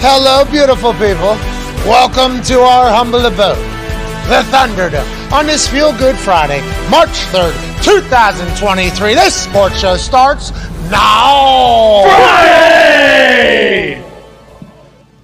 Hello, 0.00 0.44
beautiful 0.44 0.92
people. 0.92 1.34
Welcome 1.84 2.40
to 2.44 2.60
our 2.60 2.88
humble 2.88 3.26
abode, 3.26 3.58
the 4.30 4.46
Thunderdome. 4.46 5.32
On 5.32 5.44
this 5.44 5.66
Feel 5.66 5.90
Good 5.98 6.16
Friday, 6.16 6.60
March 6.88 7.10
3rd, 7.34 7.52
2023, 7.82 9.14
this 9.14 9.34
sports 9.34 9.80
show 9.80 9.96
starts 9.96 10.52
now. 10.88 12.04
Friday! 12.04 13.67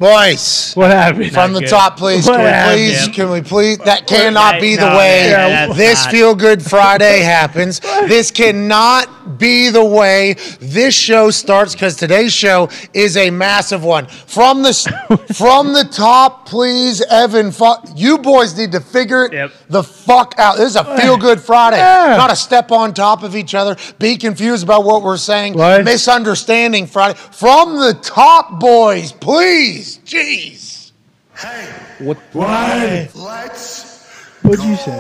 Boys, 0.04 0.74
What 0.74 0.90
happened? 0.90 1.32
from 1.32 1.54
the 1.54 1.62
Not 1.62 1.70
top, 1.70 1.96
please. 1.96 2.26
What 2.26 2.34
Can 2.36 2.44
we 2.44 2.50
happened? 2.50 2.76
please? 2.76 3.08
Can 3.16 3.30
we 3.30 3.40
please? 3.40 3.78
That 3.78 4.06
cannot 4.06 4.60
be 4.60 4.76
the 4.76 4.90
no, 4.90 4.98
way 4.98 5.30
yeah, 5.30 5.72
this 5.72 6.04
not. 6.04 6.10
Feel 6.12 6.34
Good 6.34 6.62
Friday 6.62 7.20
happens. 7.22 7.80
This 7.80 8.30
cannot 8.30 9.38
be 9.38 9.70
the 9.70 9.82
way 9.82 10.34
this 10.60 10.94
show 10.94 11.30
starts 11.30 11.72
because 11.74 11.96
today's 11.96 12.34
show 12.34 12.68
is 12.92 13.16
a 13.16 13.30
massive 13.30 13.82
one. 13.82 14.04
From 14.06 14.62
the 14.62 14.74
from 15.34 15.72
the 15.72 15.84
top, 15.84 16.46
please, 16.46 17.00
Evan. 17.00 17.50
Fu- 17.50 17.64
you 17.96 18.18
boys 18.18 18.58
need 18.58 18.72
to 18.72 18.80
figure 18.80 19.24
it 19.24 19.32
Yep. 19.32 19.52
the 19.70 19.82
fuck 19.82 20.34
out. 20.36 20.58
This 20.58 20.68
is 20.68 20.76
a 20.76 20.84
Feel 20.98 21.16
Good 21.16 21.40
Friday, 21.40 21.78
not 21.78 22.30
a 22.30 22.36
step 22.36 22.70
on 22.70 22.92
top 22.92 23.22
of 23.22 23.34
each 23.34 23.54
other. 23.54 23.74
Be 23.98 24.18
confused 24.18 24.64
about 24.64 24.84
what 24.84 25.02
we're 25.02 25.16
saying. 25.16 25.54
What? 25.54 25.82
Misunderstanding 25.82 26.86
Friday. 26.88 27.18
From 27.18 27.76
the 27.76 27.94
top, 28.02 28.60
boys, 28.60 29.10
please. 29.10 29.93
Jeez. 29.98 30.92
Hey! 31.36 31.68
What? 31.98 32.16
Why? 32.32 33.08
Let's 33.14 33.94
What'd 34.42 34.64
you 34.64 34.76
say? 34.76 34.92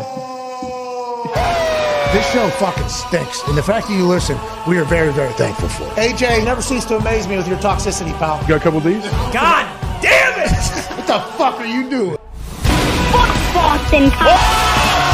This 2.12 2.32
show 2.32 2.48
fucking 2.50 2.88
stinks, 2.88 3.42
and 3.48 3.58
the 3.58 3.62
fact 3.62 3.88
that 3.88 3.94
you 3.94 4.06
listen, 4.06 4.38
we 4.68 4.78
are 4.78 4.84
very, 4.84 5.12
very 5.12 5.32
thankful 5.34 5.68
for. 5.68 5.84
AJ, 6.00 6.44
never 6.44 6.62
cease 6.62 6.84
to 6.86 6.96
amaze 6.96 7.26
me 7.26 7.36
with 7.36 7.48
your 7.48 7.58
toxicity, 7.58 8.16
pal. 8.18 8.40
You 8.42 8.48
got 8.48 8.60
a 8.60 8.64
couple 8.64 8.78
of 8.78 8.84
these? 8.84 9.02
God 9.32 9.66
damn 10.00 10.40
it! 10.40 10.50
What 10.94 11.06
the 11.06 11.20
fuck 11.36 11.60
are 11.60 11.66
you 11.66 11.90
doing? 11.90 12.16
Fuck 13.12 13.54
Boston 13.54 14.10
College. 14.10 15.13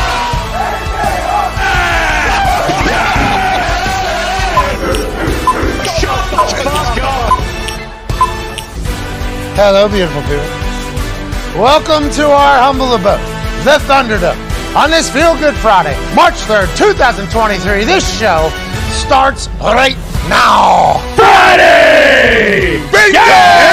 Hello, 9.62 9.90
beautiful 9.90 10.22
people. 10.22 11.60
Welcome 11.60 12.08
to 12.12 12.24
our 12.30 12.58
humble 12.58 12.94
abode, 12.94 13.20
the 13.62 13.76
Thunderdome. 13.84 14.34
On 14.74 14.88
this 14.88 15.10
Feel 15.10 15.36
Good 15.36 15.54
Friday, 15.56 15.92
March 16.16 16.36
3rd, 16.48 16.74
2023, 16.78 17.84
this 17.84 18.00
show 18.18 18.48
starts 18.88 19.48
right 19.60 19.98
now. 20.30 20.96
Friday! 21.14 22.80
Yay! 23.12 23.69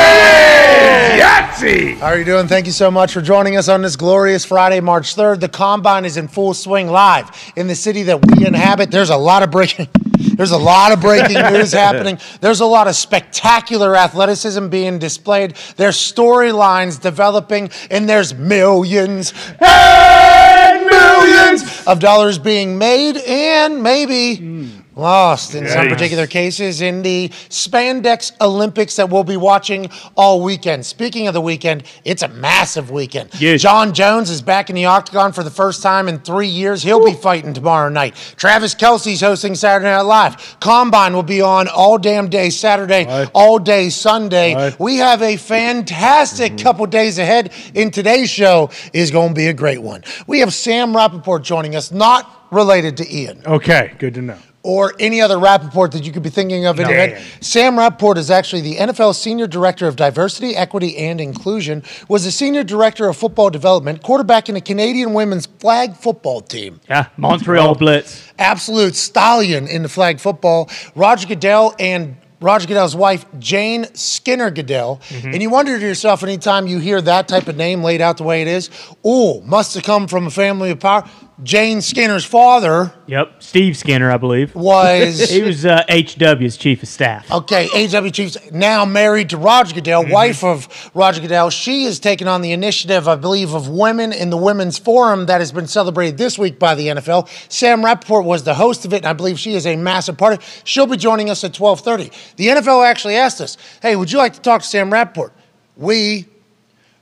How 1.68 2.08
are 2.08 2.18
you 2.18 2.24
doing? 2.24 2.48
Thank 2.48 2.66
you 2.66 2.72
so 2.72 2.90
much 2.90 3.12
for 3.12 3.20
joining 3.20 3.58
us 3.58 3.68
on 3.68 3.82
this 3.82 3.98
glorious 3.98 4.46
Friday, 4.46 4.80
March 4.80 5.18
3rd. 5.18 5.42
The 5.42 5.50
combine 5.50 6.06
is 6.06 6.16
in 6.16 6.30
full 6.30 6.54
swing 6.54 6.88
live 6.88 7.30
in 7.58 7.68
the 7.68 7.76
city 7.76 8.04
that 8.04 8.26
we 8.26 8.48
inhabit. 8.48 8.90
There's 8.90 9.10
a 9.10 9.18
lot 9.18 9.44
of 9.44 9.52
breaking 9.52 9.90
there's 10.38 10.52
a 10.52 10.58
lot 10.58 10.94
of 10.94 11.02
breaking 11.02 11.42
news 11.52 11.74
happening. 11.74 12.20
There's 12.40 12.62
a 12.62 12.66
lot 12.66 12.88
of 12.88 12.96
spectacular 12.96 13.98
athleticism 13.98 14.70
being 14.70 14.98
displayed. 14.98 15.58
There's 15.76 15.98
storylines 15.98 17.02
developing 17.02 17.70
and 17.92 18.08
there's 18.08 18.34
millions 18.34 19.34
and 19.60 20.86
millions 20.86 21.86
of 21.86 22.00
dollars 22.00 22.38
being 22.38 22.78
made 22.78 23.18
and 23.18 23.84
maybe 23.84 24.36
hmm. 24.38 24.70
Lost 24.98 25.54
in 25.54 25.68
some 25.68 25.90
particular 25.90 26.26
cases 26.26 26.82
in 26.82 27.04
the 27.04 27.30
spandex 27.50 28.32
Olympics 28.42 28.96
that 28.96 29.10
we'll 29.10 29.24
be 29.24 29.38
watching 29.38 29.90
all 30.16 30.42
weekend. 30.42 30.86
Speaking 30.86 31.28
of 31.28 31.36
the 31.36 31.42
weekend, 31.42 31.84
it's 32.04 32.24
a 32.24 32.28
massive 32.28 32.90
weekend. 32.90 33.30
Yes. 33.40 33.62
Jon 33.62 33.94
Jones 33.94 34.32
is 34.32 34.42
back 34.42 34.72
in 34.72 34.76
the 34.76 34.86
octagon 34.86 35.34
for 35.34 35.44
the 35.44 35.52
first 35.52 35.84
time 35.84 36.08
in 36.08 36.20
three 36.20 36.48
years. 36.48 36.82
He'll 36.82 37.06
be 37.06 37.14
fighting 37.14 37.54
tomorrow 37.54 37.90
night. 37.90 38.16
Travis 38.38 38.74
Kelce's 38.74 39.22
hosting 39.22 39.54
Saturday 39.54 39.90
Night 39.92 40.02
Live. 40.02 40.60
Combine 40.60 41.14
will 41.14 41.22
be 41.22 41.42
on 41.42 41.68
all 41.68 42.00
damn 42.00 42.28
day 42.28 42.50
Saturday, 42.50 43.06
Right. 43.06 43.30
all 43.36 43.60
day 43.60 43.90
Sunday. 43.90 44.56
Right. 44.56 44.80
We 44.80 44.98
have 44.98 45.22
a 45.22 45.38
fantastic 45.38 46.54
mm-hmm. 46.54 46.64
couple 46.64 46.86
days 46.88 47.20
ahead. 47.20 47.54
In 47.76 47.92
today's 47.92 48.32
show 48.32 48.72
is 48.94 49.12
going 49.12 49.30
to 49.30 49.36
be 49.36 49.48
a 49.48 49.54
great 49.54 49.82
one. 49.82 50.04
We 50.26 50.40
have 50.40 50.54
Sam 50.54 50.96
Rapoport 50.96 51.44
joining 51.44 51.76
us, 51.76 51.92
not 51.92 52.34
related 52.52 52.98
to 52.98 53.16
Ian 53.16 53.42
Okay, 53.46 53.94
good 54.00 54.14
to 54.14 54.22
know. 54.22 54.38
Or 54.68 54.94
any 55.00 55.22
other 55.22 55.40
Rapoport 55.40 55.94
that 55.94 56.04
you 56.04 56.12
could 56.12 56.24
be 56.24 56.30
thinking 56.30 56.66
of 56.66 56.78
in 56.78 56.90
your 56.90 56.98
head. 56.98 57.24
Sam 57.40 57.80
Rapoport 57.80 58.18
is 58.18 58.30
actually 58.30 58.60
the 58.64 58.76
NFL 58.76 59.16
Senior 59.16 59.48
Director 59.48 59.88
of 59.88 59.96
Diversity, 59.96 60.58
Equity, 60.58 60.98
and 60.98 61.22
Inclusion, 61.22 61.84
was 62.10 62.26
the 62.26 62.32
Senior 62.32 62.66
Director 62.66 63.08
of 63.08 63.16
Football 63.16 63.50
Development, 63.50 64.04
quarterback 64.04 64.50
in 64.50 64.56
the 64.56 64.62
Canadian 64.62 65.14
women's 65.14 65.46
flag 65.46 65.96
football 65.96 66.42
team. 66.42 66.82
Yeah, 66.90 67.08
Montreal 67.16 67.76
Blitz. 67.76 68.30
Absolute 68.38 68.96
stallion 68.96 69.70
in 69.70 69.84
the 69.84 69.90
flag 69.90 70.20
football. 70.20 70.70
Roger 70.96 71.30
Goodell 71.30 71.74
and 71.80 72.18
Roger 72.42 72.68
Goodell's 72.68 72.96
wife, 72.96 73.26
Jane 73.40 73.86
Skinner 73.96 74.52
Goodell. 74.52 75.02
Mm-hmm. 75.10 75.30
And 75.30 75.42
you 75.42 75.50
wonder 75.50 75.80
to 75.80 75.86
yourself 75.86 76.24
anytime 76.24 76.68
you 76.68 76.80
hear 76.80 77.02
that 77.02 77.30
type 77.30 77.48
of 77.48 77.56
name 77.56 77.84
laid 77.84 78.02
out 78.02 78.18
the 78.18 78.24
way 78.24 78.42
it 78.42 78.48
is, 78.48 78.70
oh, 79.04 79.42
must 79.42 79.76
have 79.76 79.84
come 79.84 80.08
from 80.08 80.28
a 80.28 80.30
family 80.30 80.72
of 80.72 80.80
power. 80.80 81.10
Jane 81.44 81.82
Skinner's 81.82 82.26
father 82.26 82.92
Yep, 83.06 83.44
Steve 83.44 83.78
Skinner, 83.78 84.12
I 84.12 84.18
believe. 84.18 84.56
was 84.56 85.30
He 85.30 85.44
was 85.44 85.66
uh, 85.66 85.84
HW's 85.88 86.58
chief 86.58 86.82
of 86.82 86.90
staff. 86.90 87.32
Okay, 87.32 87.68
HW 87.88 88.10
Chiefs 88.10 88.38
now 88.52 88.86
married 88.86 89.30
to 89.30 89.38
Roger 89.38 89.76
Goodell, 89.76 90.06
wife 90.08 90.44
of 90.44 90.68
Roger 90.94 91.22
Goodell. 91.22 91.50
She 91.52 91.86
has 91.86 92.00
taken 92.00 92.28
on 92.28 92.42
the 92.42 92.52
initiative, 92.52 93.08
I 93.08 93.16
believe, 93.16 93.54
of 93.54 93.70
women 93.70 94.14
in 94.14 94.30
the 94.30 94.38
Women's 94.38 94.78
Forum 94.78 95.28
that 95.28 95.40
has 95.40 95.52
been 95.52 95.68
celebrated 95.68 96.18
this 96.18 96.40
week 96.40 96.58
by 96.58 96.76
the 96.76 96.88
NFL. 96.88 97.30
Sam 97.52 97.86
Rapoport 97.86 98.26
was 98.26 98.44
the 98.44 98.56
host 98.56 98.84
of 98.86 98.94
it, 98.94 98.98
and 98.98 99.06
I 99.06 99.14
believe 99.14 99.40
she 99.40 99.54
is 99.54 99.66
a 99.68 99.76
massive 99.76 100.18
part 100.18 100.34
of 100.34 100.40
it. 100.40 100.62
She'll 100.66 100.88
be 100.88 100.98
joining 100.98 101.30
us 101.30 101.44
at 101.44 101.58
1230. 101.58 102.36
The 102.36 102.48
NFL 102.60 102.86
actually 102.86 103.16
asked 103.16 103.42
us, 103.42 103.58
hey, 103.82 103.96
would 103.96 104.12
you 104.12 104.18
like 104.18 104.34
to 104.34 104.42
talk 104.42 104.64
to 104.64 104.68
Sam 104.68 104.92
Rapoport? 104.92 105.34
We, 105.76 106.26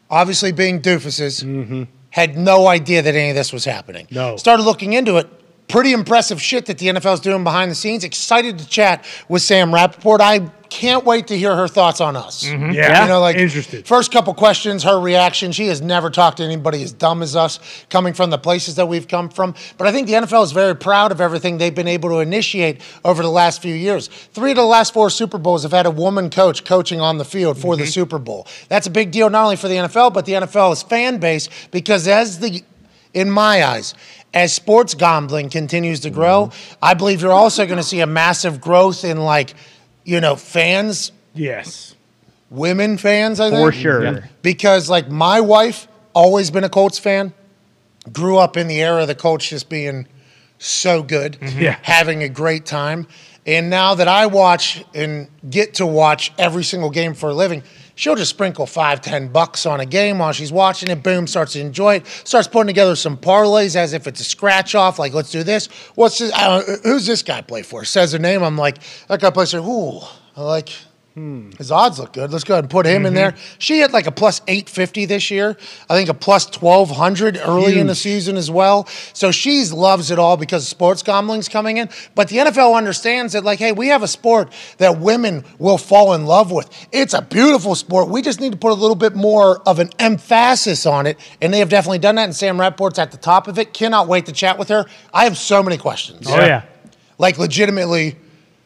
obviously 0.09 0.51
being 0.51 0.81
doofuses, 0.81 1.87
had 2.15 2.37
no 2.37 2.67
idea 2.67 3.01
that 3.01 3.13
any 3.13 3.31
of 3.31 3.35
this 3.35 3.51
was 3.51 3.65
happening. 3.65 4.07
No. 4.09 4.37
Started 4.37 4.63
looking 4.63 4.93
into 4.93 5.17
it. 5.17 5.27
Pretty 5.67 5.93
impressive 5.93 6.41
shit 6.41 6.67
that 6.67 6.77
the 6.77 6.87
NFL 6.87 7.15
is 7.15 7.19
doing 7.19 7.43
behind 7.43 7.71
the 7.71 7.75
scenes. 7.75 8.03
Excited 8.03 8.59
to 8.59 8.67
chat 8.67 9.03
with 9.27 9.41
Sam 9.41 9.73
Rapoport. 9.73 10.21
I 10.21 10.51
can't 10.69 11.05
wait 11.05 11.27
to 11.27 11.37
hear 11.37 11.55
her 11.55 11.67
thoughts 11.67 12.01
on 12.01 12.15
us. 12.15 12.43
Mm-hmm. 12.43 12.71
Yeah, 12.71 13.03
You 13.03 13.07
know, 13.07 13.19
like 13.19 13.37
interested. 13.37 13.87
First 13.87 14.11
couple 14.11 14.33
questions, 14.33 14.83
her 14.83 14.99
reaction. 14.99 15.51
She 15.51 15.67
has 15.67 15.81
never 15.81 16.09
talked 16.09 16.37
to 16.37 16.43
anybody 16.43 16.83
as 16.83 16.91
dumb 16.91 17.23
as 17.23 17.35
us, 17.35 17.59
coming 17.89 18.13
from 18.13 18.29
the 18.29 18.37
places 18.37 18.75
that 18.75 18.87
we've 18.87 19.07
come 19.07 19.29
from. 19.29 19.55
But 19.77 19.87
I 19.87 19.91
think 19.91 20.07
the 20.07 20.13
NFL 20.13 20.43
is 20.43 20.51
very 20.51 20.75
proud 20.75 21.11
of 21.11 21.21
everything 21.21 21.57
they've 21.57 21.73
been 21.73 21.87
able 21.87 22.09
to 22.09 22.19
initiate 22.19 22.81
over 23.03 23.23
the 23.23 23.29
last 23.29 23.61
few 23.61 23.73
years. 23.73 24.07
Three 24.07 24.51
of 24.51 24.57
the 24.57 24.65
last 24.65 24.93
four 24.93 25.09
Super 25.09 25.37
Bowls 25.37 25.63
have 25.63 25.71
had 25.71 25.85
a 25.85 25.91
woman 25.91 26.29
coach 26.29 26.65
coaching 26.65 26.99
on 26.99 27.17
the 27.17 27.25
field 27.25 27.57
for 27.57 27.75
the 27.75 27.83
mm-hmm. 27.83 27.89
Super 27.89 28.19
Bowl. 28.19 28.47
That's 28.67 28.87
a 28.87 28.91
big 28.91 29.11
deal 29.11 29.29
not 29.29 29.43
only 29.45 29.55
for 29.55 29.67
the 29.67 29.75
NFL, 29.75 30.13
but 30.13 30.25
the 30.25 30.33
NFL's 30.33 30.83
fan 30.83 31.19
base 31.19 31.49
because 31.71 32.07
as 32.07 32.39
the 32.39 32.63
in 33.13 33.31
my 33.31 33.63
eyes, 33.63 33.95
as 34.35 34.53
sports 34.53 34.93
gambling 34.93 35.49
continues 35.49 36.01
to 36.01 36.09
grow, 36.11 36.47
mm-hmm. 36.47 36.73
I 36.83 36.93
believe 36.93 37.21
you're 37.21 37.31
also 37.31 37.65
going 37.65 37.77
to 37.77 37.83
see 37.83 38.01
a 38.01 38.07
massive 38.07 38.59
growth 38.61 39.03
in 39.05 39.17
like, 39.17 39.55
you 40.03 40.19
know, 40.21 40.35
fans, 40.35 41.11
Yes. 41.33 41.95
women 42.49 42.97
fans. 42.97 43.39
I 43.39 43.49
think 43.49 43.65
For 43.65 43.71
sure. 43.71 44.29
because 44.41 44.89
like 44.89 45.09
my 45.09 45.41
wife 45.41 45.87
always 46.13 46.51
been 46.51 46.63
a 46.65 46.69
Colts 46.69 46.99
fan, 46.99 47.33
grew 48.11 48.37
up 48.37 48.55
in 48.57 48.67
the 48.67 48.81
era 48.81 49.01
of 49.01 49.07
the 49.07 49.15
Colts 49.15 49.47
just 49.49 49.69
being 49.69 50.07
so 50.59 51.01
good, 51.01 51.37
mm-hmm. 51.39 51.59
Yeah. 51.59 51.77
having 51.81 52.23
a 52.23 52.29
great 52.29 52.65
time, 52.65 53.07
and 53.45 53.69
now 53.69 53.95
that 53.95 54.07
I 54.07 54.25
watch 54.27 54.83
and 54.93 55.27
get 55.49 55.75
to 55.75 55.85
watch 55.85 56.31
every 56.37 56.63
single 56.63 56.89
game 56.89 57.13
for 57.13 57.29
a 57.29 57.33
living. 57.33 57.63
She'll 57.95 58.15
just 58.15 58.29
sprinkle 58.29 58.65
five, 58.65 59.01
ten 59.01 59.29
bucks 59.29 59.65
on 59.65 59.79
a 59.79 59.85
game 59.85 60.19
while 60.19 60.33
she's 60.33 60.51
watching 60.51 60.89
it. 60.89 61.01
Boom, 61.01 61.27
starts 61.27 61.53
to 61.53 61.61
enjoy 61.61 61.95
it. 61.95 62.07
Starts 62.07 62.47
putting 62.47 62.67
together 62.67 62.95
some 62.95 63.15
parlays 63.15 63.75
as 63.75 63.93
if 63.93 64.05
it's 64.05 64.19
a 64.19 64.25
scratch 64.25 64.75
off. 64.75 64.99
Like, 64.99 65.13
let's 65.13 65.31
do 65.31 65.43
this. 65.43 65.67
What's 65.95 66.19
this? 66.19 66.33
Who's 66.83 67.05
this 67.05 67.23
guy 67.23 67.41
play 67.41 67.63
for? 67.63 67.85
Says 67.85 68.11
her 68.11 68.19
name. 68.19 68.43
I'm 68.43 68.57
like, 68.57 68.79
that 69.07 69.21
guy 69.21 69.29
plays 69.29 69.51
for. 69.51 69.59
Ooh, 69.59 70.01
I 70.35 70.41
like. 70.41 70.69
Hmm. 71.15 71.51
His 71.57 71.71
odds 71.71 71.97
look 71.97 72.11
good. 72.11 72.33
Let's 72.33 72.43
go 72.43 72.55
ahead 72.55 72.65
and 72.65 72.69
put 72.69 72.85
him 72.85 73.05
in 73.05 73.13
mm-hmm. 73.13 73.15
there. 73.15 73.35
She 73.57 73.79
had 73.79 73.93
like 73.93 74.05
a 74.05 74.11
plus 74.11 74.41
850 74.49 75.05
this 75.05 75.31
year. 75.31 75.55
I 75.89 75.95
think 75.95 76.09
a 76.09 76.13
plus 76.13 76.45
1200 76.61 77.37
early 77.37 77.79
in 77.79 77.87
the 77.87 77.95
season 77.95 78.35
as 78.35 78.51
well. 78.51 78.85
So 79.13 79.31
she 79.31 79.63
loves 79.67 80.11
it 80.11 80.19
all 80.19 80.35
because 80.35 80.67
sports 80.67 81.03
gambling's 81.03 81.47
coming 81.47 81.77
in. 81.77 81.87
But 82.15 82.27
the 82.27 82.37
NFL 82.39 82.75
understands 82.75 83.31
that, 83.31 83.45
like, 83.45 83.59
hey, 83.59 83.71
we 83.71 83.87
have 83.87 84.03
a 84.03 84.09
sport 84.09 84.51
that 84.77 84.99
women 84.99 85.45
will 85.57 85.77
fall 85.77 86.13
in 86.15 86.25
love 86.25 86.51
with. 86.51 86.69
It's 86.91 87.13
a 87.13 87.21
beautiful 87.21 87.75
sport. 87.75 88.09
We 88.09 88.21
just 88.21 88.41
need 88.41 88.51
to 88.51 88.57
put 88.57 88.71
a 88.71 88.75
little 88.75 88.93
bit 88.93 89.15
more 89.15 89.61
of 89.65 89.79
an 89.79 89.91
emphasis 89.99 90.85
on 90.85 91.07
it. 91.07 91.17
And 91.41 91.53
they 91.53 91.59
have 91.59 91.69
definitely 91.69 91.99
done 91.99 92.15
that. 92.15 92.25
And 92.25 92.35
Sam 92.35 92.59
Rapport's 92.59 92.99
at 92.99 93.11
the 93.11 93.17
top 93.17 93.47
of 93.47 93.57
it. 93.57 93.73
Cannot 93.73 94.09
wait 94.09 94.25
to 94.25 94.33
chat 94.33 94.57
with 94.57 94.67
her. 94.67 94.85
I 95.13 95.23
have 95.23 95.37
so 95.37 95.63
many 95.63 95.77
questions. 95.77 96.27
Oh 96.29 96.41
yeah. 96.41 96.63
Like, 97.17 97.37
legitimately 97.37 98.17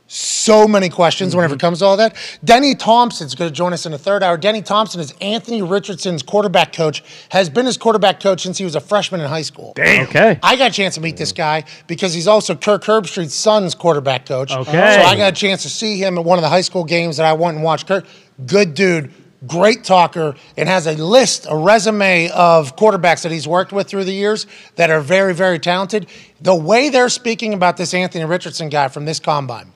so 0.10 0.68
many 0.68 0.90
questions 0.90 1.36
whenever 1.36 1.54
it 1.54 1.58
mm-hmm. 1.58 1.68
comes 1.68 1.80
to 1.80 1.86
all 1.86 1.96
that. 1.98 2.16
Denny 2.44 2.76
Thompson's 2.76 3.36
going 3.36 3.50
to 3.50 3.56
join 3.56 3.72
us 3.72 3.86
in 3.86 3.94
the 3.94 3.98
third 3.98 4.24
hour. 4.24 4.38
Denny 4.38 4.62
Thompson 4.62 5.00
is 5.00 5.14
Anthony 5.22 5.62
Richardson's 5.62 6.24
quarterback 6.24 6.74
coach, 6.74 7.04
has 7.30 7.50
been 7.50 7.66
his 7.66 7.78
quarterback 7.78 8.20
coach 8.20 8.42
since 8.42 8.58
he 8.58 8.66
was 8.66 8.76
a 8.76 8.82
freshman 8.82 9.22
in 9.22 9.28
high 9.28 9.44
school. 9.44 9.74
Okay. 9.78 10.40
I 10.44 10.56
got 10.58 10.72
a 10.72 10.74
chance 10.74 10.96
to 10.96 11.02
meet 11.02 11.16
this 11.16 11.32
guy 11.32 11.64
because 11.88 12.14
he's 12.14 12.28
also 12.28 12.56
Kirk 12.56 12.84
Herbstreit's 12.84 13.34
son's 13.34 13.76
quarterback 13.76 14.26
coach. 14.26 14.52
Okay. 14.52 14.72
So 14.72 15.02
I 15.02 15.16
got 15.16 15.34
a 15.34 15.36
chance 15.36 15.62
to 15.64 15.70
see 15.70 15.98
him 15.98 16.18
at 16.18 16.26
one 16.26 16.38
of 16.38 16.42
the 16.42 16.50
high 16.50 16.62
school 16.62 16.84
games 16.84 17.18
that 17.18 17.26
I 17.26 17.34
went 17.34 17.56
and 17.56 17.64
watched. 17.64 17.88
Kirk, 17.88 18.06
good 18.46 18.74
dude, 18.74 19.14
great 19.46 19.84
talker, 19.84 20.36
and 20.58 20.68
has 20.68 20.88
a 20.88 20.94
list, 20.94 21.46
a 21.50 21.56
resume 21.56 22.30
of 22.32 22.76
quarterbacks 22.76 23.24
that 23.24 23.32
he's 23.32 23.48
worked 23.48 23.72
with 23.72 23.88
through 23.88 24.06
the 24.06 24.14
years 24.14 24.48
that 24.76 24.90
are 24.90 25.02
very, 25.02 25.34
very 25.34 25.60
talented. 25.60 26.08
The 26.42 26.56
way 26.56 26.90
they're 26.90 27.10
speaking 27.10 27.54
about 27.54 27.78
this 27.78 27.94
Anthony 27.94 28.26
Richardson 28.26 28.70
guy 28.70 28.88
from 28.88 29.06
this 29.06 29.20
combine, 29.20 29.72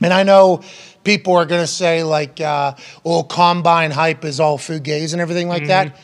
and 0.00 0.12
I 0.12 0.22
know 0.22 0.62
people 1.04 1.34
are 1.36 1.46
going 1.46 1.60
to 1.62 1.66
say, 1.66 2.02
like, 2.02 2.40
uh, 2.40 2.74
well, 3.04 3.24
combine 3.24 3.90
hype 3.90 4.24
is 4.24 4.40
all 4.40 4.58
fugazi 4.58 5.12
and 5.12 5.20
everything 5.20 5.48
like 5.48 5.66
that. 5.68 5.96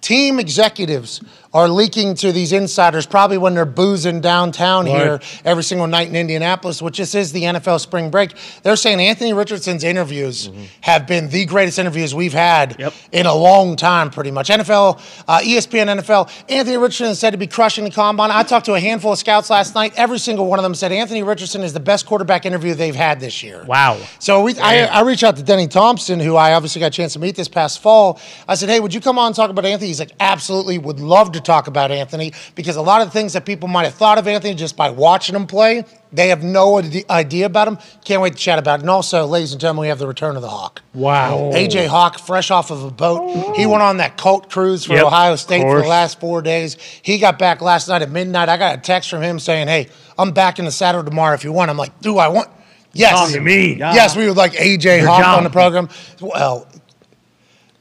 Team 0.00 0.38
executives 0.38 1.20
are 1.52 1.68
leaking 1.68 2.14
to 2.14 2.30
these 2.30 2.52
insiders 2.52 3.06
probably 3.06 3.36
when 3.36 3.54
they're 3.54 3.64
boozing 3.64 4.20
downtown 4.20 4.86
here 4.86 5.20
every 5.44 5.64
single 5.64 5.86
night 5.88 6.06
in 6.08 6.14
Indianapolis, 6.14 6.80
which 6.80 6.98
this 6.98 7.14
is 7.14 7.32
the 7.32 7.42
NFL 7.42 7.80
spring 7.80 8.08
break. 8.08 8.32
They're 8.62 8.76
saying 8.76 9.00
Anthony 9.00 9.32
Richardson's 9.32 9.82
interviews 9.82 10.48
have 10.82 11.08
been 11.08 11.28
the 11.28 11.44
greatest 11.46 11.78
interviews 11.78 12.14
we've 12.14 12.32
had 12.32 12.76
Yep. 12.78 12.92
in 13.12 13.26
a 13.26 13.34
long 13.34 13.74
time, 13.74 14.10
pretty 14.10 14.30
much. 14.30 14.48
NFL, 14.48 15.00
uh, 15.26 15.40
ESPN, 15.42 15.88
NFL. 16.00 16.30
Anthony 16.48 16.76
Richardson 16.76 17.06
is 17.08 17.18
said 17.18 17.30
to 17.30 17.36
be 17.36 17.48
crushing 17.48 17.82
the 17.82 17.90
combine. 17.90 18.30
I 18.30 18.44
talked 18.44 18.66
to 18.66 18.74
a 18.74 18.80
handful 18.80 19.12
of 19.12 19.18
scouts 19.18 19.50
last 19.50 19.74
night. 19.74 19.92
Every 19.96 20.18
single 20.18 20.46
one 20.46 20.58
of 20.60 20.62
them 20.62 20.74
said 20.76 20.92
Anthony 20.92 21.22
Richardson 21.24 21.62
is 21.62 21.72
the 21.72 21.80
best 21.80 22.06
quarterback 22.06 22.46
interview 22.46 22.74
they've 22.74 22.94
had 22.94 23.18
this 23.18 23.42
year. 23.42 23.64
Wow. 23.66 23.98
So 24.20 24.42
we, 24.42 24.56
I, 24.58 24.84
I 24.84 25.00
reached 25.02 25.24
out 25.24 25.36
to 25.36 25.42
Denny 25.42 25.66
Thompson, 25.66 26.20
who 26.20 26.36
I 26.36 26.54
obviously 26.54 26.78
got 26.80 26.86
a 26.86 26.90
chance 26.90 27.14
to 27.14 27.18
meet 27.18 27.34
this 27.34 27.48
past 27.48 27.80
fall. 27.82 28.20
I 28.46 28.54
said, 28.54 28.68
"Hey, 28.68 28.78
would 28.78 28.94
you 28.94 29.00
come 29.00 29.18
on 29.18 29.26
and 29.28 29.34
talk 29.34 29.50
about 29.50 29.64
Anthony?" 29.66 29.88
He's 29.88 29.98
like, 30.00 30.12
"Absolutely, 30.20 30.78
would 30.78 31.00
love 31.00 31.32
to 31.32 31.39
talk 31.40 31.66
about 31.66 31.90
Anthony 31.90 32.32
because 32.54 32.76
a 32.76 32.82
lot 32.82 33.02
of 33.02 33.12
things 33.12 33.32
that 33.32 33.44
people 33.44 33.68
might 33.68 33.84
have 33.84 33.94
thought 33.94 34.18
of 34.18 34.26
Anthony 34.28 34.54
just 34.54 34.76
by 34.76 34.90
watching 34.90 35.34
him 35.34 35.46
play, 35.46 35.84
they 36.12 36.28
have 36.28 36.42
no 36.42 36.78
idea 37.08 37.46
about 37.46 37.68
him. 37.68 37.78
Can't 38.04 38.20
wait 38.22 38.32
to 38.32 38.38
chat 38.38 38.58
about 38.58 38.80
it." 38.80 38.82
And 38.82 38.90
also, 38.90 39.26
ladies 39.26 39.52
and 39.52 39.60
gentlemen, 39.60 39.82
we 39.82 39.88
have 39.88 39.98
the 39.98 40.06
return 40.06 40.36
of 40.36 40.42
the 40.42 40.48
Hawk. 40.48 40.82
Wow. 40.94 41.50
AJ 41.54 41.86
Hawk, 41.86 42.18
fresh 42.18 42.50
off 42.50 42.70
of 42.70 42.82
a 42.84 42.90
boat. 42.90 43.56
He 43.56 43.66
went 43.66 43.82
on 43.82 43.98
that 43.98 44.16
cult 44.16 44.50
cruise 44.50 44.84
for 44.84 44.94
Yep, 44.94 45.04
Ohio 45.04 45.36
State 45.36 45.62
for 45.62 45.82
the 45.82 45.88
last 45.88 46.20
four 46.20 46.42
days. 46.42 46.76
He 47.02 47.18
got 47.18 47.38
back 47.38 47.60
last 47.62 47.88
night 47.88 48.02
at 48.02 48.10
midnight. 48.10 48.48
I 48.48 48.56
got 48.56 48.78
a 48.78 48.80
text 48.80 49.08
from 49.10 49.22
him 49.22 49.38
saying, 49.38 49.68
Hey, 49.68 49.88
I'm 50.18 50.32
back 50.32 50.58
in 50.58 50.64
the 50.64 50.70
saddle 50.72 51.04
tomorrow 51.04 51.34
if 51.34 51.44
you 51.44 51.52
want. 51.52 51.70
I'm 51.70 51.76
like, 51.76 52.00
Do 52.00 52.18
I 52.18 52.28
want? 52.28 52.48
Yes. 52.92 53.12
Talk 53.12 53.30
to 53.30 53.40
me. 53.40 53.76
Yes, 53.76 54.16
we 54.16 54.26
would 54.26 54.36
like 54.36 54.52
AJ 54.54 55.06
Hawk 55.06 55.20
job. 55.22 55.38
on 55.38 55.44
the 55.44 55.50
program. 55.50 55.88
Well, 56.20 56.66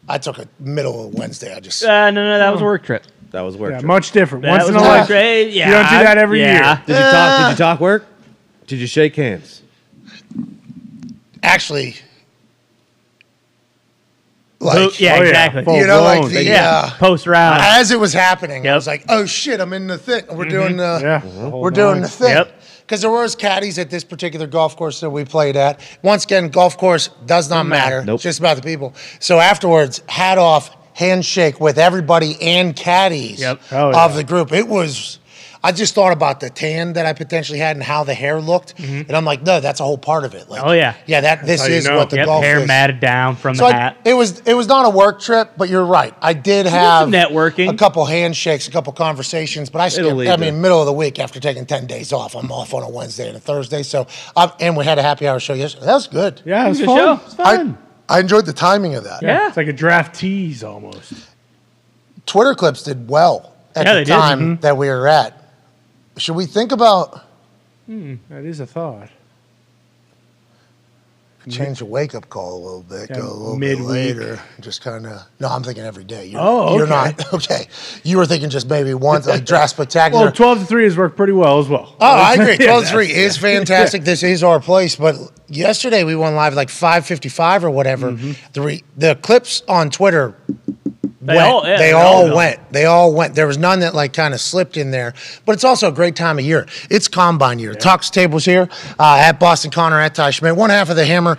I 0.08 0.18
took 0.18 0.38
a 0.40 0.48
middle 0.60 1.08
of 1.08 1.14
Wednesday. 1.14 1.54
I 1.54 1.60
just. 1.60 1.84
Uh, 1.84 2.12
no, 2.12 2.24
no, 2.24 2.38
that 2.40 2.52
was 2.52 2.62
a 2.62 2.66
work 2.66 2.84
trip. 2.84 3.04
That 3.32 3.42
was 3.42 3.56
work. 3.58 3.72
Yeah, 3.72 3.78
trip. 3.80 3.88
much 3.88 4.12
different. 4.12 4.44
That 4.44 4.52
Once 4.52 4.64
was 4.64 4.70
in 4.72 4.76
a 4.76 4.80
a 4.80 4.82
work 4.82 4.98
life. 5.00 5.08
trip. 5.08 5.48
Yeah. 5.52 5.68
You 5.68 5.74
don't 5.74 5.90
do 5.90 6.04
that 6.06 6.18
every 6.18 6.40
yeah. 6.42 6.78
year. 6.78 6.84
Did 6.88 6.96
you 6.96 7.12
talk? 7.12 7.40
Did 7.40 7.50
you 7.52 7.58
talk 7.66 7.80
work? 7.80 8.06
Did 8.68 8.80
you 8.80 8.88
shake 8.88 9.16
hands? 9.16 9.62
Actually, 11.42 11.96
Who- 14.60 14.66
like, 14.66 15.00
yeah, 15.00 15.14
Oh, 15.14 15.16
yeah. 15.22 15.28
exactly. 15.30 15.64
Full 15.64 15.78
you 15.78 15.88
know, 15.88 16.02
like 16.04 16.26
the. 16.32 16.44
yeah. 16.44 16.70
Uh, 16.86 16.90
Post 16.98 17.28
round. 17.28 17.62
as 17.62 17.92
it 17.92 18.00
was 18.00 18.12
happening, 18.14 18.68
I 18.68 18.76
was 18.76 18.88
like, 18.88 19.06
"Oh 19.08 19.26
shit, 19.26 19.60
I'm 19.62 19.72
in 19.74 19.88
the 19.88 19.98
thing. 19.98 20.24
We're 20.32 20.46
doing 20.50 20.76
the, 20.78 21.00
Yeah. 21.02 21.50
we're 21.50 21.72
doing 21.72 22.02
the 22.02 22.10
thing." 22.10 22.36
Yep. 22.36 22.56
Because 22.82 23.02
there 23.02 23.12
was 23.12 23.36
caddies 23.36 23.78
at 23.78 23.90
this 23.92 24.04
particular 24.04 24.48
golf 24.48 24.76
course 24.76 25.00
that 25.02 25.12
we 25.12 25.24
played 25.24 25.56
at. 25.56 25.80
Once 26.02 26.26
again, 26.26 26.50
golf 26.50 26.76
course 26.78 27.10
does 27.28 27.48
not 27.50 27.68
matter. 27.68 28.04
Nope. 28.04 28.16
It's 28.16 28.24
just 28.24 28.40
about 28.40 28.56
the 28.58 28.64
people. 28.64 28.96
So 29.20 29.40
afterwards, 29.40 30.02
hat 30.08 30.40
off, 30.40 30.76
handshake 31.00 31.60
with 31.62 31.78
everybody 31.78 32.36
and 32.42 32.76
caddies 32.76 33.40
Yep. 33.40 33.60
Oh, 33.72 33.90
yeah. 33.92 34.06
of 34.06 34.16
the 34.16 34.24
group. 34.24 34.52
It 34.52 34.68
was. 34.68 35.20
I 35.62 35.74
just 35.74 35.94
thought 35.94 36.14
about 36.14 36.40
the 36.40 36.50
tan 36.50 36.94
that 36.94 37.06
I 37.06 37.12
potentially 37.12 37.60
had 37.60 37.76
and 37.76 37.84
how 37.84 38.06
the 38.06 38.14
hair 38.14 38.40
looked, 38.40 38.80
and 38.80 39.12
I'm 39.12 39.26
like, 39.26 39.42
no, 39.44 39.60
that's 39.60 39.82
a 39.82 39.84
whole 39.84 39.98
part 39.98 40.24
of 40.24 40.34
it. 40.34 40.50
Like, 40.50 40.64
Oh, 40.64 40.72
yeah. 40.72 40.94
yeah. 41.06 41.20
That 41.20 41.46
this 41.46 41.68
is 41.68 41.86
know. 41.86 41.98
what 41.98 42.10
the 42.10 42.16
Yep, 42.16 42.26
golf 42.28 42.44
hair 42.46 42.60
is. 42.60 42.68
matted 42.68 43.02
down 43.02 43.36
from 43.36 43.56
So 43.56 43.68
the 43.68 43.76
I- 43.76 43.78
hat. 43.78 43.98
it 44.06 44.14
was 44.14 44.40
it 44.46 44.54
was 44.54 44.68
not 44.70 44.86
a 44.86 44.90
work 44.90 45.20
trip, 45.20 45.52
but 45.58 45.68
you're 45.68 45.84
right. 45.84 46.14
I 46.22 46.32
did 46.32 46.66
have 46.66 47.10
networking. 47.10 47.70
a 47.70 47.76
couple 47.76 48.06
handshakes, 48.06 48.70
a 48.70 48.72
couple 48.72 48.94
conversations, 48.94 49.70
but 49.70 49.82
I 49.82 49.90
skipped. 49.90 50.08
I 50.08 50.26
to- 50.28 50.38
mean, 50.38 50.62
middle 50.62 50.80
of 50.80 50.86
the 50.86 50.94
week 50.94 51.20
after 51.20 51.42
taking 51.42 51.66
ten 51.66 51.88
days 51.88 52.14
off, 52.14 52.36
I'm 52.38 52.50
off 52.54 52.74
on 52.74 52.84
a 52.84 52.90
Wednesday 52.90 53.28
and 53.28 53.36
a 53.36 53.42
Thursday. 53.42 53.84
So, 53.84 54.08
um, 54.38 54.54
and 54.62 54.78
we 54.78 54.86
had 54.86 54.98
a 54.98 55.04
happy 55.04 55.28
hour 55.28 55.42
show 55.42 55.56
yesterday. 55.56 55.88
That 55.88 55.96
was 55.96 56.08
good. 56.08 56.42
Yeah, 56.46 56.66
it 56.68 56.70
was 56.70 56.78
Good 56.80 56.86
fun. 56.86 56.98
show. 56.98 57.22
It's 57.26 57.36
I 57.38 57.58
fun. 57.58 57.78
I 57.82 57.89
enjoyed 58.18 58.48
the 58.48 58.54
timing 58.54 58.96
of 58.96 59.04
that. 59.04 59.22
Yeah. 59.22 59.48
It's 59.50 59.58
like 59.58 59.68
a 59.68 59.74
draft 59.74 60.16
tease 60.16 60.64
almost. 60.64 61.14
Twitter 62.26 62.56
clips 62.56 62.82
did 62.82 63.08
well 63.08 63.54
at 63.76 63.86
Yeah, 63.86 63.94
the 63.94 64.00
they 64.00 64.04
did. 64.06 64.14
Mm-hmm. 64.14 64.22
time 64.22 64.58
that 64.62 64.78
we 64.78 64.88
were 64.90 65.08
at. 65.08 65.36
Should 66.18 66.36
we 66.36 66.48
think 66.48 66.72
about 66.72 67.24
That 67.88 68.46
is 68.46 68.60
a 68.60 68.66
thought. 68.66 69.10
Change 71.50 71.80
the 71.80 71.86
wake 71.86 72.16
up 72.16 72.30
call 72.30 72.56
a 72.58 72.62
little 72.64 72.84
bit, 72.84 73.10
Yeah, 73.10 73.18
go 73.18 73.28
a 73.28 73.34
little 73.34 73.56
midweek. 73.56 73.78
bit 73.80 73.88
later, 74.18 74.42
just 74.60 74.82
kind 74.82 75.06
of. 75.08 75.22
No, 75.40 75.48
I'm 75.48 75.64
thinking 75.64 75.84
every 75.84 76.04
day. 76.04 76.26
You're, 76.26 76.42
Oh, 76.42 76.78
you're 76.78 76.88
not 76.88 77.34
okay. 77.34 77.68
You 78.04 78.18
were 78.18 78.26
thinking 78.26 78.50
just 78.50 78.70
maybe 78.70 78.94
once, 78.94 79.26
like 79.28 79.46
draft 79.46 79.72
spectacular. 79.72 80.26
Well, 80.26 80.32
12 80.34 80.60
to 80.60 80.66
3 80.66 80.84
has 80.84 80.98
worked 80.98 81.16
pretty 81.16 81.34
well 81.34 81.60
as 81.60 81.68
well. 81.70 81.96
Oh, 82.00 82.06
I 82.06 82.34
agree. 82.40 82.58
Yeah, 82.60 82.72
12 82.72 82.88
3 82.88 83.12
is 83.12 83.38
fantastic. 83.38 84.04
This 84.04 84.24
is 84.24 84.44
our 84.44 84.60
place. 84.60 84.96
But 84.96 85.16
yesterday 85.48 86.04
we 86.04 86.16
went 86.16 86.36
live 86.36 86.54
like 86.56 86.70
555 86.70 87.64
or 87.66 87.70
whatever. 87.70 88.12
Mm-hmm. 88.12 88.32
The, 88.54 88.62
re- 88.62 88.84
the 88.98 89.16
clips 89.16 89.64
on 89.68 89.90
Twitter 89.90 90.36
They 91.22 91.36
went. 91.36 91.48
all- 91.50 91.68
yeah, 91.68 91.78
they 91.78 91.84
they 91.88 91.92
all 91.92 92.30
all 92.30 92.36
went. 92.36 92.72
They 92.72 92.86
all 92.86 93.14
went. 93.14 93.36
There 93.36 93.46
was 93.48 93.58
none 93.58 93.80
that 93.82 93.94
like 93.94 94.14
kind 94.14 94.34
of 94.34 94.40
slipped 94.40 94.78
in 94.78 94.92
there. 94.92 95.14
But 95.46 95.52
it's 95.54 95.66
also 95.66 95.90
a 95.90 95.92
great 95.92 96.16
time 96.16 96.40
of 96.40 96.46
year. 96.46 96.66
It's 96.90 97.08
combine 97.10 97.60
year. 97.60 97.74
Talks 97.74 98.10
tables 98.10 98.46
here 98.46 98.70
uh, 98.98 99.18
at 99.20 99.40
Boston 99.40 99.70
Connor 99.72 100.00
at 100.00 100.16
Ty 100.16 100.30
Schmidt. 100.32 100.56
One 100.56 100.70
half 100.70 100.90
of 100.90 100.96
the 100.96 101.06
Hammer. 101.06 101.38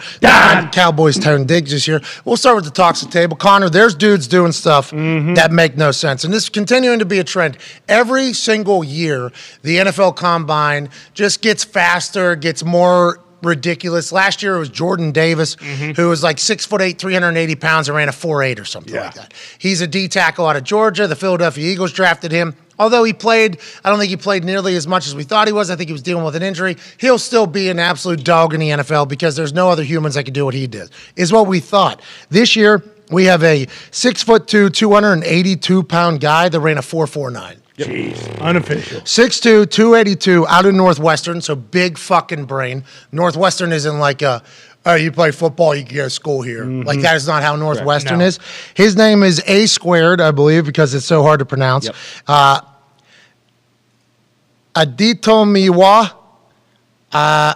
Cowboys 0.72 1.18
Tone 1.18 1.46
Diggs 1.46 1.72
is 1.72 1.84
here. 1.86 2.00
We'll 2.24 2.36
start 2.36 2.56
with 2.56 2.64
the 2.66 2.70
talks 2.70 3.02
at 3.02 3.10
table. 3.10 3.36
Connor, 3.36 3.70
there's 3.70 3.94
dudes 3.94 4.26
doing 4.28 4.52
stuff 4.52 4.90
Mm-hmm. 4.90 5.34
that 5.34 5.52
make 5.52 5.76
no 5.76 5.90
sense, 5.92 6.24
and 6.24 6.32
this 6.34 6.44
is 6.44 6.48
continuing 6.48 6.98
to 6.98 7.04
be 7.04 7.18
a 7.18 7.24
trend. 7.24 7.56
Every 7.88 8.32
single 8.32 8.82
year, 8.84 9.30
the 9.62 9.76
NFL 9.78 10.16
Combine 10.16 10.88
just 11.14 11.42
gets 11.42 11.64
faster, 11.64 12.34
gets 12.36 12.64
more 12.64 13.20
ridiculous. 13.42 14.12
Last 14.12 14.42
year 14.42 14.56
it 14.56 14.58
was 14.58 14.68
Jordan 14.68 15.12
Davis, 15.12 15.56
Mm-hmm. 15.56 15.92
who 15.92 16.08
was 16.08 16.22
like 16.22 16.38
six 16.38 16.64
foot 16.66 16.80
eight, 16.82 16.98
380 16.98 17.54
pounds, 17.56 17.88
and 17.88 17.96
ran 17.96 18.08
a 18.08 18.12
four 18.12 18.42
eight 18.42 18.58
or 18.60 18.64
something 18.64 18.94
Yeah. 18.94 19.02
like 19.06 19.14
that. 19.14 19.34
He's 19.58 19.80
a 19.80 19.86
D 19.86 20.08
tackle 20.08 20.46
out 20.46 20.56
of 20.56 20.64
Georgia. 20.64 21.06
The 21.06 21.16
Philadelphia 21.16 21.70
Eagles 21.70 21.92
drafted 21.92 22.32
him. 22.32 22.54
Although 22.78 23.04
he 23.04 23.12
played, 23.12 23.58
I 23.84 23.90
don't 23.90 23.98
think 23.98 24.08
he 24.08 24.16
played 24.16 24.42
nearly 24.42 24.74
as 24.74 24.86
much 24.86 25.06
as 25.06 25.14
we 25.14 25.22
thought 25.22 25.46
he 25.46 25.52
was. 25.52 25.68
I 25.70 25.76
think 25.76 25.88
he 25.90 25.92
was 25.92 26.00
dealing 26.00 26.24
with 26.24 26.34
an 26.34 26.42
injury. 26.42 26.78
He'll 26.96 27.18
still 27.18 27.46
be 27.46 27.68
an 27.68 27.78
absolute 27.78 28.24
dog 28.24 28.54
in 28.54 28.60
the 28.60 28.70
NFL 28.70 29.06
because 29.06 29.36
there's 29.36 29.52
no 29.52 29.68
other 29.68 29.82
humans 29.84 30.14
that 30.14 30.24
can 30.24 30.32
do 30.32 30.46
what 30.46 30.54
he 30.54 30.66
did, 30.66 30.88
is 31.14 31.30
what 31.30 31.46
we 31.46 31.60
thought. 31.60 32.00
This 32.30 32.56
year, 32.56 32.82
we 33.10 33.26
have 33.26 33.42
a 33.44 33.66
six 33.90 34.22
foot 34.22 34.46
two, 34.48 34.70
282 34.70 35.82
pound 35.82 36.20
guy 36.20 36.48
that 36.48 36.58
ran 36.60 36.78
a 36.78 36.82
449. 36.82 37.56
Jeez. 37.86 38.40
Unofficial. 38.40 39.00
6'2", 39.02 39.70
282 39.70 40.46
out 40.46 40.66
of 40.66 40.74
Northwestern, 40.74 41.40
so 41.40 41.54
big 41.54 41.98
fucking 41.98 42.44
brain. 42.44 42.84
Northwestern 43.12 43.72
isn't 43.72 43.98
like 43.98 44.22
a, 44.22 44.42
oh, 44.86 44.94
you 44.94 45.10
play 45.12 45.30
football, 45.30 45.74
you 45.74 45.84
can 45.84 45.96
go 45.96 46.04
to 46.04 46.10
school 46.10 46.42
here. 46.42 46.64
Like 46.64 47.00
that 47.00 47.16
is 47.16 47.26
not 47.26 47.42
how 47.42 47.56
Northwestern 47.56 48.18
No. 48.18 48.24
is. 48.26 48.38
His 48.74 48.96
name 48.96 49.22
is 49.22 49.42
A 49.46 49.66
squared, 49.66 50.20
I 50.20 50.30
believe, 50.30 50.64
because 50.66 50.94
it's 50.94 51.06
so 51.06 51.22
hard 51.22 51.38
to 51.40 51.46
pronounce. 51.46 51.86
Yep. 51.86 51.94
Uh, 52.26 52.60
Adetomiwa 54.74 56.12
uh, 57.12 57.54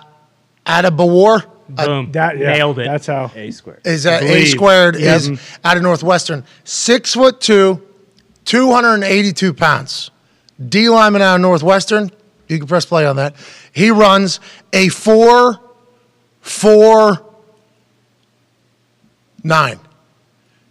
Adebawore. 0.66 1.46
Boom. 1.68 2.12
That, 2.12 2.36
yeah, 2.38 2.52
Nailed 2.52 2.78
it. 2.78 2.86
That's 2.86 3.06
how. 3.06 3.30
A 3.34 3.50
square. 3.50 3.80
Is 3.84 4.02
that 4.02 4.22
A 4.22 4.44
squared 4.46 4.96
Yep. 4.96 5.16
is 5.16 5.58
out 5.64 5.76
of 5.76 5.82
Northwestern. 5.82 6.44
Six 6.64 7.14
foot 7.14 7.40
two, 7.40 7.80
282 8.44 9.54
pounds. 9.54 10.10
D 10.68 10.88
lineman 10.88 11.22
out 11.22 11.36
of 11.36 11.40
Northwestern. 11.40 12.10
You 12.48 12.58
can 12.58 12.66
press 12.66 12.84
play 12.84 13.06
on 13.06 13.16
that. 13.16 13.34
He 13.72 13.90
runs 13.90 14.40
a 14.72 14.88
four, 14.88 15.60
four, 16.40 17.24
nine. 19.42 19.80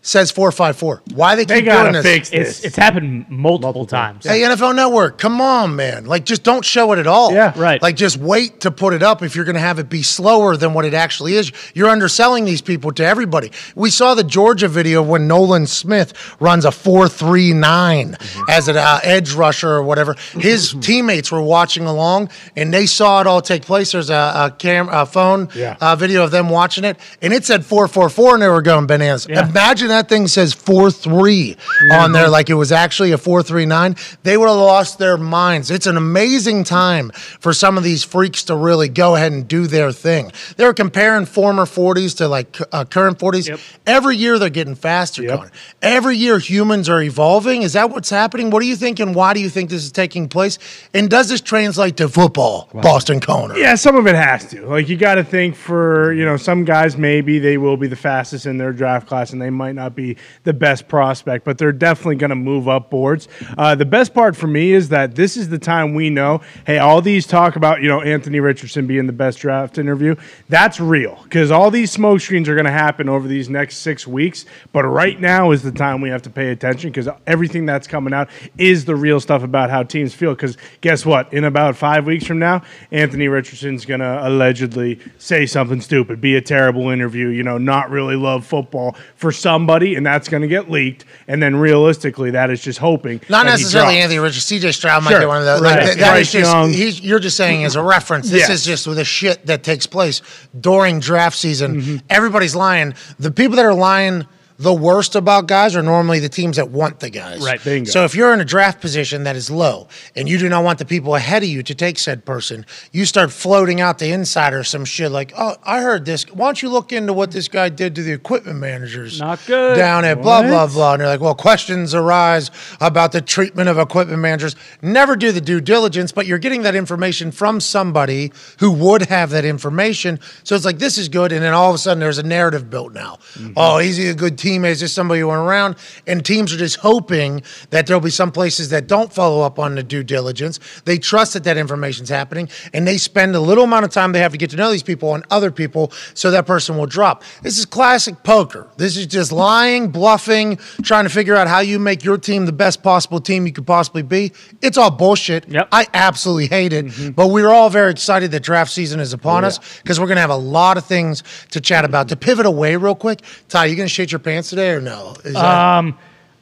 Says 0.05 0.29
four 0.31 0.51
five 0.51 0.75
four. 0.77 1.01
Why 1.15 1.35
they 1.35 1.45
They 1.45 1.55
keep 1.61 1.65
doing 1.65 1.77
gotta 1.77 1.91
this? 1.93 2.03
fix 2.05 2.29
It's 2.31 2.57
this. 2.57 2.65
it's 2.65 2.75
happened 2.75 3.25
multiple, 3.29 3.85
times. 3.87 4.25
Hey, 4.25 4.41
NFL 4.41 4.75
Network, 4.75 5.17
come 5.17 5.41
on, 5.41 5.75
man. 5.75 6.05
Like, 6.05 6.25
just 6.25 6.43
don't 6.43 6.63
show 6.63 6.91
it 6.91 6.99
at 6.99 7.07
all. 7.07 7.33
Yeah. 7.33 7.53
Right. 7.55 7.81
Like, 7.81 7.95
just 7.95 8.17
wait 8.17 8.59
to 8.61 8.69
put 8.71 8.93
it 8.93 9.01
up 9.01 9.23
if 9.23 9.35
you're 9.35 9.45
going 9.45 9.55
to 9.55 9.61
have 9.61 9.79
it 9.79 9.89
be 9.89 10.03
slower 10.03 10.55
than 10.57 10.73
what 10.73 10.85
it 10.85 10.93
actually 10.93 11.33
is. 11.33 11.51
You're 11.73 11.89
underselling 11.89 12.45
these 12.45 12.61
people 12.61 12.91
to 12.93 13.03
everybody. 13.05 13.51
We 13.75 13.89
saw 13.89 14.13
the 14.13 14.23
Georgia 14.23 14.67
video 14.67 15.01
when 15.01 15.27
Nolan 15.27 15.65
Smith 15.67 16.13
runs 16.39 16.65
a 16.65 16.69
4.39 16.69 18.49
as 18.49 18.67
an 18.67 18.77
uh, 18.77 18.99
edge 19.03 19.33
rusher 19.33 19.69
or 19.71 19.83
whatever. 19.83 20.15
His 20.33 20.75
teammates 20.81 21.31
were 21.31 21.41
watching 21.41 21.85
along 21.85 22.29
and 22.55 22.73
they 22.73 22.85
saw 22.85 23.21
it 23.21 23.27
all 23.27 23.41
take 23.41 23.63
place. 23.63 23.91
There's 23.93 24.09
a, 24.09 24.13
a, 24.13 24.55
cam- 24.57 24.89
a 24.89 25.05
phone 25.05 25.49
Yeah. 25.55 25.77
uh, 25.79 25.95
video 25.95 26.23
of 26.23 26.31
them 26.31 26.49
watching 26.49 26.83
it, 26.83 26.97
and 27.21 27.33
it 27.33 27.45
said 27.45 27.65
444, 27.65 28.33
and 28.35 28.43
they 28.43 28.47
were 28.47 28.61
going 28.61 28.85
bananas. 28.87 29.27
Yeah. 29.29 29.47
Imagine 29.49 29.89
that 29.93 30.09
thing 30.09 30.27
says 30.27 30.53
43 30.53 31.55
on 31.91 32.11
there, 32.11 32.29
like 32.29 32.49
it 32.49 32.55
was 32.55 32.71
actually 32.71 33.11
a 33.11 33.17
439. 33.17 33.95
They 34.23 34.37
would 34.37 34.47
have 34.47 34.57
lost 34.57 34.99
their 34.99 35.17
minds. 35.17 35.71
It's 35.71 35.87
an 35.87 35.97
amazing 35.97 36.63
time 36.63 37.11
for 37.39 37.53
some 37.53 37.77
of 37.77 37.83
these 37.83 38.03
freaks 38.03 38.43
to 38.45 38.55
really 38.55 38.89
go 38.89 39.15
ahead 39.15 39.31
and 39.31 39.47
do 39.47 39.67
their 39.67 39.91
thing. 39.91 40.31
They 40.57 40.65
were 40.65 40.73
comparing 40.73 41.25
former 41.25 41.65
40s 41.65 42.17
to 42.17 42.27
like 42.27 42.57
uh, 42.71 42.85
current 42.85 43.19
40s. 43.19 43.47
Yep. 43.49 43.59
Every 43.85 44.17
year 44.17 44.39
they're 44.39 44.49
getting 44.49 44.75
faster, 44.75 45.23
Yep. 45.23 45.37
Connor. 45.37 45.51
Every 45.81 46.17
year 46.17 46.39
humans 46.39 46.89
are 46.89 47.01
evolving. 47.01 47.61
Is 47.63 47.73
that 47.73 47.89
what's 47.89 48.09
happening? 48.09 48.49
What 48.49 48.61
do 48.61 48.67
you 48.67 48.75
think, 48.75 48.99
and 48.99 49.13
why 49.15 49.33
do 49.33 49.39
you 49.39 49.49
think 49.49 49.69
this 49.69 49.83
is 49.83 49.91
taking 49.91 50.27
place? 50.29 50.57
And 50.93 51.09
does 51.09 51.29
this 51.29 51.41
translate 51.41 51.97
to 51.97 52.07
football, 52.09 52.69
Boston 52.73 53.19
Connor? 53.19 53.57
Yeah, 53.57 53.75
some 53.75 53.95
of 53.95 54.07
it 54.07 54.15
has 54.15 54.45
to. 54.51 54.65
Like 54.67 54.89
you 54.89 54.97
got 54.97 55.15
to 55.15 55.23
think 55.23 55.55
for 55.55 56.13
you 56.13 56.25
know 56.25 56.37
some 56.37 56.63
guys 56.65 56.97
maybe 56.97 57.39
they 57.39 57.57
will 57.57 57.77
be 57.77 57.87
the 57.87 57.95
fastest 57.95 58.45
in 58.45 58.57
their 58.57 58.71
draft 58.71 59.07
class 59.07 59.33
and 59.33 59.41
they 59.41 59.49
might 59.49 59.73
not 59.75 59.82
be 59.89 60.17
the 60.43 60.53
best 60.53 60.87
prospect, 60.87 61.45
but 61.45 61.57
they're 61.57 61.71
definitely 61.71 62.15
going 62.15 62.29
to 62.29 62.35
move 62.35 62.67
up 62.67 62.89
boards. 62.89 63.27
Uh, 63.57 63.75
the 63.75 63.85
best 63.85 64.13
part 64.13 64.35
for 64.35 64.47
me 64.47 64.73
is 64.73 64.89
that 64.89 65.15
this 65.15 65.37
is 65.37 65.49
the 65.49 65.59
time 65.59 65.93
we 65.93 66.09
know. 66.09 66.41
Hey, 66.65 66.77
all 66.77 67.01
these 67.01 67.25
talk 67.25 67.55
about 67.55 67.81
you 67.81 67.87
know 67.87 68.01
Anthony 68.01 68.39
Richardson 68.39 68.87
being 68.87 69.07
the 69.07 69.13
best 69.13 69.39
draft 69.39 69.77
interview. 69.77 70.15
That's 70.49 70.79
real 70.79 71.19
because 71.23 71.51
all 71.51 71.71
these 71.71 71.91
smoke 71.91 72.21
screens 72.21 72.47
are 72.49 72.55
going 72.55 72.65
to 72.65 72.71
happen 72.71 73.09
over 73.09 73.27
these 73.27 73.49
next 73.49 73.77
six 73.77 74.07
weeks. 74.07 74.45
But 74.71 74.85
right 74.85 75.19
now 75.19 75.51
is 75.51 75.63
the 75.63 75.71
time 75.71 76.01
we 76.01 76.09
have 76.09 76.21
to 76.23 76.29
pay 76.29 76.51
attention 76.51 76.91
because 76.91 77.09
everything 77.27 77.65
that's 77.65 77.87
coming 77.87 78.13
out 78.13 78.29
is 78.57 78.85
the 78.85 78.95
real 78.95 79.19
stuff 79.19 79.43
about 79.43 79.69
how 79.69 79.83
teams 79.83 80.13
feel. 80.13 80.33
Because 80.33 80.57
guess 80.81 81.05
what? 81.05 81.31
In 81.33 81.43
about 81.43 81.75
five 81.75 82.05
weeks 82.05 82.25
from 82.25 82.39
now, 82.39 82.61
Anthony 82.91 83.27
Richardson's 83.27 83.85
going 83.85 83.99
to 83.99 84.27
allegedly 84.27 84.99
say 85.17 85.45
something 85.45 85.81
stupid, 85.81 86.21
be 86.21 86.35
a 86.35 86.41
terrible 86.41 86.89
interview, 86.89 87.27
you 87.29 87.43
know, 87.43 87.57
not 87.57 87.89
really 87.89 88.15
love 88.15 88.45
football 88.45 88.95
for 89.15 89.31
somebody, 89.31 89.72
and 89.81 90.05
that's 90.05 90.27
going 90.29 90.41
to 90.41 90.47
get 90.47 90.69
leaked. 90.69 91.05
And 91.27 91.41
then 91.41 91.55
realistically, 91.55 92.31
that 92.31 92.49
is 92.49 92.61
just 92.61 92.79
hoping. 92.79 93.21
Not 93.29 93.45
necessarily. 93.45 93.97
Anthony 93.97 94.19
Richards. 94.19 94.45
CJ 94.45 94.73
Stroud 94.73 95.03
might 95.03 95.11
Sure. 95.11 95.19
get 95.21 95.27
one 95.27 95.39
of 95.39 95.45
those. 95.45 95.61
Right. 95.61 95.75
Like, 95.77 95.85
th- 95.85 95.97
that 95.97 96.11
Bryce 96.11 96.31
just, 96.31 96.51
Young. 96.51 96.71
he's, 96.71 97.01
you're 97.01 97.19
just 97.19 97.37
saying 97.37 97.63
as 97.63 97.75
a 97.75 97.81
reference. 97.81 98.29
This 98.29 98.41
Yes. 98.41 98.49
is 98.51 98.65
just 98.65 98.85
with 98.87 98.97
the 98.97 99.05
shit 99.05 99.45
that 99.47 99.63
takes 99.63 99.87
place 99.87 100.21
during 100.59 100.99
draft 100.99 101.35
season. 101.37 101.81
Mm-hmm. 101.81 101.97
Everybody's 102.09 102.55
lying. 102.55 102.93
The 103.19 103.31
people 103.31 103.55
that 103.55 103.65
are 103.65 103.73
lying 103.73 104.25
the 104.57 104.73
worst 104.73 105.15
about 105.15 105.47
guys 105.47 105.75
are 105.75 105.83
normally 105.83 106.19
the 106.19 106.29
teams 106.29 106.57
that 106.57 106.69
want 106.69 106.99
the 106.99 107.09
guys. 107.09 107.41
Right. 107.41 107.63
Bingo. 107.63 107.89
So 107.89 108.03
if 108.05 108.15
you're 108.15 108.33
in 108.33 108.39
a 108.39 108.45
draft 108.45 108.81
position 108.81 109.23
that 109.23 109.35
is 109.35 109.49
low 109.51 109.87
and 110.15 110.29
you 110.29 110.37
do 110.37 110.47
not 110.49 110.63
want 110.63 110.79
the 110.79 110.85
people 110.85 111.15
ahead 111.15 111.43
of 111.43 111.49
you 111.49 111.63
to 111.63 111.75
take 111.75 111.97
said 111.99 112.25
person, 112.25 112.65
you 112.91 113.05
start 113.05 113.31
floating 113.31 113.81
out 113.81 113.99
the 113.99 114.11
insider 114.11 114.63
some 114.63 114.85
shit 114.85 115.11
like, 115.11 115.33
oh, 115.37 115.55
I 115.63 115.81
heard 115.81 116.05
this. 116.05 116.23
Why 116.31 116.47
don't 116.47 116.61
you 116.61 116.69
look 116.69 116.91
into 116.93 117.13
what 117.13 117.31
this 117.31 117.47
guy 117.47 117.69
did 117.69 117.95
to 117.95 118.03
the 118.03 118.13
equipment 118.13 118.59
managers? 118.59 119.19
Not 119.19 119.39
good. 119.45 119.75
Down 119.75 120.05
at 120.05 120.21
blah, 120.21 120.43
blah, 120.43 120.63
What? 120.65 120.73
blah. 120.73 120.93
And 120.93 121.01
they're 121.01 121.07
like, 121.09 121.21
well, 121.21 121.35
questions 121.35 121.93
arise 121.93 122.51
about 122.79 123.11
the 123.11 123.21
treatment 123.21 123.69
of 123.69 123.77
equipment 123.77 124.19
managers. 124.19 124.55
Never 124.81 125.15
do 125.15 125.31
the 125.31 125.41
due 125.41 125.61
diligence, 125.61 126.11
but 126.11 126.25
you're 126.25 126.37
getting 126.37 126.61
that 126.63 126.75
information 126.75 127.31
from 127.31 127.59
somebody 127.59 128.31
who 128.59 128.71
would 128.71 129.03
have 129.03 129.31
that 129.31 129.45
information. 129.45 130.19
So 130.43 130.55
it's 130.55 130.65
like, 130.65 130.79
this 130.79 130.97
is 130.97 131.09
good. 131.09 131.31
And 131.31 131.43
then 131.43 131.53
all 131.53 131.69
of 131.69 131.75
a 131.75 131.79
sudden, 131.79 131.99
there's 131.99 132.17
a 132.17 132.23
narrative 132.23 132.69
built 132.69 132.93
now. 132.93 133.17
Mm-hmm. 133.33 133.53
Oh, 133.57 133.77
is 133.79 133.97
he 133.97 134.07
a 134.07 134.13
good 134.13 134.37
teammate? 134.37 134.52
Is 134.61 134.79
this 134.79 134.93
somebody 134.93 135.21
who 135.21 135.27
went 135.27 135.41
around? 135.41 135.75
And 136.07 136.25
teams 136.25 136.53
are 136.53 136.57
just 136.57 136.77
hoping 136.77 137.41
that 137.69 137.87
there'll 137.87 138.01
be 138.01 138.09
some 138.09 138.31
places 138.31 138.69
that 138.69 138.87
don't 138.87 139.11
follow 139.11 139.41
up 139.41 139.59
on 139.59 139.75
the 139.75 139.83
due 139.83 140.03
diligence. 140.03 140.59
They 140.85 140.97
trust 140.97 141.33
that 141.33 141.43
that 141.45 141.57
information's 141.57 142.09
happening, 142.09 142.49
and 142.73 142.87
they 142.87 142.97
spend 142.97 143.35
a 143.35 143.39
little 143.39 143.63
amount 143.63 143.85
of 143.85 143.91
time 143.91 144.11
they 144.11 144.19
have 144.19 144.31
to 144.31 144.37
get 144.37 144.49
to 144.51 144.57
know 144.57 144.71
these 144.71 144.83
people 144.83 145.09
on 145.09 145.23
other 145.29 145.51
people 145.51 145.91
so 146.13 146.31
that 146.31 146.45
person 146.45 146.77
will 146.77 146.85
drop. 146.85 147.23
This 147.41 147.57
is 147.57 147.65
classic 147.65 148.23
poker. 148.23 148.69
This 148.77 148.97
is 148.97 149.07
just 149.07 149.31
lying, 149.31 149.89
bluffing, 149.89 150.57
trying 150.83 151.05
to 151.05 151.09
figure 151.09 151.35
out 151.35 151.47
how 151.47 151.59
you 151.59 151.79
make 151.79 152.03
your 152.03 152.17
team 152.17 152.45
the 152.45 152.51
best 152.51 152.83
possible 152.83 153.19
team 153.19 153.45
you 153.47 153.53
could 153.53 153.67
possibly 153.67 154.01
be. 154.01 154.31
It's 154.61 154.77
all 154.77 154.91
bullshit. 154.91 155.47
Yep. 155.47 155.69
I 155.71 155.87
absolutely 155.93 156.47
hate 156.47 156.73
it, 156.73 156.85
mm-hmm. 156.85 157.11
but 157.11 157.27
we're 157.27 157.49
all 157.49 157.69
very 157.69 157.91
excited 157.91 158.31
that 158.31 158.41
draft 158.41 158.71
season 158.71 158.99
is 158.99 159.13
upon 159.13 159.43
oh, 159.43 159.47
us 159.47 159.59
because 159.81 159.99
we're 159.99 160.07
going 160.07 160.17
to 160.17 160.21
have 160.21 160.29
a 160.29 160.35
lot 160.35 160.77
of 160.77 160.85
things 160.85 161.23
to 161.51 161.61
chat 161.61 161.85
about. 161.85 162.09
To 162.09 162.15
pivot 162.15 162.45
away 162.45 162.75
real 162.75 162.95
quick, 162.95 163.21
Ty, 163.47 163.65
you're 163.65 163.75
going 163.75 163.87
to 163.87 163.93
shit 163.93 164.11
your 164.11 164.19
pants 164.19 164.32
today 164.41 164.71
or 164.71 164.81
no? 164.81 165.13
Is 165.23 165.33
that- 165.33 165.77
Um, 165.77 165.97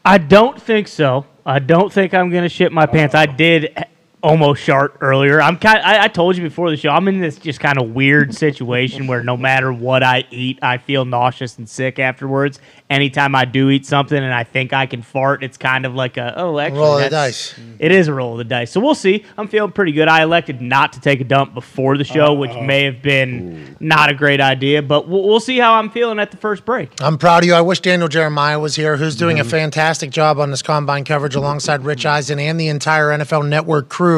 I 0.06 0.18
don't 0.18 0.62
think 0.62 0.88
so. 0.88 1.26
I 1.46 1.60
don't 1.60 1.92
think 1.92 2.14
I'm 2.14 2.30
gonna 2.30 2.48
shit 2.50 2.72
my 2.72 2.86
pants. 2.86 3.14
I 3.16 3.26
did 3.26 3.76
almost 4.24 4.62
shart 4.62 4.96
earlier. 5.02 5.42
I'm 5.42 5.58
kind. 5.58 5.80
I, 5.80 6.04
I 6.04 6.08
told 6.08 6.38
you 6.38 6.44
before 6.44 6.70
the 6.70 6.78
show. 6.78 6.90
I'm 6.90 7.08
in 7.08 7.20
this 7.20 7.38
just 7.38 7.60
kind 7.60 7.78
of 7.78 7.92
weird 7.92 8.34
situation 8.34 9.08
where 9.08 9.24
no 9.24 9.36
matter 9.36 9.74
what 9.74 10.04
I 10.04 10.26
eat, 10.32 10.60
I 10.62 10.78
feel 10.78 11.06
nauseous 11.06 11.58
and 11.58 11.68
sick 11.68 12.00
afterwards. 12.00 12.60
Anytime 12.90 13.36
I 13.36 13.46
do 13.46 13.70
eat 13.70 13.86
something 13.86 14.18
and 14.18 14.34
I 14.34 14.44
think 14.44 14.74
I 14.74 14.86
can 14.86 15.02
fart, 15.02 15.44
it's 15.44 15.58
kind 15.58 15.86
of 15.86 15.96
like 15.96 16.18
a 16.18 16.34
oh, 16.38 16.60
actually, 16.60 16.80
Roll 16.80 16.98
of 16.98 17.04
the 17.04 17.10
that's- 17.10 17.56
dice. 17.56 17.60
It 17.80 17.92
is 17.92 18.08
a 18.08 18.14
roll 18.14 18.34
of 18.34 18.38
the 18.38 18.44
dice. 18.44 18.72
So 18.72 18.80
we'll 18.80 18.96
see. 18.96 19.26
I'm 19.38 19.48
feeling 19.48 19.72
pretty 19.72 19.92
good. 19.92 20.08
I 20.08 20.24
elected 20.24 20.62
not 20.62 20.94
to 20.94 21.02
take 21.02 21.22
a 21.22 21.24
dump 21.24 21.54
before 21.54 21.98
the 21.98 22.04
show, 22.04 22.34
which 22.34 22.54
may 22.54 22.84
have 22.84 23.02
been 23.02 23.78
not 23.80 24.10
a 24.10 24.14
great 24.14 24.42
idea, 24.42 24.82
but 24.82 25.08
we'll, 25.08 25.24
we'll 25.24 25.40
see 25.40 25.58
how 25.58 25.76
I'm 25.76 25.90
feeling 25.90 26.20
at 26.20 26.32
the 26.32 26.38
first 26.38 26.66
break. 26.66 26.92
I'm 27.02 27.18
proud 27.18 27.44
of 27.44 27.48
you. 27.48 27.54
I 27.54 27.62
wish 27.62 27.80
Daniel 27.80 28.08
Jeremiah 28.08 28.60
was 28.60 28.76
here, 28.76 28.98
who's 28.98 29.16
doing 29.16 29.40
a 29.40 29.44
mm-hmm. 29.44 29.50
fantastic 29.50 30.12
job 30.12 30.38
on 30.38 30.52
this 30.52 30.62
combine 30.62 31.06
coverage 31.06 31.36
alongside 31.36 31.84
Rich 31.84 32.06
Eisen 32.06 32.40
and 32.40 32.60
the 32.60 32.68
entire 32.68 33.08
NFL 33.08 33.48
Network 33.48 33.90
crew 33.90 34.11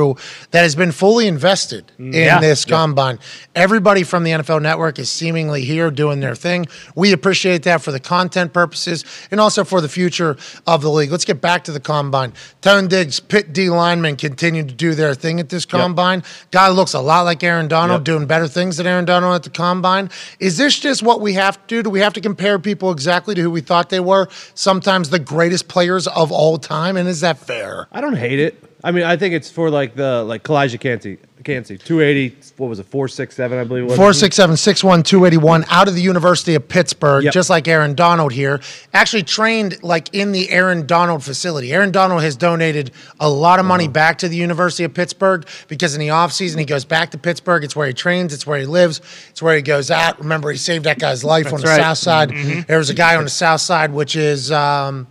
that 0.52 0.62
has 0.62 0.76
been 0.76 0.92
fully 0.92 1.28
invested 1.28 1.92
mm. 2.00 2.08
in 2.08 2.14
Yeah. 2.14 2.40
this 2.40 2.66
combine. 2.66 3.20
Everybody 3.56 4.04
from 4.04 4.24
the 4.24 4.32
NFL 4.32 4.62
Network 4.62 4.98
is 5.00 5.10
seemingly 5.12 5.64
here 5.64 5.92
doing 5.92 6.20
their 6.20 6.36
thing. 6.36 6.68
We 6.96 7.12
appreciate 7.12 7.64
that 7.64 7.82
for 7.82 7.92
the 7.92 8.00
content 8.00 8.54
purposes 8.54 9.06
and 9.32 9.40
also 9.40 9.64
for 9.64 9.82
the 9.82 9.90
future 9.90 10.36
of 10.66 10.82
the 10.82 10.90
league. 10.90 11.12
Let's 11.12 11.26
get 11.26 11.42
back 11.42 11.64
to 11.66 11.72
the 11.72 11.80
combine. 11.80 12.34
Tone 12.62 12.88
Diggs, 12.88 13.20
Pitt 13.20 13.54
D 13.54 13.70
linemen 13.70 14.16
continue 14.16 14.64
to 14.64 14.74
do 14.74 14.96
their 14.96 15.14
thing 15.14 15.40
at 15.40 15.50
this 15.50 15.66
combine. 15.66 16.24
Guy 16.52 16.70
looks 16.70 16.94
a 16.94 17.00
lot 17.02 17.22
like 17.22 17.44
Aaron 17.44 17.68
Donald, 17.68 18.00
Yep. 18.02 18.06
doing 18.06 18.26
better 18.26 18.48
things 18.48 18.78
than 18.78 18.88
Aaron 18.88 19.06
Donald 19.06 19.36
at 19.36 19.44
the 19.44 19.50
combine. 19.50 20.10
Is 20.40 20.58
this 20.58 20.80
just 20.80 21.04
what 21.04 21.22
we 21.22 21.34
have 21.34 21.56
to 21.58 21.64
do? 21.68 21.84
Do 21.84 21.90
we 21.90 22.00
have 22.00 22.14
to 22.14 22.22
compare 22.22 22.58
people 22.60 22.92
exactly 22.92 23.36
to 23.36 23.42
who 23.42 23.52
we 23.52 23.62
thought 23.62 23.90
they 23.90 24.00
were? 24.00 24.28
Sometimes 24.56 25.10
the 25.10 25.20
greatest 25.20 25.68
players 25.68 26.08
of 26.08 26.32
all 26.32 26.58
time, 26.58 26.98
and 26.98 27.08
is 27.08 27.22
that 27.22 27.38
fair? 27.38 27.88
I 27.92 28.02
don't 28.02 28.16
hate 28.18 28.40
it. 28.40 28.62
I 28.86 28.92
mean, 28.92 29.06
I 29.06 29.16
think 29.16 29.34
it's 29.34 29.50
for 29.50 29.70
like 29.70 29.96
the 29.96 30.24
like 30.24 30.44
Calijah 30.44 30.78
Kancey, 30.78 31.18
Kancey, 31.46 31.78
two 31.78 32.02
eighty. 32.02 32.36
What 32.58 32.68
was 32.68 32.80
it? 32.80 32.86
Four 32.86 33.08
six 33.08 33.34
seven, 33.34 33.58
I 33.58 33.64
believe. 33.64 33.84
it 33.84 33.88
was. 33.88 33.96
Four 33.96 34.12
six 34.12 34.36
seven 34.36 34.58
six 34.58 34.84
one 34.84 35.04
two 35.04 35.24
eighty 35.24 35.38
one 35.38 35.64
out 35.70 35.88
of 35.88 35.96
the 35.96 36.02
University 36.02 36.54
of 36.54 36.68
Pittsburgh, 36.68 37.24
Yep. 37.24 37.34
just 37.34 37.50
like 37.50 37.66
Aaron 37.70 37.96
Donald 37.96 38.34
here. 38.34 38.60
Actually 38.94 39.24
trained 39.24 39.82
like 39.84 40.14
in 40.14 40.34
the 40.34 40.50
Aaron 40.50 40.86
Donald 40.86 41.24
facility. 41.24 41.72
Aaron 41.72 41.92
Donald 41.92 42.24
has 42.24 42.36
donated 42.36 42.92
a 43.22 43.30
lot 43.30 43.58
of 43.62 43.66
money 43.66 43.88
back 43.88 44.18
to 44.18 44.28
the 44.28 44.36
University 44.36 44.84
of 44.84 44.94
Pittsburgh 44.94 45.48
because 45.70 45.94
in 45.96 46.02
the 46.02 46.10
offseason 46.10 46.60
he 46.60 46.66
goes 46.66 46.84
back 46.84 47.12
to 47.12 47.18
Pittsburgh. 47.18 47.64
It's 47.64 47.78
where 47.78 47.88
he 47.88 47.94
trains, 47.94 48.34
it's 48.34 48.46
where 48.46 48.60
he 48.60 48.66
lives, 48.66 49.00
it's 49.30 49.42
where 49.42 49.56
he 49.56 49.62
goes 49.62 49.92
out. 49.92 50.20
Remember, 50.20 50.52
he 50.52 50.58
saved 50.58 50.84
that 50.84 51.00
guy's 51.00 51.24
life 51.24 51.54
on 51.54 51.62
the 51.62 51.68
right. 51.68 51.80
south 51.80 52.00
side. 52.00 52.32
There 52.68 52.80
was 52.80 52.90
a 52.90 52.94
guy 52.94 53.16
on 53.16 53.24
the 53.24 53.30
south 53.30 53.62
side, 53.62 53.94
which 53.94 54.18
is 54.18 54.52
um, 54.52 55.08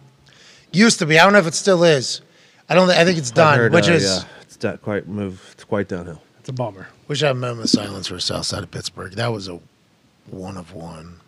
used 0.73 0.99
to 0.99 1.07
be. 1.07 1.19
I 1.19 1.25
don't 1.25 1.33
know 1.33 1.39
if 1.39 1.47
it 1.47 1.55
still 1.55 1.85
is. 1.85 2.21
I 2.69 2.75
don't. 2.75 2.89
thi- 2.89 2.95
I 2.99 3.05
think 3.05 3.19
it's 3.19 3.31
I've 3.31 3.37
done. 3.37 3.59
heard, 3.59 3.73
which 3.73 3.89
uh, 3.89 3.93
is 3.93 4.05
yeah, 4.05 4.23
it's 4.43 4.57
da- 4.57 4.77
quite 4.77 5.07
move. 5.09 5.51
It's 5.53 5.65
quite 5.65 5.89
downhill. 5.89 6.23
It's 6.41 6.49
a 6.49 6.53
bummer. 6.53 6.89
we 7.09 7.15
should 7.15 7.27
have 7.27 7.37
a 7.37 7.41
moment 7.41 7.65
of 7.65 7.71
silence 7.71 8.09
for 8.09 8.19
south 8.19 8.47
side 8.47 8.63
of 8.63 8.71
Pittsburgh. 8.71 9.13
That 9.13 9.33
was 9.33 9.49
a 9.49 9.61
one 10.31 10.57
of 10.57 10.73
one. 10.73 11.21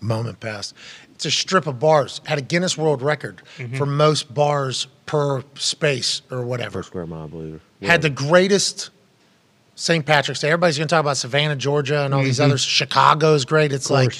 Moment 0.00 0.40
passed. 0.40 0.74
It's 1.14 1.24
a 1.24 1.30
strip 1.30 1.66
of 1.66 1.78
bars. 1.80 2.20
Had 2.26 2.38
a 2.38 2.42
Guinness 2.42 2.76
World 2.76 3.00
Record 3.00 3.40
for 3.76 3.86
most 3.86 4.32
bars 4.34 4.88
per 5.06 5.42
space 5.54 6.20
or 6.30 6.42
whatever. 6.42 6.80
Per 6.80 6.82
square 6.82 7.06
mile, 7.06 7.24
I 7.24 7.26
believe. 7.28 7.60
Had 7.82 8.02
the 8.02 8.10
greatest 8.10 8.90
St. 9.74 10.04
Patrick's 10.04 10.40
Day. 10.40 10.48
Everybody's 10.48 10.76
going 10.76 10.88
to 10.88 10.94
talk 10.94 11.00
about 11.00 11.16
Savannah, 11.16 11.56
Georgia, 11.56 12.04
and 12.04 12.12
all 12.12 12.22
these 12.22 12.40
others. 12.40 12.60
Chicago's 12.62 13.44
great. 13.46 13.72
It's 13.72 13.88
like 13.90 14.16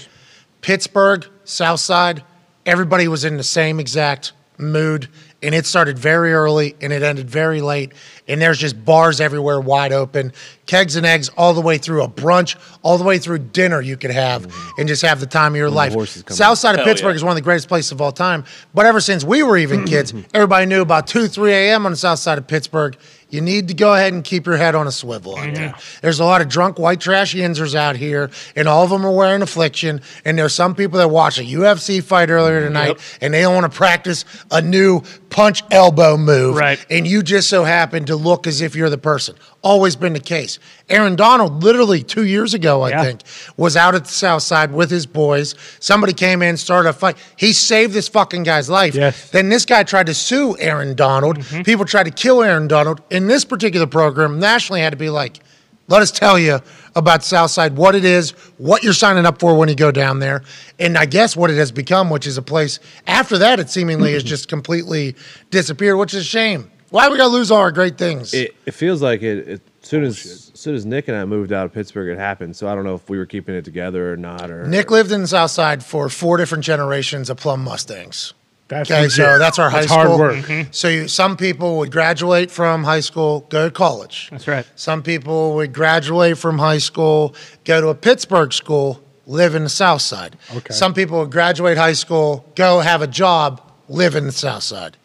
Pittsburgh, 0.63 1.27
South 1.45 1.81
Side. 1.81 2.25
Everybody 2.65 3.07
was 3.07 3.25
in 3.25 3.37
the 3.37 3.43
same 3.45 3.79
exact 3.79 4.33
mood, 4.59 5.09
and 5.43 5.55
it 5.55 5.67
started 5.67 5.99
very 5.99 6.33
early 6.33 6.75
and 6.81 6.93
it 6.93 7.03
ended 7.03 7.29
very 7.29 7.61
late. 7.61 7.93
And 8.27 8.41
there's 8.41 8.59
just 8.59 8.85
bars 8.85 9.21
everywhere, 9.21 9.61
wide 9.61 9.93
open, 9.93 10.33
kegs 10.67 10.97
and 10.97 11.07
eggs, 11.07 11.29
all 11.37 11.55
the 11.55 11.61
way 11.61 11.79
through 11.79 12.03
a 12.03 12.09
brunch, 12.09 12.57
all 12.83 12.99
the 12.99 13.05
way 13.05 13.19
through 13.19 13.39
dinner 13.39 13.81
you 13.81 13.97
could 13.97 14.11
have, 14.11 14.47
mm-hmm. 14.47 14.81
and 14.81 14.89
just 14.89 15.03
have 15.03 15.21
the 15.21 15.27
time 15.27 15.53
of 15.53 15.57
your 15.57 15.71
life. 15.71 15.93
horses 15.93 16.23
come 16.23 16.37
South 16.37 16.59
side 16.59 16.75
of 16.75 16.79
Hell 16.79 16.87
Pittsburgh 16.87 17.13
yeah. 17.13 17.17
is 17.17 17.25
one 17.25 17.33
of 17.33 17.37
the 17.37 17.43
greatest 17.43 17.69
places 17.69 17.93
of 17.93 18.01
all 18.01 18.13
time. 18.13 18.45
But 18.75 18.87
ever 18.87 19.01
since 19.01 19.25
we 19.25 19.43
were 19.43 19.57
even 19.57 19.85
kids, 19.85 20.13
everybody 20.35 20.67
knew 20.67 20.83
about 20.83 21.07
two, 21.07 21.29
three 21.29 21.53
a.m. 21.53 21.87
on 21.87 21.93
the 21.93 21.97
south 21.97 22.19
side 22.19 22.39
of 22.39 22.47
Pittsburgh. 22.47 22.97
You 23.29 23.41
need 23.41 23.69
to 23.69 23.75
go 23.75 23.93
ahead 23.95 24.13
and 24.13 24.23
keep 24.23 24.47
your 24.47 24.57
head 24.57 24.77
on 24.77 24.87
a 24.87 24.93
swivel 24.93 25.37
out 25.37 25.47
mm-hmm. 25.47 25.55
there. 25.55 25.75
There's 26.01 26.21
a 26.21 26.25
lot 26.25 26.41
of 26.41 26.49
drunk 26.49 26.79
white 26.79 27.01
trash 27.01 27.35
yinzers 27.35 27.75
out 27.75 27.97
here, 27.97 28.31
and 28.55 28.69
all 28.69 28.85
of 28.85 28.91
them 28.91 29.05
are 29.05 29.11
wearing 29.11 29.43
affliction. 29.43 30.01
And 30.25 30.39
there's 30.39 30.55
some 30.55 30.75
people 30.77 30.99
that 30.99 31.09
watched 31.09 31.39
a 31.39 31.43
UFC 31.43 32.03
fight 32.03 32.31
earlier 32.31 32.59
mm-hmm. 32.61 32.69
tonight, 32.69 33.19
and 33.21 33.35
they 33.35 33.41
don't 33.41 33.55
want 33.55 33.71
to 33.71 33.77
practice 33.77 34.25
a 34.51 34.63
new 34.63 35.03
punch 35.37 35.63
elbow 35.71 36.17
move. 36.17 36.57
Right. 36.57 36.85
And 36.89 37.07
you 37.07 37.23
just 37.23 37.51
so 37.51 37.63
happen 37.65 38.07
to 38.07 38.17
look 38.17 38.47
as 38.47 38.63
if 38.63 38.75
you're 38.75 38.89
the 38.89 38.97
person. 38.97 39.37
Always 39.61 39.95
been 39.95 40.15
the 40.15 40.19
case. 40.19 40.59
Aaron 40.89 41.15
Donald, 41.15 41.63
literally 41.63 42.03
two 42.03 42.25
years 42.25 42.55
ago, 42.55 42.81
I 42.81 42.89
Yeah. 42.89 43.03
think, 43.05 43.21
was 43.59 43.77
out 43.77 43.95
at 43.95 44.07
the 44.07 44.13
south 44.13 44.45
side 44.45 44.73
with 44.73 44.91
his 44.91 45.05
boys. 45.05 45.55
Somebody 45.79 46.15
came 46.15 46.41
in, 46.41 46.57
started 46.57 46.89
a 46.89 46.93
fight. 46.95 47.19
He 47.37 47.53
saved 47.53 47.93
this 47.93 48.09
fucking 48.09 48.45
guy's 48.45 48.71
life. 48.71 48.95
Yes. 48.95 49.29
Then 49.29 49.51
this 49.51 49.67
guy 49.67 49.83
tried 49.83 50.07
to 50.07 50.15
sue 50.15 50.57
Aaron 50.59 50.95
Donald. 50.95 51.41
Mm-hmm. 51.41 51.63
People 51.63 51.85
tried 51.85 52.05
to 52.05 52.11
kill 52.11 52.43
Aaron 52.43 52.67
Donald. 52.67 53.03
In 53.11 53.27
this 53.27 53.45
particular 53.45 53.87
program, 53.87 54.41
nationally 54.41 54.81
had 54.81 54.91
to 54.95 54.97
be 54.97 55.11
like, 55.11 55.41
let 55.89 56.03
us 56.03 56.11
tell 56.11 56.39
you 56.39 56.61
about 56.95 57.23
Southside, 57.23 57.77
what 57.77 57.95
it 57.95 58.05
is, 58.05 58.31
what 58.59 58.83
you're 58.83 58.93
signing 58.93 59.27
up 59.27 59.39
for 59.39 59.57
when 59.57 59.69
you 59.69 59.75
go 59.75 59.91
down 59.91 60.19
there, 60.19 60.43
and 60.79 60.97
I 60.97 61.07
guess 61.07 61.37
what 61.37 61.51
it 61.51 61.57
has 61.57 61.71
become, 61.71 62.11
which 62.11 62.27
is 62.27 62.39
a 62.39 62.43
place. 62.43 62.81
After 63.07 63.39
that, 63.39 63.61
it 63.61 63.71
seemingly 63.71 64.13
has 64.13 64.23
just 64.35 64.49
completely 64.49 65.15
disappeared, 65.51 65.99
which 65.99 66.15
is 66.15 66.23
a 66.23 66.25
shame. 66.25 66.71
Why 66.91 67.07
are 67.07 67.11
we 67.11 67.17
gotta 67.17 67.31
lose 67.31 67.51
all 67.51 67.59
our 67.59 67.73
great 67.73 67.99
things? 67.99 68.33
It, 68.33 68.55
it 68.65 68.73
feels 68.73 69.03
like 69.03 69.23
it, 69.23 69.49
it 69.49 69.63
as 69.83 69.89
soon 69.89 70.05
as 70.05 70.51
as 70.55 70.61
soon 70.61 70.75
as 70.75 70.87
Nick 70.87 71.09
and 71.09 71.17
I 71.17 71.25
moved 71.25 71.53
out 71.53 71.67
of 71.67 71.73
Pittsburgh, 71.73 72.09
it 72.09 72.19
happened. 72.19 72.57
So 72.57 72.69
I 72.69 72.75
don't 72.75 72.85
know 72.85 72.95
if 72.95 73.09
we 73.11 73.19
were 73.19 73.27
keeping 73.27 73.55
it 73.55 73.65
together 73.65 74.13
or 74.13 74.17
not. 74.17 74.51
Or 74.51 74.67
Nick 74.67 74.91
lived 74.91 75.13
in 75.13 75.23
the 75.23 75.29
South 75.29 75.51
Side 75.51 75.85
for 75.85 76.09
four 76.09 76.37
different 76.37 76.65
generations 76.65 77.29
of 77.29 77.37
Plum 77.37 77.63
Mustangs. 77.63 78.35
That's 78.69 78.91
Okay, 78.91 79.09
so 79.09 79.39
that's 79.39 79.59
our 79.61 79.71
high 79.71 79.81
That's 79.83 79.93
school. 79.93 80.17
hard 80.19 80.19
work. 80.19 80.45
Mm-hmm. 80.45 80.73
So 80.73 80.89
you, 80.89 81.09
some 81.09 81.37
people 81.37 81.79
would 81.79 81.93
graduate 81.93 82.51
from 82.51 82.83
high 82.83 83.01
school, 83.01 83.47
go 83.49 83.67
to 83.67 83.71
college. 83.71 84.29
That's 84.31 84.49
right. 84.49 84.67
Some 84.75 85.03
people 85.05 85.55
would 85.55 85.73
graduate 85.73 86.37
from 86.37 86.59
high 86.59 86.79
school, 86.79 87.35
go 87.65 87.81
to 87.81 87.89
a 87.89 87.95
Pittsburgh 87.95 88.53
school, 88.53 89.01
live 89.27 89.55
in 89.55 89.63
the 89.63 89.69
South 89.69 90.03
Side. 90.03 90.37
Okay. 90.57 90.75
Some 90.75 90.95
people 90.95 91.21
would 91.21 91.31
graduate 91.31 91.79
high 91.79 91.93
school, 91.93 92.45
go 92.57 92.81
have 92.81 93.03
a 93.03 93.07
job, 93.07 93.61
live 93.89 94.17
in 94.17 94.25
the 94.27 94.33
South 94.33 94.65
Side. 94.65 94.97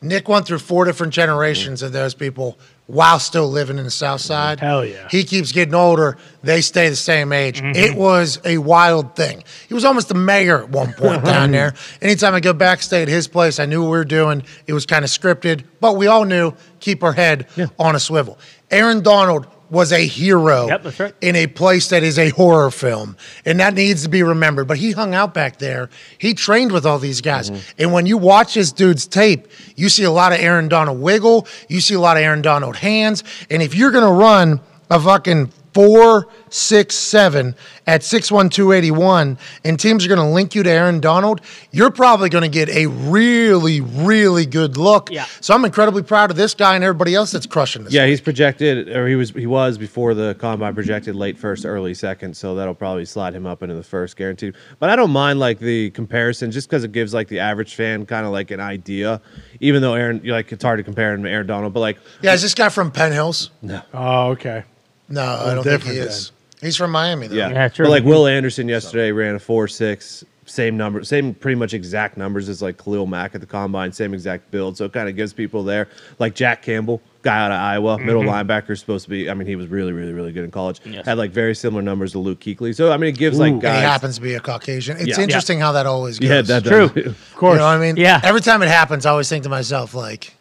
Nick 0.00 0.28
went 0.28 0.46
through 0.46 0.58
four 0.58 0.84
different 0.84 1.12
generations 1.12 1.82
of 1.82 1.92
those 1.92 2.14
people 2.14 2.58
while 2.86 3.18
still 3.18 3.48
living 3.48 3.78
in 3.78 3.84
the 3.84 3.90
South 3.90 4.20
mm, 4.20 4.26
Side. 4.26 4.60
Hell 4.60 4.84
yeah. 4.84 5.08
He 5.10 5.24
keeps 5.24 5.52
getting 5.52 5.74
older. 5.74 6.18
They 6.42 6.60
stay 6.60 6.88
the 6.88 6.96
same 6.96 7.32
age. 7.32 7.60
Mm-hmm. 7.60 7.76
It 7.76 7.96
was 7.96 8.40
a 8.44 8.58
wild 8.58 9.16
thing. 9.16 9.42
He 9.68 9.74
was 9.74 9.84
almost 9.84 10.08
the 10.08 10.14
mayor 10.14 10.62
at 10.62 10.70
one 10.70 10.92
point 10.92 11.24
down 11.24 11.52
there. 11.52 11.74
Anytime 12.02 12.34
I 12.34 12.40
go 12.40 12.52
back, 12.52 12.82
stay 12.82 13.02
at 13.02 13.08
his 13.08 13.26
place, 13.26 13.58
I 13.58 13.66
knew 13.66 13.82
what 13.82 13.90
we 13.90 13.98
were 13.98 14.04
doing. 14.04 14.42
It 14.66 14.74
was 14.74 14.84
kind 14.84 15.04
of 15.04 15.10
scripted, 15.10 15.64
but 15.80 15.96
we 15.96 16.06
all 16.06 16.24
knew 16.24 16.52
keep 16.80 17.02
our 17.02 17.14
head 17.14 17.46
on 17.78 17.94
a 17.94 18.00
swivel. 18.00 18.38
Aaron 18.70 19.02
Donald 19.02 19.46
was 19.74 19.92
a 19.92 20.06
hero 20.06 20.68
Yep, 20.68 20.98
right. 20.98 21.14
in 21.20 21.36
a 21.36 21.46
place 21.46 21.88
that 21.88 22.02
is 22.02 22.18
a 22.18 22.30
horror 22.30 22.70
film, 22.70 23.16
and 23.44 23.60
that 23.60 23.74
needs 23.74 24.04
to 24.04 24.08
be 24.08 24.22
remembered. 24.22 24.66
But 24.66 24.78
he 24.78 24.92
hung 24.92 25.14
out 25.14 25.34
back 25.34 25.58
there. 25.58 25.90
He 26.16 26.32
trained 26.32 26.72
with 26.72 26.86
all 26.86 26.98
these 26.98 27.20
guys, 27.20 27.50
mm-hmm. 27.50 27.60
and 27.78 27.92
when 27.92 28.06
you 28.06 28.16
watch 28.16 28.54
this 28.54 28.72
dude's 28.72 29.06
tape, 29.06 29.48
you 29.76 29.88
see 29.90 30.04
a 30.04 30.10
lot 30.10 30.32
of 30.32 30.40
Aaron 30.40 30.68
Donald 30.68 31.00
wiggle. 31.00 31.46
You 31.68 31.80
see 31.80 31.94
a 31.94 32.00
lot 32.00 32.16
of 32.16 32.22
Aaron 32.22 32.40
Donald 32.40 32.76
hands, 32.76 33.22
and 33.50 33.60
if 33.60 33.74
you're 33.74 33.90
gonna 33.90 34.12
run 34.12 34.60
a 34.90 35.00
fucking 35.00 35.50
four, 35.74 36.28
six, 36.48 36.94
seven 36.94 37.54
at 37.86 38.02
six 38.02 38.32
one 38.32 38.48
two 38.48 38.72
eighty 38.72 38.90
one, 38.90 39.36
and 39.64 39.78
teams 39.78 40.06
are 40.06 40.08
gonna 40.08 40.30
link 40.32 40.54
you 40.54 40.62
to 40.62 40.70
Aaron 40.70 41.00
Donald, 41.00 41.40
you're 41.72 41.90
probably 41.90 42.28
gonna 42.30 42.48
get 42.48 42.68
a 42.70 42.86
really, 42.86 43.80
really 43.80 44.46
good 44.46 44.76
look. 44.76 45.10
Yeah. 45.10 45.26
So 45.40 45.52
I'm 45.52 45.64
incredibly 45.64 46.02
proud 46.02 46.30
of 46.30 46.36
this 46.36 46.54
guy 46.54 46.74
and 46.76 46.84
everybody 46.84 47.14
else 47.14 47.32
that's 47.32 47.46
crushing 47.46 47.84
this. 47.84 47.92
yeah, 47.92 48.06
he's 48.06 48.20
projected, 48.20 48.88
or 48.88 49.06
he 49.08 49.16
was 49.16 49.30
he 49.30 49.46
was 49.46 49.76
before 49.76 50.14
the 50.14 50.34
combine 50.38 50.74
projected 50.74 51.14
late 51.16 51.36
first, 51.36 51.66
early 51.66 51.92
second. 51.92 52.36
So 52.36 52.54
that'll 52.54 52.74
probably 52.74 53.04
slide 53.04 53.34
him 53.34 53.44
up 53.44 53.62
into 53.62 53.74
the 53.74 53.82
first, 53.82 54.16
guaranteed. 54.16 54.54
But 54.78 54.90
I 54.90 54.96
don't 54.96 55.10
mind 55.10 55.38
like 55.40 55.58
the 55.58 55.90
comparison, 55.90 56.50
just 56.50 56.68
because 56.70 56.84
it 56.84 56.92
gives 56.92 57.12
like 57.12 57.28
the 57.28 57.40
average 57.40 57.74
fan 57.74 58.06
kind 58.06 58.24
of 58.24 58.32
like 58.32 58.50
an 58.50 58.60
idea. 58.60 59.20
Even 59.60 59.82
though 59.82 59.94
Aaron, 59.94 60.20
you're 60.22 60.34
like 60.36 60.52
it's 60.52 60.62
hard 60.64 60.78
to 60.78 60.84
compare 60.84 61.12
him 61.12 61.22
to 61.24 61.28
Aaron 61.28 61.46
Donald, 61.46 61.72
but 61.74 61.80
like 61.80 61.98
Yeah, 62.22 62.32
is 62.32 62.42
this 62.42 62.54
guy 62.54 62.68
from 62.68 62.90
Penn 62.92 63.12
Hills? 63.12 63.50
No. 63.60 63.82
Oh, 63.92 64.28
okay. 64.30 64.64
No, 65.08 65.22
I 65.22 65.54
don't 65.54 65.64
think 65.64 65.82
he 65.82 65.90
different 65.90 66.10
is. 66.10 66.32
He's 66.60 66.76
from 66.76 66.92
Miami, 66.92 67.26
though. 67.26 67.36
Yeah, 67.36 67.50
Yeah, 67.50 67.68
true. 67.68 67.86
But 67.86 67.90
like 67.90 68.04
Will 68.04 68.26
Anderson 68.26 68.68
yesterday 68.68 69.12
ran 69.12 69.34
a 69.34 69.38
four 69.38 69.68
six, 69.68 70.24
same 70.46 70.76
number, 70.76 71.04
same 71.04 71.34
pretty 71.34 71.56
much 71.56 71.74
exact 71.74 72.16
numbers 72.16 72.48
as 72.48 72.62
like 72.62 72.82
Khalil 72.82 73.06
Mack 73.06 73.34
at 73.34 73.40
the 73.42 73.46
combine, 73.46 73.92
same 73.92 74.14
exact 74.14 74.50
build. 74.50 74.76
So 74.78 74.86
it 74.86 74.92
kind 74.92 75.08
of 75.08 75.14
gives 75.16 75.32
people 75.34 75.62
there 75.62 75.88
like 76.18 76.34
Jack 76.34 76.62
Campbell, 76.62 77.02
guy 77.20 77.44
out 77.44 77.50
of 77.50 77.58
Iowa, 77.58 77.96
mm-hmm. 77.96 78.06
middle 78.06 78.22
linebacker, 78.22 78.78
supposed 78.78 79.04
to 79.04 79.10
be. 79.10 79.28
I 79.28 79.34
mean, 79.34 79.46
he 79.46 79.56
was 79.56 79.66
really, 79.66 79.92
really, 79.92 80.12
really 80.14 80.32
good 80.32 80.44
in 80.44 80.50
college. 80.50 80.80
Yes. 80.86 81.04
Had 81.04 81.18
like 81.18 81.32
very 81.32 81.54
similar 81.54 81.82
numbers 81.82 82.12
to 82.12 82.18
Luke 82.18 82.40
Kuechly. 82.40 82.74
So 82.74 82.90
I 82.92 82.96
mean, 82.96 83.08
it 83.12 83.18
gives 83.18 83.38
like 83.38 83.52
And 83.52 83.60
guys. 83.60 83.76
he 83.80 83.82
happens 83.84 84.14
to 84.16 84.22
be 84.22 84.32
a 84.34 84.40
Caucasian. 84.40 84.96
It's 84.96 85.18
Yeah. 85.18 85.20
interesting 85.24 85.60
how 85.60 85.72
that 85.72 85.84
always 85.84 86.18
goes. 86.18 86.30
yeah, 86.30 86.40
that 86.42 86.64
True. 86.64 86.88
does. 86.88 87.06
Of 87.08 87.34
course. 87.36 87.54
You 87.54 87.58
know 87.58 87.66
what 87.66 87.76
I 87.76 87.78
mean? 87.78 87.96
Yeah. 87.96 88.20
Every 88.24 88.40
time 88.40 88.62
it 88.62 88.68
happens, 88.68 89.04
I 89.04 89.10
always 89.10 89.28
think 89.28 89.42
to 89.44 89.50
myself, 89.50 89.92
like, 89.94 90.33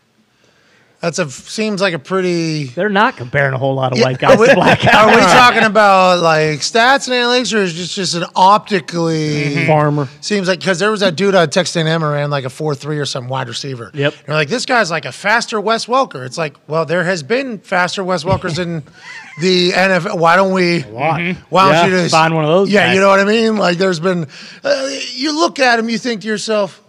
that's 1.04 1.20
a 1.20 1.30
seems 1.30 1.82
like 1.82 1.94
a 1.94 2.00
pretty. 2.00 2.64
They're 2.64 2.90
not 2.90 3.18
comparing 3.18 3.54
a 3.54 3.58
whole 3.58 3.76
lot 3.76 3.92
of 3.92 4.00
Yeah, 4.00 4.06
white 4.06 4.18
guys 4.20 4.36
are 4.38 4.42
we, 4.42 4.48
to 4.48 4.56
black 4.56 4.82
guys. 4.82 4.96
are 4.96 5.08
we 5.14 5.22
talking 5.22 5.64
about 5.64 6.22
like 6.22 6.60
stats 6.62 7.08
and 7.08 7.14
analytics, 7.14 7.54
or 7.54 7.58
is 7.58 7.74
it 7.74 7.78
just 7.78 7.94
just 7.96 8.16
an 8.16 8.24
optically 8.36 9.44
Mm-hmm. 9.54 9.68
Farmer. 9.68 10.08
Seems 10.22 10.48
like 10.48 10.60
because 10.60 10.80
there 10.80 10.90
was 10.90 11.02
that 11.02 11.16
dude 11.16 11.36
on 11.36 11.48
texting 11.50 11.86
him 11.86 12.04
ran 12.04 12.30
like 12.30 12.46
a 12.46 12.50
four 12.50 12.74
three 12.74 12.98
or 13.00 13.06
some 13.06 13.28
wide 13.28 13.48
receiver. 13.50 13.92
Yep. 13.94 14.14
And 14.20 14.28
you're 14.28 14.36
like, 14.36 14.48
this 14.48 14.66
guy's 14.66 14.90
like 14.90 15.06
a 15.06 15.12
faster 15.12 15.60
Wes 15.60 15.86
Welker. 15.88 16.26
It's 16.26 16.38
like, 16.38 16.56
well, 16.68 16.86
there 16.86 17.04
has 17.04 17.22
been 17.22 17.60
faster 17.60 18.04
Wes 18.04 18.24
Welkers 18.24 18.58
in 18.58 18.82
the 19.42 19.72
NFL. 19.72 20.18
Why 20.18 20.36
don't 20.38 20.54
we? 20.54 20.82
Why 20.84 21.18
don't 21.20 21.38
Yeah, 21.52 21.86
you 21.86 21.92
just 21.92 22.12
find 22.12 22.34
one 22.34 22.46
of 22.46 22.50
those 22.50 22.70
Yeah, 22.70 22.88
guys. 22.88 22.96
you 22.96 23.02
know 23.02 23.10
what 23.10 23.20
I 23.20 23.26
mean. 23.26 23.58
Like, 23.58 23.78
there's 23.78 24.00
been. 24.00 24.28
Uh, 24.64 24.90
you 25.14 25.38
look 25.38 25.60
at 25.60 25.80
him, 25.80 25.90
you 25.90 25.98
think 25.98 26.22
to 26.22 26.28
yourself, 26.28 26.82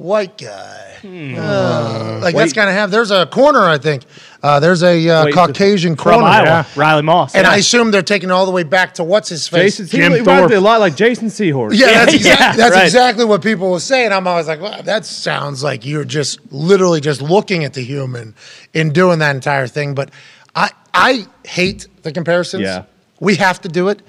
white 0.00 0.38
guy. 0.38 0.96
Hmm. 1.02 1.34
Uh, 1.36 2.20
like 2.22 2.34
that's 2.34 2.52
kind 2.52 2.68
of 2.68 2.74
have. 2.74 2.90
There's 2.90 3.10
a 3.10 3.26
corner, 3.26 3.62
I 3.62 3.78
think. 3.78 4.04
Uh, 4.42 4.58
there's 4.58 4.82
a 4.82 5.08
uh, 5.08 5.24
Wait, 5.26 5.34
Caucasian 5.34 5.94
From 5.96 6.14
corner. 6.20 6.26
Iowa, 6.26 6.44
yeah. 6.46 6.64
Riley 6.74 7.02
Moss. 7.02 7.34
And 7.34 7.44
yeah. 7.44 7.52
I 7.52 7.56
assume 7.56 7.90
they're 7.90 8.02
taking 8.02 8.30
it 8.30 8.32
all 8.32 8.46
the 8.46 8.52
way 8.52 8.62
back 8.62 8.94
to 8.94 9.04
what's 9.04 9.28
his 9.28 9.46
face. 9.46 9.76
Jason, 9.76 9.86
Jim 9.86 10.12
he 10.12 10.18
reminds 10.20 10.50
Thorpe. 10.50 10.58
a 10.58 10.60
lot 10.60 10.80
like 10.80 10.96
Jason 10.96 11.28
Seahorse. 11.30 11.78
Yeah, 11.78 12.04
that's, 12.04 12.12
Yeah, 12.24 12.32
exactly, 12.32 12.46
yeah, 12.46 12.56
that's 12.56 12.74
right. 12.74 12.84
exactly 12.84 13.24
what 13.26 13.42
people 13.42 13.70
will 13.70 13.80
say. 13.80 14.04
And 14.06 14.14
I'm 14.14 14.26
always 14.26 14.48
like, 14.48 14.60
wow, 14.60 14.80
that 14.82 15.04
sounds 15.04 15.62
like 15.62 15.84
you're 15.84 16.04
just 16.04 16.40
literally 16.52 17.00
just 17.00 17.20
looking 17.20 17.64
at 17.64 17.74
the 17.74 17.82
human 17.82 18.34
and 18.74 18.94
doing 18.94 19.18
that 19.18 19.34
entire 19.36 19.66
thing. 19.66 19.94
But 19.94 20.10
I 20.54 20.70
I 20.94 21.26
hate 21.46 21.88
the 22.02 22.12
comparisons. 22.12 22.62
Yeah. 22.62 22.84
We 23.20 23.36
have 23.36 23.60
to 23.62 23.68
do 23.68 23.88
it. 23.88 24.00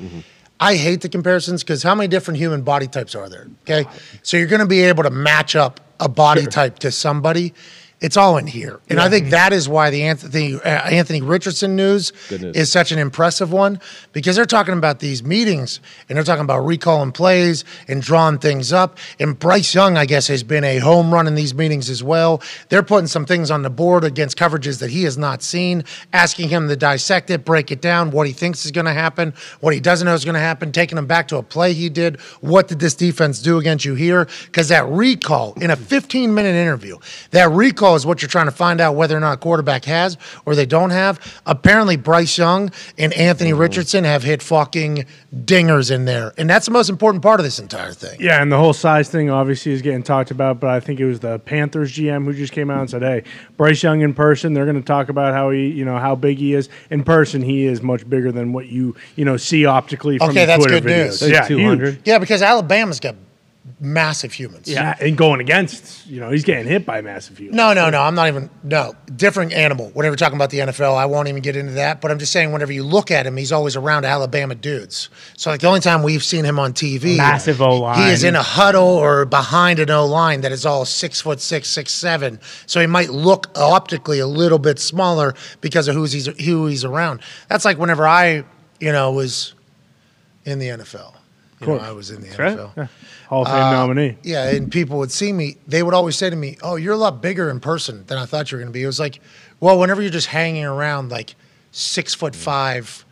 I 0.62 0.76
hate 0.76 1.02
the 1.02 1.10
comparisons 1.10 1.64
because 1.64 1.82
how 1.82 1.96
many 1.96 2.08
different 2.08 2.38
human 2.38 2.62
body 2.62 2.88
types 2.88 3.16
are 3.16 3.28
there? 3.28 3.48
Okay. 3.64 3.90
So 4.22 4.38
you're 4.38 4.48
going 4.48 4.62
to 4.62 4.68
be 4.68 4.84
able 4.84 5.04
to 5.04 5.10
match 5.10 5.56
up 5.56 5.80
a 6.00 6.08
body 6.08 6.46
type 6.46 6.78
to 6.80 6.92
somebody. 6.92 7.54
It's 8.02 8.18
all 8.18 8.38
in 8.38 8.48
here. 8.48 8.80
And 8.90 9.00
I 9.00 9.10
think 9.10 9.30
that 9.30 9.54
is 9.54 9.70
why 9.70 9.92
the 9.92 10.02
Anthony 10.02 10.56
uh, 10.56 10.68
Anthony 10.68 11.22
Richardson 11.22 11.76
news 11.76 12.12
Goodness. 12.30 12.58
is 12.58 12.72
such 12.72 12.92
an 12.92 12.98
impressive 12.98 13.52
one 13.52 13.80
because 14.12 14.36
they're 14.36 14.46
talking 14.46 14.74
about 14.74 14.98
these 14.98 15.24
meetings 15.24 15.80
and 16.10 16.18
they're 16.18 16.24
talking 16.24 16.44
about 16.44 16.66
recalling 16.66 17.12
plays 17.12 17.64
and 17.88 18.02
drawing 18.02 18.40
things 18.40 18.74
up. 18.74 18.98
And 19.20 19.38
Bryce 19.38 19.76
Young, 19.76 19.98
I 19.98 20.08
guess, 20.08 20.26
has 20.30 20.42
been 20.42 20.64
a 20.64 20.80
home 20.80 21.14
run 21.14 21.28
in 21.28 21.36
these 21.36 21.54
meetings 21.54 21.92
as 21.92 22.04
well. 22.04 22.42
They're 22.70 22.82
putting 22.82 23.06
some 23.06 23.24
things 23.24 23.52
on 23.52 23.62
the 23.62 23.70
board 23.70 24.04
against 24.04 24.36
coverages 24.36 24.80
that 24.80 24.90
he 24.90 25.04
has 25.04 25.20
not 25.20 25.44
seen, 25.44 25.84
asking 26.12 26.50
him 26.50 26.70
to 26.70 26.76
dissect 26.76 27.30
it, 27.30 27.46
break 27.46 27.72
it 27.72 27.82
down, 27.82 28.10
what 28.10 28.26
he 28.26 28.34
thinks 28.34 28.66
is 28.66 28.72
going 28.72 28.86
to 28.86 28.94
happen, 28.94 29.32
what 29.60 29.76
he 29.76 29.80
doesn't 29.80 30.08
know 30.08 30.16
is 30.16 30.26
going 30.26 30.34
to 30.34 30.40
happen, 30.40 30.72
taking 30.72 30.98
him 30.98 31.06
back 31.06 31.28
to 31.28 31.38
a 31.38 31.44
play 31.44 31.74
he 31.74 31.88
did. 31.88 32.20
What 32.42 32.68
did 32.68 32.80
this 32.80 32.96
defense 32.96 33.40
do 33.44 33.60
against 33.60 33.86
you 33.86 33.94
here? 33.94 34.28
Because 34.46 34.70
that 34.70 34.88
recall 34.88 35.54
in 35.62 35.70
a 35.70 35.76
15 35.76 36.34
minute 36.34 36.56
interview, 36.56 36.98
that 37.30 37.52
recall 37.52 37.91
is 37.96 38.06
what 38.06 38.22
you're 38.22 38.30
trying 38.30 38.46
to 38.46 38.52
find 38.52 38.82
out 38.82 38.96
whether 38.96 39.16
or 39.16 39.20
not 39.20 39.34
a 39.34 39.38
quarterback 39.38 39.86
has 39.86 40.18
or 40.46 40.56
they 40.56 40.66
don't 40.66 40.90
have. 40.92 41.20
Apparently, 41.46 41.96
Bryce 41.98 42.38
Young 42.38 42.72
and 42.98 43.14
Anthony 43.14 43.52
mm-hmm. 43.52 43.60
Richardson 43.60 44.04
have 44.04 44.24
hit 44.24 44.42
fucking 44.42 45.06
dingers 45.36 45.92
in 45.92 46.06
there. 46.06 46.34
And 46.38 46.50
that's 46.50 46.66
the 46.66 46.72
most 46.72 46.90
important 46.90 47.24
part 47.24 47.40
of 47.40 47.44
this 47.44 47.60
entire 47.60 47.94
thing. 47.94 48.20
Yeah, 48.20 48.42
and 48.42 48.52
the 48.52 48.58
whole 48.58 48.74
size 48.74 49.10
thing 49.10 49.30
obviously 49.30 49.72
is 49.72 49.82
getting 49.82 50.04
talked 50.04 50.32
about, 50.32 50.60
but 50.60 50.70
I 50.70 50.80
think 50.80 51.00
it 51.00 51.06
was 51.06 51.20
the 51.20 51.40
Panthers 51.40 51.92
GM 51.94 52.26
who 52.26 52.34
just 52.34 52.54
came 52.54 52.70
out 52.70 52.80
and 52.82 52.90
said, 52.90 53.02
"Hey, 53.02 53.24
Bryce 53.58 53.82
Young 53.84 54.02
in 54.02 54.14
person, 54.14 54.54
they're 54.54 54.66
going 54.66 54.76
to 54.76 54.82
talk 54.82 55.10
about 55.10 55.34
how 55.34 55.50
he, 55.52 55.68
you 55.68 55.86
know, 55.86 55.98
how 55.98 56.16
big 56.16 56.38
he 56.38 56.54
is 56.54 56.70
in 56.90 57.04
person. 57.04 57.42
He 57.42 57.66
is 57.66 57.82
much 57.82 58.10
bigger 58.10 58.32
than 58.32 58.54
what 58.54 58.68
you, 58.68 58.96
you 59.16 59.26
know, 59.26 59.38
see 59.38 59.66
optically 59.66 60.18
from 60.18 60.30
Okay, 60.32 60.42
the 60.42 60.48
that's 60.48 60.66
Twitter 60.66 60.82
good 60.82 60.90
videos. 60.92 61.06
news. 61.06 61.22
Like 61.22 61.32
Yeah, 61.32 61.48
200. 61.48 61.94
huge. 61.94 62.02
Yeah, 62.06 62.18
because 62.20 62.42
Alabama's 62.42 63.00
got 63.00 63.16
massive 63.80 64.34
humans. 64.34 64.68
Yeah, 64.68 64.96
and 65.00 65.18
going 65.18 65.40
against, 65.40 66.08
you 66.08 66.20
know, 66.20 66.32
he's 66.32 66.44
getting 66.44 66.66
hit 66.66 66.86
by 66.86 67.02
massive 67.02 67.38
humans. 67.38 67.58
No, 67.58 67.74
no, 67.74 67.90
no. 67.90 68.02
I'm 68.02 68.16
not 68.16 68.28
even. 68.28 68.50
No, 68.64 68.94
different 69.16 69.54
animal. 69.54 69.92
Whenever 69.94 70.14
we're 70.14 70.18
talking 70.18 70.36
about 70.36 70.50
the 70.50 70.60
NFL, 70.60 70.96
I 70.96 71.06
won't 71.06 71.28
even 71.28 71.42
get 71.42 71.56
into 71.56 71.74
that. 71.74 72.02
But 72.02 72.12
I'm 72.12 72.20
just 72.20 72.32
saying, 72.32 72.52
whenever 72.52 72.72
you 72.72 72.84
look 72.84 73.12
at 73.12 73.26
him, 73.28 73.38
he's 73.38 73.52
always 73.52 73.76
around 73.76 74.06
Alabama 74.06 74.56
dudes. 74.56 75.10
So, 75.38 75.52
like, 75.52 75.62
the 75.62 75.68
only 75.68 75.80
time 75.80 76.04
we've 76.04 76.24
seen 76.24 76.44
him 76.44 76.60
on 76.60 76.74
TV, 76.74 77.18
Massive 77.18 77.62
O-line. 77.62 78.02
he 78.02 78.12
is 78.12 78.24
in 78.24 78.36
a 78.36 78.44
huddle 78.44 78.84
or 78.84 79.26
behind 79.26 79.80
an 79.80 79.90
O 79.90 80.06
line 80.06 80.42
that 80.42 80.52
is 80.52 80.66
all 80.66 80.86
six 80.86 81.22
foot 81.22 81.40
six, 81.40 81.70
six 81.70 81.92
seven. 81.92 82.40
So 82.66 82.80
he 82.82 82.88
might 82.88 83.10
look 83.10 83.48
optically 83.56 84.20
a 84.20 84.28
little 84.28 84.60
bit 84.60 84.80
smaller 84.80 85.36
because 85.62 85.88
of 85.88 85.96
who's 85.96 86.12
he's 86.12 86.26
who 86.46 86.68
he's 86.68 86.84
around. 86.84 87.22
That's 87.48 87.66
like 87.66 87.78
whenever 87.78 88.08
I, 88.08 88.44
you 88.80 88.92
know, 88.92 89.12
was 89.12 89.54
in 90.46 90.60
the 90.60 90.68
NFL. 90.68 91.14
You 91.62 91.68
know. 91.68 91.78
I 91.78 91.92
was 91.92 92.10
in 92.12 92.22
the 92.22 92.30
right. 92.30 92.58
NFL. 92.58 92.90
Hall 93.30 93.44
of 93.44 93.48
Fame 93.48 93.56
Uh, 93.56 93.72
nominee. 93.72 94.18
Yeah, 94.24 94.50
and 94.50 94.72
people 94.72 94.98
would 94.98 95.12
see 95.12 95.32
me. 95.32 95.58
They 95.68 95.84
would 95.84 95.94
always 95.94 96.18
say 96.18 96.30
to 96.30 96.36
me, 96.36 96.58
"Oh, 96.62 96.76
you're 96.76 96.94
a 96.94 96.98
lot 96.98 97.22
bigger 97.22 97.50
in 97.50 97.60
person 97.60 98.04
than 98.08 98.18
I 98.18 98.26
thought 98.26 98.52
you 98.52 98.58
were 98.58 98.64
going 98.64 98.74
to 98.74 98.78
be." 98.78 98.84
It 98.84 98.88
was 98.88 99.00
like, 99.00 99.22
well, 99.60 99.80
whenever 99.80 100.02
you're 100.02 100.12
just 100.12 100.28
hanging 100.28 100.66
around 100.66 101.10
like 101.12 101.36
six 101.72 102.14
foot 102.14 102.36
five, 102.36 103.06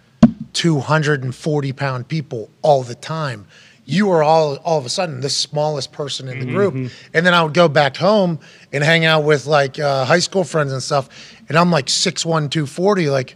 two 0.53 0.79
hundred 0.79 1.23
and 1.23 1.33
forty 1.33 1.71
pound 1.71 2.07
people 2.07 2.49
all 2.61 2.83
the 2.83 2.95
time, 2.95 3.45
you 3.85 4.09
are 4.11 4.23
all 4.23 4.55
all 4.57 4.77
of 4.77 4.85
a 4.85 4.89
sudden 4.89 5.21
the 5.21 5.29
smallest 5.29 5.91
person 5.91 6.27
in 6.27 6.39
the 6.39 6.45
group. 6.45 6.73
And 7.13 7.25
then 7.25 7.33
I 7.33 7.43
would 7.43 7.53
go 7.53 7.69
back 7.69 7.95
home 7.95 8.39
and 8.73 8.83
hang 8.83 9.05
out 9.05 9.23
with 9.23 9.45
like 9.45 9.79
uh, 9.79 10.05
high 10.05 10.19
school 10.19 10.43
friends 10.43 10.73
and 10.73 10.81
stuff, 10.83 11.07
and 11.47 11.57
I'm 11.57 11.71
like 11.71 11.87
six 11.87 12.25
one, 12.25 12.49
two 12.49 12.65
forty, 12.65 13.09
like. 13.09 13.35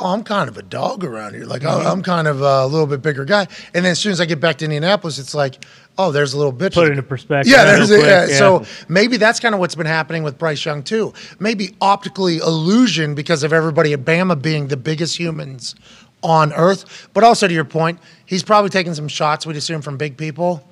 Oh, 0.00 0.12
I'm 0.12 0.22
kind 0.22 0.48
of 0.48 0.56
a 0.56 0.62
dog 0.62 1.04
around 1.04 1.34
here. 1.34 1.44
Like, 1.44 1.64
oh, 1.64 1.80
I'm 1.80 2.02
kind 2.02 2.28
of 2.28 2.40
a 2.40 2.66
little 2.66 2.86
bit 2.86 3.02
bigger 3.02 3.24
guy. 3.24 3.48
And 3.74 3.84
then 3.84 3.92
as 3.92 3.98
soon 3.98 4.12
as 4.12 4.20
I 4.20 4.26
get 4.26 4.38
back 4.38 4.58
to 4.58 4.64
Indianapolis, 4.64 5.18
it's 5.18 5.34
like, 5.34 5.64
oh, 5.98 6.12
there's 6.12 6.34
a 6.34 6.38
little 6.38 6.52
bitch. 6.52 6.74
Put 6.74 6.86
it 6.86 6.90
into 6.92 7.02
perspective. 7.02 7.52
Yeah, 7.52 7.64
there's 7.64 7.90
a, 7.90 7.98
yeah. 7.98 8.26
yeah. 8.26 8.38
So 8.38 8.64
maybe 8.88 9.16
that's 9.16 9.40
kind 9.40 9.56
of 9.56 9.60
what's 9.60 9.74
been 9.74 9.86
happening 9.86 10.22
with 10.22 10.38
Bryce 10.38 10.64
Young 10.64 10.84
too. 10.84 11.12
Maybe 11.40 11.74
optically 11.80 12.36
illusion 12.36 13.16
because 13.16 13.42
of 13.42 13.52
everybody 13.52 13.92
at 13.92 14.04
Bama 14.04 14.40
being 14.40 14.68
the 14.68 14.76
biggest 14.76 15.18
humans 15.18 15.74
on 16.22 16.52
earth. 16.52 17.08
But 17.12 17.24
also 17.24 17.48
to 17.48 17.52
your 17.52 17.64
point, 17.64 17.98
he's 18.24 18.44
probably 18.44 18.70
taking 18.70 18.94
some 18.94 19.08
shots. 19.08 19.46
We'd 19.46 19.56
assume 19.56 19.82
from 19.82 19.96
big 19.96 20.16
people. 20.16 20.64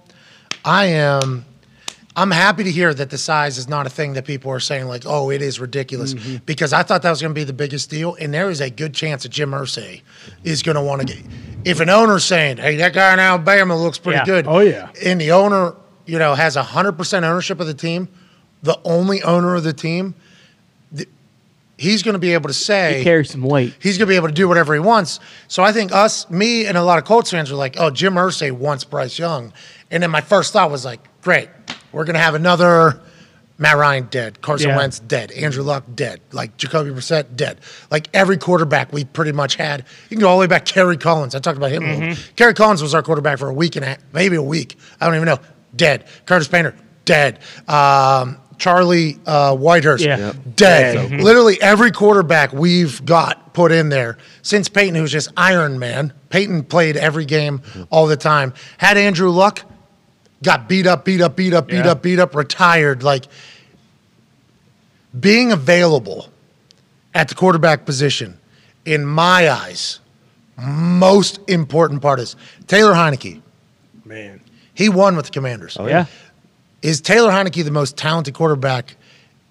I 0.65 0.87
am. 0.87 1.45
I'm 2.19 2.31
happy 2.31 2.65
to 2.65 2.71
hear 2.71 2.95
that 2.95 3.11
the 3.11 3.19
size 3.19 3.59
is 3.59 3.69
not 3.69 3.87
a 3.87 3.91
thing 3.91 4.15
that 4.15 4.25
people 4.25 4.51
are 4.51 4.59
saying 4.59 4.87
like, 4.87 5.03
oh, 5.05 5.31
it 5.31 5.43
is 5.43 5.61
ridiculous, 5.61 6.15
mm-hmm. 6.15 6.37
because 6.47 6.73
I 6.73 6.83
thought 6.83 7.03
that 7.03 7.11
was 7.11 7.21
going 7.21 7.33
to 7.35 7.39
be 7.39 7.45
the 7.45 7.53
biggest 7.53 7.91
deal, 7.91 8.17
and 8.19 8.33
there 8.33 8.49
is 8.49 8.63
a 8.63 8.71
good 8.71 8.95
chance 8.95 9.25
that 9.25 9.29
Jim 9.29 9.51
Irsay 9.51 10.01
is 10.43 10.63
going 10.63 10.77
to 10.77 10.83
want 10.83 11.03
to 11.03 11.07
get. 11.15 11.23
If 11.67 11.81
an 11.81 11.91
owner's 11.91 12.25
saying, 12.25 12.57
hey, 12.57 12.77
that 12.77 12.95
guy 12.95 13.13
in 13.13 13.19
Alabama 13.21 13.77
looks 13.77 13.99
pretty 13.99 14.17
Yeah. 14.19 14.25
good, 14.25 14.47
Oh, 14.49 14.61
yeah. 14.61 14.89
and 15.05 15.21
the 15.21 15.33
owner, 15.33 15.75
you 16.07 16.19
know, 16.19 16.35
has 16.35 16.55
hundred 16.55 16.93
percent 16.93 17.27
ownership 17.27 17.61
of 17.61 17.67
the 17.67 17.75
team, 17.75 18.09
the 18.63 18.79
only 18.85 19.23
owner 19.23 19.55
of 19.55 19.63
the 19.65 19.75
team, 19.75 20.15
th- 20.97 21.09
he's 21.77 22.03
going 22.03 22.15
to 22.15 22.19
be 22.19 22.33
able 22.33 22.49
to 22.49 22.55
say 22.55 22.97
He 22.99 23.05
carries 23.05 23.31
some 23.31 23.43
weight. 23.43 23.75
he's 23.79 23.99
going 23.99 24.07
to 24.07 24.11
be 24.13 24.17
able 24.17 24.29
to 24.29 24.35
do 24.35 24.49
whatever 24.49 24.73
he 24.73 24.81
wants. 24.81 25.21
So 25.49 25.63
I 25.63 25.71
think 25.73 25.93
us, 25.93 26.31
me, 26.31 26.65
and 26.65 26.79
a 26.79 26.83
lot 26.83 26.97
of 26.97 27.05
Colts 27.05 27.31
fans 27.31 27.53
are 27.53 27.57
like, 27.57 27.77
oh, 27.79 27.91
Jim 27.91 28.15
Irsay 28.15 28.53
wants 28.53 28.85
Bryce 28.85 29.19
Young. 29.19 29.53
And 29.91 30.03
then 30.03 30.11
my 30.11 30.23
first 30.23 30.55
thought 30.55 30.71
was 30.71 30.85
like, 30.87 31.01
great, 31.21 31.51
we're 31.93 32.05
going 32.05 32.15
to 32.15 32.21
have 32.21 32.35
another 32.35 33.01
Matt 33.59 33.77
Ryan 33.79 34.07
dead, 34.11 34.41
Carson 34.43 34.69
Yeah. 34.71 34.77
Wentz 34.77 34.99
dead, 35.01 35.31
Andrew 35.33 35.63
Luck 35.63 35.85
dead, 35.95 36.21
like 36.33 36.57
Jacoby 36.59 36.91
Brissett 36.91 37.37
dead. 37.37 37.59
Like 37.91 38.09
every 38.13 38.37
quarterback 38.37 38.93
we 38.93 39.05
pretty 39.05 39.33
much 39.33 39.55
had. 39.57 39.81
You 40.11 40.17
can 40.17 40.21
go 40.21 40.29
all 40.29 40.37
the 40.37 40.41
way 40.41 40.47
back, 40.47 40.67
Kerry 40.67 40.97
Collins. 40.99 41.35
I 41.35 41.39
talked 41.39 41.57
about 41.57 41.71
him. 41.73 41.85
a 41.85 41.87
little. 41.87 42.09
Mm-hmm. 42.11 42.35
Kerry 42.37 42.53
Collins 42.55 42.83
was 42.83 42.95
our 42.95 43.03
quarterback 43.03 43.39
for 43.39 43.49
a 43.49 43.55
week 43.55 43.77
and 43.77 43.85
a 43.85 43.89
half, 43.89 43.99
maybe 44.13 44.37
a 44.37 44.43
week. 44.43 44.77
I 45.01 45.07
don't 45.07 45.15
even 45.15 45.27
know. 45.27 45.39
Dead. 45.75 46.07
Curtis 46.27 46.49
Painter, 46.49 46.75
dead. 47.07 47.39
Um, 47.67 48.39
Charlie 48.59 49.19
uh, 49.27 49.55
Whitehurst, 49.55 50.05
Yeah. 50.05 50.19
Yep. 50.19 50.37
dead. 50.57 51.11
Literally 51.21 51.61
every 51.61 51.91
quarterback 51.93 52.53
we've 52.53 53.05
got 53.05 53.53
put 53.55 53.73
in 53.73 53.89
there 53.91 54.17
since 54.43 54.69
Peyton, 54.69 54.95
who's 54.95 55.13
just 55.13 55.31
Iron 55.37 55.79
Man. 55.79 56.13
Peyton 56.31 56.63
played 56.65 56.97
every 56.97 57.25
game 57.25 57.63
all 57.91 58.07
the 58.07 58.17
time. 58.17 58.53
Had 58.79 58.97
Andrew 58.99 59.31
Luck, 59.31 59.63
got 60.43 60.69
beat 60.69 60.87
up, 60.87 61.05
beat 61.05 61.21
up, 61.21 61.37
beat 61.37 61.53
up, 61.55 61.67
beat 61.69 61.77
Yeah. 61.85 61.91
up, 61.93 62.03
beat 62.03 62.19
up, 62.19 62.35
retired. 62.35 63.03
Like 63.03 63.27
being 65.19 65.53
available 65.53 66.29
at 67.15 67.29
the 67.29 67.35
quarterback 67.35 67.85
position, 67.87 68.39
in 68.85 69.05
my 69.05 69.51
eyes, 69.51 70.01
most 70.59 71.41
important 71.49 72.03
part 72.03 72.21
is 72.21 72.37
Taylor 72.67 72.93
Heinicke. 72.95 73.41
Man. 74.05 74.41
He 74.75 74.89
won 74.89 75.17
with 75.17 75.27
the 75.27 75.33
Commanders. 75.33 75.77
Oh, 75.81 75.87
Yeah. 75.87 76.07
Is 76.83 77.01
Taylor 77.01 77.31
Heinicke 77.33 77.65
the 77.65 77.71
most 77.71 77.97
talented 77.97 78.35
quarterback 78.35 78.97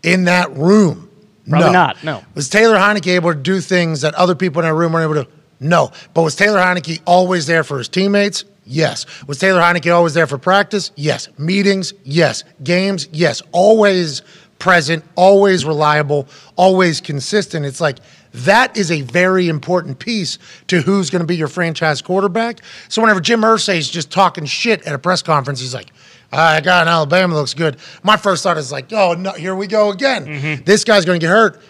in 0.04 0.26
that 0.26 0.56
room? 0.56 1.10
Probably 1.50 1.68
no. 1.68 1.74
not, 1.74 2.04
no. 2.04 2.24
Was 2.34 2.48
Taylor 2.50 2.78
Heinicke 2.78 3.08
able 3.08 3.34
to 3.34 3.40
do 3.40 3.60
things 3.60 4.02
that 4.02 4.14
other 4.16 4.36
people 4.36 4.62
in 4.62 4.68
that 4.68 4.74
room 4.74 4.94
weren't 4.94 5.12
able 5.12 5.26
to? 5.26 5.30
No. 5.60 5.92
But 6.14 6.22
was 6.22 6.36
Taylor 6.36 6.60
Heinicke 6.60 7.02
always 7.06 7.46
there 7.48 7.64
for 7.64 7.78
his 7.80 7.88
teammates? 7.90 8.46
Yes. 8.66 9.06
Was 9.28 9.38
Taylor 9.38 9.62
Heinicke 9.62 9.94
always 9.94 10.14
there 10.14 10.28
for 10.28 10.38
practice? 10.38 10.92
Yes. 10.96 11.30
Meetings? 11.38 11.94
Yes. 12.04 12.44
Games? 12.64 13.08
Yes. 13.12 13.42
Always 13.52 14.24
present, 14.60 15.04
always 15.16 15.66
reliable, 15.66 16.28
always 16.56 17.02
consistent. 17.02 17.66
It's 17.66 17.82
like 17.82 18.00
that 18.34 18.76
is 18.76 18.92
a 18.92 19.02
very 19.02 19.48
important 19.48 20.00
piece 20.00 20.40
to 20.68 20.82
who's 20.82 21.10
going 21.10 21.22
to 21.22 21.28
be 21.28 21.36
your 21.36 21.48
franchise 21.48 22.02
quarterback. 22.02 22.62
So 22.90 23.02
whenever 23.02 23.22
Jim 23.22 23.42
Irsay 23.42 23.78
is 23.78 23.90
just 23.90 24.12
talking 24.12 24.46
shit 24.46 24.86
at 24.88 24.96
a 24.96 25.00
press 25.00 25.22
conference, 25.22 25.60
he's 25.60 25.74
like, 25.74 25.92
ah, 26.34 26.56
I 26.56 26.62
got 26.62 26.88
in 26.88 26.88
Alabama 26.88 27.36
looks 27.36 27.54
good." 27.54 27.78
My 28.04 28.18
first 28.18 28.44
thought 28.44 28.58
is 28.58 28.72
like, 28.72 28.92
"Oh 28.92 29.14
no, 29.14 29.32
here 29.34 29.56
we 29.56 29.68
go 29.68 29.92
again. 29.92 30.26
Mm-hmm. 30.26 30.64
This 30.64 30.84
guy's 30.84 31.06
going 31.06 31.20
to 31.20 31.24
get 31.24 31.32
hurt." 31.32 31.62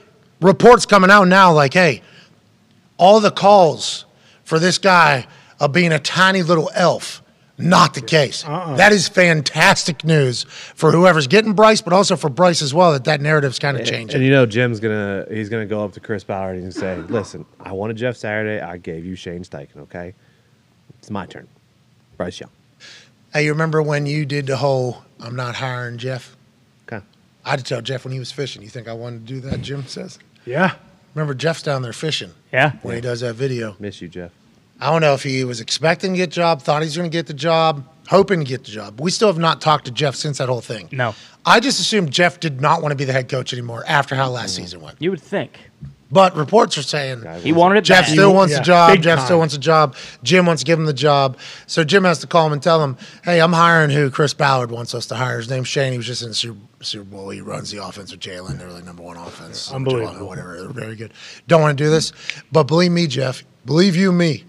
Reports 0.42 0.86
coming 0.86 1.12
out 1.12 1.28
now, 1.28 1.52
like, 1.52 1.74
"Hey, 1.74 2.02
all 2.98 3.20
the 3.20 3.32
calls 3.32 4.06
for 4.44 4.60
this 4.60 4.78
guy 4.78 5.28
of 5.60 5.72
being 5.72 5.92
a 5.92 6.00
tiny 6.00 6.42
little 6.44 6.70
elf." 6.76 7.22
Not 7.58 7.94
the 7.94 8.02
case. 8.02 8.44
Uh-uh. 8.46 8.76
That 8.76 8.92
is 8.92 9.08
fantastic 9.08 10.04
news 10.04 10.44
for 10.44 10.92
whoever's 10.92 11.26
getting 11.28 11.54
Bryce, 11.54 11.80
but 11.82 11.94
also 11.94 12.18
for 12.18 12.30
Bryce 12.30 12.62
as 12.62 12.74
well. 12.74 12.92
That 12.92 13.06
that 13.06 13.22
narrative's 13.22 13.60
kind 13.60 13.78
of 13.80 13.86
changing. 13.86 14.16
And 14.18 14.26
you 14.26 14.30
know, 14.32 14.46
Jim's 14.46 14.82
gonna 14.82 15.26
he's 15.30 15.48
gonna 15.48 15.66
go 15.66 15.82
up 15.86 15.94
to 15.94 16.02
Chris 16.02 16.26
Ballard 16.26 16.58
and 16.58 16.74
say, 16.74 16.98
"Listen, 17.08 17.46
I 17.62 17.72
wanted 17.72 17.96
Jeff 17.96 18.18
Saturday. 18.18 18.60
I 18.62 18.76
gave 18.76 19.06
you 19.06 19.16
Shane 19.16 19.44
Steichen. 19.46 19.78
Okay, 19.84 20.14
it's 21.00 21.10
my 21.10 21.26
turn. 21.26 21.48
Bryce 22.18 22.42
Young. 22.42 22.50
Hey, 23.34 23.46
you 23.46 23.52
remember 23.52 23.82
when 23.82 24.06
you 24.06 24.26
did 24.26 24.48
the 24.48 24.58
whole 24.58 25.04
"I'm 25.22 25.38
not 25.38 25.56
hiring 25.56 25.98
Jeff"? 25.98 26.36
Okay, 26.92 27.06
I 27.46 27.50
had 27.52 27.60
to 27.60 27.64
tell 27.66 27.82
Jeff 27.82 28.04
when 28.04 28.12
he 28.12 28.20
was 28.20 28.34
fishing. 28.34 28.64
You 28.64 28.70
think 28.70 28.90
I 28.90 28.94
wanted 28.94 29.26
to 29.28 29.34
do 29.34 29.40
that? 29.50 29.62
Jim 29.62 29.86
says. 29.88 30.20
Yeah. 30.46 30.76
Remember, 31.14 31.34
Jeff's 31.34 31.62
down 31.64 31.84
there 31.84 31.94
fishing 31.94 32.32
Yeah. 32.52 32.74
when 32.82 32.96
he 32.96 33.02
does 33.02 33.22
that 33.22 33.36
video. 33.36 33.78
miss 33.80 34.02
you, 34.02 34.10
Jeff. 34.10 34.32
I 34.80 34.92
don't 34.92 35.02
know 35.02 35.14
if 35.14 35.24
he 35.24 35.44
was 35.44 35.62
expecting 35.62 36.12
to 36.14 36.18
get 36.18 36.32
the 36.32 36.36
job, 36.36 36.62
thought 36.62 36.82
he 36.82 36.88
was 36.88 36.98
going 36.98 37.10
to 37.10 37.16
get 37.18 37.28
the 37.28 37.34
job, 37.34 37.88
hoping 38.10 38.40
to 38.40 38.46
get 38.46 38.66
the 38.66 38.72
job. 38.72 39.00
We 39.00 39.10
still 39.12 39.30
have 39.30 39.38
not 39.38 39.62
talked 39.62 39.86
to 39.86 39.92
Jeff 39.92 40.16
since 40.16 40.38
that 40.40 40.50
whole 40.50 40.62
thing. 40.62 40.90
No. 40.92 41.16
I 41.46 41.60
just 41.60 41.80
assumed 41.80 42.12
Jeff 42.12 42.40
did 42.40 42.60
not 42.60 42.82
want 42.82 42.92
to 42.92 42.96
be 42.96 43.06
the 43.06 43.14
head 43.14 43.30
coach 43.30 43.54
anymore 43.54 43.84
after 43.88 44.16
how 44.16 44.30
last 44.30 44.56
season 44.56 44.82
went. 44.82 45.02
You 45.02 45.12
would 45.12 45.22
think. 45.22 45.58
But 46.12 46.36
reports 46.36 46.78
are 46.78 46.84
saying 46.84 47.24
He 47.42 47.52
wanted 47.52 47.80
it 47.80 47.82
Jeff 47.84 48.06
bad. 48.06 48.12
still 48.12 48.34
wants 48.34 48.54
yeah, 48.54 48.60
a 48.60 48.64
job. 48.64 48.92
big 48.92 49.02
Jeff 49.02 49.18
time. 49.20 49.26
still 49.26 49.40
wants 49.40 49.56
a 49.56 49.60
job. 49.60 49.96
Jim 50.24 50.46
wants 50.46 50.62
to 50.62 50.66
give 50.66 50.78
him 50.78 50.86
the 50.86 50.94
job. 50.94 51.38
So 51.68 51.84
Jim 51.84 52.04
has 52.04 52.20
to 52.20 52.28
call 52.28 52.46
him 52.46 52.54
and 52.54 52.62
tell 52.62 52.82
him, 52.84 52.96
hey, 53.24 53.42
I'm 53.42 53.54
hiring 53.54 53.90
who 53.90 54.12
Chris 54.12 54.34
Ballard 54.34 54.72
wants 54.72 54.94
us 54.94 55.08
to 55.08 55.16
hire. 55.16 55.38
His 55.38 55.50
name's 55.50 55.68
Shane. 55.68 55.92
He 55.92 55.98
was 55.98 56.06
just 56.06 56.22
in 56.22 56.30
the 56.30 56.36
Super, 56.36 56.60
Super 56.82 57.06
Bowl. 57.06 57.30
He 57.32 57.42
runs 57.42 57.72
the 57.72 57.84
offense 57.84 58.12
with 58.12 58.20
Jalen. 58.22 58.60
They're 58.60 58.70
like 58.72 58.86
number 58.86 59.02
one 59.04 59.18
offense. 59.18 59.72
Unbelievable. 59.72 60.28
Whatever. 60.28 60.58
They're 60.62 60.70
very 60.70 60.96
good. 60.96 61.12
Don't 61.48 61.62
want 61.62 61.76
to 61.78 61.84
do 61.84 61.90
this. 61.90 62.12
But 62.52 62.64
believe 62.66 62.92
me, 62.92 63.08
Jeff, 63.08 63.44
believe 63.66 63.96
you 63.96 64.12
me, 64.12 64.44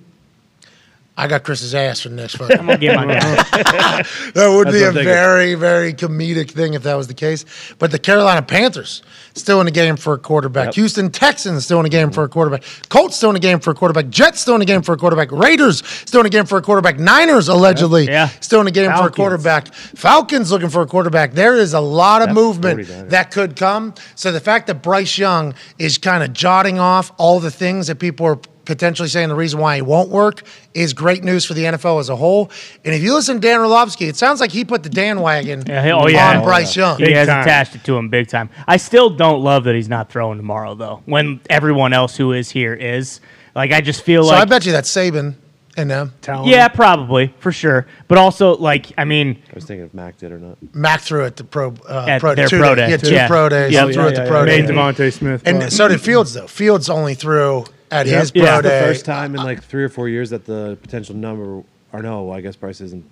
I 1.18 1.28
got 1.28 1.44
Chris's 1.44 1.74
ass 1.74 2.00
for 2.02 2.10
the 2.10 2.16
next 2.16 2.36
fucking 2.36 2.58
I'm 2.58 2.66
gonna 2.66 2.78
get 2.78 2.94
my 2.94 3.06
guy. 3.06 3.20
that 4.34 4.48
would 4.54 4.70
be 4.70 4.82
what 4.82 4.88
a 4.96 5.02
very, 5.02 5.54
very 5.54 5.94
comedic 5.94 6.50
thing 6.50 6.74
if 6.74 6.82
that 6.82 6.94
was 6.94 7.06
the 7.08 7.14
case. 7.14 7.46
But 7.78 7.90
the 7.90 7.98
Carolina 7.98 8.42
Panthers 8.42 9.02
still 9.34 9.60
in 9.60 9.64
the 9.64 9.70
game 9.72 9.96
for 9.96 10.12
a 10.12 10.18
quarterback. 10.18 10.66
Yep. 10.66 10.74
Houston 10.74 11.10
Texans 11.10 11.64
still 11.64 11.78
in 11.78 11.84
the 11.84 11.88
game 11.90 12.10
for 12.10 12.24
a 12.24 12.28
quarterback. 12.28 12.64
Colts 12.90 13.16
still 13.16 13.30
in 13.30 13.34
the 13.34 13.40
game 13.40 13.60
for 13.60 13.70
a 13.70 13.74
quarterback. 13.74 14.10
Jets 14.10 14.40
still 14.40 14.54
in 14.54 14.60
the 14.60 14.66
game 14.66 14.82
for 14.82 14.92
a 14.92 14.96
quarterback. 14.98 15.32
Raiders 15.32 15.82
still 15.86 16.20
in 16.20 16.24
the 16.24 16.30
game 16.30 16.44
for 16.44 16.58
a 16.58 16.62
quarterback. 16.62 16.98
Niners 16.98 17.48
allegedly 17.48 18.04
Yeah. 18.06 18.28
still 18.40 18.60
in 18.60 18.66
the 18.66 18.70
game 18.72 18.90
for 18.94 19.06
a 19.06 19.10
quarterback. 19.10 19.72
Falcons 19.74 20.50
looking 20.50 20.68
for 20.68 20.82
a 20.82 20.86
quarterback. 20.86 21.32
There 21.32 21.54
is 21.56 21.72
a 21.72 21.80
lot 21.80 22.20
of 22.20 22.28
That's 22.28 22.34
movement 22.36 23.08
that 23.10 23.30
could 23.30 23.56
come. 23.56 23.94
So 24.16 24.32
the 24.32 24.40
fact 24.40 24.66
that 24.66 24.82
Bryce 24.82 25.16
Young 25.16 25.54
is 25.78 25.96
kind 25.96 26.22
of 26.22 26.34
jotting 26.34 26.78
off 26.78 27.10
all 27.16 27.40
the 27.40 27.50
things 27.50 27.86
that 27.86 27.98
people 27.98 28.26
are 28.26 28.38
potentially 28.66 29.08
saying 29.08 29.28
the 29.30 29.34
reason 29.34 29.58
why 29.60 29.76
he 29.76 29.82
won't 29.82 30.10
work 30.10 30.42
is 30.74 30.92
great 30.92 31.24
news 31.24 31.44
for 31.46 31.54
the 31.54 31.62
NFL 31.64 32.00
as 32.00 32.08
a 32.10 32.16
whole. 32.16 32.50
And 32.84 32.94
if 32.94 33.02
you 33.02 33.14
listen 33.14 33.36
to 33.36 33.40
Dan 33.40 33.60
Orlovsky, 33.60 34.06
it 34.06 34.16
sounds 34.16 34.40
like 34.40 34.52
he 34.52 34.64
put 34.64 34.82
the 34.82 34.90
Dan 34.90 35.20
wagon 35.20 35.62
Yeah, 35.66 35.92
oh, 35.98 36.06
yeah. 36.08 36.38
on 36.38 36.44
Bryce 36.44 36.76
Young. 36.76 36.98
He 36.98 37.04
Big 37.06 37.14
has 37.14 37.28
time. 37.28 37.40
attached 37.42 37.74
it 37.76 37.84
to 37.84 37.96
him 37.96 38.08
big 38.10 38.28
time. 38.28 38.50
I 38.66 38.76
still 38.76 39.08
don't 39.08 39.42
love 39.42 39.64
that 39.64 39.74
he's 39.74 39.88
not 39.88 40.10
throwing 40.10 40.36
tomorrow 40.36 40.74
though. 40.74 41.02
When 41.06 41.40
everyone 41.48 41.92
else 41.94 42.16
who 42.16 42.32
is 42.32 42.50
here 42.50 42.74
is 42.74 43.20
like, 43.54 43.72
I 43.72 43.80
just 43.80 44.02
feel 44.02 44.22
So 44.24 44.30
like 44.30 44.38
So 44.38 44.42
I 44.42 44.44
bet 44.44 44.66
you 44.66 44.72
that 44.72 44.84
Saban 44.84 45.34
And 45.78 45.90
them. 45.90 46.12
Talent. 46.22 46.48
Yeah, 46.48 46.68
probably 46.68 47.34
for 47.38 47.52
sure. 47.52 47.86
But 48.08 48.18
also, 48.18 48.56
like, 48.56 48.92
I 48.98 49.04
mean, 49.04 49.42
I 49.50 49.54
was 49.54 49.64
thinking 49.64 49.84
if 49.86 49.92
Mac 49.94 50.16
did 50.16 50.32
or 50.32 50.38
not. 50.38 50.56
Mac 50.74 51.02
threw 51.02 51.24
it 51.24 51.36
the 51.36 51.44
pro 51.44 51.74
uh, 51.88 52.06
At 52.08 52.20
pro, 52.20 52.34
their 52.34 52.48
two 52.48 52.58
pro 52.58 52.74
days. 52.74 52.86
day. 52.86 52.90
Yeah, 52.90 52.96
two 52.96 53.14
Yeah. 53.14 53.28
pro 53.28 53.48
days. 53.48 53.72
Yeah, 53.72 53.84
threw 53.84 54.02
Yeah, 54.04 54.08
it 54.08 54.14
the 54.16 54.22
yeah, 54.22 54.28
pro 54.28 54.40
yeah. 54.40 54.46
day. 54.46 54.62
Made 54.62 54.70
DeVonta 54.70 55.12
Smith. 55.12 55.42
And 55.46 55.72
so 55.72 55.86
did 55.88 56.00
Fields 56.00 56.32
though. 56.34 56.46
Fields 56.46 56.88
only 56.90 57.14
threw 57.14 57.64
at 57.90 58.06
his 58.06 58.32
Yeah. 58.34 58.42
pro 58.42 58.54
Yeah. 58.54 58.60
the 58.60 58.86
first 58.86 59.04
time 59.04 59.34
in 59.34 59.42
like 59.42 59.62
three 59.62 59.84
or 59.84 59.88
four 59.88 60.08
years 60.08 60.30
that 60.30 60.44
the 60.46 60.76
potential 60.82 61.14
number, 61.14 61.62
or 61.92 62.02
no, 62.02 62.30
I 62.32 62.40
guess 62.40 62.56
Bryce 62.56 62.80
isn't. 62.80 63.04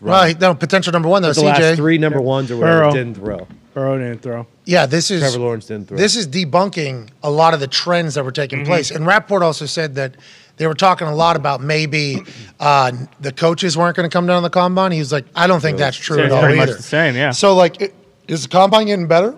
Well, 0.00 0.24
he- 0.26 0.34
no 0.34 0.54
potential 0.54 0.92
number 0.92 1.08
one 1.08 1.22
though. 1.22 1.32
the 1.32 1.40
CJ. 1.40 1.44
last 1.70 1.76
three 1.76 1.98
number 1.98 2.20
ones 2.20 2.50
or 2.50 2.56
whatever 2.56 2.80
Burrow. 2.80 2.92
didn't 2.92 3.14
throw. 3.14 3.46
Burrow 3.74 3.98
didn't 3.98 4.20
throw. 4.20 4.46
Yeah, 4.64 4.86
this 4.86 5.10
is 5.10 5.20
Trevor 5.20 5.38
Lawrence 5.38 5.66
didn't 5.66 5.88
throw. 5.88 5.96
This 5.96 6.16
is 6.16 6.26
debunking 6.26 7.08
a 7.22 7.30
lot 7.30 7.54
of 7.54 7.60
the 7.60 7.66
trends 7.68 8.14
that 8.16 8.24
were 8.24 8.32
taking 8.32 8.60
Mm-hmm. 8.60 8.66
place. 8.66 8.90
And 8.90 9.06
Rapport 9.06 9.42
also 9.44 9.64
said 9.66 9.94
that 9.94 10.14
they 10.58 10.66
were 10.66 10.74
talking 10.74 11.06
a 11.06 11.14
lot 11.14 11.36
about 11.36 11.62
maybe 11.62 12.22
uh, 12.60 12.92
the 13.20 13.32
coaches 13.32 13.76
weren't 13.76 13.96
going 13.96 14.08
to 14.08 14.12
come 14.12 14.26
down 14.26 14.36
on 14.36 14.42
the 14.42 14.50
combine. 14.50 14.92
He 14.92 14.98
was 14.98 15.10
like, 15.12 15.24
I 15.34 15.46
don't 15.46 15.60
think 15.60 15.78
that's 15.78 15.96
true 15.96 16.18
it's 16.18 16.26
at 16.26 16.32
all 16.32 16.42
pretty 16.42 16.56
much 16.58 16.68
either. 16.68 16.76
the 16.76 16.82
same, 16.82 17.14
yeah. 17.16 17.30
So 17.30 17.54
like, 17.54 17.80
it, 17.80 17.94
is 18.28 18.42
the 18.42 18.48
combine 18.48 18.86
getting 18.86 19.06
better? 19.06 19.34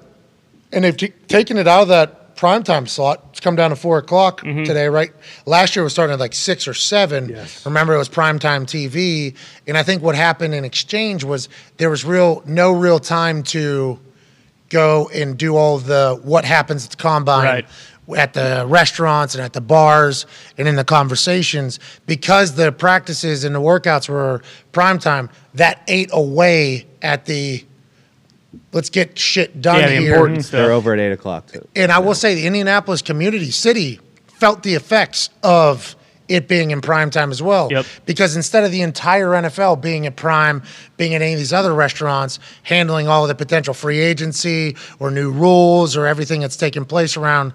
And 0.72 0.82
they've 0.82 0.96
t- 0.96 1.12
taken 1.28 1.56
it 1.58 1.68
out 1.68 1.82
of 1.82 1.88
that 1.88 2.23
primetime 2.36 2.88
slot. 2.88 3.24
It's 3.30 3.40
come 3.40 3.56
down 3.56 3.70
to 3.70 3.76
four 3.76 3.98
o'clock 3.98 4.40
Mm-hmm. 4.42 4.64
today, 4.64 4.86
right? 4.88 5.12
Last 5.46 5.74
year 5.76 5.82
it 5.82 5.84
was 5.84 5.92
starting 5.92 6.14
at 6.14 6.20
like 6.20 6.34
six 6.34 6.66
or 6.68 6.74
seven. 6.74 7.28
Yes. 7.28 7.64
Remember, 7.64 7.94
it 7.94 7.98
was 7.98 8.08
primetime 8.08 8.64
TV. 8.64 9.34
And 9.66 9.76
I 9.78 9.82
think 9.82 10.02
what 10.02 10.14
happened 10.14 10.54
in 10.54 10.64
exchange 10.64 11.24
was 11.24 11.48
there 11.76 11.90
was 11.90 12.04
real 12.04 12.42
no 12.46 12.72
real 12.72 12.98
time 12.98 13.42
to 13.44 13.98
go 14.68 15.08
and 15.14 15.36
do 15.38 15.56
all 15.56 15.78
the 15.78 16.18
what 16.22 16.44
happens 16.44 16.84
at 16.84 16.90
the 16.90 16.96
combine 16.96 17.44
Right. 17.44 17.66
at 18.18 18.32
the 18.34 18.64
restaurants 18.68 19.34
and 19.34 19.44
at 19.44 19.52
the 19.52 19.60
bars 19.60 20.26
and 20.58 20.66
in 20.66 20.76
the 20.76 20.84
conversations 20.84 21.78
because 22.06 22.54
the 22.54 22.72
practices 22.72 23.44
and 23.44 23.54
the 23.54 23.60
workouts 23.60 24.08
were 24.08 24.42
prime 24.72 24.98
time 24.98 25.30
that 25.54 25.82
ate 25.86 26.10
away 26.12 26.86
at 27.02 27.26
the 27.26 27.64
let's 28.72 28.90
get 28.90 29.18
shit 29.18 29.60
done 29.60 29.80
Yeah, 29.80 29.88
the 29.88 29.96
here 29.96 30.12
important 30.12 30.38
mm-hmm. 30.38 30.42
stuff. 30.42 30.58
They're 30.58 30.72
over 30.72 30.92
at 30.92 31.00
eight 31.00 31.12
o'clock 31.12 31.46
too. 31.52 31.66
and 31.74 31.90
I 31.92 31.98
will 31.98 32.14
say 32.14 32.34
the 32.34 32.46
Indianapolis 32.46 33.02
community 33.02 33.50
city 33.50 34.00
felt 34.26 34.62
the 34.62 34.74
effects 34.74 35.30
of 35.42 35.96
it 36.28 36.48
being 36.48 36.70
in 36.70 36.80
prime 36.80 37.10
time 37.10 37.30
as 37.30 37.42
well. 37.42 37.68
Yep. 37.70 37.86
Because 38.06 38.34
instead 38.34 38.64
of 38.64 38.72
the 38.72 38.82
entire 38.82 39.28
NFL 39.28 39.82
being 39.82 40.06
at 40.06 40.16
prime, 40.16 40.62
being 40.96 41.14
at 41.14 41.22
any 41.22 41.34
of 41.34 41.38
these 41.38 41.52
other 41.52 41.74
restaurants, 41.74 42.38
handling 42.62 43.08
all 43.08 43.22
of 43.22 43.28
the 43.28 43.34
potential 43.34 43.74
free 43.74 44.00
agency 44.00 44.76
or 44.98 45.10
new 45.10 45.30
rules 45.30 45.96
or 45.96 46.06
everything 46.06 46.40
that's 46.40 46.56
taking 46.56 46.84
place 46.86 47.16
around, 47.16 47.52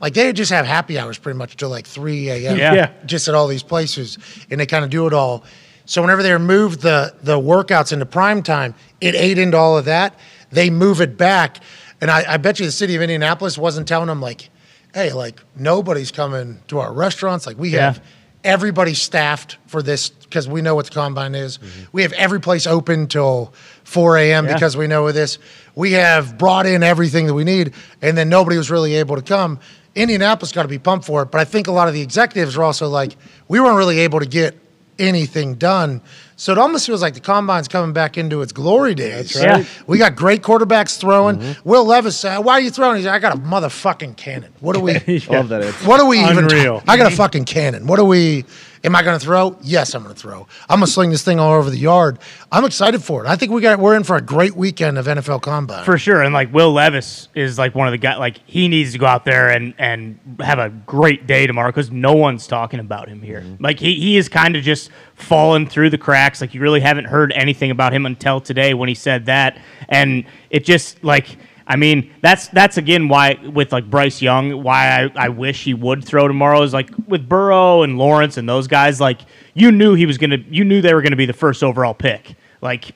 like 0.00 0.14
they 0.14 0.32
just 0.32 0.50
have 0.50 0.66
happy 0.66 0.98
hours 0.98 1.18
pretty 1.18 1.38
much 1.38 1.56
till 1.56 1.68
like 1.68 1.86
3 1.86 2.30
a.m. 2.30 2.56
Yeah. 2.56 2.74
Yeah. 2.74 2.92
Just 3.04 3.28
at 3.28 3.34
all 3.34 3.48
these 3.48 3.62
places, 3.62 4.18
and 4.50 4.60
they 4.60 4.66
kind 4.66 4.84
of 4.84 4.90
do 4.90 5.06
it 5.06 5.12
all. 5.12 5.44
So 5.84 6.00
whenever 6.02 6.22
they 6.22 6.36
moved 6.38 6.80
the 6.80 7.14
the 7.22 7.38
workouts 7.38 7.92
into 7.92 8.06
prime 8.06 8.42
time, 8.42 8.74
it 9.00 9.14
ate 9.14 9.38
into 9.38 9.56
all 9.56 9.78
of 9.78 9.84
that. 9.84 10.18
They 10.50 10.70
move 10.70 11.00
it 11.00 11.16
back, 11.16 11.62
and 12.00 12.10
I, 12.10 12.34
I 12.34 12.36
bet 12.36 12.58
you 12.60 12.66
the 12.66 12.72
city 12.72 12.94
of 12.94 13.02
Indianapolis 13.02 13.58
wasn't 13.58 13.88
telling 13.88 14.06
them 14.08 14.20
like, 14.20 14.50
"Hey, 14.94 15.12
like 15.12 15.40
nobody's 15.56 16.10
coming 16.12 16.60
to 16.68 16.78
our 16.78 16.92
restaurants. 16.92 17.46
Like 17.46 17.58
we 17.58 17.70
Yeah. 17.70 17.86
have 17.92 18.02
everybody 18.44 18.94
staffed 18.94 19.56
for 19.66 19.82
this 19.82 20.08
because 20.08 20.46
we 20.46 20.62
know 20.62 20.76
what 20.76 20.84
the 20.86 20.92
combine 20.92 21.34
is. 21.34 21.58
Mm-hmm. 21.58 21.82
We 21.90 22.02
have 22.02 22.12
every 22.12 22.40
place 22.40 22.64
open 22.66 23.08
till 23.08 23.52
4 23.84 24.18
a.m. 24.18 24.46
Yeah. 24.46 24.52
because 24.54 24.76
we 24.76 24.86
know 24.86 25.06
of 25.08 25.14
this. 25.14 25.38
We 25.74 25.92
have 25.92 26.38
brought 26.38 26.64
in 26.64 26.84
everything 26.84 27.26
that 27.26 27.34
we 27.34 27.42
need, 27.42 27.72
and 28.02 28.16
then 28.16 28.28
nobody 28.28 28.56
was 28.56 28.70
really 28.70 28.94
able 28.94 29.16
to 29.16 29.22
come. 29.22 29.58
Indianapolis 29.96 30.52
got 30.52 30.62
to 30.62 30.68
be 30.68 30.78
pumped 30.78 31.06
for 31.06 31.22
it, 31.22 31.30
but 31.32 31.40
I 31.40 31.44
think 31.44 31.66
a 31.66 31.72
lot 31.72 31.88
of 31.88 31.94
the 31.94 32.02
executives 32.02 32.56
were 32.56 32.62
also 32.64 32.86
like, 32.88 33.16
we 33.48 33.58
weren't 33.58 33.78
really 33.78 33.98
able 34.00 34.20
to 34.20 34.26
get 34.26 34.54
anything 34.98 35.54
done. 35.54 36.00
So 36.38 36.52
it 36.52 36.58
almost 36.58 36.86
feels 36.86 37.00
like 37.00 37.14
the 37.14 37.20
combine's 37.20 37.66
coming 37.66 37.94
back 37.94 38.18
into 38.18 38.42
its 38.42 38.52
glory 38.52 38.94
days. 38.94 39.32
That's 39.32 39.46
right. 39.46 39.60
Yeah. 39.60 39.84
We 39.86 39.96
got 39.96 40.16
great 40.16 40.42
quarterbacks 40.42 40.98
throwing. 40.98 41.36
Mm-hmm. 41.36 41.68
Will 41.68 41.84
Levis 41.86 42.18
said, 42.18 42.38
"Why 42.38 42.54
are 42.54 42.60
you 42.60 42.70
throwing?" 42.70 42.96
He's 42.96 43.06
like, 43.06 43.14
"I 43.14 43.18
got 43.18 43.34
a 43.34 43.40
motherfucking 43.40 44.16
cannon. 44.18 44.52
What 44.60 44.74
do 44.74 44.80
we? 44.80 44.92
I 44.96 45.22
love 45.30 45.48
that 45.48 45.62
answer. 45.62 45.88
What 45.88 45.98
are 45.98 46.06
we 46.06 46.20
even? 46.20 46.44
Unreal. 46.44 46.82
I 46.86 46.98
got 46.98 47.10
a 47.10 47.16
fucking 47.16 47.46
cannon. 47.46 47.86
What 47.86 47.98
are 47.98 48.04
we? 48.04 48.44
Am 48.86 48.94
I 48.94 49.02
going 49.02 49.18
to 49.18 49.24
throw? 49.24 49.58
Yes, 49.62 49.96
I'm 49.96 50.04
going 50.04 50.14
to 50.14 50.20
throw. 50.20 50.46
I'm 50.68 50.78
going 50.78 50.86
to 50.86 50.92
sling 50.92 51.10
this 51.10 51.24
thing 51.24 51.40
all 51.40 51.52
over 51.52 51.70
the 51.70 51.76
yard. 51.76 52.20
I'm 52.52 52.64
excited 52.64 53.02
for 53.02 53.24
it. 53.24 53.28
I 53.28 53.34
think 53.34 53.50
we 53.50 53.60
got 53.60 53.80
we're 53.80 53.96
in 53.96 54.04
for 54.04 54.14
a 54.14 54.20
great 54.20 54.54
weekend 54.54 54.96
of 54.96 55.06
NFL 55.06 55.42
Combine. 55.42 55.84
For 55.84 55.98
sure, 55.98 56.22
and 56.22 56.32
like 56.32 56.54
Will 56.54 56.72
Levis 56.72 57.26
is 57.34 57.58
like 57.58 57.74
one 57.74 57.88
of 57.88 57.90
the 57.90 57.98
guys. 57.98 58.20
Like 58.20 58.38
he 58.46 58.68
needs 58.68 58.92
to 58.92 58.98
go 58.98 59.06
out 59.06 59.24
there 59.24 59.50
and 59.50 59.74
and 59.78 60.20
have 60.38 60.60
a 60.60 60.68
great 60.68 61.26
day 61.26 61.48
tomorrow 61.48 61.70
because 61.70 61.90
no 61.90 62.14
one's 62.14 62.46
talking 62.46 62.78
about 62.78 63.08
him 63.08 63.22
here. 63.22 63.40
Mm-hmm. 63.40 63.64
Like 63.64 63.80
he 63.80 63.94
he 63.96 64.16
is 64.18 64.28
kind 64.28 64.54
of 64.54 64.62
just 64.62 64.90
fallen 65.16 65.66
through 65.66 65.90
the 65.90 65.98
cracks. 65.98 66.40
Like 66.40 66.54
you 66.54 66.60
really 66.60 66.80
haven't 66.80 67.06
heard 67.06 67.32
anything 67.32 67.72
about 67.72 67.92
him 67.92 68.06
until 68.06 68.40
today 68.40 68.72
when 68.72 68.88
he 68.88 68.94
said 68.94 69.26
that, 69.26 69.60
and 69.88 70.24
it 70.50 70.64
just 70.64 71.02
like. 71.02 71.36
I 71.68 71.76
mean, 71.76 72.14
that's 72.22 72.46
that's 72.48 72.76
again 72.76 73.08
why 73.08 73.34
with 73.52 73.72
like 73.72 73.90
Bryce 73.90 74.22
Young, 74.22 74.62
why 74.62 75.02
I, 75.04 75.26
I 75.26 75.28
wish 75.30 75.64
he 75.64 75.74
would 75.74 76.04
throw 76.04 76.28
tomorrow 76.28 76.62
is 76.62 76.72
like 76.72 76.90
with 77.08 77.28
Burrow 77.28 77.82
and 77.82 77.98
Lawrence 77.98 78.36
and 78.36 78.48
those 78.48 78.68
guys, 78.68 79.00
like 79.00 79.20
you 79.54 79.72
knew 79.72 79.94
he 79.94 80.06
was 80.06 80.16
gonna 80.16 80.38
you 80.48 80.64
knew 80.64 80.80
they 80.80 80.94
were 80.94 81.02
gonna 81.02 81.16
be 81.16 81.26
the 81.26 81.32
first 81.32 81.64
overall 81.64 81.94
pick. 81.94 82.36
Like 82.60 82.94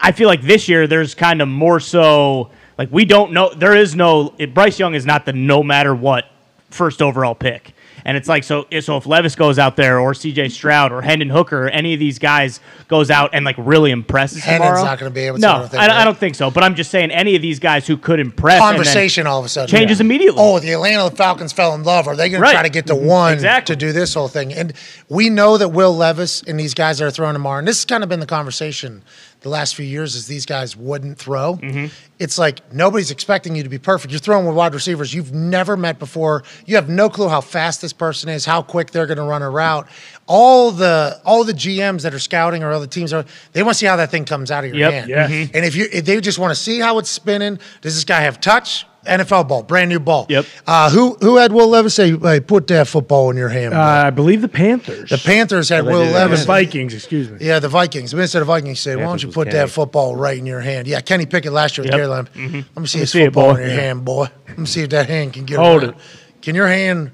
I 0.00 0.12
feel 0.12 0.28
like 0.28 0.42
this 0.42 0.68
year 0.68 0.86
there's 0.86 1.14
kind 1.14 1.42
of 1.42 1.48
more 1.48 1.80
so 1.80 2.50
like 2.78 2.88
we 2.92 3.04
don't 3.04 3.32
know. 3.32 3.52
There 3.52 3.74
is 3.74 3.96
no 3.96 4.30
Bryce 4.54 4.78
Young 4.78 4.94
is 4.94 5.04
not 5.04 5.26
the 5.26 5.32
no 5.32 5.64
matter 5.64 5.92
what 5.92 6.26
first 6.70 7.02
overall 7.02 7.34
pick, 7.34 7.74
and 8.04 8.16
it's 8.16 8.28
like 8.28 8.44
so. 8.44 8.66
So 8.80 8.96
if 8.96 9.06
Levis 9.06 9.34
goes 9.36 9.58
out 9.58 9.76
there, 9.76 9.98
or 10.00 10.14
C.J. 10.14 10.48
Stroud, 10.50 10.92
or 10.92 11.02
Hendon 11.02 11.30
Hooker, 11.30 11.66
or 11.66 11.68
any 11.68 11.94
of 11.94 12.00
these 12.00 12.18
guys 12.18 12.60
goes 12.88 13.10
out 13.10 13.30
and 13.32 13.44
like 13.44 13.56
really 13.58 13.90
impresses 13.90 14.42
Hendon's 14.42 14.70
tomorrow, 14.70 14.84
not 14.84 14.98
gonna 14.98 15.10
be 15.10 15.20
able 15.22 15.36
to, 15.38 15.42
No, 15.42 15.68
I. 15.72 16.02
I 16.02 16.04
don't 16.04 16.16
think 16.18 16.34
so. 16.34 16.50
But 16.50 16.64
I'm 16.64 16.74
just 16.74 16.90
saying 16.90 17.10
any 17.10 17.36
of 17.36 17.42
these 17.42 17.58
guys 17.58 17.86
who 17.86 17.96
could 17.96 18.20
impress 18.20 18.60
Conversation 18.60 19.26
all 19.26 19.38
of 19.38 19.44
a 19.44 19.48
sudden 19.48 19.68
changes 19.68 20.00
immediately. 20.00 20.40
Oh, 20.42 20.58
the 20.58 20.72
Atlanta 20.72 21.10
Falcons 21.14 21.52
fell 21.52 21.74
in 21.74 21.82
love. 21.84 22.06
Are 22.08 22.16
they 22.16 22.28
going 22.28 22.42
Right. 22.42 22.50
to 22.50 22.54
try 22.54 22.62
to 22.62 22.68
get 22.68 22.86
the 22.86 22.94
one 22.96 23.32
Exactly. 23.32 23.74
to 23.74 23.78
do 23.78 23.92
this 23.92 24.14
whole 24.14 24.28
thing? 24.28 24.52
And 24.52 24.72
we 25.08 25.28
know 25.30 25.56
that 25.58 25.68
Will 25.68 25.96
Levis 25.96 26.42
and 26.46 26.58
these 26.58 26.74
guys 26.74 26.98
that 26.98 27.06
are 27.06 27.10
throwing 27.10 27.34
tomorrow, 27.34 27.58
and 27.58 27.68
this 27.68 27.78
has 27.78 27.84
kind 27.84 28.02
of 28.02 28.08
been 28.08 28.20
the 28.20 28.26
conversation 28.26 29.02
the 29.42 29.48
last 29.48 29.74
few 29.74 29.84
years, 29.84 30.14
is 30.14 30.26
these 30.26 30.46
guys 30.46 30.76
wouldn't 30.76 31.18
throw. 31.18 31.56
Mm-hmm. 31.56 31.86
It's 32.18 32.38
like 32.38 32.72
nobody's 32.72 33.10
expecting 33.10 33.56
you 33.56 33.62
to 33.64 33.68
be 33.68 33.78
perfect. 33.78 34.12
You're 34.12 34.20
throwing 34.20 34.46
with 34.46 34.54
wide 34.54 34.74
receivers 34.74 35.12
you've 35.12 35.32
never 35.32 35.76
met 35.76 35.98
before. 35.98 36.44
You 36.66 36.76
have 36.76 36.88
no 36.88 37.08
clue 37.10 37.28
how 37.28 37.40
fast 37.40 37.80
this 37.82 37.92
person 37.92 38.28
is, 38.28 38.44
how 38.44 38.62
quick 38.62 38.90
they're 38.92 39.06
going 39.06 39.18
to 39.18 39.24
run 39.24 39.42
a 39.42 39.50
route. 39.50 39.88
All 40.26 40.70
the 40.70 41.20
all 41.24 41.44
the 41.44 41.52
GMs 41.52 42.02
that 42.02 42.14
are 42.14 42.18
scouting 42.20 42.62
or 42.62 42.70
other 42.70 42.86
teams 42.86 43.12
are 43.12 43.24
they 43.52 43.62
want 43.62 43.74
to 43.74 43.78
see 43.78 43.86
how 43.86 43.96
that 43.96 44.10
thing 44.10 44.24
comes 44.24 44.50
out 44.50 44.64
of 44.64 44.70
your 44.70 44.78
Yep. 44.78 44.92
hand. 44.92 45.10
Yes. 45.10 45.30
Mm-hmm. 45.30 45.56
And 45.56 45.64
if 45.64 45.74
you 45.74 45.88
if 45.92 46.04
they 46.04 46.20
just 46.20 46.38
want 46.38 46.52
to 46.52 46.60
see 46.60 46.78
how 46.78 46.98
it's 46.98 47.10
spinning, 47.10 47.58
does 47.80 47.94
this 47.94 48.04
guy 48.04 48.20
have 48.20 48.40
touch? 48.40 48.86
NFL 49.06 49.48
ball, 49.48 49.62
brand 49.62 49.88
new 49.88 49.98
ball. 50.00 50.26
Yep. 50.28 50.46
Uh, 50.66 50.90
who 50.90 51.16
who 51.20 51.36
had 51.36 51.52
Will 51.52 51.68
Levis 51.68 51.94
say, 51.94 52.16
"Hey, 52.16 52.40
put 52.40 52.66
that 52.68 52.86
football 52.88 53.30
in 53.30 53.36
your 53.36 53.48
hand"? 53.48 53.74
Uh. 53.74 53.80
I 53.80 54.10
believe 54.10 54.40
the 54.42 54.48
Panthers. 54.48 55.10
the 55.10 55.18
Panthers 55.18 55.68
had 55.68 55.84
they 55.86 55.90
Will 55.92 56.04
did. 56.04 56.10
The 56.14 56.18
Levis. 56.18 56.44
Vikings, 56.44 56.94
excuse 56.94 57.30
me. 57.30 57.38
Yeah, 57.40 57.58
the 57.58 57.68
Vikings. 57.68 58.10
The 58.12 58.16
Minister 58.16 58.38
of 58.40 58.46
the 58.46 58.52
Vikings 58.52 58.80
said, 58.80 58.96
"Why 58.98 59.04
don't 59.04 59.22
you 59.22 59.28
was 59.28 59.34
put 59.34 59.50
that 59.50 59.70
football 59.70 60.14
right 60.16 60.38
in 60.38 60.46
your 60.46 60.60
hand?" 60.60 60.86
Yeah, 60.86 61.00
Kenny 61.00 61.26
Pickett 61.26 61.52
last 61.52 61.76
year 61.76 61.82
with 61.84 61.92
Yep. 61.92 61.98
Carolina. 61.98 62.28
Let 62.74 62.76
me 62.80 62.86
see 62.86 62.98
his 63.00 63.10
see 63.10 63.24
football 63.24 63.54
boy. 63.54 63.60
in 63.62 63.70
your 63.70 63.80
hand, 63.80 64.04
boy. 64.04 64.26
Let 64.48 64.58
me 64.58 64.66
see 64.66 64.82
if 64.82 64.90
that 64.90 65.08
hand 65.08 65.32
can 65.32 65.44
get 65.44 65.58
Hold 65.58 65.82
around. 65.82 65.90
it. 65.94 65.96
Can 66.42 66.54
your 66.54 66.68
hand 66.68 67.10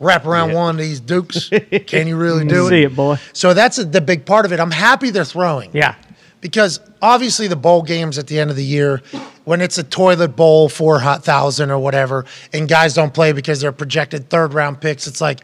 wrap 0.00 0.26
around 0.26 0.52
one 0.52 0.76
of 0.76 0.80
these 0.80 1.00
dukes? 1.00 1.50
can 1.86 2.06
you 2.06 2.16
really 2.16 2.46
do 2.46 2.66
it? 2.66 2.70
See 2.70 2.82
it, 2.84 2.94
boy. 2.96 3.16
So 3.32 3.54
that's 3.54 3.76
the 3.76 4.00
big 4.00 4.24
part 4.26 4.44
of 4.46 4.52
it. 4.52 4.60
I'm 4.60 4.70
happy 4.70 5.10
they're 5.10 5.24
throwing 5.24 5.70
Yeah, 5.72 5.94
because 6.40 6.80
obviously 7.02 7.48
the 7.48 7.56
bowl 7.56 7.82
games 7.82 8.18
at 8.18 8.26
the 8.26 8.38
end 8.38 8.50
of 8.50 8.56
the 8.56 8.64
year 8.64 9.02
when 9.44 9.60
it's 9.60 9.78
a 9.78 9.82
toilet 9.82 10.36
bowl 10.36 10.68
four 10.68 11.00
thousand 11.00 11.70
or 11.70 11.78
whatever 11.78 12.24
and 12.52 12.68
guys 12.68 12.94
don't 12.94 13.14
play 13.14 13.32
because 13.32 13.60
they're 13.60 13.72
projected 13.72 14.28
third 14.30 14.54
round 14.54 14.80
picks 14.80 15.06
it's 15.06 15.20
like 15.20 15.40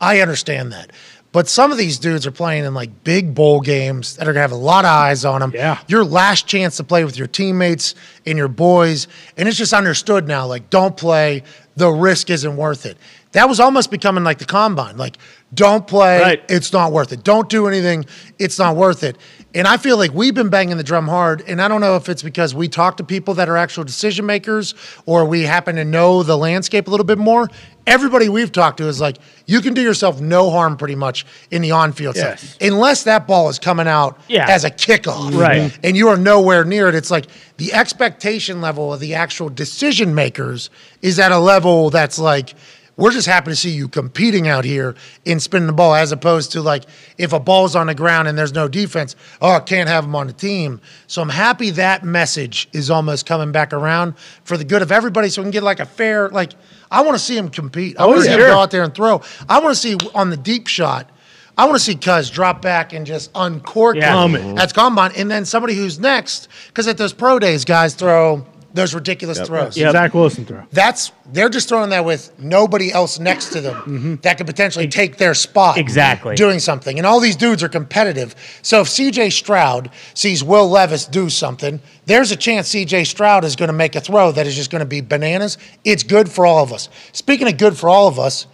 i 0.00 0.20
understand 0.20 0.72
that. 0.72 0.90
But 1.30 1.46
some 1.46 1.70
of 1.70 1.76
these 1.76 1.98
dudes 1.98 2.26
are 2.26 2.30
playing 2.30 2.64
in 2.64 2.72
like 2.72 3.04
big 3.04 3.34
bowl 3.34 3.60
games 3.60 4.16
that 4.16 4.26
are 4.26 4.32
gonna 4.32 4.40
have 4.40 4.50
a 4.52 4.56
lot 4.56 4.86
of 4.86 4.90
eyes 4.90 5.26
on 5.26 5.40
them 5.40 5.52
Yeah. 5.54 5.78
your 5.86 6.02
last 6.04 6.46
chance 6.46 6.78
to 6.78 6.84
play 6.84 7.04
with 7.04 7.18
your 7.18 7.26
teammates 7.26 7.94
and 8.24 8.38
your 8.38 8.48
boys 8.48 9.08
and 9.36 9.46
it's 9.46 9.58
just 9.58 9.74
understood 9.74 10.26
now 10.26 10.46
like 10.46 10.70
don't 10.70 10.96
play 10.96 11.42
the 11.76 11.90
risk 11.90 12.30
isn't 12.30 12.56
worth 12.56 12.86
it. 12.86 12.96
That 13.32 13.48
was 13.48 13.60
almost 13.60 13.90
becoming 13.90 14.24
like 14.24 14.38
the 14.38 14.46
combine. 14.46 14.96
Like 14.96 15.16
don't 15.54 15.86
play 15.86 16.20
Right. 16.20 16.42
it's 16.48 16.72
not 16.72 16.92
worth 16.92 17.12
it. 17.12 17.24
Don't 17.24 17.48
do 17.48 17.66
anything. 17.68 18.04
It's 18.38 18.58
not 18.58 18.76
worth 18.76 19.02
it. 19.02 19.16
And 19.54 19.66
I 19.66 19.78
feel 19.78 19.96
like 19.96 20.12
we've 20.12 20.34
been 20.34 20.50
banging 20.50 20.76
the 20.76 20.82
drum 20.82 21.08
hard. 21.08 21.42
And 21.48 21.62
I 21.62 21.68
don't 21.68 21.80
know 21.80 21.96
if 21.96 22.10
it's 22.10 22.22
because 22.22 22.54
we 22.54 22.68
talk 22.68 22.98
to 22.98 23.04
people 23.04 23.32
that 23.34 23.48
are 23.48 23.56
actual 23.56 23.82
decision 23.82 24.26
makers 24.26 24.74
or 25.06 25.24
we 25.24 25.42
happen 25.44 25.76
to 25.76 25.86
know 25.86 26.22
the 26.22 26.36
landscape 26.36 26.86
a 26.86 26.90
little 26.90 27.06
bit 27.06 27.16
more. 27.16 27.48
Everybody 27.86 28.28
we've 28.28 28.52
talked 28.52 28.76
to 28.76 28.88
is 28.88 29.00
like, 29.00 29.16
you 29.46 29.62
can 29.62 29.72
do 29.72 29.80
yourself 29.80 30.20
no 30.20 30.50
harm 30.50 30.76
pretty 30.76 30.94
much 30.96 31.24
in 31.50 31.62
the 31.62 31.70
on 31.70 31.92
field 31.94 32.16
Yes. 32.16 32.42
stuff. 32.42 32.56
Unless 32.60 33.04
that 33.04 33.26
ball 33.26 33.48
is 33.48 33.58
coming 33.58 33.88
out 33.88 34.20
Yeah. 34.28 34.46
as 34.50 34.64
a 34.64 34.70
kickoff. 34.70 35.34
Right. 35.34 35.62
Mm-hmm. 35.72 35.80
And 35.82 35.96
you 35.96 36.08
are 36.08 36.18
nowhere 36.18 36.66
near 36.66 36.88
it. 36.88 36.94
It's 36.94 37.10
like 37.10 37.26
the 37.56 37.72
expectation 37.72 38.60
level 38.60 38.92
of 38.92 39.00
the 39.00 39.14
actual 39.14 39.48
decision 39.48 40.14
makers 40.14 40.68
is 41.00 41.18
at 41.18 41.32
a 41.32 41.38
level 41.38 41.88
that's 41.88 42.18
like, 42.18 42.54
We're 42.98 43.12
just 43.12 43.28
happy 43.28 43.52
to 43.52 43.56
see 43.56 43.70
you 43.70 43.86
competing 43.86 44.48
out 44.48 44.64
here 44.64 44.96
in 45.24 45.38
spinning 45.38 45.68
the 45.68 45.72
ball, 45.72 45.94
as 45.94 46.10
opposed 46.10 46.50
to 46.52 46.60
like 46.60 46.82
if 47.16 47.32
a 47.32 47.38
ball's 47.38 47.76
on 47.76 47.86
the 47.86 47.94
ground 47.94 48.26
and 48.26 48.36
there's 48.36 48.52
no 48.52 48.66
defense, 48.66 49.14
oh, 49.40 49.52
I 49.52 49.60
can't 49.60 49.88
have 49.88 50.02
them 50.02 50.16
on 50.16 50.26
the 50.26 50.32
team. 50.32 50.80
So 51.06 51.22
I'm 51.22 51.28
happy 51.28 51.70
that 51.70 52.02
message 52.02 52.68
is 52.72 52.90
almost 52.90 53.24
coming 53.24 53.52
back 53.52 53.72
around 53.72 54.18
for 54.42 54.56
the 54.56 54.64
good 54.64 54.82
of 54.82 54.90
everybody, 54.90 55.28
so 55.28 55.40
we 55.40 55.44
can 55.44 55.52
get 55.52 55.62
like 55.62 55.78
a 55.78 55.86
fair 55.86 56.28
like. 56.28 56.52
I 56.90 57.02
want 57.02 57.14
to 57.14 57.22
see 57.22 57.36
him 57.36 57.50
compete. 57.50 57.98
I 58.00 58.04
oh, 58.04 58.08
want 58.08 58.18
to 58.20 58.24
see 58.24 58.32
him 58.32 58.40
go 58.40 58.58
out 58.58 58.72
there 58.72 58.82
and 58.82 58.92
throw. 58.92 59.22
I 59.48 59.60
want 59.60 59.76
to 59.76 59.80
see 59.80 59.96
on 60.14 60.30
the 60.30 60.36
deep 60.36 60.66
shot. 60.66 61.08
I 61.56 61.66
want 61.66 61.76
to 61.76 61.80
see 61.80 61.94
Cuz 61.94 62.30
drop 62.30 62.62
back 62.62 62.92
and 62.92 63.06
just 63.06 63.30
uncork 63.34 63.96
Yeah. 63.96 64.54
at 64.58 64.74
combine, 64.74 65.12
and 65.16 65.30
then 65.30 65.44
somebody 65.44 65.74
who's 65.74 66.00
next, 66.00 66.48
because 66.68 66.88
at 66.88 66.98
those 66.98 67.12
pro 67.12 67.38
days, 67.38 67.64
guys 67.64 67.94
throw 67.94 68.44
those 68.78 68.94
ridiculous 68.94 69.40
throws. 69.40 69.76
Yep. 69.76 69.92
Zach 69.92 70.14
Wilson 70.14 70.44
throw. 70.44 70.62
That's 70.70 71.10
they're 71.32 71.48
just 71.48 71.68
throwing 71.68 71.90
that 71.90 72.04
with 72.04 72.38
nobody 72.38 72.92
else 72.92 73.18
next 73.18 73.50
to 73.50 73.60
them 73.60 73.74
mm-hmm. 73.74 74.14
that 74.22 74.38
could 74.38 74.46
potentially 74.46 74.86
take 74.86 75.16
their 75.16 75.34
spot. 75.34 75.76
Exactly. 75.78 76.36
Doing 76.36 76.60
something. 76.60 76.96
And 76.96 77.04
all 77.04 77.18
these 77.18 77.36
dudes 77.36 77.62
are 77.62 77.68
competitive. 77.68 78.34
So 78.62 78.82
if 78.82 78.86
CJ 78.86 79.32
Stroud 79.32 79.90
sees 80.14 80.44
Will 80.44 80.68
Levis 80.68 81.06
do 81.06 81.28
something, 81.28 81.80
there's 82.06 82.30
a 82.30 82.36
chance 82.36 82.72
CJ 82.72 83.06
Stroud 83.06 83.44
is 83.44 83.56
going 83.56 83.66
to 83.66 83.74
make 83.74 83.96
a 83.96 84.00
throw 84.00 84.30
that 84.32 84.46
is 84.46 84.54
just 84.54 84.70
going 84.70 84.80
to 84.80 84.86
be 84.86 85.00
bananas. 85.00 85.58
It's 85.84 86.04
good 86.04 86.30
for 86.30 86.46
all 86.46 86.62
of 86.62 86.72
us. 86.72 86.88
Speaking 87.12 87.48
of 87.48 87.58
good 87.58 87.76
for 87.76 87.88
all 87.88 88.06
of 88.06 88.18
us, 88.18 88.46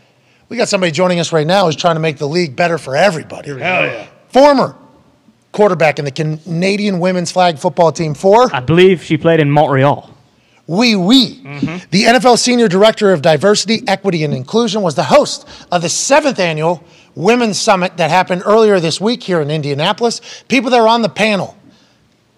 we 0.49 0.57
got 0.57 0.69
somebody 0.69 0.91
joining 0.91 1.21
us 1.21 1.33
right 1.33 1.47
now 1.47 1.67
who's 1.67 1.77
trying 1.77 1.97
to 1.97 2.01
make 2.01 2.17
the 2.17 2.29
league 2.29 2.57
better 2.57 2.79
for 2.79 2.97
everybody. 2.97 3.51
Hell 3.51 3.59
yeah. 3.59 4.07
Former 4.29 4.77
quarterback 5.53 5.99
in 5.99 6.05
the 6.05 6.11
Canadian 6.11 6.99
women's 6.99 7.31
flag 7.31 7.59
football 7.59 7.93
team 7.93 8.15
for 8.15 8.53
I 8.55 8.61
believe 8.61 9.03
she 9.03 9.17
played 9.17 9.41
in 9.41 9.51
Montreal. 9.51 10.14
Wee 10.67 10.97
Wee. 10.97 11.41
The 11.91 12.05
NFL 12.05 12.39
Senior 12.39 12.69
Director 12.69 13.13
of 13.13 13.21
Diversity, 13.23 13.83
Equity, 13.87 14.25
and 14.25 14.33
Inclusion 14.33 14.83
was 14.83 14.95
the 14.95 15.05
host 15.05 15.47
of 15.71 15.83
the 15.83 15.89
seventh 15.89 16.39
annual 16.39 16.83
Women's 17.15 17.61
Summit 17.61 17.97
that 17.99 18.11
happened 18.11 18.43
earlier 18.45 18.81
this 18.81 19.01
week 19.01 19.23
here 19.23 19.41
in 19.41 19.51
Indianapolis. 19.51 20.21
People 20.49 20.71
that 20.71 20.81
are 20.81 20.89
on 20.89 21.03
the 21.03 21.09
panel 21.09 21.57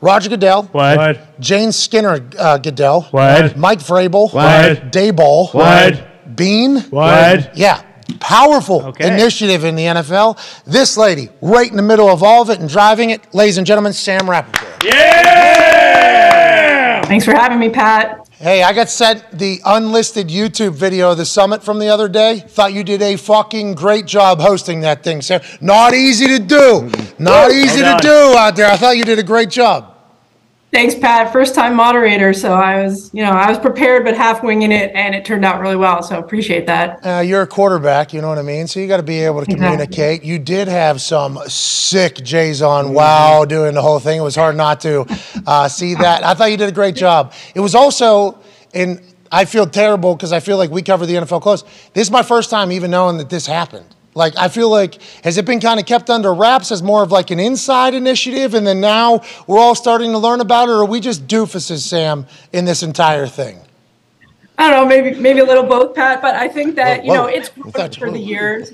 Roger 0.03 0.29
Goodell, 0.29 0.65
What? 0.73 0.97
What? 0.99 1.41
Jane 1.41 1.73
Skinner 1.73 2.21
uh, 2.39 2.59
Goodell, 2.59 3.03
What? 3.13 3.57
Mike 3.57 3.79
Vrabel, 3.79 4.33
What? 4.33 4.93
Daboll, 4.93 5.55
What? 5.55 6.37
Bean, 6.37 6.81
What? 6.91 7.57
yeah. 7.57 7.81
Powerful 8.21 8.85
Okay. 8.89 9.07
initiative 9.09 9.65
in 9.65 9.75
the 9.75 9.85
NFL. 9.87 10.37
This 10.67 10.97
lady, 10.97 11.29
right 11.41 11.69
in 11.71 11.77
the 11.77 11.83
middle 11.83 12.09
of 12.11 12.23
all 12.23 12.43
of 12.43 12.51
it 12.51 12.61
and 12.61 12.69
driving 12.69 13.11
it, 13.11 13.23
ladies 13.35 13.57
and 13.59 13.67
gentlemen, 13.67 13.93
Sam 13.95 14.29
Rapoport. 14.29 14.85
Thanks 17.07 17.25
for 17.25 17.33
having 17.33 17.61
me, 17.61 17.69
Pat. 17.71 18.29
Hey, 18.33 18.65
I 18.65 18.73
got 18.73 18.89
sent 18.89 19.39
the 19.39 19.61
unlisted 19.65 20.29
YouTube 20.29 20.75
video 20.75 21.13
of 21.13 21.19
the 21.19 21.25
summit 21.25 21.63
from 21.63 21.79
the 21.79 21.89
other 21.89 22.09
day. 22.09 22.41
Thought 22.41 22.73
you 22.73 22.83
did 22.83 23.01
a 23.01 23.17
fucking 23.17 23.77
great 23.77 24.07
job 24.07 24.41
hosting 24.41 24.81
that 24.81 25.05
thing, 25.05 25.23
Sam. 25.23 25.41
Not 25.61 25.95
easy 25.95 26.27
to 26.27 26.39
do. 26.39 26.91
Not 27.19 27.53
easy 27.53 27.81
to 27.81 27.97
do 28.03 28.35
out 28.37 28.57
there. 28.57 28.69
I 28.69 28.77
thought 28.77 28.97
you 28.97 29.05
did 29.05 29.19
a 29.21 29.23
great 29.23 29.51
job. 29.51 29.96
Thanks, 30.73 30.95
Pat. 30.95 31.33
First 31.33 31.55
time 31.55 31.75
moderator, 31.75 32.33
so 32.33 32.53
I 32.53 32.83
was, 32.83 33.11
you 33.15 33.23
know, 33.23 33.31
I 33.31 33.49
was 33.49 33.59
prepared 33.59 34.05
but 34.05 34.15
half 34.15 34.43
winging 34.43 34.73
it, 34.73 34.91
and 34.95 35.15
it 35.15 35.25
turned 35.25 35.45
out 35.45 35.61
really 35.61 35.77
well. 35.77 36.03
So 36.03 36.17
I 36.17 36.19
appreciate 36.19 36.67
that. 36.67 36.99
Uh, 37.07 37.21
you're 37.21 37.43
a 37.43 37.47
quarterback, 37.47 38.13
you 38.13 38.21
know 38.21 38.29
what 38.29 38.39
I 38.39 38.43
mean? 38.43 38.67
So 38.67 38.81
you 38.81 38.89
got 38.89 38.99
to 38.99 39.03
be 39.03 39.21
able 39.21 39.45
to 39.45 39.47
communicate. 39.47 40.25
You 40.25 40.39
did 40.39 40.69
have 40.69 41.01
some 41.01 41.39
sick 41.47 42.17
J's 42.17 42.63
on 42.63 42.93
wow 42.93 43.45
doing 43.45 43.75
the 43.75 43.81
whole 43.81 44.01
thing. 44.01 44.19
It 44.19 44.25
was 44.25 44.35
hard 44.35 44.57
not 44.57 44.81
to 44.83 45.07
uh, 45.47 45.69
see 45.69 45.95
that. 45.95 46.25
I 46.25 46.35
thought 46.35 46.51
you 46.51 46.57
did 46.57 46.69
a 46.69 46.73
great 46.73 46.97
job. 46.97 47.33
It 47.55 47.61
was 47.61 47.75
also, 47.75 48.39
and 48.75 49.01
I 49.31 49.45
feel 49.45 49.67
terrible 49.67 50.15
because 50.15 50.33
I 50.33 50.41
feel 50.41 50.59
like 50.59 50.71
we 50.71 50.83
cover 50.83 51.07
the 51.07 51.15
NFL 51.15 51.43
close. 51.43 51.63
This 51.95 52.09
is 52.09 52.11
my 52.11 52.23
first 52.23 52.51
time 52.51 52.71
even 52.73 52.91
knowing 52.91 53.19
that 53.19 53.31
this 53.31 53.47
happened. 53.47 53.96
Like, 54.17 54.35
I 54.39 54.49
feel 54.49 54.71
like, 54.71 55.01
has 55.25 55.37
it 55.37 55.45
been 55.45 55.61
kind 55.61 55.79
of 55.79 55.85
kept 55.85 56.09
under 56.09 56.33
wraps 56.33 56.73
as 56.73 56.83
more 56.83 57.03
of 57.03 57.13
like 57.13 57.31
an 57.31 57.39
inside 57.39 57.93
initiative, 57.93 58.55
and 58.55 58.67
then 58.67 58.81
now 58.81 59.21
we're 59.47 59.59
all 59.59 59.75
starting 59.75 60.11
to 60.13 60.19
learn 60.19 60.41
about 60.41 60.69
it, 60.69 60.73
or 60.73 60.77
are 60.77 60.85
we 60.87 61.01
just 61.01 61.29
doofuses, 61.29 61.81
Sam, 61.81 62.27
in 62.51 62.65
this 62.65 62.83
entire 62.83 63.27
thing? 63.27 63.61
I 64.59 64.71
don't 64.71 64.81
know, 64.81 64.89
maybe 64.89 65.21
maybe 65.21 65.41
a 65.41 65.45
little 65.45 65.65
both, 65.65 65.95
Pat. 65.95 66.23
But 66.23 66.35
I 66.35 66.49
think 66.49 66.77
that 66.77 67.05
you 67.05 67.13
know 67.13 67.27
it's 67.27 67.51
grown 67.51 67.91
for 67.91 68.11
the 68.11 68.19
years, 68.19 68.73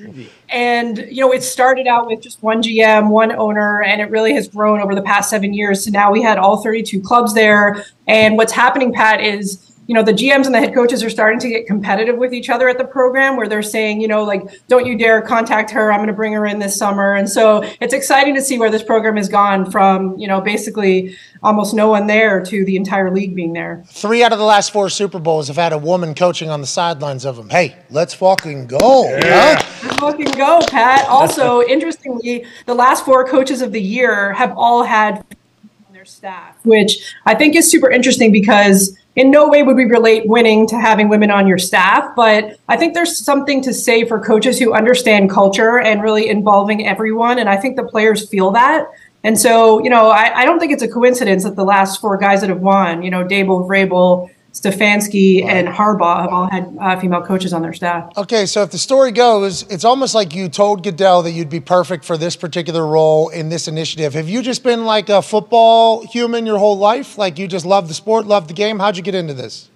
and 0.48 0.98
you 1.10 1.20
know 1.20 1.32
it 1.32 1.42
started 1.42 1.88
out 1.88 2.06
with 2.06 2.20
just 2.20 2.40
one 2.40 2.62
GM, 2.62 3.10
one 3.10 3.32
owner, 3.32 3.82
and 3.82 4.00
it 4.00 4.10
really 4.10 4.32
has 4.34 4.46
grown 4.46 4.80
over 4.80 4.94
the 4.94 5.02
past 5.02 5.28
seven 5.28 5.52
years. 5.52 5.84
So 5.84 5.90
now 5.90 6.12
we 6.12 6.22
had 6.22 6.38
all 6.38 6.62
32 6.62 7.00
clubs 7.00 7.34
there, 7.34 7.84
and 8.06 8.36
what's 8.36 8.52
happening, 8.52 8.92
Pat, 8.92 9.20
is 9.20 9.71
you 9.86 9.94
know 9.94 10.02
the 10.02 10.12
GMs 10.12 10.46
and 10.46 10.54
the 10.54 10.58
head 10.58 10.74
coaches 10.74 11.02
are 11.02 11.10
starting 11.10 11.38
to 11.40 11.48
get 11.48 11.66
competitive 11.66 12.16
with 12.16 12.32
each 12.32 12.48
other 12.50 12.68
at 12.68 12.78
the 12.78 12.84
program, 12.84 13.36
where 13.36 13.48
they're 13.48 13.62
saying, 13.62 14.00
you 14.00 14.08
know, 14.08 14.22
like, 14.22 14.42
don't 14.68 14.86
you 14.86 14.96
dare 14.96 15.20
contact 15.22 15.70
her. 15.70 15.92
I'm 15.92 15.98
going 15.98 16.08
to 16.08 16.12
bring 16.12 16.32
her 16.32 16.46
in 16.46 16.58
this 16.58 16.76
summer, 16.76 17.14
and 17.14 17.28
so 17.28 17.62
it's 17.80 17.94
exciting 17.94 18.34
to 18.34 18.42
see 18.42 18.58
where 18.58 18.70
this 18.70 18.82
program 18.82 19.16
has 19.16 19.28
gone 19.28 19.70
from 19.70 20.16
you 20.18 20.28
know 20.28 20.40
basically 20.40 21.16
almost 21.42 21.74
no 21.74 21.88
one 21.88 22.06
there 22.06 22.42
to 22.44 22.64
the 22.64 22.76
entire 22.76 23.12
league 23.12 23.34
being 23.34 23.52
there. 23.52 23.82
Three 23.88 24.22
out 24.22 24.32
of 24.32 24.38
the 24.38 24.44
last 24.44 24.72
four 24.72 24.88
Super 24.88 25.18
Bowls 25.18 25.48
have 25.48 25.56
had 25.56 25.72
a 25.72 25.78
woman 25.78 26.14
coaching 26.14 26.50
on 26.50 26.60
the 26.60 26.66
sidelines 26.66 27.24
of 27.24 27.36
them. 27.36 27.48
Hey, 27.48 27.76
let's 27.90 28.14
fucking 28.14 28.68
go. 28.68 29.04
yeah. 29.08 29.60
Huh? 29.60 29.72
fucking 29.98 30.32
go, 30.32 30.60
Pat. 30.68 31.06
Also, 31.08 31.62
interestingly, 31.62 32.44
the 32.66 32.74
last 32.74 33.04
four 33.04 33.26
coaches 33.26 33.62
of 33.62 33.72
the 33.72 33.80
year 33.80 34.32
have 34.32 34.52
all 34.56 34.82
had 34.82 35.18
on 35.18 35.92
their 35.92 36.04
staff, 36.04 36.58
which 36.64 37.14
I 37.26 37.34
think 37.34 37.56
is 37.56 37.70
super 37.70 37.90
interesting 37.90 38.32
because 38.32 38.96
in 39.16 39.30
no 39.30 39.48
way 39.48 39.62
would 39.62 39.76
we 39.76 39.84
relate 39.84 40.26
winning 40.26 40.66
to 40.68 40.78
having 40.78 41.08
women 41.08 41.30
on 41.30 41.46
your 41.46 41.58
staff. 41.58 42.14
But 42.16 42.58
I 42.68 42.76
think 42.76 42.94
there's 42.94 43.16
something 43.16 43.62
to 43.62 43.74
say 43.74 44.06
for 44.06 44.18
coaches 44.18 44.58
who 44.58 44.72
understand 44.72 45.30
culture 45.30 45.78
and 45.80 46.02
really 46.02 46.28
involving 46.28 46.86
everyone. 46.86 47.38
And 47.38 47.48
I 47.48 47.56
think 47.56 47.76
the 47.76 47.84
players 47.84 48.28
feel 48.28 48.50
that. 48.52 48.86
And 49.24 49.38
so, 49.38 49.82
you 49.82 49.90
know, 49.90 50.08
I, 50.08 50.40
I 50.40 50.44
don't 50.44 50.58
think 50.58 50.72
it's 50.72 50.82
a 50.82 50.88
coincidence 50.88 51.44
that 51.44 51.56
the 51.56 51.64
last 51.64 52.00
four 52.00 52.16
guys 52.16 52.40
that 52.40 52.50
have 52.50 52.60
won, 52.60 53.02
you 53.02 53.10
know, 53.10 53.24
Daboll, 53.24 53.68
Vrabel, 53.68 54.30
Stefanski, 54.52 55.44
and 55.44 55.66
Harbaugh 55.66 56.20
have 56.20 56.30
all 56.30 56.48
had 56.50 56.76
uh, 56.78 57.00
female 57.00 57.22
coaches 57.22 57.52
on 57.52 57.62
their 57.62 57.72
staff. 57.72 58.10
Okay, 58.16 58.44
so 58.44 58.62
if 58.62 58.70
the 58.70 58.78
story 58.78 59.10
goes, 59.10 59.62
it's 59.64 59.84
almost 59.84 60.14
like 60.14 60.34
you 60.34 60.48
told 60.48 60.82
Goodell 60.82 61.22
that 61.22 61.32
you'd 61.32 61.48
be 61.48 61.60
perfect 61.60 62.04
for 62.04 62.18
this 62.18 62.36
particular 62.36 62.86
role 62.86 63.30
in 63.30 63.48
this 63.48 63.66
initiative. 63.66 64.12
Have 64.12 64.28
you 64.28 64.42
just 64.42 64.62
been 64.62 64.84
like 64.84 65.08
a 65.08 65.22
football 65.22 66.06
human 66.06 66.44
your 66.44 66.58
whole 66.58 66.76
life? 66.76 67.16
Like 67.16 67.38
you 67.38 67.48
just 67.48 67.64
love 67.64 67.88
the 67.88 67.94
sport, 67.94 68.26
love 68.26 68.46
the 68.46 68.54
game? 68.54 68.78
How'd 68.78 68.96
you 68.98 69.02
get 69.02 69.14
into 69.14 69.34
this? 69.34 69.70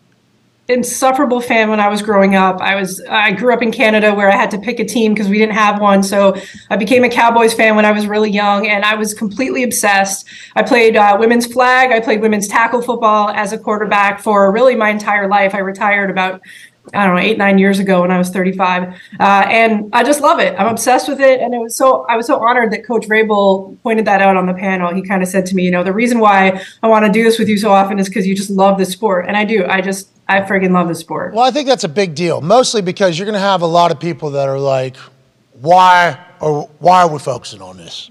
Insufferable 0.69 1.41
fan 1.41 1.71
when 1.71 1.79
I 1.79 1.89
was 1.89 2.03
growing 2.03 2.35
up. 2.35 2.61
I 2.61 2.75
was 2.75 3.01
I 3.09 3.33
grew 3.33 3.53
up 3.53 3.63
in 3.63 3.71
Canada 3.71 4.15
where 4.15 4.31
I 4.31 4.37
had 4.37 4.51
to 4.53 4.59
pick 4.59 4.81
a 4.81 4.85
team 4.85 5.15
because 5.15 5.29
we 5.29 5.39
didn't 5.39 5.55
have 5.55 5.81
one. 5.81 6.03
So 6.03 6.37
I 6.71 6.77
became 6.77 7.05
a 7.05 7.09
Cowboys 7.09 7.55
fan 7.55 7.77
when 7.77 7.85
I 7.85 7.93
was 7.93 8.07
really 8.07 8.31
young, 8.31 8.67
and 8.67 8.85
I 8.85 8.95
was 8.95 9.15
completely 9.15 9.63
obsessed. 9.63 10.27
I 10.55 10.63
played 10.63 10.97
uh, 10.97 11.17
women's 11.19 11.47
flag. 11.47 11.93
I 11.93 12.01
played 12.01 12.21
women's 12.21 12.49
tackle 12.49 12.83
football 12.83 13.31
as 13.31 13.53
a 13.53 13.59
quarterback 13.59 14.21
for 14.21 14.51
really 14.53 14.75
my 14.75 14.91
entire 14.91 15.29
life. 15.29 15.55
I 15.55 15.59
retired 15.59 16.11
about. 16.11 16.41
I 16.95 17.07
don't 17.07 17.17
know, 17.17 17.21
eight, 17.21 17.39
nine 17.39 17.59
years 17.59 17.79
ago 17.79 18.03
when 18.03 18.11
I 18.11 18.19
was 18.19 18.31
35. 18.31 18.95
Uh, 19.19 19.47
and 19.49 19.91
I 19.93 20.05
just 20.05 20.21
love 20.21 20.39
it. 20.39 20.55
I'm 20.59 20.69
obsessed 20.69 21.09
with 21.09 21.21
it. 21.21 21.41
And 21.41 21.55
it 21.55 21.59
was 21.59 21.75
so, 21.75 22.07
I 22.09 22.17
was 22.17 22.27
so 22.27 22.39
honored 22.39 22.73
that 22.73 22.85
Coach 22.85 23.07
Vrabel 23.07 23.81
pointed 23.83 24.05
that 24.07 24.23
out 24.23 24.37
on 24.37 24.47
the 24.47 24.55
panel. 24.55 24.95
He 24.95 25.03
kind 25.03 25.23
of 25.23 25.29
said 25.29 25.47
to 25.47 25.55
me, 25.55 25.65
you 25.65 25.71
know, 25.71 25.83
the 25.83 25.93
reason 25.93 26.19
why 26.19 26.61
I 26.83 26.89
want 26.89 27.05
to 27.07 27.13
do 27.13 27.25
this 27.25 27.39
with 27.39 27.49
you 27.49 27.59
so 27.59 27.71
often 27.71 27.99
is 27.99 28.09
because 28.09 28.27
you 28.27 28.35
just 28.35 28.51
love 28.51 28.79
the 28.79 28.87
sport. 28.87 29.27
And 29.27 29.37
I 29.37 29.45
do. 29.45 29.65
I 29.67 29.81
just, 29.81 30.11
I 30.29 30.41
friggin' 30.41 30.71
love 30.71 30.89
the 30.89 30.95
sport. 30.95 31.35
Well, 31.35 31.45
I 31.45 31.51
think 31.51 31.69
that's 31.69 31.85
a 31.85 31.89
big 31.89 32.15
deal, 32.15 32.41
mostly 32.41 32.83
because 32.83 33.19
you're 33.19 33.27
going 33.27 33.35
to 33.35 33.41
have 33.41 33.63
a 33.63 33.67
lot 33.67 33.91
of 33.91 34.01
people 34.01 34.31
that 34.31 34.49
are 34.49 34.59
like, 34.59 34.97
why 35.61 36.19
or 36.41 36.69
why 36.79 37.03
are 37.03 37.09
we 37.09 37.19
focusing 37.19 37.63
on 37.63 37.77
this? 37.77 38.11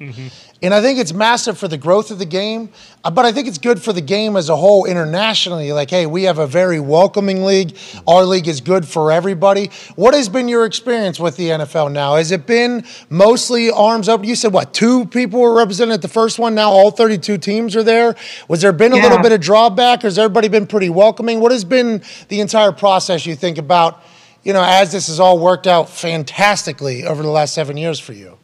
And 0.62 0.74
I 0.74 0.82
think 0.82 1.00
it's 1.00 1.12
massive 1.12 1.58
for 1.58 1.68
the 1.68 1.78
growth 1.78 2.12
of 2.12 2.18
the 2.18 2.26
game, 2.26 2.70
uh, 3.04 3.12
but 3.12 3.26
I 3.26 3.34
think 3.34 3.48
it's 3.48 3.58
good 3.58 3.82
for 3.82 3.92
the 3.92 4.02
game 4.02 4.38
as 4.38 4.48
a 4.48 4.56
whole 4.56 4.86
internationally. 4.86 5.74
Like, 5.74 5.90
hey, 5.90 6.06
we 6.06 6.24
have 6.24 6.40
a 6.40 6.48
very 6.48 6.80
welcoming 6.80 7.44
league. 7.44 7.78
Our 8.08 8.24
league 8.24 8.48
is 8.48 8.62
good 8.62 8.88
for 8.88 9.12
everybody. 9.12 9.70
What 9.98 10.14
has 10.14 10.30
been 10.30 10.48
your 10.48 10.66
experience 10.66 11.20
with 11.20 11.36
the 11.36 11.50
NFL 11.50 11.92
now? 11.92 12.16
Has 12.16 12.32
it 12.32 12.48
been 12.48 12.86
mostly 13.10 13.70
arms 13.70 14.08
open? 14.08 14.28
You 14.28 14.36
said 14.36 14.54
what? 14.54 14.74
Two 14.74 15.06
people 15.06 15.42
were 15.42 15.54
represented 15.54 15.96
at 15.96 16.02
the 16.02 16.08
first 16.08 16.40
one. 16.40 16.56
Now 16.56 16.72
all 16.72 16.90
32 16.90 17.38
teams 17.38 17.76
are 17.76 17.84
there. 17.84 18.16
Was 18.48 18.62
there 18.62 18.72
been 18.72 18.94
a 18.94 18.98
little 18.98 19.20
bit 19.20 19.34
of 19.34 19.42
drawback, 19.42 20.04
has 20.04 20.18
everybody 20.18 20.48
been 20.48 20.68
pretty 20.68 20.90
welcoming? 20.90 21.42
What 21.42 21.52
has 21.52 21.66
been 21.66 22.02
the 22.30 22.40
entire 22.40 22.72
process 22.72 23.26
you 23.26 23.36
think 23.36 23.58
about? 23.58 24.02
You 24.44 24.54
know, 24.54 24.64
as 24.64 24.94
this 24.94 25.08
has 25.08 25.20
all 25.20 25.38
worked 25.38 25.68
out 25.68 25.90
fantastically 25.90 27.06
over 27.06 27.22
the 27.22 27.30
last 27.30 27.54
seven 27.54 27.76
years 27.76 28.00
for 28.00 28.14
you. 28.14 28.38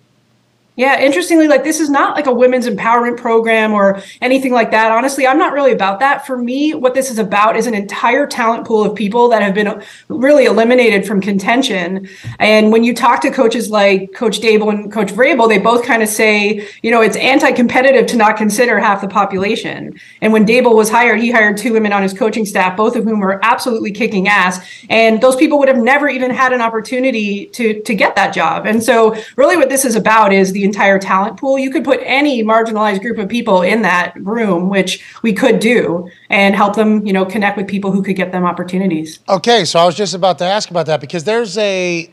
Yeah, 0.81 0.99
interestingly, 0.99 1.47
like 1.47 1.63
this 1.63 1.79
is 1.79 1.91
not 1.91 2.15
like 2.15 2.25
a 2.25 2.33
women's 2.33 2.67
empowerment 2.67 3.15
program 3.15 3.71
or 3.71 4.01
anything 4.19 4.51
like 4.51 4.71
that. 4.71 4.91
Honestly, 4.91 5.27
I'm 5.27 5.37
not 5.37 5.53
really 5.53 5.73
about 5.73 5.99
that. 5.99 6.25
For 6.25 6.39
me, 6.39 6.73
what 6.73 6.95
this 6.95 7.11
is 7.11 7.19
about 7.19 7.55
is 7.55 7.67
an 7.67 7.75
entire 7.75 8.25
talent 8.25 8.65
pool 8.65 8.83
of 8.83 8.95
people 8.95 9.29
that 9.29 9.43
have 9.43 9.53
been 9.53 9.83
really 10.07 10.45
eliminated 10.45 11.05
from 11.05 11.21
contention. 11.21 12.09
And 12.39 12.71
when 12.71 12.83
you 12.83 12.95
talk 12.95 13.21
to 13.21 13.29
coaches 13.29 13.69
like 13.69 14.11
Coach 14.15 14.41
Daboll 14.41 14.71
and 14.73 14.91
Coach 14.91 15.11
Vrabel, 15.11 15.47
they 15.47 15.59
both 15.59 15.85
kind 15.85 16.01
of 16.01 16.09
say, 16.09 16.67
you 16.81 16.89
know, 16.89 17.01
it's 17.01 17.15
anti-competitive 17.15 18.07
to 18.07 18.17
not 18.17 18.35
consider 18.35 18.79
half 18.79 19.01
the 19.01 19.07
population. 19.07 19.93
And 20.21 20.33
when 20.33 20.47
Daboll 20.47 20.73
was 20.73 20.89
hired, 20.89 21.19
he 21.19 21.29
hired 21.29 21.57
two 21.57 21.73
women 21.73 21.93
on 21.93 22.01
his 22.01 22.11
coaching 22.11 22.43
staff, 22.43 22.75
both 22.75 22.95
of 22.95 23.03
whom 23.03 23.19
were 23.19 23.39
absolutely 23.45 23.91
kicking 23.91 24.27
ass. 24.27 24.59
And 24.89 25.21
those 25.21 25.35
people 25.35 25.59
would 25.59 25.67
have 25.67 25.77
never 25.77 26.09
even 26.09 26.31
had 26.31 26.53
an 26.53 26.61
opportunity 26.61 27.45
to 27.57 27.83
to 27.83 27.93
get 27.93 28.15
that 28.15 28.33
job. 28.33 28.65
And 28.65 28.81
so, 28.81 29.15
really, 29.35 29.57
what 29.57 29.69
this 29.69 29.85
is 29.85 29.95
about 29.95 30.33
is 30.33 30.51
the 30.51 30.70
entire 30.71 30.99
talent 30.99 31.37
pool. 31.37 31.59
You 31.59 31.69
could 31.69 31.83
put 31.83 31.99
any 32.03 32.43
marginalized 32.43 33.01
group 33.01 33.17
of 33.17 33.27
people 33.27 33.61
in 33.61 33.81
that 33.81 34.13
room, 34.15 34.69
which 34.69 35.03
we 35.21 35.33
could 35.33 35.59
do, 35.59 36.09
and 36.29 36.55
help 36.55 36.75
them, 36.75 37.05
you 37.05 37.11
know, 37.11 37.25
connect 37.25 37.57
with 37.57 37.67
people 37.67 37.91
who 37.91 38.01
could 38.01 38.15
get 38.15 38.31
them 38.31 38.45
opportunities. 38.45 39.19
Okay, 39.27 39.65
so 39.65 39.79
I 39.79 39.85
was 39.85 39.95
just 39.95 40.13
about 40.13 40.37
to 40.37 40.45
ask 40.45 40.69
about 40.69 40.85
that 40.85 41.01
because 41.01 41.25
there's 41.25 41.57
a, 41.57 42.09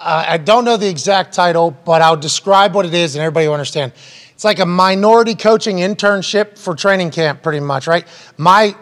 uh, 0.00 0.24
I 0.28 0.36
don't 0.36 0.66
know 0.66 0.76
the 0.76 0.90
exact 0.90 1.32
title, 1.32 1.70
but 1.84 2.02
I'll 2.02 2.22
describe 2.30 2.74
what 2.74 2.84
it 2.84 2.92
is 2.92 3.14
and 3.14 3.22
everybody 3.22 3.46
will 3.46 3.54
understand. 3.54 3.92
It's 4.34 4.44
like 4.44 4.58
a 4.58 4.66
minority 4.66 5.34
coaching 5.34 5.78
internship 5.78 6.58
for 6.58 6.74
training 6.74 7.10
camp, 7.10 7.42
pretty 7.42 7.60
much, 7.60 7.86
right? 7.86 8.06
My, 8.36 8.76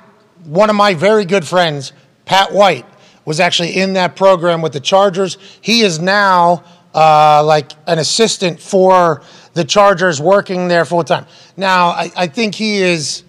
one 0.45 0.69
of 0.69 0.77
my 0.77 0.95
very 0.95 1.25
good 1.25 1.47
friends, 1.47 1.93
Pat 2.25 2.53
White, 2.53 2.87
was 3.25 3.41
actually 3.41 3.77
in 3.77 3.95
that 3.95 4.17
program 4.17 4.63
with 4.63 4.73
the 4.73 4.81
Chargers. 4.81 5.39
He 5.61 5.81
is 5.81 5.99
now 5.99 6.63
uh, 6.97 7.45
like 7.45 7.73
an 7.87 7.99
assistant 7.99 8.59
for 8.59 9.23
the 9.53 9.65
Chargers 9.65 10.21
working 10.21 10.67
there 10.67 10.85
full 10.85 11.05
time. 11.05 11.27
Now, 11.57 11.89
I, 11.91 12.11
I 12.17 12.27
think 12.27 12.55
he 12.55 12.79
is 12.83 13.23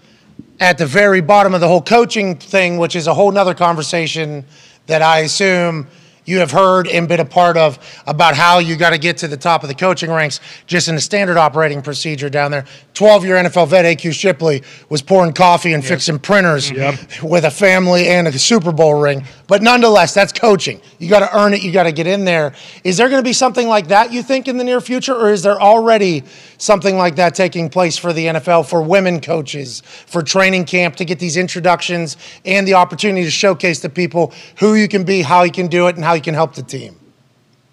at 0.59 0.78
the 0.78 0.86
very 0.86 1.22
bottom 1.22 1.53
of 1.53 1.61
the 1.61 1.68
whole 1.68 1.82
coaching 1.82 2.38
thing, 2.38 2.78
which 2.78 2.95
is 2.95 3.07
a 3.07 3.13
whole 3.13 3.32
nother 3.32 3.53
conversation 3.53 4.45
that 4.88 5.01
I 5.01 5.20
assume 5.20 5.88
you 6.28 6.39
have 6.39 6.51
heard 6.51 6.88
and 6.88 7.07
been 7.07 7.21
a 7.21 7.25
part 7.25 7.57
of 7.57 7.80
about 8.05 8.36
how 8.36 8.59
you 8.59 8.75
got 8.75 8.91
to 8.91 8.97
get 8.99 9.17
to 9.17 9.28
the 9.28 9.38
top 9.38 9.63
of 9.63 9.69
the 9.69 9.75
coaching 9.75 10.11
ranks 10.11 10.39
just 10.67 10.89
in 10.89 10.95
the 10.95 11.01
standard 11.01 11.38
operating 11.38 11.82
procedure 11.82 12.30
down 12.30 12.51
there. 12.51 12.65
12 12.93 13.25
year 13.25 13.36
NFL 13.38 13.69
vet 13.69 13.86
AQ 13.86 14.11
Shipley 14.13 14.61
was 14.89 15.01
pouring 15.01 15.32
coffee 15.34 15.73
and 15.73 15.84
fixing 15.84 16.19
printers 16.19 16.69
mm-hmm. 16.69 17.28
with 17.28 17.45
a 17.45 17.51
family 17.51 18.07
and 18.09 18.28
a 18.28 18.38
Super 18.38 18.71
Bowl 18.71 18.99
ring. 18.99 19.23
But 19.47 19.61
nonetheless, 19.61 20.13
that's 20.13 20.34
coaching. 20.34 20.82
You 20.99 21.09
got 21.09 21.19
to 21.19 21.38
earn 21.38 21.53
it, 21.53 21.63
you 21.63 21.71
got 21.71 21.84
to 21.84 21.93
get 21.93 22.07
in 22.07 22.25
there. 22.25 22.53
Is 22.84 22.97
there 22.97 23.07
going 23.07 23.21
to 23.21 23.28
be 23.28 23.34
something 23.34 23.67
like 23.67 23.88
that, 23.88 24.11
you 24.11 24.21
think, 24.21 24.49
in 24.49 24.57
the 24.57 24.63
near 24.63 24.82
future, 24.82 25.15
or 25.15 25.32
is 25.32 25.43
there 25.43 25.59
already 25.61 26.23
something 26.57 26.97
like 26.97 27.15
that 27.15 27.36
taking 27.36 27.69
place 27.69 27.97
for 27.97 28.11
the 28.11 28.25
NFL 28.25 28.67
for 28.67 28.82
women 28.82 29.21
coaches, 29.21 29.82
for 29.82 30.21
training 30.21 30.65
camp 30.65 30.97
to 30.97 31.05
get 31.05 31.19
these 31.19 31.38
introductions 31.38 32.17
and 32.43 32.67
the 32.67 32.73
opportunity 32.73 33.23
to 33.23 33.32
showcase 33.32 33.80
to 33.82 33.89
people 33.89 34.34
who 34.59 34.75
you 34.75 34.89
can 34.89 35.05
be, 35.05 35.21
how 35.21 35.43
you 35.43 35.51
can 35.51 35.67
do 35.67 35.88
it, 35.88 35.95
and 35.95 36.03
how 36.03 36.16
you 36.18 36.22
can 36.22 36.34
help 36.34 36.55
the 36.55 36.63
team? 36.63 36.99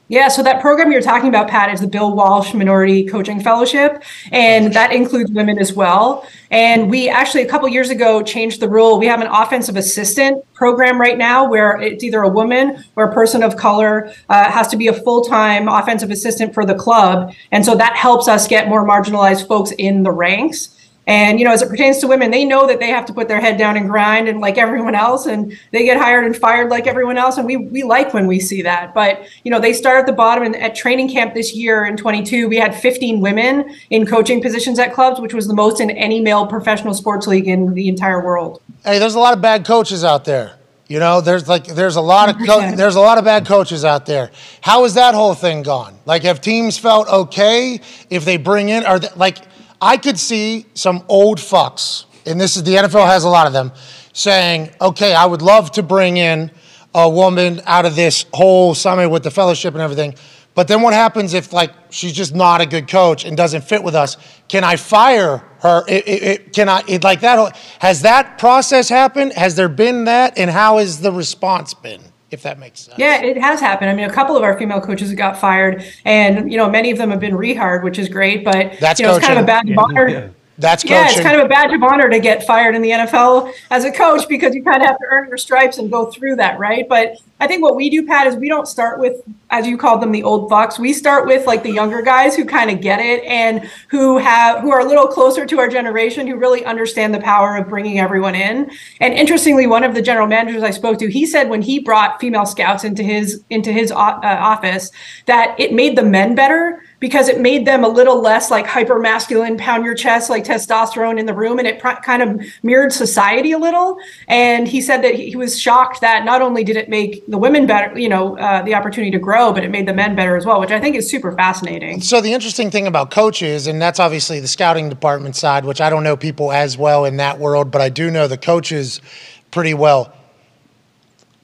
Yeah, 0.09 0.29
so 0.29 0.43
that 0.43 0.61
program 0.61 0.93
you're 0.93 1.01
talking 1.01 1.31
about, 1.31 1.49
Pat, 1.49 1.73
is 1.73 1.81
the 1.81 1.87
Bill 1.87 2.15
Walsh 2.15 2.53
Minority 2.53 3.07
Coaching 3.07 3.41
Fellowship, 3.41 4.03
and 4.31 4.71
that 4.75 4.93
includes 4.93 5.31
women 5.31 5.59
as 5.59 5.73
well. 5.73 6.29
And 6.51 6.91
we 6.91 7.09
actually, 7.09 7.41
a 7.41 7.49
couple 7.49 7.67
years 7.69 7.89
ago, 7.89 8.23
changed 8.23 8.61
the 8.61 8.69
rule. 8.69 8.99
We 8.99 9.07
have 9.07 9.23
an 9.23 9.29
offensive 9.29 9.77
assistant 9.77 10.45
program 10.53 11.01
right 11.01 11.17
now 11.17 11.49
where 11.49 11.81
it's 11.81 12.05
either 12.05 12.21
a 12.21 12.29
woman 12.29 12.85
or 12.97 13.05
a 13.05 13.15
person 13.15 13.43
of 13.43 13.57
color 13.57 14.13
uh, 14.29 14.51
has 14.51 14.69
to 14.69 14.77
be 14.77 14.89
a 14.89 14.93
full 14.93 15.25
time 15.25 15.69
offensive 15.69 16.11
assistant 16.11 16.53
for 16.53 16.67
the 16.67 16.75
club. 16.75 17.33
And 17.51 17.65
so 17.65 17.75
that 17.75 17.97
helps 17.97 18.29
us 18.29 18.47
get 18.47 18.69
more 18.69 18.87
marginalized 18.87 19.49
folks 19.49 19.73
in 19.79 20.03
the 20.03 20.13
ranks. 20.13 20.69
And 21.07 21.39
you 21.39 21.45
know, 21.45 21.53
as 21.53 21.61
it 21.61 21.69
pertains 21.69 21.99
to 21.99 22.07
women, 22.07 22.31
they 22.31 22.45
know 22.45 22.67
that 22.67 22.81
they 22.81 22.89
have 22.89 23.05
to 23.07 23.13
put 23.13 23.29
their 23.29 23.41
head 23.41 23.59
down 23.59 23.77
and 23.77 23.89
grind, 23.89 24.29
and 24.29 24.41
like 24.41 24.57
everyone 24.57 24.95
else, 24.95 25.27
and 25.27 25.57
they 25.71 25.85
get 25.85 25.99
hired 25.99 26.25
and 26.25 26.35
fired 26.35 26.71
like 26.71 26.87
everyone 26.87 27.19
else. 27.19 27.37
And 27.37 27.47
we 27.47 27.57
we 27.57 27.83
like 27.83 28.15
when 28.15 28.27
we 28.27 28.41
see 28.41 28.63
that. 28.63 28.95
But 28.95 29.27
you 29.45 29.51
know, 29.51 29.61
they 29.61 29.73
start 29.75 29.99
at 29.99 30.07
the 30.07 30.13
bottom. 30.13 30.45
And 30.45 30.57
at 30.57 30.75
training 30.75 31.11
camp 31.11 31.35
this 31.35 31.55
year 31.55 31.85
in 31.85 31.97
22, 31.97 32.49
we 32.49 32.57
had 32.57 32.75
15 32.75 33.21
women 33.21 33.77
in 33.91 34.07
coaching 34.07 34.41
positions 34.41 34.79
at 34.79 34.95
clubs, 34.95 35.21
which 35.21 35.35
was 35.35 35.47
the 35.47 35.55
most 35.55 35.81
in 35.81 35.91
any 35.91 36.21
male 36.21 36.47
professional 36.47 36.95
sports 36.95 37.27
league 37.27 37.49
in 37.49 37.75
the 37.75 37.89
entire 37.89 38.25
world. 38.25 38.63
Hey, 38.85 38.99
there's 38.99 39.15
a 39.15 39.21
lot 39.21 39.35
of 39.35 39.43
bad 39.43 39.67
coaches 39.67 40.05
out 40.05 40.25
there. 40.25 40.57
You 40.89 40.99
know, 40.99 41.21
there's 41.21 41.49
like 41.49 41.67
there's 41.67 41.97
a 41.97 42.01
lot 42.01 42.29
of 42.29 42.47
co- 42.47 42.71
there's 42.77 42.97
a 42.97 43.01
lot 43.01 43.19
of 43.19 43.25
bad 43.25 43.47
coaches 43.47 43.85
out 43.85 44.07
there. 44.07 44.31
How 44.61 44.83
has 44.83 44.95
that 44.95 45.15
whole 45.15 45.35
thing 45.35 45.63
gone? 45.63 45.99
Like, 46.05 46.23
have 46.23 46.41
teams 46.41 46.79
felt 46.79 47.09
okay 47.09 47.81
if 48.11 48.25
they 48.25 48.37
bring 48.37 48.69
in? 48.69 48.85
Are 48.85 48.99
they, 48.99 49.09
like 49.17 49.39
I 49.85 49.99
could 49.99 50.18
see 50.18 50.64
some 50.74 51.05
old 51.09 51.39
fucks, 51.39 52.07
and 52.26 52.41
this 52.41 52.57
is 52.57 52.62
the 52.62 52.76
NFL 52.76 53.07
has 53.07 53.24
a 53.24 53.28
lot 53.28 53.47
of 53.47 53.53
them, 53.53 53.70
saying, 54.14 54.70
"Okay, 54.80 55.12
I 55.14 55.26
would 55.26 55.43
love 55.43 55.70
to 55.72 55.82
bring 55.82 56.16
in 56.16 56.51
a 56.95 57.09
woman 57.09 57.61
out 57.66 57.85
of 57.85 57.95
this 57.95 58.24
whole 58.32 58.74
summit 58.74 59.11
with 59.11 59.22
the 59.24 59.30
fellowship 59.30 59.74
and 59.74 59.82
everything." 59.82 60.14
But 60.55 60.68
then 60.68 60.80
what 60.82 60.95
happens 60.95 61.35
if 61.35 61.53
like 61.53 61.72
she's 61.91 62.12
just 62.12 62.35
not 62.35 62.61
a 62.61 62.66
good 62.66 62.89
coach 62.89 63.24
and 63.24 63.37
doesn't 63.37 63.64
fit 63.64 63.82
with 63.82 63.95
us? 63.95 64.16
Can 64.49 64.64
I 64.64 64.76
fire 64.76 65.43
her? 65.61 65.85
It, 65.89 66.09
it, 66.09 66.22
it- 66.22 66.53
can 66.53 66.68
I 66.68 66.82
like 67.03 67.20
that? 67.20 67.57
Has 67.80 68.03
that 68.03 68.39
process 68.39 68.89
happened? 68.89 69.32
Has 69.35 69.57
there 69.57 69.68
been 69.68 70.05
that? 70.05 70.39
And 70.39 70.51
how 70.51 70.78
has 70.78 71.01
the 71.01 71.12
response 71.12 71.74
been? 71.74 72.01
If 72.35 72.43
that 72.43 72.59
makes 72.59 72.80
sense. 72.80 72.99
Yeah, 72.99 73.22
it 73.22 73.37
has 73.37 73.61
happened. 73.61 73.91
I 73.91 73.95
mean, 73.95 74.11
a 74.11 74.12
couple 74.12 74.37
of 74.37 74.43
our 74.43 74.59
female 74.59 74.80
coaches 74.80 75.14
got 75.14 75.39
fired, 75.39 75.85
and 76.05 76.51
you 76.51 76.59
know, 76.59 76.68
many 76.68 76.91
of 76.91 76.99
them 76.99 77.11
have 77.11 77.20
been 77.20 77.35
rehired, 77.35 77.85
which 77.85 77.97
is 77.97 78.09
great. 78.09 78.45
But 78.45 78.78
That's 78.80 78.99
you 78.99 79.07
know, 79.07 79.14
it's 79.14 79.24
kind 79.24 79.39
of 79.39 79.45
a 79.45 79.47
bad 79.47 79.64
badge 79.66 79.72
of 79.72 79.78
honor. 79.78 80.35
That's 80.59 80.85
Yeah, 80.85 81.05
coaching. 81.05 81.19
it's 81.19 81.27
kind 81.27 81.41
of 81.41 81.47
a 81.47 81.49
badge 81.49 81.73
of 81.73 81.83
honor 81.83 82.09
to 82.09 82.21
get 82.21 82.47
fired 82.47 82.77
in 82.77 82.83
the 82.83 82.91
NFL 82.91 83.53
as 83.71 83.85
a 83.85 83.91
coach 83.91 84.29
because 84.29 84.55
you 84.55 84.63
kind 84.63 84.83
of 84.83 84.87
have 84.87 84.99
to 84.99 85.05
earn 85.11 85.29
your 85.29 85.37
stripes 85.37 85.79
and 85.79 85.91
go 85.91 86.11
through 86.11 86.37
that, 86.37 86.61
right? 86.61 86.89
But 86.89 87.17
I 87.41 87.49
think 87.49 87.63
what 87.63 87.75
we 87.75 87.91
do, 87.91 88.07
Pat, 88.07 88.29
is 88.29 88.37
we 88.37 88.49
don't 88.49 88.69
start 88.69 89.01
with, 89.01 89.17
as 89.51 89.67
you 89.67 89.77
called 89.77 90.01
them, 90.01 90.13
the 90.13 90.23
old 90.23 90.49
fucks. 90.49 90.79
We 90.79 90.93
start 90.93 91.27
with 91.27 91.47
like 91.47 91.65
the 91.65 91.73
younger 91.73 92.03
guys 92.03 92.37
who 92.37 92.45
kind 92.45 92.71
of 92.71 92.81
get 92.81 93.01
it 93.01 93.25
and 93.25 93.69
who 93.89 94.19
have 94.19 94.61
who 94.61 94.71
are 94.71 94.79
a 94.81 94.85
little 94.85 95.09
closer 95.09 95.45
to 95.45 95.59
our 95.59 95.69
generation, 95.69 96.29
who 96.29 96.37
really 96.37 96.65
understand 96.65 97.13
the 97.13 97.21
power 97.21 97.57
of 97.57 97.69
bringing 97.69 97.99
everyone 97.99 98.37
in. 98.37 98.71
And 99.01 99.13
interestingly, 99.13 99.67
one 99.67 99.83
of 99.83 99.95
the 99.95 100.03
general 100.03 100.29
managers 100.29 100.63
I 100.63 100.71
spoke 100.71 101.01
to, 101.01 101.11
he 101.11 101.27
said 101.27 101.49
when 101.51 101.63
he 101.63 101.81
brought 101.81 102.21
female 102.21 102.47
scouts 102.47 102.85
into 102.85 103.03
his 103.03 103.43
into 103.51 103.73
his 103.73 103.91
uh, 103.91 103.97
office 104.23 104.93
that 105.27 105.59
it 105.59 105.73
made 105.73 105.99
the 105.99 106.05
men 106.05 106.37
better 106.37 106.84
because 107.01 107.29
it 107.29 107.41
made 107.41 107.67
them 107.67 107.85
a 107.85 107.89
little 107.89 108.21
less 108.21 108.51
like 108.51 108.67
hyper 108.67 108.99
masculine, 108.99 109.57
pound 109.57 109.85
your 109.85 109.95
chest, 109.95 110.31
like 110.31 110.45
testosterone 110.45 111.19
in 111.19 111.27
the 111.27 111.35
room, 111.35 111.59
and 111.59 111.69
it 111.69 111.79
pr- 111.79 112.01
kind 112.03 112.23
of 112.23 112.41
mirrored 112.63 112.93
society 112.93 113.53
a 113.53 113.59
little. 113.59 113.99
And 114.29 114.67
he 114.67 114.81
said 114.81 115.03
that 115.03 115.15
he 115.15 115.37
was 115.37 115.61
shocked 115.61 116.01
that 116.01 116.25
not 116.25 116.41
only 116.41 116.65
did 116.65 116.77
it 116.77 116.89
make 116.89 117.27
the 117.27 117.37
women 117.37 117.67
better, 117.67 117.99
you 117.99 118.09
know, 118.09 118.39
uh, 118.39 118.63
the 118.63 118.75
opportunity 118.75 119.11
to 119.11 119.19
grow, 119.19 119.53
but 119.53 119.65
it 119.65 119.71
made 119.71 119.87
the 119.87 119.93
men 119.93 120.17
better 120.17 120.37
as 120.37 120.47
well, 120.47 120.61
which 120.61 120.71
I 120.71 120.81
think 120.81 120.97
is 120.97 121.09
super 121.11 121.33
fascinating. 121.33 122.01
So 122.01 122.21
the 122.21 122.33
interesting 122.33 122.71
thing 122.71 122.87
about 122.87 123.11
coaches, 123.11 123.67
and 123.67 123.83
that's 123.83 124.01
obviously 124.01 124.41
the 124.41 124.49
scouting 124.49 124.89
department 124.89 125.37
side, 125.37 125.65
which 125.65 125.81
I 125.81 125.91
don't 125.91 126.05
know 126.05 126.17
people 126.17 126.53
as 126.53 126.79
well 126.79 127.05
in 127.05 127.19
that 127.19 127.39
world, 127.39 127.71
but 127.71 127.83
I 127.83 127.91
do 127.91 128.11
know 128.11 128.27
the 128.27 128.39
coaches 128.39 129.03
pretty 129.51 129.75
well. 129.75 130.13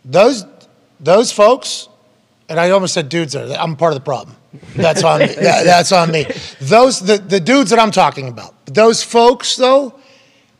Those 0.04 0.46
those 0.98 1.32
folks, 1.32 1.88
and 2.50 2.60
I 2.60 2.70
almost 2.70 2.92
said 2.94 3.08
dudes 3.08 3.32
there. 3.32 3.46
I'm 3.58 3.76
part 3.76 3.92
of 3.92 3.98
the 3.98 4.04
problem. 4.04 4.36
That's 4.76 5.02
on 5.04 5.20
me. 5.20 5.26
That- 5.34 5.64
that's 5.64 5.92
on 5.92 6.10
me. 6.10 6.26
Those 6.60 7.00
the, 7.00 7.16
the 7.18 7.40
dudes 7.40 7.70
that 7.70 7.78
I'm 7.78 7.92
talking 7.92 8.28
about. 8.28 8.54
Those 8.66 9.02
folks 9.02 9.56
though, 9.56 9.94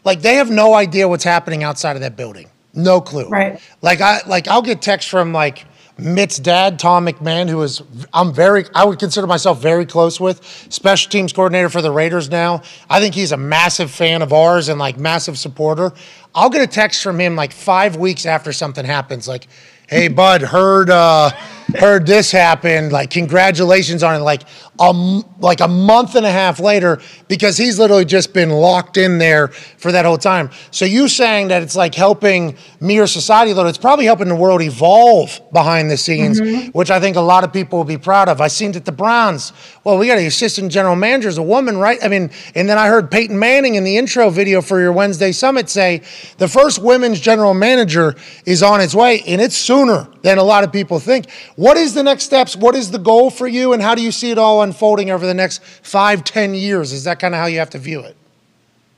like 0.04 0.22
they 0.22 0.36
have 0.36 0.50
no 0.50 0.74
idea 0.74 1.06
what's 1.08 1.24
happening 1.24 1.62
outside 1.64 1.96
of 1.96 2.02
that 2.02 2.16
building. 2.16 2.48
No 2.72 3.00
clue. 3.00 3.28
Right. 3.28 3.60
Like 3.82 4.00
I 4.00 4.20
like 4.26 4.48
I'll 4.48 4.62
get 4.62 4.80
texts 4.80 5.10
from 5.10 5.32
like 5.32 5.66
Mitt's 5.98 6.38
dad, 6.38 6.78
Tom 6.78 7.04
McMahon, 7.06 7.48
who 7.50 7.60
is 7.62 7.82
I'm 8.14 8.32
very 8.32 8.64
I 8.74 8.84
would 8.84 8.98
consider 9.00 9.26
myself 9.26 9.60
very 9.60 9.84
close 9.84 10.20
with, 10.20 10.42
special 10.70 11.10
teams 11.10 11.32
coordinator 11.32 11.68
for 11.68 11.82
the 11.82 11.90
Raiders 11.90 12.30
now. 12.30 12.62
I 12.88 13.00
think 13.00 13.14
he's 13.14 13.32
a 13.32 13.36
massive 13.36 13.90
fan 13.90 14.22
of 14.22 14.32
ours 14.32 14.68
and 14.68 14.78
like 14.78 14.96
massive 14.98 15.36
supporter. 15.38 15.92
I'll 16.34 16.48
get 16.48 16.62
a 16.62 16.66
text 16.68 17.02
from 17.02 17.18
him 17.20 17.34
like 17.34 17.52
five 17.52 17.96
weeks 17.96 18.24
after 18.24 18.52
something 18.52 18.84
happens, 18.84 19.26
like, 19.26 19.48
hey 19.88 20.06
bud, 20.08 20.42
heard 20.42 20.88
uh 20.90 21.30
heard 21.78 22.06
this 22.06 22.30
happened, 22.30 22.92
like 22.92 23.10
congratulations 23.10 24.02
on 24.02 24.14
it, 24.14 24.24
like 24.24 24.42
a 24.78 24.92
like 25.38 25.60
a 25.60 25.68
month 25.68 26.14
and 26.14 26.24
a 26.24 26.30
half 26.30 26.60
later, 26.60 27.00
because 27.28 27.56
he's 27.56 27.78
literally 27.78 28.04
just 28.04 28.32
been 28.32 28.50
locked 28.50 28.96
in 28.96 29.18
there 29.18 29.48
for 29.48 29.92
that 29.92 30.04
whole 30.04 30.18
time. 30.18 30.50
So 30.70 30.84
you 30.84 31.08
saying 31.08 31.48
that 31.48 31.62
it's 31.62 31.76
like 31.76 31.94
helping 31.94 32.56
me 32.80 32.98
or 32.98 33.06
society, 33.06 33.52
though 33.52 33.66
it's 33.66 33.78
probably 33.78 34.06
helping 34.06 34.28
the 34.28 34.36
world 34.36 34.62
evolve 34.62 35.40
behind 35.52 35.90
the 35.90 35.96
scenes, 35.96 36.40
mm-hmm. 36.40 36.70
which 36.70 36.90
I 36.90 37.00
think 37.00 37.16
a 37.16 37.20
lot 37.20 37.44
of 37.44 37.52
people 37.52 37.78
will 37.78 37.84
be 37.84 37.98
proud 37.98 38.28
of. 38.28 38.40
I 38.40 38.48
seen 38.48 38.72
that 38.72 38.84
the 38.84 38.92
Browns, 38.92 39.52
well, 39.84 39.98
we 39.98 40.06
got 40.06 40.18
an 40.18 40.26
assistant 40.26 40.72
general 40.72 40.96
manager 40.96 41.28
is 41.28 41.38
a 41.38 41.42
woman, 41.42 41.76
right? 41.76 41.98
I 42.02 42.08
mean, 42.08 42.30
and 42.54 42.68
then 42.68 42.78
I 42.78 42.88
heard 42.88 43.10
Peyton 43.10 43.38
Manning 43.38 43.74
in 43.74 43.84
the 43.84 43.96
intro 43.96 44.30
video 44.30 44.62
for 44.62 44.80
your 44.80 44.92
Wednesday 44.92 45.32
summit 45.32 45.68
say 45.68 46.02
the 46.38 46.48
first 46.48 46.82
women's 46.82 47.20
general 47.20 47.54
manager 47.54 48.14
is 48.46 48.62
on 48.62 48.80
its 48.80 48.94
way, 48.94 49.22
and 49.26 49.40
it's 49.40 49.56
sooner 49.56 50.08
than 50.22 50.38
a 50.38 50.42
lot 50.42 50.64
of 50.64 50.72
people 50.72 50.98
think. 50.98 51.26
What 51.60 51.76
is 51.76 51.92
the 51.92 52.02
next 52.02 52.24
steps? 52.24 52.56
What 52.56 52.74
is 52.74 52.90
the 52.90 52.98
goal 52.98 53.28
for 53.28 53.46
you, 53.46 53.74
and 53.74 53.82
how 53.82 53.94
do 53.94 54.00
you 54.00 54.12
see 54.12 54.30
it 54.30 54.38
all 54.38 54.62
unfolding 54.62 55.10
over 55.10 55.26
the 55.26 55.34
next 55.34 55.62
five, 55.62 56.24
ten 56.24 56.54
years? 56.54 56.90
Is 56.90 57.04
that 57.04 57.18
kind 57.18 57.34
of 57.34 57.38
how 57.38 57.48
you 57.48 57.58
have 57.58 57.68
to 57.70 57.78
view 57.78 58.00
it? 58.00 58.16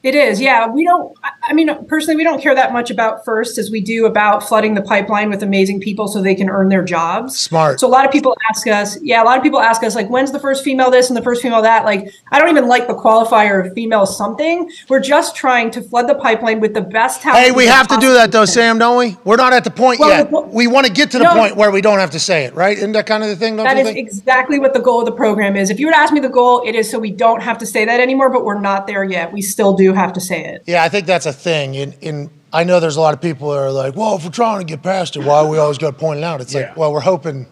It 0.02 0.16
is, 0.16 0.40
yeah. 0.40 0.66
We 0.66 0.84
don't, 0.84 1.16
I- 1.44 1.52
mean, 1.52 1.70
personally, 1.86 2.16
we 2.16 2.24
don't 2.24 2.42
care 2.42 2.56
that 2.56 2.72
much 2.72 2.90
about 2.90 3.24
first 3.24 3.56
as 3.56 3.70
we 3.70 3.80
do 3.80 4.04
about 4.06 4.42
flooding 4.42 4.74
the 4.74 4.82
pipeline 4.82 5.30
with 5.30 5.44
amazing 5.44 5.78
people 5.80 6.08
so 6.08 6.20
they 6.20 6.34
can 6.34 6.50
earn 6.50 6.70
their 6.70 6.82
jobs. 6.82 7.38
Smart. 7.38 7.78
So 7.78 7.86
a 7.86 7.88
lot 7.88 8.04
of 8.04 8.10
people 8.10 8.36
ask 8.50 8.66
us, 8.66 9.00
yeah, 9.00 9.22
a 9.22 9.24
lot 9.24 9.36
of 9.36 9.44
people 9.44 9.60
ask 9.60 9.84
us, 9.84 9.94
like, 9.94 10.08
when's 10.08 10.32
the 10.32 10.40
first 10.40 10.64
female 10.64 10.90
this 10.90 11.08
and 11.08 11.16
the 11.16 11.22
first 11.22 11.40
female 11.40 11.62
that? 11.62 11.84
Like, 11.84 12.10
I 12.32 12.40
don't 12.40 12.48
even 12.48 12.66
like 12.66 12.88
the 12.88 12.94
qualifier 12.94 13.64
of 13.64 13.72
female 13.74 14.04
something. 14.06 14.68
We're 14.88 14.98
just 15.00 15.36
trying 15.36 15.70
to 15.72 15.82
flood 15.82 16.08
the 16.08 16.16
pipeline 16.16 16.58
with 16.58 16.74
the 16.74 16.80
best 16.80 17.22
talent. 17.22 17.44
Hey, 17.44 17.52
we 17.52 17.66
have 17.66 17.86
to 17.88 17.96
do 17.98 18.12
that 18.14 18.32
though, 18.32 18.44
Sam, 18.44 18.78
don't 18.78 18.98
we? 18.98 19.16
We're 19.22 19.36
not 19.36 19.52
at 19.52 19.62
the 19.62 19.70
point 19.70 20.00
Well, 20.00 20.08
yet. 20.10 20.30
the- 20.30 20.40
we 20.40 20.66
want 20.66 20.86
to 20.86 20.92
get 20.92 21.12
to 21.12 21.18
the 21.18 21.24
No. 21.24 21.34
point 21.34 21.56
where 21.56 21.70
we 21.70 21.80
don't 21.80 22.00
have 22.00 22.10
to 22.10 22.18
say 22.20 22.44
it, 22.44 22.56
right? 22.56 22.76
Isn't 22.76 22.92
that 22.92 23.06
kind 23.06 23.22
of 23.22 23.28
the 23.28 23.36
thing? 23.36 23.54
Don't 23.56 23.66
That 23.66 23.78
is 23.78 23.86
think? 23.86 23.98
exactly 23.98 24.58
what 24.58 24.72
the 24.74 24.80
goal 24.80 24.98
of 25.00 25.06
the 25.06 25.12
program 25.12 25.54
is. 25.56 25.70
If 25.70 25.78
you 25.78 25.86
were 25.86 25.92
to 25.92 25.98
ask 25.98 26.12
me 26.12 26.18
the 26.18 26.28
goal, 26.28 26.62
it 26.66 26.74
is 26.74 26.90
so 26.90 26.98
we 26.98 27.12
don't 27.12 27.40
have 27.42 27.58
to 27.58 27.66
say 27.66 27.84
that 27.84 28.00
anymore, 28.00 28.30
but 28.30 28.44
we're 28.44 28.58
not 28.60 28.88
there 28.88 29.04
yet. 29.04 29.32
We 29.32 29.42
still 29.42 29.74
do 29.74 29.91
have 29.94 30.12
to 30.14 30.20
say 30.20 30.44
it. 30.44 30.64
Yeah, 30.66 30.82
I 30.82 30.88
think 30.88 31.06
that's 31.06 31.26
a 31.26 31.32
thing. 31.32 31.74
In, 31.74 31.92
in 32.00 32.30
I 32.52 32.64
know 32.64 32.80
there's 32.80 32.96
a 32.96 33.00
lot 33.00 33.14
of 33.14 33.20
people 33.20 33.50
that 33.50 33.58
are 33.58 33.72
like, 33.72 33.96
well, 33.96 34.16
if 34.16 34.24
we're 34.24 34.30
trying 34.30 34.58
to 34.60 34.64
get 34.64 34.82
past 34.82 35.16
it, 35.16 35.20
why 35.24 35.36
are 35.38 35.48
we 35.48 35.58
always 35.58 35.78
got 35.78 35.92
to 35.92 35.96
point 35.96 36.18
it 36.18 36.24
out? 36.24 36.40
It's 36.40 36.52
Yeah. 36.52 36.68
like, 36.68 36.76
well, 36.76 36.92
we're 36.92 37.00
hoping. 37.00 37.46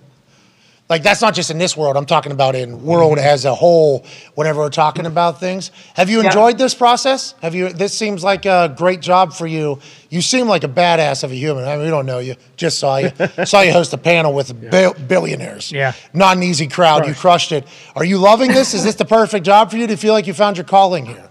Like 0.91 1.05
that's 1.05 1.23
not 1.23 1.35
just 1.35 1.53
in 1.53 1.59
this 1.59 1.77
world. 1.77 1.97
I'm 1.97 2.05
talking 2.05 2.33
about 2.33 2.57
in 2.57 2.85
world 2.85 3.19
mm-hmm. 3.19 3.27
as 3.27 3.45
a 3.45 3.55
whole. 3.55 4.05
Whenever 4.35 4.59
we're 4.59 4.71
talking 4.71 5.07
about 5.07 5.39
things, 5.39 5.71
have 5.95 6.11
you 6.11 6.19
Yeah. 6.21 6.27
enjoyed 6.27 6.59
this 6.59 6.75
process? 6.75 7.37
Have 7.43 7.55
you? 7.55 7.69
This 7.69 7.97
seems 7.97 8.25
like 8.25 8.45
a 8.45 8.75
great 8.77 9.01
job 9.01 9.33
for 9.33 9.47
you. 9.47 9.79
You 10.11 10.21
seem 10.21 10.49
like 10.49 10.65
a 10.65 10.69
badass 10.69 11.23
of 11.23 11.31
a 11.31 11.37
human. 11.37 11.65
I 11.65 11.77
mean, 11.77 11.85
we 11.85 11.91
don't 11.91 12.07
know 12.07 12.19
you. 12.19 12.35
Just 12.57 12.81
saw 12.81 12.97
you. 12.97 13.13
saw 13.45 13.61
you 13.61 13.73
host 13.73 13.93
a 13.93 13.99
panel 13.99 14.35
with 14.35 14.53
bil- 14.69 14.95
billionaires. 14.95 15.71
Yeah. 15.71 15.93
Not 16.13 16.37
an 16.37 16.43
easy 16.43 16.67
crowd. 16.67 17.07
You 17.07 17.15
crushed 17.15 17.53
it. 17.53 17.69
Are 17.95 18.05
you 18.05 18.19
loving 18.19 18.51
this? 18.51 18.75
Is 18.75 18.83
this 18.83 18.97
the 18.97 19.05
perfect 19.05 19.47
job 19.47 19.71
for 19.71 19.77
you? 19.77 19.87
Do 19.87 19.93
you 19.93 19.97
feel 19.97 20.13
like 20.13 20.27
you 20.27 20.35
found 20.35 20.57
your 20.57 20.67
calling 20.67 21.07
here? 21.07 21.30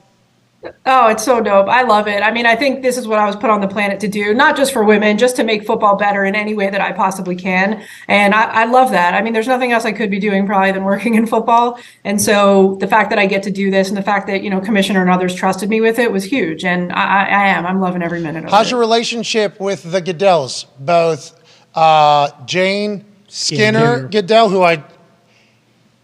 Oh, 0.86 1.07
it's 1.07 1.24
so 1.24 1.39
dope. 1.39 1.70
I 1.70 1.84
love 1.84 2.07
it. 2.10 2.22
I 2.22 2.32
mean, 2.32 2.45
I 2.45 2.53
think 2.53 2.82
this 2.82 2.97
is 2.97 3.07
what 3.07 3.18
I 3.18 3.26
was 3.26 3.38
put 3.38 3.49
on 3.49 3.62
the 3.62 3.68
planet 3.68 4.01
to 4.01 4.10
do, 4.10 4.34
not 4.34 4.57
just 4.57 4.74
for 4.74 4.84
women, 4.84 5.18
just 5.18 5.38
to 5.38 5.43
make 5.45 5.66
football 5.66 5.95
better 5.95 6.26
in 6.26 6.36
any 6.36 6.53
way 6.53 6.70
that 6.70 6.82
I 6.82 6.91
possibly 6.91 7.36
can. 7.38 7.82
And 8.10 8.34
I, 8.36 8.43
I 8.43 8.66
love 8.66 8.91
that. 8.91 9.14
I 9.14 9.22
mean, 9.22 9.32
there's 9.32 9.47
nothing 9.47 9.72
else 9.72 9.86
I 9.86 9.93
could 9.93 10.12
be 10.12 10.20
doing 10.20 10.45
probably 10.45 10.74
than 10.74 10.84
working 10.84 11.16
in 11.16 11.28
football. 11.28 11.80
And 12.03 12.22
so 12.22 12.76
the 12.82 12.88
fact 12.88 13.10
that 13.12 13.20
I 13.20 13.26
get 13.26 13.41
to 13.43 13.51
do 13.51 13.72
this 13.72 13.88
and 13.88 13.95
the 13.95 14.01
fact 14.01 14.28
that, 14.28 14.43
you 14.43 14.49
know, 14.49 14.60
Commissioner 14.60 15.01
and 15.01 15.10
others 15.10 15.34
trusted 15.34 15.70
me 15.70 15.80
with 15.80 15.97
it 15.97 16.12
was 16.12 16.26
huge. 16.26 16.66
And 16.66 16.91
I, 16.91 16.97
I 17.05 17.24
I 17.24 17.47
am. 17.47 17.66
I'm 17.66 17.80
loving 17.80 18.01
every 18.03 18.20
minute 18.20 18.43
of 18.43 18.49
How's 18.49 18.51
it. 18.51 18.55
How's 18.57 18.72
your 18.72 18.80
relationship 18.82 19.60
with 19.62 19.89
the 19.89 20.01
Goodells? 20.01 20.66
Both 20.78 21.39
uh, 21.74 22.32
Jane 22.45 23.05
Skinner, 23.30 23.80
Skinner. 23.95 24.07
Goodell, 24.10 24.49
who 24.49 24.62
I, 24.64 24.84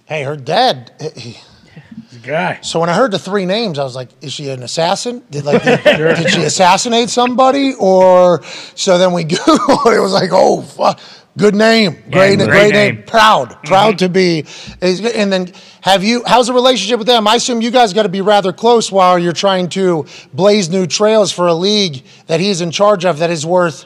hey, 0.06 0.24
her 0.24 0.38
dad. 0.38 0.94
he- 1.18 1.38
Guy. 2.26 2.60
so 2.62 2.80
when 2.80 2.90
I 2.90 2.94
heard 2.94 3.12
the 3.12 3.20
three 3.20 3.46
names, 3.46 3.80
I 3.80 3.84
was 3.84 3.96
like, 3.96 4.10
is 4.22 4.34
she 4.34 4.50
an 4.50 4.64
assassin? 4.64 5.24
Did 5.30 5.46
like 5.46 5.64
did, 5.64 5.84
did 5.84 6.30
she 6.30 6.44
assassinate 6.44 7.10
somebody? 7.10 7.74
Or 7.80 8.44
so 8.76 8.98
then 8.98 9.14
we 9.14 9.24
Googled. 9.26 9.96
It 9.96 10.00
was 10.00 10.14
like, 10.14 10.30
oh, 10.34 10.62
fuck. 10.62 11.00
Good 11.38 11.54
name, 11.54 11.96
great, 12.10 12.38
great 12.38 12.48
great 12.48 12.74
name. 12.74 12.96
name. 12.96 13.04
Proud, 13.04 13.50
mm-hmm. 13.50 13.68
proud 13.68 14.00
to 14.00 14.08
be. 14.08 14.46
And 14.82 15.34
then, 15.34 15.52
have 15.82 16.02
you? 16.02 16.24
How's 16.26 16.48
the 16.48 16.54
relationship 16.54 16.98
with 16.98 17.08
them? 17.08 17.28
I 17.28 17.36
assume 17.36 17.62
you 17.62 17.72
guys 17.72 17.92
got 17.92 18.04
to 18.04 18.10
be 18.10 18.22
rather 18.22 18.54
close 18.54 18.90
while 18.90 19.20
you're 19.20 19.34
trying 19.34 19.68
to 19.70 20.06
blaze 20.34 20.70
new 20.70 20.88
trails 20.88 21.34
for 21.34 21.48
a 21.48 21.54
league 21.54 22.06
that 22.28 22.40
he's 22.40 22.62
in 22.62 22.72
charge 22.72 23.04
of 23.04 23.20
that 23.20 23.32
is 23.32 23.46
worth 23.46 23.86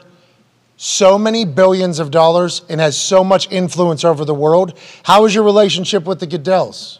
so 0.76 1.18
many 1.18 1.44
billions 1.44 1.98
of 1.98 2.12
dollars 2.12 2.62
and 2.68 2.80
has 2.80 2.96
so 2.96 3.24
much 3.24 3.50
influence 3.50 4.04
over 4.04 4.24
the 4.24 4.34
world. 4.34 4.78
How 5.02 5.24
is 5.24 5.34
your 5.34 5.44
relationship 5.44 6.04
with 6.04 6.20
the 6.20 6.26
Goodells? 6.28 6.99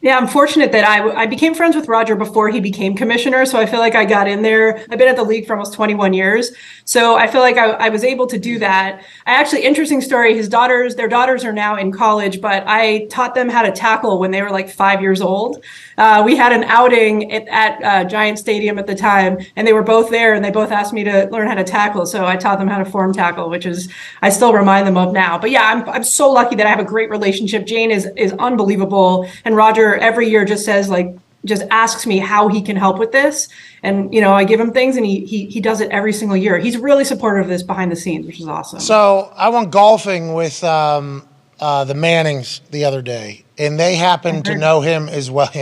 Yeah, 0.00 0.16
I'm 0.16 0.28
fortunate 0.28 0.70
that 0.70 0.84
I, 0.84 1.22
I 1.22 1.26
became 1.26 1.56
friends 1.56 1.74
with 1.74 1.88
Roger 1.88 2.14
before 2.14 2.50
he 2.50 2.60
became 2.60 2.94
commissioner. 2.94 3.44
So 3.44 3.58
I 3.58 3.66
feel 3.66 3.80
like 3.80 3.96
I 3.96 4.04
got 4.04 4.28
in 4.28 4.42
there. 4.42 4.78
I've 4.90 4.98
been 4.98 5.08
at 5.08 5.16
the 5.16 5.24
league 5.24 5.44
for 5.44 5.54
almost 5.54 5.74
21 5.74 6.12
years. 6.12 6.52
So 6.84 7.16
I 7.16 7.26
feel 7.26 7.40
like 7.40 7.56
I, 7.56 7.70
I 7.70 7.88
was 7.88 8.04
able 8.04 8.28
to 8.28 8.38
do 8.38 8.60
that. 8.60 9.02
I 9.26 9.32
actually, 9.32 9.64
interesting 9.64 10.00
story. 10.00 10.36
His 10.36 10.48
daughters, 10.48 10.94
their 10.94 11.08
daughters 11.08 11.44
are 11.44 11.52
now 11.52 11.74
in 11.74 11.90
college, 11.90 12.40
but 12.40 12.62
I 12.68 13.06
taught 13.06 13.34
them 13.34 13.48
how 13.48 13.62
to 13.62 13.72
tackle 13.72 14.20
when 14.20 14.30
they 14.30 14.40
were 14.40 14.50
like 14.50 14.70
five 14.70 15.02
years 15.02 15.20
old. 15.20 15.64
Uh, 15.98 16.22
we 16.24 16.36
had 16.36 16.52
an 16.52 16.62
outing 16.64 17.32
at, 17.32 17.48
at 17.48 17.82
uh, 17.82 18.08
Giant 18.08 18.38
Stadium 18.38 18.78
at 18.78 18.86
the 18.86 18.94
time, 18.94 19.38
and 19.56 19.66
they 19.66 19.72
were 19.72 19.82
both 19.82 20.10
there 20.10 20.34
and 20.34 20.44
they 20.44 20.52
both 20.52 20.70
asked 20.70 20.92
me 20.92 21.02
to 21.02 21.28
learn 21.32 21.48
how 21.48 21.54
to 21.54 21.64
tackle. 21.64 22.06
So 22.06 22.24
I 22.24 22.36
taught 22.36 22.60
them 22.60 22.68
how 22.68 22.78
to 22.78 22.84
form 22.84 23.12
tackle, 23.12 23.50
which 23.50 23.66
is, 23.66 23.92
I 24.22 24.30
still 24.30 24.52
remind 24.52 24.86
them 24.86 24.96
of 24.96 25.12
now. 25.12 25.38
But 25.38 25.50
yeah, 25.50 25.64
I'm, 25.64 25.88
I'm 25.88 26.04
so 26.04 26.30
lucky 26.30 26.54
that 26.54 26.66
I 26.68 26.70
have 26.70 26.78
a 26.78 26.84
great 26.84 27.10
relationship. 27.10 27.66
Jane 27.66 27.90
is, 27.90 28.08
is 28.16 28.32
unbelievable. 28.34 29.28
And 29.44 29.56
Roger 29.56 29.87
every 29.96 30.28
year 30.28 30.44
just 30.44 30.64
says 30.64 30.88
like, 30.88 31.16
just 31.44 31.62
asks 31.70 32.06
me 32.06 32.18
how 32.18 32.48
he 32.48 32.60
can 32.62 32.76
help 32.76 32.98
with 32.98 33.12
this. 33.12 33.48
And, 33.82 34.12
you 34.12 34.20
know, 34.20 34.32
I 34.32 34.44
give 34.44 34.58
him 34.58 34.72
things 34.72 34.96
and 34.96 35.06
he, 35.06 35.24
he, 35.24 35.46
he 35.46 35.60
does 35.60 35.80
it 35.80 35.90
every 35.90 36.12
single 36.12 36.36
year. 36.36 36.58
He's 36.58 36.76
really 36.76 37.04
supportive 37.04 37.44
of 37.44 37.48
this 37.48 37.62
behind 37.62 37.92
the 37.92 37.96
scenes, 37.96 38.26
which 38.26 38.40
is 38.40 38.48
awesome. 38.48 38.80
So 38.80 39.32
I 39.36 39.48
went 39.48 39.70
golfing 39.70 40.34
with 40.34 40.62
um, 40.64 41.26
uh, 41.60 41.84
the 41.84 41.94
Mannings 41.94 42.60
the 42.70 42.84
other 42.84 43.02
day, 43.02 43.44
and 43.56 43.78
they 43.78 43.94
happened 43.94 44.44
to 44.46 44.56
know 44.56 44.80
him 44.80 45.08
as 45.08 45.30
well. 45.30 45.50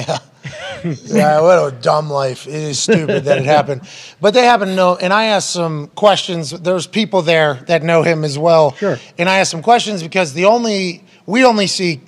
Yeah. 0.84 0.94
yeah, 1.06 1.40
what 1.40 1.74
a 1.74 1.76
dumb 1.76 2.08
life. 2.08 2.46
It 2.46 2.54
is 2.54 2.78
stupid 2.78 3.24
that 3.24 3.38
it 3.38 3.44
happened. 3.44 3.82
But 4.20 4.32
they 4.32 4.44
happen 4.44 4.68
to 4.68 4.74
know, 4.76 4.94
and 4.94 5.12
I 5.12 5.24
asked 5.24 5.50
some 5.50 5.88
questions. 5.88 6.50
There's 6.50 6.86
people 6.86 7.22
there 7.22 7.54
that 7.66 7.82
know 7.82 8.02
him 8.02 8.22
as 8.22 8.38
well. 8.38 8.72
Sure. 8.74 8.96
And 9.18 9.28
I 9.28 9.38
asked 9.38 9.50
some 9.50 9.62
questions 9.62 10.04
because 10.04 10.34
the 10.34 10.44
only, 10.44 11.02
we 11.24 11.44
only 11.44 11.66
see 11.66 12.00
Commissioner. 12.00 12.06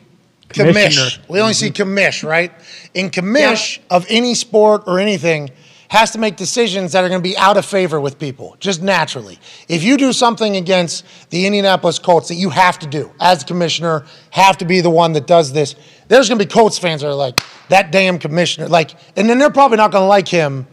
Commish. 0.49 1.19
We 1.29 1.41
only 1.41 1.55
see 1.55 1.71
commish, 1.71 2.27
right? 2.27 2.53
In 2.95 3.11
commish 3.11 3.79
of 3.91 4.07
any 4.09 4.35
sport 4.35 4.85
or 4.87 4.99
anything 4.99 5.51
has 5.91 6.11
to 6.11 6.19
make 6.19 6.37
decisions 6.37 6.93
that 6.93 7.03
are 7.03 7.09
going 7.09 7.23
to 7.23 7.27
be 7.27 7.37
out 7.39 7.57
of 7.57 7.65
favor 7.65 7.99
with 7.99 8.19
people, 8.19 8.55
just 8.61 8.83
naturally. 8.83 9.39
If 9.69 9.83
you 9.83 9.97
do 9.97 10.13
something 10.13 10.57
against 10.57 11.03
the 11.31 11.47
Indianapolis 11.47 11.99
Colts 11.99 12.29
that 12.29 12.35
you 12.35 12.51
have 12.51 12.79
to 12.81 12.87
do 12.87 13.11
as 13.21 13.43
commissioner, 13.43 14.05
have 14.31 14.59
to 14.59 14.67
be 14.67 14.83
the 14.83 14.91
one 14.91 15.15
that 15.15 15.27
does 15.27 15.51
this, 15.53 15.77
there's 16.09 16.29
going 16.29 16.39
to 16.39 16.45
be 16.45 16.51
Colts 16.51 16.79
fans 16.79 17.01
that 17.01 17.09
are 17.09 17.15
like, 17.15 17.41
that 17.71 17.91
damn 17.91 18.19
commissioner. 18.19 18.69
Like, 18.69 18.91
and 19.17 19.31
then 19.31 19.39
they're 19.39 19.49
probably 19.51 19.79
not 19.79 19.91
going 19.91 20.03
to 20.03 20.09
like 20.09 20.29
him 20.29 20.67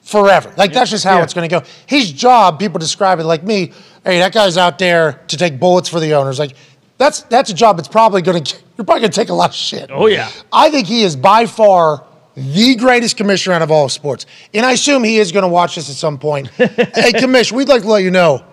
forever. 0.00 0.52
Like 0.56 0.72
that's 0.72 0.90
just 0.90 1.04
how 1.04 1.16
Yeah. 1.18 1.24
it's 1.24 1.34
going 1.34 1.48
to 1.48 1.60
go. 1.60 1.66
His 1.86 2.10
job, 2.12 2.58
people 2.58 2.78
describe 2.78 3.20
it 3.20 3.24
like 3.24 3.42
me. 3.42 3.72
Hey, 4.04 4.18
that 4.18 4.32
guy's 4.32 4.56
out 4.58 4.78
there 4.78 5.20
to 5.28 5.36
take 5.36 5.58
bullets 5.58 5.88
for 5.88 6.00
the 6.00 6.14
owners. 6.14 6.38
Like 6.38 6.56
that's 6.98 7.22
that's 7.22 7.50
a 7.50 7.54
job 7.54 7.76
that's 7.76 7.88
probably 7.88 8.22
going 8.22 8.44
to 8.44 8.56
you're 8.76 8.84
probably 8.84 9.00
going 9.00 9.12
to 9.12 9.20
take 9.20 9.28
a 9.28 9.34
lot 9.34 9.50
of 9.50 9.56
shit. 9.56 9.90
Oh, 9.92 10.06
yeah. 10.06 10.30
I 10.52 10.70
think 10.70 10.86
he 10.86 11.02
is 11.02 11.14
by 11.14 11.46
far 11.46 12.04
the 12.34 12.74
greatest 12.74 13.16
commissioner 13.16 13.54
out 13.54 13.62
of 13.62 13.70
all 13.70 13.88
sports, 13.88 14.26
and 14.52 14.66
I 14.66 14.72
assume 14.72 15.04
he 15.04 15.18
is 15.18 15.30
going 15.30 15.42
to 15.44 15.48
watch 15.48 15.76
this 15.76 15.88
at 15.88 15.96
some 15.96 16.18
point. 16.18 16.48
hey, 16.48 17.12
commissioner, 17.12 17.58
we'd 17.58 17.68
like 17.68 17.82
to 17.82 17.88
let 17.88 18.02
you 18.02 18.10
know. 18.10 18.44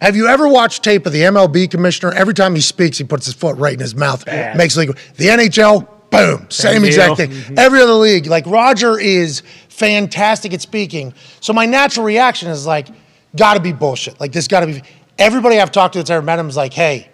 Have 0.00 0.16
you 0.16 0.26
ever 0.28 0.48
watched 0.48 0.82
tape 0.82 1.06
of 1.06 1.12
the 1.12 1.22
MLB 1.22 1.70
commissioner? 1.70 2.12
Every 2.12 2.34
time 2.34 2.54
he 2.54 2.60
speaks, 2.60 2.98
he 2.98 3.04
puts 3.04 3.26
his 3.26 3.34
foot 3.34 3.56
right 3.56 3.74
in 3.74 3.80
his 3.80 3.94
mouth, 3.94 4.26
makes 4.56 4.76
legal. 4.76 4.96
The 5.16 5.26
NHL, 5.26 5.88
boom, 6.10 6.50
same, 6.50 6.82
deal. 6.82 6.86
exact 6.86 7.16
thing. 7.16 7.58
Every 7.58 7.80
other 7.80 7.92
league, 7.92 8.26
like 8.26 8.46
Roger 8.46 8.98
is 8.98 9.42
fantastic 9.68 10.52
at 10.54 10.60
speaking. 10.60 11.14
So 11.40 11.52
my 11.52 11.66
natural 11.66 12.04
reaction 12.04 12.50
is 12.50 12.66
like, 12.66 12.88
got 13.36 13.54
to 13.54 13.60
be 13.60 13.72
bullshit. 13.72 14.20
Like 14.20 14.32
this 14.32 14.48
got 14.48 14.60
to 14.60 14.66
be. 14.66 14.82
Everybody 15.18 15.60
I've 15.60 15.72
talked 15.72 15.94
to 15.94 15.98
that's 15.98 16.10
ever 16.10 16.24
met 16.24 16.38
him 16.38 16.48
is 16.48 16.56
like, 16.56 16.72
hey, 16.72 17.08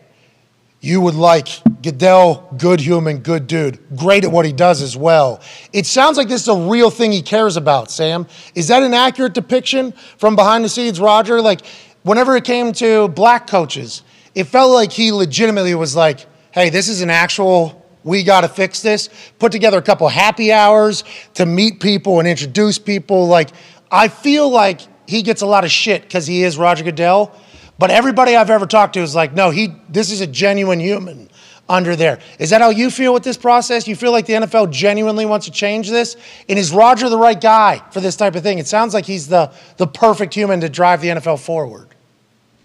you 0.81 1.01
would 1.01 1.15
like 1.15 1.49
Goodell, 1.83 2.55
good 2.59 2.81
human, 2.81 3.19
good 3.19 3.47
dude, 3.47 3.79
great 3.97 4.25
at 4.25 4.33
what 4.33 4.45
he 4.45 4.53
does 4.53 4.83
as 4.83 4.97
well. 4.97 5.41
It 5.73 5.87
sounds 5.87 6.17
like 6.17 6.29
this 6.29 6.43
is 6.43 6.49
a 6.49 6.57
real 6.57 6.91
thing 6.91 7.13
he 7.13 7.23
cares 7.23 7.57
about, 7.57 7.91
Sam. 7.91 8.27
Is 8.55 8.69
that 8.69 8.83
an 8.83 8.95
accurate 8.95 9.33
depiction 9.33 9.93
from 10.19 10.35
behind 10.35 10.65
the 10.65 10.69
scenes, 10.69 11.01
Roger? 11.01 11.41
Like, 11.41 11.65
whenever 12.03 12.37
it 12.37 12.45
came 12.45 12.73
to 12.75 13.09
black 13.09 13.47
coaches, 13.47 14.03
it 14.35 14.45
felt 14.45 14.73
like 14.73 14.91
he 14.91 15.13
legitimately 15.13 15.75
was 15.77 15.95
like, 15.95 16.27
hey, 16.51 16.69
this 16.69 16.89
is 16.89 17.01
an 17.01 17.11
actual, 17.11 17.87
we 18.03 18.25
got 18.25 18.41
to 18.41 18.49
fix 18.49 18.83
this. 18.83 19.09
Put 19.39 19.53
together 19.53 19.79
a 19.79 19.83
couple 19.83 20.09
happy 20.09 20.53
hours 20.53 21.05
to 21.35 21.47
meet 21.47 21.81
people 21.81 22.19
and 22.19 22.27
introduce 22.27 22.79
people. 22.79 23.29
Like, 23.29 23.51
I 23.91 24.09
feel 24.09 24.51
like 24.51 24.81
he 25.07 25.23
gets 25.23 25.43
a 25.43 25.47
lot 25.47 25.65
of 25.65 25.71
shit 25.71 26.03
because 26.03 26.27
he 26.27 26.43
is 26.43 26.59
Roger 26.59 26.83
Goodell. 26.83 27.35
But 27.79 27.91
everybody 27.91 28.35
I've 28.35 28.51
ever 28.51 28.67
talked 28.67 28.95
to 28.95 29.01
is 29.01 29.15
like, 29.15 29.33
no, 29.33 29.51
he. 29.51 29.75
This 29.89 30.11
is 30.11 30.21
a 30.21 30.27
genuine 30.27 30.81
human 30.81 31.31
under 31.69 31.95
there. 31.95 32.19
Is 32.39 32.51
that 32.51 32.61
how 32.61 32.71
you 32.71 32.91
feel 32.91 33.15
with 33.15 33.23
this 33.23 33.37
process? 33.37 33.87
You 33.87 33.95
feel 33.95 34.11
like 34.11 34.27
the 34.27 34.33
NFL 34.35 34.73
genuinely 34.73 35.27
wants 35.27 35.47
to 35.47 35.53
change 35.53 35.89
this? 35.89 36.17
And 36.49 36.59
is 36.59 36.73
Roger 36.73 37.09
the 37.09 37.19
right 37.19 37.41
guy 37.41 37.83
for 37.93 38.01
this 38.01 38.17
type 38.17 38.35
of 38.35 38.43
thing? 38.43 38.59
It 38.59 38.67
sounds 38.67 38.95
like 38.95 39.07
he's 39.07 39.29
the 39.29 39.53
the 39.77 39.87
perfect 39.87 40.35
human 40.35 40.61
to 40.61 40.69
drive 40.69 41.01
the 41.01 41.09
NFL 41.09 41.39
forward. 41.41 41.95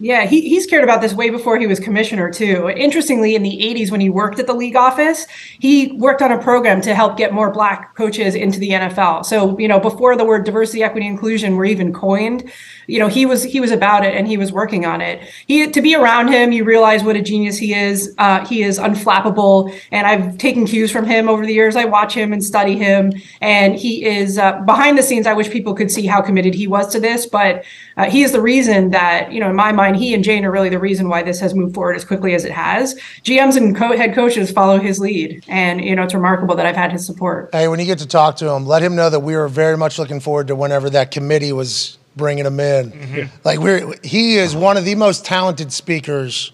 Yeah, 0.04 0.26
he, 0.26 0.42
he's 0.42 0.66
cared 0.66 0.84
about 0.84 1.00
this 1.00 1.14
way 1.14 1.30
before 1.30 1.58
he 1.58 1.66
was 1.66 1.80
commissioner, 1.80 2.30
too. 2.30 2.68
Interestingly, 2.68 3.34
in 3.36 3.42
the 3.42 3.56
80s, 3.56 3.90
when 3.90 4.02
he 4.02 4.10
worked 4.10 4.38
at 4.38 4.46
the 4.46 4.52
league 4.52 4.76
office, 4.76 5.26
he 5.60 5.92
worked 5.92 6.20
on 6.20 6.30
a 6.30 6.36
program 6.36 6.82
to 6.82 6.94
help 6.94 7.16
get 7.16 7.32
more 7.32 7.50
black 7.50 7.94
coaches 7.94 8.34
into 8.34 8.60
the 8.60 8.68
NFL. 8.68 9.24
So, 9.24 9.58
you 9.58 9.66
know, 9.66 9.80
before 9.80 10.14
the 10.14 10.24
word 10.26 10.44
diversity, 10.44 10.82
equity, 10.82 11.06
inclusion 11.06 11.56
were 11.56 11.64
even 11.64 11.90
coined, 11.90 12.52
you 12.86 12.98
know, 12.98 13.08
he 13.08 13.24
was 13.24 13.42
he 13.42 13.60
was 13.60 13.70
about 13.70 14.04
it 14.04 14.14
and 14.14 14.28
he 14.28 14.36
was 14.36 14.52
working 14.52 14.84
on 14.84 15.00
it. 15.00 15.22
He 15.46 15.70
to 15.70 15.80
be 15.80 15.94
around 15.94 16.28
him, 16.28 16.52
you 16.52 16.64
realize 16.64 17.02
what 17.02 17.16
a 17.16 17.22
genius 17.22 17.56
he 17.56 17.72
is. 17.72 18.14
Uh, 18.18 18.44
he 18.46 18.62
is 18.62 18.78
unflappable, 18.78 19.74
and 19.90 20.06
I've 20.06 20.36
taken 20.38 20.66
cues 20.66 20.90
from 20.90 21.06
him 21.06 21.28
over 21.28 21.46
the 21.46 21.54
years. 21.54 21.76
I 21.76 21.86
watch 21.86 22.14
him 22.14 22.32
and 22.32 22.44
study 22.44 22.76
him, 22.76 23.12
and 23.40 23.74
he 23.74 24.04
is 24.04 24.36
uh, 24.36 24.60
behind 24.62 24.98
the 24.98 25.02
scenes. 25.02 25.26
I 25.26 25.32
wish 25.32 25.50
people 25.50 25.74
could 25.74 25.90
see 25.90 26.06
how 26.06 26.20
committed 26.20 26.54
he 26.54 26.66
was 26.66 26.88
to 26.88 27.00
this, 27.00 27.24
but 27.24 27.64
uh, 27.96 28.10
he 28.10 28.22
is 28.22 28.32
the 28.32 28.40
reason 28.40 28.90
that, 28.90 29.32
you 29.32 29.40
know, 29.40 29.50
in 29.50 29.56
my 29.56 29.72
mind, 29.72 29.96
he 29.96 30.14
and 30.14 30.24
Jane 30.24 30.44
are 30.44 30.50
really 30.50 30.68
the 30.68 30.78
reason 30.78 31.08
why 31.08 31.22
this 31.22 31.40
has 31.40 31.54
moved 31.54 31.74
forward 31.74 31.94
as 31.94 32.04
quickly 32.04 32.34
as 32.34 32.44
it 32.44 32.52
has. 32.52 32.98
GMs 33.22 33.56
and 33.56 33.74
co- 33.76 33.96
head 33.96 34.14
coaches 34.14 34.50
follow 34.50 34.78
his 34.78 34.98
lead. 34.98 35.44
And, 35.48 35.84
you 35.84 35.94
know, 35.94 36.02
it's 36.02 36.14
remarkable 36.14 36.56
that 36.56 36.66
I've 36.66 36.76
had 36.76 36.90
his 36.92 37.06
support. 37.06 37.50
Hey, 37.52 37.68
when 37.68 37.78
you 37.78 37.86
get 37.86 37.98
to 37.98 38.06
talk 38.06 38.36
to 38.36 38.50
him, 38.50 38.66
let 38.66 38.82
him 38.82 38.96
know 38.96 39.10
that 39.10 39.20
we 39.20 39.34
are 39.34 39.48
very 39.48 39.76
much 39.76 39.98
looking 39.98 40.20
forward 40.20 40.48
to 40.48 40.56
whenever 40.56 40.90
that 40.90 41.10
committee 41.10 41.52
was 41.52 41.98
bringing 42.16 42.46
him 42.46 42.60
in. 42.60 43.30
Like 43.44 43.58
we're 43.58 43.94
he 44.02 44.36
is 44.36 44.54
one 44.54 44.76
of 44.76 44.84
the 44.84 44.94
most 44.94 45.24
talented 45.24 45.72
speakers 45.72 46.52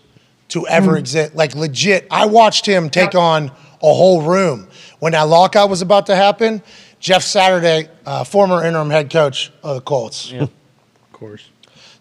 to 0.49 0.67
ever 0.67 0.97
exist. 0.97 1.35
Like 1.35 1.55
legit, 1.55 2.07
I 2.11 2.27
watched 2.27 2.67
him 2.67 2.91
take 2.91 3.15
on 3.15 3.49
a 3.83 3.95
whole 3.95 4.23
room 4.23 4.69
when 4.99 5.13
that 5.13 5.23
lockout 5.23 5.71
was 5.71 5.83
about 5.83 6.07
to 6.07 6.17
happen. 6.17 6.63
Jeff 6.99 7.23
Saturday, 7.23 7.89
uh, 8.05 8.25
former 8.25 8.65
interim 8.65 8.91
head 8.91 9.11
coach 9.11 9.51
of 9.63 9.77
the 9.77 9.81
Colts. 9.81 10.33
Of 10.33 10.51
course. 11.21 11.51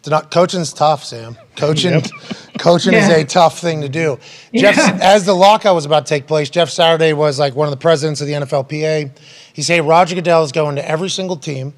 To 0.04 0.10
not 0.10 0.32
coaching's 0.32 0.72
tough, 0.72 1.04
Sam. 1.04 1.38
Coaching, 1.58 2.02
coaching 2.58 2.94
is 2.94 3.10
a 3.10 3.26
tough 3.26 3.60
thing 3.60 3.82
to 3.82 3.90
do. 3.90 4.18
Jeff, 4.56 4.78
as 5.02 5.26
the 5.26 5.34
lockout 5.34 5.76
was 5.76 5.86
about 5.86 6.06
to 6.06 6.10
take 6.10 6.26
place, 6.26 6.50
Jeff 6.50 6.70
Saturday 6.70 7.12
was 7.12 7.38
like 7.38 7.54
one 7.54 7.68
of 7.68 7.72
the 7.72 7.78
presidents 7.78 8.22
of 8.22 8.28
the 8.28 8.34
NFLPA. 8.34 9.12
He 9.54 9.62
said 9.62 9.86
Roger 9.86 10.16
Goodell 10.16 10.44
is 10.44 10.54
going 10.54 10.78
to 10.78 10.90
every 10.90 11.10
single 11.10 11.36
team, 11.36 11.74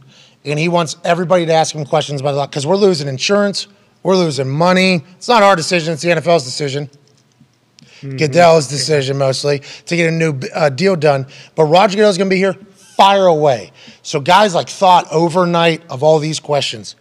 and 0.46 0.60
he 0.60 0.70
wants 0.70 0.98
everybody 1.04 1.48
to 1.48 1.54
ask 1.54 1.74
him 1.76 1.84
questions 1.84 2.22
about 2.22 2.34
the 2.34 2.38
lock 2.38 2.52
because 2.52 2.68
we're 2.68 2.76
losing 2.76 3.08
insurance, 3.08 3.68
we're 4.04 4.16
losing 4.16 4.48
money. 4.48 5.04
It's 5.18 5.28
not 5.28 5.42
our 5.42 5.56
decision; 5.56 5.94
it's 5.94 6.04
the 6.04 6.10
NFL's 6.10 6.44
decision. 6.44 6.90
Goodell's 8.02 8.68
decision 8.68 9.18
mostly 9.18 9.60
to 9.86 9.96
get 9.96 10.08
a 10.08 10.12
new 10.12 10.40
uh, 10.56 10.70
deal 10.70 10.96
done. 10.96 11.28
But 11.54 11.66
Roger 11.66 11.98
Goodell's 11.98 12.18
going 12.18 12.30
to 12.30 12.34
be 12.34 12.40
here. 12.40 12.54
Fire 12.54 13.28
away. 13.28 13.72
So 14.02 14.20
guys 14.20 14.56
like 14.56 14.70
thought 14.70 15.08
overnight 15.12 15.84
of 15.90 16.02
all 16.02 16.18
these 16.18 16.40
questions. 16.40 16.96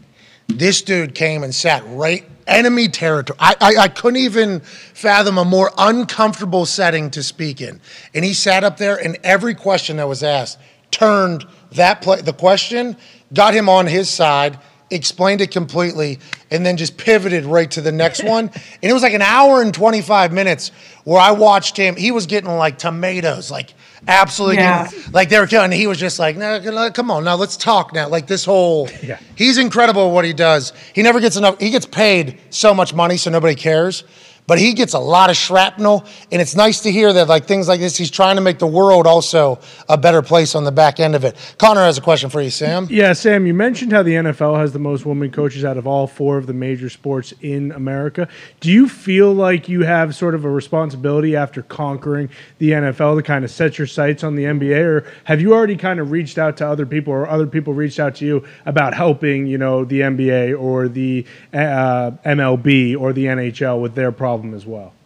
This 0.53 0.83
dude 0.83 1.15
came 1.15 1.43
and 1.43 1.55
sat 1.55 1.83
right 1.87 2.25
enemy 2.47 2.89
territory. 2.89 3.39
I, 3.41 3.55
I, 3.61 3.77
I 3.83 3.89
couldn't 3.89 4.21
even 4.21 4.61
fathom 4.61 5.39
a 5.39 5.45
more 5.45 5.71
uncomfortable 5.79 6.67
setting 6.67 7.11
to 7.13 7.23
speak 7.23 7.61
in. 7.61 7.81
And 8.15 8.25
he 8.25 8.35
sat 8.35 8.65
up 8.65 8.77
there, 8.77 8.97
and 8.97 9.17
every 9.23 9.55
question 9.55 9.97
that 9.99 10.09
was 10.09 10.23
asked 10.23 10.59
turned 10.91 11.47
that 11.73 12.03
play, 12.03 12.21
the 12.21 12.33
question, 12.33 12.97
got 13.33 13.55
him 13.55 13.69
on 13.69 13.87
his 13.87 14.11
side, 14.11 14.59
explained 14.91 15.41
it 15.41 15.53
completely, 15.53 16.19
and 16.51 16.67
then 16.67 16.77
just 16.77 16.97
pivoted 16.97 17.45
right 17.45 17.71
to 17.71 17.81
the 17.81 17.93
next 17.93 18.25
one. 18.25 18.49
And 18.49 18.91
it 18.91 18.93
was 18.93 19.03
like 19.03 19.15
an 19.15 19.23
hour 19.23 19.63
and 19.63 19.73
25 19.73 20.33
minutes 20.33 20.73
where 21.05 21.21
I 21.21 21.31
watched 21.31 21.77
him. 21.77 21.95
He 21.95 22.11
was 22.11 22.27
getting 22.27 22.51
like 22.51 22.77
tomatoes, 22.77 23.51
like 23.51 23.75
absolutely, 24.09 24.57
Yeah. 24.57 24.85
getting- 24.91 25.13
like 25.13 25.29
they 25.29 25.39
were 25.39 25.47
killing. 25.47 25.71
He 25.73 25.87
was 25.87 25.99
just 25.99 26.19
like, 26.19 26.37
no, 26.37 26.59
no, 26.59 26.91
come 26.91 27.11
on, 27.11 27.25
now 27.25 27.37
let's 27.37 27.57
talk 27.57 27.93
now. 27.95 28.09
Like 28.09 28.27
this 28.27 28.45
whole, 28.45 28.89
Yeah. 29.03 29.19
he's 29.37 29.59
incredible 29.59 30.11
what 30.13 30.25
he 30.25 30.33
does. 30.33 30.73
He 30.95 31.03
never 31.03 31.21
gets 31.21 31.37
enough. 31.37 31.59
He 31.61 31.71
gets 31.71 31.87
paid 31.87 32.39
so 32.51 32.75
much 32.75 32.95
money, 32.95 33.17
so 33.17 33.31
nobody 33.31 33.55
cares. 33.55 34.05
But 34.51 34.59
he 34.59 34.73
gets 34.73 34.95
a 34.95 34.99
lot 34.99 35.31
of 35.31 35.37
shrapnel, 35.37 36.05
and 36.33 36.43
it's 36.43 36.57
nice 36.57 36.81
to 36.81 36.91
hear 36.91 37.13
that 37.13 37.29
like 37.29 37.45
things 37.45 37.69
like 37.69 37.79
this. 37.79 37.97
He's 37.97 38.11
trying 38.11 38.35
to 38.35 38.43
make 38.43 38.59
the 38.59 38.67
world 38.67 39.07
also 39.07 39.61
a 39.89 39.97
better 39.97 40.23
place 40.23 40.57
on 40.57 40.65
the 40.65 40.73
back 40.73 40.99
end 40.99 41.15
of 41.15 41.23
it. 41.23 41.37
Connor 41.57 41.83
has 41.83 41.99
a 41.99 42.01
question 42.01 42.31
for 42.31 42.41
you, 42.41 42.51
Sam. 42.51 42.89
Yeah, 42.91 43.13
Sam, 43.13 43.47
you 43.47 43.55
mentioned 43.55 43.93
how 43.93 44.03
the 44.03 44.15
NFL 44.15 44.59
has 44.59 44.73
the 44.73 44.81
most 44.81 45.07
women 45.07 45.31
coaches 45.31 45.65
out 45.65 45.77
of 45.77 45.87
all 45.87 46.09
four 46.09 46.37
of 46.37 46.49
the 46.49 46.53
major 46.53 46.91
sports 46.91 47.33
in 47.43 47.71
America. 47.71 48.27
Do 48.59 48.73
you 48.73 48.89
feel 48.89 49.33
like 49.33 49.69
you 49.69 49.83
have 49.85 50.17
sort 50.17 50.35
of 50.35 50.45
a 50.45 50.51
responsibility 50.51 51.37
after 51.37 51.63
conquering 51.63 52.29
the 52.59 52.73
NFL 52.73 53.19
to 53.19 53.23
kind 53.23 53.45
of 53.45 53.53
set 53.53 53.79
your 53.79 53.87
sights 53.87 54.25
on 54.25 54.35
the 54.35 54.43
NBA, 54.43 54.85
or 54.85 55.13
have 55.27 55.41
you 55.41 55.55
already 55.55 55.77
kind 55.77 56.01
of 56.01 56.11
reached 56.11 56.39
out 56.39 56.57
to 56.57 56.67
other 56.67 56.87
people, 56.87 57.13
or 57.13 57.29
other 57.29 57.47
people 57.47 57.73
reached 57.73 58.01
out 58.01 58.17
to 58.17 58.27
you 58.27 58.45
about 58.67 58.95
helping, 58.95 59.47
you 59.47 59.59
know, 59.59 59.85
the 59.85 60.01
NBA 60.01 60.61
or 60.61 60.89
the 60.89 61.25
uh, 61.53 62.11
MLB 62.27 63.01
or 63.01 63.13
the 63.13 63.27
NHL 63.27 63.81
with 63.81 63.95
their 63.95 64.11
problem 64.41 64.55
as 64.55 64.67
well? 64.67 65.00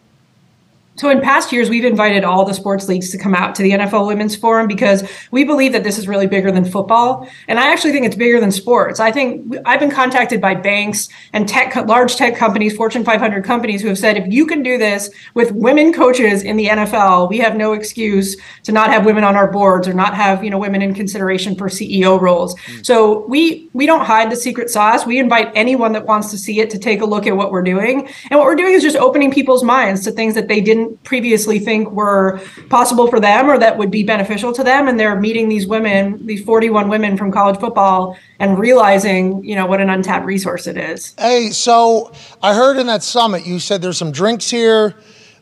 So 0.96 1.10
in 1.10 1.20
past 1.20 1.52
years, 1.52 1.68
we've 1.68 1.84
invited 1.84 2.22
all 2.22 2.44
the 2.44 2.54
sports 2.54 2.88
leagues 2.88 3.10
to 3.10 3.18
come 3.18 3.34
out 3.34 3.54
to 3.56 3.62
the 3.62 3.72
NFL 3.72 4.06
Women's 4.06 4.36
Forum 4.36 4.68
because 4.68 5.02
we 5.32 5.42
believe 5.42 5.72
that 5.72 5.82
this 5.82 5.98
is 5.98 6.06
really 6.06 6.28
bigger 6.28 6.52
than 6.52 6.64
football, 6.64 7.28
and 7.48 7.58
I 7.58 7.72
actually 7.72 7.90
think 7.90 8.06
it's 8.06 8.14
bigger 8.14 8.38
than 8.38 8.52
sports. 8.52 9.00
I 9.00 9.10
think 9.10 9.56
I've 9.64 9.80
been 9.80 9.90
contacted 9.90 10.40
by 10.40 10.54
banks 10.54 11.08
and 11.32 11.48
tech, 11.48 11.74
large 11.86 12.14
tech 12.14 12.36
companies, 12.36 12.76
Fortune 12.76 13.04
500 13.04 13.44
companies, 13.44 13.82
who 13.82 13.88
have 13.88 13.98
said 13.98 14.16
if 14.16 14.32
you 14.32 14.46
can 14.46 14.62
do 14.62 14.78
this 14.78 15.10
with 15.34 15.50
women 15.52 15.92
coaches 15.92 16.42
in 16.42 16.56
the 16.56 16.66
NFL, 16.66 17.28
we 17.28 17.38
have 17.38 17.56
no 17.56 17.72
excuse 17.72 18.36
to 18.62 18.70
not 18.70 18.90
have 18.90 19.04
women 19.04 19.24
on 19.24 19.34
our 19.34 19.50
boards 19.50 19.88
or 19.88 19.94
not 19.94 20.14
have 20.14 20.44
you 20.44 20.50
know 20.50 20.58
women 20.58 20.80
in 20.80 20.94
consideration 20.94 21.56
for 21.56 21.68
CEO 21.68 22.20
roles. 22.20 22.54
Mm. 22.54 22.86
So 22.86 23.26
we 23.26 23.68
we 23.72 23.86
don't 23.86 24.04
hide 24.04 24.30
the 24.30 24.36
secret 24.36 24.70
sauce. 24.70 25.04
We 25.04 25.18
invite 25.18 25.50
anyone 25.56 25.92
that 25.92 26.06
wants 26.06 26.30
to 26.30 26.38
see 26.38 26.60
it 26.60 26.70
to 26.70 26.78
take 26.78 27.00
a 27.00 27.06
look 27.06 27.26
at 27.26 27.36
what 27.36 27.50
we're 27.50 27.62
doing, 27.62 28.08
and 28.30 28.38
what 28.38 28.46
we're 28.46 28.54
doing 28.54 28.74
is 28.74 28.82
just 28.82 28.96
opening 28.96 29.32
people's 29.32 29.64
minds 29.64 30.04
to 30.04 30.12
things 30.12 30.34
that 30.34 30.46
they 30.46 30.60
didn't 30.60 30.83
previously 31.04 31.58
think 31.58 31.90
were 31.90 32.40
possible 32.68 33.06
for 33.08 33.20
them 33.20 33.48
or 33.48 33.58
that 33.58 33.76
would 33.78 33.90
be 33.90 34.02
beneficial 34.02 34.52
to 34.52 34.64
them 34.64 34.88
and 34.88 34.98
they're 34.98 35.18
meeting 35.18 35.48
these 35.48 35.66
women 35.66 36.24
these 36.26 36.42
41 36.44 36.88
women 36.88 37.16
from 37.16 37.32
college 37.32 37.58
football 37.58 38.16
and 38.38 38.58
realizing 38.58 39.44
you 39.44 39.54
know 39.54 39.66
what 39.66 39.80
an 39.80 39.90
untapped 39.90 40.24
resource 40.24 40.66
it 40.66 40.76
is 40.76 41.14
Hey, 41.18 41.50
so 41.50 42.12
I 42.42 42.54
heard 42.54 42.76
in 42.76 42.86
that 42.88 43.02
summit 43.02 43.46
you 43.46 43.58
said 43.58 43.82
there's 43.82 43.98
some 43.98 44.12
drinks 44.12 44.50
here. 44.50 44.94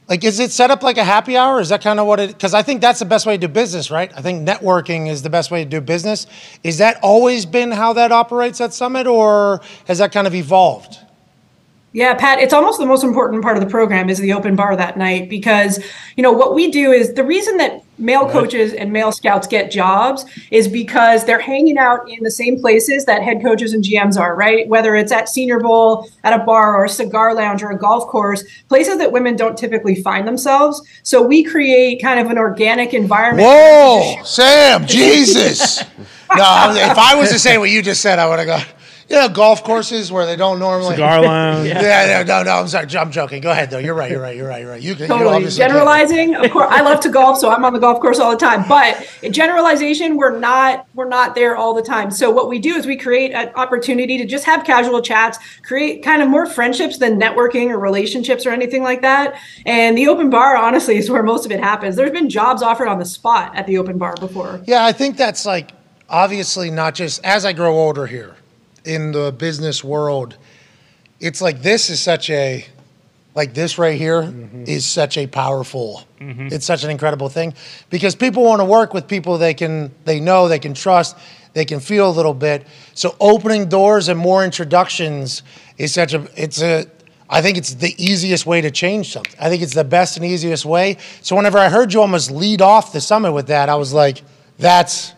Like, 0.08 0.24
is 0.24 0.40
it 0.40 0.50
set 0.50 0.70
up 0.70 0.82
like 0.82 0.98
a 0.98 1.04
happy 1.04 1.36
hour? 1.36 1.60
Is 1.60 1.70
that 1.70 1.80
kind 1.80 1.98
of 1.98 2.06
what 2.06 2.20
it? 2.20 2.28
Because 2.28 2.54
I 2.54 2.62
think 2.62 2.80
that's 2.80 2.98
the 2.98 3.04
best 3.04 3.24
way 3.24 3.36
to 3.36 3.46
do 3.46 3.52
business, 3.52 3.90
right? 3.90 4.12
I 4.16 4.20
think 4.20 4.46
networking 4.46 5.08
is 5.08 5.22
the 5.22 5.30
best 5.30 5.50
way 5.50 5.64
to 5.64 5.70
do 5.70 5.80
business. 5.80 6.26
Is 6.62 6.78
that 6.78 6.98
always 7.02 7.46
been 7.46 7.70
how 7.70 7.92
that 7.94 8.12
operates 8.12 8.60
at 8.60 8.74
Summit, 8.74 9.06
or 9.06 9.60
has 9.86 9.98
that 9.98 10.12
kind 10.12 10.26
of 10.26 10.34
evolved? 10.34 10.98
Yeah, 11.94 12.14
Pat, 12.14 12.38
it's 12.38 12.54
almost 12.54 12.78
the 12.78 12.86
most 12.86 13.04
important 13.04 13.42
part 13.42 13.58
of 13.58 13.62
the 13.62 13.68
program 13.68 14.08
is 14.08 14.18
the 14.18 14.32
open 14.32 14.56
bar 14.56 14.74
that 14.76 14.96
night 14.96 15.28
because, 15.28 15.78
you 16.16 16.22
know, 16.22 16.32
what 16.32 16.54
we 16.54 16.70
do 16.70 16.90
is 16.90 17.12
the 17.12 17.24
reason 17.24 17.58
that 17.58 17.84
male 17.98 18.28
coaches 18.30 18.72
and 18.72 18.90
male 18.90 19.12
scouts 19.12 19.46
get 19.46 19.70
jobs 19.70 20.24
is 20.50 20.68
because 20.68 21.26
they're 21.26 21.38
hanging 21.38 21.76
out 21.76 22.08
in 22.08 22.24
the 22.24 22.30
same 22.30 22.58
places 22.58 23.04
that 23.04 23.22
head 23.22 23.42
coaches 23.42 23.74
and 23.74 23.84
GMs 23.84 24.18
are, 24.18 24.34
right? 24.34 24.66
Whether 24.68 24.96
it's 24.96 25.12
at 25.12 25.28
Senior 25.28 25.60
Bowl, 25.60 26.08
at 26.24 26.32
a 26.32 26.42
bar 26.42 26.74
or 26.74 26.86
a 26.86 26.88
cigar 26.88 27.34
lounge 27.34 27.62
or 27.62 27.70
a 27.70 27.78
golf 27.78 28.06
course, 28.08 28.42
places 28.70 28.96
that 28.96 29.12
women 29.12 29.36
don't 29.36 29.56
typically 29.56 30.02
find 30.02 30.26
themselves. 30.26 30.82
So 31.02 31.20
we 31.20 31.44
create 31.44 32.00
kind 32.00 32.18
of 32.18 32.30
an 32.30 32.38
organic 32.38 32.94
environment. 32.94 33.46
Whoa, 33.46 34.20
Sam, 34.24 34.86
Jesus! 34.86 35.82
No, 36.34 36.72
if 36.74 36.96
I 36.96 37.14
was 37.14 37.30
to 37.32 37.38
say 37.38 37.58
what 37.58 37.68
you 37.68 37.82
just 37.82 38.00
said, 38.00 38.18
I 38.18 38.26
would 38.30 38.38
have 38.38 38.48
gone. 38.48 38.66
You 39.12 39.18
know, 39.18 39.28
golf 39.28 39.62
courses 39.62 40.10
where 40.10 40.24
they 40.24 40.36
don't 40.36 40.58
normally. 40.58 40.92
Cigar 40.94 41.20
lounge. 41.22 41.68
Yeah, 41.68 42.24
no, 42.26 42.38
no, 42.38 42.42
no. 42.44 42.50
I'm 42.60 42.66
sorry. 42.68 42.86
I'm 42.96 43.10
joking. 43.10 43.42
Go 43.42 43.50
ahead, 43.50 43.68
though. 43.68 43.76
You're 43.76 43.92
right. 43.94 44.10
You're 44.10 44.22
right. 44.22 44.34
You're 44.34 44.48
right. 44.48 44.62
You're 44.62 44.70
right. 44.70 44.80
You 44.80 44.94
can 44.94 45.02
you 45.02 45.08
Totally. 45.08 45.40
can't- 45.42 45.52
Generalizing, 45.52 46.34
of 46.34 46.50
course, 46.50 46.68
I 46.70 46.80
love 46.80 47.00
to 47.00 47.10
golf, 47.10 47.36
so 47.38 47.50
I'm 47.50 47.62
on 47.62 47.74
the 47.74 47.78
golf 47.78 48.00
course 48.00 48.18
all 48.18 48.30
the 48.30 48.38
time. 48.38 48.64
But 48.66 49.06
in 49.22 49.34
generalization, 49.34 50.16
we're 50.16 50.38
not 50.38 50.86
we're 50.94 51.08
not 51.08 51.34
there 51.34 51.56
all 51.58 51.74
the 51.74 51.82
time. 51.82 52.10
So 52.10 52.30
what 52.30 52.48
we 52.48 52.58
do 52.58 52.74
is 52.74 52.86
we 52.86 52.96
create 52.96 53.32
an 53.32 53.50
opportunity 53.54 54.16
to 54.16 54.24
just 54.24 54.46
have 54.46 54.64
casual 54.64 55.02
chats, 55.02 55.38
create 55.62 56.02
kind 56.02 56.22
of 56.22 56.30
more 56.30 56.46
friendships 56.46 56.96
than 56.96 57.20
networking 57.20 57.68
or 57.68 57.78
relationships 57.78 58.46
or 58.46 58.50
anything 58.50 58.82
like 58.82 59.02
that. 59.02 59.34
And 59.66 59.98
the 59.98 60.08
open 60.08 60.30
bar, 60.30 60.56
honestly, 60.56 60.96
is 60.96 61.10
where 61.10 61.22
most 61.22 61.44
of 61.44 61.52
it 61.52 61.60
happens. 61.60 61.96
There's 61.96 62.12
been 62.12 62.30
jobs 62.30 62.62
offered 62.62 62.88
on 62.88 62.98
the 62.98 63.04
spot 63.04 63.54
at 63.54 63.66
the 63.66 63.76
open 63.76 63.98
bar 63.98 64.14
before. 64.18 64.62
Yeah, 64.64 64.86
I 64.86 64.92
think 64.92 65.18
that's 65.18 65.44
like 65.44 65.72
obviously 66.08 66.70
not 66.70 66.94
just 66.94 67.22
as 67.24 67.44
I 67.44 67.52
grow 67.52 67.74
older 67.76 68.06
here 68.06 68.36
in 68.84 69.12
the 69.12 69.32
business 69.32 69.82
world. 69.84 70.36
It's 71.20 71.40
like 71.40 71.62
this 71.62 71.90
is 71.90 72.00
such 72.00 72.30
a 72.30 72.66
like 73.34 73.54
this 73.54 73.78
right 73.78 73.98
here 73.98 74.22
mm-hmm. 74.22 74.64
is 74.66 74.84
such 74.84 75.16
a 75.16 75.26
powerful. 75.26 76.04
Mm-hmm. 76.20 76.48
It's 76.50 76.66
such 76.66 76.84
an 76.84 76.90
incredible 76.90 77.28
thing 77.28 77.54
because 77.88 78.14
people 78.14 78.44
want 78.44 78.60
to 78.60 78.64
work 78.64 78.92
with 78.92 79.08
people 79.08 79.38
they 79.38 79.54
can 79.54 79.92
they 80.04 80.20
know 80.20 80.48
they 80.48 80.58
can 80.58 80.74
trust 80.74 81.16
they 81.52 81.64
can 81.64 81.80
feel 81.80 82.08
a 82.08 82.12
little 82.12 82.34
bit. 82.34 82.66
So 82.94 83.14
opening 83.20 83.68
doors 83.68 84.08
and 84.08 84.18
more 84.18 84.44
introductions 84.44 85.42
is 85.78 85.92
such 85.92 86.14
a 86.14 86.26
it's 86.36 86.62
a 86.62 86.86
I 87.28 87.40
think 87.40 87.56
it's 87.56 87.74
the 87.74 87.94
easiest 88.02 88.44
way 88.44 88.60
to 88.60 88.70
change 88.70 89.10
something. 89.12 89.34
I 89.40 89.48
think 89.48 89.62
it's 89.62 89.74
the 89.74 89.84
best 89.84 90.18
and 90.18 90.26
easiest 90.26 90.66
way. 90.66 90.98
So 91.22 91.34
whenever 91.34 91.58
I 91.58 91.70
heard 91.70 91.94
you 91.94 92.02
almost 92.02 92.30
lead 92.30 92.60
off 92.60 92.92
the 92.92 93.00
summit 93.00 93.32
with 93.32 93.46
that, 93.46 93.70
I 93.70 93.74
was 93.76 93.94
like, 93.94 94.22
that's 94.58 95.14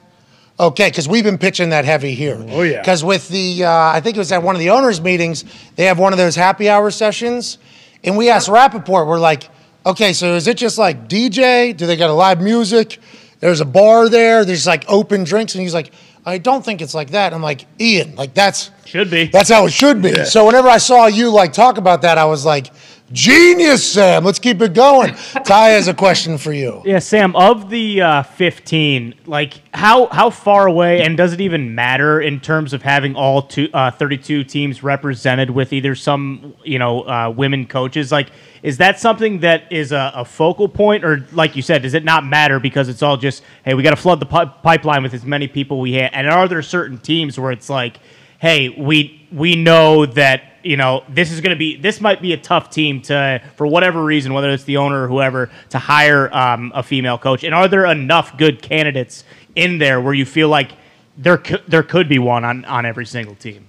Okay, 0.59 0.89
because 0.89 1.09
we've 1.09 1.25
been 1.25 1.39
pitching 1.39 1.71
that 1.71 1.85
heavy 1.85 2.15
here. 2.15 2.37
Oh, 2.51 2.63
yeah. 2.63 2.81
Because 2.81 3.03
with 3.03 3.29
the, 3.29 3.65
uh, 3.65 3.71
I 3.71 4.01
think 4.01 4.17
it 4.17 4.21
was 4.21 4.31
at 4.31 4.43
one 4.43 4.55
of 4.55 4.61
the 4.61 4.71
owners' 4.71 5.01
meetings, 5.01 5.45
they 5.75 5.85
have 5.87 5.99
one 5.99 6.13
of 6.13 6.17
those 6.19 6.37
happy 6.37 6.69
hour 6.69 6.91
sessions, 6.93 7.59
and 8.05 8.17
we 8.17 8.31
asked 8.31 8.49
Rapoport, 8.49 9.09
we're 9.09 9.19
like, 9.19 9.49
okay, 9.85 10.13
so 10.13 10.35
is 10.35 10.47
it 10.47 10.57
just 10.57 10.79
like 10.79 11.09
DJ? 11.09 11.77
Do 11.77 11.87
they 11.87 11.97
got 11.97 12.09
a 12.09 12.15
live 12.15 12.41
music? 12.41 12.99
There's 13.41 13.61
a 13.61 13.65
bar 13.65 14.09
there. 14.09 14.45
There's 14.45 14.67
like 14.67 14.85
open 14.89 15.25
drinks, 15.25 15.55
and 15.55 15.63
he's 15.63 15.75
like, 15.75 15.91
I 16.25 16.39
don't 16.39 16.65
think 16.65 16.81
it's 16.81 16.95
like 16.95 17.11
that. 17.11 17.35
I'm 17.35 17.43
like, 17.43 17.67
Ian, 17.81 18.15
like 18.15 18.33
that's 18.33 18.71
Should 18.87 19.11
be. 19.11 19.27
that's 19.27 19.51
how 19.51 19.67
it 19.67 19.73
should 19.73 20.01
be. 20.01 20.25
So 20.25 20.47
whenever 20.47 20.69
I 20.69 20.79
saw 20.79 21.07
you 21.07 21.31
like 21.31 21.53
talk 21.53 21.77
about 21.79 22.03
that, 22.03 22.17
I 22.17 22.25
was 22.27 22.47
like, 22.47 22.71
genius, 23.15 23.91
Sam. 23.91 24.25
Let's 24.25 24.39
keep 24.39 24.61
it 24.61 24.75
going. 24.75 25.15
Ty 25.45 25.69
has 25.71 25.89
a 25.89 25.95
question 25.95 26.37
for 26.37 26.53
you. 26.53 26.83
Yeah, 26.85 26.99
Sam. 26.99 27.35
Of 27.37 27.71
the 27.71 28.03
uh, 28.03 28.23
fifteen, 28.25 29.15
like 29.25 29.63
how 29.75 30.07
how 30.07 30.29
far 30.29 30.67
away, 30.67 31.03
and 31.03 31.17
does 31.17 31.33
it 31.33 31.41
even 31.41 31.75
matter 31.75 32.21
in 32.21 32.41
terms 32.41 32.73
of 32.73 32.83
having 32.83 33.15
all 33.15 33.43
two, 33.43 33.69
uh, 33.73 33.91
32 33.91 34.45
teams 34.45 34.83
represented 34.83 35.51
with 35.51 35.73
either 35.73 35.95
some 35.95 36.55
you 36.65 36.79
know 36.79 37.03
uh, 37.03 37.33
women 37.35 37.67
coaches? 37.67 38.13
Like, 38.13 38.29
is 38.63 38.79
that 38.79 38.99
something 38.99 39.41
that 39.41 39.73
is 39.73 39.93
a, 39.93 40.13
a 40.15 40.25
focal 40.25 40.69
point, 40.69 41.05
or 41.05 41.27
like 41.33 41.57
you 41.57 41.63
said, 41.63 41.83
does 41.83 41.95
it 41.95 42.05
not 42.05 42.27
matter 42.27 42.59
because 42.61 42.89
it's 42.89 43.03
all 43.03 43.17
just 43.17 43.43
hey, 43.65 43.75
we 43.75 43.83
got 43.83 43.91
to 43.91 43.97
flood 43.97 44.21
the 44.21 44.27
pi- 44.27 44.45
pipeline 44.45 45.03
with 45.03 45.15
as 45.15 45.25
many 45.25 45.49
people 45.49 45.81
we 45.81 45.95
have? 45.95 46.11
And 46.13 46.29
are 46.29 46.49
there 46.49 46.63
certain 46.63 46.99
teams 46.99 47.39
where 47.39 47.53
it's 47.53 47.71
like, 47.71 48.01
hey, 48.45 48.69
we 48.69 49.27
we 49.33 49.57
know 49.57 50.05
that 50.05 50.43
you 50.63 50.77
know 50.77 51.03
this 51.09 51.33
is 51.33 51.41
going 51.41 51.57
to 51.57 51.59
be 51.59 51.77
this 51.77 51.99
might 51.99 52.21
be 52.21 52.35
a 52.35 52.37
tough 52.37 52.69
team 52.69 53.01
to 53.01 53.41
for 53.57 53.67
whatever 53.67 54.05
reason 54.05 54.35
whether 54.35 54.51
it's 54.51 54.65
the 54.65 54.77
owner 54.77 55.05
or 55.05 55.09
whoever 55.09 55.51
to 55.71 55.79
hire 55.79 56.33
um, 56.37 56.71
a 56.75 56.83
female 56.83 57.17
coach 57.17 57.43
and 57.43 57.55
are 57.55 57.69
there 57.69 57.87
enough 57.87 58.37
good 58.37 58.61
candidates 58.61 59.25
in 59.57 59.79
there 59.79 59.99
where 59.99 60.13
you 60.13 60.27
feel 60.27 60.51
like 60.51 60.73
there 61.17 61.39
could, 61.39 61.63
there 61.69 61.83
could 61.83 62.07
be 62.07 62.19
one 62.19 62.45
on 62.45 62.67
on 62.67 62.85
every 62.85 63.07
single 63.07 63.35
team 63.35 63.67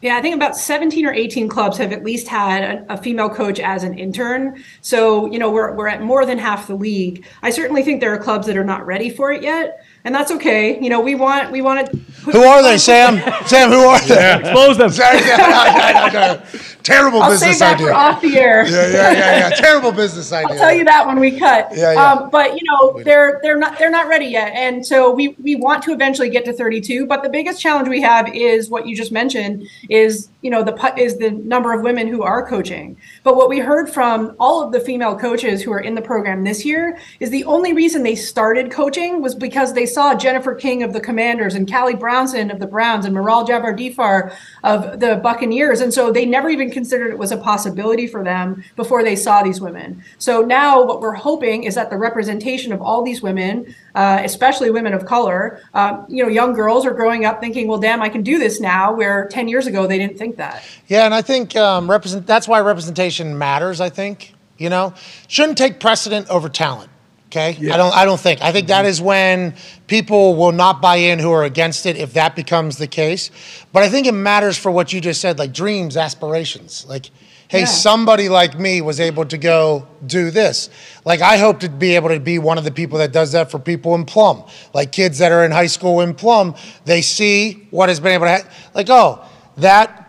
Yeah, 0.00 0.16
I 0.16 0.22
think 0.22 0.36
about 0.36 0.56
17 0.56 1.04
or 1.04 1.12
18 1.12 1.48
clubs 1.48 1.76
have 1.78 1.92
at 1.92 2.04
least 2.04 2.28
had 2.28 2.62
a, 2.62 2.94
a 2.94 2.96
female 2.96 3.30
coach 3.30 3.60
as 3.60 3.84
an 3.84 3.96
intern. 3.96 4.62
So, 4.80 5.30
you 5.30 5.38
know, 5.38 5.48
we're, 5.48 5.74
we're 5.76 5.86
at 5.86 6.02
more 6.02 6.26
than 6.26 6.38
half 6.38 6.66
the 6.66 6.74
league. 6.74 7.24
I 7.40 7.50
certainly 7.50 7.84
think 7.84 8.00
there 8.00 8.12
are 8.12 8.18
clubs 8.18 8.48
that 8.48 8.56
are 8.56 8.64
not 8.64 8.84
ready 8.84 9.10
for 9.10 9.30
it 9.30 9.44
yet. 9.44 9.84
And 10.04 10.14
that's 10.14 10.32
okay. 10.32 10.80
You 10.82 10.90
know, 10.90 11.00
we 11.00 11.14
want, 11.14 11.52
we 11.52 11.62
want 11.62 11.86
to. 11.86 11.96
Who 12.30 12.42
are 12.42 12.62
they, 12.62 12.78
Sam? 12.78 13.18
Sam, 13.46 13.70
who 13.70 13.80
are 13.80 14.00
they? 14.06 14.40
expose 14.40 14.78
them. 14.78 14.90
Terrible 16.82 17.22
I'll 17.22 17.30
business 17.30 17.58
save 17.58 17.58
that 17.60 17.74
idea. 17.74 17.86
for 17.86 17.92
off 17.92 18.20
the 18.20 18.36
air. 18.36 18.66
Yeah, 18.66 18.88
yeah, 18.88 19.12
yeah, 19.12 19.38
yeah. 19.38 19.50
Terrible 19.56 19.92
business 19.92 20.32
idea. 20.32 20.48
I'll 20.52 20.58
tell 20.58 20.72
you 20.72 20.84
that 20.84 21.06
when 21.06 21.20
we 21.20 21.38
cut. 21.38 21.68
Yeah, 21.74 21.92
yeah. 21.92 22.12
Um, 22.12 22.30
but 22.30 22.60
you 22.60 22.66
know, 22.66 23.02
they're 23.04 23.38
they're 23.42 23.56
not 23.56 23.78
they're 23.78 23.90
not 23.90 24.08
ready 24.08 24.26
yet, 24.26 24.52
and 24.54 24.84
so 24.84 25.12
we 25.12 25.28
we 25.42 25.54
want 25.54 25.82
to 25.84 25.92
eventually 25.92 26.28
get 26.28 26.44
to 26.46 26.52
32. 26.52 27.06
But 27.06 27.22
the 27.22 27.28
biggest 27.28 27.60
challenge 27.60 27.88
we 27.88 28.00
have 28.00 28.34
is 28.34 28.68
what 28.68 28.86
you 28.86 28.96
just 28.96 29.12
mentioned 29.12 29.68
is 29.88 30.28
you 30.40 30.50
know 30.50 30.64
the 30.64 30.72
pu- 30.72 31.00
is 31.00 31.18
the 31.18 31.30
number 31.30 31.72
of 31.72 31.82
women 31.82 32.08
who 32.08 32.22
are 32.22 32.46
coaching. 32.46 32.96
But 33.22 33.36
what 33.36 33.48
we 33.48 33.60
heard 33.60 33.88
from 33.88 34.34
all 34.40 34.62
of 34.62 34.72
the 34.72 34.80
female 34.80 35.16
coaches 35.16 35.62
who 35.62 35.72
are 35.72 35.80
in 35.80 35.94
the 35.94 36.02
program 36.02 36.42
this 36.42 36.64
year 36.64 36.98
is 37.20 37.30
the 37.30 37.44
only 37.44 37.72
reason 37.72 38.02
they 38.02 38.16
started 38.16 38.72
coaching 38.72 39.22
was 39.22 39.36
because 39.36 39.72
they 39.72 39.86
saw 39.92 40.14
Jennifer 40.14 40.54
King 40.54 40.82
of 40.82 40.92
the 40.92 41.00
Commanders 41.00 41.54
and 41.54 41.70
Callie 41.70 41.94
Brownson 41.94 42.50
of 42.50 42.58
the 42.58 42.66
Browns 42.66 43.04
and 43.04 43.14
Maral 43.14 43.46
Javadifar 43.46 44.34
of 44.64 45.00
the 45.00 45.16
Buccaneers, 45.16 45.80
and 45.80 45.92
so 45.92 46.10
they 46.10 46.26
never 46.26 46.48
even 46.48 46.70
considered 46.70 47.10
it 47.10 47.18
was 47.18 47.32
a 47.32 47.36
possibility 47.36 48.06
for 48.06 48.24
them 48.24 48.64
before 48.76 49.02
they 49.02 49.16
saw 49.16 49.42
these 49.42 49.60
women. 49.60 50.02
So 50.18 50.42
now 50.42 50.84
what 50.84 51.00
we're 51.00 51.14
hoping 51.14 51.64
is 51.64 51.74
that 51.74 51.90
the 51.90 51.96
representation 51.96 52.72
of 52.72 52.80
all 52.80 53.02
these 53.02 53.22
women, 53.22 53.74
uh, 53.94 54.20
especially 54.24 54.70
women 54.70 54.94
of 54.94 55.04
color, 55.04 55.60
um, 55.74 56.06
you 56.08 56.22
know, 56.22 56.28
young 56.28 56.52
girls 56.54 56.86
are 56.86 56.94
growing 56.94 57.24
up 57.24 57.40
thinking, 57.40 57.68
well, 57.68 57.78
damn, 57.78 58.02
I 58.02 58.08
can 58.08 58.22
do 58.22 58.38
this 58.38 58.60
now, 58.60 58.92
where 58.94 59.28
10 59.28 59.48
years 59.48 59.66
ago 59.66 59.86
they 59.86 59.98
didn't 59.98 60.18
think 60.18 60.36
that. 60.36 60.62
Yeah, 60.88 61.04
and 61.04 61.14
I 61.14 61.22
think 61.22 61.56
um, 61.56 61.90
represent. 61.90 62.26
That's 62.26 62.48
why 62.48 62.60
representation 62.60 63.36
matters. 63.38 63.80
I 63.80 63.88
think 63.88 64.34
you 64.58 64.68
know 64.68 64.94
shouldn't 65.28 65.58
take 65.58 65.80
precedent 65.80 66.28
over 66.28 66.48
talent. 66.48 66.91
Okay, 67.32 67.56
yeah. 67.58 67.72
I 67.72 67.76
don't. 67.78 67.96
I 67.96 68.04
don't 68.04 68.20
think. 68.20 68.42
I 68.42 68.52
think 68.52 68.68
that 68.68 68.80
mm-hmm. 68.82 68.90
is 68.90 69.00
when 69.00 69.54
people 69.86 70.34
will 70.34 70.52
not 70.52 70.82
buy 70.82 70.96
in 70.96 71.18
who 71.18 71.32
are 71.32 71.44
against 71.44 71.86
it 71.86 71.96
if 71.96 72.12
that 72.12 72.36
becomes 72.36 72.76
the 72.76 72.86
case. 72.86 73.30
But 73.72 73.82
I 73.82 73.88
think 73.88 74.06
it 74.06 74.12
matters 74.12 74.58
for 74.58 74.70
what 74.70 74.92
you 74.92 75.00
just 75.00 75.22
said, 75.22 75.38
like 75.38 75.54
dreams, 75.54 75.96
aspirations. 75.96 76.84
Like, 76.86 77.06
hey, 77.48 77.60
Yeah. 77.60 77.64
somebody 77.64 78.28
like 78.28 78.58
me 78.58 78.82
was 78.82 79.00
able 79.00 79.24
to 79.24 79.38
go 79.38 79.86
do 80.06 80.30
this. 80.30 80.68
Like, 81.06 81.22
I 81.22 81.38
hope 81.38 81.60
to 81.60 81.70
be 81.70 81.96
able 81.96 82.10
to 82.10 82.20
be 82.20 82.38
one 82.38 82.58
of 82.58 82.64
the 82.64 82.70
people 82.70 82.98
that 82.98 83.12
does 83.12 83.32
that 83.32 83.50
for 83.50 83.58
people 83.58 83.94
in 83.94 84.04
Plum, 84.04 84.44
like 84.74 84.92
kids 84.92 85.16
that 85.16 85.32
are 85.32 85.42
in 85.42 85.52
high 85.52 85.68
school 85.68 86.02
in 86.02 86.12
Plum. 86.12 86.54
They 86.84 87.00
see 87.00 87.66
what 87.70 87.88
has 87.88 87.98
been 87.98 88.12
able 88.12 88.26
to, 88.26 88.42
ha- 88.42 88.48
like, 88.74 88.90
oh, 88.90 89.24
that 89.56 90.01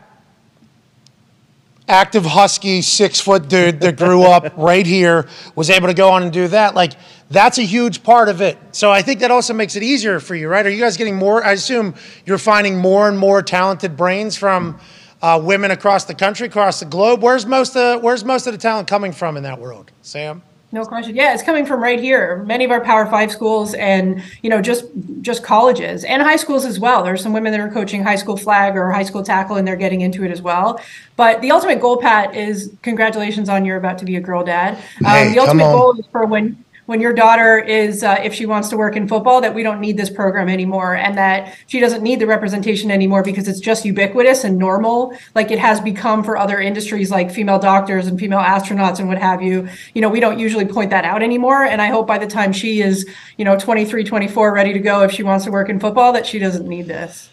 active 1.94 2.26
husky 2.26 2.82
six 2.82 3.20
foot 3.20 3.48
dude 3.48 3.80
that 3.80 3.98
grew 3.98 4.24
up 4.24 4.52
right 4.58 4.86
here 4.86 5.28
was 5.56 5.70
able 5.70 5.88
to 5.88 5.94
go 5.94 6.10
on 6.10 6.24
and 6.24 6.34
do 6.34 6.48
that. 6.48 6.74
Like 6.74 6.94
that's 7.30 7.60
a 7.60 7.64
huge 7.64 8.02
part 8.02 8.30
of 8.30 8.42
it. 8.42 8.58
So 8.72 8.92
i 8.92 9.02
think 9.04 9.20
that 9.20 9.30
also 9.30 9.54
makes 9.54 9.76
it 9.76 9.84
easier 9.84 10.20
for 10.20 10.34
you 10.36 10.48
right? 10.48 10.66
Are 10.66 10.70
you 10.70 10.82
guys 10.82 10.98
getting 10.98 11.16
more 11.16 11.44
i 11.46 11.52
assume 11.52 11.94
you're 12.26 12.40
finding 12.40 12.78
more 12.78 13.08
and 13.08 13.18
more 13.18 13.42
talented 13.44 13.96
brains 13.96 14.36
from 14.36 14.80
uh, 15.22 15.40
women 15.42 15.72
across 15.72 16.04
the 16.06 16.16
country 16.16 16.48
across 16.48 16.80
the 16.80 16.86
globe? 16.86 17.22
Where's 17.22 17.46
most 17.46 17.78
of 17.78 18.02
where's 18.02 18.26
most 18.26 18.48
of 18.48 18.54
the 18.54 18.60
talent 18.60 18.88
coming 18.88 19.12
from 19.12 19.38
in 19.38 19.44
that 19.44 19.60
world 19.60 19.92
sam 20.02 20.42
No 20.74 20.84
question. 20.86 21.16
Yeah, 21.16 21.36
it's 21.36 21.44
coming 21.44 21.68
from 21.68 21.84
right 21.84 22.00
here. 22.00 22.38
Many 22.48 22.66
of 22.66 22.72
our 22.72 22.82
Power 22.82 23.06
Five 23.06 23.32
schools, 23.32 23.76
and 23.76 24.24
you 24.42 24.50
know, 24.50 24.60
just 24.60 24.86
just 25.22 25.44
colleges 25.44 26.04
and 26.04 26.20
high 26.24 26.36
schools 26.36 26.66
as 26.66 26.80
well. 26.80 27.04
There's 27.04 27.22
some 27.22 27.32
women 27.32 27.52
that 27.52 27.62
are 27.62 27.70
coaching 27.70 28.04
high 28.04 28.16
school 28.16 28.36
flag 28.36 28.76
or 28.76 28.92
high 28.92 29.04
school 29.04 29.22
tackle, 29.22 29.58
and 29.58 29.68
they're 29.68 29.76
getting 29.76 30.02
into 30.02 30.24
it 30.24 30.32
as 30.32 30.42
well. 30.42 30.82
But 31.16 31.42
the 31.42 31.52
ultimate 31.52 31.80
goal, 31.80 31.98
Pat, 31.98 32.36
is 32.36 32.74
congratulations 32.82 33.50
on 33.50 33.66
you're 33.66 33.78
about 33.78 34.00
to 34.00 34.06
be 34.06 34.16
a 34.16 34.20
girl 34.20 34.44
dad. 34.44 34.74
Um, 35.06 35.12
Hey, 35.12 35.32
the 35.32 35.40
ultimate 35.42 35.66
goal 35.66 36.00
is 36.00 36.08
for 36.12 36.26
when 36.26 36.63
when 36.86 37.00
your 37.00 37.14
daughter 37.14 37.60
is, 37.60 38.04
uh, 38.04 38.20
if 38.24 38.34
she 38.34 38.46
wants 38.46 38.70
to 38.70 38.78
work 38.78 38.96
in 38.96 39.08
football, 39.08 39.42
that 39.42 39.54
we 39.56 39.64
don't 39.64 39.80
need 39.80 39.98
this 39.98 40.10
program 40.10 40.50
anymore, 40.50 40.96
and 40.96 41.18
that 41.18 41.56
she 41.68 41.80
doesn't 41.80 42.04
need 42.04 42.20
the 42.20 42.28
representation 42.28 42.92
anymore 42.92 43.24
because 43.24 43.48
it's 43.48 43.60
just 43.60 43.86
ubiquitous 43.86 44.44
and 44.44 44.58
normal, 44.58 45.14
like 45.36 45.52
it 45.52 45.60
has 45.60 45.80
become 45.80 46.24
for 46.24 46.38
other 46.38 46.60
industries 46.60 47.12
like 47.12 47.32
female 47.32 47.60
doctors 47.60 48.08
and 48.08 48.20
female 48.20 48.40
astronauts 48.40 49.00
and 49.00 49.08
what 49.08 49.18
have 49.18 49.42
you. 49.42 49.68
You 49.94 50.02
know, 50.02 50.10
we 50.10 50.20
don't 50.20 50.40
usually 50.40 50.66
point 50.66 50.90
that 50.90 51.06
out 51.06 51.24
anymore, 51.24 51.64
and 51.64 51.82
I 51.82 51.88
hope 51.88 52.08
by 52.08 52.18
the 52.18 52.28
time 52.28 52.52
she 52.52 52.82
is, 52.82 53.08
you 53.38 53.46
know, 53.46 53.58
23, 53.58 54.04
24, 54.04 54.54
ready 54.54 54.74
to 54.74 54.80
go, 54.80 55.02
if 55.04 55.12
she 55.12 55.24
wants 55.24 55.46
to 55.46 55.52
work 55.52 55.70
in 55.70 55.80
football, 55.80 56.14
that 56.14 56.26
she 56.26 56.40
doesn't 56.40 56.68
need 56.68 56.88
this. 56.88 57.30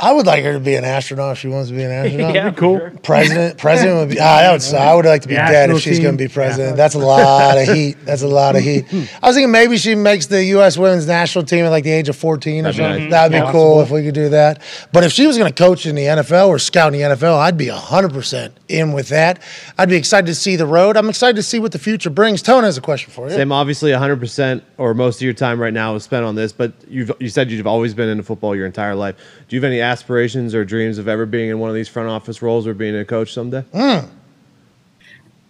I 0.00 0.12
would 0.12 0.26
like 0.26 0.42
her 0.44 0.52
to 0.54 0.60
be 0.60 0.74
an 0.74 0.84
astronaut 0.84 1.32
if 1.32 1.38
she 1.38 1.48
wants 1.48 1.68
to 1.70 1.74
be 1.76 1.82
an 1.82 1.90
astronaut 2.04 2.34
yeah 2.34 2.50
Cool. 2.50 2.80
President, 3.02 3.58
president 3.66 3.96
would 3.98 4.08
be. 4.10 4.18
Ah, 4.20 4.38
that 4.40 4.52
would. 4.52 4.62
suck. 4.62 4.80
I 4.80 4.94
would 4.94 5.04
like 5.04 5.22
to 5.22 5.28
be 5.28 5.34
The 5.34 5.40
dead 5.40 5.70
if 5.70 5.80
she's 5.80 5.98
going 6.00 6.16
to 6.16 6.24
be 6.24 6.28
president. 6.32 6.76
That's 6.76 6.94
a 6.94 6.98
lot 6.98 7.58
of 7.58 7.68
heat. 7.68 7.96
That's 8.04 8.22
a 8.22 8.28
lot 8.28 8.56
of 8.56 8.62
heat. 8.62 8.86
I 9.22 9.26
was 9.26 9.36
thinking 9.36 9.50
maybe 9.50 9.76
she 9.76 9.94
makes 9.94 10.26
the 10.26 10.42
U.S. 10.56 10.76
women's 10.78 11.06
national 11.06 11.44
team 11.44 11.64
at 11.64 11.70
like 11.70 11.84
the 11.84 11.90
age 11.90 12.08
of 12.08 12.16
fourteen 12.16 12.64
or 12.66 12.72
That'd 12.72 12.76
be 12.76 12.82
something. 12.84 13.02
nice. 13.04 13.10
That'd 13.10 13.32
be 13.32 13.38
Yeah. 13.38 13.52
cool 13.52 13.80
if 13.82 13.90
we 13.90 14.02
could 14.04 14.14
do 14.14 14.28
that. 14.30 14.62
But 14.92 15.04
if 15.04 15.12
she 15.12 15.26
was 15.26 15.36
going 15.38 15.52
to 15.52 15.62
coach 15.62 15.84
in 15.86 15.94
the 15.96 16.02
NFL 16.04 16.48
or 16.48 16.58
scout 16.58 16.94
in 16.94 17.00
the 17.00 17.14
NFL, 17.16 17.36
I'd 17.36 17.56
be 17.58 17.68
hundred 17.68 18.12
percent 18.12 18.54
in 18.68 18.92
with 18.92 19.08
that. 19.10 19.42
I'd 19.78 19.88
be 19.90 19.96
excited 19.96 20.26
to 20.26 20.34
see 20.34 20.56
the 20.56 20.66
road. 20.66 20.96
I'm 20.96 21.08
excited 21.08 21.36
to 21.36 21.42
see 21.42 21.58
what 21.58 21.72
the 21.72 21.78
future 21.78 22.10
brings. 22.10 22.40
Tone 22.42 22.64
has 22.64 22.78
a 22.78 22.80
question 22.80 23.12
for 23.12 23.28
you. 23.28 23.34
Sam, 23.34 23.52
obviously, 23.52 23.90
100% 23.92 24.62
or 24.78 24.94
most 24.94 25.16
of 25.16 25.22
your 25.22 25.34
time 25.34 25.60
right 25.60 25.72
now 25.74 25.94
is 25.94 26.04
spent 26.04 26.24
on 26.24 26.34
this, 26.34 26.52
but 26.52 26.72
you've 26.88 27.10
you 27.20 27.28
said 27.28 27.50
you've 27.50 27.66
always 27.66 27.94
been 27.94 28.08
into 28.08 28.22
football 28.22 28.56
your 28.56 28.66
entire 28.66 28.94
life. 28.94 29.16
Do 29.48 29.56
you 29.56 29.60
have 29.62 29.70
any 29.70 29.80
aspirations 29.84 30.54
or 30.54 30.64
dreams 30.64 30.98
of 30.98 31.06
ever 31.06 31.26
being 31.26 31.50
in 31.50 31.58
one 31.58 31.70
of 31.70 31.76
these 31.76 31.88
front 31.88 32.08
office 32.08 32.42
roles 32.42 32.66
or 32.66 32.74
being 32.74 32.96
a 32.96 33.04
coach 33.04 33.32
someday? 33.32 33.62
Hmm. 33.72 34.06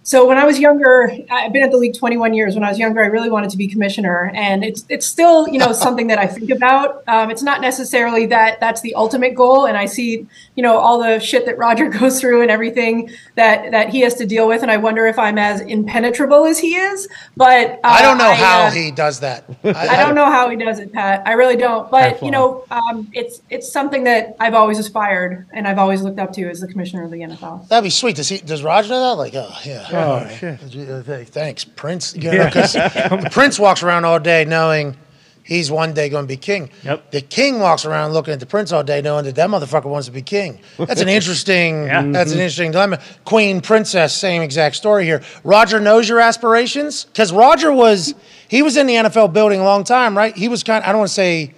So 0.04 0.26
when 0.26 0.36
I 0.36 0.44
was 0.44 0.58
younger, 0.58 1.10
I've 1.30 1.50
been 1.54 1.62
at 1.62 1.70
the 1.70 1.78
league 1.78 1.96
21 1.96 2.34
years. 2.34 2.54
When 2.54 2.62
I 2.62 2.68
was 2.68 2.78
younger, 2.78 3.02
I 3.02 3.06
really 3.06 3.30
wanted 3.30 3.48
to 3.50 3.56
be 3.56 3.66
commissioner, 3.66 4.30
and 4.34 4.62
it's 4.62 4.84
it's 4.90 5.06
still 5.06 5.48
you 5.48 5.58
know 5.58 5.72
something 5.86 6.08
that 6.08 6.18
I 6.18 6.26
think 6.26 6.50
about. 6.50 7.02
Um, 7.08 7.30
it's 7.30 7.42
not 7.42 7.62
necessarily 7.62 8.26
that 8.26 8.60
that's 8.60 8.82
the 8.82 8.94
ultimate 8.96 9.34
goal, 9.34 9.64
and 9.64 9.78
I 9.78 9.86
see 9.86 10.26
you 10.56 10.62
know 10.62 10.76
all 10.76 10.98
the 11.02 11.18
shit 11.20 11.46
that 11.46 11.56
Roger 11.56 11.88
goes 12.00 12.20
through 12.20 12.42
and 12.42 12.50
everything 12.50 13.10
that 13.36 13.70
that 13.70 13.88
he 13.88 14.00
has 14.00 14.14
to 14.16 14.26
deal 14.26 14.46
with, 14.46 14.60
and 14.60 14.70
I 14.70 14.76
wonder 14.76 15.06
if 15.06 15.18
I'm 15.18 15.38
as 15.38 15.62
impenetrable 15.62 16.44
as 16.44 16.58
he 16.58 16.74
is. 16.74 17.08
But 17.34 17.70
uh, 17.70 17.78
I 17.84 18.02
don't 18.02 18.18
know 18.18 18.34
how 18.34 18.64
uh, 18.64 18.70
he 18.72 18.90
does 18.90 19.20
that. 19.20 19.44
I 19.64 19.96
don't 19.96 20.14
know 20.14 20.26
how 20.26 20.50
he 20.50 20.56
does 20.56 20.80
it, 20.80 20.92
Pat. 20.92 21.22
I 21.24 21.32
really 21.32 21.56
don't. 21.56 21.90
But 21.90 22.22
you 22.22 22.30
know, 22.30 22.66
um, 22.70 23.10
it's 23.14 23.40
it's 23.48 23.72
something 23.72 24.04
that 24.04 24.36
I've 24.38 24.54
always 24.54 24.78
aspired 24.78 25.46
and 25.54 25.66
I've 25.66 25.78
always 25.78 26.02
looked 26.02 26.18
up 26.18 26.34
to 26.34 26.46
as 26.50 26.60
the 26.60 26.68
commissioner 26.68 27.04
of 27.04 27.10
the 27.10 27.20
NFL. 27.20 27.68
That'd 27.68 27.84
be 27.84 27.90
sweet. 27.90 28.16
Does 28.16 28.28
he? 28.28 28.36
Does 28.36 28.62
Roger 28.62 28.90
know 28.90 29.00
that? 29.00 29.16
Like, 29.16 29.32
oh 29.34 29.58
yeah. 29.64 29.93
Oh, 29.94 30.28
shit. 30.28 30.60
Uh, 30.88 31.24
thanks, 31.24 31.64
Prince. 31.64 32.14
You 32.16 32.32
know, 32.32 32.50
the 32.50 33.28
Prince 33.32 33.58
walks 33.58 33.82
around 33.82 34.04
all 34.04 34.18
day 34.18 34.44
knowing 34.44 34.96
he's 35.44 35.70
one 35.70 35.92
day 35.94 36.08
going 36.08 36.24
to 36.24 36.28
be 36.28 36.36
king. 36.36 36.70
Yep. 36.82 37.12
The 37.12 37.20
king 37.20 37.60
walks 37.60 37.84
around 37.84 38.12
looking 38.12 38.32
at 38.32 38.40
the 38.40 38.46
prince 38.46 38.72
all 38.72 38.82
day 38.82 39.02
knowing 39.02 39.26
that 39.26 39.36
that 39.36 39.48
motherfucker 39.50 39.84
wants 39.84 40.06
to 40.06 40.12
be 40.12 40.22
king. 40.22 40.58
That's 40.78 41.00
an 41.00 41.08
interesting. 41.18 41.84
Yeah. 41.84 42.02
That's 42.02 42.30
an 42.30 42.36
mm-hmm. 42.36 42.42
interesting 42.42 42.70
dilemma. 42.72 43.00
Queen, 43.24 43.60
princess, 43.60 44.14
same 44.14 44.42
exact 44.42 44.76
story 44.76 45.04
here. 45.04 45.22
Roger 45.44 45.78
knows 45.78 46.08
your 46.08 46.20
aspirations 46.20 47.04
because 47.04 47.32
Roger 47.32 47.72
was 47.72 48.14
he 48.48 48.62
was 48.62 48.76
in 48.76 48.86
the 48.86 48.94
NFL 48.94 49.32
building 49.32 49.60
a 49.60 49.64
long 49.64 49.84
time, 49.84 50.16
right? 50.16 50.36
He 50.36 50.48
was 50.48 50.64
kind. 50.64 50.82
Of, 50.82 50.88
I 50.88 50.92
don't 50.92 51.00
want 51.00 51.10
to 51.10 51.14
say 51.14 51.54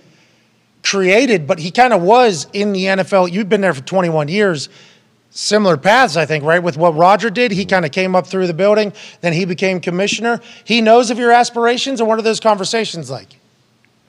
created, 0.83 1.47
but 1.47 1.59
he 1.59 1.71
kind 1.71 1.93
of 1.93 2.03
was 2.03 2.47
in 2.53 2.73
the 2.73 2.85
NFL. 2.85 3.33
You've 3.33 3.49
been 3.49 3.61
there 3.61 3.75
for 3.75 3.83
21 3.83 4.29
years. 4.29 4.69
Similar 5.37 5.77
paths, 5.77 6.17
I 6.17 6.25
think, 6.25 6.45
right? 6.45 6.63
With 6.63 6.79
what 6.79 6.97
Roger 6.97 7.29
did, 7.29 7.53
he 7.53 7.67
kind 7.67 7.85
of 7.85 7.93
came 7.93 8.17
up 8.17 8.27
through 8.27 8.47
the 8.47 8.55
building, 8.55 8.95
then 9.21 9.35
he 9.35 9.45
became 9.45 9.81
commissioner. 9.81 10.41
He 10.65 10.81
knows 10.81 11.11
of 11.11 11.19
your 11.19 11.31
aspirations, 11.31 12.01
and 12.01 12.09
what 12.09 12.19
are 12.19 12.23
those 12.23 12.41
conversations 12.41 13.11
like? 13.11 13.36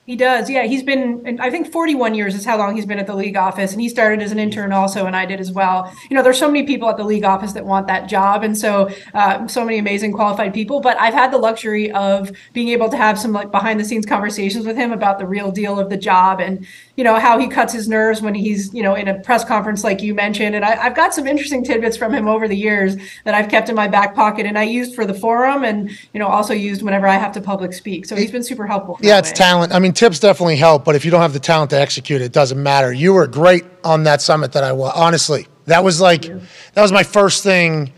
He 0.08 0.16
does. 0.16 0.50
Yeah, 0.50 0.64
he's 0.64 0.84
been, 0.84 1.38
I 1.38 1.50
think 1.50 1.70
41 1.70 2.16
years 2.16 2.34
is 2.34 2.46
how 2.46 2.58
long 2.58 2.78
he's 2.78 2.86
been 2.86 2.98
at 2.98 3.08
the 3.08 3.14
league 3.14 3.36
office. 3.36 3.74
And 3.74 3.82
he 3.82 3.90
started 3.90 4.22
as 4.22 4.32
an 4.32 4.40
intern 4.40 4.72
also, 4.72 5.06
and 5.06 5.14
I 5.14 5.26
did 5.26 5.42
as 5.42 5.52
well. 5.52 5.94
You 6.10 6.16
know, 6.16 6.24
there's 6.24 6.40
so 6.40 6.48
many 6.48 6.66
people 6.66 6.88
at 6.88 6.96
the 6.96 7.04
league 7.04 7.26
office 7.26 7.52
that 7.52 7.66
want 7.66 7.88
that 7.88 8.08
job. 8.08 8.42
And 8.42 8.58
so, 8.58 8.90
uh, 9.14 9.46
so 9.50 9.66
many 9.66 9.80
amazing 9.80 10.14
qualified 10.14 10.54
people. 10.54 10.80
But 10.80 10.98
I've 10.98 11.14
had 11.14 11.34
the 11.34 11.38
luxury 11.38 11.92
of 11.92 12.32
being 12.54 12.70
able 12.70 12.88
to 12.88 12.96
have 12.96 13.20
some 13.20 13.34
like 13.34 13.52
behind 13.52 13.82
the 13.82 13.84
scenes 13.84 14.06
conversations 14.06 14.66
with 14.66 14.78
him 14.78 14.94
about 14.94 15.20
the 15.20 15.28
real 15.28 15.52
deal 15.52 15.78
of 15.78 15.90
the 15.90 15.98
job 15.98 16.40
and, 16.40 16.66
you 16.96 17.04
know, 17.04 17.20
how 17.20 17.38
he 17.38 17.50
cuts 17.50 17.74
his 17.74 17.90
nerves 17.90 18.22
when 18.22 18.34
he's, 18.34 18.74
you 18.74 18.84
know, 18.84 18.96
in 18.96 19.10
a 19.10 19.20
press 19.20 19.44
conference 19.44 19.84
like 19.84 20.02
you 20.02 20.14
mentioned. 20.16 20.56
And 20.56 20.64
I, 20.64 20.86
I've 20.86 20.96
got 20.96 21.14
some 21.14 21.28
interesting 21.28 21.66
tidbits 21.66 21.98
from 21.98 22.14
him 22.14 22.30
over 22.30 22.48
the 22.48 22.56
years 22.56 22.96
that 23.26 23.34
I've 23.34 23.50
kept 23.50 23.68
in 23.68 23.76
my 23.76 23.90
back 23.90 24.16
pocket 24.16 24.46
and 24.46 24.58
I 24.58 24.64
used 24.64 24.96
for 24.96 25.06
the 25.06 25.14
forum 25.14 25.66
and, 25.66 25.92
you 26.14 26.20
know, 26.22 26.28
also 26.28 26.54
used 26.54 26.82
whenever 26.82 27.08
I 27.08 27.16
have 27.16 27.34
to 27.34 27.42
public 27.42 27.74
speak. 27.74 28.06
So 28.06 28.16
he's 28.16 28.32
been 28.32 28.44
super 28.44 28.66
helpful. 28.66 28.98
Yeah, 29.02 29.20
it's 29.20 29.32
way. 29.32 29.36
talent. 29.36 29.74
I 29.74 29.80
mean, 29.80 29.97
tips 29.98 30.20
definitely 30.20 30.56
help, 30.56 30.86
but 30.86 30.96
if 30.96 31.04
you 31.04 31.12
don't 31.12 31.22
have 31.22 31.34
the 31.34 31.40
talent 31.40 31.72
to 31.72 31.80
execute, 31.80 32.22
it 32.22 32.32
doesn't 32.32 32.62
matter. 32.62 32.94
You 32.94 33.14
were 33.14 33.28
great 33.28 33.66
on 33.84 34.04
that 34.04 34.22
summit 34.22 34.54
that 34.54 34.64
I 34.64 34.72
was. 34.72 34.94
Honestly, 34.96 35.48
that 35.66 35.84
was 35.84 36.00
like 36.00 36.22
that 36.22 36.82
was 36.82 36.92
my 36.92 37.04
first 37.04 37.44
thing. 37.44 37.94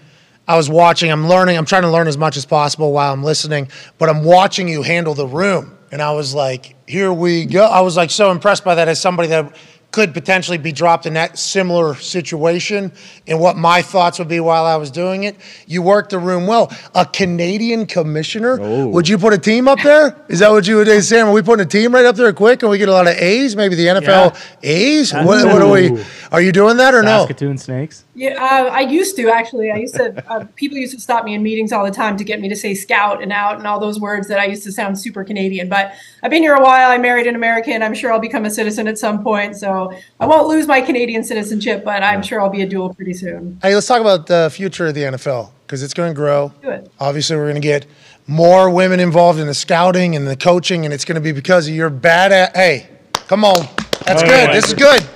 I 0.48 0.58
was 0.58 0.70
watching. 0.70 1.12
I'm 1.12 1.28
learning. 1.28 1.58
I'm 1.58 1.66
trying 1.66 1.84
to 1.84 1.92
learn 1.92 2.08
as 2.08 2.18
much 2.18 2.38
as 2.38 2.46
possible 2.46 2.92
while 2.92 3.14
I'm 3.14 3.24
listening, 3.24 3.70
but 4.00 4.10
I'm 4.10 4.24
watching 4.24 4.68
you 4.68 4.82
handle 4.82 5.14
the 5.14 5.28
room, 5.28 5.78
and 5.92 6.02
I 6.02 6.12
was 6.14 6.34
like, 6.34 6.76
"Here 6.88 7.14
we 7.14 7.46
go." 7.46 7.66
I 7.66 7.82
was 7.82 7.98
like 7.98 8.10
so 8.10 8.32
impressed 8.32 8.64
by 8.64 8.76
that 8.76 8.88
as 8.88 9.00
somebody 9.00 9.28
that 9.30 9.54
could 9.92 10.14
potentially 10.14 10.58
be 10.58 10.72
dropped 10.72 11.06
in 11.06 11.14
that 11.14 11.40
similar 11.40 11.96
situation 11.96 12.92
and 13.28 13.40
what 13.40 13.58
my 13.58 13.82
thoughts 13.82 14.20
would 14.20 14.28
be 14.28 14.40
while 14.40 14.66
I 14.66 14.76
was 14.76 14.92
doing 14.92 15.24
it. 15.24 15.36
You 15.66 15.82
worked 15.82 16.12
the 16.12 16.20
room 16.20 16.46
well. 16.46 16.72
A 16.94 17.06
Canadian 17.06 17.88
commissioner? 17.88 18.60
Oh. 18.62 18.88
Would 18.90 19.10
you 19.10 19.18
put 19.18 19.34
a 19.34 19.38
team 19.38 19.68
up 19.68 19.80
there? 19.82 20.24
Is 20.30 20.40
that 20.40 20.52
what 20.52 20.68
you 20.68 20.76
would 20.78 20.88
say, 20.88 21.02
Sam? 21.02 21.28
Are 21.28 21.34
we 21.34 21.42
putting 21.42 21.66
a 21.66 21.70
team 21.70 21.94
right 21.94 22.06
up 22.06 22.16
there 22.16 22.32
quick 22.34 22.62
and 22.62 22.70
we 22.70 22.78
get 22.78 22.90
a 22.90 22.92
lot 22.92 23.08
of 23.08 23.16
A's? 23.16 23.56
Maybe 23.56 23.76
the 23.76 23.88
NFL 23.88 24.34
yeah. 24.62 24.70
A's? 24.70 25.14
What, 25.14 25.26
what, 25.26 25.62
are 25.62 25.72
we? 25.72 26.04
Are 26.32 26.42
you 26.42 26.52
doing 26.52 26.78
that 26.78 26.94
or 26.94 27.02
no? 27.02 27.20
Saskatoon 27.20 27.58
Snakes? 27.58 28.06
Yeah, 28.20 28.32
uh, 28.32 28.66
I 28.66 28.82
used 28.82 29.16
to 29.16 29.30
actually. 29.30 29.72
I 29.72 29.78
used 29.78 29.96
to. 29.96 30.30
Uh, 30.30 30.46
people 30.58 30.78
used 30.78 30.94
to 30.94 31.00
stop 31.00 31.24
me 31.24 31.36
in 31.36 31.42
meetings 31.42 31.72
all 31.72 31.86
the 31.86 31.92
time 31.92 32.18
to 32.18 32.26
get 32.26 32.42
me 32.42 32.50
to 32.50 32.56
say 32.56 32.74
"scout" 32.74 33.24
and 33.24 33.32
"out" 33.32 33.60
and 33.60 33.66
all 33.66 33.80
those 33.80 33.98
words 33.98 34.28
that 34.28 34.42
I 34.42 34.46
used 34.46 34.66
to 34.66 34.74
sound 34.74 35.00
super 35.00 35.24
Canadian. 35.24 35.70
But 35.70 35.94
I've 36.22 36.30
been 36.30 36.44
here 36.44 36.56
a 36.56 36.62
while. 36.62 36.92
I 36.92 36.98
married 36.98 37.28
an 37.28 37.36
American. 37.36 37.82
I'm 37.82 37.94
sure 37.94 38.12
I'll 38.12 38.20
become 38.20 38.44
a 38.44 38.50
citizen 38.50 38.90
at 38.90 38.98
some 38.98 39.24
point. 39.24 39.56
So 39.56 39.94
I 40.20 40.26
won't 40.26 40.50
lose 40.50 40.68
my 40.68 40.82
Canadian 40.82 41.24
citizenship, 41.24 41.86
but 41.86 42.04
I'm 42.04 42.22
sure 42.22 42.42
I'll 42.42 42.50
be 42.50 42.62
a 42.62 42.68
dual 42.68 42.94
pretty 42.94 43.14
soon. 43.14 43.58
Hey, 43.62 43.74
let's 43.74 43.88
talk 43.88 44.02
about 44.02 44.28
the 44.28 44.52
future 44.52 44.88
of 44.88 44.96
the 44.96 45.04
NFL 45.04 45.52
because 45.66 45.82
it's 45.82 45.94
going 45.94 46.10
to 46.10 46.14
grow. 46.16 46.52
Good. 46.62 46.92
Obviously, 47.00 47.38
we're 47.38 47.44
going 47.44 47.56
to 47.56 47.62
get 47.62 47.86
more 48.28 48.70
women 48.70 49.00
involved 49.00 49.40
in 49.40 49.48
the 49.48 49.54
scouting 49.54 50.18
and 50.18 50.28
the 50.28 50.36
coaching, 50.36 50.84
and 50.84 50.94
it's 50.94 51.06
going 51.06 51.16
to 51.16 51.22
be 51.22 51.32
because 51.32 51.70
of 51.70 51.74
your 51.74 51.90
bad. 51.90 52.34
At, 52.34 52.54
hey, 52.54 52.90
come 53.14 53.46
on, 53.46 53.66
that's 54.04 54.24
oh, 54.24 54.28
good. 54.28 54.50
This 54.50 54.68
is 54.68 54.74
good. 54.74 55.08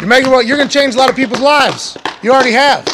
You're 0.00 0.08
making 0.08 0.30
what 0.30 0.46
you're 0.46 0.58
going 0.58 0.68
to 0.68 0.78
change 0.78 0.94
a 0.94 0.98
lot 0.98 1.10
of 1.10 1.16
people's 1.16 1.40
lives. 1.40 1.98
You 2.26 2.32
already 2.32 2.50
have. 2.50 2.84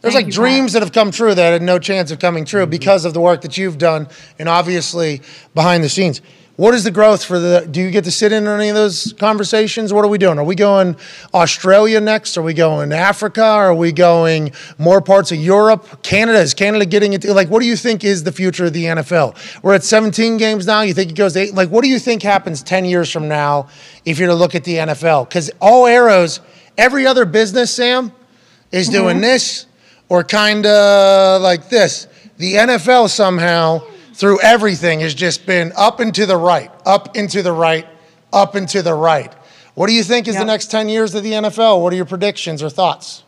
There's 0.00 0.14
like 0.14 0.30
dreams 0.30 0.72
that 0.72 0.80
have 0.80 0.92
come 0.92 1.10
true 1.10 1.34
that 1.34 1.52
had 1.52 1.60
no 1.60 1.78
chance 1.78 2.10
of 2.10 2.18
coming 2.18 2.46
true 2.46 2.62
mm-hmm. 2.62 2.70
because 2.70 3.04
of 3.04 3.12
the 3.12 3.20
work 3.20 3.42
that 3.42 3.58
you've 3.58 3.76
done 3.76 4.08
and 4.38 4.48
obviously 4.48 5.20
behind 5.54 5.84
the 5.84 5.90
scenes. 5.90 6.22
What 6.56 6.72
is 6.72 6.82
the 6.82 6.90
growth 6.90 7.22
for 7.22 7.38
the? 7.38 7.68
Do 7.70 7.82
you 7.82 7.90
get 7.90 8.04
to 8.04 8.10
sit 8.10 8.32
in 8.32 8.46
on 8.46 8.58
any 8.58 8.70
of 8.70 8.74
those 8.74 9.12
conversations? 9.18 9.92
What 9.92 10.02
are 10.02 10.08
we 10.08 10.16
doing? 10.16 10.38
Are 10.38 10.44
we 10.44 10.54
going 10.54 10.96
Australia 11.34 12.00
next? 12.00 12.38
Are 12.38 12.42
we 12.42 12.54
going 12.54 12.90
Africa? 12.90 13.44
Are 13.44 13.74
we 13.74 13.92
going 13.92 14.52
more 14.78 15.02
parts 15.02 15.30
of 15.30 15.36
Europe? 15.36 16.02
Canada 16.02 16.38
is 16.38 16.54
Canada 16.54 16.86
getting 16.86 17.12
into 17.12 17.34
like? 17.34 17.50
What 17.50 17.60
do 17.60 17.66
you 17.66 17.76
think 17.76 18.02
is 18.02 18.24
the 18.24 18.32
future 18.32 18.64
of 18.64 18.72
the 18.72 18.84
NFL? 18.84 19.62
We're 19.62 19.74
at 19.74 19.84
17 19.84 20.38
games 20.38 20.66
now. 20.66 20.80
You 20.80 20.94
think 20.94 21.10
it 21.10 21.16
goes 21.16 21.34
to 21.34 21.40
eight? 21.40 21.54
Like, 21.54 21.68
what 21.68 21.84
do 21.84 21.90
you 21.90 21.98
think 21.98 22.22
happens 22.22 22.62
10 22.62 22.86
years 22.86 23.12
from 23.12 23.28
now 23.28 23.68
if 24.06 24.18
you're 24.18 24.28
to 24.28 24.34
look 24.34 24.54
at 24.54 24.64
the 24.64 24.76
NFL? 24.76 25.28
Because 25.28 25.50
all 25.60 25.86
arrows, 25.86 26.40
every 26.78 27.06
other 27.06 27.26
business, 27.26 27.70
Sam, 27.70 28.10
is 28.72 28.88
mm-hmm. 28.88 28.96
doing 28.96 29.20
this 29.20 29.66
or 30.08 30.24
kind 30.24 30.66
of 30.66 31.42
like 31.42 31.68
this. 31.68 32.06
The 32.38 32.54
NFL 32.54 33.08
somehow 33.08 33.82
through 34.14 34.40
everything 34.40 35.00
has 35.00 35.14
just 35.14 35.46
been 35.46 35.72
up 35.76 36.00
and 36.00 36.14
to 36.14 36.26
the 36.26 36.36
right, 36.36 36.70
up 36.84 37.16
and 37.16 37.30
to 37.30 37.42
the 37.42 37.52
right, 37.52 37.86
up 38.32 38.54
and 38.54 38.68
to 38.68 38.82
the 38.82 38.94
right. 38.94 39.32
What 39.74 39.86
do 39.86 39.92
you 39.92 40.02
think 40.02 40.26
is 40.26 40.36
the 40.36 40.44
next 40.44 40.72
10 40.72 40.88
years 40.88 41.14
of 41.14 41.22
the 41.22 41.32
NFL? 41.32 41.80
What 41.80 41.92
are 41.92 41.96
your 41.96 42.04
predictions 42.04 42.62
or 42.62 42.68
thoughts? 42.68 43.22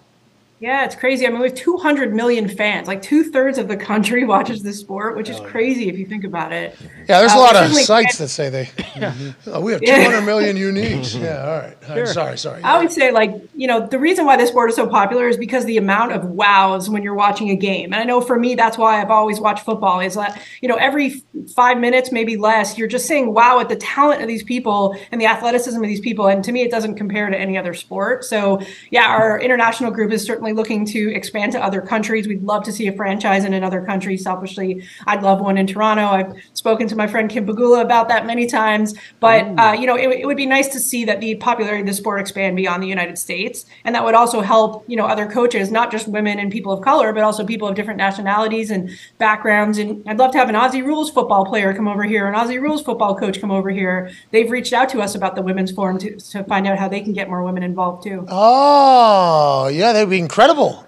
Yeah, 0.61 0.85
it's 0.85 0.95
crazy. 0.95 1.27
I 1.27 1.31
mean, 1.31 1.41
we 1.41 1.49
have 1.49 1.57
200 1.57 2.15
million 2.15 2.47
fans. 2.47 2.87
Like 2.87 3.01
two 3.01 3.25
thirds 3.25 3.57
of 3.57 3.67
the 3.67 3.79
country 3.79 4.25
watches 4.27 4.63
this 4.63 4.79
sport, 4.79 5.17
which 5.17 5.31
is 5.31 5.41
crazy 5.41 5.89
if 5.89 5.99
you 5.99 6.05
think 6.05 6.23
about 6.23 6.53
it. 6.53 6.77
Yeah, 7.09 7.21
there's 7.21 7.33
uh, 7.33 7.39
a 7.39 7.41
lot 7.41 7.57
of 7.57 7.73
sites 7.73 8.19
that 8.19 8.29
say 8.29 8.51
they. 8.51 8.71
oh, 9.47 9.63
we 9.63 9.73
have 9.73 9.81
200 9.81 10.21
million 10.21 10.57
uniques. 10.57 11.01
Yeah, 11.21 11.45
all 11.45 11.59
right. 11.59 11.77
Sure. 11.87 12.07
Sorry, 12.07 12.39
sorry. 12.39 12.63
I 12.63 12.79
would 12.79 12.93
say, 12.93 13.11
like, 13.11 13.35
you 13.55 13.67
know, 13.67 13.87
the 13.87 13.99
reason 13.99 14.25
why 14.25 14.37
this 14.37 14.51
sport 14.51 14.71
is 14.71 14.77
so 14.77 14.87
popular 14.87 15.29
is 15.29 15.37
because 15.37 15.65
the 15.65 15.77
amount 15.77 16.13
of 16.13 16.25
wows 16.25 16.89
when 16.89 17.03
you're 17.03 17.15
watching 17.15 17.51
a 17.51 17.57
game. 17.57 17.93
And 17.93 18.01
I 18.01 18.05
know 18.05 18.21
for 18.21 18.39
me, 18.39 18.55
that's 18.55 18.79
why 18.79 19.01
I've 19.01 19.11
always 19.11 19.41
watched 19.41 19.65
football. 19.65 20.01
Is 20.01 20.15
that 20.15 20.41
you 20.63 20.69
know 20.69 20.77
every 20.77 21.23
five 21.55 21.79
minutes, 21.79 22.13
maybe 22.13 22.37
less, 22.37 22.79
you're 22.79 22.89
just 22.89 23.07
saying 23.07 23.35
wow 23.35 23.61
at 23.61 23.69
the 23.69 23.77
talent 23.77 24.23
of 24.23 24.29
these 24.29 24.43
people 24.43 24.97
and 25.11 25.21
the 25.21 25.27
athleticism 25.27 25.83
of 25.83 25.89
these 25.89 26.01
people. 26.01 26.29
And 26.29 26.45
to 26.45 26.53
me, 26.53 26.63
it 26.63 26.71
doesn't 26.71 26.95
compare 26.95 27.29
to 27.29 27.39
any 27.39 27.59
other 27.59 27.75
sport. 27.75 28.25
So 28.25 28.61
yeah, 28.91 29.09
our 29.09 29.39
international 29.41 29.91
group 29.91 30.13
is 30.13 30.25
certainly 30.25 30.50
looking 30.53 30.85
to 30.87 31.13
expand 31.15 31.53
to 31.53 31.63
other 31.63 31.81
countries. 31.81 32.27
We'd 32.27 32.43
love 32.43 32.65
to 32.65 32.73
see 32.73 32.87
a 32.87 32.93
franchise 32.93 33.45
in 33.45 33.55
another 33.55 33.85
country. 33.85 34.17
Selfishly, 34.17 34.85
I'd 35.07 35.23
love 35.23 35.41
one 35.41 35.57
in 35.57 35.67
Toronto. 35.67 36.07
I've 36.07 36.33
spoken 36.55 36.89
to 36.89 36.97
my 36.97 37.07
friend 37.07 37.31
Kim 37.31 37.47
Pegula 37.47 37.83
about 37.83 38.09
that 38.09 38.27
many 38.27 38.47
times. 38.47 38.95
But 39.21 39.47
uh, 39.59 39.77
you 39.79 39.87
know, 39.87 39.97
it, 39.97 40.09
it, 40.21 40.27
would 40.27 40.37
be 40.37 40.47
nice 40.47 40.69
to 40.69 40.81
see 40.81 41.05
that 41.05 41.21
the 41.21 41.37
popularity 41.37 41.81
of 41.81 41.87
the 41.87 41.95
sport 41.95 42.21
expand 42.21 42.57
beyond 42.57 42.83
the 42.83 42.89
United 42.89 43.19
States, 43.19 43.67
and 43.85 43.95
that 43.95 44.05
would 44.05 44.15
also 44.15 44.41
help 44.41 44.85
you 44.89 44.97
know 44.97 45.07
other 45.07 45.27
coaches, 45.27 45.71
not 45.71 45.91
just 45.91 46.09
women 46.09 46.39
and 46.39 46.51
people 46.51 46.73
of 46.73 46.83
color, 46.83 47.13
but 47.13 47.23
also 47.23 47.45
people 47.45 47.69
of 47.69 47.75
different 47.75 47.99
nationalities 47.99 48.71
and 48.71 48.91
backgrounds. 49.19 49.79
And 49.79 50.07
I'd 50.09 50.19
love 50.19 50.33
to 50.33 50.39
have 50.39 50.49
an 50.49 50.55
Aussie 50.55 50.85
rules 50.85 51.11
football 51.11 51.45
player 51.45 51.73
come 51.75 51.89
over 51.89 52.05
here, 52.05 52.27
an 52.27 52.35
Aussie 52.35 52.61
rules 52.61 52.83
football 52.83 53.17
coach 53.17 53.41
come 53.41 53.51
over 53.51 53.71
here. 53.71 54.11
They've 54.31 54.51
reached 54.51 54.73
out 54.73 54.89
to 54.91 55.01
us 55.01 55.15
about 55.15 55.37
the 55.37 55.43
women's 55.43 55.71
forum 55.71 55.99
to, 55.99 56.17
to 56.17 56.45
find 56.45 56.67
out 56.67 56.79
how 56.79 56.89
they 56.89 57.01
can 57.01 57.13
get 57.13 57.29
more 57.29 57.43
women 57.43 57.63
involved 57.63 58.03
too. 58.03 58.25
Oh, 58.29 59.69
yeah, 59.73 59.93
that'd 59.93 60.11
be 60.11 60.19
incredible. 60.19 60.39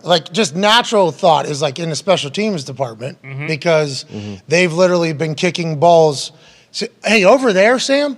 Like 0.02 0.32
just 0.32 0.54
natural 0.54 1.12
thought 1.12 1.46
is 1.46 1.60
like 1.60 1.78
in 1.78 1.90
the 1.90 1.96
special 1.96 2.30
teams 2.30 2.64
department 2.64 3.20
mm-hmm. 3.22 3.46
because 3.46 4.04
mm-hmm. 4.04 4.36
they've 4.48 4.72
literally 4.72 5.12
been 5.12 5.34
kicking 5.34 5.78
balls. 5.78 6.32
So, 6.70 6.86
hey, 7.04 7.24
over 7.24 7.52
there, 7.52 7.78
Sam, 7.78 8.16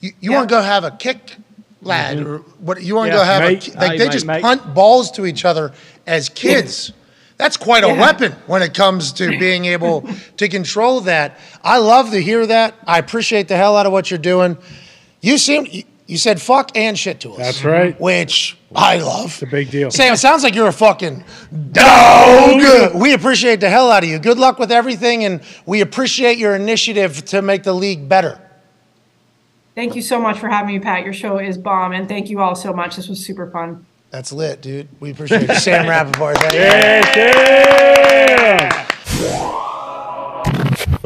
you, 0.00 0.12
you 0.20 0.30
yeah. 0.30 0.36
want 0.38 0.48
to 0.48 0.54
go 0.54 0.62
have 0.62 0.84
a 0.84 0.90
kick, 0.90 1.36
lad, 1.82 2.18
mm-hmm. 2.18 2.28
or 2.28 2.38
what? 2.60 2.82
You 2.82 2.94
want 2.94 3.10
to 3.10 3.16
yeah, 3.16 3.22
go 3.22 3.24
have 3.24 3.42
mate, 3.42 3.74
a 3.74 3.78
like 3.78 3.98
they 3.98 4.08
just 4.08 4.26
mate. 4.26 4.42
punt 4.42 4.74
balls 4.74 5.10
to 5.12 5.26
each 5.26 5.44
other 5.44 5.72
as 6.06 6.28
kids. 6.28 6.92
That's 7.38 7.56
quite 7.56 7.84
a 7.84 7.88
weapon 7.88 8.32
when 8.46 8.62
it 8.62 8.72
comes 8.72 9.12
to 9.14 9.28
being 9.38 9.66
able 9.66 10.08
to 10.38 10.48
control 10.48 11.00
that. 11.02 11.38
I 11.62 11.78
love 11.78 12.10
to 12.10 12.22
hear 12.22 12.46
that. 12.46 12.74
I 12.86 12.98
appreciate 12.98 13.48
the 13.48 13.56
hell 13.56 13.76
out 13.76 13.86
of 13.86 13.92
what 13.92 14.10
you're 14.10 14.18
doing. 14.18 14.56
You 15.20 15.38
seem 15.38 15.66
you 16.06 16.18
said 16.18 16.40
fuck 16.40 16.76
and 16.76 16.98
shit 16.98 17.20
to 17.20 17.32
us. 17.32 17.38
That's 17.38 17.64
right. 17.64 18.00
Which 18.00 18.56
I 18.74 18.98
love. 18.98 19.26
It's 19.26 19.42
a 19.42 19.46
big 19.46 19.70
deal. 19.70 19.90
Sam, 19.90 20.14
it 20.14 20.18
sounds 20.18 20.42
like 20.44 20.54
you're 20.54 20.68
a 20.68 20.72
fucking 20.72 21.24
dog. 21.72 22.94
We 22.94 23.12
appreciate 23.12 23.60
the 23.60 23.68
hell 23.70 23.90
out 23.90 24.04
of 24.04 24.08
you. 24.08 24.18
Good 24.18 24.38
luck 24.38 24.58
with 24.58 24.70
everything, 24.70 25.24
and 25.24 25.40
we 25.66 25.80
appreciate 25.80 26.38
your 26.38 26.54
initiative 26.54 27.24
to 27.26 27.42
make 27.42 27.62
the 27.64 27.72
league 27.72 28.08
better. 28.08 28.40
Thank 29.74 29.94
you 29.94 30.02
so 30.02 30.18
much 30.20 30.38
for 30.38 30.48
having 30.48 30.74
me, 30.74 30.80
Pat. 30.80 31.04
Your 31.04 31.12
show 31.12 31.38
is 31.38 31.58
bomb, 31.58 31.92
and 31.92 32.08
thank 32.08 32.30
you 32.30 32.40
all 32.40 32.54
so 32.54 32.72
much. 32.72 32.96
This 32.96 33.08
was 33.08 33.22
super 33.24 33.50
fun. 33.50 33.84
That's 34.10 34.32
lit, 34.32 34.62
dude. 34.62 34.88
We 35.00 35.10
appreciate 35.10 35.50
it. 35.50 35.56
Sam 35.56 35.86
Rapoport. 35.90 36.38
Thank 36.38 37.16
yeah, 39.20 39.62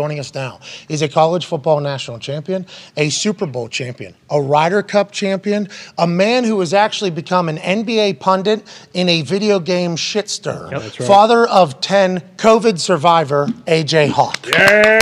Joining 0.00 0.18
us 0.18 0.34
now 0.34 0.60
is 0.88 1.02
a 1.02 1.08
college 1.10 1.44
football 1.44 1.78
national 1.78 2.18
champion, 2.18 2.64
a 2.96 3.10
Super 3.10 3.44
Bowl 3.44 3.68
champion, 3.68 4.14
a 4.30 4.40
Ryder 4.40 4.82
Cup 4.82 5.12
champion, 5.12 5.68
a 5.98 6.06
man 6.06 6.44
who 6.44 6.58
has 6.60 6.72
actually 6.72 7.10
become 7.10 7.50
an 7.50 7.58
NBA 7.58 8.18
pundit 8.18 8.66
in 8.94 9.10
a 9.10 9.20
video 9.20 9.60
game 9.60 9.96
shitstir. 9.96 10.70
Yep, 10.70 10.80
right. 10.80 10.94
Father 11.06 11.46
of 11.46 11.82
10, 11.82 12.20
COVID 12.38 12.78
survivor, 12.78 13.48
AJ 13.66 14.08
Hawk. 14.12 14.46
Yeah! 14.46 15.00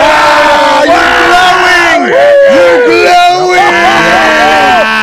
Wow, 0.00 0.84
you're 0.86 1.12
glowing! 1.20 2.08
You're 2.48 2.80
glowing! 2.86 3.74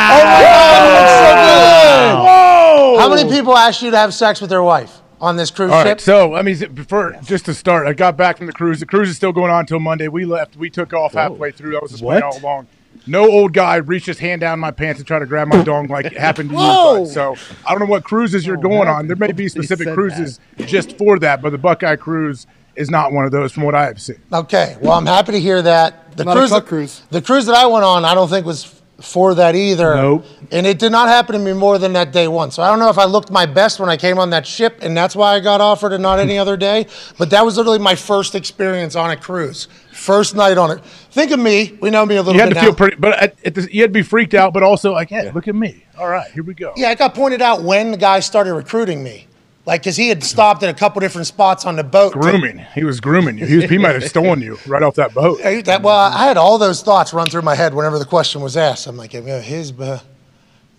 Oh 0.09 0.24
my 0.26 0.41
God, 0.49 0.82
looks 0.97 1.14
so 1.22 1.30
good. 1.45 2.26
Whoa. 2.26 2.97
How 2.97 3.07
many 3.14 3.30
people 3.30 3.55
asked 3.55 3.84
you 3.84 3.91
to 3.91 3.97
have 3.97 4.16
sex 4.16 4.41
with 4.41 4.49
their 4.49 4.64
wife? 4.64 5.01
On 5.22 5.38
this 5.38 5.51
cruise 5.51 5.72
All 5.72 5.84
ship? 5.84 5.88
Right, 5.88 6.01
so 6.01 6.34
I 6.36 6.41
mean, 6.41 6.57
before 6.74 7.15
just 7.24 7.45
to 7.45 7.53
start, 7.53 7.88
I 7.88 7.93
got 7.93 8.17
back 8.17 8.38
from 8.38 8.47
the 8.47 8.53
cruise. 8.53 8.80
The 8.80 8.86
cruise 8.86 9.09
is 9.09 9.15
still 9.15 9.32
going 9.32 9.51
on 9.51 9.61
until 9.61 9.80
Monday. 9.80 10.07
We 10.07 10.26
left. 10.26 10.57
We 10.57 10.69
took 10.69 10.93
off 10.93 11.13
halfway 11.13 11.51
through. 11.51 11.74
That 11.74 11.84
was 11.84 11.91
the 11.91 11.99
plan 11.99 12.24
all 12.24 12.38
along. 12.39 12.67
no 13.07 13.30
old 13.30 13.53
guy 13.53 13.78
reached 13.78 14.07
his 14.07 14.19
hand 14.19 14.41
down 14.41 14.59
my 14.59 14.72
pants 14.72 14.99
and 14.99 15.07
tried 15.07 15.19
to 15.19 15.26
grab 15.26 15.47
my 15.47 15.63
dong 15.63 15.88
like 15.88 16.05
it 16.07 16.17
happened 16.17 16.49
to 16.49 16.55
you 16.57 16.61
guys. 16.61 17.13
So 17.13 17.36
I 17.65 17.72
don't 17.72 17.80
know 17.80 17.86
what 17.86 18.03
cruises 18.03 18.45
you're 18.45 18.57
oh, 18.57 18.61
going 18.61 18.88
on. 18.88 19.07
There 19.07 19.15
may 19.15 19.32
be 19.32 19.47
specific 19.47 19.86
said 19.86 19.93
cruises 19.93 20.39
just 20.65 20.97
for 20.97 21.19
that, 21.19 21.41
but 21.41 21.51
the 21.51 21.57
Buckeye 21.57 21.95
cruise 21.95 22.47
is 22.76 22.89
not 22.89 23.11
one 23.11 23.26
of 23.26 23.32
those 23.32 23.51
from 23.51 23.63
what 23.63 23.76
I 23.76 23.86
have 23.86 24.01
seen. 24.01 24.22
Okay, 24.32 24.78
well, 24.82 24.93
I'm 24.93 25.05
happy 25.05 25.34
to 25.34 25.39
hear 25.39 25.61
that. 25.61 26.17
The 26.17 26.26
Not 26.26 26.36
cruise, 26.36 26.49
truck 26.49 26.65
cruise. 26.65 27.01
the 27.09 27.22
cruise 27.22 27.45
that 27.45 27.55
I 27.55 27.65
went 27.67 27.86
on, 27.86 28.03
I 28.03 28.13
don't 28.13 28.30
think 28.30 28.45
was 28.45 28.80
for 29.02 29.36
that 29.36 29.56
either. 29.56 29.95
Nope. 29.95 30.26
And 30.52 30.66
it 30.66 30.80
did 30.80 30.91
not 30.91 31.08
happen 31.10 31.34
to 31.34 31.39
me 31.39 31.54
more 31.54 31.78
than 31.78 31.93
that 31.93 32.12
day 32.12 32.28
one. 32.28 32.52
So 32.52 32.64
I 32.64 32.70
don't 32.70 32.80
know 32.80 32.89
if 32.89 32.97
I 32.97 33.06
looked 33.06 33.32
my 33.32 33.45
best 33.45 33.80
when 33.80 33.89
I 33.89 33.97
came 33.97 34.18
on 34.18 34.30
that 34.32 34.45
ship, 34.47 34.80
and 34.82 34.95
that's 34.95 35.16
why 35.16 35.36
I 35.36 35.39
got 35.39 35.62
offered 35.62 35.93
and 35.93 36.02
not 36.02 36.20
any 36.20 36.38
other 36.39 36.58
day. 36.58 36.88
But 37.18 37.30
that 37.32 37.45
was 37.45 37.58
literally 37.58 37.80
my 37.80 37.95
first 37.95 38.36
experience 38.36 38.95
on 38.95 39.12
a 39.12 39.18
cruise, 39.18 39.68
first 39.91 40.36
night 40.36 40.58
on 40.58 40.72
it. 40.72 40.84
Think 41.12 41.32
of 41.32 41.39
me. 41.39 41.78
We 41.82 41.89
know 41.89 42.06
me 42.06 42.16
a 42.16 42.22
little 42.22 42.34
bit. 42.34 42.38
You 42.38 42.41
had 42.41 42.49
bit 42.49 42.56
to 42.56 42.62
now. 42.62 42.66
feel 42.68 42.76
pretty, 42.76 42.97
but 42.97 43.14
at, 43.22 43.45
at 43.45 43.56
the, 43.56 43.74
you 43.74 43.82
had 43.82 43.89
to 43.89 43.93
be 43.93 44.04
freaked 44.04 44.34
out, 44.34 44.54
but 44.54 44.64
also 44.64 44.93
like, 44.93 45.10
hey, 45.10 45.32
look 45.32 45.47
at 45.47 45.56
me. 45.56 45.86
All 45.97 46.08
right, 46.08 46.30
here 46.32 46.43
we 46.43 46.54
go. 46.54 46.74
Yeah, 46.76 46.89
I 46.89 46.95
got 46.95 47.14
pointed 47.14 47.41
out 47.41 47.64
when 47.64 47.91
the 47.91 47.97
guy 47.97 48.20
started 48.22 48.54
recruiting 48.54 49.04
me. 49.04 49.28
Like, 49.66 49.82
because 49.82 49.95
he 49.95 50.09
had 50.09 50.24
stopped 50.24 50.64
at 50.64 50.70
a 50.70 50.74
couple 50.74 50.99
different 51.01 51.28
spots 51.28 51.66
on 51.66 51.76
the 51.76 51.84
boat. 51.84 52.14
to- 52.14 52.20
Grooming. 52.20 52.66
He 52.74 52.84
was 52.84 52.99
grooming 52.99 53.38
you. 53.38 53.45
He, 53.45 53.55
was, 53.57 53.70
he 53.70 53.78
might 53.78 53.93
have 53.93 54.03
stolen 54.03 54.41
you 54.41 54.57
right 54.66 54.82
off 54.82 54.95
that 54.95 55.14
boat. 55.14 55.39
Hey, 55.43 55.62
that, 55.62 55.84
well, 55.84 55.95
I 56.12 56.26
had 56.26 56.38
all 56.38 56.57
those 56.57 56.82
thoughts 56.82 57.14
run 57.14 57.28
through 57.30 57.43
my 57.43 57.55
head 57.55 57.74
whenever 57.74 57.99
the 57.99 58.05
question 58.05 58.41
was 58.41 58.57
asked. 58.57 58.88
I'm 58.88 58.97
like, 58.97 59.12
his, 59.12 59.72
uh, 59.80 59.99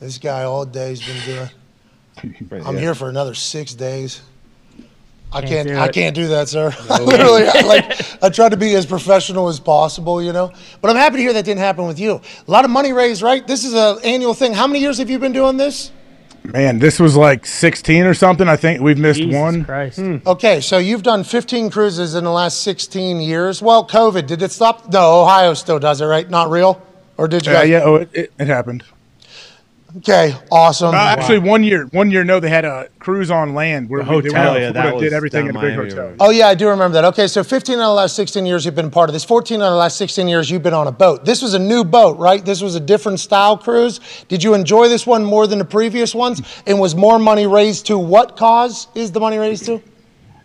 this 0.01 0.19
guy 0.19 0.43
all 0.43 0.65
day's 0.65 1.01
been 1.07 1.25
doing. 1.25 1.49
I'm 2.67 2.77
here 2.77 2.95
for 2.95 3.09
another 3.09 3.35
six 3.35 3.73
days. 3.75 4.21
I 5.35 5.41
can't. 5.41 5.67
do 5.67 5.77
I 5.79 5.89
can't 5.89 6.15
do 6.15 6.29
that, 6.29 6.49
sir. 6.49 6.75
Literally, 6.91 7.47
I, 7.47 7.61
like 7.63 8.23
I 8.23 8.29
tried 8.29 8.51
to 8.51 8.57
be 8.59 8.75
as 8.75 8.85
professional 8.85 9.49
as 9.49 9.59
possible, 9.59 10.23
you 10.23 10.33
know. 10.33 10.53
But 10.83 10.91
I'm 10.91 10.97
happy 10.97 11.17
to 11.17 11.23
hear 11.23 11.33
that 11.33 11.45
didn't 11.45 11.61
happen 11.61 11.87
with 11.87 11.99
you. 11.99 12.21
A 12.47 12.51
lot 12.51 12.65
of 12.67 12.71
money 12.71 12.93
raised, 12.93 13.23
right? 13.23 13.47
This 13.47 13.65
is 13.65 13.73
an 13.73 13.99
annual 14.05 14.35
thing. 14.35 14.53
How 14.53 14.67
many 14.67 14.81
years 14.81 14.99
have 14.99 15.09
you 15.09 15.19
been 15.19 15.33
doing 15.33 15.57
this? 15.57 15.91
Man, 16.45 16.79
this 16.79 16.99
was 16.99 17.17
like 17.17 17.47
16 17.47 18.05
or 18.05 18.15
something. 18.15 18.49
I 18.49 18.57
think 18.57 18.81
we've 18.81 18.99
missed 18.99 19.21
Jesus 19.21 19.35
one. 19.41 19.65
Christ. 19.65 19.99
Okay, 20.27 20.61
so 20.61 20.79
you've 20.79 21.03
done 21.03 21.23
15 21.25 21.71
cruises 21.71 22.15
in 22.15 22.25
the 22.25 22.31
last 22.33 22.63
16 22.63 23.21
years. 23.21 23.63
Well, 23.63 23.87
COVID 23.87 24.27
did 24.27 24.43
it 24.43 24.51
stop? 24.51 24.93
No, 24.93 25.23
Ohio 25.23 25.55
still 25.55 25.79
does 25.79 26.01
it, 26.01 26.07
right? 26.07 26.29
Not 26.29 26.51
real, 26.51 26.83
or 27.17 27.29
did 27.29 27.47
you? 27.47 27.53
Uh, 27.53 27.61
guys- 27.61 27.69
yeah, 27.71 27.83
oh, 27.85 27.95
it, 27.97 28.11
it, 28.13 28.33
it 28.39 28.47
happened. 28.49 28.83
Okay, 29.99 30.35
awesome. 30.51 30.95
Uh, 30.95 30.99
actually, 30.99 31.39
one 31.39 31.63
year, 31.63 31.85
one 31.87 32.11
year, 32.11 32.25
no, 32.25 32.41
they 32.41 32.49
had 32.49 32.65
a 32.65 32.89
cruise 32.99 33.31
on 33.31 33.55
land 33.55 33.91
where 33.91 34.01
we, 34.01 34.07
they 34.07 34.13
went 34.13 34.27
hotel, 34.29 34.51
out, 34.53 34.61
yeah, 34.61 34.73
that 34.73 34.93
did 34.93 35.03
was 35.03 35.13
everything 35.13 35.49
in 35.49 35.57
a 35.57 35.61
big 35.61 35.75
hotel. 35.75 36.07
Road. 36.07 36.17
Oh 36.19 36.31
yeah, 36.31 36.49
I 36.49 36.55
do 36.55 36.69
remember 36.69 36.95
that. 36.95 37.05
Okay, 37.07 37.27
so 37.27 37.45
15 37.45 37.75
out 37.75 37.83
of 37.83 37.89
the 37.89 37.95
last 37.95 38.17
16 38.17 38.47
years 38.47 38.65
you've 38.65 38.75
been 38.75 38.91
part 38.91 39.11
of 39.11 39.13
this. 39.13 39.25
14 39.25 39.61
out 39.61 39.67
of 39.67 39.73
the 39.73 39.77
last 39.77 39.99
16 39.99 40.29
years 40.29 40.51
you've 40.51 40.63
been 40.63 40.73
on 40.73 40.87
a 40.87 40.93
boat. 40.93 41.27
This 41.27 41.43
was 41.43 41.53
a 41.53 41.59
new 41.59 41.85
boat, 41.85 42.19
right? 42.19 42.43
This 42.43 42.63
was 42.63 42.75
a 42.75 42.81
different 42.81 43.21
style 43.21 43.59
cruise. 43.59 44.01
Did 44.29 44.43
you 44.43 44.55
enjoy 44.55 44.89
this 44.89 45.07
one 45.07 45.25
more 45.25 45.47
than 45.47 45.59
the 45.59 45.65
previous 45.65 46.15
ones? 46.15 46.41
And 46.67 46.81
was 46.81 46.95
more 46.95 47.19
money 47.19 47.47
raised 47.47 47.87
to 47.87 47.99
what 47.99 48.37
cause? 48.37 48.89
Is 48.95 49.13
the 49.13 49.21
money 49.21 49.37
raised 49.37 49.67
to? 49.67 49.83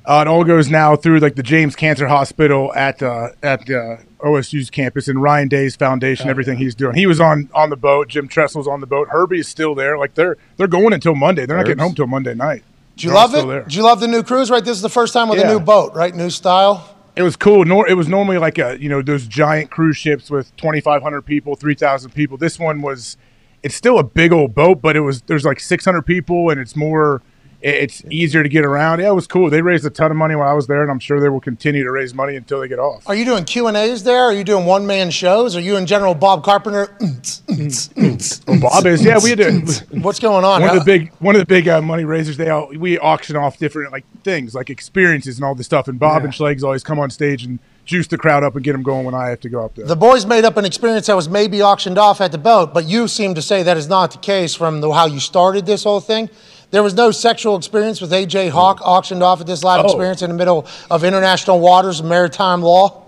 Uh, 0.05 0.23
it 0.25 0.27
all 0.27 0.43
goes 0.43 0.69
now 0.69 0.95
through 0.95 1.19
like 1.19 1.35
the 1.35 1.43
James 1.43 1.75
Cancer 1.75 2.07
Hospital 2.07 2.73
at 2.73 3.01
uh, 3.03 3.27
at 3.43 3.69
uh, 3.69 3.97
OSU's 4.19 4.69
campus 4.69 5.07
and 5.07 5.21
Ryan 5.21 5.47
Day's 5.47 5.75
foundation. 5.75 6.27
Oh, 6.27 6.31
everything 6.31 6.57
he's 6.57 6.75
doing. 6.75 6.95
He 6.95 7.05
was 7.05 7.19
on 7.19 7.49
on 7.53 7.69
the 7.69 7.75
boat. 7.75 8.07
Jim 8.07 8.27
Tressel's 8.27 8.67
on 8.67 8.81
the 8.81 8.87
boat. 8.87 9.09
Herbie 9.09 9.39
is 9.39 9.47
still 9.47 9.75
there. 9.75 9.97
Like 9.97 10.15
they're 10.15 10.37
they're 10.57 10.67
going 10.67 10.93
until 10.93 11.15
Monday. 11.15 11.45
They're 11.45 11.57
not 11.57 11.65
getting 11.65 11.83
home 11.83 11.95
till 11.95 12.07
Monday 12.07 12.33
night. 12.33 12.63
Did 12.95 13.03
you 13.03 13.09
They're 13.11 13.15
love 13.15 13.35
it? 13.35 13.45
there. 13.47 13.63
Did 13.63 13.75
you 13.75 13.83
love 13.83 13.99
the 13.99 14.07
new 14.07 14.23
cruise? 14.23 14.49
Right, 14.49 14.63
this 14.63 14.75
is 14.75 14.81
the 14.81 14.89
first 14.89 15.13
time 15.13 15.29
with 15.29 15.39
a 15.39 15.47
new 15.47 15.59
boat, 15.59 15.93
right? 15.93 16.15
New 16.15 16.29
style. 16.31 16.95
It 17.15 17.21
was 17.23 17.35
cool. 17.35 17.63
Nor 17.65 17.87
it 17.87 17.93
was 17.93 18.07
normally 18.07 18.37
like 18.37 18.57
a 18.57 18.81
you 18.81 18.89
know 18.89 19.01
those 19.01 19.27
giant 19.27 19.69
cruise 19.69 19.97
ships 19.97 20.31
with 20.31 20.55
twenty 20.57 20.81
five 20.81 21.01
hundred 21.03 21.21
people, 21.23 21.55
three 21.55 21.75
thousand 21.75 22.11
people. 22.11 22.37
This 22.37 22.59
one 22.59 22.81
was. 22.81 23.17
It's 23.63 23.75
still 23.75 23.97
a 23.97 24.03
big 24.03 24.31
old 24.31 24.53
boat, 24.53 24.81
but 24.81 24.95
it 24.95 25.01
was 25.01 25.21
there's 25.23 25.43
like 25.45 25.59
six 25.59 25.85
hundred 25.85 26.03
people, 26.03 26.49
and 26.49 26.59
it's 26.59 26.75
more. 26.75 27.21
It- 27.61 27.75
It's 27.75 28.03
easier 28.09 28.43
to 28.43 28.49
get 28.49 28.65
around. 28.65 28.99
Yeah, 28.99 29.09
it 29.09 29.15
was 29.15 29.27
cool. 29.27 29.49
They 29.49 29.61
raised 29.61 29.85
a 29.85 29.89
ton 29.89 30.11
of 30.11 30.17
money 30.17 30.35
while 30.35 30.47
I 30.49 30.53
was 30.53 30.67
there, 30.67 30.81
and 30.81 30.91
I'm 30.91 30.99
sure 30.99 31.19
they 31.19 31.29
will 31.29 31.39
continue 31.39 31.83
to 31.83 31.91
raise 31.91 32.13
money 32.13 32.35
until 32.35 32.59
they 32.61 32.67
get 32.67 32.79
off. 32.79 33.03
Are 33.07 33.15
you 33.15 33.25
doing 33.25 33.45
Q 33.45 33.67
and 33.67 33.75
A's 33.77 34.03
there? 34.03 34.21
Are 34.23 34.33
you 34.33 34.43
doing 34.43 34.65
one 34.65 34.85
man 34.85 35.09
shows? 35.11 35.55
Are 35.55 35.59
you 35.61 35.75
in 35.77 35.85
general 35.85 36.13
Bob 36.13 36.43
Carpenter? 36.43 36.95
Well, 36.99 38.59
Bob 38.59 38.85
is. 38.85 39.03
Yeah, 39.03 39.17
we 39.23 39.35
to, 39.35 39.61
What's 40.01 40.19
going 40.19 40.45
on? 40.45 40.61
one 40.61 40.69
of 40.69 40.75
the 40.79 40.85
big 40.85 41.11
one 41.19 41.35
of 41.35 41.39
the 41.39 41.45
big 41.45 41.67
uh, 41.67 41.81
money 41.81 42.03
raisers. 42.05 42.37
They 42.37 42.49
all, 42.49 42.69
we 42.77 42.97
auction 42.99 43.35
off 43.35 43.57
different 43.57 43.91
like 43.91 44.05
things 44.23 44.53
like 44.55 44.69
experiences 44.69 45.37
and 45.37 45.45
all 45.45 45.55
this 45.55 45.65
stuff. 45.65 45.87
And 45.87 45.99
Bob 45.99 46.23
and 46.23 46.33
Schlegs 46.33 46.63
always 46.63 46.83
come 46.83 46.99
on 46.99 47.09
stage 47.09 47.43
and 47.43 47.59
juice 47.85 48.07
the 48.07 48.17
crowd 48.17 48.43
up 48.43 48.55
and 48.55 48.63
get 48.63 48.73
them 48.73 48.83
going 48.83 49.05
when 49.05 49.15
I 49.15 49.29
have 49.29 49.39
to 49.41 49.49
go 49.49 49.63
up 49.63 49.75
there. 49.75 49.85
The 49.85 49.95
boys 49.95 50.25
made 50.25 50.43
up 50.45 50.57
an 50.57 50.65
experience 50.65 51.07
that 51.07 51.15
was 51.15 51.29
maybe 51.29 51.61
auctioned 51.61 51.97
off 51.97 52.19
at 52.19 52.31
the 52.33 52.37
boat, 52.37 52.73
but 52.73 52.85
you 52.85 53.07
seem 53.07 53.33
to 53.35 53.41
say 53.41 53.63
that 53.63 53.77
is 53.77 53.87
not 53.87 54.11
the 54.11 54.17
case 54.17 54.53
from 54.53 54.81
the, 54.81 54.91
how 54.91 55.05
you 55.05 55.19
started 55.21 55.65
this 55.65 55.83
whole 55.85 56.01
thing. 56.01 56.29
There 56.71 56.83
was 56.83 56.93
no 56.93 57.11
sexual 57.11 57.55
experience 57.55 58.01
with 58.01 58.11
AJ 58.11 58.49
Hawk 58.49 58.81
auctioned 58.83 59.23
off 59.23 59.39
at 59.41 59.47
this 59.47 59.63
live 59.63 59.81
Oh. 59.81 59.85
experience 59.85 60.21
in 60.21 60.29
the 60.29 60.35
middle 60.35 60.65
of 60.91 61.03
international 61.03 61.59
waters 61.59 62.01
and 62.01 62.09
maritime 62.09 62.61
law. 62.61 63.03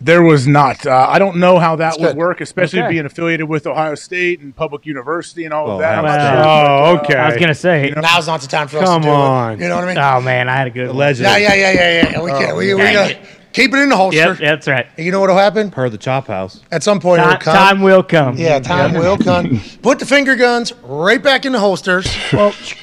There 0.00 0.22
was 0.22 0.46
not. 0.46 0.86
Uh, 0.86 1.06
I 1.08 1.18
don't 1.18 1.36
know 1.36 1.58
how 1.58 1.76
that 1.76 1.94
would 1.98 2.08
good. 2.08 2.16
work, 2.16 2.42
especially 2.42 2.80
Okay. 2.82 2.90
being 2.90 3.06
affiliated 3.06 3.48
with 3.48 3.66
Ohio 3.66 3.94
State 3.94 4.40
and 4.40 4.54
public 4.54 4.84
university 4.84 5.46
and 5.46 5.54
all 5.54 5.64
Well, 5.64 5.74
of 5.76 5.80
that. 5.80 5.96
I'm 5.98 6.04
not 6.04 6.18
that's 6.18 6.44
sure. 6.44 6.46
Oh, 6.46 6.96
okay. 7.04 7.14
I 7.14 7.28
was 7.30 7.36
gonna 7.38 7.54
say. 7.54 7.90
Now's 7.96 8.26
not 8.26 8.42
the 8.42 8.48
time 8.48 8.68
for 8.68 8.78
us 8.78 8.84
Come 8.88 9.00
to 9.02 9.08
do 9.08 9.14
on. 9.14 9.52
it. 9.54 9.60
You 9.60 9.68
know 9.68 9.76
what 9.76 9.84
I 9.84 9.88
mean? 9.88 9.98
Oh 9.98 10.20
man, 10.20 10.50
I 10.50 10.56
had 10.56 10.66
a 10.66 10.70
good 10.70 10.94
legend. 10.94 11.26
Yeah, 11.26 11.38
yeah, 11.38 11.54
yeah, 11.54 11.72
yeah, 11.72 12.10
yeah. 12.10 12.20
We 12.22 12.30
can't. 12.32 12.54
we 12.56 12.74
we 12.74 12.82
dang 12.82 12.92
gotta 12.94 13.12
it. 13.12 13.18
Keep 13.54 13.72
it 13.72 13.78
in 13.78 13.88
the 13.88 13.96
holster. 13.96 14.18
Yep, 14.34 14.38
that's 14.38 14.68
right. 14.68 14.86
You 14.98 15.10
know 15.10 15.20
what'll 15.20 15.36
happen? 15.38 15.70
per 15.70 15.88
the 15.88 15.96
chop 15.96 16.26
house. 16.26 16.60
At 16.70 16.82
some 16.82 17.00
point, 17.00 17.20
Time, 17.22 17.30
it'll 17.30 17.40
come. 17.42 17.54
time 17.56 17.80
will 17.82 18.02
come. 18.02 18.36
Yeah, 18.36 18.58
time 18.60 18.92
will 18.92 19.16
come. 19.16 19.60
Put 19.82 19.98
the 19.98 20.06
finger 20.06 20.36
guns 20.36 20.72
right 20.82 21.22
back 21.22 21.46
in 21.46 21.52
the 21.52 21.58
holsters, 21.60 22.06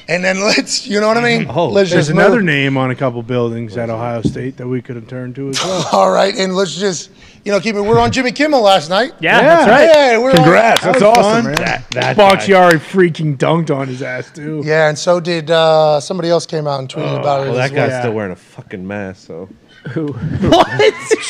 and 0.08 0.24
then 0.24 0.40
let's. 0.40 0.86
You 0.86 1.00
know 1.00 1.06
what 1.08 1.16
I 1.18 1.22
mean? 1.22 1.46
Oh, 1.48 1.68
let's 1.68 1.90
There's 1.90 2.06
just 2.06 2.10
another 2.10 2.36
move. 2.36 2.46
name 2.46 2.76
on 2.76 2.90
a 2.90 2.94
couple 2.96 3.22
buildings 3.22 3.76
at 3.76 3.90
Ohio 3.90 4.22
State 4.22 4.56
that 4.56 4.66
we 4.66 4.82
could 4.82 4.96
have 4.96 5.06
turned 5.06 5.34
to 5.36 5.50
as 5.50 5.62
well. 5.62 5.86
All 5.92 6.10
right, 6.10 6.34
and 6.34 6.56
let's 6.56 6.74
just, 6.78 7.10
you 7.44 7.52
know, 7.52 7.60
keep 7.60 7.74
it. 7.76 7.80
We're 7.82 7.98
on 8.00 8.10
Jimmy 8.10 8.32
Kimmel 8.32 8.62
last 8.62 8.88
night. 8.90 9.12
Yeah, 9.20 9.40
that's 9.40 9.68
right. 9.68 9.90
Hey, 10.12 10.18
we're 10.18 10.30
on- 10.30 10.36
Congrats. 10.36 10.82
That's 10.82 10.94
was 11.00 11.02
awesome, 11.02 11.44
fun. 11.44 11.44
man. 11.44 11.54
That, 11.56 11.90
that 11.92 12.16
Bakhtiari 12.16 12.78
freaking 12.78 13.36
dunked 13.36 13.74
on 13.74 13.88
his 13.88 14.02
ass 14.02 14.30
too. 14.32 14.62
yeah, 14.64 14.88
and 14.88 14.98
so 14.98 15.20
did 15.20 15.50
uh, 15.50 16.00
somebody 16.00 16.30
else 16.30 16.46
came 16.46 16.66
out 16.66 16.80
and 16.80 16.88
tweeted 16.88 17.20
about 17.20 17.46
it. 17.46 17.50
Well, 17.50 17.60
as 17.60 17.70
that 17.70 17.76
guy's 17.76 17.90
well. 17.90 18.02
still 18.02 18.12
wearing 18.14 18.32
a 18.32 18.36
fucking 18.36 18.86
mask. 18.86 19.26
So 19.26 19.48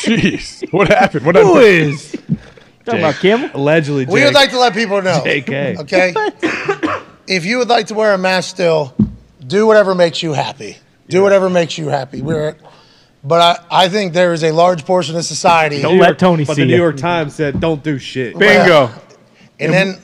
Jeez, 0.03 0.71
what 0.71 0.87
happened? 0.87 1.25
What 1.25 1.35
Who 1.35 1.55
happened? 1.55 1.65
is? 1.65 2.11
Talking 2.85 2.99
about 2.99 3.15
Kim. 3.15 3.49
allegedly, 3.53 4.05
We 4.05 4.23
would 4.23 4.33
like 4.33 4.51
to 4.51 4.59
let 4.59 4.73
people 4.73 5.01
know. 5.01 5.21
JK. 5.25 5.79
Okay. 5.79 6.13
if 7.27 7.45
you 7.45 7.57
would 7.59 7.69
like 7.69 7.87
to 7.87 7.93
wear 7.93 8.13
a 8.13 8.17
mask 8.17 8.49
still, 8.49 8.93
do 9.45 9.65
whatever 9.65 9.95
makes 9.95 10.21
you 10.21 10.33
happy. 10.33 10.77
Do 11.07 11.21
whatever 11.23 11.49
makes 11.49 11.77
you 11.77 11.87
happy. 11.87 12.21
We're, 12.21 12.55
but 13.23 13.41
I, 13.71 13.83
I 13.85 13.89
think 13.89 14.13
there 14.13 14.33
is 14.33 14.43
a 14.43 14.51
large 14.51 14.85
portion 14.85 15.15
of 15.15 15.23
society, 15.25 15.81
Don't 15.81 15.97
let 15.97 16.19
Tony 16.19 16.45
But 16.45 16.55
see 16.55 16.63
the 16.63 16.67
New 16.67 16.73
you. 16.75 16.81
York 16.81 16.97
Times 16.97 17.33
said, 17.35 17.59
"Don't 17.59 17.83
do 17.83 17.97
shit." 17.97 18.37
Bingo. 18.37 18.89
and 19.59 19.71
then 19.73 19.97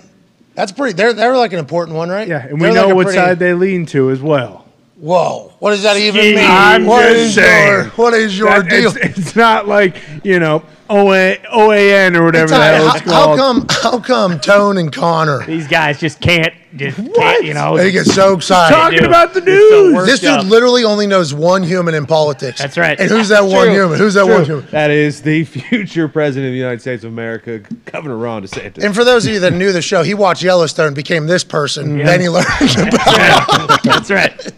that's 0.55 0.71
pretty. 0.71 0.93
They're 0.93 1.13
they're 1.13 1.35
like 1.37 1.53
an 1.53 1.59
important 1.59 1.97
one, 1.97 2.09
right? 2.09 2.27
Yeah, 2.27 2.45
and 2.47 2.53
we 2.59 2.67
They're 2.67 2.73
know 2.73 2.81
like 2.83 2.91
a 2.91 2.95
what 2.95 3.03
pretty- 3.07 3.17
side 3.17 3.39
they 3.39 3.53
lean 3.53 3.85
to 3.87 4.09
as 4.11 4.21
well. 4.21 4.65
Whoa, 4.99 5.53
what 5.59 5.71
does 5.71 5.83
that 5.83 5.95
even 5.97 6.19
mean? 6.21 6.37
I'm 6.39 6.85
What 6.85 7.03
just 7.03 7.15
is 7.19 7.35
saying. 7.35 7.67
your 7.71 7.83
what 7.91 8.13
is 8.13 8.37
your 8.37 8.49
That- 8.49 8.69
deal? 8.69 8.89
It's, 8.97 9.17
it's 9.19 9.35
not 9.35 9.67
like 9.67 9.95
you 10.23 10.39
know 10.39 10.63
OA, 10.89 11.35
OAN 11.53 12.15
or 12.17 12.25
whatever 12.25 12.49
the 12.49 12.57
Ty, 12.57 12.65
hell 12.65 12.87
how, 12.87 12.95
it's 12.97 13.05
how 13.05 13.35
called. 13.35 13.37
come 13.39 13.65
how 13.69 13.99
come 13.99 14.39
Tone 14.39 14.77
and 14.77 14.91
Connor 14.91 15.45
These 15.45 15.67
guys 15.67 15.99
just 15.99 16.19
can't. 16.19 16.51
Just 16.75 16.97
can't. 17.15 17.45
You 17.45 17.53
know. 17.53 17.77
they 17.77 17.91
get 17.91 18.05
so 18.05 18.35
excited? 18.35 18.75
Talking 18.75 18.99
do. 18.99 19.05
about 19.05 19.33
the 19.33 19.41
news. 19.41 19.93
worst. 19.93 20.05
This 20.07 20.19
dude 20.19 20.41
job. 20.41 20.45
literally 20.45 20.83
only 20.83 21.05
knows 21.07 21.33
one 21.33 21.63
human 21.63 21.93
in 21.93 22.05
politics. 22.05 22.59
That's 22.59 22.77
right. 22.77 22.99
And 22.99 23.09
who's 23.09 23.29
that 23.29 23.43
one 23.43 23.67
True. 23.67 23.73
human? 23.73 23.97
Who's 23.97 24.15
that 24.15 24.25
one 24.25 24.45
human? 24.45 24.65
That 24.71 24.91
is 24.91 25.21
the 25.21 25.43
future 25.45 26.07
president 26.07 26.47
of 26.49 26.53
the 26.53 26.59
United 26.59 26.81
States 26.81 27.03
of 27.03 27.11
America, 27.11 27.59
Governor 27.85 28.17
Ron 28.17 28.43
DeSantis. 28.43 28.83
And 28.83 28.93
for 28.95 29.03
those 29.03 29.25
of 29.25 29.33
you 29.33 29.39
that 29.41 29.53
knew 29.53 29.71
the 29.71 29.81
show, 29.81 30.03
he 30.03 30.13
watched 30.13 30.43
Yellowstone, 30.43 30.93
became 30.93 31.27
this 31.27 31.43
person. 31.43 31.97
Then 31.99 32.21
he 32.21 32.29
learned 32.29 32.47
about. 32.77 33.83
That's 33.83 34.11
right. 34.11 34.51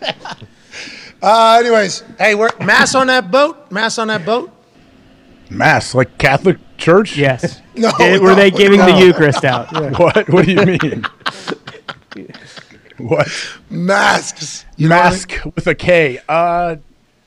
Uh, 1.22 1.58
anyways, 1.60 2.04
hey, 2.18 2.36
we're 2.36 2.50
mass 2.60 2.96
on 2.96 3.08
that 3.08 3.32
boat. 3.32 3.72
Mass 3.72 3.98
on 4.00 4.08
that 4.08 4.26
boat. 4.26 4.52
Mass, 5.52 5.94
like 5.94 6.18
Catholic 6.18 6.58
Church? 6.78 7.18
Yes. 7.18 7.62
No, 7.74 7.90
Did- 7.98 8.22
were 8.22 8.36
they 8.36 8.52
no, 8.52 8.58
giving 8.58 8.80
the. 8.80 9.00
Eucharist 9.00 9.46
out? 9.46 9.72
What? 10.00 10.28
What 10.30 10.46
do 10.46 10.52
you 10.52 10.66
mean? 10.66 11.06
what? 12.98 13.28
masks. 13.70 14.66
You 14.76 14.90
know 14.90 14.98
what 14.98 15.06
I 15.06 15.10
mean? 15.10 15.14
Mask 15.14 15.56
with 15.56 15.68
a 15.68 15.76
K. 15.76 16.20
Uh, 16.28 16.76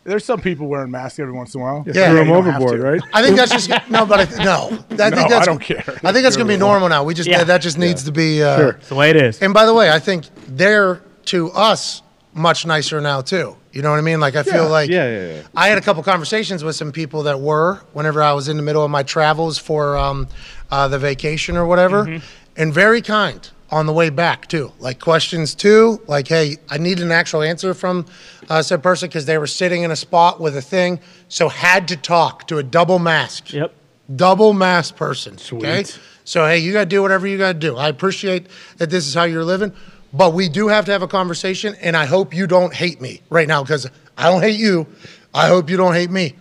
there's 0.05 0.25
some 0.25 0.41
people 0.41 0.67
wearing 0.67 0.91
masks 0.91 1.19
every 1.19 1.33
once 1.33 1.55
in 1.55 1.63
a 1.63 1.65
while. 1.65 1.83
Yeah. 1.87 2.11
Threw 2.11 2.21
him 2.21 2.29
You 2.29 2.35
overboard, 2.35 2.81
right? 2.81 3.01
I 3.15 3.23
think 3.23 3.37
that's 3.37 3.51
just 3.53 3.71
no, 3.89 4.05
but 4.05 4.21
I 4.21 4.25
th- 4.27 4.45
no. 4.45 4.67
I 4.67 4.77
think 4.77 4.91
No, 4.91 5.29
that's, 5.29 5.33
I 5.33 5.45
don't 5.47 5.59
care. 5.63 5.83
I 6.05 6.13
think 6.13 6.23
that's 6.25 6.37
gonna 6.37 6.47
be 6.49 6.59
normal 6.59 6.89
now. 6.91 7.05
We 7.05 7.15
just 7.15 7.29
Yeah. 7.29 7.43
that 7.45 7.63
just 7.63 7.79
needs 7.79 8.05
to 8.05 8.13
be. 8.13 8.43
Uh, 8.43 8.69
It's 8.73 8.91
the 8.91 8.95
way 8.97 9.09
it 9.11 9.17
is. 9.17 9.41
And 9.41 9.55
by 9.55 9.65
the 9.65 9.73
way, 9.73 9.91
I 9.91 9.99
think 9.99 10.27
they're 10.47 11.01
to 11.27 11.51
us 11.53 12.03
much 12.35 12.67
nicer 12.67 13.01
now 13.01 13.21
too. 13.21 13.57
You 13.73 13.83
know 13.83 13.91
what 13.91 13.99
I 13.99 14.03
mean? 14.03 14.21
Like 14.21 14.35
I 14.37 14.43
feel 14.43 14.69
like 14.69 14.91
yeah, 14.91 15.09
yeah, 15.09 15.33
yeah. 15.37 15.43
I 15.57 15.69
had 15.69 15.79
a 15.79 15.81
couple 15.81 16.03
conversations 16.03 16.63
with 16.65 16.77
some 16.77 16.93
people 16.93 17.23
that 17.25 17.41
were 17.41 17.81
whenever 17.93 18.23
I 18.23 18.33
was 18.33 18.49
in 18.49 18.57
the 18.57 18.63
middle 18.63 18.85
of 18.85 18.91
my 18.91 19.03
travels 19.03 19.59
for 19.59 19.97
um, 19.97 20.29
uh, 20.71 20.89
the 20.89 20.99
vacation 20.99 21.57
or 21.57 21.65
whatever, 21.67 22.05
Mm-hmm. 22.05 22.25
and 22.57 22.75
very 22.75 23.01
kind 23.03 23.49
on 23.71 23.87
the 23.87 23.93
way 23.93 24.11
back 24.11 24.47
too. 24.49 24.73
Like 24.79 25.01
questions 25.01 25.55
too, 25.55 26.01
like 26.07 26.29
hey, 26.29 26.57
I 26.69 26.79
need 26.79 27.01
an 27.01 27.11
actual 27.13 27.43
answer 27.43 27.73
from 27.75 28.07
uh, 28.49 28.63
said 28.63 28.83
person 28.83 29.09
because 29.09 29.27
they 29.27 29.39
were 29.39 29.47
sitting 29.47 29.83
in 29.83 29.91
a 29.91 29.97
spot 29.97 30.41
with 30.41 30.57
a 30.57 30.63
thing, 30.63 31.01
so 31.29 31.49
had 31.49 31.89
to 31.89 31.97
talk 31.97 32.47
to 32.49 32.59
a 32.59 32.63
double 32.63 32.99
mask 32.99 33.53
Yep. 33.53 33.73
double 34.15 34.53
mask 34.53 34.97
person. 34.97 35.35
Okay. 35.35 35.85
Sweet. 35.85 35.99
So 36.25 36.47
hey, 36.47 36.59
you 36.59 36.73
gotta 36.73 36.87
do 36.87 37.03
whatever 37.03 37.27
you 37.27 37.39
gotta 37.39 37.59
do. 37.59 37.77
I 37.77 37.89
appreciate 37.89 38.47
that 38.79 38.91
this 38.91 39.07
is 39.07 39.15
how 39.15 39.25
you're 39.25 39.45
living, 39.45 39.73
but 40.15 40.33
we 40.33 40.49
do 40.49 40.69
have 40.69 40.85
to 40.87 40.93
have 40.93 41.03
a 41.03 41.09
conversation, 41.09 41.75
and 41.81 41.97
I 41.97 42.07
hope 42.07 42.33
you 42.33 42.47
don't 42.47 42.73
hate 42.73 43.01
me 43.01 43.21
right 43.31 43.49
now 43.49 43.63
because 43.63 43.91
I 44.17 44.31
don't 44.31 44.41
hate 44.41 44.59
you. 44.59 44.87
I 45.35 45.49
hope 45.49 45.69
you 45.69 45.77
don't 45.77 45.95
hate 45.95 46.11
me. 46.11 46.37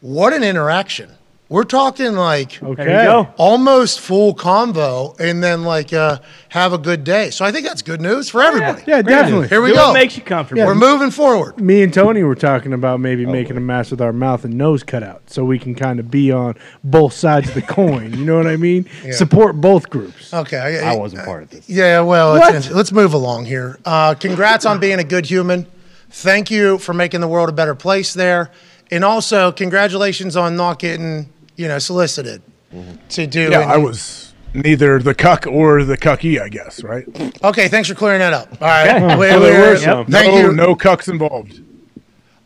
What 0.00 0.32
an 0.32 0.44
interaction. 0.44 1.10
We're 1.48 1.62
talking 1.62 2.14
like 2.14 2.60
Okay. 2.60 2.84
There 2.84 3.02
you 3.04 3.08
go. 3.08 3.28
almost 3.36 4.00
full 4.00 4.34
convo 4.34 5.18
and 5.20 5.44
then 5.44 5.62
like 5.62 5.92
uh, 5.92 6.18
have 6.48 6.72
a 6.72 6.78
good 6.78 7.04
day. 7.04 7.30
So 7.30 7.44
I 7.44 7.52
think 7.52 7.64
that's 7.64 7.82
good 7.82 8.00
news 8.00 8.28
for 8.28 8.42
everybody. 8.42 8.82
Yeah, 8.84 9.00
definitely. 9.02 9.46
Here 9.46 9.62
we 9.62 9.68
Do 9.68 9.74
go. 9.76 9.86
what 9.88 9.94
makes 9.94 10.16
you 10.16 10.24
comfortable. 10.24 10.66
We're 10.66 10.74
moving 10.74 11.12
forward. 11.12 11.60
Me 11.60 11.84
and 11.84 11.94
Tony 11.94 12.24
were 12.24 12.34
talking 12.34 12.72
about 12.72 12.98
maybe 12.98 13.26
making 13.26 13.56
a 13.56 13.60
mask 13.60 13.92
with 13.92 14.00
our 14.00 14.12
mouth 14.12 14.44
and 14.44 14.54
nose 14.58 14.82
cut 14.82 15.04
out 15.04 15.22
so 15.30 15.44
we 15.44 15.60
can 15.60 15.76
kind 15.76 16.00
of 16.00 16.10
be 16.10 16.32
on 16.32 16.56
both 16.82 17.12
sides 17.12 17.48
of 17.48 17.54
the 17.54 17.62
coin. 17.62 18.12
You 18.12 18.24
know 18.24 18.36
what 18.38 18.48
I 18.48 18.56
mean? 18.56 18.88
Support 19.12 19.60
both 19.60 19.88
groups. 19.88 20.34
Okay. 20.34 20.80
I 20.84 20.96
wasn't 20.96 21.24
part 21.24 21.44
of 21.44 21.50
this. 21.50 21.68
Yeah, 21.68 22.00
well, 22.00 22.32
What? 22.40 22.56
it's- 22.56 22.70
let's 22.72 22.90
move 22.90 23.14
along 23.14 23.44
here. 23.44 23.78
Uh, 23.84 24.14
congrats 24.14 24.66
on 24.66 24.80
being 24.80 24.98
a 24.98 25.04
good 25.04 25.26
human. 25.26 25.66
Thank 26.10 26.50
you 26.50 26.78
for 26.78 26.92
making 26.92 27.20
the 27.20 27.28
world 27.28 27.48
a 27.48 27.52
better 27.52 27.76
place 27.76 28.14
there, 28.14 28.50
and 28.90 29.04
also 29.04 29.52
congratulations 29.52 30.36
on 30.36 30.56
not 30.56 30.80
getting 30.80 31.28
you 31.56 31.68
know 31.68 31.78
solicited 31.78 32.42
mm-hmm. 32.72 32.96
to 33.08 33.26
do. 33.26 33.50
Yeah, 33.50 33.60
any- 33.62 33.72
I 33.72 33.76
was 33.76 34.34
neither 34.54 34.98
the 34.98 35.14
cuck 35.14 35.46
or 35.46 35.84
the 35.84 35.98
cucky, 35.98 36.40
I 36.40 36.48
guess, 36.48 36.82
right? 36.82 37.04
Okay, 37.44 37.68
thanks 37.68 37.88
for 37.88 37.94
clearing 37.94 38.20
that 38.20 38.32
up. 38.32 38.50
All 38.60 38.68
right, 38.68 38.88
Okay. 39.02 39.16
We- 39.16 39.28
So 39.30 39.40
there 39.40 39.60
we're- 39.60 39.70
were 39.70 39.76
some. 39.76 40.06
Thank 40.06 40.32
no, 40.34 40.40
you. 40.40 40.52
no 40.52 40.74
cucks 40.76 41.08
involved. 41.08 41.60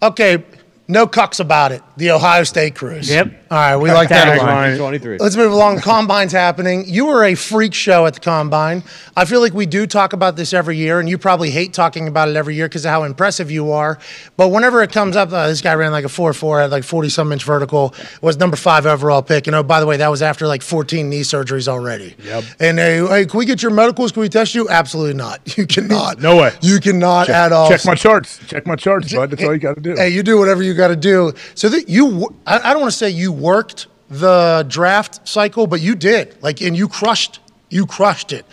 Okay, 0.03 0.43
no 0.89 1.07
cucks 1.07 1.41
about 1.41 1.73
it. 1.73 1.83
The 1.97 2.11
Ohio 2.11 2.45
State 2.45 2.75
cruise. 2.75 3.11
Yep. 3.11 3.33
All 3.53 3.57
right, 3.59 3.76
we 3.76 3.90
like 3.90 4.11
that. 4.11 4.28
a. 4.38 4.40
Tagline. 4.40 4.78
23. 4.78 5.18
Let's 5.18 5.34
move 5.34 5.51
along. 5.51 5.80
Combine's 5.80 6.30
happening. 6.30 6.84
You 6.86 7.07
were 7.07 7.24
a 7.24 7.34
freak 7.34 7.74
show 7.74 8.07
at 8.07 8.14
the 8.14 8.20
combine. 8.20 8.84
I 9.16 9.24
feel 9.24 9.40
like 9.40 9.53
we 9.53 9.66
do 9.66 9.88
talk 9.88 10.12
about 10.12 10.36
this 10.36 10.53
every 10.53 10.76
year, 10.76 11.01
and 11.01 11.09
you 11.09 11.18
probably 11.18 11.51
hate 11.51 11.72
talking 11.72 12.07
about 12.07 12.28
it 12.28 12.36
every 12.36 12.55
year 12.55 12.68
because 12.68 12.84
of 12.84 12.92
how 12.92 13.03
impressive 13.03 13.51
you 13.51 13.72
are. 13.72 13.98
But 14.36 14.51
whenever 14.51 14.84
it 14.84 14.92
comes 14.92 15.16
up, 15.16 15.32
uh, 15.32 15.48
this 15.48 15.62
guy 15.62 15.74
ran 15.74 15.90
like 15.90 16.05
a 16.05 16.09
4 16.09 16.32
4 16.32 16.61
at 16.61 16.70
like 16.70 16.84
40 16.84 17.09
some 17.09 17.32
inch 17.32 17.42
vertical, 17.42 17.92
was 18.22 18.36
number 18.38 18.57
five 18.57 18.86
overall 18.86 19.20
pick. 19.20 19.48
And 19.48 19.57
oh, 19.57 19.64
by 19.64 19.80
the 19.80 19.86
way, 19.86 19.96
that 19.96 20.09
was 20.12 20.22
after 20.22 20.46
like 20.46 20.62
14 20.62 21.11
knee 21.11 21.22
surgeries 21.22 21.66
already. 21.66 22.14
Yep. 22.22 22.44
And 22.61 22.78
uh, 22.78 23.09
hey, 23.09 23.26
can 23.26 23.36
we 23.36 23.46
get 23.46 23.62
your 23.62 23.72
medicals? 23.72 24.12
Can 24.12 24.20
we 24.20 24.28
test 24.28 24.55
you? 24.55 24.68
Absolutely 24.68 25.14
not. 25.14 25.40
You 25.61 25.66
cannot. 25.66 26.20
No 26.20 26.36
way. 26.36 26.53
You 26.62 26.78
cannot 26.80 27.28
at 27.28 27.53
all. 27.53 27.68
Check 27.68 27.84
my 27.84 27.94
charts. 27.96 28.38
Check 28.46 28.66
my 28.66 28.76
charts, 28.76 29.12
bud. 29.12 29.30
That's 29.30 29.42
all 29.42 29.53
you 29.53 29.59
got 29.59 29.74
to 29.74 29.80
do. 29.82 29.94
Hey, 29.96 30.09
you 30.09 30.22
do 30.22 30.38
whatever 30.38 30.62
you 30.62 30.72
got 30.72 30.88
to 30.88 30.96
do. 30.96 31.32
So 31.55 31.68
that 31.68 31.88
you, 31.88 32.07
wo- 32.07 32.34
I, 32.46 32.70
I 32.70 32.72
don't 32.72 32.80
want 32.80 32.92
to 32.92 32.96
say 32.96 33.11
you 33.11 33.30
worked 33.41 33.86
the 34.09 34.64
draft 34.68 35.26
cycle, 35.26 35.66
but 35.66 35.80
you 35.80 35.95
did. 35.95 36.41
Like, 36.43 36.61
and 36.61 36.76
you 36.76 36.88
crushed. 36.88 37.41
You 37.68 37.86
crushed 37.86 38.32
it. 38.32 38.45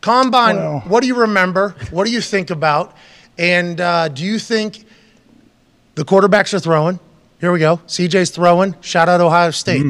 Combine. 0.00 0.56
Well. 0.56 0.80
What 0.80 1.00
do 1.02 1.06
you 1.06 1.14
remember? 1.14 1.74
What 1.90 2.04
do 2.06 2.10
you 2.12 2.20
think 2.20 2.50
about? 2.50 2.94
And 3.38 3.80
uh, 3.80 4.08
do 4.08 4.24
you 4.24 4.38
think 4.38 4.84
the 5.94 6.04
quarterbacks 6.04 6.52
are 6.54 6.58
throwing? 6.60 6.98
Here 7.40 7.52
we 7.52 7.58
go. 7.58 7.78
CJ's 7.86 8.30
throwing. 8.30 8.74
Shout 8.80 9.08
out 9.08 9.20
Ohio 9.20 9.50
State. 9.50 9.84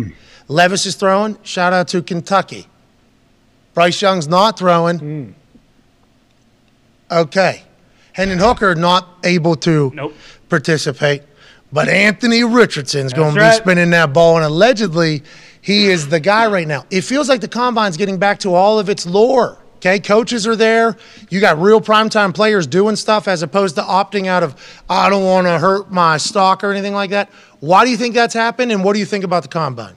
Levis 0.48 0.86
is 0.86 0.96
throwing. 0.96 1.38
Shout 1.42 1.72
out 1.72 1.88
to 1.88 2.02
Kentucky. 2.02 2.66
Bryce 3.74 4.00
Young's 4.02 4.28
not 4.28 4.58
throwing. 4.58 5.34
Okay. 7.10 7.62
Hendon 8.12 8.38
Hooker 8.38 8.74
not 8.74 9.08
able 9.24 9.54
to 9.56 9.90
Nope. 9.94 10.14
participate. 10.48 11.22
But 11.72 11.88
Anthony 11.88 12.44
Richardson's 12.44 13.14
going 13.14 13.34
to 13.34 13.40
be 13.40 13.52
spinning 13.52 13.90
that 13.90 14.12
ball, 14.12 14.36
and 14.36 14.44
allegedly, 14.44 15.22
he 15.62 15.86
is 15.86 16.08
the 16.08 16.20
guy 16.20 16.46
right 16.46 16.68
now. 16.68 16.84
It 16.90 17.00
feels 17.00 17.28
like 17.28 17.40
the 17.40 17.48
combine's 17.48 17.96
getting 17.96 18.18
back 18.18 18.40
to 18.40 18.54
all 18.54 18.78
of 18.78 18.90
its 18.90 19.06
lore. 19.06 19.58
Okay, 19.76 19.98
coaches 19.98 20.46
are 20.46 20.54
there. 20.54 20.96
You 21.28 21.40
got 21.40 21.58
real 21.58 21.80
primetime 21.80 22.32
players 22.32 22.68
doing 22.68 22.94
stuff 22.94 23.26
as 23.26 23.42
opposed 23.42 23.74
to 23.76 23.82
opting 23.82 24.26
out 24.26 24.44
of, 24.44 24.54
I 24.88 25.08
don't 25.10 25.24
want 25.24 25.48
to 25.48 25.58
hurt 25.58 25.90
my 25.90 26.18
stock 26.18 26.62
or 26.62 26.70
anything 26.70 26.92
like 26.92 27.10
that. 27.10 27.30
Why 27.58 27.84
do 27.84 27.90
you 27.90 27.96
think 27.96 28.14
that's 28.14 28.34
happened, 28.34 28.70
and 28.70 28.84
what 28.84 28.92
do 28.92 29.00
you 29.00 29.06
think 29.06 29.24
about 29.24 29.42
the 29.42 29.48
combine? 29.48 29.94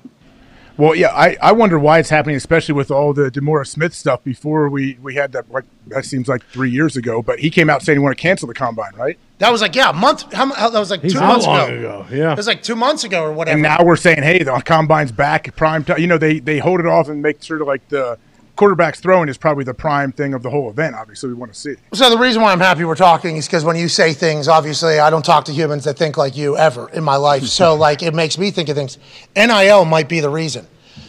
Well, 0.77 0.95
yeah, 0.95 1.09
I, 1.09 1.37
I 1.41 1.51
wonder 1.51 1.77
why 1.77 1.99
it's 1.99 2.09
happening, 2.09 2.35
especially 2.35 2.73
with 2.73 2.89
all 2.89 3.13
the 3.13 3.29
DeMaurice 3.29 3.67
Smith 3.67 3.93
stuff 3.93 4.23
before 4.23 4.69
we, 4.69 4.97
we 5.01 5.15
had 5.15 5.33
that, 5.33 5.51
like, 5.51 5.65
that 5.87 6.05
seems 6.05 6.27
like 6.27 6.43
three 6.47 6.71
years 6.71 6.97
ago. 6.97 7.21
But 7.21 7.39
he 7.39 7.49
came 7.49 7.69
out 7.69 7.83
saying 7.83 7.97
he 7.97 8.01
wanted 8.01 8.15
to 8.15 8.21
cancel 8.21 8.47
the 8.47 8.53
combine, 8.53 8.93
right? 8.95 9.19
That 9.39 9.51
was 9.51 9.61
like, 9.61 9.75
yeah, 9.75 9.89
a 9.89 9.93
month. 9.93 10.31
How, 10.33 10.53
how- 10.53 10.69
that 10.69 10.79
was 10.79 10.89
like 10.89 11.01
two 11.01 11.19
months 11.19 11.45
long 11.45 11.69
ago. 11.69 12.01
ago? 12.01 12.05
Yeah. 12.09 12.31
It 12.31 12.37
was 12.37 12.47
like 12.47 12.63
two 12.63 12.75
months 12.75 13.03
ago 13.03 13.21
or 13.23 13.33
whatever. 13.33 13.53
And 13.55 13.61
now 13.63 13.83
we're 13.83 13.97
saying, 13.97 14.23
hey, 14.23 14.43
the 14.43 14.53
combine's 14.65 15.11
back, 15.11 15.53
prime 15.55 15.83
time. 15.83 15.99
You 15.99 16.07
know, 16.07 16.17
they, 16.17 16.39
they 16.39 16.57
hold 16.59 16.79
it 16.79 16.85
off 16.85 17.09
and 17.09 17.21
make 17.21 17.43
sure 17.43 17.57
to, 17.57 17.65
like, 17.65 17.87
the 17.89 18.17
quarterback's 18.55 19.01
throwing 19.01 19.27
is 19.27 19.37
probably 19.37 19.65
the 19.65 19.73
prime 19.73 20.13
thing 20.13 20.33
of 20.33 20.41
the 20.41 20.49
whole 20.49 20.69
event, 20.69 20.95
obviously, 20.95 21.27
we 21.27 21.35
want 21.35 21.53
to 21.53 21.59
see. 21.59 21.75
So 21.93 22.09
the 22.09 22.17
reason 22.17 22.41
why 22.41 22.53
I'm 22.53 22.59
happy 22.61 22.85
we're 22.85 22.95
talking 22.95 23.35
is 23.35 23.45
because 23.47 23.65
when 23.65 23.75
you 23.75 23.89
say 23.89 24.13
things, 24.13 24.47
obviously 24.47 24.99
I 24.99 25.09
don't 25.09 25.25
talk 25.25 25.43
to 25.45 25.51
humans 25.51 25.83
that 25.83 25.97
think 25.97 26.15
like 26.15 26.37
you 26.37 26.55
ever 26.57 26.89
in 26.91 27.03
my 27.03 27.17
life. 27.17 27.43
So 27.43 27.75
like 27.87 28.01
it 28.01 28.13
makes 28.13 28.37
me 28.37 28.51
think 28.51 28.69
of 28.69 28.77
things. 28.77 28.97
NIL 29.35 29.83
might 29.83 30.07
be 30.07 30.21
the 30.21 30.29
reason. 30.29 30.65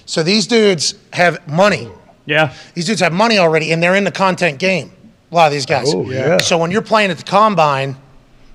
So 0.06 0.24
these 0.24 0.48
dudes 0.48 0.94
have 1.12 1.46
money. 1.46 1.88
Yeah. 2.24 2.52
These 2.74 2.86
dudes 2.86 3.00
have 3.00 3.12
money 3.12 3.38
already, 3.38 3.70
and 3.70 3.80
they're 3.80 3.94
in 3.94 4.02
the 4.02 4.10
content 4.10 4.58
game. 4.58 4.90
A 5.30 5.34
lot 5.34 5.46
of 5.46 5.52
these 5.52 5.66
guys. 5.66 5.94
Oh, 5.94 6.08
yeah. 6.10 6.38
So 6.38 6.58
when 6.58 6.72
you're 6.72 6.82
playing 6.82 7.12
at 7.12 7.18
the 7.18 7.24
combine, 7.24 7.96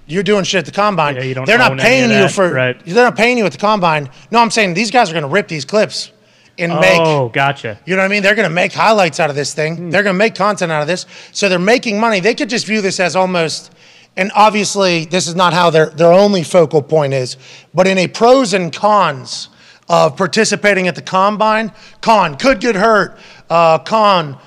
you're 0.05 0.23
doing 0.23 0.43
shit 0.43 0.59
at 0.59 0.65
the 0.65 0.71
combine. 0.71 1.15
Yeah, 1.15 1.23
you 1.23 1.33
don't 1.33 1.45
they're 1.45 1.57
not 1.57 1.77
paying 1.77 2.09
you 2.09 2.17
that, 2.17 2.31
for. 2.31 2.51
right. 2.51 2.79
They're 2.85 3.05
not 3.05 3.15
paying 3.15 3.37
you 3.37 3.45
at 3.45 3.51
the 3.51 3.57
combine. 3.57 4.09
No, 4.29 4.39
I'm 4.39 4.51
saying 4.51 4.73
these 4.73 4.91
guys 4.91 5.09
are 5.09 5.13
going 5.13 5.23
to 5.23 5.29
rip 5.29 5.47
these 5.47 5.65
clips 5.65 6.11
and 6.57 6.73
make. 6.79 6.99
Oh, 6.99 7.29
gotcha. 7.29 7.79
You 7.85 7.95
know 7.95 8.01
what 8.01 8.05
I 8.05 8.09
mean? 8.09 8.23
They're 8.23 8.35
going 8.35 8.47
to 8.47 8.53
make 8.53 8.73
highlights 8.73 9.19
out 9.19 9.29
of 9.29 9.35
this 9.35 9.53
thing. 9.53 9.89
They're 9.89 10.03
going 10.03 10.15
to 10.15 10.17
make 10.17 10.35
content 10.35 10.71
out 10.71 10.81
of 10.81 10.87
this. 10.87 11.05
So 11.31 11.49
they're 11.49 11.59
making 11.59 11.99
money. 11.99 12.19
They 12.19 12.35
could 12.35 12.49
just 12.49 12.65
view 12.65 12.81
this 12.81 12.99
as 12.99 13.15
almost, 13.15 13.73
and 14.17 14.31
obviously 14.35 15.05
this 15.05 15.27
is 15.27 15.35
not 15.35 15.53
how 15.53 15.69
their 15.69 15.89
their 15.89 16.11
only 16.11 16.43
focal 16.43 16.81
point 16.81 17.13
is, 17.13 17.37
but 17.73 17.87
in 17.87 17.97
a 17.97 18.07
pros 18.07 18.53
and 18.53 18.73
cons 18.73 19.49
of 19.89 20.15
participating 20.15 20.87
at 20.87 20.95
the 20.95 21.01
combine, 21.01 21.71
con 22.01 22.37
could 22.37 22.59
get 22.59 22.75
hurt. 22.75 23.17
Uh, 23.49 23.77
con 23.79 24.37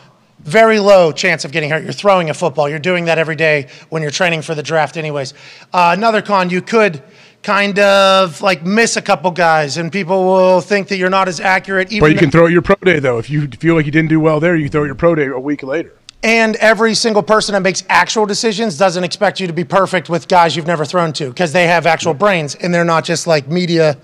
very 0.45 0.79
low 0.79 1.11
chance 1.11 1.45
of 1.45 1.53
getting 1.53 1.71
hurt. 1.71 1.83
You're 1.83 1.93
throwing 1.93 2.31
a 2.31 2.35
football. 2.35 2.69
You're 2.69 2.79
doing 2.79 3.07
that 3.07 3.19
every 3.19 3.37
day 3.37 3.69
when 3.89 4.03
you're 4.03 4.11
training 4.11 4.43
for 4.43 4.55
the 4.55 4.63
draft, 4.63 4.97
anyways. 4.97 5.35
Uh, 5.73 5.95
another 5.97 6.23
con, 6.23 6.51
you 6.51 6.63
could 6.63 7.03
kind 7.43 7.79
of 7.79 8.41
like 8.41 8.65
miss 8.65 8.97
a 8.97 9.03
couple 9.03 9.31
guys, 9.31 9.77
and 9.77 9.91
people 9.91 10.25
will 10.25 10.61
think 10.61 10.89
that 10.89 10.97
you're 10.97 11.11
not 11.11 11.29
as 11.29 11.41
accurate. 11.41 11.91
Even 11.93 12.01
But 12.01 12.13
you 12.13 12.19
can 12.19 12.31
throw 12.31 12.47
your 12.47 12.63
pro 12.63 12.77
day, 12.77 12.99
though. 12.99 13.19
If 13.19 13.31
you 13.31 13.49
feel 13.49 13.75
like 13.75 13.87
you 13.87 13.93
didn't 13.93 14.11
do 14.11 14.21
well 14.21 14.41
there, 14.41 14.55
you 14.57 14.65
can 14.65 14.73
throw 14.73 14.85
your 14.85 14.95
pro 14.95 15.15
day 15.15 15.27
a 15.27 15.39
week 15.39 15.63
later. 15.63 15.95
And 16.23 16.57
every 16.57 16.95
single 16.95 17.23
person 17.23 17.53
that 17.53 17.61
makes 17.61 17.85
actual 17.91 18.25
decisions 18.25 18.79
doesn't 18.79 19.05
expect 19.05 19.41
you 19.41 19.47
to 19.47 19.53
be 19.53 19.65
perfect 19.65 20.09
with 20.09 20.27
guys 20.27 20.57
you've 20.57 20.67
never 20.67 20.87
thrown 20.87 21.13
to 21.15 21.29
because 21.29 21.53
they 21.53 21.67
have 21.67 21.87
actual 21.87 22.15
brains 22.15 22.55
and 22.55 22.73
they're 22.73 22.83
not 22.83 23.05
just 23.05 23.27
like 23.27 23.47
media 23.47 23.99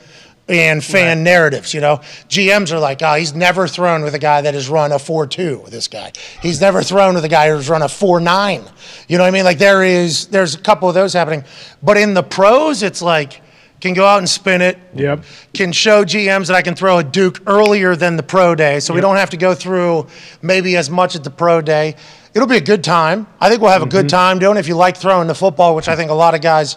and 0.51 0.83
fan 0.83 1.23
narratives, 1.23 1.73
you 1.73 1.81
know. 1.81 1.99
GMs 2.29 2.73
are 2.73 2.79
like, 2.79 3.03
oh, 3.03 3.15
he's 3.15 3.35
never 3.35 3.69
thrown 3.69 4.03
with 4.03 4.15
a 4.15 4.19
guy 4.19 4.41
that 4.41 4.55
has 4.55 4.69
run 4.69 4.91
a 4.91 4.99
4 4.99 5.27
2, 5.27 5.65
this 5.69 5.87
guy. 5.87 6.13
He's 6.43 6.61
never 6.61 6.83
thrown 6.83 7.15
with 7.15 7.25
a 7.25 7.29
guy 7.29 7.51
who's 7.51 7.69
run 7.69 7.83
a 7.83 7.89
4 7.89 8.21
9. 8.21 8.65
You 9.09 9.17
know 9.17 9.25
what 9.25 9.29
I 9.29 9.31
mean? 9.31 9.45
Like 9.45 9.59
there 9.59 9.85
is, 9.85 10.27
there's 10.27 10.55
a 10.55 10.61
couple 10.61 10.89
of 10.89 10.95
those 10.95 11.13
happening. 11.13 11.45
But 11.83 11.97
in 11.97 12.15
the 12.15 12.23
pros, 12.23 12.83
it's 12.83 13.01
like, 13.01 13.41
can 13.81 13.95
go 13.95 14.05
out 14.05 14.19
and 14.19 14.29
spin 14.29 14.61
it. 14.61 14.79
Yep. 14.95 15.25
Can 15.55 15.73
show 15.73 16.05
GMs 16.05 16.49
that 16.49 16.57
I 16.57 16.61
can 16.61 16.75
throw 16.75 16.99
a 16.99 17.05
Duke 17.05 17.41
earlier 17.47 17.97
than 17.97 18.17
the 18.17 18.23
pro 18.23 18.55
day, 18.55 18.79
so 18.81 18.93
we 18.93 19.01
don't 19.01 19.17
have 19.17 19.31
to 19.31 19.39
go 19.39 19.55
through 19.55 20.07
maybe 20.43 20.77
as 20.77 20.91
much 20.91 21.17
at 21.17 21.25
the 21.25 21.31
pro 21.31 21.63
day. 21.63 21.97
It'll 22.35 22.47
be 22.47 22.59
a 22.59 22.61
good 22.61 22.85
time. 22.85 23.27
I 23.41 23.49
think 23.49 23.63
we'll 23.63 23.71
have 23.71 23.83
a 23.83 23.87
good 23.87 24.07
mm-hmm. 24.07 24.17
time 24.17 24.39
doing 24.39 24.57
it 24.57 24.61
if 24.61 24.69
you 24.69 24.77
like 24.77 24.99
throwing 24.99 25.29
the 25.29 25.35
football, 25.35 25.75
which 25.75 25.89
I 25.89 25.97
think 25.97 26.11
a 26.11 26.15
lot 26.15 26.35
of 26.35 26.43
guys, 26.43 26.77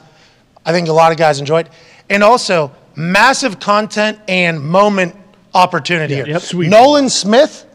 I 0.65 0.71
think 0.71 0.87
a 0.87 0.93
lot 0.93 1.11
of 1.11 1.17
guys 1.17 1.39
enjoy 1.39 1.61
it. 1.61 1.69
And 2.09 2.23
also 2.23 2.71
massive 2.95 3.59
content 3.59 4.19
and 4.27 4.61
moment 4.61 5.15
opportunity 5.53 6.15
here. 6.15 6.27
Yep. 6.27 6.41
Sweet. 6.41 6.69
Nolan 6.69 7.09
Smith, 7.09 7.65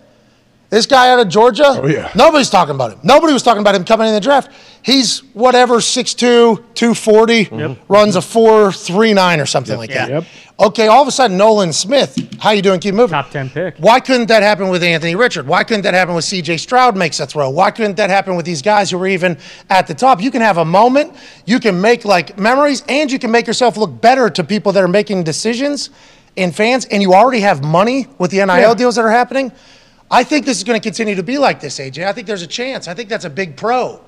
this 0.70 0.86
guy 0.86 1.10
out 1.10 1.18
of 1.18 1.28
Georgia. 1.28 1.64
Oh 1.66 1.86
yeah. 1.86 2.10
Nobody's 2.14 2.50
talking 2.50 2.74
about 2.74 2.92
him. 2.92 3.00
Nobody 3.02 3.32
was 3.32 3.42
talking 3.42 3.60
about 3.60 3.74
him 3.74 3.84
coming 3.84 4.08
in 4.08 4.14
the 4.14 4.20
draft. 4.20 4.50
He's 4.82 5.20
whatever 5.34 5.76
6'2", 5.76 6.16
240, 6.16 7.44
mm-hmm. 7.46 7.92
runs 7.92 8.16
a 8.16 8.20
4.39 8.20 9.42
or 9.42 9.46
something 9.46 9.76
like 9.76 9.90
that. 9.90 10.08
Yep. 10.08 10.24
Okay, 10.60 10.88
all 10.88 11.02
of 11.02 11.08
a 11.08 11.12
sudden 11.12 11.36
Nolan 11.36 11.72
Smith, 11.72 12.36
how 12.40 12.50
you 12.50 12.62
doing? 12.62 12.80
Keep 12.80 12.94
moving. 12.94 13.12
Top 13.12 13.30
10 13.30 13.50
pick. 13.50 13.76
Why 13.78 14.00
couldn't 14.00 14.26
that 14.26 14.42
happen 14.42 14.70
with 14.70 14.82
Anthony 14.82 15.14
Richard? 15.14 15.46
Why 15.46 15.62
couldn't 15.62 15.82
that 15.82 15.94
happen 15.94 16.14
with 16.14 16.24
CJ 16.24 16.58
Stroud 16.58 16.96
makes 16.96 17.20
a 17.20 17.26
throw? 17.26 17.48
Why 17.48 17.70
couldn't 17.70 17.96
that 17.96 18.10
happen 18.10 18.34
with 18.36 18.44
these 18.44 18.60
guys 18.60 18.90
who 18.90 18.98
were 18.98 19.06
even 19.06 19.38
at 19.70 19.86
the 19.86 19.94
top? 19.94 20.20
You 20.20 20.30
can 20.30 20.42
have 20.42 20.58
a 20.58 20.64
moment, 20.64 21.14
you 21.46 21.60
can 21.60 21.80
make 21.80 22.04
like 22.04 22.38
memories, 22.38 22.82
and 22.88 23.10
you 23.10 23.18
can 23.18 23.30
make 23.30 23.46
yourself 23.46 23.76
look 23.76 24.00
better 24.00 24.28
to 24.30 24.42
people 24.44 24.72
that 24.72 24.82
are 24.82 24.88
making 24.88 25.24
decisions. 25.24 25.90
and 26.36 26.54
fans, 26.54 26.84
and 26.84 27.02
you 27.02 27.14
already 27.14 27.40
have 27.40 27.64
money 27.64 28.06
with 28.18 28.30
the 28.30 28.38
NIL 28.38 28.60
Yeah. 28.60 28.74
deals 28.74 28.94
that 28.94 29.04
are 29.04 29.10
happening. 29.10 29.50
I 30.10 30.24
think 30.24 30.46
this 30.46 30.58
is 30.58 30.64
going 30.64 30.80
to 30.80 30.82
continue 30.82 31.14
to 31.14 31.22
be 31.22 31.38
like 31.38 31.60
this, 31.60 31.78
AJ. 31.78 32.06
I 32.06 32.12
think 32.12 32.26
there's 32.26 32.42
a 32.42 32.46
chance. 32.46 32.88
I 32.88 32.94
think 32.94 33.08
that's 33.08 33.24
a 33.24 33.30
big 33.30 33.56
pro. 33.56 34.00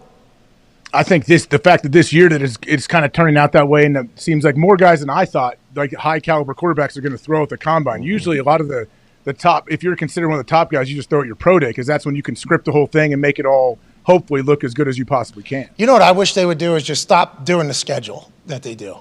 I 0.92 1.02
think 1.04 1.26
this 1.26 1.46
the 1.46 1.58
fact 1.58 1.84
that 1.84 1.92
this 1.92 2.12
year 2.12 2.28
that 2.28 2.42
it's, 2.42 2.58
it's 2.66 2.86
kind 2.86 3.04
of 3.04 3.12
turning 3.12 3.36
out 3.36 3.52
that 3.52 3.68
way, 3.68 3.84
and 3.86 3.96
it 3.96 4.18
seems 4.18 4.44
like 4.44 4.56
more 4.56 4.76
guys 4.76 5.00
than 5.00 5.10
I 5.10 5.24
thought, 5.24 5.56
like 5.76 5.94
high 5.94 6.18
caliber 6.18 6.54
quarterbacks, 6.54 6.96
are 6.96 7.00
going 7.00 7.12
to 7.12 7.18
throw 7.18 7.42
at 7.42 7.48
the 7.48 7.58
combine. 7.58 8.00
Mm-hmm. 8.00 8.08
Usually, 8.08 8.38
a 8.38 8.42
lot 8.42 8.60
of 8.60 8.68
the 8.68 8.88
the 9.24 9.32
top, 9.32 9.70
if 9.70 9.82
you're 9.82 9.96
considered 9.96 10.28
one 10.28 10.38
of 10.38 10.44
the 10.44 10.50
top 10.50 10.70
guys, 10.70 10.90
you 10.90 10.96
just 10.96 11.10
throw 11.10 11.20
at 11.20 11.26
your 11.26 11.36
pro 11.36 11.58
day 11.58 11.68
because 11.68 11.86
that's 11.86 12.06
when 12.06 12.16
you 12.16 12.22
can 12.22 12.34
script 12.34 12.64
the 12.64 12.72
whole 12.72 12.86
thing 12.86 13.12
and 13.12 13.20
make 13.20 13.38
it 13.38 13.46
all 13.46 13.78
hopefully 14.04 14.42
look 14.42 14.64
as 14.64 14.74
good 14.74 14.88
as 14.88 14.98
you 14.98 15.04
possibly 15.04 15.42
can. 15.42 15.68
You 15.76 15.86
know 15.86 15.92
what 15.92 16.02
I 16.02 16.12
wish 16.12 16.34
they 16.34 16.46
would 16.46 16.58
do 16.58 16.74
is 16.74 16.82
just 16.82 17.02
stop 17.02 17.44
doing 17.44 17.68
the 17.68 17.74
schedule 17.74 18.32
that 18.46 18.62
they 18.62 18.74
do. 18.74 18.96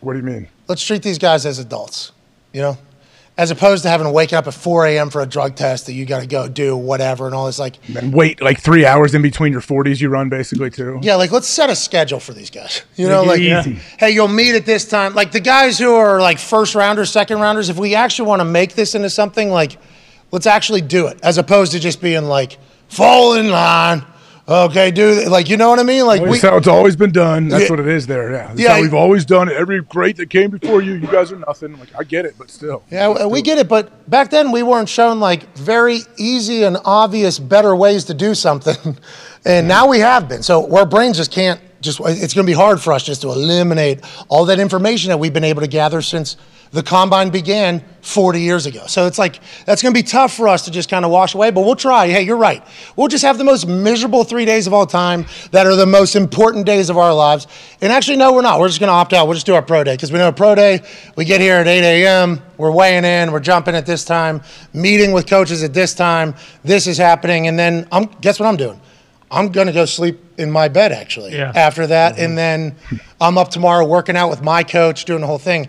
What 0.00 0.14
do 0.14 0.18
you 0.18 0.24
mean? 0.24 0.48
Let's 0.66 0.84
treat 0.84 1.02
these 1.02 1.18
guys 1.18 1.46
as 1.46 1.58
adults, 1.58 2.12
you 2.52 2.60
know, 2.60 2.76
as 3.40 3.50
opposed 3.50 3.82
to 3.84 3.88
having 3.88 4.04
to 4.06 4.10
wake 4.10 4.34
up 4.34 4.46
at 4.46 4.52
4 4.52 4.84
a.m. 4.84 5.08
for 5.08 5.22
a 5.22 5.26
drug 5.26 5.54
test 5.56 5.86
that 5.86 5.94
you 5.94 6.04
got 6.04 6.20
to 6.20 6.26
go 6.26 6.46
do 6.46 6.76
whatever 6.76 7.24
and 7.24 7.34
all 7.34 7.46
this. 7.46 7.58
Like, 7.58 7.76
And 7.96 8.12
wait 8.12 8.42
like 8.42 8.60
three 8.60 8.84
hours 8.84 9.14
in 9.14 9.22
between 9.22 9.50
your 9.50 9.62
40s 9.62 9.98
you 9.98 10.10
run 10.10 10.28
basically 10.28 10.68
too. 10.68 10.98
yeah, 11.00 11.14
like 11.14 11.32
let's 11.32 11.48
set 11.48 11.70
a 11.70 11.74
schedule 11.74 12.20
for 12.20 12.34
these 12.34 12.50
guys. 12.50 12.82
You 12.96 13.08
know, 13.08 13.22
like, 13.22 13.40
hey, 13.98 14.10
you'll 14.10 14.28
meet 14.28 14.54
at 14.54 14.66
this 14.66 14.86
time. 14.86 15.14
Like 15.14 15.32
the 15.32 15.40
guys 15.40 15.78
who 15.78 15.94
are 15.94 16.20
like 16.20 16.38
first 16.38 16.74
rounders, 16.74 17.10
second 17.10 17.40
rounders. 17.40 17.70
If 17.70 17.78
we 17.78 17.94
actually 17.94 18.28
want 18.28 18.40
to 18.40 18.44
make 18.44 18.74
this 18.74 18.94
into 18.94 19.08
something, 19.08 19.48
like, 19.48 19.78
let's 20.32 20.46
actually 20.46 20.82
do 20.82 21.06
it, 21.06 21.18
as 21.22 21.38
opposed 21.38 21.72
to 21.72 21.80
just 21.80 22.02
being 22.02 22.24
like, 22.24 22.58
fall 22.88 23.34
in 23.36 23.48
line. 23.50 24.04
Okay, 24.48 24.90
dude, 24.90 25.28
like 25.28 25.48
you 25.48 25.56
know 25.56 25.68
what 25.70 25.78
I 25.78 25.84
mean? 25.84 26.06
Like 26.06 26.22
we, 26.22 26.30
That's 26.30 26.42
how 26.42 26.56
it's 26.56 26.66
always 26.66 26.96
been 26.96 27.12
done. 27.12 27.48
That's 27.48 27.64
Yeah. 27.64 27.70
what 27.70 27.80
it 27.80 27.86
is 27.86 28.06
there. 28.06 28.32
Yeah. 28.32 28.46
That's 28.48 28.60
Yeah, 28.60 28.74
how 28.74 28.80
we've 28.80 28.94
always 28.94 29.24
done 29.24 29.48
it. 29.48 29.56
Every 29.56 29.80
great 29.82 30.16
that 30.16 30.28
came 30.30 30.50
before 30.50 30.82
you, 30.82 30.94
you 30.94 31.06
guys 31.06 31.30
are 31.30 31.36
nothing. 31.38 31.78
Like 31.78 31.88
I 31.98 32.02
get 32.02 32.24
it, 32.24 32.34
but 32.36 32.50
still. 32.50 32.82
Yeah, 32.90 33.26
we 33.26 33.42
get 33.42 33.58
it, 33.58 33.68
but 33.68 34.08
back 34.10 34.30
then 34.30 34.50
we 34.50 34.62
weren't 34.64 34.88
shown 34.88 35.20
like 35.20 35.56
very 35.56 36.00
easy 36.16 36.64
and 36.64 36.78
obvious 36.84 37.38
better 37.38 37.76
ways 37.76 38.04
to 38.06 38.14
do 38.14 38.34
something, 38.34 38.98
and 39.44 39.68
now 39.68 39.86
we 39.86 40.00
have 40.00 40.28
been. 40.28 40.42
So 40.42 40.74
our 40.76 40.86
brains 40.86 41.16
just 41.16 41.30
can't. 41.30 41.60
Just 41.80 42.00
it's 42.00 42.34
going 42.34 42.46
to 42.46 42.50
be 42.50 42.56
hard 42.56 42.80
for 42.80 42.92
us 42.92 43.04
just 43.04 43.22
to 43.22 43.28
eliminate 43.28 44.00
all 44.28 44.44
that 44.46 44.60
information 44.60 45.08
that 45.08 45.18
we've 45.18 45.32
been 45.32 45.44
able 45.44 45.62
to 45.62 45.68
gather 45.68 46.02
since 46.02 46.36
the 46.72 46.82
combine 46.82 47.30
began 47.30 47.84
40 48.02 48.40
years 48.40 48.66
ago. 48.66 48.86
So 48.86 49.06
it's 49.06 49.18
like 49.18 49.40
that's 49.66 49.82
going 49.82 49.92
to 49.92 49.98
be 49.98 50.06
tough 50.06 50.34
for 50.34 50.46
us 50.46 50.66
to 50.66 50.70
just 50.70 50.88
kind 50.88 51.04
of 51.04 51.10
wash 51.10 51.34
away, 51.34 51.50
but 51.50 51.62
we'll 51.62 51.74
try. 51.74 52.06
Hey, 52.08 52.22
you're 52.22 52.36
right. 52.36 52.64
We'll 52.94 53.08
just 53.08 53.24
have 53.24 53.38
the 53.38 53.44
most 53.44 53.66
miserable 53.66 54.22
three 54.22 54.44
days 54.44 54.66
of 54.66 54.72
all 54.72 54.86
time 54.86 55.26
that 55.50 55.66
are 55.66 55.74
the 55.74 55.86
most 55.86 56.14
important 56.14 56.66
days 56.66 56.88
of 56.88 56.96
our 56.96 57.12
lives. 57.12 57.48
And 57.80 57.92
actually, 57.92 58.18
no, 58.18 58.32
we're 58.32 58.42
not. 58.42 58.60
We're 58.60 58.68
just 58.68 58.78
going 58.78 58.88
to 58.88 58.94
opt 58.94 59.12
out. 59.12 59.26
We'll 59.26 59.34
just 59.34 59.46
do 59.46 59.54
our 59.54 59.62
pro 59.62 59.82
day 59.82 59.94
because 59.94 60.12
we 60.12 60.18
know 60.18 60.30
pro 60.30 60.54
day. 60.54 60.82
We 61.16 61.24
get 61.24 61.40
here 61.40 61.56
at 61.56 61.66
8 61.66 62.04
a.m. 62.04 62.40
We're 62.56 62.70
weighing 62.70 63.04
in. 63.04 63.32
We're 63.32 63.40
jumping 63.40 63.74
at 63.74 63.84
this 63.84 64.04
time. 64.04 64.42
Meeting 64.72 65.12
with 65.12 65.26
coaches 65.26 65.64
at 65.64 65.74
this 65.74 65.92
time. 65.92 66.34
This 66.62 66.86
is 66.86 66.98
happening, 66.98 67.48
and 67.48 67.58
then 67.58 67.88
I'm 67.90 68.04
guess 68.20 68.38
what 68.38 68.46
I'm 68.46 68.56
doing. 68.56 68.80
I'm 69.30 69.50
gonna 69.50 69.72
go 69.72 69.84
sleep 69.84 70.18
in 70.38 70.50
my 70.50 70.68
bed 70.68 70.92
actually 70.92 71.34
Yeah. 71.36 71.52
after 71.54 71.86
that, 71.86 72.14
mm-hmm. 72.14 72.24
and 72.24 72.38
then 72.38 72.74
I'm 73.20 73.38
up 73.38 73.50
tomorrow 73.50 73.84
working 73.86 74.16
out 74.16 74.28
with 74.30 74.42
my 74.42 74.62
coach, 74.64 75.04
doing 75.04 75.20
the 75.20 75.26
whole 75.26 75.38
thing. 75.38 75.68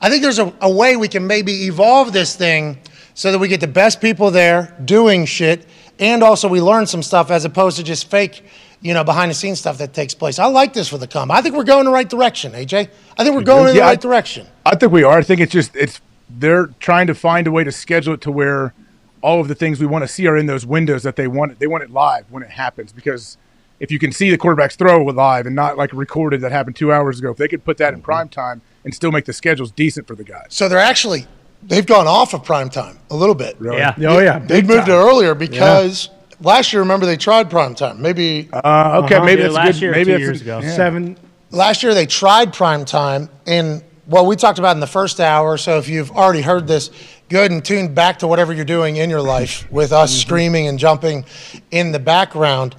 I 0.00 0.08
think 0.08 0.22
there's 0.22 0.38
a, 0.38 0.52
a 0.60 0.70
way 0.70 0.96
we 0.96 1.08
can 1.08 1.26
maybe 1.26 1.64
evolve 1.66 2.12
this 2.12 2.34
thing 2.36 2.78
so 3.14 3.32
that 3.32 3.38
we 3.38 3.48
get 3.48 3.60
the 3.60 3.66
best 3.66 4.00
people 4.00 4.30
there 4.30 4.74
doing 4.84 5.24
shit, 5.26 5.66
and 5.98 6.22
also 6.22 6.48
we 6.48 6.60
learn 6.60 6.86
some 6.86 7.02
stuff 7.02 7.30
as 7.30 7.44
opposed 7.44 7.76
to 7.78 7.82
just 7.82 8.08
fake, 8.10 8.42
you 8.80 8.94
know, 8.94 9.04
behind 9.04 9.30
the 9.30 9.34
scenes 9.34 9.58
stuff 9.58 9.76
that 9.78 9.92
takes 9.92 10.14
place. 10.14 10.38
I 10.38 10.46
like 10.46 10.72
this 10.72 10.88
for 10.88 10.96
the 10.96 11.06
come. 11.08 11.30
I 11.30 11.42
think 11.42 11.54
we're 11.54 11.64
going 11.64 11.84
the 11.84 11.90
right 11.90 12.08
direction, 12.08 12.52
AJ. 12.52 12.88
I 13.18 13.24
think 13.24 13.34
we're 13.34 13.42
going 13.42 13.68
in 13.68 13.74
the 13.74 13.80
Yeah, 13.80 13.86
I- 13.86 13.90
right 13.90 14.00
direction. 14.00 14.46
I 14.64 14.76
think 14.76 14.92
we 14.92 15.02
are. 15.02 15.18
I 15.18 15.22
think 15.22 15.40
it's 15.40 15.52
just 15.52 15.74
it's 15.74 16.00
they're 16.30 16.68
trying 16.78 17.08
to 17.08 17.14
find 17.14 17.46
a 17.48 17.50
way 17.50 17.64
to 17.64 17.72
schedule 17.72 18.14
it 18.14 18.20
to 18.22 18.30
where 18.30 18.72
all 19.22 19.40
of 19.40 19.48
the 19.48 19.54
things 19.54 19.80
we 19.80 19.86
want 19.86 20.02
to 20.02 20.08
see 20.08 20.26
are 20.26 20.36
in 20.36 20.46
those 20.46 20.64
windows 20.66 21.02
that 21.02 21.16
they 21.16 21.26
want. 21.28 21.58
They 21.58 21.66
want 21.66 21.84
it 21.84 21.90
live 21.90 22.30
when 22.30 22.42
it 22.42 22.50
happens 22.50 22.92
because 22.92 23.36
if 23.78 23.90
you 23.90 23.98
can 23.98 24.12
see 24.12 24.30
the 24.30 24.38
quarterbacks 24.38 24.76
throw 24.76 25.04
live 25.04 25.46
and 25.46 25.54
not 25.56 25.76
like 25.76 25.92
recorded 25.92 26.40
that 26.42 26.52
happened 26.52 26.76
two 26.76 26.92
hours 26.92 27.18
ago, 27.18 27.30
if 27.30 27.36
they 27.36 27.48
could 27.48 27.64
put 27.64 27.76
that 27.78 27.94
in 27.94 28.00
prime 28.02 28.28
time 28.28 28.62
and 28.84 28.94
still 28.94 29.10
make 29.12 29.24
the 29.26 29.32
schedules 29.32 29.70
decent 29.72 30.06
for 30.06 30.14
the 30.14 30.24
guys. 30.24 30.46
So 30.50 30.68
they're 30.68 30.78
actually 30.78 31.26
they've 31.62 31.86
gone 31.86 32.06
off 32.06 32.32
of 32.34 32.44
prime 32.44 32.70
time 32.70 32.98
a 33.10 33.16
little 33.16 33.34
bit. 33.34 33.56
Really. 33.58 33.78
Yeah. 33.78 33.94
Oh 34.00 34.18
yeah, 34.18 34.38
They 34.38 34.60
big 34.62 34.68
moved 34.68 34.88
it 34.88 34.92
earlier 34.92 35.34
because 35.34 36.08
last 36.40 36.72
year, 36.72 36.80
remember, 36.80 37.04
they 37.04 37.16
tried 37.18 37.50
prime 37.50 37.74
time. 37.74 38.00
Maybe 38.00 38.48
Uh, 38.52 39.02
okay, 39.04 39.20
maybe 39.20 39.42
Yeah, 39.42 39.48
that's 39.48 39.54
last 39.54 39.72
good. 39.74 39.82
year 39.82 39.90
maybe 39.92 40.04
two 40.04 40.12
that's 40.12 40.20
years 40.22 40.40
ago. 40.42 40.60
yeah. 40.62 40.74
seven. 40.74 41.16
last 41.50 41.82
year 41.82 41.92
they 41.94 42.06
tried 42.06 42.52
prime 42.54 42.84
time. 42.86 43.28
And 43.46 43.82
what 44.06 44.24
we 44.26 44.36
talked 44.36 44.58
about 44.58 44.74
in 44.76 44.80
the 44.80 44.86
first 44.86 45.20
hour, 45.20 45.56
so 45.58 45.78
if 45.78 45.88
you've 45.88 46.10
already 46.10 46.40
heard 46.42 46.66
this, 46.66 46.90
good 47.30 47.52
and 47.52 47.64
tuned 47.64 47.94
back 47.94 48.18
to 48.18 48.26
whatever 48.26 48.52
you're 48.52 48.64
doing 48.64 48.96
in 48.96 49.08
your 49.08 49.22
life 49.22 49.70
with 49.72 49.92
us 49.92 50.12
screaming 50.12 50.66
and 50.66 50.78
jumping 50.78 51.24
in 51.70 51.92
the 51.92 51.98
background. 51.98 52.74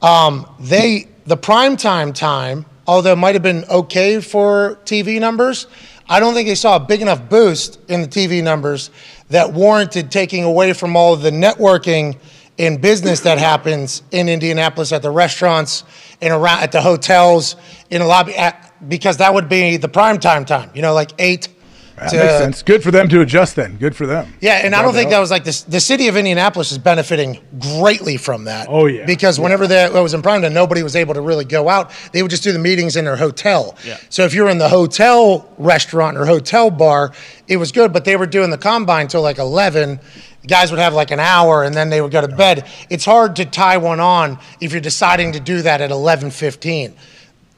Um, 0.00 0.48
they, 0.60 1.08
the 1.26 1.36
prime 1.36 1.76
time 1.76 2.12
time, 2.12 2.66
although 2.86 3.12
it 3.12 3.16
might 3.16 3.34
have 3.34 3.42
been 3.42 3.64
okay 3.68 4.20
for 4.20 4.78
TV 4.84 5.18
numbers, 5.18 5.66
I 6.08 6.20
don't 6.20 6.34
think 6.34 6.46
they 6.46 6.54
saw 6.54 6.76
a 6.76 6.80
big 6.80 7.02
enough 7.02 7.28
boost 7.28 7.80
in 7.88 8.00
the 8.00 8.06
TV 8.06 8.44
numbers 8.44 8.90
that 9.30 9.52
warranted 9.52 10.12
taking 10.12 10.44
away 10.44 10.72
from 10.72 10.94
all 10.94 11.12
of 11.12 11.22
the 11.22 11.32
networking 11.32 12.16
and 12.60 12.80
business 12.80 13.20
that 13.22 13.38
happens 13.50 14.04
in 14.12 14.28
Indianapolis 14.28 14.92
at 14.92 15.02
the 15.02 15.10
restaurants 15.10 15.82
and 16.22 16.32
around 16.32 16.62
at 16.62 16.70
the 16.70 16.80
hotels 16.80 17.56
in 17.90 18.02
a 18.02 18.06
lobby 18.06 18.36
at, 18.36 18.88
because 18.88 19.16
that 19.16 19.34
would 19.34 19.48
be 19.48 19.78
the 19.78 19.88
prime 19.88 20.20
time 20.20 20.44
time, 20.44 20.70
you 20.74 20.82
know, 20.82 20.94
like 20.94 21.10
eight. 21.18 21.48
That 21.96 22.10
to- 22.10 22.16
makes 22.18 22.38
sense. 22.38 22.62
Good 22.62 22.82
for 22.82 22.90
them 22.90 23.08
to 23.08 23.20
adjust 23.22 23.56
then. 23.56 23.76
Good 23.76 23.96
for 23.96 24.06
them. 24.06 24.32
yeah, 24.40 24.60
and 24.64 24.74
I 24.74 24.82
don't 24.82 24.92
think 24.92 25.10
help. 25.10 25.16
that 25.16 25.20
was 25.20 25.30
like 25.30 25.44
this. 25.44 25.62
The 25.62 25.80
city 25.80 26.08
of 26.08 26.16
Indianapolis 26.16 26.70
is 26.72 26.78
benefiting 26.78 27.38
greatly 27.58 28.16
from 28.16 28.44
that. 28.44 28.66
Oh, 28.68 28.86
yeah. 28.86 29.06
because 29.06 29.40
whenever 29.40 29.66
that 29.66 29.92
was 29.92 30.12
in 30.14 30.22
prime 30.22 30.42
time, 30.42 30.52
nobody 30.52 30.82
was 30.82 30.94
able 30.94 31.14
to 31.14 31.20
really 31.22 31.44
go 31.44 31.68
out. 31.68 31.90
They 32.12 32.22
would 32.22 32.30
just 32.30 32.42
do 32.44 32.52
the 32.52 32.58
meetings 32.58 32.96
in 32.96 33.04
their 33.04 33.16
hotel. 33.16 33.76
Yeah. 33.84 33.96
So 34.10 34.24
if 34.24 34.34
you're 34.34 34.48
in 34.50 34.58
the 34.58 34.68
hotel 34.68 35.50
restaurant 35.58 36.16
or 36.18 36.26
hotel 36.26 36.70
bar, 36.70 37.12
it 37.48 37.56
was 37.56 37.72
good. 37.72 37.92
But 37.92 38.04
they 38.04 38.16
were 38.16 38.26
doing 38.26 38.50
the 38.50 38.58
combine 38.58 39.08
till 39.08 39.22
like 39.22 39.38
eleven. 39.38 39.98
Guys 40.46 40.70
would 40.70 40.78
have 40.78 40.94
like 40.94 41.10
an 41.10 41.18
hour, 41.18 41.64
and 41.64 41.74
then 41.74 41.90
they 41.90 42.00
would 42.00 42.12
go 42.12 42.20
to 42.20 42.28
bed. 42.28 42.68
It's 42.88 43.04
hard 43.04 43.34
to 43.36 43.44
tie 43.44 43.78
one 43.78 43.98
on 43.98 44.38
if 44.60 44.70
you're 44.70 44.80
deciding 44.80 45.32
to 45.32 45.40
do 45.40 45.62
that 45.62 45.80
at 45.80 45.90
eleven 45.90 46.30
fifteen. 46.30 46.94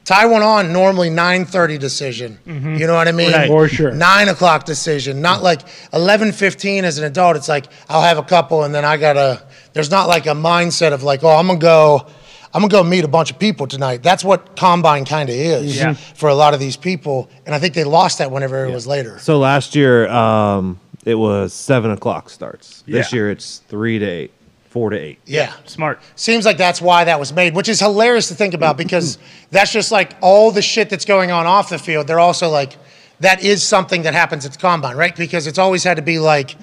Tie 0.09 0.25
one 0.25 0.41
on 0.41 0.73
normally 0.73 1.11
nine 1.11 1.45
thirty 1.45 1.77
decision. 1.77 2.39
Mm-hmm. 2.47 2.77
You 2.77 2.87
know 2.87 2.95
what 2.95 3.07
I 3.07 3.11
mean? 3.11 3.31
Right. 3.31 3.47
For 3.47 3.67
sure. 3.67 3.91
Nine 3.91 4.27
o'clock 4.27 4.65
decision, 4.65 5.21
not 5.21 5.41
mm. 5.41 5.43
like 5.43 5.61
eleven 5.93 6.31
fifteen 6.31 6.83
as 6.83 6.97
an 6.97 7.03
adult. 7.03 7.35
It's 7.35 7.47
like 7.47 7.67
I'll 7.87 8.01
have 8.01 8.17
a 8.17 8.23
couple, 8.23 8.63
and 8.63 8.73
then 8.73 8.83
I 8.83 8.97
gotta. 8.97 9.43
There's 9.73 9.91
not 9.91 10.07
like 10.07 10.25
a 10.25 10.31
mindset 10.31 10.93
of 10.93 11.03
like, 11.03 11.23
oh, 11.23 11.35
I'm 11.35 11.45
gonna 11.45 11.59
go. 11.59 12.07
I'm 12.51 12.61
gonna 12.63 12.71
go 12.71 12.83
meet 12.83 13.03
a 13.03 13.07
bunch 13.07 13.29
of 13.29 13.37
people 13.37 13.67
tonight. 13.67 14.01
That's 14.01 14.23
what 14.23 14.55
combine 14.55 15.05
kind 15.05 15.29
of 15.29 15.35
is 15.35 15.77
mm-hmm. 15.77 15.89
Yeah. 15.89 15.93
for 15.93 16.27
a 16.27 16.33
lot 16.33 16.55
of 16.55 16.59
these 16.59 16.75
people, 16.75 17.29
and 17.45 17.53
I 17.53 17.59
think 17.59 17.75
they 17.75 17.83
lost 17.83 18.17
that 18.17 18.31
whenever 18.31 18.65
it 18.65 18.73
was 18.73 18.87
later. 18.87 19.19
So 19.19 19.37
last 19.37 19.75
year, 19.75 20.07
um, 20.07 20.79
it 21.05 21.19
was 21.19 21.53
seven 21.53 21.91
o'clock 21.91 22.31
starts. 22.31 22.83
This 22.87 23.13
Yeah. 23.13 23.15
year, 23.15 23.29
it's 23.29 23.61
three 23.67 23.99
to 23.99 24.05
eight, 24.07 24.31
four 24.69 24.91
to 24.91 24.97
eight. 24.97 25.19
Yeah. 25.25 25.53
Smart. 25.65 25.99
Seems 26.15 26.45
like 26.45 26.57
that's 26.57 26.81
why 26.81 27.03
that 27.03 27.19
was 27.19 27.33
made, 27.33 27.55
which 27.55 27.67
is 27.67 27.79
hilarious 27.79 28.27
to 28.29 28.35
think 28.35 28.53
about 28.53 28.77
because 28.77 29.17
that's 29.51 29.73
just 29.73 29.91
like 29.91 30.15
all 30.21 30.51
the 30.51 30.61
shit 30.61 30.89
that's 30.89 31.05
going 31.05 31.31
on 31.31 31.45
off 31.45 31.69
the 31.69 31.79
field. 31.79 32.07
They're 32.07 32.19
also 32.19 32.49
like, 32.49 32.77
that 33.19 33.43
is 33.43 33.63
something 33.63 34.03
that 34.03 34.13
happens 34.13 34.45
at 34.45 34.53
the 34.53 34.59
combine, 34.59 34.95
right? 34.95 35.15
Because 35.15 35.47
it's 35.47 35.57
always 35.59 35.83
had 35.83 35.97
to 35.97 36.03
be 36.03 36.19
like, 36.19 36.55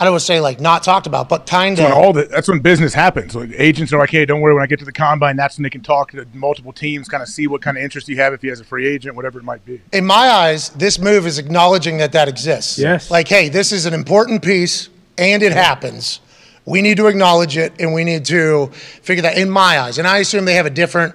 I 0.00 0.04
don't 0.04 0.12
want 0.12 0.20
to 0.20 0.26
say 0.26 0.40
like 0.40 0.60
not 0.60 0.84
talked 0.84 1.06
about, 1.06 1.28
but 1.28 1.46
kind 1.46 1.76
when 1.76 1.90
of. 1.90 1.98
all 1.98 2.12
the, 2.12 2.24
that's 2.24 2.46
when 2.48 2.60
business 2.60 2.94
happens. 2.94 3.34
Like 3.34 3.50
agents 3.54 3.92
are 3.92 3.98
like, 3.98 4.10
hey, 4.10 4.24
don't 4.24 4.40
worry. 4.40 4.54
When 4.54 4.62
I 4.62 4.66
get 4.66 4.78
to 4.80 4.84
the 4.84 4.92
combine, 4.92 5.36
that's 5.36 5.58
when 5.58 5.64
they 5.64 5.70
can 5.70 5.80
talk 5.80 6.12
to 6.12 6.26
multiple 6.34 6.72
teams, 6.72 7.08
kind 7.08 7.22
of 7.22 7.28
see 7.28 7.46
what 7.46 7.62
kind 7.62 7.76
of 7.76 7.82
interest 7.82 8.08
you 8.08 8.16
have 8.16 8.32
if 8.32 8.42
he 8.42 8.48
has 8.48 8.60
a 8.60 8.64
free 8.64 8.86
agent, 8.86 9.16
whatever 9.16 9.38
it 9.38 9.44
might 9.44 9.64
be. 9.64 9.80
In 9.92 10.04
my 10.04 10.28
eyes, 10.28 10.70
this 10.70 11.00
move 11.00 11.26
is 11.26 11.38
acknowledging 11.38 11.98
that 11.98 12.12
that 12.12 12.28
exists. 12.28 12.78
Yes. 12.78 13.10
Like, 13.10 13.26
hey, 13.26 13.48
this 13.48 13.72
is 13.72 13.86
an 13.86 13.94
important 13.94 14.42
piece 14.42 14.88
and 15.16 15.42
it 15.42 15.52
happens. 15.52 16.20
We 16.68 16.82
need 16.82 16.98
to 16.98 17.06
acknowledge 17.06 17.56
it 17.56 17.72
and 17.80 17.94
we 17.94 18.04
need 18.04 18.26
to 18.26 18.66
figure 19.02 19.22
that 19.22 19.38
in 19.38 19.48
my 19.48 19.80
eyes. 19.80 19.98
And 19.98 20.06
I 20.06 20.18
assume 20.18 20.44
they 20.44 20.54
have 20.54 20.66
a 20.66 20.70
different 20.70 21.14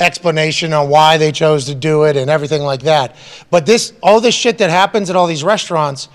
explanation 0.00 0.72
on 0.72 0.88
why 0.88 1.18
they 1.18 1.30
chose 1.30 1.66
to 1.66 1.74
do 1.74 2.04
it 2.04 2.16
and 2.16 2.30
everything 2.30 2.62
like 2.62 2.82
that. 2.82 3.14
But 3.50 3.66
this 3.66 3.92
all 4.02 4.20
this 4.20 4.34
shit 4.34 4.58
that 4.58 4.70
happens 4.70 5.10
at 5.10 5.16
all 5.16 5.26
these 5.26 5.44
restaurants, 5.44 6.08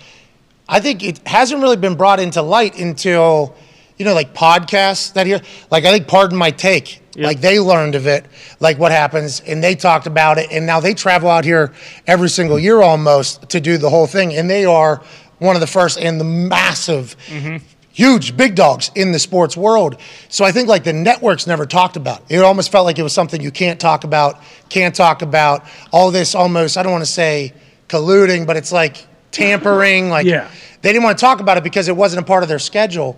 I 0.68 0.80
think 0.80 1.04
it 1.04 1.26
hasn't 1.28 1.62
really 1.62 1.78
been 1.78 1.96
brought 1.96 2.20
into 2.20 2.42
light 2.42 2.80
until 2.80 3.56
you 3.98 4.06
know, 4.06 4.16
like 4.16 4.34
podcasts 4.34 5.14
that 5.14 5.28
here. 5.28 5.40
Like 5.70 5.86
I 5.86 5.92
think 5.92 6.08
Pardon 6.08 6.38
My 6.38 6.52
Take. 6.52 7.02
Like 7.16 7.42
they 7.42 7.60
learned 7.60 7.94
of 7.94 8.08
it, 8.08 8.26
like 8.60 8.80
what 8.80 8.92
happens, 8.92 9.40
and 9.42 9.64
they 9.64 9.76
talked 9.76 10.08
about 10.08 10.40
it, 10.40 10.52
and 10.52 10.66
now 10.66 10.80
they 10.80 10.96
travel 10.96 11.30
out 11.30 11.46
here 11.46 11.72
every 12.08 12.28
single 12.28 12.58
year 12.58 12.82
almost 12.82 13.50
to 13.50 13.62
do 13.62 13.78
the 13.78 13.88
whole 13.88 14.08
thing, 14.08 14.34
and 14.34 14.50
they 14.50 14.66
are 14.66 15.00
one 15.38 15.56
of 15.56 15.60
the 15.60 15.68
first 15.68 16.00
and 16.00 16.20
the 16.20 16.26
massive 16.26 17.16
mm-hmm. 17.28 17.58
Huge 17.94 18.36
big 18.36 18.56
dogs 18.56 18.92
in 18.96 19.12
the 19.12 19.20
sports 19.20 19.56
world. 19.56 19.98
So 20.28 20.44
I 20.44 20.52
think 20.52 20.68
like 20.68 20.84
the 20.84 20.92
networks 20.94 21.48
never 21.48 21.66
talked 21.66 21.96
about. 21.96 22.24
It 22.28 22.40
It 22.40 22.44
almost 22.44 22.72
felt 22.72 22.86
like 22.86 23.00
it 23.00 23.04
was 23.04 23.14
something 23.14 23.40
you 23.40 23.52
can't 23.52 23.80
talk 23.80 24.04
about, 24.04 24.42
can't 24.68 24.94
talk 24.96 25.22
about. 25.22 25.64
All 25.92 26.12
this 26.12 26.36
almost 26.36 26.76
I 26.78 26.84
don't 26.84 26.92
want 26.92 27.06
to 27.06 27.12
say 27.12 27.54
colluding, 27.88 28.46
but 28.46 28.58
it's 28.58 28.72
like 28.72 29.06
tampering. 29.32 30.10
Like 30.10 30.26
Yeah. 30.26 30.50
they 30.82 30.92
didn't 30.92 31.04
want 31.04 31.18
to 31.18 31.22
talk 31.22 31.40
about 31.40 31.58
it 31.58 31.64
because 31.64 31.88
it 31.88 31.96
wasn't 31.96 32.24
a 32.24 32.26
part 32.26 32.44
of 32.44 32.50
their 32.50 32.60
schedule. 32.60 33.18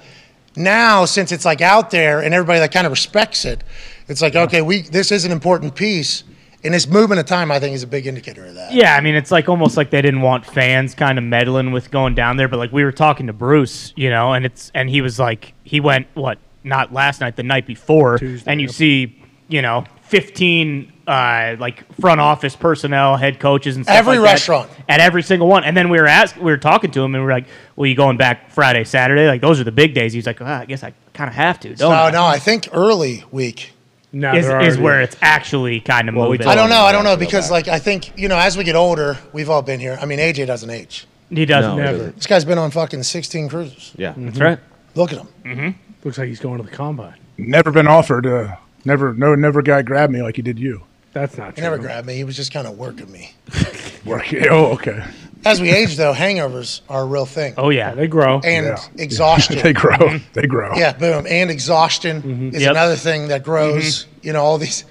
Now, 0.57 1.05
since 1.05 1.31
it's 1.31 1.45
like 1.45 1.61
out 1.61 1.89
there 1.91 2.21
and 2.21 2.33
everybody 2.33 2.59
that 2.59 2.71
kind 2.71 2.85
of 2.85 2.91
respects 2.91 3.45
it, 3.45 3.63
it's 4.07 4.21
like 4.21 4.35
okay, 4.35 4.61
we 4.61 4.81
this 4.81 5.11
is 5.11 5.25
an 5.25 5.31
important 5.31 5.73
piece, 5.75 6.23
and 6.65 6.73
this 6.73 6.87
movement 6.87 7.19
of 7.19 7.25
time 7.25 7.51
I 7.51 7.59
think 7.59 7.75
is 7.75 7.83
a 7.83 7.87
big 7.87 8.07
indicator 8.07 8.45
of 8.45 8.55
that. 8.55 8.73
Yeah, 8.73 8.95
I 8.95 9.01
mean, 9.01 9.15
it's 9.15 9.31
like 9.31 9.47
almost 9.47 9.77
like 9.77 9.89
they 9.91 10.01
didn't 10.01 10.21
want 10.21 10.45
fans 10.45 10.93
kind 10.95 11.17
of 11.17 11.23
meddling 11.23 11.71
with 11.71 11.91
going 11.91 12.15
down 12.15 12.37
there. 12.37 12.47
But 12.47 12.57
like 12.57 12.71
we 12.71 12.83
were 12.83 12.91
talking 12.91 13.27
to 13.27 13.33
Bruce, 13.33 13.93
you 13.95 14.09
know, 14.09 14.33
and 14.33 14.45
it's 14.45 14.71
and 14.73 14.89
he 14.89 15.01
was 15.01 15.19
like, 15.19 15.53
he 15.63 15.79
went 15.79 16.07
what 16.15 16.39
not 16.63 16.91
last 16.91 17.21
night, 17.21 17.35
the 17.35 17.43
night 17.43 17.67
before, 17.67 18.17
Tuesday, 18.17 18.51
and 18.51 18.59
you 18.59 18.67
yep. 18.67 18.75
see, 18.75 19.23
you 19.47 19.61
know, 19.61 19.85
fifteen 20.01 20.91
uh, 21.07 21.55
like 21.59 21.85
front 21.99 22.19
office 22.19 22.55
personnel, 22.55 23.15
head 23.15 23.39
coaches, 23.39 23.75
and 23.75 23.85
stuff 23.85 23.95
Every 23.95 24.17
like 24.17 24.25
that 24.25 24.31
restaurant. 24.33 24.69
at 24.89 24.99
every 24.99 25.21
single 25.21 25.47
one. 25.47 25.63
And 25.63 25.77
then 25.77 25.89
we 25.89 25.99
were 25.99 26.07
asked, 26.07 26.37
we 26.37 26.45
were 26.51 26.57
talking 26.57 26.89
to 26.91 27.03
him, 27.03 27.13
and 27.13 27.23
we 27.23 27.27
were 27.27 27.31
like, 27.33 27.45
"Well, 27.75 27.85
you 27.85 27.95
going 27.95 28.17
back 28.17 28.49
Friday, 28.49 28.83
Saturday? 28.85 29.27
Like 29.27 29.41
those 29.41 29.59
are 29.59 29.63
the 29.63 29.71
big 29.71 29.93
days." 29.93 30.13
He's 30.13 30.25
like, 30.25 30.41
"Ah, 30.41 30.61
"I 30.61 30.65
guess 30.65 30.83
I 30.83 30.93
kind 31.13 31.27
of 31.29 31.35
have 31.35 31.59
to." 31.61 31.75
Don't 31.75 31.91
No, 31.91 31.95
I?" 31.95 32.11
no, 32.11 32.25
I 32.25 32.39
think 32.39 32.69
early 32.73 33.23
week. 33.31 33.73
No, 34.17 34.33
Is, 34.33 34.47
they're 34.47 34.61
is 34.61 34.77
where 34.77 35.01
it's 35.01 35.17
actually 35.21 35.81
kind 35.81 36.07
of 36.07 36.15
Well, 36.15 36.31
moving. 36.31 36.47
I 36.47 36.55
don't 36.55 36.69
know. 36.69 36.83
I 36.83 36.93
don't 36.93 37.03
know 37.03 37.17
because 37.17 37.51
like 37.51 37.67
I 37.67 37.79
think 37.79 38.17
you 38.17 38.29
know 38.29 38.37
as 38.37 38.57
we 38.57 38.63
get 38.63 38.75
older, 38.77 39.17
we've 39.33 39.49
all 39.49 39.61
been 39.61 39.81
here. 39.81 39.97
I 40.01 40.05
mean, 40.05 40.19
AJ 40.19 40.47
doesn't 40.47 40.69
age. 40.69 41.05
He 41.29 41.45
doesn't. 41.45 41.75
No, 41.75 41.83
Never. 41.83 41.97
doesn't. 41.97 42.15
This 42.15 42.27
guy's 42.27 42.45
been 42.45 42.57
on 42.57 42.71
fucking 42.71 43.03
16 43.03 43.49
cruises. 43.49 43.91
Yeah. 43.97 44.13
That's 44.15 44.39
right. 44.39 44.59
Look 44.95 45.11
at 45.11 45.19
him. 45.43 45.75
looks 46.05 46.17
like 46.17 46.29
he's 46.29 46.39
going 46.39 46.59
to 46.59 46.63
the 46.63 46.71
combine. 46.75 47.15
Never 47.37 47.71
been 47.71 47.87
offered. 47.87 48.25
Uh, 48.25 48.55
never, 48.85 49.13
no, 49.13 49.35
never 49.35 49.61
guy 49.61 49.81
grabbed 49.81 50.13
me 50.13 50.21
like 50.21 50.37
he 50.37 50.41
did 50.41 50.57
you. 50.59 50.83
That's 51.11 51.37
not 51.37 51.47
He 51.47 51.53
true. 51.55 51.63
never 51.63 51.77
grabbed 51.77 52.07
me. 52.07 52.13
He 52.15 52.23
was 52.23 52.35
just 52.37 52.53
kind 52.53 52.67
of 52.67 52.77
working 52.77 53.11
me. 53.11 53.33
working. 54.05 54.45
Oh, 54.49 54.67
okay. 54.73 55.03
As 55.45 55.61
we 55.61 55.69
age, 55.71 55.95
though, 55.95 56.13
hangovers 56.13 56.81
are 56.89 57.03
a 57.03 57.05
real 57.05 57.25
thing. 57.25 57.53
Oh 57.57 57.69
yeah. 57.69 57.93
They 57.93 58.07
grow. 58.07 58.41
and 58.43 58.65
Yeah. 58.65 58.77
exhaustion. 58.97 59.59
They 59.61 59.73
grow. 59.73 59.97
Mm-hmm. 59.97 60.25
They 60.33 60.47
grow. 60.47 60.75
Yeah, 60.75 60.93
boom. 60.93 61.25
And 61.29 61.51
exhaustion 61.51 62.21
mm-hmm. 62.21 62.55
is 62.55 62.61
Yep. 62.63 62.71
another 62.71 62.95
thing 62.95 63.27
that 63.29 63.43
grows. 63.43 64.05
Mm-hmm. 64.05 64.27
You 64.27 64.33
know, 64.33 64.43
all 64.43 64.57
these. 64.57 64.85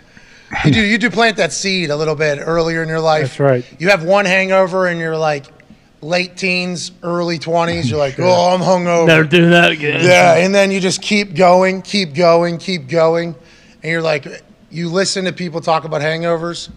You 0.65 0.71
do 0.71 0.81
you 0.81 0.99
do 0.99 1.11
plant 1.11 1.39
that 1.39 1.53
seed 1.53 1.91
a 1.91 1.97
little 1.97 2.15
bit 2.15 2.39
earlier 2.41 2.83
in 2.83 2.89
your 2.89 3.01
life. 3.01 3.39
That's 3.39 3.41
right. 3.41 3.81
You 3.81 3.89
have 3.89 4.05
one 4.05 4.25
hangover 4.25 4.87
and 4.87 5.01
you're 5.01 5.17
like 5.17 5.47
late 6.01 6.37
teens, 6.37 6.93
early 7.03 7.39
twenties. 7.39 7.91
You're 7.91 7.99
like, 7.99 8.21
oh, 8.21 8.55
I'm 8.55 8.61
hungover. 8.61 9.07
Never 9.07 9.25
do 9.25 9.51
that 9.51 9.73
again. 9.73 10.05
Yeah, 10.05 10.37
and 10.37 10.55
then 10.55 10.71
you 10.71 10.79
just 10.79 11.03
keep 11.03 11.35
going, 11.35 11.83
keep 11.83 12.15
going, 12.15 12.59
keep 12.59 12.89
going, 12.89 13.35
and 13.83 13.91
you're 13.91 14.03
like, 14.03 14.27
you 14.71 14.91
listen 14.91 15.25
to 15.25 15.33
people 15.33 15.61
talk 15.61 15.85
about 15.85 16.03
hangovers. 16.03 16.69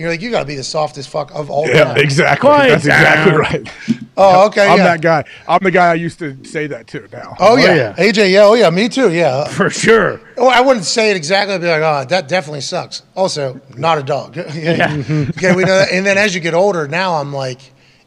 And 0.00 0.04
you're 0.04 0.12
like, 0.14 0.22
you 0.22 0.30
got 0.30 0.40
to 0.40 0.46
be 0.46 0.54
the 0.54 0.64
softest 0.64 1.10
fuck 1.10 1.30
of 1.34 1.50
all 1.50 1.68
Yeah, 1.68 1.84
time. 1.84 1.98
exactly. 1.98 2.48
Quiet 2.48 2.70
That's 2.70 2.86
exactly 2.86 3.36
right. 3.36 3.68
Oh, 4.16 4.46
okay, 4.46 4.66
I'm 4.66 4.78
yeah. 4.78 4.84
that 4.84 5.02
guy. 5.02 5.24
I'm 5.46 5.58
the 5.62 5.70
guy 5.70 5.90
I 5.90 5.94
used 5.94 6.18
to 6.20 6.42
say 6.42 6.66
that 6.68 6.86
to 6.86 7.06
now. 7.12 7.36
Oh, 7.38 7.52
oh, 7.52 7.56
yeah. 7.58 7.74
yeah. 7.74 7.94
AJ, 7.96 8.32
yeah, 8.32 8.44
oh 8.44 8.54
yeah, 8.54 8.70
me 8.70 8.88
too, 8.88 9.12
yeah. 9.12 9.44
For 9.48 9.68
sure. 9.68 10.18
Oh, 10.38 10.48
I 10.48 10.62
wouldn't 10.62 10.86
say 10.86 11.10
it 11.10 11.18
exactly. 11.18 11.54
I'd 11.54 11.60
be 11.60 11.66
like, 11.66 11.82
oh, 11.82 12.06
that 12.08 12.28
definitely 12.28 12.62
sucks. 12.62 13.02
Also, 13.14 13.60
not 13.76 13.98
a 13.98 14.02
dog. 14.02 14.36
yeah. 14.54 14.90
okay, 15.36 15.54
we 15.54 15.64
know 15.64 15.76
that. 15.76 15.90
And 15.92 16.06
then 16.06 16.16
as 16.16 16.34
you 16.34 16.40
get 16.40 16.54
older, 16.54 16.88
now 16.88 17.16
I'm 17.16 17.34
like, 17.34 17.60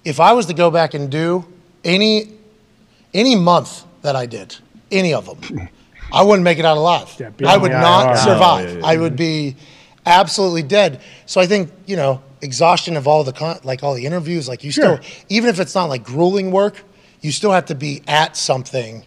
if 0.03 0.19
I 0.19 0.33
was 0.33 0.47
to 0.47 0.55
go 0.55 0.71
back 0.71 0.95
and 0.95 1.11
do 1.11 1.45
any 1.83 2.33
any 3.13 3.35
month 3.35 3.83
that 4.01 4.15
I 4.15 4.25
did, 4.25 4.55
any 4.91 5.13
of 5.13 5.27
them, 5.27 5.69
I 6.11 6.23
wouldn't 6.23 6.43
make 6.43 6.57
it 6.57 6.65
out 6.65 6.77
alive. 6.77 7.15
Yeah, 7.19 7.29
I 7.47 7.57
would 7.57 7.71
not 7.71 8.09
IR. 8.13 8.17
survive. 8.17 8.65
Oh, 8.67 8.71
yeah, 8.71 8.77
yeah, 8.79 8.85
I 8.87 8.97
would 8.97 9.15
be 9.15 9.55
absolutely 10.05 10.63
dead. 10.63 11.01
So 11.25 11.39
I 11.41 11.47
think 11.47 11.71
you 11.85 11.95
know, 11.95 12.21
exhaustion 12.41 12.97
of 12.97 13.07
all 13.07 13.23
the 13.23 13.33
con- 13.33 13.59
like 13.63 13.83
all 13.83 13.93
the 13.93 14.05
interviews, 14.05 14.47
like 14.47 14.63
you 14.63 14.71
Sure. 14.71 15.01
still, 15.01 15.11
even 15.29 15.49
if 15.49 15.59
it's 15.59 15.75
not 15.75 15.85
like 15.89 16.03
grueling 16.03 16.51
work, 16.51 16.83
you 17.21 17.31
still 17.31 17.51
have 17.51 17.65
to 17.67 17.75
be 17.75 18.01
at 18.07 18.35
something 18.35 19.03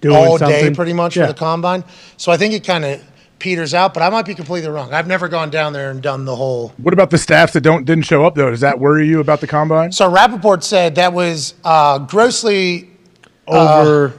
Doing 0.00 0.16
all 0.16 0.38
day 0.38 0.70
pretty 0.70 0.92
much 0.92 1.16
Yeah. 1.16 1.26
for 1.26 1.32
the 1.32 1.38
combine. 1.38 1.84
So 2.16 2.30
I 2.32 2.36
think 2.36 2.54
it 2.54 2.64
kind 2.64 2.84
of 2.84 3.00
peters 3.38 3.72
out, 3.74 3.94
but 3.94 4.02
I 4.02 4.10
might 4.10 4.24
be 4.26 4.34
completely 4.34 4.68
wrong. 4.68 4.92
I've 4.92 5.06
never 5.06 5.28
gone 5.28 5.50
down 5.50 5.72
there 5.72 5.90
and 5.90 6.02
done 6.02 6.24
the 6.24 6.34
whole. 6.34 6.72
What 6.78 6.92
about 6.94 7.10
the 7.10 7.18
staffs 7.18 7.52
that 7.52 7.60
don't 7.60 7.84
didn't 7.84 8.04
show 8.04 8.24
up 8.24 8.34
though? 8.34 8.50
Does 8.50 8.60
that 8.60 8.78
worry 8.80 9.06
you 9.06 9.20
about 9.20 9.40
the 9.40 9.46
combine? 9.46 9.92
So 9.92 10.10
Rapoport 10.10 10.64
said 10.64 10.94
that 10.96 11.12
was 11.12 11.54
uh, 11.64 11.98
grossly. 11.98 12.90
Over. 13.46 14.08
Uh, 14.08 14.18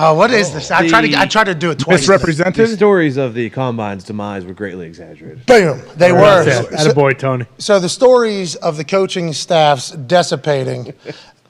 Oh, 0.00 0.14
what 0.14 0.30
is 0.30 0.52
this? 0.52 0.70
I 0.70 0.86
tried 0.86 1.10
to 1.10 1.18
I 1.18 1.26
tried 1.26 1.44
to 1.44 1.54
do 1.54 1.70
it 1.70 1.80
twice. 1.80 2.06
The 2.06 2.12
Misrepresented. 2.12 2.68
stories 2.70 3.16
of 3.16 3.34
the 3.34 3.50
combine's 3.50 4.04
demise 4.04 4.44
were 4.44 4.54
greatly 4.54 4.86
exaggerated. 4.86 5.44
Boom! 5.46 5.82
They 5.96 6.12
were. 6.12 6.44
That's 6.44 6.72
it. 6.72 6.78
So, 6.78 6.90
Attaboy, 6.90 7.18
Tony. 7.18 7.46
so 7.58 7.80
the 7.80 7.88
stories 7.88 8.54
of 8.54 8.76
the 8.76 8.84
coaching 8.84 9.32
staffs 9.32 9.90
dissipating 9.90 10.92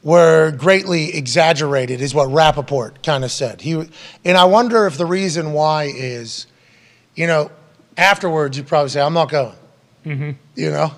were 0.03 0.53
greatly 0.53 1.15
exaggerated, 1.15 2.01
is 2.01 2.15
what 2.15 2.33
Rapoport 2.33 3.03
kind 3.03 3.23
of 3.23 3.31
said. 3.31 3.61
He 3.61 3.73
and 4.25 4.37
I 4.39 4.45
wonder 4.45 4.87
if 4.87 4.97
the 4.97 5.07
reason 5.07 5.53
why 5.53 5.93
is, 5.95 6.47
you 7.15 7.27
know, 7.27 7.51
afterwards 7.99 8.57
you 8.57 8.65
probably 8.65 8.89
say, 8.89 9.03
"I'm 9.03 9.15
not 9.15 9.31
going." 9.31 9.57
Mm-hmm. 10.07 10.31
You 10.55 10.70
know. 10.70 10.93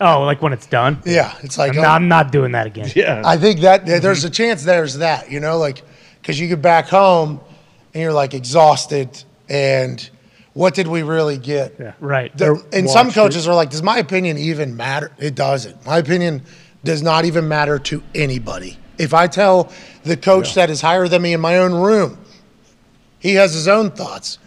Oh, 0.00 0.22
like 0.22 0.42
when 0.42 0.52
it's 0.52 0.66
done. 0.66 1.00
Yeah, 1.06 1.34
it's 1.42 1.56
like 1.56 1.72
I'm 1.72 1.78
oh, 1.78 1.82
not, 1.82 1.94
I'm 1.94 2.08
not 2.08 2.32
doing 2.32 2.52
that 2.52 2.66
again. 2.66 2.90
Yeah. 2.94 3.22
I 3.24 3.38
think 3.38 3.60
that 3.60 3.86
yeah, 3.86 3.98
there's 3.98 4.24
a 4.24 4.30
chance 4.30 4.64
there's 4.64 4.98
that, 4.98 5.30
you 5.30 5.40
know, 5.40 5.56
like 5.56 5.82
because 6.26 6.40
you 6.40 6.48
get 6.48 6.60
back 6.60 6.88
home 6.88 7.38
and 7.94 8.02
you're 8.02 8.12
like 8.12 8.34
exhausted 8.34 9.22
and 9.48 10.10
what 10.54 10.74
did 10.74 10.88
we 10.88 11.04
really 11.04 11.38
get? 11.38 11.76
Yeah. 11.78 11.92
Right. 12.00 12.36
The- 12.36 12.66
and 12.72 12.90
some 12.90 13.06
watched 13.06 13.16
it. 13.16 13.20
coaches 13.20 13.46
are 13.46 13.54
like, 13.54 13.70
does 13.70 13.84
my 13.84 13.98
opinion 13.98 14.36
even 14.36 14.74
matter? 14.76 15.12
It 15.18 15.36
doesn't. 15.36 15.86
My 15.86 15.98
opinion 15.98 16.42
does 16.82 17.00
not 17.00 17.26
even 17.26 17.46
matter 17.46 17.78
to 17.78 18.02
anybody. 18.12 18.76
If 18.98 19.14
I 19.14 19.28
tell 19.28 19.70
the 20.02 20.16
coach 20.16 20.54
that 20.54 20.68
is 20.68 20.80
higher 20.80 21.06
than 21.06 21.22
me 21.22 21.32
in 21.32 21.40
my 21.40 21.58
own 21.58 21.72
room, 21.72 22.18
he 23.20 23.34
has 23.34 23.54
his 23.54 23.68
own 23.68 23.92
thoughts. 23.92 24.40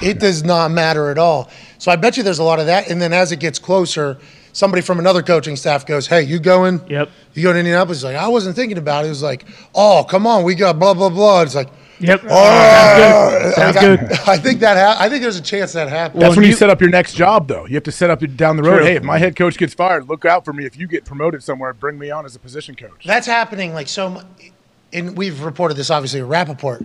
It 0.00 0.20
does 0.20 0.44
not 0.44 0.70
matter 0.70 1.10
at 1.10 1.18
all. 1.18 1.50
So 1.76 1.90
I 1.92 1.96
bet 1.96 2.16
you 2.16 2.22
there's 2.22 2.38
a 2.38 2.44
lot 2.44 2.58
of 2.58 2.66
that. 2.66 2.88
And 2.88 3.02
then 3.02 3.12
as 3.12 3.32
it 3.32 3.40
gets 3.40 3.58
closer, 3.58 4.16
somebody 4.58 4.82
from 4.82 4.98
another 4.98 5.22
coaching 5.22 5.54
staff 5.56 5.86
goes, 5.86 6.06
"Hey, 6.08 6.22
you 6.22 6.38
going? 6.40 6.80
Yep. 6.88 7.08
You 7.34 7.42
going 7.44 7.54
to 7.54 7.60
Indianapolis?" 7.60 7.98
He's 7.98 8.04
like, 8.04 8.16
"I 8.16 8.28
wasn't 8.28 8.56
thinking 8.56 8.76
about 8.78 9.04
it." 9.04 9.06
It 9.06 9.10
was 9.10 9.22
like, 9.22 9.44
"Oh, 9.74 10.04
come 10.08 10.26
on, 10.26 10.42
we 10.42 10.54
got 10.54 10.78
blah 10.78 10.94
blah 10.94 11.08
blah." 11.10 11.42
It's 11.42 11.54
like, 11.54 11.68
Yep. 12.00 12.22
"Oh, 12.28 13.52
Sounds 13.56 13.76
I- 13.76 13.80
good. 13.80 14.00
I 14.26 14.36
think 14.38 14.60
that 14.60 14.76
ha- 14.76 14.96
I 15.02 15.08
think 15.08 15.22
there's 15.22 15.36
a 15.38 15.42
chance 15.42 15.72
that 15.72 15.88
happens. 15.88 16.20
That's 16.22 16.36
when 16.36 16.44
you, 16.44 16.50
you- 16.50 16.56
set 16.56 16.70
up 16.70 16.80
your 16.80 16.90
next 16.90 17.14
job, 17.14 17.48
though. 17.48 17.66
You 17.66 17.74
have 17.74 17.82
to 17.84 17.92
set 17.92 18.10
up 18.10 18.20
down 18.36 18.56
the 18.56 18.62
road. 18.62 18.76
True. 18.78 18.84
Hey, 18.86 18.96
if 18.96 19.02
my 19.02 19.18
head 19.18 19.34
coach 19.36 19.56
gets 19.58 19.74
fired, 19.74 20.08
look 20.08 20.24
out 20.24 20.44
for 20.44 20.52
me. 20.52 20.64
If 20.64 20.76
you 20.78 20.86
get 20.86 21.04
promoted 21.04 21.42
somewhere, 21.42 21.72
bring 21.72 21.98
me 21.98 22.10
on 22.10 22.24
as 22.24 22.36
a 22.36 22.38
position 22.38 22.74
coach. 22.74 23.04
That's 23.04 23.26
happening 23.26 23.74
like 23.74 23.88
so 23.88 24.10
much. 24.10 24.26
And 24.92 25.16
we've 25.18 25.42
reported 25.42 25.76
this 25.76 25.90
obviously 25.90 26.22
with 26.22 26.30
Rapoport. 26.30 26.84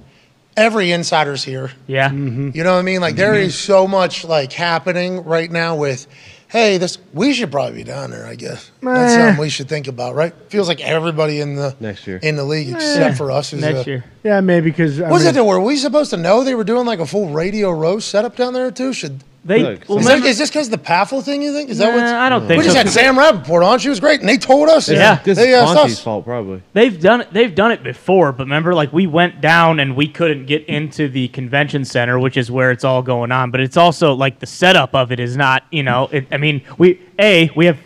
Every 0.57 0.91
insider's 0.91 1.43
here. 1.43 1.71
Yeah. 1.87 2.09
Mm-hmm. 2.09 2.51
You 2.53 2.63
know 2.63 2.73
what 2.73 2.79
I 2.79 2.83
mean? 2.83 3.01
Like 3.01 3.15
there 3.15 3.33
is 3.33 3.57
so 3.57 3.87
much 3.87 4.23
like 4.25 4.51
happening 4.53 5.23
right 5.23 5.49
now 5.49 5.75
with, 5.75 6.05
hey, 6.53 6.77
this 6.77 6.99
we 7.13 7.33
should 7.33 7.51
probably 7.51 7.77
be 7.77 7.83
down 7.83 8.11
there. 8.11 8.25
I 8.25 8.35
guess 8.35 8.71
that's 8.81 9.13
something 9.13 9.41
we 9.41 9.49
should 9.49 9.67
think 9.67 9.87
about, 9.87 10.13
right? 10.13 10.33
Feels 10.49 10.67
like 10.67 10.79
everybody 10.79 11.41
in 11.41 11.55
the 11.55 11.75
Next 11.79 12.07
year. 12.07 12.19
in 12.21 12.35
the 12.35 12.43
league 12.43 12.69
except 12.69 13.17
for 13.17 13.31
us 13.31 13.51
is 13.51 13.61
Next 13.61 13.87
uh, 13.87 13.91
year. 13.91 14.05
Yeah, 14.23 14.39
maybe 14.39 14.69
because. 14.69 14.99
Was 15.01 15.25
it? 15.25 15.43
Were 15.43 15.59
we 15.59 15.75
supposed 15.75 16.11
to 16.11 16.17
know 16.17 16.43
they 16.43 16.55
were 16.55 16.63
doing 16.63 16.85
like 16.85 16.99
a 16.99 17.05
full 17.07 17.29
radio 17.29 17.71
row 17.71 17.99
setup 17.99 18.37
down 18.37 18.53
there 18.53 18.71
too? 18.71 18.93
Should 18.93 19.23
They. 19.45 19.61
Look, 19.61 19.89
well, 19.89 19.97
is, 19.97 20.05
remember- 20.05 20.23
that, 20.23 20.29
is 20.29 20.37
this 20.37 20.49
because 20.49 20.67
of 20.67 20.71
the 20.71 20.77
Paffle 20.77 21.21
thing? 21.21 21.41
You 21.41 21.53
think 21.53 21.69
is 21.69 21.77
that 21.79 21.93
Nah, 21.93 22.01
what's? 22.01 22.11
I 22.11 22.29
don't 22.29 22.47
think 22.47 22.59
we 22.59 22.63
just 22.63 22.75
so. 22.75 22.83
had 22.83 22.89
Sam 22.89 23.17
Rapoport 23.19 23.63
on. 23.63 23.77
She 23.79 23.89
was 23.89 23.99
great, 23.99 24.21
and 24.21 24.29
they 24.29 24.37
told 24.37 24.69
us. 24.69 24.89
Yeah. 24.89 25.21
This 25.21 25.37
they 25.37 25.49
is 25.53 25.61
uh, 25.69 25.83
asked 25.83 26.01
fault, 26.01 26.23
probably. 26.23 26.61
They've 26.71 26.99
done 26.99 27.21
it. 27.21 27.33
They've 27.33 27.53
done 27.53 27.71
it 27.73 27.83
before, 27.83 28.31
but 28.31 28.43
remember, 28.45 28.73
like 28.73 28.93
we 28.93 29.05
went 29.05 29.41
down 29.41 29.81
and 29.81 29.97
we 29.97 30.07
couldn't 30.07 30.45
get 30.45 30.65
into 30.65 31.09
the 31.09 31.27
convention 31.29 31.83
center, 31.83 32.17
which 32.19 32.37
is 32.37 32.49
where 32.49 32.71
it's 32.71 32.85
all 32.85 33.01
going 33.01 33.33
on. 33.33 33.51
But 33.51 33.59
it's 33.59 33.75
also 33.75 34.13
like 34.13 34.39
the 34.39 34.45
setup 34.47 34.95
of 34.95 35.11
it 35.11 35.19
is 35.19 35.35
not. 35.35 35.63
You 35.71 35.83
know, 35.83 36.07
it, 36.11 36.27
I 36.31 36.37
mean, 36.37 36.61
we 36.77 37.01
a 37.19 37.49
we 37.55 37.65
have 37.65 37.79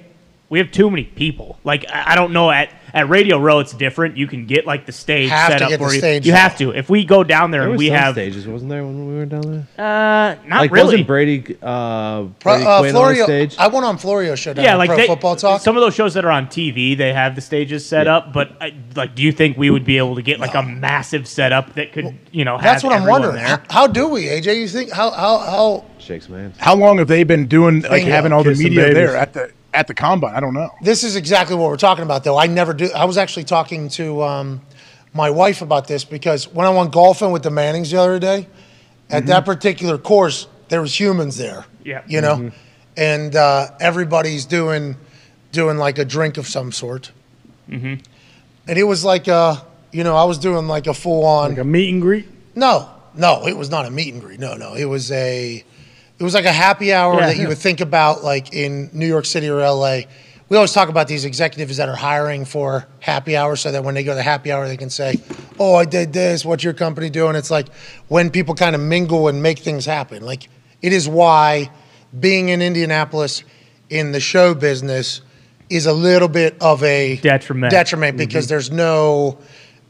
we 0.50 0.60
have 0.60 0.72
too 0.72 0.92
many 0.92 1.06
people. 1.06 1.58
Like 1.64 1.86
I 1.90 2.12
I 2.12 2.16
don't 2.16 2.34
know 2.34 2.52
at 2.52 2.70
at 2.94 3.10
Radio 3.10 3.38
Row 3.40 3.60
it's 3.60 3.74
different. 3.74 4.18
You 4.18 4.28
can 4.28 4.46
get 4.46 4.66
like 4.66 4.86
the 4.86 4.92
stage 4.92 5.30
Have 5.30 5.52
set 5.52 5.58
to 5.60 5.66
up 5.66 5.70
get 5.72 5.80
the 5.80 5.86
you, 5.86 6.00
stage 6.00 6.26
you 6.26 6.32
set 6.32 6.40
have 6.42 6.58
to. 6.60 6.72
If 6.72 6.90
we 6.90 7.06
go 7.06 7.24
down 7.24 7.52
there, 7.52 7.62
There 7.62 7.70
and 7.70 7.72
were 7.74 7.78
we 7.78 7.88
some 7.88 7.96
have 7.98 8.14
stages, 8.16 8.48
wasn't 8.48 8.70
there 8.70 8.84
when 8.84 9.08
we 9.08 9.16
were 9.16 9.26
down 9.26 9.42
there? 9.42 9.68
uh 9.78 10.36
not 10.48 10.62
like 10.62 10.72
really. 10.72 10.86
wasn't 10.86 11.08
Brady 11.08 11.58
uh, 11.62 12.24
Pro, 12.40 12.54
Brady 12.54 12.66
uh, 12.66 12.80
Quinn 12.80 12.96
on 12.96 13.02
Florio, 13.02 13.24
stage? 13.26 13.56
I 13.58 13.68
went 13.68 13.86
on 13.86 13.98
Florio's 13.98 14.40
show 14.40 14.54
down 14.54 14.66
yeah, 14.66 14.74
at 14.74 14.78
like 14.78 14.90
Pro 14.90 14.98
they, 14.98 15.08
Football 15.08 15.36
Talk. 15.36 15.62
Some 15.62 15.76
of 15.78 15.82
those 15.82 15.94
shows 15.96 16.14
that 16.16 16.26
are 16.26 16.32
on 16.32 16.48
TV, 16.48 16.98
they 16.98 17.14
have 17.14 17.36
the 17.36 17.42
stages 17.42 17.86
set 17.86 18.08
up. 18.08 18.34
But 18.34 18.52
I, 18.62 18.74
like, 18.96 19.16
do 19.16 19.24
you 19.24 19.32
think 19.32 19.58
we 19.58 19.70
would 19.70 19.86
be 19.86 19.98
able 19.98 20.16
to 20.16 20.22
get 20.22 20.40
like 20.40 20.56
a 20.56 20.64
massive 20.64 21.28
setup 21.28 21.74
that 21.76 21.92
could, 21.94 22.18
you 22.32 22.46
know, 22.46 22.58
have 22.58 22.64
That's 22.64 22.84
what 22.84 22.94
I'm 22.94 23.02
everyone 23.02 23.22
wondering. 23.24 23.44
there? 23.44 23.58
How, 23.70 23.82
how 23.82 23.88
do 23.88 24.08
we, 24.08 24.26
AJ? 24.26 24.58
You 24.60 24.68
think 24.68 24.92
how 24.92 25.12
how 25.12 25.38
how? 25.40 25.86
Shakes 26.00 26.30
man. 26.30 26.54
How 26.58 26.76
long 26.76 26.98
have 27.00 27.08
they 27.08 27.24
been 27.24 27.48
doing 27.48 27.82
like 27.82 27.92
Bingo. 28.04 28.12
having 28.12 28.32
all 28.32 28.44
the 28.44 28.52
Kiss 28.52 28.60
the 28.60 28.64
media 28.66 28.82
babies. 28.84 28.96
there 28.96 29.16
at 29.18 29.34
the 29.34 29.52
at 29.78 29.86
the 29.88 29.94
combine? 29.94 30.34
I 30.34 30.40
don't 30.40 30.56
know. 30.56 30.74
This 30.82 31.04
is 31.04 31.16
exactly 31.16 31.56
what 31.56 31.70
we're 31.70 31.78
talking 31.78 32.04
about, 32.04 32.24
though. 32.24 32.38
I 32.38 32.48
never 32.48 32.74
do. 32.74 32.90
I 32.96 33.06
was 33.06 33.18
actually 33.18 33.44
talking 33.44 33.90
to 33.90 34.24
um, 34.24 34.62
my 35.14 35.30
wife 35.30 35.62
about 35.62 35.88
this 35.88 36.04
because 36.04 36.48
when 36.48 36.66
I 36.66 36.72
went 36.72 36.92
golfing 36.92 37.32
with 37.32 37.44
the 37.44 37.52
Mannings 37.52 37.92
the 37.92 38.00
other 38.00 38.18
day, 38.18 38.48
at 39.10 39.28
that 39.28 39.46
particular 39.46 39.98
course, 39.98 40.48
there 40.70 40.82
was 40.82 41.00
humans 41.00 41.38
there. 41.38 41.66
Yeah. 41.84 42.04
you 42.08 42.22
know, 42.22 42.52
and 42.98 43.36
uh, 43.36 43.68
everybody's 43.80 44.46
doing 44.46 44.98
doing 45.52 45.78
like 45.78 45.98
a 45.98 46.06
drink 46.06 46.38
of 46.38 46.48
some 46.48 46.72
sort. 46.72 47.12
Mm-hmm. 47.70 47.96
and 48.68 48.80
it 48.80 48.84
was 48.84 49.04
like 49.04 49.28
a, 49.28 49.62
you 49.92 50.06
know, 50.06 50.16
I 50.16 50.24
was 50.24 50.38
doing 50.38 50.68
like 50.68 50.88
a 50.88 50.94
full 50.94 51.26
on. 51.26 51.50
Like 51.52 51.60
a 51.60 51.64
meet 51.66 51.92
and 51.94 52.02
greet. 52.02 52.28
No, 52.56 52.90
no, 53.14 53.46
it 53.46 53.58
was 53.58 53.70
not 53.70 53.86
a 53.86 53.92
meet 53.92 54.14
and 54.14 54.24
greet. 54.24 54.40
No, 54.40 54.56
no, 54.56 54.74
it 54.74 54.86
was 54.86 55.12
a, 55.12 55.64
it 56.20 56.24
was 56.24 56.34
like 56.34 56.46
a 56.46 56.52
happy 56.52 56.94
hour 56.94 57.20
Yeah, 57.20 57.28
that 57.28 57.38
you 57.38 57.48
would 57.48 57.58
think 57.58 57.82
about 57.82 58.24
like 58.24 58.54
in 58.54 58.90
New 58.94 59.08
York 59.08 59.26
City 59.26 59.50
or 59.50 59.60
LA. 59.60 60.02
We 60.50 60.56
always 60.56 60.72
talk 60.72 60.88
about 60.88 61.08
these 61.08 61.26
executives 61.26 61.78
that 61.78 61.90
are 61.90 61.96
hiring 61.96 62.46
for 62.46 62.88
happy 63.00 63.36
hour 63.36 63.56
so 63.58 63.72
that 63.72 63.84
when 63.84 63.96
they 63.96 64.04
go 64.04 64.16
to 64.16 64.22
happy 64.22 64.52
hour, 64.52 64.66
they 64.68 64.78
can 64.78 64.90
say, 64.90 65.16
Oh, 65.60 65.76
I 65.76 65.86
did 65.86 66.14
this. 66.14 66.46
What's 66.46 66.64
your 66.64 66.74
company 66.74 67.10
doing? 67.10 67.36
It's 67.36 67.52
like 67.52 67.68
when 68.08 68.30
people 68.30 68.56
kind 68.56 68.76
of 68.76 68.82
mingle 68.82 69.28
and 69.28 69.44
make 69.44 69.60
things 69.60 69.86
happen. 69.86 70.24
Like 70.24 70.48
it 70.82 70.94
is 70.94 71.08
why 71.08 71.70
being 72.18 72.50
in 72.50 72.62
Indianapolis 72.62 73.44
in 73.90 74.12
the 74.12 74.20
show 74.20 74.54
business 74.54 75.22
is 75.70 75.86
a 75.86 75.94
little 75.94 76.30
bit 76.30 76.56
of 76.62 76.82
a 76.84 77.18
Detriment. 77.18 77.72
detriment 77.72 78.14
mm-hmm. 78.14 78.26
because 78.26 78.48
there's 78.48 78.72
no 78.72 79.38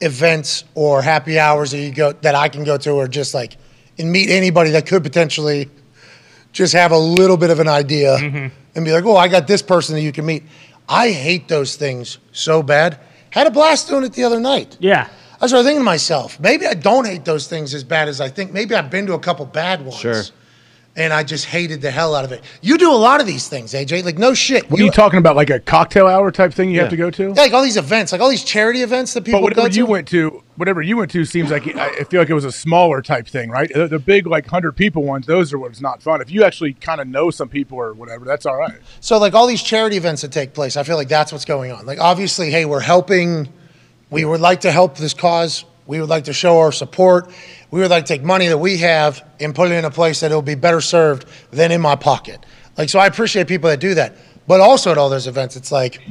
events 0.01 0.63
or 0.75 1.01
happy 1.01 1.39
hours 1.39 1.71
that 1.71 1.79
you 1.79 1.91
go 1.91 2.11
that 2.13 2.35
I 2.35 2.49
can 2.49 2.63
go 2.63 2.77
to 2.77 2.91
or 2.91 3.07
just 3.07 3.33
like 3.33 3.57
and 3.97 4.11
meet 4.11 4.29
anybody 4.29 4.71
that 4.71 4.85
could 4.85 5.03
potentially 5.03 5.69
just 6.57 6.73
have 6.73 6.91
a 6.91 6.97
little 6.97 7.37
bit 7.37 7.51
of 7.51 7.59
an 7.59 7.67
idea 7.67 8.17
mm-hmm. 8.17 8.47
and 8.75 8.85
be 8.85 8.91
like, 8.91 9.05
oh, 9.05 9.15
I 9.15 9.27
got 9.27 9.45
this 9.45 9.61
person 9.61 9.93
that 9.95 10.01
you 10.01 10.11
can 10.11 10.25
meet. 10.25 10.43
I 10.89 11.11
hate 11.11 11.47
those 11.47 11.75
things 11.75 12.17
so 12.31 12.63
bad. 12.63 12.99
Had 13.29 13.45
a 13.45 13.51
blast 13.51 13.87
doing 13.87 14.03
it 14.03 14.13
the 14.13 14.23
other 14.23 14.39
night. 14.39 14.75
Yeah. 14.79 15.07
I 15.39 15.45
started 15.45 15.65
thinking 15.65 15.81
to 15.81 15.85
myself, 15.85 16.39
maybe 16.39 16.65
I 16.65 16.73
don't 16.73 17.05
hate 17.05 17.25
those 17.25 17.47
things 17.47 17.75
as 17.75 17.83
bad 17.83 18.07
as 18.07 18.19
I 18.19 18.29
think. 18.29 18.53
Maybe 18.53 18.73
I've 18.73 18.89
been 18.89 19.05
to 19.05 19.13
a 19.13 19.19
couple 19.19 19.45
bad 19.45 19.81
ones. 19.81 19.99
Sure. 19.99 20.23
And 20.97 21.13
I 21.13 21.23
just 21.23 21.45
hated 21.45 21.81
the 21.81 21.91
hell 21.91 22.15
out 22.15 22.25
of 22.25 22.31
it. 22.31 22.43
You 22.61 22.77
do 22.77 22.91
a 22.91 22.97
lot 22.97 23.21
of 23.21 23.27
these 23.27 23.47
things, 23.47 23.73
AJ. 23.73 24.03
Like, 24.03 24.17
no 24.17 24.33
shit. 24.33 24.69
What 24.69 24.81
are 24.81 24.83
you 24.83 24.91
talking 24.91 25.19
about? 25.19 25.35
Like 25.35 25.51
a 25.51 25.59
cocktail 25.59 26.07
hour 26.07 26.31
type 26.31 26.51
thing 26.51 26.71
you 26.71 26.79
have 26.79 26.89
to 26.89 26.97
go 26.97 27.11
to? 27.11 27.27
Yeah, 27.27 27.33
like 27.33 27.53
all 27.53 27.61
these 27.61 27.77
events, 27.77 28.11
like 28.11 28.19
all 28.19 28.29
these 28.29 28.43
charity 28.43 28.81
events 28.81 29.13
that 29.13 29.23
people 29.23 29.39
But 29.39 29.55
whatever 29.55 29.69
you 29.69 29.85
went 29.85 30.07
to, 30.09 30.43
whatever 30.55 30.81
you 30.81 30.97
went 30.97 31.11
to, 31.11 31.23
seems 31.23 31.51
like 31.51 31.67
I 31.75 31.89
I 31.99 32.03
feel 32.03 32.19
like 32.19 32.29
it 32.29 32.33
was 32.33 32.45
a 32.45 32.51
smaller 32.51 33.01
type 33.01 33.27
thing, 33.27 33.49
right? 33.49 33.71
The, 33.71 33.87
the 33.87 33.99
big 33.99 34.27
like 34.27 34.47
hundred 34.47 34.73
people 34.75 35.03
ones, 35.03 35.25
those 35.25 35.53
are 35.53 35.59
what's 35.59 35.81
not 35.81 36.01
fun. 36.01 36.19
If 36.21 36.31
you 36.31 36.43
actually 36.43 36.73
kind 36.73 36.99
of 36.99 37.07
know 37.07 37.29
some 37.29 37.47
people 37.49 37.77
or 37.77 37.93
whatever, 37.93 38.25
that's 38.25 38.45
all 38.45 38.57
right. 38.57 38.79
So 38.99 39.17
like 39.19 39.33
all 39.33 39.47
these 39.47 39.61
charity 39.61 39.97
events 39.97 40.23
that 40.23 40.31
take 40.31 40.53
place, 40.53 40.77
I 40.77 40.83
feel 40.83 40.95
like 40.95 41.09
that's 41.09 41.31
what's 41.31 41.45
going 41.45 41.71
on. 41.71 41.85
Like 41.85 41.99
obviously, 41.99 42.49
hey, 42.49 42.65
we're 42.65 42.79
helping. 42.79 43.49
We 44.09 44.25
would 44.25 44.41
like 44.41 44.61
to 44.61 44.71
help 44.71 44.97
this 44.97 45.13
cause. 45.13 45.65
We 45.87 45.99
would 45.99 46.09
like 46.09 46.25
to 46.25 46.33
show 46.33 46.59
our 46.59 46.71
support. 46.71 47.31
We 47.71 47.79
would 47.79 47.89
like 47.89 48.05
to 48.05 48.13
take 48.13 48.23
money 48.23 48.47
that 48.47 48.57
we 48.57 48.77
have 48.77 49.25
and 49.39 49.55
put 49.55 49.71
it 49.71 49.75
in 49.75 49.85
a 49.85 49.91
place 49.91 50.19
that 50.19 50.31
it'll 50.31 50.41
be 50.41 50.55
better 50.55 50.81
served 50.81 51.27
than 51.51 51.71
in 51.71 51.81
my 51.81 51.95
pocket. 51.95 52.45
Like 52.77 52.89
so, 52.89 52.99
I 52.99 53.07
appreciate 53.07 53.47
people 53.47 53.69
that 53.69 53.79
do 53.79 53.95
that. 53.95 54.15
But 54.47 54.61
also 54.61 54.91
at 54.91 54.97
all 54.97 55.09
those 55.09 55.27
events, 55.27 55.55
it's 55.55 55.71
like, 55.71 56.01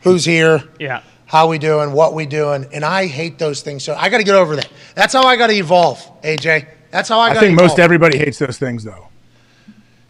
who's 0.00 0.24
here? 0.24 0.62
Yeah. 0.78 1.02
How 1.26 1.48
we 1.48 1.58
doing? 1.58 1.92
What 1.92 2.14
we 2.14 2.26
doing? 2.26 2.66
And 2.72 2.84
I 2.84 3.06
hate 3.06 3.38
those 3.38 3.62
things. 3.62 3.84
So 3.84 3.94
I 3.94 4.08
got 4.08 4.18
to 4.18 4.24
get 4.24 4.34
over 4.34 4.56
that. 4.56 4.70
That's 4.94 5.12
how 5.12 5.24
I 5.24 5.36
got 5.36 5.48
to 5.48 5.54
evolve, 5.54 5.98
AJ. 6.22 6.68
That's 6.90 7.08
how 7.08 7.18
I 7.18 7.28
got. 7.28 7.30
I, 7.30 7.34
got. 7.34 7.40
think 7.40 7.60
most 7.60 7.78
everybody 7.78 8.18
hates 8.18 8.38
those 8.38 8.58
things 8.58 8.84
though. 8.84 9.08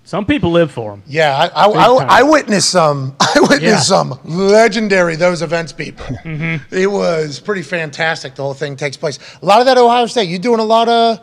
Some 0.06 0.24
people 0.24 0.52
live 0.52 0.70
for 0.70 0.92
them. 0.92 1.02
Yeah, 1.08 1.36
I, 1.36 1.46
I, 1.48 1.66
I, 1.66 2.06
I 2.20 2.22
witnessed 2.22 2.70
some. 2.70 3.16
I 3.20 3.34
witnessed 3.40 3.62
Yeah. 3.62 3.80
some 3.80 4.18
legendary 4.24 5.16
those 5.16 5.42
events 5.42 5.72
people. 5.72 6.06
Mm-hmm. 6.26 6.74
It 6.74 6.86
was 6.90 7.40
pretty 7.40 7.62
fantastic. 7.62 8.34
The 8.36 8.42
whole 8.42 8.54
thing 8.54 8.76
takes 8.76 8.96
place. 8.96 9.18
A 9.42 9.44
lot 9.46 9.60
of 9.60 9.66
that 9.66 9.78
Ohio 9.78 10.06
State. 10.06 10.28
You 10.28 10.38
doing 10.38 10.60
a 10.60 10.64
lot 10.64 10.88
of 10.88 11.18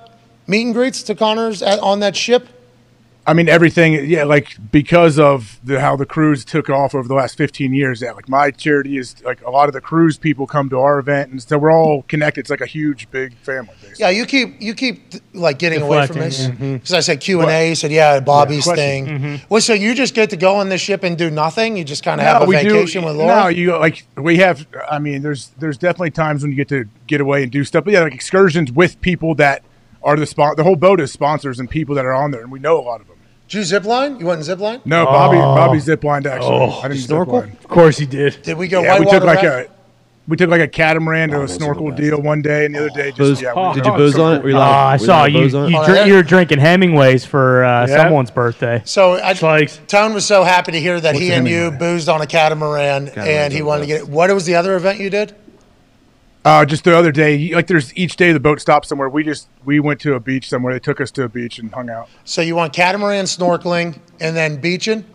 meet 0.48 0.64
and 0.66 0.74
greets 0.74 1.04
to 1.04 1.16
Connors 1.16 1.62
at, 1.62 1.80
on 1.80 2.00
that 2.02 2.16
ship? 2.16 2.48
I 3.26 3.34
mean, 3.34 3.48
everything, 3.48 4.06
yeah, 4.10 4.26
like 4.26 4.58
because 4.72 5.18
of 5.18 5.60
the, 5.64 5.80
how 5.80 5.96
the 5.96 6.06
cruise 6.06 6.44
took 6.44 6.70
off 6.70 6.94
over 6.94 7.08
the 7.08 7.14
last 7.14 7.38
15 7.38 7.74
years. 7.74 8.02
Yeah, 8.02 8.12
like 8.12 8.28
my 8.28 8.52
charity 8.52 8.98
is 8.98 9.24
like 9.24 9.42
a 9.46 9.50
lot 9.50 9.70
of 9.70 9.74
the 9.74 9.80
cruise 9.80 10.18
people 10.18 10.46
come 10.46 10.70
to 10.70 10.80
our 10.80 11.00
event, 11.00 11.32
and 11.32 11.42
so 11.42 11.58
we're 11.58 11.72
all 11.72 12.04
connected. 12.04 12.42
It's 12.42 12.50
like 12.50 12.60
a 12.60 12.66
huge, 12.66 13.10
big 13.12 13.34
family. 13.38 13.74
Basically. 13.82 13.96
Yeah, 14.00 14.10
you 14.10 14.26
keep 14.26 14.62
you 14.62 14.74
keep 14.74 15.14
like 15.34 15.58
getting 15.58 15.82
away 15.82 16.06
from 16.06 16.18
this 16.18 16.48
Deflecting, 16.48 16.74
because 16.74 16.90
mm-hmm. 16.90 16.96
I 16.96 17.00
said 17.00 17.22
Q 17.22 17.42
and 17.42 17.50
A. 17.50 17.70
You 17.70 17.76
said 17.76 17.92
yeah, 17.92 18.20
Bobby's 18.20 18.66
question. 18.66 19.06
thing. 19.06 19.08
Mm-hmm. 19.08 19.46
Well, 19.48 19.62
so 19.62 19.74
you 19.74 19.96
just 19.96 20.16
get 20.16 20.30
to 20.32 20.38
go 20.38 20.58
on 20.58 20.68
this 20.68 20.82
ship 20.82 21.04
and 21.04 21.18
do 21.18 21.30
nothing. 21.30 21.78
You 21.78 21.86
just 21.86 22.04
kind 22.04 22.20
of 22.20 22.28
have 22.28 22.42
a 22.42 22.46
we 22.46 22.56
vacation 22.56 23.04
do, 23.04 23.08
with 23.08 23.16
Laura. 23.16 23.44
No, 23.44 23.48
you 23.48 23.78
like 23.78 24.06
we 24.18 24.38
have. 24.38 24.68
I 24.90 25.00
mean, 25.00 25.22
there's 25.22 25.52
there's 25.60 25.78
definitely 25.78 26.12
times 26.12 26.42
when 26.42 26.52
you 26.52 26.58
get 26.58 26.68
to 26.70 26.90
get 27.08 27.22
away 27.22 27.44
and 27.44 27.52
do 27.52 27.64
stuff. 27.64 27.86
But 27.86 27.94
yeah, 27.94 28.02
like 28.02 28.14
excursions 28.14 28.70
with 28.70 29.00
people 29.00 29.34
that 29.36 29.64
are 30.04 30.18
the 30.18 30.26
spon- 30.26 30.56
The 30.58 30.64
whole 30.64 30.76
boat 30.76 31.00
is 31.00 31.12
sponsors 31.12 31.60
and 31.60 31.70
people 31.70 31.96
that 31.96 32.06
are 32.06 32.14
on 32.14 32.32
there, 32.32 32.42
and 32.42 32.52
we 32.52 32.60
know 32.60 32.78
a 32.78 32.84
lot 32.84 33.02
of 33.02 33.08
them. 33.08 33.13
Did 33.54 33.60
you 33.60 33.66
zip 33.66 33.86
line? 33.86 34.20
You 34.20 34.26
went 34.26 34.40
in 34.40 34.44
zip 34.46 34.58
line? 34.60 34.82
No, 34.84 35.06
Bobby 35.06 35.38
Bobby 35.38 35.78
ziplined 35.78 36.26
actually. 36.26 36.72
I 36.82 36.88
didn't 36.88 37.04
snorkel? 37.04 37.42
zipline. 37.44 37.54
Of 37.60 37.68
course 37.68 38.00
he 38.00 38.08
did. 38.08 38.42
Did 38.42 38.58
we 38.58 38.68
go 38.68 38.82
Yeah, 38.82 38.98
we 39.00 39.06
took 39.06 39.24
like 39.24 39.44
raft? 39.44 39.70
a 39.70 39.72
we 40.28 40.38
took 40.38 40.50
like 40.50 40.62
a 40.62 40.68
catamaran 40.68 41.30
to 41.30 41.36
a 41.36 41.40
those 41.42 41.52
are 41.52 41.54
the 41.54 41.60
snorkel 41.60 41.92
deal 41.92 42.20
one 42.20 42.42
day, 42.42 42.66
and 42.66 42.74
the 42.74 42.80
other 42.80 42.90
day 42.90 43.10
just 43.10 43.18
Booze, 43.20 43.42
yeah. 43.44 43.54
we- 43.70 43.76
did 43.76 43.86
you 43.86 43.92
booze 43.92 44.18
on 44.18 44.38
it? 44.38 44.44
Were 44.44 44.50
you 44.50 44.56
Oh, 44.56 44.58
allowed- 44.58 44.72
I 44.88 44.94
were 44.96 45.00
you 45.02 45.06
saw 45.06 45.26
you. 45.26 45.40
booze 45.42 45.54
on 45.54 45.66
it? 45.66 45.70
You, 45.70 45.78
Oh, 45.78 45.86
drink, 45.86 45.98
yeah? 46.00 46.06
you 46.06 46.14
were 46.16 46.24
drinking 46.24 46.60
Hemingway's 46.60 47.26
for 47.26 47.64
uh, 47.64 47.86
Yeah. 47.88 47.96
someone's 47.98 48.32
birthday. 48.32 48.82
So 48.86 49.18
I, 49.18 49.34
like, 49.40 49.86
Tone 49.88 50.16
was 50.16 50.26
so 50.26 50.44
happy 50.44 50.72
to 50.72 50.80
hear 50.80 51.00
that 51.00 51.14
he 51.14 51.28
What's 51.28 51.38
and 51.38 51.48
you 51.48 51.70
boozed 51.72 52.10
on 52.10 52.22
a 52.22 52.26
catamaran, 52.26 53.10
and 53.18 53.54
he 53.54 53.62
wanted 53.62 53.82
to 53.82 53.94
the 53.94 54.00
get. 54.00 54.10
What 54.10 54.34
was 54.34 54.46
the 54.46 54.56
other 54.56 54.76
event 54.76 55.00
you 55.00 55.12
did? 55.12 55.36
Uh, 56.46 56.66
just 56.66 56.84
the 56.84 56.96
other 56.96 57.12
day, 57.12 57.54
like 57.54 57.68
there's 57.68 57.96
each 57.96 58.18
day 58.18 58.34
the 58.34 58.40
boat 58.40 58.60
stops 58.60 58.90
somewhere. 58.90 59.08
We 59.08 59.24
just 59.24 59.48
we 59.64 59.80
went 59.80 60.02
to 60.02 60.16
a 60.16 60.20
beach 60.20 60.50
somewhere. 60.50 60.74
They 60.74 60.80
took 60.80 61.00
us 61.00 61.10
to 61.12 61.24
a 61.24 61.30
beach 61.30 61.58
and 61.58 61.74
hung 61.74 61.90
out. 61.90 62.10
So 62.26 62.42
you 62.42 62.56
want 62.56 62.74
catamaran 62.74 63.26
snorkeling 63.26 64.00
and 64.20 64.36
then 64.36 64.60
beaching? 64.60 65.06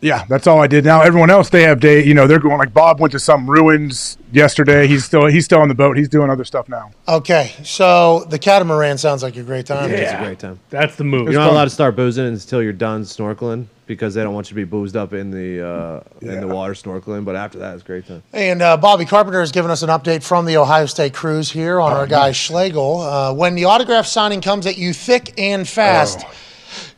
Yeah, 0.00 0.24
that's 0.28 0.46
all 0.46 0.60
I 0.60 0.66
did. 0.66 0.84
Now 0.84 1.00
everyone 1.00 1.30
else 1.30 1.48
they 1.48 1.62
have 1.62 1.78
day. 1.78 2.04
You 2.04 2.12
know, 2.12 2.26
they're 2.26 2.40
going 2.40 2.58
like 2.58 2.74
Bob 2.74 3.00
went 3.00 3.12
to 3.12 3.20
some 3.20 3.48
ruins 3.48 4.18
yesterday. 4.32 4.88
He's 4.88 5.04
still 5.04 5.26
he's 5.26 5.44
still 5.44 5.60
on 5.60 5.68
the 5.68 5.74
boat. 5.74 5.96
He's 5.96 6.08
doing 6.08 6.28
other 6.28 6.44
stuff 6.44 6.68
now. 6.68 6.90
Okay, 7.06 7.52
so 7.62 8.24
the 8.28 8.38
catamaran 8.38 8.98
sounds 8.98 9.22
like 9.22 9.36
a 9.36 9.42
great 9.44 9.66
time. 9.66 9.90
It's 9.90 10.12
a 10.12 10.18
great 10.18 10.40
time. 10.40 10.58
That's 10.70 10.96
the 10.96 11.04
move. 11.04 11.26
You're 11.26 11.34
not 11.34 11.46
fun. 11.46 11.54
allowed 11.54 11.64
to 11.64 11.70
start 11.70 11.94
boozing 11.94 12.26
until 12.26 12.62
you're 12.62 12.72
done 12.72 13.02
snorkeling 13.02 13.66
because 13.86 14.14
they 14.14 14.22
don't 14.22 14.34
want 14.34 14.46
you 14.46 14.50
to 14.50 14.54
be 14.54 14.64
boozed 14.64 14.96
up 14.96 15.12
in 15.12 15.30
the 15.30 15.66
uh, 15.66 16.00
in 16.20 16.40
the 16.40 16.48
water 16.48 16.74
snorkeling. 16.74 17.24
But 17.24 17.36
after 17.36 17.58
that, 17.58 17.74
it's 17.74 17.82
great 17.82 18.06
time. 18.06 18.22
And 18.32 18.60
uh, 18.62 18.76
Bobby 18.76 19.04
Carpenter 19.04 19.40
has 19.40 19.52
given 19.52 19.70
us 19.70 19.82
an 19.82 19.88
update 19.88 20.22
from 20.22 20.44
the 20.44 20.56
Ohio 20.56 20.86
State 20.86 21.14
cruise 21.14 21.50
here 21.50 21.80
on 21.80 21.92
our 21.92 22.06
guy 22.06 22.32
Schlegel. 22.32 23.00
Uh, 23.00 23.32
when 23.32 23.54
the 23.54 23.64
autograph 23.66 24.06
signing 24.06 24.40
comes 24.40 24.66
at 24.66 24.76
you 24.76 24.92
thick 24.92 25.34
and 25.38 25.66
fast 25.68 26.24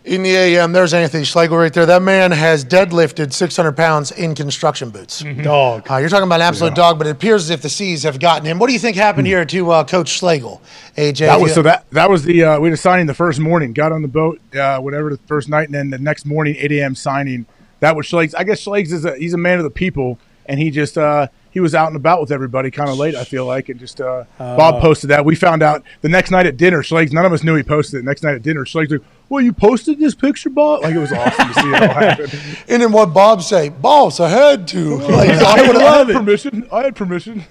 in 0.09 0.23
the 0.23 0.35
AM, 0.35 0.73
there's 0.73 0.95
Anthony 0.95 1.25
Schlegel 1.25 1.57
right 1.57 1.73
there. 1.73 1.87
That 1.87 2.03
man 2.03 2.31
has 2.33 2.65
deadlifted 2.65 3.33
600 3.33 3.73
pounds 3.77 4.11
in 4.11 4.35
construction 4.35 4.91
boots. 4.91 5.23
Dog. 5.43 5.91
Uh, 5.91 5.97
you're 5.99 6.09
talking 6.09 6.27
about 6.27 6.37
an 6.37 6.47
absolute 6.47 6.75
dog, 6.75 6.99
but 6.99 7.07
it 7.07 7.11
appears 7.11 7.45
as 7.45 7.51
if 7.51 7.63
the 7.63 7.69
seas 7.69 8.03
have 8.05 8.19
gotten 8.19 8.47
him. 8.47 8.59
What 8.59 8.67
do 8.69 8.73
you 8.73 8.79
think 8.79 8.97
happened 8.97 9.27
here 9.27 9.45
to 9.45 9.71
uh, 9.71 9.85
Coach 9.85 10.09
Schlegel, 10.09 10.61
AJ? 10.97 11.19
That 11.27 11.41
was 11.41 11.51
you- 11.51 11.55
so 11.57 11.63
that 11.63 11.89
that 11.91 12.11
was 12.11 12.25
the 12.25 12.43
uh, 12.45 12.59
we 12.61 12.69
had 12.69 12.75
a 12.75 12.77
signing 12.77 13.07
the 13.07 13.15
first 13.15 13.39
morning. 13.39 13.73
Got 13.73 13.93
on 13.93 14.03
the 14.03 14.09
boat, 14.09 14.41
uh, 14.57 14.79
whatever 14.81 15.11
the 15.11 15.19
first 15.27 15.49
night, 15.49 15.67
and 15.67 15.75
then 15.75 15.91
the 15.91 15.99
next 15.99 16.25
morning, 16.27 16.57
8 16.59 16.73
a.m. 16.73 16.95
signing. 16.95 17.47
That 17.81 17.95
was 17.95 18.07
Schlegs. 18.07 18.35
I 18.37 18.45
guess 18.45 18.65
Schlegs 18.65 18.93
is 18.93 19.05
a 19.05 19.17
he's 19.17 19.35
a 19.35 19.39
man 19.39 19.59
of 19.59 19.65
the 19.65 19.71
people, 19.71 20.19
and 20.47 20.59
he 20.59 20.71
just 20.71 20.99
uh, 20.99 21.29
he 21.51 21.61
was 21.61 21.75
out 21.75 21.89
and 21.89 21.97
about 21.97 22.21
with 22.21 22.33
everybody, 22.33 22.71
kind 22.71 22.91
of 22.91 22.97
late. 22.99 23.15
I 23.15 23.25
feel 23.25 23.47
like, 23.47 23.69
and 23.69 23.79
just 23.79 24.01
uh, 24.01 24.25
Bob 24.39 24.81
posted 24.81 25.11
that. 25.11 25.25
We 25.25 25.35
found 25.37 25.63
out 25.63 25.83
the 26.01 26.09
next 26.09 26.31
night 26.31 26.47
at 26.47 26.57
dinner. 26.57 26.83
Schlegs, 26.83 27.13
none 27.13 27.25
of 27.25 27.33
us 27.33 27.45
knew 27.45 27.55
he 27.55 27.63
posted 27.63 28.01
it. 28.01 28.05
Next 28.05 28.23
night 28.23 28.35
at 28.35 28.43
dinner, 28.43 28.65
Schlegs 28.65 28.91
like, 28.91 29.01
"Well, 29.29 29.43
you 29.43 29.53
posted 29.53 29.99
this 29.99 30.15
picture, 30.15 30.51
Bob." 30.51 30.83
Like 30.83 30.95
it 30.95 30.99
was 30.99 31.13
awesome 31.13 31.49
to 31.49 31.55
see 31.55 31.69
it 31.69 31.75
all 31.83 31.89
happen. 31.89 32.31
and 32.69 32.83
then 32.83 32.93
what 32.93 33.13
Bob 33.15 33.43
say? 33.43 33.69
Boss, 33.69 34.21
I 34.21 34.29
had 34.29 34.69
to. 34.69 34.97
Like, 34.99 35.31
I, 35.31 35.65
I 35.65 35.67
would 35.67 35.77
I 35.77 35.85
love 35.85 36.07
had 36.09 36.17
it. 36.17 36.19
permission. 36.19 36.69
I 36.73 36.83
had 36.85 36.97
permission. 36.97 37.45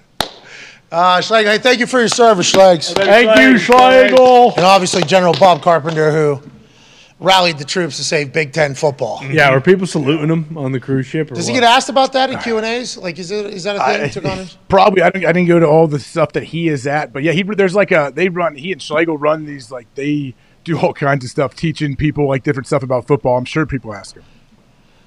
Uh, 0.89 1.19
Schlegel, 1.19 1.51
hey, 1.51 1.57
thank 1.57 1.79
you 1.79 1.85
for 1.85 1.99
your 1.99 2.07
service, 2.07 2.49
Schlegs. 2.49 2.93
Thank 2.93 3.37
you, 3.39 3.57
Schlegel. 3.57 4.53
And 4.55 4.63
obviously 4.63 5.01
General 5.03 5.33
Bob 5.33 5.61
Carpenter, 5.61 6.11
who 6.11 6.41
rallied 7.19 7.57
the 7.57 7.65
troops 7.65 7.97
to 7.97 8.03
save 8.05 8.31
Big 8.31 8.53
Ten 8.53 8.73
football. 8.73 9.21
Yeah, 9.25 9.51
were 9.51 9.59
people 9.59 9.85
saluting 9.85 10.29
him 10.29 10.57
on 10.57 10.71
the 10.71 10.79
cruise 10.79 11.05
ship? 11.05 11.31
Or 11.31 11.35
Does 11.35 11.47
he 11.47 11.53
what? 11.53 11.61
get 11.61 11.69
asked 11.69 11.89
about 11.89 12.13
that 12.13 12.29
in 12.29 12.39
Q 12.39 12.57
and 12.57 12.65
A's? 12.65 12.97
Like, 12.97 13.19
is 13.19 13.31
it 13.31 13.47
is 13.47 13.63
that 13.63 13.75
a 13.75 13.79
thing? 13.79 14.01
I- 14.03 14.07
to 14.07 14.21
Connors? 14.21 14.57
Probably, 14.69 15.01
I 15.01 15.09
didn't. 15.09 15.25
I 15.25 15.33
didn't 15.33 15.47
go 15.49 15.59
to 15.59 15.67
all 15.67 15.87
the 15.87 15.99
stuff 15.99 16.31
that 16.33 16.43
he 16.43 16.69
is 16.69 16.87
at, 16.87 17.11
but 17.11 17.23
yeah, 17.23 17.31
he 17.33 17.43
there's 17.43 17.75
like 17.75 17.91
a 17.91 18.11
they 18.13 18.29
run. 18.29 18.55
He 18.55 18.71
and 18.71 18.81
Schlegel 18.81 19.17
run 19.17 19.45
these 19.45 19.71
like 19.71 19.93
they 19.95 20.35
do 20.67 20.77
all 20.79 20.93
kinds 20.93 21.23
of 21.25 21.31
stuff, 21.31 21.55
teaching 21.55 21.95
people 21.95 22.27
like 22.27 22.43
different 22.43 22.67
stuff 22.67 22.83
about 22.83 23.07
football. 23.07 23.37
I'm 23.37 23.45
sure 23.45 23.65
people 23.65 23.93
ask 23.93 24.15
him. 24.15 24.23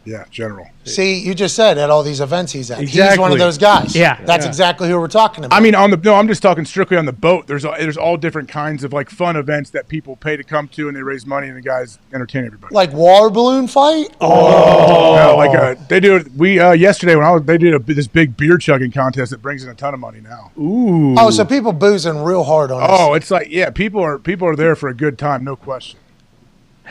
Yeah, 0.04 0.24
general. 0.30 0.66
See, 0.84 1.18
you 1.20 1.34
just 1.34 1.54
said 1.54 1.76
at 1.76 1.90
all 1.90 2.02
these 2.02 2.20
events 2.22 2.52
he's 2.52 2.70
at. 2.70 2.80
He's 2.80 3.18
one 3.18 3.32
of 3.32 3.38
those 3.38 3.58
guys. 3.58 3.94
Yeah. 3.94 4.18
that's 4.24 4.46
exactly 4.46 4.88
who 4.88 4.98
we're 4.98 5.08
talking 5.08 5.44
about. 5.44 5.54
I 5.56 5.60
mean, 5.60 5.74
on 5.74 5.90
the 5.90 5.98
no, 5.98 6.14
I'm 6.14 6.26
just 6.26 6.42
talking 6.42 6.64
strictly 6.64 6.96
on 6.96 7.04
the 7.04 7.12
boat. 7.12 7.46
There's 7.46 7.64
all- 7.66 7.76
there's 7.78 7.98
all 7.98 8.16
different 8.16 8.48
kinds 8.48 8.82
of 8.82 8.92
like 8.92 9.10
fun 9.10 9.36
events 9.36 9.70
that 9.70 9.88
people 9.88 10.16
pay 10.16 10.36
to 10.36 10.42
come 10.42 10.68
to, 10.68 10.88
and 10.88 10.96
they 10.96 11.02
raise 11.02 11.26
money, 11.26 11.48
and 11.48 11.56
the 11.56 11.60
guys 11.60 11.98
entertain 12.14 12.46
everybody. 12.46 12.74
like 12.74 12.92
water 12.94 13.28
balloon 13.30 13.68
fight. 13.68 14.08
Yeah, 14.20 15.26
like 15.36 15.56
uh, 15.56 15.74
they 15.88 16.00
do. 16.00 16.16
it- 16.16 16.32
We 16.34 16.58
uh, 16.58 16.72
yesterday 16.72 17.14
when 17.14 17.24
I 17.26 17.30
was, 17.32 17.42
they 17.44 17.58
did 17.58 17.74
a, 17.74 17.78
this 17.78 18.08
big 18.08 18.36
beer 18.36 18.56
chugging 18.56 18.90
contest 18.90 19.30
that 19.32 19.42
brings 19.42 19.62
in 19.64 19.70
a 19.70 19.74
ton 19.74 19.92
of 19.94 20.00
money 20.00 20.20
now. 20.20 20.50
Ooh. 20.58 21.14
Oh, 21.18 21.30
so 21.30 21.44
people 21.44 21.72
boozing 21.72 22.22
real 22.22 22.44
hard 22.44 22.70
on 22.70 22.80
Oh, 22.82 23.12
this. 23.14 23.24
it's 23.24 23.30
like 23.30 23.48
yeah, 23.50 23.70
people 23.70 24.00
are 24.00 24.18
people 24.18 24.48
are 24.48 24.56
there 24.56 24.74
for 24.74 24.88
a 24.88 24.94
good 24.94 25.18
time, 25.18 25.44
no 25.44 25.56
question. 25.56 25.99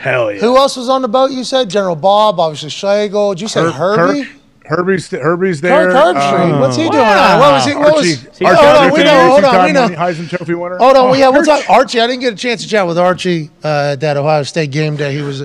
Hell 0.00 0.32
yeah. 0.32 0.40
Who 0.40 0.56
else 0.56 0.76
was 0.76 0.88
on 0.88 1.02
the 1.02 1.08
boat? 1.08 1.30
You 1.30 1.44
said 1.44 1.68
General 1.70 1.96
Bob, 1.96 2.40
obviously 2.40 2.70
Schlegel. 2.70 3.34
Did 3.34 3.42
you 3.42 3.48
say 3.48 3.60
Her- 3.62 3.70
Herbie? 3.72 4.24
Kirk, 4.24 4.32
Herbie's 4.70 5.10
Herbie's 5.10 5.60
there. 5.60 5.90
Kirk 5.90 6.16
Herbstreit. 6.16 6.52
Um, 6.54 6.60
What's 6.60 6.76
he 6.76 6.88
doing? 6.88 7.02
What 7.02 7.52
was 7.52 7.64
he? 7.66 7.74
What 7.74 7.94
was? 7.94 8.24
Archie, 8.24 8.44
Hold 8.44 8.76
on, 8.76 8.92
we 8.92 9.02
know. 9.04 9.28
Hold 9.30 9.44
on, 9.44 9.64
we 9.66 9.72
know. 9.72 9.88
Heisman 9.88 10.28
Trophy 10.28 10.54
winner. 10.54 10.78
Hold 10.78 10.96
on, 10.96 11.18
yeah, 11.18 11.28
we'll 11.28 11.44
talk. 11.44 11.68
Archie, 11.68 12.00
I 12.00 12.06
didn't 12.06 12.20
get 12.20 12.32
a 12.32 12.36
chance 12.36 12.62
to 12.62 12.68
chat 12.68 12.86
with 12.86 12.96
Archie 12.96 13.50
uh, 13.64 13.96
that 13.96 14.16
Ohio 14.16 14.44
State 14.44 14.70
game 14.70 14.96
day. 14.96 15.14
He 15.14 15.22
was, 15.22 15.42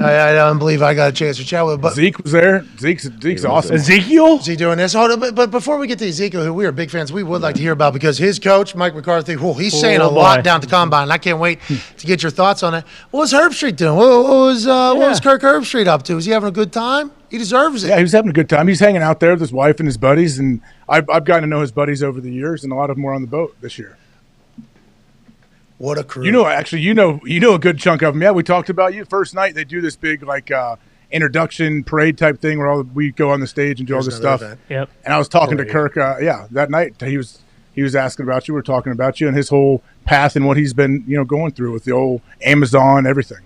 I, 0.00 0.30
I 0.30 0.32
don't 0.34 0.58
believe 0.58 0.82
I 0.82 0.92
got 0.92 1.10
a 1.10 1.12
chance 1.12 1.36
to 1.36 1.44
chat 1.44 1.64
with. 1.64 1.76
him, 1.76 1.80
But 1.82 1.94
Zeke 1.94 2.18
was 2.18 2.32
there. 2.32 2.66
Zeke's 2.78 3.08
Zeke's 3.22 3.44
awesome. 3.44 3.76
Ezekiel? 3.76 4.38
is 4.40 4.46
he 4.46 4.56
doing 4.56 4.76
this? 4.78 4.92
Hold 4.92 5.12
on, 5.12 5.20
but, 5.20 5.34
but 5.36 5.50
before 5.52 5.78
we 5.78 5.86
get 5.86 5.98
to 6.00 6.08
Ezekiel, 6.08 6.42
who 6.44 6.52
we 6.52 6.66
are 6.66 6.72
big 6.72 6.90
fans, 6.90 7.12
we 7.12 7.22
would 7.22 7.42
like 7.42 7.54
to 7.54 7.62
hear 7.62 7.72
about 7.72 7.92
because 7.92 8.18
his 8.18 8.38
coach 8.40 8.74
Mike 8.74 8.94
McCarthy, 8.94 9.36
whew, 9.36 9.54
he's 9.54 9.78
saying 9.78 10.00
a 10.00 10.04
Oh, 10.08 10.12
lot 10.12 10.42
down 10.44 10.56
at 10.56 10.62
the 10.62 10.66
combine. 10.68 11.10
I 11.10 11.18
can't 11.18 11.38
wait 11.38 11.60
to 11.98 12.06
get 12.06 12.22
your 12.22 12.30
thoughts 12.30 12.62
on 12.64 12.74
it. 12.74 12.84
What 13.12 13.20
was 13.20 13.32
Herbstreit 13.32 13.76
doing? 13.76 13.96
What, 13.96 14.24
what 14.24 14.30
was 14.30 14.66
uh, 14.66 14.94
what 14.94 15.08
was 15.08 15.20
Kirk 15.20 15.42
Herbstreit 15.42 15.86
up 15.86 16.02
to? 16.04 16.16
Was 16.16 16.24
he 16.24 16.32
having 16.32 16.48
a 16.48 16.52
good 16.52 16.72
time? 16.72 17.12
He 17.34 17.38
deserves 17.38 17.82
it. 17.82 17.88
Yeah, 17.88 17.96
he 17.96 18.02
was 18.02 18.12
having 18.12 18.30
a 18.30 18.32
good 18.32 18.48
time. 18.48 18.68
He's 18.68 18.78
hanging 18.78 19.02
out 19.02 19.18
there 19.18 19.32
with 19.32 19.40
his 19.40 19.52
wife 19.52 19.80
and 19.80 19.88
his 19.88 19.96
buddies, 19.96 20.38
and 20.38 20.60
I've, 20.88 21.10
I've 21.10 21.24
gotten 21.24 21.42
to 21.42 21.48
know 21.48 21.62
his 21.62 21.72
buddies 21.72 22.00
over 22.00 22.20
the 22.20 22.30
years, 22.30 22.62
and 22.62 22.72
a 22.72 22.76
lot 22.76 22.90
of 22.90 22.96
them 22.96 23.02
were 23.02 23.12
on 23.12 23.22
the 23.22 23.26
boat 23.26 23.56
this 23.60 23.76
year. 23.76 23.98
What 25.78 25.98
a 25.98 26.04
crew! 26.04 26.24
You 26.24 26.30
know, 26.30 26.46
actually, 26.46 26.82
you 26.82 26.94
know, 26.94 27.18
you 27.24 27.40
know 27.40 27.54
a 27.54 27.58
good 27.58 27.80
chunk 27.80 28.02
of 28.02 28.14
them. 28.14 28.22
Yeah, 28.22 28.30
we 28.30 28.44
talked 28.44 28.70
about 28.70 28.94
you 28.94 29.04
first 29.04 29.34
night. 29.34 29.56
They 29.56 29.64
do 29.64 29.80
this 29.80 29.96
big 29.96 30.22
like 30.22 30.52
uh, 30.52 30.76
introduction 31.10 31.82
parade 31.82 32.18
type 32.18 32.38
thing 32.38 32.58
where 32.58 32.68
all 32.68 32.84
we 32.84 33.10
go 33.10 33.30
on 33.32 33.40
the 33.40 33.48
stage 33.48 33.80
and 33.80 33.88
do 33.88 33.94
all 33.94 33.96
Here's 33.96 34.06
this 34.06 34.16
stuff. 34.18 34.40
event. 34.40 34.60
Yep. 34.68 34.90
And 35.04 35.12
I 35.12 35.18
was 35.18 35.26
talking 35.26 35.56
to 35.56 35.64
Kirk. 35.64 35.96
Uh, 35.96 36.18
yeah, 36.20 36.46
that 36.52 36.70
night 36.70 37.02
he 37.02 37.16
was 37.16 37.40
he 37.74 37.82
was 37.82 37.96
asking 37.96 38.26
about 38.26 38.46
you. 38.46 38.54
We 38.54 38.60
are 38.60 38.62
talking 38.62 38.92
about 38.92 39.20
you 39.20 39.26
and 39.26 39.36
his 39.36 39.48
whole 39.48 39.82
path 40.04 40.36
and 40.36 40.46
what 40.46 40.56
he's 40.56 40.72
been 40.72 41.02
you 41.08 41.16
know 41.16 41.24
going 41.24 41.50
through 41.50 41.72
with 41.72 41.82
the 41.82 41.90
old 41.90 42.20
Amazon 42.42 43.08
everything. 43.08 43.40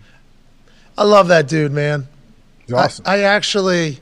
I 0.98 1.04
love 1.04 1.28
that 1.28 1.48
dude, 1.48 1.72
man. 1.72 2.06
He's 2.68 2.74
awesome. 2.74 3.04
I, 3.08 3.16
I 3.16 3.20
actually, 3.22 3.98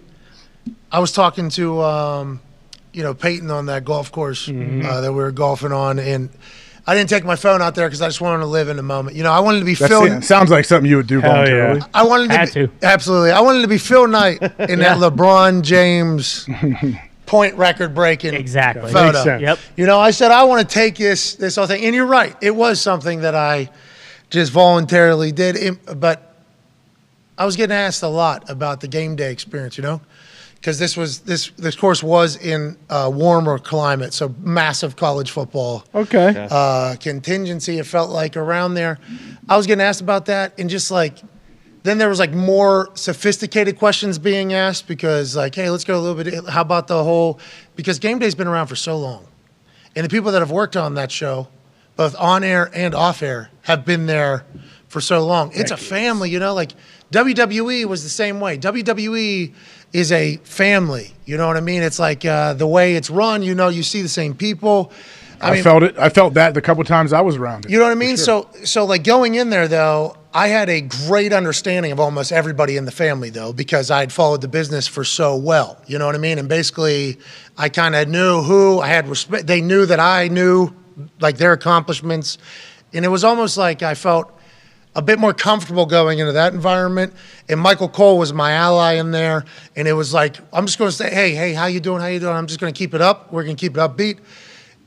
I 0.92 0.98
was 0.98 1.12
talking 1.12 1.48
to, 1.50 1.80
um, 1.82 2.40
you 2.92 3.02
know, 3.02 3.14
Peyton 3.14 3.50
on 3.50 3.66
that 3.66 3.84
golf 3.84 4.12
course 4.12 4.46
Mm-hmm. 4.48 4.84
uh, 4.86 5.00
that 5.00 5.12
we 5.12 5.18
were 5.18 5.32
golfing 5.32 5.72
on, 5.72 5.98
and 5.98 6.28
I 6.86 6.94
didn't 6.94 7.08
take 7.10 7.24
my 7.24 7.36
phone 7.36 7.62
out 7.62 7.74
there 7.74 7.86
because 7.88 8.00
I 8.02 8.06
just 8.08 8.20
wanted 8.20 8.38
to 8.40 8.46
live 8.46 8.68
in 8.68 8.76
the 8.76 8.82
moment. 8.82 9.16
You 9.16 9.22
know, 9.24 9.32
I 9.32 9.40
wanted 9.40 9.60
to 9.60 9.64
be 9.64 9.74
That's 9.74 9.90
Phil. 9.92 10.04
it. 10.04 10.22
Sounds 10.24 10.50
like 10.50 10.64
something 10.64 10.88
you 10.88 10.96
would 10.98 11.06
do 11.08 11.20
Hell 11.20 11.32
voluntarily. 11.32 11.78
yeah. 11.80 11.86
I 11.94 12.04
wanted 12.04 12.30
to, 12.30 12.36
Had 12.36 12.46
be, 12.48 12.52
to. 12.66 12.70
absolutely. 12.82 13.30
I 13.32 13.40
wanted 13.40 13.62
to 13.62 13.68
be 13.68 13.78
Phil 13.78 14.06
Knight 14.06 14.40
in 14.60 14.78
that 14.80 14.98
LeBron 14.98 15.62
James 15.62 16.48
point 17.26 17.54
record 17.56 17.92
breaking 17.94 18.34
Exactly. 18.34 18.92
photo. 18.92 19.12
Makes 19.12 19.24
sense. 19.24 19.42
Yep. 19.42 19.58
You 19.76 19.86
know, 19.86 19.98
I 19.98 20.12
said 20.12 20.30
I 20.30 20.44
want 20.44 20.66
to 20.68 20.74
take 20.74 20.94
this 20.96 21.34
this 21.34 21.56
whole 21.56 21.66
thing, 21.66 21.84
and 21.84 21.94
you're 21.94 22.06
right. 22.06 22.36
It 22.40 22.54
was 22.54 22.80
something 22.80 23.20
that 23.22 23.34
I 23.34 23.68
just 24.30 24.52
voluntarily 24.52 25.32
did, 25.32 25.78
but 25.96 26.25
I 27.38 27.44
was 27.44 27.56
getting 27.56 27.76
asked 27.76 28.02
a 28.02 28.08
lot 28.08 28.48
about 28.50 28.80
the 28.80 28.88
game 28.88 29.16
day 29.16 29.30
experience. 29.32 29.76
You 29.76 29.82
know, 29.82 30.00
because 30.54 30.78
this 30.78 30.96
was 30.96 31.20
this 31.20 31.50
this 31.56 31.76
course 31.76 32.02
was 32.02 32.36
in 32.36 32.76
a 32.90 33.10
warmer 33.10 33.58
climate, 33.58 34.14
so 34.14 34.34
massive 34.40 34.96
college 34.96 35.30
football 35.30 35.84
Okay. 35.94 36.48
uh, 36.50 36.96
contingency. 36.96 37.78
It 37.78 37.86
felt 37.86 38.10
like 38.10 38.36
around 38.36 38.74
there. 38.74 38.98
I 39.48 39.56
was 39.56 39.66
getting 39.66 39.82
asked 39.82 40.00
about 40.00 40.26
that, 40.26 40.58
and 40.58 40.68
just 40.70 40.90
like 40.90 41.18
then 41.82 41.98
there 41.98 42.08
was 42.08 42.18
like 42.18 42.32
more 42.32 42.90
sophisticated 42.94 43.78
questions 43.78 44.18
being 44.18 44.52
asked 44.52 44.88
because 44.88 45.36
like, 45.36 45.54
hey, 45.54 45.70
let's 45.70 45.84
go 45.84 45.96
a 45.96 46.00
little 46.00 46.22
bit. 46.24 46.48
How 46.48 46.62
about 46.62 46.88
the 46.88 47.04
whole? 47.04 47.38
Because 47.76 47.98
game 48.00 48.18
day's 48.18 48.34
been 48.34 48.48
around 48.48 48.66
for 48.68 48.76
so 48.76 48.96
long, 48.98 49.26
and 49.94 50.04
the 50.04 50.08
people 50.08 50.32
that 50.32 50.40
have 50.40 50.50
worked 50.50 50.76
on 50.76 50.94
that 50.94 51.12
show, 51.12 51.46
both 51.96 52.16
on 52.18 52.42
air 52.42 52.70
and 52.74 52.94
off 52.94 53.22
air, 53.22 53.50
have 53.62 53.84
been 53.84 54.06
there 54.06 54.44
for 54.88 55.00
so 55.00 55.24
long. 55.24 55.50
It's 55.54 55.70
a 55.70 55.76
family, 55.76 56.30
you 56.30 56.38
know. 56.40 56.54
Like 56.54 56.72
WWE 57.12 57.84
was 57.86 58.02
the 58.02 58.08
same 58.08 58.40
way. 58.40 58.58
WWE 58.58 59.52
is 59.92 60.12
a 60.12 60.36
family. 60.38 61.12
You 61.24 61.36
know 61.36 61.46
what 61.46 61.56
I 61.56 61.60
mean? 61.60 61.82
It's 61.82 61.98
like 61.98 62.24
uh, 62.24 62.54
the 62.54 62.66
way 62.66 62.96
it's 62.96 63.10
run. 63.10 63.42
You 63.42 63.54
know, 63.54 63.68
you 63.68 63.82
see 63.82 64.02
the 64.02 64.08
same 64.08 64.34
people. 64.34 64.92
I, 65.40 65.62
felt 65.62 65.82
it. 65.82 65.98
I 65.98 66.08
felt 66.08 66.34
that 66.34 66.54
the 66.54 66.62
couple 66.62 66.82
times 66.84 67.12
I 67.12 67.20
was 67.20 67.36
around 67.36 67.66
it. 67.66 67.70
You 67.70 67.78
know 67.78 67.84
what 67.84 67.92
I 67.92 67.96
mean? 67.96 68.16
So 68.16 68.48
so 68.64 68.84
like 68.84 69.04
going 69.04 69.34
in 69.34 69.50
there 69.50 69.68
though, 69.68 70.16
I 70.32 70.48
had 70.48 70.68
a 70.68 70.80
great 70.80 71.32
understanding 71.32 71.92
of 71.92 72.00
almost 72.00 72.32
everybody 72.32 72.76
in 72.76 72.84
the 72.84 72.90
family 72.90 73.30
though 73.30 73.52
because 73.52 73.90
I'd 73.90 74.12
followed 74.12 74.40
the 74.40 74.48
business 74.48 74.86
for 74.86 75.04
so 75.04 75.36
well. 75.36 75.80
You 75.86 75.98
know 75.98 76.06
what 76.06 76.14
I 76.14 76.18
mean? 76.18 76.38
And 76.38 76.48
basically 76.48 77.18
I 77.56 77.68
kind 77.68 77.94
of 77.94 78.08
knew 78.08 78.42
who 78.42 78.80
I 78.80 78.88
had 78.88 79.08
respect 79.08 79.46
they 79.46 79.60
knew 79.60 79.86
that 79.86 80.00
I 80.00 80.28
knew 80.28 80.70
like 81.20 81.36
their 81.36 81.52
accomplishments 81.52 82.38
and 82.92 83.04
it 83.04 83.08
was 83.08 83.24
almost 83.24 83.56
like 83.58 83.82
I 83.82 83.94
felt 83.94 84.32
a 84.96 85.02
bit 85.02 85.18
more 85.20 85.32
comfortable 85.34 85.86
going 85.86 86.18
into 86.18 86.32
that 86.32 86.52
environment. 86.54 87.12
And 87.48 87.60
Michael 87.60 87.88
Cole 87.88 88.18
was 88.18 88.32
my 88.32 88.52
ally 88.52 88.94
in 88.94 89.10
there. 89.12 89.44
And 89.76 89.86
it 89.86 89.92
was 89.92 90.12
like, 90.12 90.38
I'm 90.52 90.66
just 90.66 90.78
going 90.78 90.90
to 90.90 90.96
say, 90.96 91.14
hey, 91.14 91.34
hey, 91.34 91.52
how 91.52 91.66
you 91.66 91.78
doing? 91.80 92.00
How 92.00 92.06
you 92.08 92.18
doing? 92.18 92.34
I'm 92.34 92.46
just 92.48 92.58
going 92.58 92.72
to 92.72 92.76
keep 92.76 92.94
it 92.94 93.00
up. 93.02 93.30
We're 93.32 93.44
going 93.44 93.56
to 93.56 93.60
keep 93.60 93.76
it 93.76 93.80
upbeat. 93.80 94.18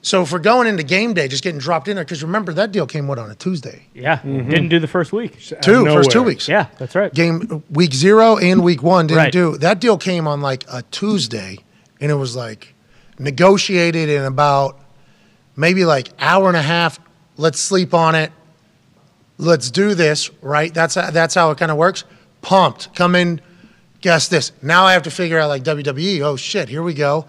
So 0.01 0.23
if 0.23 0.31
we're 0.31 0.39
going 0.39 0.65
into 0.67 0.81
game 0.81 1.13
day, 1.13 1.27
just 1.27 1.43
getting 1.43 1.59
dropped 1.59 1.87
in 1.89 1.95
there, 1.95 2.05
because 2.05 2.23
remember 2.23 2.53
that 2.53 2.71
deal 2.71 2.87
came 2.87 3.05
what 3.07 3.19
on 3.19 3.29
a 3.29 3.35
Tuesday, 3.35 3.83
Yeah. 3.93 4.21
Didn't 4.23 4.69
do 4.69 4.79
the 4.79 4.87
first 4.87 5.11
week. 5.13 5.37
two 5.61 5.85
first 5.85 6.09
two 6.11 6.23
weeks. 6.23 6.47
Yeah, 6.47 6.67
that's 6.77 6.95
right. 6.95 7.13
Game 7.13 7.63
week 7.69 7.93
zero 7.93 8.37
and 8.37 8.63
week 8.63 8.81
one 8.81 9.07
didn't 9.07 9.17
Right. 9.23 9.31
do 9.33 9.57
that. 9.57 9.79
Deal 9.81 9.97
came 9.97 10.25
on 10.25 10.39
like 10.39 10.63
a 10.71 10.83
Tuesday, 10.83 11.57
and 11.99 12.09
it 12.11 12.15
was 12.15 12.33
like 12.33 12.73
negotiated 13.19 14.07
in 14.09 14.23
about 14.23 14.79
maybe 15.57 15.83
like 15.83 16.09
hour 16.17 16.47
and 16.47 16.55
a 16.57 16.61
half. 16.61 16.97
Let's 17.35 17.59
sleep 17.59 17.93
on 17.93 18.15
it. 18.15 18.31
Let's 19.39 19.71
do 19.71 19.95
this. 19.95 20.29
Right. 20.41 20.71
That's 20.73 20.95
that's 20.95 21.33
how 21.33 21.49
it 21.51 21.57
kind 21.57 21.71
of 21.71 21.77
works. 21.77 22.03
Pumped. 22.41 22.93
Come 22.93 23.15
in. 23.15 23.41
Guess 24.01 24.27
this. 24.27 24.51
Now 24.61 24.83
I 24.83 24.93
have 24.93 25.03
to 25.03 25.11
figure 25.11 25.39
out 25.39 25.47
like 25.47 25.63
WWE. 25.63 26.21
Oh 26.21 26.35
shit. 26.35 26.67
Here 26.69 26.83
we 26.83 26.93
go. 26.93 27.25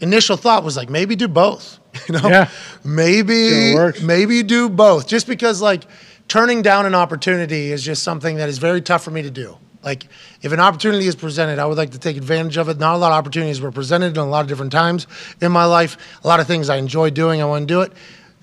Initial 0.00 0.36
thought 0.36 0.62
was 0.62 0.76
like 0.76 0.90
maybe 0.90 1.16
do 1.16 1.26
both. 1.26 1.80
You 2.08 2.20
know. 2.20 2.28
Yeah. 2.28 2.50
Maybe 2.84 3.74
maybe 4.02 4.42
do 4.42 4.68
both. 4.68 5.06
Just 5.06 5.26
because 5.26 5.62
like 5.62 5.84
turning 6.28 6.60
down 6.60 6.86
an 6.86 6.94
opportunity 6.94 7.72
is 7.72 7.82
just 7.82 8.02
something 8.02 8.36
that 8.36 8.48
is 8.48 8.58
very 8.58 8.82
tough 8.82 9.02
for 9.02 9.10
me 9.10 9.22
to 9.22 9.30
do. 9.30 9.56
Like 9.82 10.06
if 10.42 10.52
an 10.52 10.60
opportunity 10.60 11.06
is 11.06 11.14
presented, 11.14 11.58
I 11.58 11.66
would 11.66 11.78
like 11.78 11.92
to 11.92 11.98
take 11.98 12.16
advantage 12.16 12.56
of 12.56 12.68
it. 12.68 12.78
Not 12.78 12.96
a 12.96 12.98
lot 12.98 13.12
of 13.12 13.18
opportunities 13.18 13.60
were 13.60 13.70
presented 13.70 14.08
in 14.08 14.18
a 14.18 14.26
lot 14.26 14.40
of 14.40 14.48
different 14.48 14.72
times 14.72 15.06
in 15.40 15.52
my 15.52 15.64
life. 15.66 15.96
A 16.24 16.28
lot 16.28 16.40
of 16.40 16.46
things 16.46 16.68
I 16.68 16.76
enjoy 16.76 17.10
doing, 17.10 17.40
I 17.40 17.44
want 17.44 17.68
to 17.68 17.72
do 17.72 17.80
it. 17.82 17.92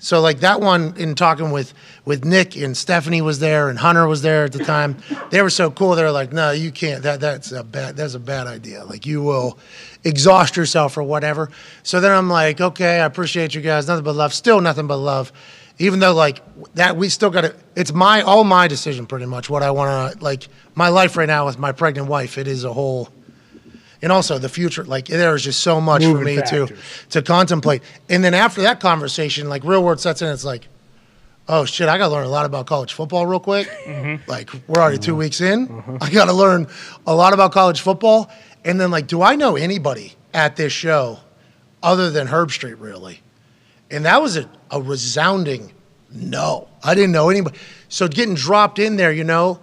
So 0.02 0.20
like 0.20 0.40
that 0.40 0.60
one 0.60 0.94
in 0.96 1.14
talking 1.14 1.52
with 1.52 1.72
with 2.04 2.24
Nick 2.24 2.56
and 2.56 2.76
Stephanie 2.76 3.22
was 3.22 3.38
there 3.38 3.68
and 3.68 3.78
Hunter 3.78 4.08
was 4.08 4.20
there 4.20 4.44
at 4.44 4.52
the 4.52 4.64
time. 4.64 4.96
They 5.30 5.40
were 5.42 5.48
so 5.48 5.70
cool. 5.70 5.94
They 5.94 6.02
were 6.02 6.10
like, 6.10 6.32
"No, 6.32 6.50
you 6.50 6.72
can't. 6.72 7.04
That 7.04 7.20
that's 7.20 7.52
a 7.52 7.62
bad 7.62 7.96
that's 7.96 8.14
a 8.14 8.18
bad 8.18 8.48
idea. 8.48 8.84
Like 8.84 9.06
you 9.06 9.22
will 9.22 9.60
exhaust 10.02 10.56
yourself 10.56 10.96
or 10.96 11.04
whatever." 11.04 11.50
So 11.84 12.00
then 12.00 12.10
I'm 12.10 12.28
like, 12.28 12.60
"Okay, 12.60 12.98
I 12.98 13.04
appreciate 13.04 13.54
you 13.54 13.60
guys. 13.60 13.86
Nothing 13.86 14.04
but 14.04 14.16
love. 14.16 14.34
Still 14.34 14.60
nothing 14.60 14.88
but 14.88 14.96
love." 14.96 15.32
Even 15.78 16.00
though 16.00 16.14
like 16.14 16.42
that, 16.74 16.96
we 16.96 17.08
still 17.08 17.30
got 17.30 17.42
to. 17.42 17.54
It's 17.76 17.92
my 17.92 18.22
all 18.22 18.42
my 18.42 18.66
decision 18.66 19.06
pretty 19.06 19.26
much. 19.26 19.48
What 19.48 19.62
I 19.62 19.70
want 19.70 20.18
to 20.18 20.24
like 20.24 20.48
my 20.74 20.88
life 20.88 21.16
right 21.16 21.28
now 21.28 21.46
with 21.46 21.60
my 21.60 21.70
pregnant 21.70 22.08
wife. 22.08 22.38
It 22.38 22.48
is 22.48 22.64
a 22.64 22.72
whole 22.72 23.08
and 24.02 24.10
also 24.10 24.38
the 24.38 24.48
future 24.48 24.84
like 24.84 25.06
there 25.06 25.34
is 25.34 25.44
just 25.44 25.60
so 25.60 25.80
much 25.80 26.02
for 26.04 26.20
me 26.20 26.36
factors. 26.36 26.68
to 26.70 26.76
to 27.10 27.22
contemplate. 27.22 27.82
And 28.10 28.22
then 28.22 28.34
after 28.34 28.62
that 28.62 28.80
conversation 28.80 29.48
like 29.48 29.64
real 29.64 29.82
world 29.82 30.00
sets 30.00 30.20
in 30.20 30.28
it's 30.28 30.44
like 30.44 30.68
oh 31.48 31.64
shit 31.64 31.88
i 31.88 31.98
gotta 31.98 32.12
learn 32.12 32.26
a 32.26 32.30
lot 32.30 32.44
about 32.44 32.66
college 32.66 32.92
football 32.92 33.26
real 33.26 33.40
quick. 33.40 33.68
Mm-hmm. 33.86 34.28
Like 34.28 34.50
we're 34.66 34.82
already 34.82 34.98
two 34.98 35.12
mm-hmm. 35.12 35.18
weeks 35.18 35.40
in. 35.40 35.68
Mm-hmm. 35.68 35.96
I 36.00 36.10
gotta 36.10 36.32
learn 36.32 36.66
a 37.06 37.14
lot 37.14 37.32
about 37.32 37.52
college 37.52 37.80
football. 37.80 38.30
And 38.64 38.80
then 38.80 38.90
like 38.90 39.06
do 39.06 39.22
i 39.22 39.36
know 39.36 39.56
anybody 39.56 40.14
at 40.34 40.56
this 40.56 40.72
show 40.72 41.18
other 41.82 42.10
than 42.10 42.26
Herbstreit 42.26 42.80
really? 42.80 43.20
And 43.90 44.04
that 44.06 44.20
was 44.20 44.36
a, 44.36 44.48
a 44.70 44.80
resounding 44.80 45.72
no. 46.10 46.68
I 46.82 46.94
didn't 46.94 47.12
know 47.12 47.30
anybody. 47.30 47.58
So 47.88 48.08
getting 48.08 48.34
dropped 48.34 48.78
in 48.78 48.96
there, 48.96 49.12
you 49.12 49.24
know, 49.24 49.60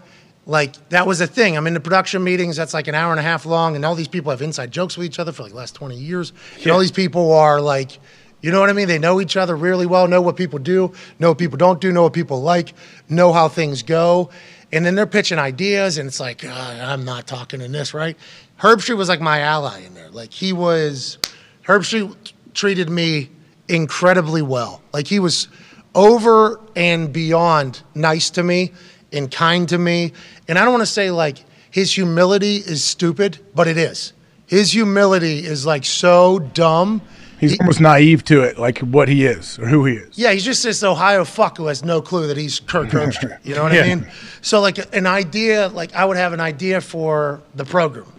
like 0.50 0.90
that 0.90 1.06
was 1.06 1.22
a 1.22 1.28
thing. 1.28 1.56
I'm 1.56 1.68
in 1.68 1.76
the 1.76 1.80
production 1.80 2.24
meetings, 2.24 2.58
that's 2.58 2.74
like 2.74 2.88
an 2.88 2.96
hour 2.96 3.12
and 3.12 3.20
a 3.20 3.24
half 3.24 3.46
long, 3.46 3.76
and 3.76 3.86
all 3.86 3.94
these 3.94 4.08
people 4.08 4.32
have 4.32 4.42
inside 4.42 4.72
jokes 4.72 4.98
with 4.98 5.06
each 5.06 5.20
other 5.20 5.32
for 5.32 5.44
like 5.44 5.52
the 5.52 5.58
last 5.58 5.76
20 5.76 5.96
years. 5.96 6.34
And 6.64 6.72
all 6.72 6.80
these 6.80 6.92
people 6.92 7.32
are 7.34 7.62
like, 7.62 8.00
you 8.42 8.52
know 8.52 8.60
what 8.60 8.70
I 8.70 8.74
mean? 8.74 8.88
They 8.88 8.98
know 8.98 9.22
each 9.22 9.38
other 9.38 9.56
really 9.56 9.86
well, 9.86 10.08
know 10.08 10.22
what 10.22 10.38
people 10.38 10.58
do, 10.58 10.92
know 11.20 11.30
what 11.30 11.38
people 11.38 11.58
don't 11.58 11.80
do, 11.80 11.92
know 11.92 12.02
what 12.02 12.14
people 12.14 12.42
like, 12.42 12.74
know 13.08 13.32
how 13.32 13.48
things 13.48 13.84
go. 13.84 14.32
And 14.72 14.84
then 14.84 14.96
they're 14.96 15.06
pitching 15.06 15.38
ideas, 15.38 16.00
and 16.00 16.08
it's 16.08 16.20
like, 16.20 16.44
uh, 16.44 16.50
I'm 16.50 17.06
not 17.06 17.28
talking 17.28 17.62
in 17.62 17.72
this, 17.72 17.94
right? 17.94 18.18
Herbstreit 18.60 18.98
was 18.98 19.08
like 19.08 19.22
my 19.22 19.42
ally 19.42 19.82
in 19.82 19.94
there. 19.94 20.10
Like 20.10 20.34
he 20.34 20.52
was, 20.52 21.20
Herbstreit 21.64 22.34
treated 22.56 22.90
me 22.90 23.30
incredibly 23.68 24.42
well. 24.42 24.82
Like 24.94 25.06
he 25.06 25.20
was 25.20 25.48
over 25.94 26.60
and 26.76 27.14
beyond 27.14 27.84
nice 27.94 28.32
to 28.32 28.42
me 28.42 28.72
and 29.12 29.32
kind 29.32 29.68
to 29.70 29.78
me. 29.78 30.14
And 30.48 30.58
I 30.58 30.64
don't 30.64 30.72
want 30.74 30.82
to 30.82 30.86
say 30.94 31.12
like 31.12 31.44
his 31.72 31.94
humility 31.94 32.58
is 32.58 32.84
stupid, 32.84 33.40
but 33.56 33.68
it 33.68 33.78
is. 33.78 34.14
His 34.48 34.72
humility 34.72 35.40
is 35.46 35.66
like 35.66 35.86
so 35.86 36.40
dumb. 36.40 37.02
He's 37.40 37.58
almost 37.62 37.80
naive 37.80 38.26
to 38.26 38.42
it, 38.42 38.58
like 38.60 38.80
what 38.80 39.08
he 39.08 39.26
is 39.26 39.58
or 39.60 39.68
who 39.68 39.86
he 39.86 39.94
is. 39.96 40.18
Yeah, 40.18 40.34
he's 40.34 40.44
just 40.44 40.62
this 40.64 40.84
Ohio 40.84 41.24
fuck 41.24 41.56
who 41.58 41.68
has 41.68 41.86
no 41.86 42.02
clue 42.02 42.28
that 42.28 42.36
he's 42.36 42.60
Kirk 42.60 42.90
Herbstreit. 42.92 43.38
You 43.46 43.56
know 43.56 43.64
what 43.64 43.72
I 43.72 43.76
Yeah. 43.86 43.96
mean? 43.96 44.08
So 44.42 44.60
like 44.60 44.94
an 44.94 45.06
idea, 45.06 45.70
like 45.70 45.94
I 45.96 46.04
would 46.04 46.18
have 46.18 46.34
an 46.34 46.42
idea 46.42 46.82
for 46.82 47.42
the 47.56 47.64
program. 47.64 48.12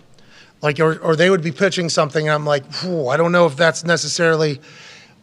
Like, 0.63 0.79
or, 0.79 0.99
or 0.99 1.17
they 1.17 1.31
would 1.31 1.43
be 1.43 1.53
pitching 1.53 1.89
something, 1.89 2.29
and 2.29 2.35
I'm 2.35 2.45
like, 2.45 2.65
I 2.85 3.17
don't 3.17 3.33
know 3.33 3.47
if 3.47 3.57
that's 3.57 3.83
necessarily, 3.83 4.61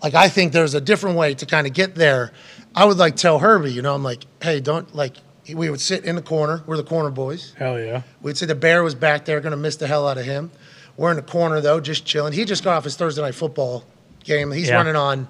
like, 0.01 0.15
I 0.15 0.29
think 0.29 0.51
there's 0.51 0.73
a 0.73 0.81
different 0.81 1.15
way 1.15 1.35
to 1.35 1.45
kind 1.45 1.67
of 1.67 1.73
get 1.73 1.93
there. 1.93 2.31
I 2.73 2.85
would 2.85 2.97
like 2.97 3.15
tell 3.17 3.37
Herbie, 3.37 3.71
you 3.71 3.83
know, 3.83 3.93
I'm 3.93 4.01
like, 4.01 4.25
hey, 4.41 4.59
don't, 4.61 4.95
like, 4.95 5.17
we 5.53 5.69
would 5.69 5.81
sit 5.81 6.03
in 6.05 6.15
the 6.15 6.21
corner. 6.21 6.63
We're 6.65 6.77
the 6.77 6.83
corner 6.83 7.09
boys. 7.09 7.53
Hell 7.57 7.79
yeah. 7.79 8.01
We'd 8.21 8.37
say 8.37 8.45
the 8.45 8.55
bear 8.55 8.83
was 8.83 8.95
back 8.95 9.25
there, 9.25 9.39
to 9.41 9.57
miss 9.57 9.75
the 9.77 9.87
hell 9.87 10.07
out 10.07 10.17
of 10.17 10.25
him. 10.25 10.51
We're 10.97 11.11
in 11.11 11.15
the 11.17 11.21
corner 11.21 11.61
though, 11.61 11.79
just 11.79 12.05
chilling. 12.05 12.33
He 12.33 12.43
just 12.45 12.63
got 12.63 12.75
off 12.77 12.83
his 12.83 12.95
Thursday 12.95 13.21
night 13.21 13.35
football 13.35 13.83
game. 14.23 14.51
He's 14.51 14.67
Yeah. 14.69 14.75
running 14.75 14.95
on 14.95 15.27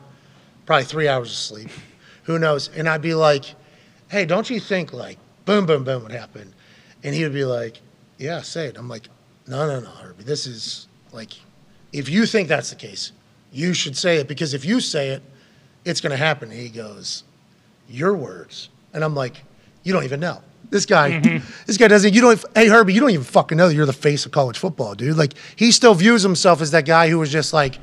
probably 0.65 0.85
three 0.85 1.07
hours 1.07 1.29
of 1.29 1.35
sleep. 1.37 1.69
Who 2.23 2.39
knows? 2.39 2.69
And 2.75 2.87
I'd 2.89 3.01
be 3.01 3.13
like, 3.13 3.45
"Hey, 4.09 4.25
don't 4.25 4.49
you 4.49 4.59
think 4.59 4.93
like 4.93 5.17
boom, 5.45 5.65
boom, 5.65 5.83
boom 5.83 6.03
would 6.03 6.11
happen?" 6.11 6.53
And 7.03 7.13
he 7.13 7.23
would 7.23 7.33
be 7.33 7.45
like, 7.45 7.79
"Yeah, 8.17 8.41
say 8.41 8.67
it." 8.67 8.77
I'm 8.77 8.89
like, 8.89 9.09
"No, 9.45 9.67
no, 9.67 9.79
no, 9.81 9.89
Herbie. 9.89 10.23
This 10.23 10.47
is 10.47 10.87
like, 11.11 11.31
if 11.93 12.09
you 12.09 12.25
think 12.25 12.47
that's 12.47 12.69
the 12.69 12.75
case, 12.75 13.11
you 13.51 13.73
should 13.73 13.95
say 13.97 14.17
it 14.17 14.27
because 14.27 14.53
if 14.53 14.65
you 14.65 14.79
say 14.81 15.09
it, 15.09 15.21
it's 15.85 16.01
to 16.01 16.17
happen." 16.17 16.49
And 16.49 16.59
he 16.59 16.69
goes, 16.69 17.23
"Your 17.89 18.13
words," 18.13 18.69
and 18.93 19.03
I'm 19.03 19.15
like, 19.15 19.43
"You 19.87 19.93
don't 19.93 20.03
even 20.03 20.19
know." 20.19 20.41
This 20.69 20.85
guy, 20.85 21.11
mm-hmm. 21.11 21.45
this 21.65 21.77
guy 21.77 21.87
doesn't. 21.87 22.13
You 22.13 22.21
don't. 22.21 22.43
Hey 22.53 22.67
Herbie, 22.67 22.93
you 22.93 22.99
don't 22.99 23.11
even 23.11 23.23
fucking 23.23 23.57
know 23.57 23.69
that 23.69 23.75
you're 23.75 23.85
the 23.85 23.93
face 23.93 24.25
of 24.25 24.31
college 24.31 24.57
football, 24.57 24.95
dude. 24.95 25.17
Like 25.17 25.33
he 25.55 25.71
still 25.71 25.93
views 25.93 26.23
himself 26.23 26.61
as 26.61 26.71
that 26.71 26.85
guy 26.85 27.09
who 27.09 27.19
was 27.19 27.31
just 27.31 27.53
like 27.53 27.79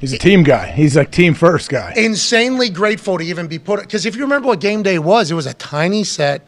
He's 0.00 0.14
a 0.14 0.18
team 0.18 0.42
guy. 0.42 0.70
He's 0.70 0.96
like 0.96 1.10
team 1.10 1.34
first 1.34 1.68
guy. 1.68 1.92
insanely 1.94 2.70
grateful 2.70 3.18
to 3.18 3.24
even 3.24 3.48
be 3.48 3.58
put. 3.58 3.80
Because 3.80 4.06
if 4.06 4.16
you 4.16 4.22
remember 4.22 4.48
what 4.48 4.58
game 4.58 4.82
day 4.82 4.98
was, 4.98 5.30
it 5.30 5.34
was 5.34 5.44
a 5.44 5.52
tiny 5.52 6.04
set, 6.04 6.46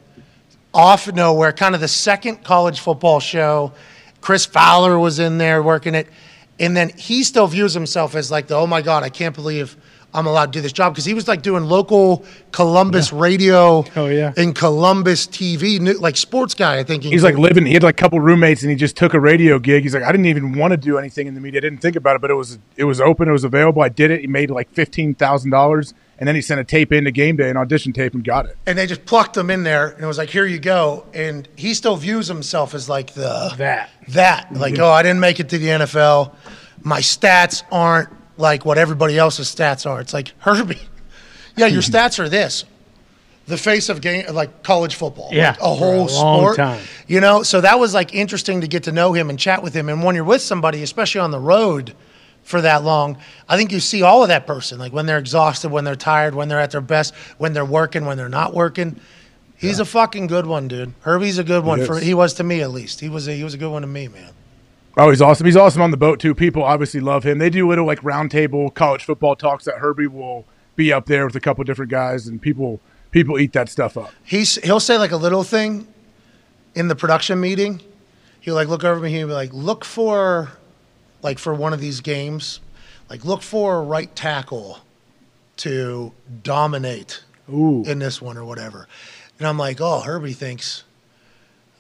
off 0.73 1.13
nowhere, 1.13 1.53
kind 1.53 1.75
of 1.75 1.83
the 1.83 1.89
second 1.89 2.43
college 2.45 2.81
football 2.81 3.21
show. 3.21 3.73
Chris 4.23 4.47
Fowler 4.47 4.99
was 4.99 5.19
in 5.19 5.37
there 5.37 5.63
working 5.63 5.95
it, 5.95 6.09
and 6.59 6.75
then 6.75 6.89
he 6.97 7.23
still 7.23 7.47
views 7.47 7.75
himself 7.75 8.15
as 8.15 8.31
like 8.31 8.47
the 8.47 8.57
oh 8.57 8.67
my 8.67 8.81
god, 8.81 9.03
I 9.03 9.11
can't 9.11 9.35
believe 9.35 9.77
I'm 10.15 10.27
allowed 10.27 10.53
to 10.53 10.59
do 10.59 10.61
this 10.61 10.73
job 10.73 10.93
because 10.93 11.05
he 11.05 11.15
was 11.15 11.27
like 11.27 11.41
doing 11.43 11.65
local 11.65 12.25
Columbus 12.53 13.13
radio 13.13 13.85
Oh, 13.97 14.07
yeah. 14.09 14.33
and 14.37 14.55
Columbus 14.55 15.27
TV, 15.27 15.81
new- 15.81 15.95
like 15.95 16.17
sports 16.17 16.55
guy. 16.55 16.79
I 16.79 16.83
think 16.85 17.03
he 17.03 17.11
He's 17.11 17.23
like 17.25 17.37
living. 17.39 17.65
He 17.67 17.73
had 17.75 17.83
like 17.83 17.99
a 17.99 18.03
couple 18.03 18.21
roommates, 18.21 18.63
and 18.63 18.71
he 18.71 18.77
just 18.77 18.97
took 18.97 19.15
a 19.15 19.21
radio 19.21 19.59
gig. 19.59 19.83
He's 19.85 19.95
like, 19.95 20.03
I 20.03 20.13
didn't 20.13 20.27
even 20.27 20.53
want 20.59 20.73
to 20.73 20.77
do 20.77 20.99
anything 20.99 21.27
in 21.27 21.35
the 21.35 21.41
media. 21.41 21.61
I 21.61 21.63
didn't 21.63 21.79
think 21.81 21.97
about 21.97 22.17
it, 22.17 22.21
but 22.21 22.31
it 22.31 22.35
was 22.35 22.59
it 22.77 22.85
was 22.85 23.01
open. 23.01 23.29
It 23.29 23.33
was 23.33 23.45
available. 23.45 23.83
I 23.83 23.89
did 23.89 24.11
it. 24.11 24.21
He 24.21 24.27
made 24.27 24.51
like 24.51 24.71
fifteen 24.73 25.15
thousand 25.15 25.51
dollars, 25.51 25.95
and 26.19 26.29
then 26.29 26.35
he 26.35 26.43
sent 26.43 26.61
a 26.61 26.65
tape 26.65 26.93
into 26.93 27.11
game 27.11 27.37
day, 27.37 27.49
an 27.49 27.57
audition 27.57 27.93
tape, 27.93 28.13
and 28.15 28.23
got 28.23 28.45
it. 28.47 28.57
and 28.67 28.77
they 28.77 28.87
just 28.87 29.07
plucked 29.07 29.37
him 29.37 29.49
in 29.51 29.63
there 29.63 29.89
and 29.89 30.03
it 30.05 30.07
was 30.07 30.19
like 30.19 30.29
here 30.31 30.45
you 30.47 30.59
go 30.59 31.07
and 31.15 31.49
he 31.57 31.73
still 31.75 31.97
views 31.97 32.29
himself 32.29 32.75
as 32.75 32.89
like 32.89 33.15
the 33.15 33.53
That. 33.57 33.91
that 34.09 34.53
like 34.53 34.79
oh 34.79 34.91
i 34.91 35.03
didn't 35.03 35.21
make 35.21 35.41
it 35.41 35.49
to 35.51 35.59
the 35.59 35.67
nfl 35.69 36.35
my 36.83 37.01
stats 37.01 37.63
aren't 37.73 38.09
like 38.37 38.65
what 38.65 38.79
everybody 38.79 39.19
else's 39.19 39.55
stats 39.55 39.89
are. 39.89 40.01
It's 40.01 40.15
like 40.15 40.33
herbie 40.39 40.81
yeah 41.57 41.67
your 41.67 41.83
stats 41.93 42.19
are 42.19 42.29
this. 42.29 42.65
The 43.47 43.59
face 43.59 43.89
of 43.89 44.01
game 44.01 44.25
like 44.33 44.63
college 44.63 44.95
football. 44.95 45.31
Yeah, 45.33 45.51
like 45.51 45.61
a 45.61 45.75
whole 45.75 46.09
a 46.09 46.13
long 46.13 46.41
sport. 46.41 46.57
time. 46.57 46.83
you 47.07 47.21
know 47.21 47.43
so 47.43 47.61
that 47.61 47.79
was 47.79 47.93
like 47.93 48.15
interesting 48.15 48.61
to 48.61 48.69
get 48.69 48.85
to 48.85 48.93
know 48.93 49.13
him 49.13 49.31
and 49.31 49.39
chat 49.39 49.63
with 49.63 49.75
him. 49.75 49.89
And 49.89 50.03
when 50.03 50.15
you're 50.15 50.25
with 50.25 50.43
somebody 50.43 50.83
especially 50.83 51.21
on 51.21 51.31
the 51.31 51.41
road 51.41 51.95
for 52.45 52.61
that 52.61 52.83
long 52.83 53.17
i 53.49 53.57
think 53.57 53.71
you 53.71 53.79
see 53.79 54.03
all 54.03 54.23
of 54.23 54.29
that 54.29 54.49
person 54.49 54.77
like 54.77 54.93
when 54.93 55.07
they're 55.07 55.19
exhausted 55.19 55.71
when 55.71 55.85
they're 55.85 55.95
tired 55.95 56.35
when 56.35 56.49
they're 56.49 56.59
at 56.59 56.73
their 56.73 56.81
best 56.81 57.15
when 57.39 57.53
they're 57.53 57.65
working 57.65 58.05
when 58.05 58.17
they're 58.17 58.29
not 58.29 58.53
working. 58.53 58.99
He's 59.57 59.79
a 59.79 59.85
fucking 59.85 60.27
good 60.27 60.45
one 60.47 60.67
dude. 60.67 60.93
Herbie's 61.03 61.39
a 61.39 61.45
good 61.45 61.65
one 61.65 61.79
He 61.79 61.87
for, 61.87 62.01
he 62.01 62.15
was 62.15 62.35
to 62.35 62.43
me 62.43 62.63
at 62.63 62.73
least. 62.73 62.99
He 62.99 63.09
was 63.09 63.29
a, 63.29 63.33
he 63.33 63.45
was 63.45 63.55
a 63.55 63.59
good 63.59 63.71
one 63.71 63.83
to 63.83 63.89
me 63.89 64.09
man 64.09 64.33
Oh, 64.97 65.09
he's 65.11 65.23
awesome. 65.23 65.47
He's 65.47 65.57
awesome 65.57 65.83
on 65.83 65.91
the 65.91 65.97
boat 65.97 66.21
too. 66.21 66.35
People 66.35 66.63
obviously 66.63 67.01
love 67.01 67.25
him. 67.25 67.39
They 67.39 67.51
do 67.51 67.69
little 67.69 67.87
like 67.87 68.01
roundtable 68.01 68.73
college 68.75 69.05
football 69.05 69.37
talks 69.37 69.65
that 69.65 69.77
Herbie 69.77 70.07
will 70.07 70.45
be 70.77 70.93
up 70.93 71.07
there 71.07 71.25
with 71.27 71.35
a 71.37 71.41
couple 71.41 71.65
different 71.65 71.91
guys, 71.91 72.27
and 72.27 72.41
people 72.41 72.81
people 73.11 73.39
eat 73.39 73.53
that 73.53 73.69
stuff 73.69 73.97
up. 73.97 74.11
he's 74.25 74.57
he'll 74.57 74.81
say 74.81 74.99
like 74.99 75.13
a 75.13 75.17
little 75.17 75.45
thing 75.45 75.87
in 76.75 76.89
the 76.89 76.97
production 76.97 77.41
meeting. 77.41 77.81
He'll 78.41 78.55
like 78.55 78.69
look 78.69 78.85
over 78.85 79.01
me. 79.01 79.11
He'll 79.11 79.29
be 79.29 79.33
like, 79.33 79.53
look 79.53 79.85
for, 79.85 80.51
like 81.23 81.39
for 81.39 81.55
one 81.55 81.73
of 81.73 81.81
these 81.81 82.01
games, 82.01 82.61
like 83.09 83.25
look 83.25 83.41
for 83.43 83.77
a 83.77 83.83
right 83.83 84.15
tackle 84.17 84.81
to 85.59 86.13
dominate 86.43 87.23
Ooh. 87.53 87.85
in 87.85 88.01
this 88.01 88.21
one 88.21 88.37
or 88.37 88.45
whatever. 88.45 88.89
And 89.39 89.47
I'm 89.47 89.59
like, 89.59 89.81
oh, 89.81 90.01
Herbie 90.01 90.33
thinks, 90.33 90.85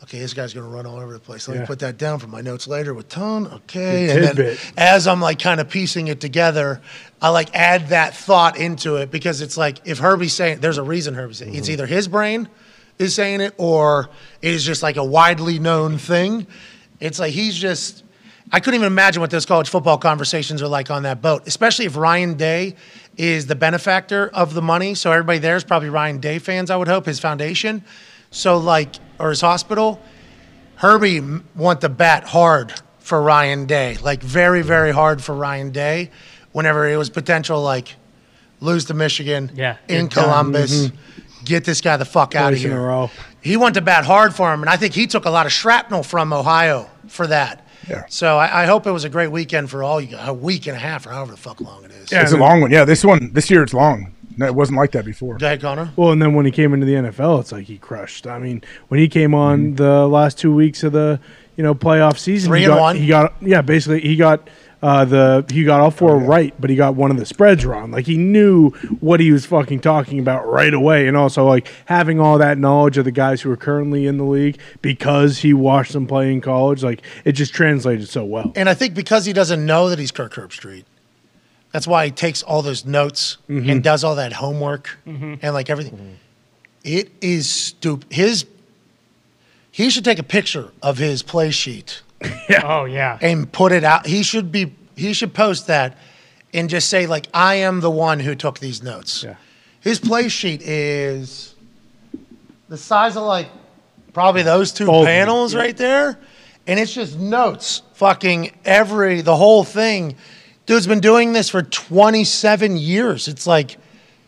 okay, 0.02 0.18
this 0.18 0.34
guy's 0.34 0.52
gonna 0.52 0.68
run 0.68 0.86
all 0.86 0.98
over 0.98 1.12
the 1.12 1.18
place. 1.18 1.48
Let 1.48 1.60
me 1.60 1.66
put 1.66 1.78
that 1.80 1.96
down 1.96 2.18
for 2.18 2.26
my 2.26 2.40
notes 2.40 2.66
later 2.66 2.92
with 2.92 3.08
tone. 3.08 3.46
Okay, 3.46 4.06
Good 4.06 4.24
and 4.24 4.38
then 4.38 4.56
as 4.76 5.06
I'm 5.06 5.20
like 5.20 5.38
kind 5.38 5.60
of 5.60 5.68
piecing 5.68 6.08
it 6.08 6.20
together, 6.20 6.80
I 7.20 7.28
like 7.28 7.54
add 7.54 7.88
that 7.88 8.14
thought 8.14 8.56
into 8.56 8.96
it 8.96 9.10
because 9.10 9.40
it's 9.40 9.56
like 9.56 9.78
if 9.84 9.98
Herbie's 9.98 10.34
saying, 10.34 10.60
there's 10.60 10.78
a 10.78 10.82
reason 10.82 11.14
Herbie's 11.14 11.38
saying 11.38 11.54
it's 11.54 11.66
mm-hmm. 11.66 11.74
either 11.74 11.86
his 11.86 12.08
brain 12.08 12.48
is 12.98 13.14
saying 13.14 13.40
it 13.40 13.54
or 13.58 14.10
it 14.40 14.52
is 14.52 14.64
just 14.64 14.82
like 14.82 14.96
a 14.96 15.04
widely 15.04 15.58
known 15.58 15.98
thing. 15.98 16.46
It's 17.00 17.18
like 17.18 17.32
he's 17.32 17.56
just. 17.56 18.04
I 18.54 18.60
couldn't 18.60 18.74
even 18.74 18.86
imagine 18.86 19.22
what 19.22 19.30
those 19.30 19.46
college 19.46 19.70
football 19.70 19.96
conversations 19.96 20.60
are 20.60 20.68
like 20.68 20.90
on 20.90 21.04
that 21.04 21.22
boat, 21.22 21.46
especially 21.46 21.86
if 21.86 21.96
Ryan 21.96 22.34
Day 22.34 22.76
is 23.16 23.46
the 23.46 23.54
benefactor 23.54 24.28
of 24.28 24.52
the 24.52 24.60
money. 24.60 24.94
So 24.94 25.10
everybody 25.10 25.38
there 25.38 25.56
is 25.56 25.64
probably 25.64 25.88
Ryan 25.88 26.18
Day 26.18 26.38
fans, 26.38 26.70
I 26.70 26.76
would 26.76 26.88
hope, 26.88 27.06
his 27.06 27.18
foundation. 27.18 27.82
So 28.32 28.58
like, 28.58 28.96
or 29.20 29.30
his 29.30 29.40
hospital. 29.40 30.00
Herbie 30.76 31.18
m- 31.18 31.44
want 31.54 31.80
to 31.82 31.88
bat 31.88 32.24
hard 32.24 32.72
for 32.98 33.22
Ryan 33.22 33.66
Day, 33.66 33.96
like 34.02 34.20
very, 34.20 34.62
very 34.62 34.90
hard 34.90 35.22
for 35.22 35.32
Ryan 35.34 35.70
Day. 35.70 36.10
Whenever 36.50 36.88
it 36.88 36.96
was 36.96 37.08
potential, 37.08 37.62
like 37.62 37.94
lose 38.60 38.86
to 38.86 38.94
Michigan 38.94 39.52
Yeah, 39.54 39.76
in 39.86 39.94
you're 39.94 40.08
done. 40.08 40.24
Columbus, 40.24 40.90
get 41.44 41.64
this 41.64 41.80
guy 41.80 41.96
the 41.96 42.04
fuck 42.04 42.34
out 42.34 42.52
of 42.52 42.58
here. 42.58 43.08
He 43.40 43.56
went 43.56 43.74
to 43.74 43.80
bat 43.80 44.04
hard 44.04 44.34
for 44.34 44.52
him, 44.52 44.60
and 44.62 44.68
I 44.68 44.76
think 44.76 44.92
he 44.94 45.06
took 45.06 45.24
a 45.24 45.30
lot 45.30 45.46
of 45.46 45.52
shrapnel 45.52 46.02
from 46.02 46.32
Ohio 46.32 46.90
for 47.06 47.26
that. 47.28 47.66
Yeah. 47.88 48.04
So 48.08 48.38
I, 48.38 48.62
I 48.62 48.66
hope 48.66 48.86
it 48.86 48.92
was 48.92 49.04
a 49.04 49.08
great 49.08 49.30
weekend 49.30 49.70
for 49.70 49.82
all 49.82 50.00
you 50.00 50.16
a 50.18 50.32
week 50.32 50.66
and 50.66 50.76
a 50.76 50.80
half 50.80 51.06
or 51.06 51.10
however 51.10 51.32
the 51.32 51.36
fuck 51.36 51.60
long 51.60 51.84
it 51.84 51.90
is. 51.92 52.12
Yeah. 52.12 52.22
It's 52.22 52.32
a 52.32 52.36
long 52.36 52.60
one. 52.60 52.70
Yeah, 52.70 52.84
this 52.84 53.04
one 53.04 53.32
this 53.32 53.50
year 53.50 53.62
it's 53.62 53.74
long. 53.74 54.12
No, 54.36 54.46
It 54.46 54.54
wasn't 54.54 54.78
like 54.78 54.92
that 54.92 55.04
before. 55.04 55.38
Go 55.38 55.46
ahead, 55.46 55.60
Connor. 55.60 55.90
Well, 55.96 56.10
and 56.12 56.20
then 56.22 56.34
when 56.34 56.46
he 56.46 56.52
came 56.52 56.72
into 56.74 56.86
the 56.86 56.94
NFL, 56.94 57.40
it's 57.40 57.52
like 57.52 57.66
he 57.66 57.78
crushed. 57.78 58.26
I 58.26 58.38
mean, 58.38 58.62
when 58.88 59.00
he 59.00 59.08
came 59.08 59.34
on 59.34 59.52
Mm-hmm. 59.52 59.74
the 59.76 60.06
last 60.08 60.38
two 60.38 60.54
weeks 60.54 60.82
of 60.82 60.92
the 60.92 61.20
you 61.56 61.62
know 61.62 61.74
playoff 61.74 62.18
season, 62.18 62.48
Three 62.50 62.60
he 62.60 62.64
and 62.66 62.74
got, 62.74 62.80
one. 62.80 62.96
He 62.96 63.06
got 63.06 63.34
yeah, 63.42 63.60
basically 63.62 64.00
he 64.00 64.16
got 64.16 64.48
uh, 64.82 65.04
the 65.04 65.44
he 65.52 65.62
got 65.64 65.80
all 65.80 65.86
Oh, 65.88 65.90
four 65.90 66.16
right, 66.18 66.52
but 66.58 66.70
he 66.70 66.74
got 66.76 66.94
one 66.96 67.10
of 67.10 67.16
the 67.18 67.26
spreads 67.26 67.64
wrong. 67.66 67.90
Like 67.92 68.06
he 68.06 68.16
knew 68.16 68.70
what 69.00 69.20
he 69.20 69.30
was 69.30 69.44
fucking 69.46 69.80
talking 69.80 70.18
about 70.18 70.48
right 70.48 70.72
away, 70.74 71.06
and 71.06 71.16
also 71.16 71.46
like 71.46 71.68
having 71.84 72.18
all 72.18 72.38
that 72.38 72.58
knowledge 72.58 72.96
of 72.98 73.04
the 73.04 73.12
guys 73.12 73.42
who 73.42 73.50
are 73.52 73.56
currently 73.56 74.06
in 74.06 74.16
the 74.16 74.24
league 74.24 74.58
because 74.80 75.38
he 75.38 75.52
watched 75.54 75.92
them 75.92 76.06
play 76.06 76.32
in 76.32 76.40
college. 76.40 76.82
Like 76.82 77.02
it 77.24 77.32
just 77.32 77.52
translated 77.54 78.08
so 78.08 78.24
well. 78.24 78.52
And 78.56 78.68
I 78.68 78.74
think 78.74 78.94
because 78.94 79.24
he 79.26 79.32
doesn't 79.32 79.64
know 79.64 79.88
that 79.90 79.98
he's 80.00 80.10
Kirk 80.10 80.34
Herbstreit, 80.34 80.84
that's 81.72 81.86
why 81.86 82.06
he 82.06 82.10
takes 82.10 82.42
all 82.42 82.62
those 82.62 82.84
notes 82.84 83.38
and 83.48 83.64
mm-hmm. 83.64 83.78
does 83.80 84.04
all 84.04 84.16
that 84.16 84.34
homework 84.34 84.98
mm-hmm. 85.06 85.34
and 85.42 85.54
like 85.54 85.70
everything. 85.70 86.18
It 86.84 87.10
is 87.20 87.48
stupid. 87.48 88.12
His 88.12 88.46
he 89.70 89.88
should 89.88 90.04
take 90.04 90.18
a 90.18 90.24
picture 90.24 90.70
of 90.82 90.98
his 90.98 91.22
play 91.22 91.50
sheet 91.50 92.02
yeah. 92.48 92.62
Oh 92.64 92.84
yeah. 92.84 93.18
and 93.20 93.50
put 93.50 93.72
it 93.72 93.84
out. 93.84 94.06
He 94.06 94.22
should 94.22 94.52
be 94.52 94.74
he 94.96 95.12
should 95.12 95.34
post 95.34 95.66
that 95.66 95.96
and 96.52 96.68
just 96.68 96.88
say 96.88 97.06
like 97.06 97.26
I 97.32 97.56
am 97.56 97.80
the 97.80 97.90
one 97.90 98.20
who 98.20 98.34
took 98.34 98.58
these 98.58 98.82
notes. 98.82 99.24
Yeah. 99.24 99.36
His 99.80 99.98
play 99.98 100.28
sheet 100.28 100.62
is 100.62 101.54
the 102.68 102.76
size 102.76 103.16
of 103.16 103.24
like 103.24 103.48
probably 104.12 104.42
those 104.42 104.72
two 104.72 104.86
Fold. 104.86 105.06
panels 105.06 105.54
right 105.54 105.76
there, 105.76 106.18
and 106.66 106.78
it's 106.78 106.92
just 106.92 107.18
notes. 107.18 107.82
Fucking 107.94 108.52
every 108.64 109.22
the 109.22 109.36
whole 109.36 109.64
thing. 109.64 110.16
Dude's 110.66 110.86
been 110.86 111.00
doing 111.00 111.32
this 111.32 111.48
for 111.48 111.62
27 111.62 112.76
years. 112.76 113.28
It's 113.28 113.46
like 113.46 113.76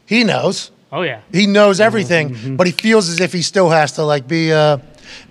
he 0.06 0.24
knows. 0.24 0.70
Oh 0.92 1.02
yeah. 1.02 1.20
He 1.32 1.46
knows 1.46 1.80
everything, 1.80 2.56
but 2.56 2.66
he 2.66 2.72
feels 2.72 3.08
as 3.08 3.20
if 3.20 3.32
he 3.32 3.42
still 3.42 3.70
has 3.70 3.92
to 3.92 4.04
like 4.04 4.28
be 4.28 4.52
uh, 4.52 4.78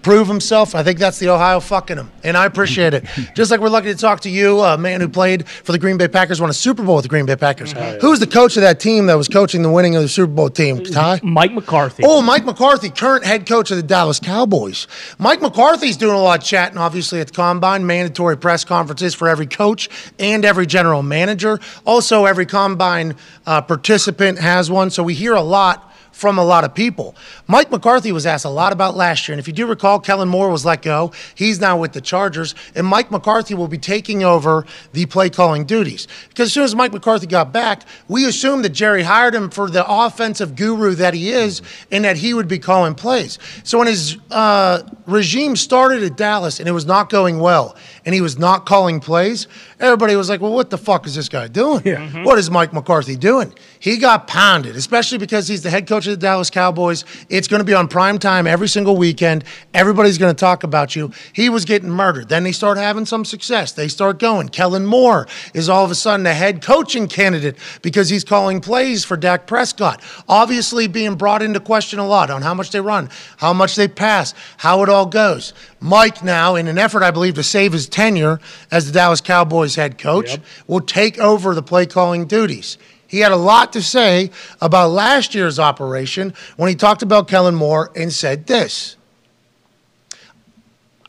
prove 0.01 0.27
himself. 0.27 0.75
I 0.75 0.83
think 0.83 0.99
that's 0.99 1.19
the 1.19 1.29
Ohio 1.29 1.59
fucking 1.59 1.97
him, 1.97 2.11
and 2.23 2.37
I 2.37 2.45
appreciate 2.45 2.93
it. 2.93 3.05
Just 3.35 3.51
like 3.51 3.59
we're 3.59 3.69
lucky 3.69 3.87
to 3.93 3.97
talk 3.97 4.21
to 4.21 4.29
you, 4.29 4.61
a 4.61 4.77
man 4.77 5.01
who 5.01 5.09
played 5.09 5.47
for 5.47 5.71
the 5.71 5.79
Green 5.79 5.97
Bay 5.97 6.07
Packers, 6.07 6.39
won 6.41 6.49
a 6.49 6.53
Super 6.53 6.83
Bowl 6.83 6.95
with 6.95 7.03
the 7.03 7.09
Green 7.09 7.25
Bay 7.25 7.35
Packers. 7.35 7.73
Who's 8.01 8.19
the 8.19 8.27
coach 8.27 8.57
of 8.57 8.61
that 8.61 8.79
team 8.79 9.07
that 9.07 9.15
was 9.15 9.27
coaching 9.27 9.61
the 9.61 9.71
winning 9.71 9.95
of 9.95 10.01
the 10.01 10.09
Super 10.09 10.31
Bowl 10.31 10.49
team? 10.49 10.83
Ty. 10.83 11.19
Mike 11.23 11.53
McCarthy. 11.53 12.03
Oh, 12.05 12.21
Mike 12.21 12.45
McCarthy, 12.45 12.89
current 12.89 13.25
head 13.25 13.45
coach 13.45 13.71
of 13.71 13.77
the 13.77 13.83
Dallas 13.83 14.19
Cowboys. 14.19 14.87
Mike 15.17 15.41
McCarthy's 15.41 15.97
doing 15.97 16.15
a 16.15 16.21
lot 16.21 16.39
of 16.39 16.45
chatting, 16.45 16.77
obviously, 16.77 17.19
at 17.19 17.27
the 17.27 17.33
combine, 17.33 17.85
mandatory 17.85 18.37
press 18.37 18.63
conferences 18.63 19.13
for 19.13 19.27
every 19.29 19.47
coach 19.47 19.89
and 20.19 20.45
every 20.45 20.65
general 20.65 21.03
manager. 21.03 21.59
Also, 21.85 22.25
every 22.25 22.45
combine 22.45 23.15
uh, 23.45 23.61
participant 23.61 24.39
has 24.39 24.69
one. 24.69 24.89
So 24.89 25.03
we 25.03 25.13
hear 25.13 25.33
a 25.33 25.41
lot 25.41 25.92
from 26.13 26.37
a 26.37 26.43
lot 26.43 26.63
of 26.63 26.73
people. 26.73 27.15
Mike 27.47 27.71
McCarthy 27.71 28.11
was 28.11 28.25
asked 28.25 28.45
a 28.45 28.49
lot 28.49 28.71
about 28.71 28.95
last 28.95 29.27
year. 29.27 29.33
And 29.33 29.39
if 29.39 29.47
you 29.47 29.53
do 29.53 29.65
recall, 29.65 29.99
Kellen 29.99 30.29
Moore 30.29 30.49
was 30.49 30.63
let 30.63 30.81
go. 30.81 31.11
He's 31.35 31.59
now 31.59 31.75
with 31.77 31.91
the 31.91 32.01
Chargers. 32.01 32.55
And 32.75 32.87
Mike 32.87 33.11
McCarthy 33.11 33.55
will 33.55 33.67
be 33.67 33.79
taking 33.79 34.23
over 34.23 34.65
the 34.93 35.07
play 35.07 35.29
calling 35.29 35.65
duties. 35.65 36.07
Because 36.29 36.47
as 36.47 36.53
soon 36.53 36.63
as 36.63 36.75
Mike 36.75 36.93
McCarthy 36.93 37.27
got 37.27 37.51
back, 37.51 37.83
we 38.07 38.25
assumed 38.25 38.63
that 38.63 38.69
Jerry 38.69 39.03
hired 39.03 39.33
him 39.33 39.49
for 39.49 39.69
the 39.69 39.83
offensive 39.85 40.55
guru 40.55 40.93
that 40.95 41.13
he 41.15 41.31
is 41.31 41.61
and 41.91 42.05
that 42.05 42.17
he 42.17 42.33
would 42.33 42.47
be 42.47 42.59
calling 42.59 42.93
plays. 42.93 43.39
So 43.63 43.79
when 43.79 43.87
his 43.87 44.17
uh, 44.29 44.83
regime 45.07 45.55
started 45.55 46.03
at 46.03 46.15
Dallas 46.15 46.59
and 46.59 46.69
it 46.69 46.73
was 46.73 46.85
not 46.85 47.09
going 47.09 47.39
well 47.39 47.75
and 48.05 48.13
he 48.13 48.21
was 48.21 48.37
not 48.37 48.65
calling 48.67 48.99
plays, 48.99 49.47
everybody 49.83 50.15
was 50.15 50.29
like, 50.29 50.39
well, 50.39 50.53
what 50.53 50.69
the 50.69 50.77
fuck 50.77 51.05
is 51.05 51.13
this 51.13 51.27
guy 51.27 51.47
doing? 51.47 51.81
Mm-hmm. 51.81 52.23
What 52.23 52.39
is 52.39 52.49
Mike 52.49 52.73
McCarthy 52.73 53.15
doing? 53.15 53.53
He 53.79 53.97
got 53.97 54.27
pounded, 54.27 54.75
especially 54.77 55.17
because 55.17 55.47
he's 55.47 55.61
the 55.61 55.69
head 55.69 55.87
coach 55.87 56.07
of 56.07 56.11
the 56.11 56.17
Dallas 56.17 56.49
Cowboys. 56.49 57.03
It's 57.29 57.47
going 57.47 57.59
to 57.59 57.65
be 57.65 57.73
on 57.73 57.89
prime 57.89 58.17
time 58.17 58.47
every 58.47 58.69
single 58.69 58.95
weekend. 58.95 59.43
Everybody's 59.73 60.17
going 60.17 60.33
to 60.33 60.39
talk 60.39 60.63
about 60.63 60.95
you. 60.95 61.11
He 61.33 61.49
was 61.49 61.65
getting 61.65 61.89
murdered. 61.89 62.29
Then 62.29 62.43
they 62.43 62.53
start 62.53 62.77
having 62.77 63.05
some 63.05 63.25
success. 63.25 63.73
They 63.73 63.89
start 63.89 64.19
going. 64.19 64.49
Kellen 64.49 64.85
Moore 64.85 65.27
is 65.53 65.67
all 65.67 65.83
of 65.83 65.91
a 65.91 65.95
sudden 65.95 66.25
a 66.25 66.33
head 66.33 66.61
coaching 66.61 67.07
candidate 67.07 67.57
because 67.81 68.09
he's 68.09 68.23
calling 68.23 68.61
plays 68.61 69.03
for 69.03 69.17
Dak 69.17 69.47
Prescott. 69.47 70.01
Obviously, 70.29 70.87
being 70.87 71.15
brought 71.15 71.41
into 71.41 71.59
question 71.59 71.99
a 71.99 72.07
lot 72.07 72.29
on 72.29 72.41
how 72.41 72.53
much 72.53 72.71
they 72.71 72.79
run, 72.79 73.09
how 73.37 73.51
much 73.51 73.75
they 73.75 73.89
pass, 73.89 74.33
how 74.57 74.81
it 74.81 74.89
all 74.89 75.05
goes. 75.05 75.53
Mike, 75.83 76.23
now, 76.23 76.55
in 76.55 76.69
an 76.69 76.77
effort, 76.77 77.03
I 77.03 77.11
believe, 77.11 77.33
to 77.33 77.43
save 77.43 77.73
his 77.73 77.89
tenure 77.89 78.39
as 78.71 78.87
the 78.87 78.93
Dallas 78.93 79.19
Cowboys 79.19 79.75
head 79.75 79.97
coach, 79.97 80.37
will 80.65 80.79
take 80.79 81.19
over 81.19 81.53
the 81.53 81.61
play 81.61 81.85
calling 81.85 82.25
duties. 82.25 82.77
He 83.05 83.19
had 83.19 83.33
a 83.33 83.37
lot 83.37 83.73
to 83.73 83.81
say 83.81 84.31
about 84.61 84.91
last 84.91 85.35
year's 85.35 85.59
operation 85.59 86.33
when 86.55 86.69
he 86.69 86.75
talked 86.75 87.01
about 87.01 87.27
Kellen 87.27 87.53
Moore 87.53 87.91
and 87.97 88.13
said 88.13 88.47
this. 88.47 88.95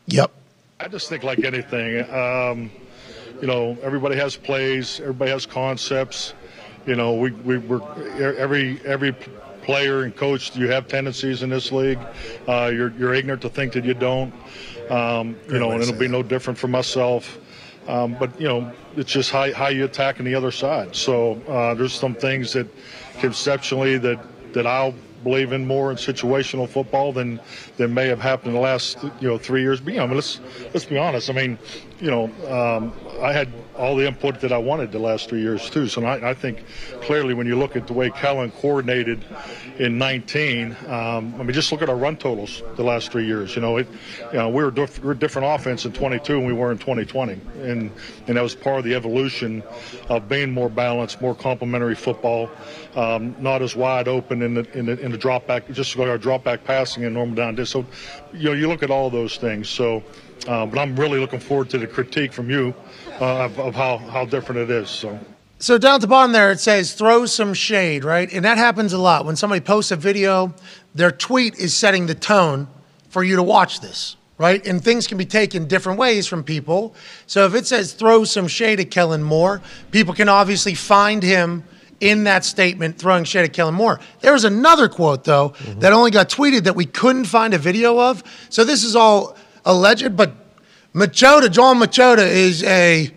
Yep. 0.07 0.31
I 0.81 0.89
just 0.89 1.07
think 1.07 1.23
like 1.23 1.45
anything, 1.45 2.01
um, 2.13 2.69
you 3.39 3.47
know, 3.47 3.77
everybody 3.81 4.17
has 4.17 4.35
plays, 4.35 4.99
everybody 4.99 5.31
has 5.31 5.45
concepts. 5.45 6.33
You 6.85 6.95
know, 6.95 7.15
we, 7.15 7.31
we 7.31 7.59
we're 7.59 7.81
every 8.37 8.79
every 8.85 9.15
player 9.65 10.03
and 10.03 10.15
coach. 10.15 10.55
You 10.55 10.69
have 10.69 10.87
tendencies 10.87 11.43
in 11.43 11.49
this 11.49 11.71
league. 11.71 11.99
Uh, 12.47 12.71
you're 12.73 12.91
you're 12.91 13.13
ignorant 13.13 13.41
to 13.41 13.49
think 13.49 13.73
that 13.73 13.83
you 13.83 13.93
don't. 13.93 14.33
Um, 14.89 15.35
you 15.49 15.59
know, 15.59 15.71
and 15.71 15.81
it'll 15.81 15.97
be 15.97 16.07
no 16.07 16.21
different 16.21 16.59
for 16.59 16.67
myself. 16.67 17.39
Um, 17.87 18.15
but 18.19 18.39
you 18.39 18.47
know, 18.47 18.71
it's 18.95 19.11
just 19.11 19.31
how, 19.31 19.51
how 19.53 19.67
you 19.67 19.85
attack 19.85 20.19
on 20.19 20.25
the 20.25 20.35
other 20.35 20.51
side. 20.51 20.95
So 20.95 21.41
uh, 21.47 21.73
there's 21.73 21.93
some 21.93 22.13
things 22.15 22.53
that 22.53 22.67
conceptually 23.19 23.97
that 23.97 24.19
that 24.53 24.65
I'll 24.67 24.93
believe 25.23 25.53
in 25.53 25.65
more 25.65 25.89
in 25.89 25.97
situational 25.97 26.69
football 26.69 27.11
than 27.11 27.39
than 27.77 27.93
may 27.93 28.07
have 28.07 28.19
happened 28.19 28.49
in 28.49 28.53
the 28.53 28.61
last 28.61 29.03
you 29.19 29.27
know 29.27 29.37
three 29.37 29.61
years. 29.61 29.81
But 29.81 29.93
you 29.93 29.99
know, 29.99 30.05
I 30.05 30.07
mean, 30.07 30.15
let's 30.15 30.39
let's 30.73 30.85
be 30.85 30.97
honest. 30.97 31.29
I 31.29 31.33
mean, 31.33 31.57
you 31.99 32.11
know, 32.11 32.25
um, 32.51 32.93
I 33.21 33.31
had 33.31 33.51
all 33.77 33.95
the 33.95 34.07
input 34.07 34.39
that 34.41 34.51
I 34.51 34.57
wanted 34.57 34.91
the 34.91 34.99
last 34.99 35.29
three 35.29 35.41
years 35.41 35.69
too. 35.69 35.87
So 35.87 36.03
I, 36.03 36.31
I 36.31 36.33
think 36.33 36.63
clearly 37.01 37.33
when 37.33 37.47
you 37.47 37.57
look 37.57 37.75
at 37.75 37.87
the 37.87 37.93
way 37.93 38.09
Kellen 38.09 38.51
coordinated 38.51 39.23
in 39.79 39.97
19, 39.97 40.75
um, 40.87 41.35
I 41.35 41.43
mean, 41.43 41.53
just 41.53 41.71
look 41.71 41.81
at 41.81 41.89
our 41.89 41.95
run 41.95 42.17
totals 42.17 42.63
the 42.75 42.83
last 42.83 43.11
three 43.11 43.25
years. 43.25 43.55
You 43.55 43.61
know, 43.61 43.77
it, 43.77 43.87
you 44.31 44.37
know, 44.37 44.49
we 44.49 44.63
were, 44.63 44.71
diff- 44.71 45.03
we 45.03 45.13
different 45.15 45.47
offense 45.47 45.85
in 45.85 45.93
22 45.93 46.33
than 46.33 46.45
we 46.45 46.53
were 46.53 46.71
in 46.71 46.77
2020, 46.77 47.39
and 47.61 47.91
and 48.27 48.37
that 48.37 48.41
was 48.41 48.55
part 48.55 48.79
of 48.79 48.85
the 48.85 48.95
evolution 48.95 49.63
of 50.09 50.27
being 50.27 50.51
more 50.51 50.69
balanced, 50.69 51.21
more 51.21 51.35
complementary 51.35 51.95
football, 51.95 52.49
um, 52.95 53.35
not 53.39 53.61
as 53.61 53.75
wide 53.75 54.07
open 54.07 54.41
in 54.41 54.53
the 54.53 54.77
in 54.77 54.85
the, 54.85 54.99
in 54.99 55.11
the 55.11 55.17
drop 55.17 55.47
back, 55.47 55.69
just 55.71 55.95
like 55.95 56.09
our 56.09 56.17
drop 56.17 56.43
back 56.43 56.63
passing 56.63 57.05
and 57.05 57.13
normal 57.13 57.35
down. 57.35 57.65
So, 57.65 57.85
you 58.33 58.49
know, 58.49 58.53
you 58.53 58.67
look 58.67 58.83
at 58.83 58.91
all 58.91 59.09
those 59.09 59.37
things. 59.37 59.69
So. 59.69 60.03
Uh, 60.47 60.65
but 60.65 60.77
I'm 60.77 60.95
really 60.95 61.19
looking 61.19 61.39
forward 61.39 61.69
to 61.71 61.77
the 61.77 61.87
critique 61.87 62.31
from 62.33 62.49
you 62.49 62.73
uh, 63.21 63.45
of, 63.45 63.59
of 63.59 63.75
how, 63.75 63.97
how 63.97 64.25
different 64.25 64.61
it 64.61 64.69
is. 64.69 64.89
So. 64.89 65.19
So 65.57 65.77
down 65.77 65.95
at 65.95 66.01
the 66.01 66.07
bottom 66.07 66.33
there, 66.33 66.51
it 66.51 66.59
says 66.59 66.93
throw 66.93 67.25
some 67.25 67.53
shade, 67.53 68.03
right? 68.03 68.31
And 68.31 68.43
that 68.43 68.57
happens 68.57 68.93
a 68.93 68.97
lot. 68.97 69.25
When 69.25 69.35
somebody 69.35 69.61
posts 69.61 69.91
a 69.91 69.95
video, 69.95 70.53
their 70.93 71.11
tweet 71.11 71.55
is 71.55 71.73
setting 71.73 72.07
the 72.07 72.15
tone 72.15 72.67
for 73.09 73.23
you 73.23 73.37
to 73.37 73.43
watch 73.43 73.79
this, 73.79 74.17
right? 74.37 74.65
And 74.67 74.83
things 74.83 75.07
can 75.07 75.17
be 75.17 75.25
taken 75.25 75.67
different 75.67 75.97
ways 75.97 76.27
from 76.27 76.43
people. 76.43 76.93
So 77.25 77.45
if 77.45 77.55
it 77.55 77.65
says 77.65 77.93
throw 77.93 78.25
some 78.25 78.47
shade 78.47 78.81
at 78.81 78.91
Kellen 78.91 79.23
Moore, 79.23 79.61
people 79.91 80.13
can 80.13 80.27
obviously 80.27 80.75
find 80.75 81.23
him 81.23 81.63
in 82.01 82.25
that 82.25 82.43
statement 82.43 82.97
throwing 82.97 83.23
shade 83.23 83.45
at 83.45 83.53
Kellen 83.53 83.73
Moore. 83.73 84.01
There 84.19 84.33
was 84.33 84.43
another 84.43 84.89
quote, 84.89 85.23
though, 85.23 85.53
that 85.77 85.93
only 85.93 86.11
got 86.11 86.29
tweeted 86.29 86.65
that 86.65 86.75
we 86.75 86.85
couldn't 86.85 87.25
find 87.25 87.53
a 87.53 87.57
video 87.57 87.97
of. 87.97 88.21
So 88.49 88.65
this 88.65 88.83
is 88.83 88.97
all 88.97 89.37
alleged, 89.65 90.15
but 90.15 90.33
Machota, 90.93 91.51
Jon 91.51 91.77
Machota, 91.79 92.25
is 92.25 92.63
a 92.63 93.11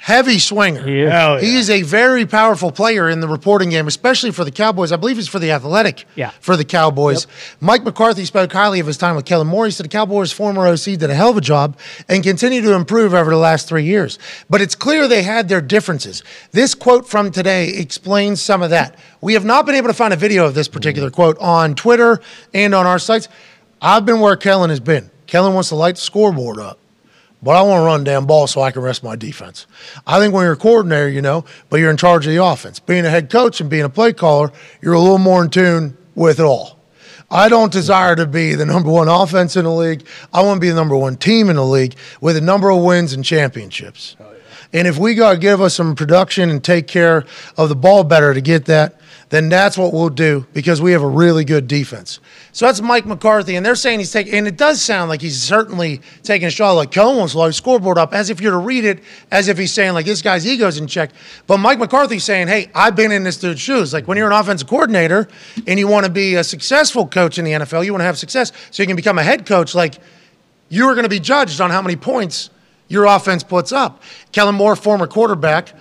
heavy 0.00 0.38
swinger. 0.38 0.82
He 0.82 1.02
is. 1.02 1.10
Yeah. 1.10 1.38
He 1.38 1.56
is 1.56 1.68
a 1.68 1.82
very 1.82 2.24
powerful 2.24 2.72
player 2.72 3.08
in 3.10 3.20
the 3.20 3.28
reporting 3.28 3.68
game, 3.68 3.86
especially 3.86 4.30
for 4.30 4.44
the 4.44 4.50
Cowboys. 4.50 4.92
I 4.92 4.96
believe 4.96 5.16
he's 5.16 5.28
for 5.28 5.38
the 5.38 5.52
Athletic. 5.52 6.06
Yeah. 6.14 6.30
For 6.40 6.56
the 6.56 6.64
Cowboys. 6.64 7.26
Mike 7.60 7.84
McCarthy 7.84 8.24
spoke 8.24 8.50
highly 8.50 8.80
of 8.80 8.86
his 8.86 8.96
time 8.96 9.14
with 9.14 9.26
Kellen 9.26 9.46
Moore. 9.46 9.66
He 9.66 9.70
said 9.70 9.84
the 9.84 9.90
Cowboys' 9.90 10.32
former 10.32 10.66
OC 10.66 10.84
did 10.84 11.04
a 11.04 11.14
hell 11.14 11.28
of 11.30 11.36
a 11.36 11.42
job 11.42 11.76
and 12.08 12.24
continue 12.24 12.62
to 12.62 12.72
improve 12.72 13.12
over 13.12 13.30
the 13.30 13.36
last 13.36 13.68
three 13.68 13.84
years. 13.84 14.18
But 14.48 14.62
it's 14.62 14.74
clear 14.74 15.06
they 15.06 15.22
had 15.22 15.48
their 15.48 15.60
differences. 15.60 16.24
This 16.52 16.74
quote 16.74 17.06
from 17.06 17.30
today 17.30 17.68
explains 17.68 18.40
some 18.40 18.62
of 18.62 18.70
that. 18.70 18.96
We 19.20 19.34
have 19.34 19.44
not 19.44 19.66
been 19.66 19.74
able 19.74 19.88
to 19.88 19.94
find 19.94 20.14
a 20.14 20.16
video 20.16 20.46
of 20.46 20.54
this 20.54 20.66
particular 20.66 21.10
quote 21.10 21.36
on 21.38 21.74
Twitter 21.74 22.20
and 22.54 22.74
on 22.74 22.86
our 22.86 22.98
sites. 22.98 23.28
I've 23.82 24.06
been 24.06 24.20
where 24.20 24.36
Kellen 24.36 24.70
has 24.70 24.80
been. 24.80 25.10
Kellen 25.30 25.54
wants 25.54 25.70
to 25.70 25.76
light 25.76 25.94
the 25.94 26.00
scoreboard 26.02 26.58
up 26.58 26.78
but 27.42 27.56
I 27.56 27.62
want 27.62 27.80
to 27.80 27.84
run 27.84 28.04
damn 28.04 28.26
ball 28.26 28.46
so 28.46 28.60
I 28.60 28.70
can 28.70 28.82
rest 28.82 29.02
my 29.02 29.16
defense. 29.16 29.66
I 30.06 30.18
think 30.18 30.34
when 30.34 30.44
you're 30.44 30.52
a 30.52 30.56
coordinator, 30.56 31.08
you 31.08 31.22
know, 31.22 31.44
but 31.68 31.76
you're 31.78 31.90
in 31.90 31.96
charge 31.96 32.26
of 32.26 32.32
the 32.32 32.44
offense. 32.44 32.80
Being 32.80 33.06
a 33.06 33.10
head 33.10 33.30
coach 33.30 33.60
and 33.60 33.70
being 33.70 33.84
a 33.84 33.88
play 33.88 34.12
caller, 34.12 34.52
you're 34.82 34.94
a 34.94 35.00
little 35.00 35.18
more 35.18 35.42
in 35.42 35.50
tune 35.50 35.96
with 36.14 36.38
it 36.38 36.44
all. 36.44 36.78
I 37.30 37.48
don't 37.48 37.72
desire 37.72 38.16
to 38.16 38.26
be 38.26 38.54
the 38.54 38.66
number 38.74 38.90
one 38.90 39.08
offense 39.08 39.56
in 39.56 39.64
the 39.64 39.72
league. 39.72 40.06
I 40.32 40.42
want 40.42 40.56
to 40.56 40.60
be 40.60 40.68
the 40.68 40.74
number 40.74 40.96
one 40.96 41.16
team 41.16 41.48
in 41.48 41.56
the 41.56 41.64
league 41.64 41.96
with 42.20 42.36
a 42.36 42.40
number 42.40 42.70
of 42.70 42.82
wins 42.82 43.12
and 43.12 43.24
championships. 43.24 44.16
And 44.72 44.86
if 44.86 44.98
we 44.98 45.14
got 45.14 45.32
to 45.32 45.38
give 45.38 45.60
us 45.60 45.74
some 45.74 45.96
production 45.96 46.48
and 46.48 46.62
take 46.62 46.86
care 46.86 47.24
of 47.56 47.68
the 47.68 47.74
ball 47.74 48.04
better 48.04 48.34
to 48.34 48.40
get 48.40 48.66
that, 48.66 49.00
then 49.30 49.48
that's 49.48 49.78
what 49.78 49.92
we'll 49.92 50.08
do 50.08 50.44
because 50.52 50.82
we 50.82 50.90
have 50.90 51.02
a 51.02 51.08
really 51.08 51.44
good 51.44 51.68
defense. 51.68 52.18
So 52.52 52.66
that's 52.66 52.80
Mike 52.80 53.06
McCarthy, 53.06 53.54
and 53.54 53.64
they're 53.64 53.76
saying 53.76 54.00
he's 54.00 54.10
taking, 54.10 54.34
and 54.34 54.48
it 54.48 54.56
does 54.56 54.82
sound 54.82 55.08
like 55.08 55.20
he's 55.20 55.40
certainly 55.40 56.00
taking 56.24 56.48
a 56.48 56.50
shot. 56.50 56.72
Like 56.72 56.90
Kellen 56.90 57.16
wants 57.16 57.34
to 57.34 57.52
scoreboard 57.52 57.96
up, 57.96 58.12
as 58.12 58.28
if 58.28 58.40
you're 58.40 58.50
to 58.50 58.58
read 58.58 58.84
it 58.84 59.02
as 59.30 59.46
if 59.46 59.56
he's 59.56 59.72
saying 59.72 59.94
like 59.94 60.04
this 60.04 60.20
guy's 60.20 60.44
ego's 60.44 60.78
in 60.78 60.88
check. 60.88 61.12
But 61.46 61.58
Mike 61.58 61.78
McCarthy's 61.78 62.24
saying, 62.24 62.48
"Hey, 62.48 62.70
I've 62.74 62.96
been 62.96 63.12
in 63.12 63.22
this 63.22 63.36
dude's 63.36 63.60
shoes. 63.60 63.92
Like 63.92 64.08
when 64.08 64.18
you're 64.18 64.30
an 64.30 64.36
offensive 64.36 64.68
coordinator 64.68 65.28
and 65.64 65.78
you 65.78 65.86
want 65.86 66.06
to 66.06 66.12
be 66.12 66.34
a 66.34 66.42
successful 66.42 67.06
coach 67.06 67.38
in 67.38 67.44
the 67.44 67.52
NFL, 67.52 67.84
you 67.84 67.92
want 67.92 68.00
to 68.00 68.06
have 68.06 68.18
success, 68.18 68.50
so 68.72 68.82
you 68.82 68.88
can 68.88 68.96
become 68.96 69.16
a 69.16 69.22
head 69.22 69.46
coach. 69.46 69.76
Like 69.76 70.00
you 70.68 70.86
are 70.86 70.94
going 70.94 71.04
to 71.04 71.10
be 71.10 71.20
judged 71.20 71.60
on 71.60 71.70
how 71.70 71.80
many 71.80 71.94
points 71.94 72.50
your 72.88 73.04
offense 73.04 73.44
puts 73.44 73.70
up. 73.70 74.02
Kellen 74.32 74.56
Moore, 74.56 74.74
former 74.74 75.06
quarterback, 75.06 75.72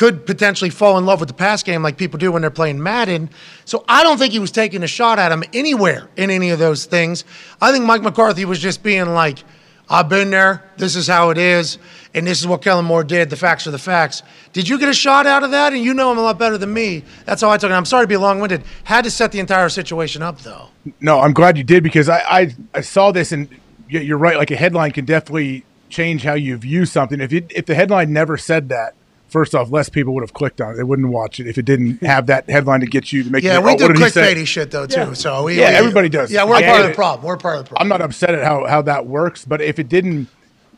could 0.00 0.24
potentially 0.24 0.70
fall 0.70 0.96
in 0.96 1.04
love 1.04 1.20
with 1.20 1.28
the 1.28 1.34
pass 1.34 1.62
game 1.62 1.82
like 1.82 1.98
people 1.98 2.18
do 2.18 2.32
when 2.32 2.40
they're 2.40 2.50
playing 2.50 2.82
Madden. 2.82 3.28
So 3.66 3.84
I 3.86 4.02
don't 4.02 4.16
think 4.16 4.32
he 4.32 4.38
was 4.38 4.50
taking 4.50 4.82
a 4.82 4.86
shot 4.86 5.18
at 5.18 5.30
him 5.30 5.44
anywhere 5.52 6.08
in 6.16 6.30
any 6.30 6.48
of 6.48 6.58
those 6.58 6.86
things. 6.86 7.22
I 7.60 7.70
think 7.70 7.84
Mike 7.84 8.00
McCarthy 8.00 8.46
was 8.46 8.58
just 8.58 8.82
being 8.82 9.10
like, 9.10 9.44
I've 9.90 10.08
been 10.08 10.30
there. 10.30 10.64
This 10.78 10.96
is 10.96 11.06
how 11.06 11.28
it 11.28 11.36
is. 11.36 11.76
And 12.14 12.26
this 12.26 12.40
is 12.40 12.46
what 12.46 12.62
Kellen 12.62 12.86
Moore 12.86 13.04
did. 13.04 13.28
The 13.28 13.36
facts 13.36 13.66
are 13.66 13.72
the 13.72 13.78
facts. 13.78 14.22
Did 14.54 14.70
you 14.70 14.78
get 14.78 14.88
a 14.88 14.94
shot 14.94 15.26
out 15.26 15.42
of 15.42 15.50
that? 15.50 15.74
And 15.74 15.84
you 15.84 15.92
know 15.92 16.10
him 16.10 16.16
a 16.16 16.22
lot 16.22 16.38
better 16.38 16.56
than 16.56 16.72
me. 16.72 17.04
That's 17.26 17.42
how 17.42 17.50
I 17.50 17.58
took 17.58 17.70
it. 17.70 17.74
I'm 17.74 17.84
sorry 17.84 18.04
to 18.04 18.08
be 18.08 18.16
long 18.16 18.40
winded. 18.40 18.62
Had 18.84 19.04
to 19.04 19.10
set 19.10 19.32
the 19.32 19.38
entire 19.38 19.68
situation 19.68 20.22
up, 20.22 20.40
though. 20.40 20.68
No, 21.02 21.20
I'm 21.20 21.34
glad 21.34 21.58
you 21.58 21.64
did 21.64 21.82
because 21.82 22.08
I, 22.08 22.20
I, 22.20 22.54
I 22.72 22.80
saw 22.80 23.12
this 23.12 23.32
and 23.32 23.54
you're 23.86 24.16
right. 24.16 24.38
Like 24.38 24.50
a 24.50 24.56
headline 24.56 24.92
can 24.92 25.04
definitely 25.04 25.66
change 25.90 26.22
how 26.22 26.32
you 26.32 26.56
view 26.56 26.86
something. 26.86 27.20
If 27.20 27.34
it, 27.34 27.52
if 27.54 27.66
the 27.66 27.74
headline 27.74 28.14
never 28.14 28.38
said 28.38 28.70
that, 28.70 28.94
first 29.30 29.54
off, 29.54 29.70
less 29.70 29.88
people 29.88 30.14
would 30.14 30.22
have 30.22 30.32
clicked 30.32 30.60
on 30.60 30.74
it. 30.74 30.76
They 30.76 30.82
wouldn't 30.82 31.08
watch 31.08 31.40
it 31.40 31.46
if 31.46 31.58
it 31.58 31.64
didn't 31.64 32.02
have 32.02 32.26
that 32.26 32.48
headline 32.50 32.80
to 32.80 32.86
get 32.86 33.12
you 33.12 33.22
to 33.24 33.30
make. 33.30 33.42
Yeah, 33.42 33.58
you, 33.58 33.64
we 33.64 33.70
oh, 33.72 33.76
do 33.76 33.84
what 33.84 33.96
did 33.96 34.02
he 34.04 34.10
say? 34.10 34.34
clickbaity 34.34 34.46
shit, 34.46 34.70
though, 34.70 34.86
too. 34.86 35.14
So 35.14 35.44
we, 35.44 35.58
Yeah, 35.58 35.70
we- 35.70 35.76
everybody 35.76 36.08
does. 36.08 36.30
Yeah, 36.30 36.44
we're 36.44 36.56
I 36.56 36.62
part 36.62 36.76
get 36.76 36.84
of 36.84 36.90
the 36.90 36.94
problem. 36.94 37.26
We're 37.26 37.36
part 37.36 37.58
of 37.58 37.64
the 37.64 37.68
problem. 37.70 37.92
I'm 37.92 37.98
not 37.98 38.04
upset 38.04 38.34
at 38.34 38.44
how, 38.44 38.66
how 38.66 38.82
that 38.82 39.06
works, 39.06 39.44
but 39.44 39.60
if 39.60 39.78
it 39.78 39.88
didn't, 39.88 40.28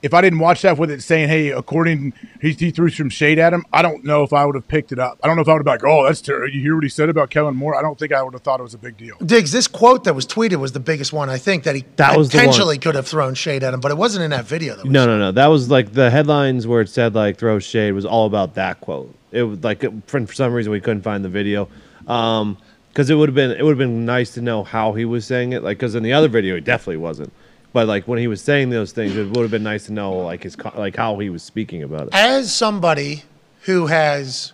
if 0.03 0.13
I 0.13 0.21
didn't 0.21 0.41
watch 0.41 0.63
that 0.63 0.79
with 0.79 0.91
it 0.91 1.03
saying, 1.03 1.29
"Hey, 1.29 1.51
according 1.51 2.13
he, 2.41 2.53
he 2.53 2.71
threw 2.71 2.91
some 2.91 3.09
shade 3.09 3.39
at 3.39 3.53
him," 3.53 3.65
I 3.73 3.83
don't 3.83 4.05
know 4.05 4.25
if 4.25 4.33
I 4.33 4.45
would 4.45 4.57
have 4.57 4.67
picked 4.67 4.93
it 4.93 4.99
up. 4.99 5.19
I 5.23 5.29
don't 5.29 5.37
know 5.37 5.43
if 5.43 5.49
I 5.49 5.53
would 5.53 5.67
have 5.67 5.81
been 5.81 5.89
like, 5.89 5.99
"Oh, 5.99 6.05
that's 6.05 6.21
terrible." 6.21 6.49
You 6.49 6.61
hear 6.61 6.75
what 6.75 6.83
he 6.83 6.91
said 6.91 7.09
about 7.09 7.31
Kellen 7.31 7.57
Moore? 7.57 7.77
I 7.77 7.83
don't 7.83 7.99
think 7.99 8.13
I 8.13 8.23
would 8.23 8.35
have 8.35 8.43
thought 8.43 8.61
it 8.61 8.65
was 8.65 8.75
a 8.75 8.79
big 8.79 8.97
deal. 8.97 9.17
Diggs, 9.25 9.53
this 9.53 9.69
quote 9.69 10.05
that 10.05 10.15
was 10.15 10.27
tweeted 10.27 10.57
was 10.57 10.73
the 10.73 10.81
biggest 10.81 11.13
one. 11.13 11.31
I 11.31 11.39
think 11.39 11.65
that 11.65 11.77
he 11.77 11.85
That 11.97 12.19
was 12.19 12.31
potentially 12.31 12.79
could 12.79 12.97
have 12.97 13.07
thrown 13.07 13.35
shade 13.35 13.63
at 13.63 13.73
him, 13.73 13.81
but 13.81 13.91
it 13.93 13.97
wasn't 13.97 14.25
in 14.25 14.31
that 14.31 14.45
video. 14.45 14.75
That 14.75 14.85
was 14.85 14.93
No, 14.93 15.07
no, 15.07 15.19
no. 15.19 15.33
That 15.33 15.47
was 15.47 15.71
like 15.71 15.93
the 15.93 16.11
headlines 16.11 16.67
where 16.67 16.81
it 16.81 16.89
said 16.89 17.15
like 17.15 17.39
throw 17.39 17.59
shade 17.59 17.93
was 17.93 18.05
all 18.05 18.27
about 18.27 18.55
that 18.55 18.81
quote. 18.81 19.15
It 19.31 19.45
was 19.45 19.63
like 19.63 19.85
it, 19.85 19.93
for, 20.07 20.27
for 20.27 20.35
some 20.35 20.53
reason 20.53 20.73
we 20.73 20.81
couldn't 20.81 21.03
find 21.03 21.25
the 21.25 21.29
video. 21.29 21.69
Um, 22.09 22.59
because 22.93 23.09
it 23.09 23.15
would 23.15 23.31
have 23.31 23.35
been 23.35 23.53
it 23.53 23.63
would 23.63 23.71
have 23.71 23.79
been 23.79 24.05
nice 24.05 24.35
to 24.35 24.43
know 24.43 24.65
how 24.65 24.93
he 24.93 25.05
was 25.05 25.25
saying 25.25 25.53
it. 25.53 25.63
Like 25.63 25.79
because 25.79 25.95
in 25.95 26.03
the 26.03 26.13
other 26.13 26.29
video, 26.29 26.57
he 26.57 26.61
definitely 26.61 26.99
wasn't. 26.99 27.33
But 27.73 27.89
like 27.89 28.07
when 28.07 28.19
he 28.19 28.27
was 28.27 28.43
saying 28.43 28.71
those 28.71 28.93
things, 28.93 29.17
it 29.17 29.29
would 29.29 29.43
have 29.43 29.51
been 29.51 29.63
nice 29.63 29.87
to 29.87 29.93
know 29.93 30.13
like 30.19 30.43
his 30.43 30.57
like 30.77 30.97
how 30.97 31.19
he 31.19 31.31
was 31.31 31.43
speaking 31.43 31.83
about 31.83 32.09
it. 32.09 32.15
As 32.15 32.55
somebody 32.55 33.25
who 33.63 33.87
has 33.87 34.53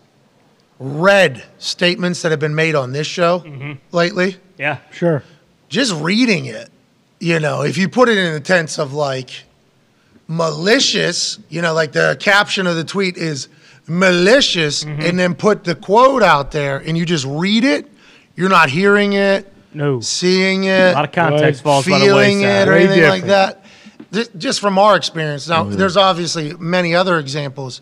read 0.79 1.43
statements 1.59 2.23
that 2.23 2.31
have 2.31 2.41
been 2.41 2.55
made 2.55 2.75
on 2.75 2.93
this 2.93 3.07
show 3.07 3.41
mm-hmm. 3.41 3.73
lately, 3.91 4.37
Yeah. 4.59 4.79
Sure. 4.93 5.25
just 5.69 5.93
reading 5.95 6.47
it, 6.47 6.71
you 7.19 7.41
know, 7.41 7.63
if 7.63 7.77
you 7.77 7.89
put 7.89 8.09
it 8.09 8.17
in 8.17 8.33
the 8.33 8.41
tense 8.41 8.79
of 8.79 8.93
like 8.93 9.31
malicious, 10.29 11.39
you 11.49 11.63
know, 11.63 11.75
like 11.75 11.93
the 11.93 12.17
caption 12.21 12.67
of 12.67 12.77
the 12.77 12.85
tweet 12.85 13.17
is 13.17 13.49
malicious, 13.89 14.85
mm-hmm. 14.85 15.01
and 15.03 15.19
then 15.19 15.35
put 15.35 15.65
the 15.65 15.75
quote 15.75 16.23
out 16.23 16.53
there 16.53 16.79
and 16.79 16.97
you 16.97 17.05
just 17.05 17.25
read 17.25 17.65
it, 17.65 17.91
you're 18.37 18.51
not 18.51 18.71
hearing 18.71 19.15
it, 19.15 19.53
No. 19.75 20.01
seeing 20.01 20.65
it. 20.65 20.91
A 20.91 20.93
lot 20.93 21.05
of 21.05 21.13
context 21.13 21.63
falls 21.63 21.87
by 21.87 21.99
the 21.99 22.05
feeling 22.07 22.43
it 22.43 22.69
or 22.69 22.73
Way 22.73 22.85
anything 22.87 23.09
like 23.09 23.25
that. 23.25 23.65
Ju- 24.13 24.25
Just 24.37 24.61
from 24.61 24.79
our 24.79 24.97
experience. 24.97 25.49
Now, 25.49 25.65
Mm-hmm. 25.65 25.77
there's 25.77 25.97
obviously 25.97 26.55
many 26.55 26.95
other 26.95 27.19
examples. 27.19 27.81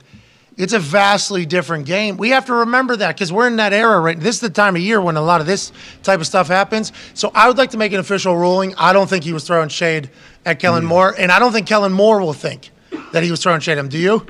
It's 0.56 0.72
a 0.72 0.78
vastly 0.78 1.44
different 1.44 1.84
game. 1.84 2.16
We 2.16 2.30
have 2.30 2.46
to 2.46 2.54
remember 2.54 2.96
that 2.96 3.14
because 3.14 3.30
we're 3.30 3.46
in 3.46 3.56
that 3.56 3.74
era 3.74 4.00
right. 4.00 4.18
This 4.18 4.36
is 4.36 4.40
the 4.40 4.48
time 4.50 4.74
of 4.74 4.80
year 4.80 5.00
when 5.02 5.16
a 5.16 5.22
lot 5.22 5.42
of 5.42 5.46
this 5.46 5.70
type 6.02 6.18
of 6.18 6.26
stuff 6.26 6.48
happens. 6.48 6.92
So 7.12 7.30
I 7.34 7.46
would 7.46 7.58
like 7.58 7.70
to 7.72 7.76
make 7.76 7.92
an 7.92 8.00
official 8.00 8.34
ruling. 8.36 8.74
I 8.78 8.94
don't 8.94 9.06
think 9.08 9.22
he 9.22 9.34
was 9.34 9.44
throwing 9.46 9.68
shade 9.68 10.08
at 10.46 10.58
Kellen 10.58 10.84
Mm. 10.84 10.88
Moore, 10.88 11.14
and 11.18 11.30
I 11.30 11.38
don't 11.38 11.52
think 11.52 11.66
Kellen 11.66 11.92
Moore 11.92 12.20
will 12.20 12.32
think 12.32 12.70
that 13.12 13.22
he 13.22 13.30
was 13.30 13.42
throwing 13.42 13.60
shade 13.60 13.72
at 13.72 13.78
him. 13.78 13.88
Do 13.88 13.98
you? 13.98 14.26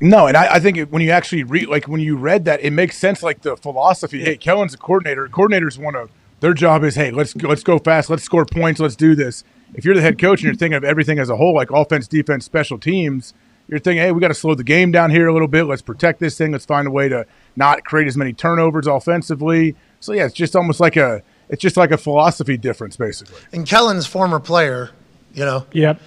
No, 0.00 0.26
and 0.28 0.36
I, 0.36 0.54
I 0.54 0.60
think 0.60 0.76
it, 0.76 0.92
when 0.92 1.02
you 1.02 1.10
actually 1.10 1.42
read, 1.42 1.66
like 1.68 1.88
when 1.88 2.00
you 2.00 2.16
read 2.16 2.44
that, 2.44 2.60
it 2.62 2.70
makes 2.70 2.96
sense. 2.96 3.22
Like 3.22 3.42
the 3.42 3.56
philosophy. 3.56 4.22
Hey, 4.22 4.36
Kellen's 4.36 4.74
a 4.74 4.78
coordinator. 4.78 5.26
Coordinators 5.28 5.78
want 5.78 5.96
to. 5.96 6.08
Their 6.40 6.54
job 6.54 6.84
is, 6.84 6.94
hey, 6.94 7.10
let's 7.10 7.32
go, 7.34 7.48
let's 7.48 7.62
go 7.62 7.78
fast. 7.78 8.10
Let's 8.10 8.22
score 8.22 8.44
points. 8.44 8.80
Let's 8.80 8.96
do 8.96 9.14
this. 9.14 9.42
If 9.74 9.84
you're 9.84 9.94
the 9.94 10.02
head 10.02 10.18
coach 10.18 10.40
and 10.40 10.44
you're 10.46 10.54
thinking 10.54 10.76
of 10.76 10.84
everything 10.84 11.18
as 11.18 11.28
a 11.30 11.36
whole, 11.36 11.54
like 11.54 11.70
offense, 11.70 12.06
defense, 12.06 12.44
special 12.44 12.78
teams, 12.78 13.34
you're 13.68 13.80
thinking, 13.80 14.02
hey, 14.02 14.12
we 14.12 14.20
got 14.20 14.28
to 14.28 14.34
slow 14.34 14.54
the 14.54 14.62
game 14.64 14.92
down 14.92 15.10
here 15.10 15.26
a 15.26 15.32
little 15.32 15.48
bit. 15.48 15.64
Let's 15.64 15.82
protect 15.82 16.20
this 16.20 16.38
thing. 16.38 16.52
Let's 16.52 16.66
find 16.66 16.86
a 16.86 16.90
way 16.90 17.08
to 17.08 17.26
not 17.56 17.84
create 17.84 18.06
as 18.06 18.16
many 18.16 18.32
turnovers 18.32 18.86
offensively. 18.86 19.74
So 20.00 20.12
yeah, 20.12 20.26
it's 20.26 20.34
just 20.34 20.54
almost 20.54 20.78
like 20.80 20.96
a. 20.96 21.22
It's 21.48 21.62
just 21.62 21.76
like 21.76 21.92
a 21.92 21.96
philosophy 21.98 22.56
difference, 22.56 22.96
basically. 22.96 23.38
And 23.52 23.66
Kellen's 23.66 24.04
former 24.06 24.40
player, 24.40 24.90
you 25.32 25.44
know, 25.44 25.64
Yep. 25.72 26.00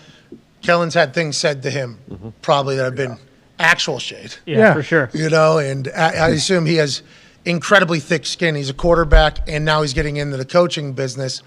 Kellen's 0.61 0.93
had 0.93 1.13
things 1.13 1.37
said 1.37 1.63
to 1.63 1.69
him 1.71 1.97
mm-hmm. 2.09 2.29
probably 2.41 2.75
that 2.75 2.83
have 2.83 2.95
been 2.95 3.17
actual 3.57 3.99
shade. 3.99 4.35
Yeah, 4.45 4.57
Yeah. 4.57 4.73
for 4.73 4.83
sure. 4.83 5.09
you 5.13 5.29
know, 5.29 5.57
and 5.57 5.87
I, 5.95 6.11
I 6.11 6.29
assume 6.29 6.65
he 6.65 6.75
has 6.75 7.03
incredibly 7.45 7.99
thick 7.99 8.25
skin. 8.25 8.55
He's 8.55 8.69
a 8.69 8.73
quarterback, 8.73 9.47
and 9.47 9.65
now 9.65 9.81
he's 9.81 9.93
getting 9.93 10.17
into 10.17 10.37
the 10.37 10.45
coaching 10.45 10.93
business. 10.93 11.41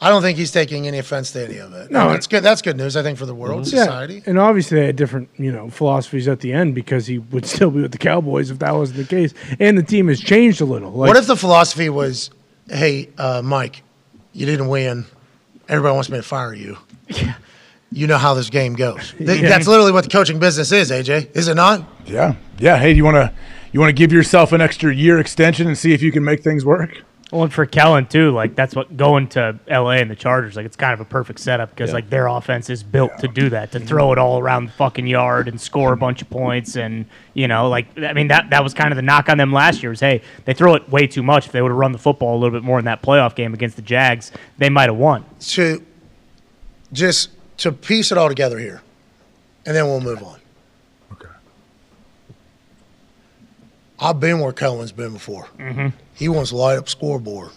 I 0.00 0.10
don't 0.10 0.22
think 0.22 0.38
he's 0.38 0.52
taking 0.52 0.86
any 0.86 0.98
offense 0.98 1.32
to 1.32 1.44
any 1.44 1.58
of 1.58 1.72
it. 1.72 1.90
No. 1.90 2.04
No, 2.04 2.12
that's 2.12 2.28
good. 2.28 2.44
That's 2.44 2.62
good 2.62 2.76
news, 2.76 2.96
I 2.96 3.02
think, 3.02 3.18
for 3.18 3.26
the 3.26 3.34
world, 3.34 3.66
society. 3.66 4.22
And 4.26 4.38
obviously 4.38 4.78
they 4.78 4.86
had 4.86 4.94
different, 4.96 5.28
you 5.36 5.50
know, 5.50 5.70
philosophies 5.70 6.28
at 6.28 6.38
the 6.38 6.52
end 6.52 6.76
because 6.76 7.06
he 7.08 7.18
would 7.18 7.44
still 7.46 7.72
be 7.72 7.82
with 7.82 7.90
the 7.90 7.98
Cowboys 7.98 8.50
if 8.52 8.60
that 8.60 8.74
wasn't 8.74 8.98
the 8.98 9.04
case. 9.04 9.34
And 9.58 9.76
the 9.76 9.82
team 9.82 10.06
has 10.06 10.20
changed 10.20 10.60
a 10.60 10.64
little. 10.64 10.92
Like, 10.92 11.08
what 11.08 11.16
if 11.16 11.26
the 11.26 11.36
philosophy 11.36 11.88
was, 11.88 12.30
"Hey, 12.68 13.08
uh, 13.18 13.42
Mike, 13.44 13.82
you 14.32 14.46
didn't 14.46 14.68
win. 14.68 15.04
Everybody 15.68 15.94
wants 15.94 16.10
me 16.10 16.18
to 16.18 16.22
fire 16.22 16.54
you. 16.54 16.78
You 17.90 18.06
know 18.06 18.18
how 18.18 18.34
this 18.34 18.50
game 18.50 18.74
goes. 18.74 19.14
Th- 19.18 19.40
That's 19.40 19.66
literally 19.66 19.92
what 19.92 20.04
the 20.04 20.10
coaching 20.10 20.38
business 20.38 20.72
is, 20.72 20.90
AJ. 20.90 21.34
Is 21.34 21.48
it 21.48 21.54
not? 21.54 21.82
Yeah, 22.04 22.34
yeah. 22.58 22.76
Hey, 22.76 22.92
do 22.92 22.98
you 22.98 23.04
want 23.04 23.14
to 23.14 23.32
you 23.72 23.80
want 23.80 23.90
to 23.90 23.94
give 23.94 24.12
yourself 24.12 24.52
an 24.52 24.60
extra 24.60 24.94
year 24.94 25.18
extension 25.18 25.66
and 25.66 25.76
see 25.76 25.92
if 25.92 26.02
you 26.02 26.12
can 26.12 26.24
make 26.24 26.42
things 26.42 26.64
work? 26.64 27.02
Well, 27.30 27.42
and 27.42 27.52
for 27.52 27.66
Kellen 27.66 28.06
too, 28.06 28.30
like 28.30 28.54
that's 28.54 28.74
what 28.74 28.96
going 28.96 29.28
to 29.30 29.58
LA 29.68 29.90
and 29.90 30.10
the 30.10 30.16
Chargers, 30.16 30.56
like 30.56 30.64
it's 30.64 30.76
kind 30.76 30.94
of 30.94 31.00
a 31.00 31.04
perfect 31.04 31.40
setup 31.40 31.68
because 31.68 31.92
like 31.92 32.08
their 32.08 32.26
offense 32.26 32.70
is 32.70 32.82
built 32.82 33.18
to 33.18 33.28
do 33.28 33.50
that, 33.50 33.70
to 33.72 33.80
throw 33.80 34.12
it 34.12 34.18
all 34.18 34.38
around 34.38 34.64
the 34.64 34.72
fucking 34.72 35.06
yard 35.06 35.46
and 35.46 35.60
score 35.60 35.92
a 35.92 35.96
bunch 35.96 36.22
of 36.22 36.30
points, 36.30 36.76
and 36.76 37.04
you 37.34 37.46
know, 37.46 37.68
like 37.68 37.86
I 37.98 38.14
mean 38.14 38.28
that 38.28 38.48
that 38.48 38.64
was 38.64 38.72
kind 38.72 38.92
of 38.92 38.96
the 38.96 39.02
knock 39.02 39.28
on 39.28 39.36
them 39.36 39.52
last 39.52 39.82
year 39.82 39.90
was 39.90 40.00
hey 40.00 40.22
they 40.46 40.54
throw 40.54 40.74
it 40.74 40.88
way 40.88 41.06
too 41.06 41.22
much. 41.22 41.44
If 41.44 41.52
they 41.52 41.60
would 41.60 41.70
have 41.70 41.76
run 41.76 41.92
the 41.92 41.98
football 41.98 42.34
a 42.34 42.38
little 42.38 42.58
bit 42.58 42.64
more 42.64 42.78
in 42.78 42.86
that 42.86 43.02
playoff 43.02 43.34
game 43.34 43.52
against 43.52 43.76
the 43.76 43.82
Jags, 43.82 44.32
they 44.56 44.70
might 44.70 44.88
have 44.88 44.96
won. 44.96 45.26
To 45.38 45.84
just 46.94 47.28
to 47.58 47.72
piece 47.72 48.10
it 48.10 48.16
all 48.16 48.28
together 48.28 48.58
here, 48.58 48.80
and 49.66 49.76
then 49.76 49.84
we'll 49.84 50.00
move 50.00 50.22
on. 50.22 50.37
I've 54.00 54.20
been 54.20 54.38
where 54.40 54.52
Kellen's 54.52 54.92
been 54.92 55.12
before. 55.12 55.46
Mm-hmm. 55.58 55.88
He 56.14 56.28
wants 56.28 56.50
to 56.50 56.56
light 56.56 56.78
up 56.78 56.88
scoreboard. 56.88 57.50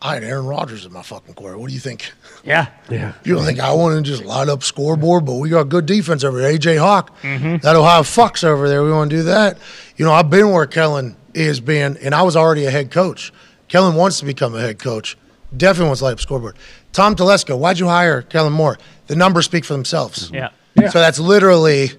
I 0.00 0.14
had 0.14 0.22
Aaron 0.22 0.46
Rodgers 0.46 0.86
in 0.86 0.92
my 0.92 1.02
fucking 1.02 1.34
quarter. 1.34 1.58
What 1.58 1.68
do 1.68 1.74
you 1.74 1.80
think? 1.80 2.12
Yeah, 2.44 2.68
yeah. 2.88 3.14
You 3.24 3.34
don't 3.34 3.44
think 3.44 3.58
I 3.58 3.72
want 3.72 3.96
to 3.96 4.08
just 4.08 4.24
light 4.24 4.48
up 4.48 4.62
scoreboard, 4.62 5.24
but 5.24 5.34
we 5.34 5.48
got 5.48 5.68
good 5.68 5.86
defense 5.86 6.22
over 6.22 6.40
there. 6.40 6.52
AJ 6.56 6.78
Hawk, 6.78 7.10
Mm-hmm. 7.22 7.56
that 7.58 7.74
Ohio 7.74 8.02
fucks 8.02 8.44
over 8.44 8.68
there. 8.68 8.84
We 8.84 8.92
want 8.92 9.10
to 9.10 9.16
do 9.16 9.22
that. 9.24 9.58
You 9.96 10.04
know, 10.04 10.12
I've 10.12 10.30
been 10.30 10.50
where 10.52 10.66
Kellen 10.66 11.16
is 11.34 11.58
being, 11.58 11.96
and 11.96 12.14
I 12.14 12.22
was 12.22 12.36
already 12.36 12.64
a 12.66 12.70
head 12.70 12.92
coach. 12.92 13.32
Kellen 13.66 13.96
wants 13.96 14.20
to 14.20 14.24
become 14.24 14.54
a 14.54 14.60
head 14.60 14.78
coach. 14.78 15.16
Definitely 15.56 15.88
wants 15.88 15.98
to 16.00 16.04
light 16.04 16.12
up 16.12 16.20
scoreboard. 16.20 16.56
Tom 16.92 17.16
Telesco, 17.16 17.58
why'd 17.58 17.78
you 17.80 17.88
hire 17.88 18.22
Kellen 18.22 18.52
Moore? 18.52 18.78
The 19.08 19.16
numbers 19.16 19.46
speak 19.46 19.64
for 19.64 19.72
themselves. 19.72 20.30
yeah. 20.32 20.50
So 20.76 21.00
that's 21.00 21.18
literally 21.18 21.90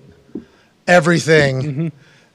everything 0.88 1.62
Mm-hmm. 1.62 1.88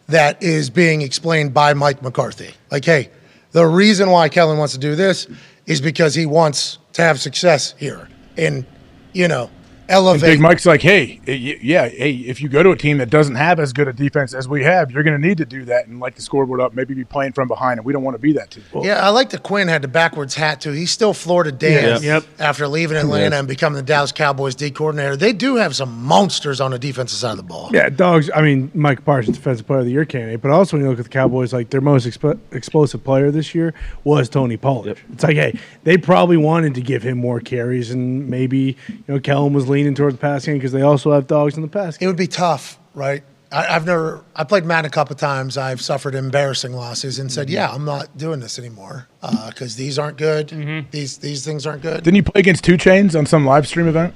That 0.08 0.42
is 0.42 0.70
being 0.70 1.02
explained 1.02 1.54
by 1.54 1.74
Mike 1.74 2.02
McCarthy. 2.02 2.54
Like, 2.70 2.84
hey, 2.84 3.10
the 3.52 3.66
reason 3.66 4.10
why 4.10 4.28
Kellen 4.28 4.58
wants 4.58 4.74
to 4.74 4.80
do 4.80 4.94
this 4.94 5.26
is 5.66 5.80
because 5.80 6.14
he 6.14 6.26
wants 6.26 6.78
to 6.92 7.02
have 7.02 7.20
success 7.20 7.74
here 7.78 8.08
and, 8.36 8.66
you 9.12 9.28
know, 9.28 9.50
And 9.86 9.94
elevate. 9.96 10.22
Big 10.22 10.40
Mike's 10.40 10.64
like, 10.66 10.80
hey, 10.82 11.20
y- 11.26 11.32
y- 11.32 11.58
yeah, 11.62 11.88
hey, 11.88 12.12
if 12.12 12.40
you 12.40 12.48
go 12.48 12.62
to 12.62 12.70
a 12.70 12.76
team 12.76 12.98
that 12.98 13.10
doesn't 13.10 13.34
have 13.34 13.60
as 13.60 13.72
good 13.72 13.86
a 13.88 13.92
defense 13.92 14.32
as 14.34 14.48
we 14.48 14.62
have, 14.64 14.90
you're 14.90 15.02
going 15.02 15.20
to 15.20 15.26
need 15.26 15.38
to 15.38 15.44
do 15.44 15.64
that 15.66 15.86
and 15.86 16.00
light 16.00 16.16
the 16.16 16.22
scoreboard 16.22 16.60
up, 16.60 16.74
maybe 16.74 16.94
be 16.94 17.04
playing 17.04 17.32
from 17.32 17.48
behind, 17.48 17.78
and 17.78 17.84
we 17.84 17.92
don't 17.92 18.02
want 18.02 18.14
to 18.14 18.18
be 18.18 18.32
that 18.32 18.50
team. 18.50 18.64
Yeah, 18.82 19.04
I 19.06 19.10
like 19.10 19.30
that 19.30 19.42
Quinn 19.42 19.68
had 19.68 19.82
the 19.82 19.88
backwards 19.88 20.34
hat 20.34 20.60
too. 20.60 20.72
He's 20.72 20.90
still 20.90 21.12
Florida 21.14 21.52
Dan 21.52 22.02
Yeah. 22.02 22.14
Yep. 22.16 22.24
after 22.38 22.66
leaving 22.66 22.96
Atlanta 22.96 23.36
and 23.38 23.46
becoming 23.48 23.76
the 23.76 23.82
Dallas 23.82 24.12
Cowboys 24.12 24.54
D 24.54 24.70
coordinator. 24.70 25.16
They 25.16 25.32
do 25.32 25.56
have 25.56 25.76
some 25.76 26.02
monsters 26.02 26.60
on 26.60 26.70
the 26.70 26.78
defensive 26.78 27.18
side 27.18 27.32
of 27.32 27.36
the 27.36 27.42
ball. 27.42 27.70
Yeah, 27.72 27.88
dogs. 27.90 28.30
I 28.34 28.40
mean, 28.42 28.70
Micah 28.74 29.02
Parsons, 29.02 29.36
defensive 29.36 29.66
player 29.66 29.80
of 29.80 29.84
the 29.86 29.92
year 29.92 30.04
candidate, 30.04 30.40
but 30.40 30.50
also 30.50 30.76
when 30.76 30.84
you 30.84 30.90
look 30.90 30.98
at 30.98 31.04
the 31.04 31.10
Cowboys, 31.10 31.52
like 31.52 31.70
their 31.70 31.80
most 31.80 32.06
expo- 32.06 32.38
explosive 32.52 33.04
player 33.04 33.30
this 33.30 33.54
year 33.54 33.74
was 34.04 34.28
Tony 34.28 34.56
Pollard. 34.56 34.98
It's 35.12 35.22
like, 35.24 35.36
hey, 35.36 35.58
they 35.84 35.98
probably 35.98 36.36
wanted 36.36 36.74
to 36.74 36.80
give 36.80 37.02
him 37.02 37.18
more 37.18 37.40
carries, 37.40 37.90
and 37.90 38.28
maybe 38.30 38.76
you 38.88 38.98
know 39.08 39.20
Kellen 39.20 39.52
was 39.52 39.68
leaning 39.74 39.94
toward 39.94 40.14
the 40.14 40.18
pass 40.18 40.46
game 40.46 40.56
because 40.56 40.72
they 40.72 40.82
also 40.82 41.12
have 41.12 41.26
dogs 41.26 41.56
in 41.56 41.62
the 41.62 41.68
pass 41.68 41.96
It 41.98 42.06
would 42.06 42.16
be 42.16 42.26
tough, 42.26 42.78
right? 42.94 43.22
I, 43.52 43.76
I've 43.76 43.86
never. 43.86 44.24
I 44.34 44.44
played 44.44 44.64
Madden 44.64 44.86
a 44.86 44.90
couple 44.90 45.14
times. 45.16 45.56
I've 45.56 45.80
suffered 45.80 46.14
embarrassing 46.14 46.72
losses 46.72 47.18
and 47.18 47.30
said, 47.30 47.46
mm-hmm. 47.46 47.54
"Yeah, 47.54 47.72
I'm 47.72 47.84
not 47.84 48.16
doing 48.16 48.40
this 48.40 48.58
anymore 48.58 49.08
uh, 49.22 49.48
because 49.50 49.76
these 49.76 49.98
aren't 49.98 50.18
good. 50.18 50.48
Mm-hmm. 50.48 50.88
These 50.90 51.18
these 51.18 51.44
things 51.44 51.66
aren't 51.66 51.82
good." 51.82 52.02
Didn't 52.02 52.16
you 52.16 52.22
play 52.22 52.40
against 52.40 52.64
2 52.64 52.74
Chainz 52.74 53.16
on 53.16 53.26
some 53.26 53.46
live 53.46 53.68
stream 53.68 53.86
event? 53.86 54.14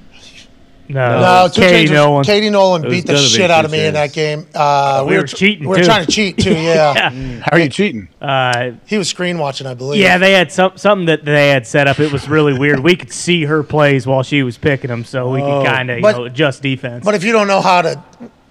No, 0.89 1.21
No, 1.21 1.49
two 1.53 1.61
Katie 1.61 1.73
Chains 1.87 1.91
Nolan. 1.91 2.25
Katie 2.25 2.51
Nolan 2.51 2.83
beat 2.83 3.07
the 3.07 3.17
shit 3.19 3.51
out 3.51 3.65
of 3.65 3.71
me 3.71 3.85
in 3.85 3.95
that 3.95 4.13
game. 4.13 4.47
Uh, 4.55 5.05
we 5.07 5.17
were 5.17 5.25
cheating, 5.27 5.65
We 5.65 5.69
were 5.69 5.77
too. 5.77 5.85
trying 5.85 6.07
to 6.07 6.11
cheat 6.11 6.39
too. 6.39 6.53
Yeah, 6.55 7.11
How 7.41 7.53
are 7.53 7.59
you 7.59 7.69
cheating? 7.69 8.09
Uh, 8.23 8.73
he 8.87 8.97
was 8.97 9.09
screen 9.09 9.39
watching, 9.39 9.67
I 9.67 9.75
believe. 9.75 10.01
Yeah, 10.01 10.17
they 10.19 10.33
had 10.33 10.51
some, 10.51 10.77
something 10.77 11.07
that 11.07 11.25
they 11.25 11.51
had 11.51 11.67
set 11.67 11.89
up. 11.89 12.01
It 12.01 12.11
was 12.13 12.29
really 12.29 12.59
weird. 12.59 12.81
We 12.81 12.97
could 12.97 13.13
see 13.13 13.45
her 13.45 13.63
plays 13.63 14.07
while 14.07 14.23
she 14.23 14.43
was 14.43 14.57
picking 14.57 14.89
them, 14.89 15.05
so 15.05 15.29
we 15.31 15.43
Oh. 15.43 15.61
could 15.61 15.67
kind 15.69 15.91
of 15.91 15.97
you 15.99 16.03
But- 16.03 16.17
know 16.17 16.25
adjust 16.25 16.63
defense. 16.63 17.05
but 17.05 17.15
if 17.15 17.23
you 17.23 17.33
don't 17.33 17.49
know 17.49 17.61
how 17.61 17.83
to, 17.83 18.03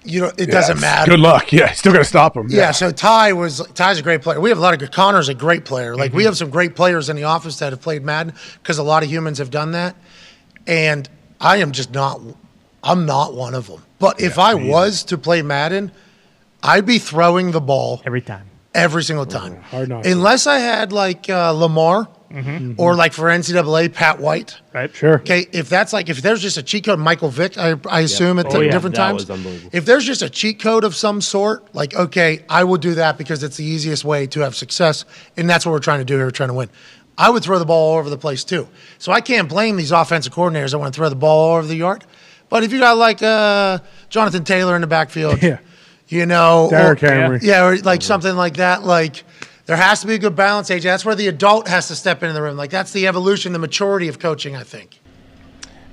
you 0.04 0.20
know, 0.20 0.30
it 0.38 0.46
doesn't 0.46 0.80
matter. 0.80 1.10
Good 1.10 1.20
luck. 1.20 1.52
Yeah, 1.52 1.72
still 1.72 1.92
got 1.92 1.98
to 1.98 2.04
stop 2.04 2.34
them. 2.34 2.46
Yeah, 2.50 2.70
so 2.70 2.90
Ty 2.92 3.32
was 3.32 3.60
Ty's 3.74 3.98
a 3.98 4.02
great 4.02 4.22
player. 4.22 4.40
We 4.40 4.48
have 4.50 4.58
a 4.58 4.60
lot 4.62 4.74
of 4.74 4.80
good. 4.80 4.92
Connor's 4.92 5.28
a 5.28 5.34
great 5.34 5.64
player. 5.64 5.96
Like 5.96 6.10
Mm-hmm. 6.10 6.16
we 6.18 6.24
have 6.24 6.36
some 6.36 6.50
great 6.50 6.76
players 6.76 7.08
in 7.08 7.16
the 7.16 7.24
office 7.24 7.58
that 7.58 7.72
have 7.72 7.82
played 7.82 8.04
Madden 8.04 8.32
because 8.62 8.78
a 8.78 8.82
lot 8.84 9.02
of 9.02 9.10
humans 9.10 9.38
have 9.38 9.50
done 9.50 9.72
that, 9.72 9.96
and 10.66 11.08
I 11.40 11.58
am 11.58 11.72
just 11.72 11.92
not. 11.92 12.20
I'm 12.82 13.06
not 13.06 13.34
one 13.34 13.54
of 13.54 13.66
them. 13.66 13.82
But 13.98 14.20
if 14.20 14.38
I 14.38 14.54
was 14.54 15.02
to 15.04 15.18
play 15.18 15.42
Madden, 15.42 15.90
I'd 16.62 16.86
be 16.86 16.98
throwing 16.98 17.50
the 17.50 17.60
ball 17.60 18.00
every 18.04 18.20
time. 18.20 18.46
every 18.74 19.02
single 19.02 19.26
time, 19.26 19.60
hard 19.62 19.88
not 19.88 20.04
to. 20.04 20.10
unless 20.12 20.46
I 20.46 20.58
had 20.58 20.92
like 20.92 21.28
uh, 21.28 21.50
Lamar 21.52 22.08
Mm-hmm. 22.28 22.74
or 22.76 22.94
like 22.94 23.14
for 23.14 23.24
NCAA 23.24 23.94
Pat 23.94 24.20
White. 24.20 24.54
Right? 24.74 24.94
Sure. 24.94 25.14
Okay, 25.20 25.46
if 25.50 25.70
that's 25.70 25.94
like 25.94 26.10
if 26.10 26.20
there's 26.20 26.42
just 26.42 26.58
a 26.58 26.62
cheat 26.62 26.84
code, 26.84 26.98
Michael 26.98 27.30
Vick, 27.30 27.56
I, 27.56 27.76
I 27.88 28.00
assume 28.00 28.38
at 28.38 28.54
Oh, 28.54 28.60
yeah. 28.60 28.70
different 28.70 28.96
That 28.96 29.06
times. 29.06 29.22
was 29.22 29.30
unbelievable. 29.30 29.70
If 29.72 29.86
there's 29.86 30.04
just 30.04 30.20
a 30.20 30.28
cheat 30.28 30.60
code 30.60 30.84
of 30.84 30.94
some 30.94 31.22
sort, 31.22 31.74
like 31.74 31.94
okay, 31.96 32.44
I 32.50 32.64
will 32.64 32.76
do 32.76 32.92
that 32.96 33.16
because 33.16 33.42
it's 33.42 33.56
the 33.56 33.64
easiest 33.64 34.04
way 34.04 34.26
to 34.26 34.40
have 34.40 34.54
success, 34.54 35.06
and 35.38 35.48
that's 35.48 35.64
what 35.64 35.72
we're 35.72 35.78
trying 35.78 36.00
to 36.00 36.04
do 36.04 36.16
here, 36.16 36.26
we're 36.26 36.30
trying 36.30 36.50
to 36.50 36.54
win. 36.54 36.68
I 37.18 37.28
would 37.30 37.42
throw 37.42 37.58
the 37.58 37.66
ball 37.66 37.92
all 37.94 37.98
over 37.98 38.08
the 38.08 38.16
place 38.16 38.44
too, 38.44 38.68
so 38.98 39.12
I 39.12 39.20
can't 39.20 39.48
blame 39.48 39.76
these 39.76 39.90
offensive 39.92 40.32
coordinators 40.32 40.70
that 40.70 40.78
want 40.78 40.94
to 40.94 40.96
throw 40.98 41.08
the 41.10 41.16
ball 41.16 41.50
all 41.50 41.56
over 41.58 41.66
the 41.66 41.74
yard. 41.76 42.04
But 42.48 42.62
if 42.62 42.72
you 42.72 42.78
got 42.78 42.96
like 42.96 43.22
uh, 43.22 43.80
Jonathan 44.08 44.44
Taylor 44.44 44.74
in 44.76 44.80
the 44.80 44.86
backfield, 44.86 45.42
Yeah. 45.42 45.58
you 46.06 46.24
know, 46.24 46.68
Derrick 46.70 47.02
or- 47.02 47.08
Henry. 47.12 47.40
yeah, 47.42 47.64
or 47.66 47.76
like 47.78 48.00
something 48.02 48.34
like 48.36 48.56
that, 48.56 48.84
like 48.84 49.24
There 49.66 49.76
has 49.76 50.00
to 50.00 50.06
be 50.06 50.14
a 50.14 50.18
good 50.18 50.34
balance, 50.34 50.70
AJ. 50.70 50.82
That's 50.84 51.04
where 51.04 51.14
the 51.14 51.26
adult 51.28 51.68
has 51.68 51.88
to 51.88 51.94
step 51.94 52.22
into 52.22 52.32
the 52.32 52.40
room. 52.40 52.56
Like 52.56 52.70
that's 52.70 52.92
the 52.92 53.06
evolution, 53.06 53.52
the 53.52 53.58
maturity 53.58 54.08
of 54.08 54.18
coaching. 54.18 54.56
I 54.56 54.62
think. 54.62 54.98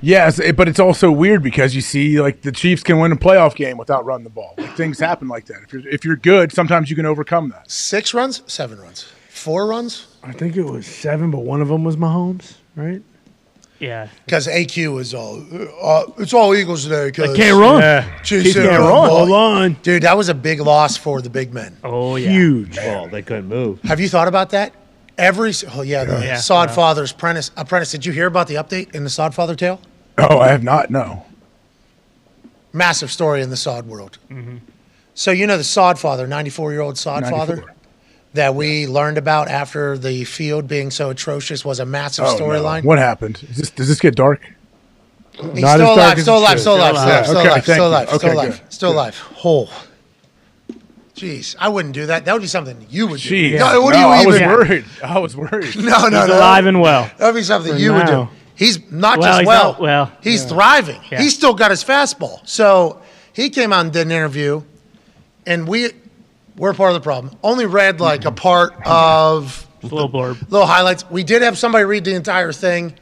Yes, 0.01 0.39
it- 0.39 0.55
but 0.55 0.67
it's 0.67 0.79
also 0.79 1.11
weird 1.11 1.41
because 1.43 1.73
you 1.75 1.81
see, 1.81 2.21
like 2.21 2.41
the 2.41 2.51
Chiefs 2.51 2.83
can 2.83 2.99
win 2.99 3.11
a 3.11 3.15
playoff 3.17 3.55
game 3.55 3.77
without 3.77 4.05
running 4.05 4.23
the 4.23 4.29
ball. 4.29 4.53
Like, 4.57 4.75
things 4.77 4.99
happen 4.99 5.27
like 5.27 5.45
that. 5.47 5.61
If 5.63 5.73
you're 5.73 5.87
if 5.89 6.05
you're 6.05 6.15
good, 6.15 6.51
sometimes 6.53 6.89
you 6.89 6.95
can 6.95 7.05
overcome 7.05 7.49
that. 7.49 7.69
Six 7.69 8.13
runs, 8.13 8.43
seven 8.47 8.79
runs, 8.79 9.03
four 9.29 9.65
runs. 9.67 10.07
I 10.25 10.31
think 10.31 10.57
it 10.57 10.63
was 10.63 10.87
seven, 10.87 11.29
but 11.31 11.39
one 11.39 11.61
of 11.61 11.67
them 11.67 11.83
was 11.83 11.95
Mahomes, 11.97 12.55
right? 12.75 13.01
Yeah. 13.79 14.07
Because 14.25 14.47
AQ 14.47 14.99
is 15.01 15.13
all, 15.13 15.43
uh, 15.81 16.05
it's 16.17 16.33
all 16.33 16.55
Eagles 16.55 16.83
today. 16.83 17.11
Cause 17.11 17.35
can't 17.35 17.59
run. 17.59 17.81
Yeah. 17.81 18.03
Chiefs 18.23 18.43
Chiefs 18.45 18.55
can't 18.55 18.69
can't 18.69 18.79
run. 18.81 18.89
run. 18.89 19.09
Hold 19.09 19.31
on. 19.31 19.73
Dude, 19.83 20.03
that 20.03 20.17
was 20.17 20.29
a 20.29 20.33
big 20.33 20.61
loss 20.61 20.97
for 20.97 21.21
the 21.21 21.29
big 21.29 21.53
men. 21.53 21.77
Oh 21.83 22.15
yeah. 22.15 22.29
Huge. 22.31 22.77
Well, 22.77 23.07
they 23.07 23.21
couldn't 23.21 23.47
move. 23.47 23.81
Have 23.83 23.99
you 23.99 24.09
thought 24.09 24.27
about 24.27 24.49
that? 24.51 24.73
Every 25.17 25.49
s- 25.49 25.63
oh 25.75 25.81
yeah, 25.81 26.05
the 26.05 26.19
Yeah. 26.25 26.37
Sod 26.37 26.71
Father's 26.71 27.11
apprentice. 27.11 27.51
Apprentice. 27.57 27.91
Did 27.91 28.05
you 28.05 28.13
hear 28.13 28.27
about 28.27 28.47
the 28.47 28.55
update 28.55 28.95
in 28.95 29.03
the 29.03 29.09
Sod 29.09 29.35
Father 29.35 29.55
tale? 29.55 29.79
Oh, 30.17 30.39
I 30.39 30.47
have 30.47 30.63
not. 30.63 30.89
No. 30.89 31.25
Massive 32.73 33.11
story 33.11 33.41
in 33.41 33.49
the 33.49 33.57
Sod 33.57 33.85
world. 33.87 34.17
So 35.13 35.31
you 35.31 35.47
know 35.47 35.57
the 35.57 35.63
Sod 35.63 35.97
Father, 35.99 36.27
ninety-four 36.27 36.71
year 36.73 36.81
old 36.81 36.97
Sod 36.97 37.23
94. 37.23 37.39
Father, 37.57 37.74
that 38.35 38.55
we 38.55 38.87
learned 38.87 39.17
about 39.17 39.47
after 39.49 39.97
the 39.97 40.23
field 40.23 40.67
being 40.67 40.91
so 40.91 41.09
atrocious 41.09 41.65
was 41.65 41.79
a 41.79 41.85
massive 41.85 42.25
Oh, 42.25 42.37
no. 42.37 42.45
storyline. 42.45 42.83
What 42.83 42.97
happened? 42.99 43.41
Is 43.49 43.57
this, 43.57 43.69
does 43.71 43.87
this 43.87 43.99
get 43.99 44.15
dark? 44.15 44.41
He's 45.33 45.43
Not 45.43 45.53
still 45.53 45.71
as 45.71 45.77
dark 45.77 45.97
alive, 45.97 46.17
as 46.17 46.21
still 46.23 46.35
it 46.35 46.39
alive, 46.39 46.51
should. 46.51 46.59
still 46.61 46.75
alive, 46.75 46.95
still 46.95 47.05
alive, 47.05 47.17
Okay, 47.17 47.23
still 47.25 47.37
alive, 47.41 47.53
thank 47.53 47.63
still 47.65 47.75
you. 47.77 47.83
alive, 47.87 48.07
still 48.07 48.15
Okay, 48.15 48.31
alive, 48.31 48.61
good, 48.61 48.73
still 48.73 48.91
alive. 48.93 49.17
Whole. 49.17 49.69
Jeez, 51.15 51.55
I 51.59 51.69
wouldn't 51.69 51.93
do 51.93 52.07
that. 52.07 52.25
That 52.25 52.33
would 52.33 52.41
be 52.41 52.47
something 52.47 52.85
you 52.89 53.07
would 53.07 53.21
do. 53.21 53.29
Jeez. 53.53 53.57
No, 53.59 53.81
what 53.81 53.93
do 53.93 53.99
you 53.99 54.05
I 54.05 54.25
was 54.25 54.35
even? 54.35 54.49
worried. 54.49 54.85
I 55.03 55.19
was 55.19 55.35
worried. 55.37 55.75
No, 55.77 56.07
no, 56.09 56.19
He's 56.21 56.29
no. 56.29 56.37
alive 56.37 56.65
and 56.65 56.81
well. 56.81 57.09
That 57.17 57.27
would 57.27 57.35
be 57.39 57.43
something 57.43 57.73
For 57.73 57.79
you 57.79 57.93
would 57.93 58.05
do. 58.05 58.11
now. 58.11 58.31
He's 58.55 58.79
not 58.91 59.19
Well, 59.19 59.27
just 59.29 59.39
he's 59.39 59.47
well. 59.47 59.71
not 59.73 59.81
well. 59.81 60.11
He's 60.21 60.43
thriving. 60.45 61.01
Yeah. 61.09 61.21
He's 61.21 61.33
still 61.35 61.53
got 61.53 61.71
his 61.71 61.83
fastball. 61.85 62.45
So 62.47 63.01
he 63.33 63.49
came 63.49 63.71
out 63.71 63.81
and 63.85 63.93
did 63.93 64.07
an 64.07 64.11
interview, 64.11 64.63
and 65.45 65.67
we 65.67 65.91
we're 66.57 66.73
part 66.73 66.91
of 66.91 66.95
the 66.95 67.01
problem. 67.01 67.35
Only 67.43 67.65
read 67.65 67.99
like 67.99 68.25
a 68.25 68.31
part 68.31 68.73
of 68.85 69.67
Just 69.81 69.91
a 69.91 69.95
little 69.95 70.09
blurb. 70.09 70.41
little 70.49 70.67
highlights. 70.67 71.09
We 71.09 71.23
did 71.23 71.41
have 71.41 71.57
somebody 71.57 71.85
read 71.85 72.05
the 72.05 72.15
entire 72.15 72.51
thing. 72.51 72.95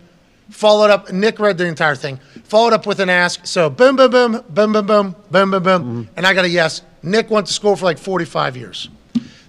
Followed 0.50 0.90
up. 0.92 1.12
Nick 1.12 1.40
read 1.40 1.58
the 1.58 1.66
entire 1.66 1.96
thing. 1.96 2.20
Followed 2.44 2.74
up 2.74 2.86
with 2.86 3.00
an 3.00 3.10
ask. 3.10 3.46
So 3.48 3.70
boom, 3.70 3.96
boom, 3.96 4.12
boom, 4.12 4.32
boom, 4.50 4.72
boom, 4.72 4.86
boom, 4.86 5.16
boom, 5.32 5.52
boom, 5.52 5.64
boom. 5.64 6.10
And 6.16 6.26
I 6.28 6.34
got 6.34 6.46
a 6.46 6.50
yes. 6.50 6.82
Nick 7.02 7.30
went 7.30 7.48
to 7.48 7.54
school 7.54 7.76
for 7.76 7.86
like 7.86 7.98
45 7.98 8.58
years. 8.58 8.90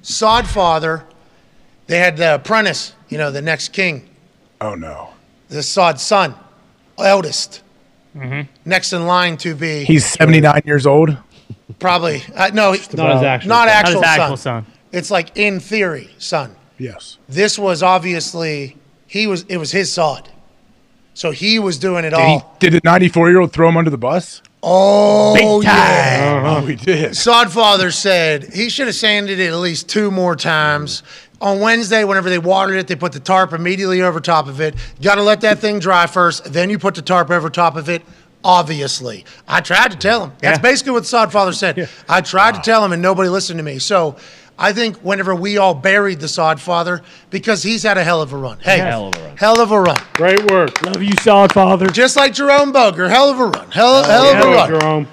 Sod 0.03 0.47
father. 0.47 1.05
They 1.87 1.99
had 1.99 2.17
the 2.17 2.37
apprentice. 2.37 2.95
You 3.09 3.19
know, 3.19 3.31
the 3.31 3.43
next 3.43 3.69
king 3.73 4.09
Oh 4.61 4.75
no. 4.75 5.11
the 5.49 5.63
Sod's 5.63 6.03
son, 6.03 6.35
eldest, 6.99 7.63
mm-hmm. 8.17 8.49
next 8.65 8.93
in 8.93 9.07
line 9.07 9.37
to 9.39 9.55
be 9.55 9.85
He's 9.85 10.05
79 10.07 10.63
years 10.65 10.87
old. 10.87 11.17
Probably 11.79 12.23
uh, 12.35 12.51
no, 12.53 12.71
Not 12.73 12.79
his 12.79 12.89
actual 12.93 12.99
not 13.25 13.41
son. 13.41 13.49
Not 13.49 13.69
actual, 13.69 13.95
his 13.95 14.03
actual 14.03 14.37
son. 14.37 14.65
son. 14.65 14.73
It's 14.93 15.11
like 15.11 15.37
in 15.37 15.61
theory, 15.61 16.09
son. 16.19 16.55
Yes. 16.79 17.19
This 17.29 17.59
was 17.59 17.83
obviously 17.83 18.77
he 19.07 19.27
was 19.27 19.45
it 19.49 19.57
was 19.59 19.73
his 19.73 19.93
sod, 19.93 20.29
so 21.15 21.31
he 21.31 21.59
was 21.59 21.79
doing 21.79 22.05
it 22.05 22.11
Did, 22.11 22.19
he, 22.19 22.25
all. 22.25 22.57
did 22.59 22.73
the 22.73 22.81
94 22.85 23.31
year 23.31 23.41
old 23.41 23.53
throw 23.53 23.69
him 23.69 23.77
under 23.77 23.91
the 23.91 23.99
bus? 23.99 24.43
Oh 24.63 25.35
Big 25.35 25.45
time. 25.45 25.63
yeah. 25.77 26.43
Oh, 26.57 26.67
he 26.67 26.75
did. 26.75 27.15
Sod 27.17 27.53
father 27.53 27.91
said 27.91 28.53
he 28.55 28.69
should 28.71 28.87
have 28.87 28.97
sanded 28.97 29.39
it 29.39 29.49
at 29.49 29.57
least 29.57 29.89
two 29.89 30.11
more 30.11 30.35
times. 30.37 31.03
On 31.41 31.61
Wednesday, 31.61 32.05
whenever 32.05 32.31
they 32.31 32.39
watered 32.39 32.77
it, 32.77 32.87
they 32.87 32.97
put 32.97 33.13
the 33.13 33.21
tarp 33.21 33.53
immediately 33.53 34.01
over 34.01 34.21
top 34.21 34.49
of 34.49 34.61
it. 34.63 34.75
You 34.99 35.05
got 35.05 35.17
to 35.17 35.23
let 35.23 35.43
that 35.43 35.59
thing 35.59 35.79
dry 35.81 36.07
first, 36.07 36.51
then 36.53 36.71
you 36.71 36.79
put 36.79 36.95
the 36.95 37.03
tarp 37.03 37.31
over 37.31 37.51
top 37.51 37.77
of 37.77 37.91
it. 37.91 38.01
Obviously, 38.45 39.25
I 39.49 39.61
tried 39.61 39.91
to 39.93 39.97
tell 39.97 40.25
him. 40.25 40.33
That's 40.41 40.59
Yeah. 40.59 40.63
basically 40.63 40.93
what 40.93 41.07
Sod 41.07 41.33
father 41.33 41.53
said. 41.65 41.89
I 42.09 42.21
tried 42.21 42.55
to 42.57 42.61
tell 42.61 42.85
him, 42.85 42.93
and 42.93 43.01
nobody 43.03 43.29
listened 43.29 43.59
to 43.59 43.65
me. 43.65 43.79
So. 43.79 44.17
I 44.57 44.73
think 44.73 44.99
whenever 44.99 45.35
we 45.35 45.59
all 45.59 45.75
buried 45.75 46.21
the 46.21 46.29
Sod 46.29 46.61
father, 46.61 47.03
because 47.29 47.65
he's 47.65 47.83
had 47.83 47.99
a 47.99 48.05
hell 48.05 48.23
of 48.23 48.33
a 48.33 48.37
run. 48.37 48.61
Hey, 48.61 48.79
Hell 48.79 49.09
of 49.09 49.17
a 49.17 49.21
run. 49.21 49.37
Hell 49.37 49.61
of 49.61 49.73
a 49.73 49.81
run. 49.81 49.97
Great 50.13 50.49
work. 50.49 50.81
Love 50.83 51.03
you, 51.03 51.11
Sod 51.23 51.53
Father. 51.53 51.89
Just 51.89 52.15
like 52.17 52.35
Jerome 52.35 52.71
Boger, 52.71 53.09
hell 53.09 53.31
of 53.31 53.41
a 53.41 53.47
run. 53.47 53.69
Hell, 53.73 53.97
oh, 53.97 54.03
hell 54.05 54.27
of 54.27 54.39
a 54.47 54.49
run. 54.55 54.69
Jerome. 54.81 55.09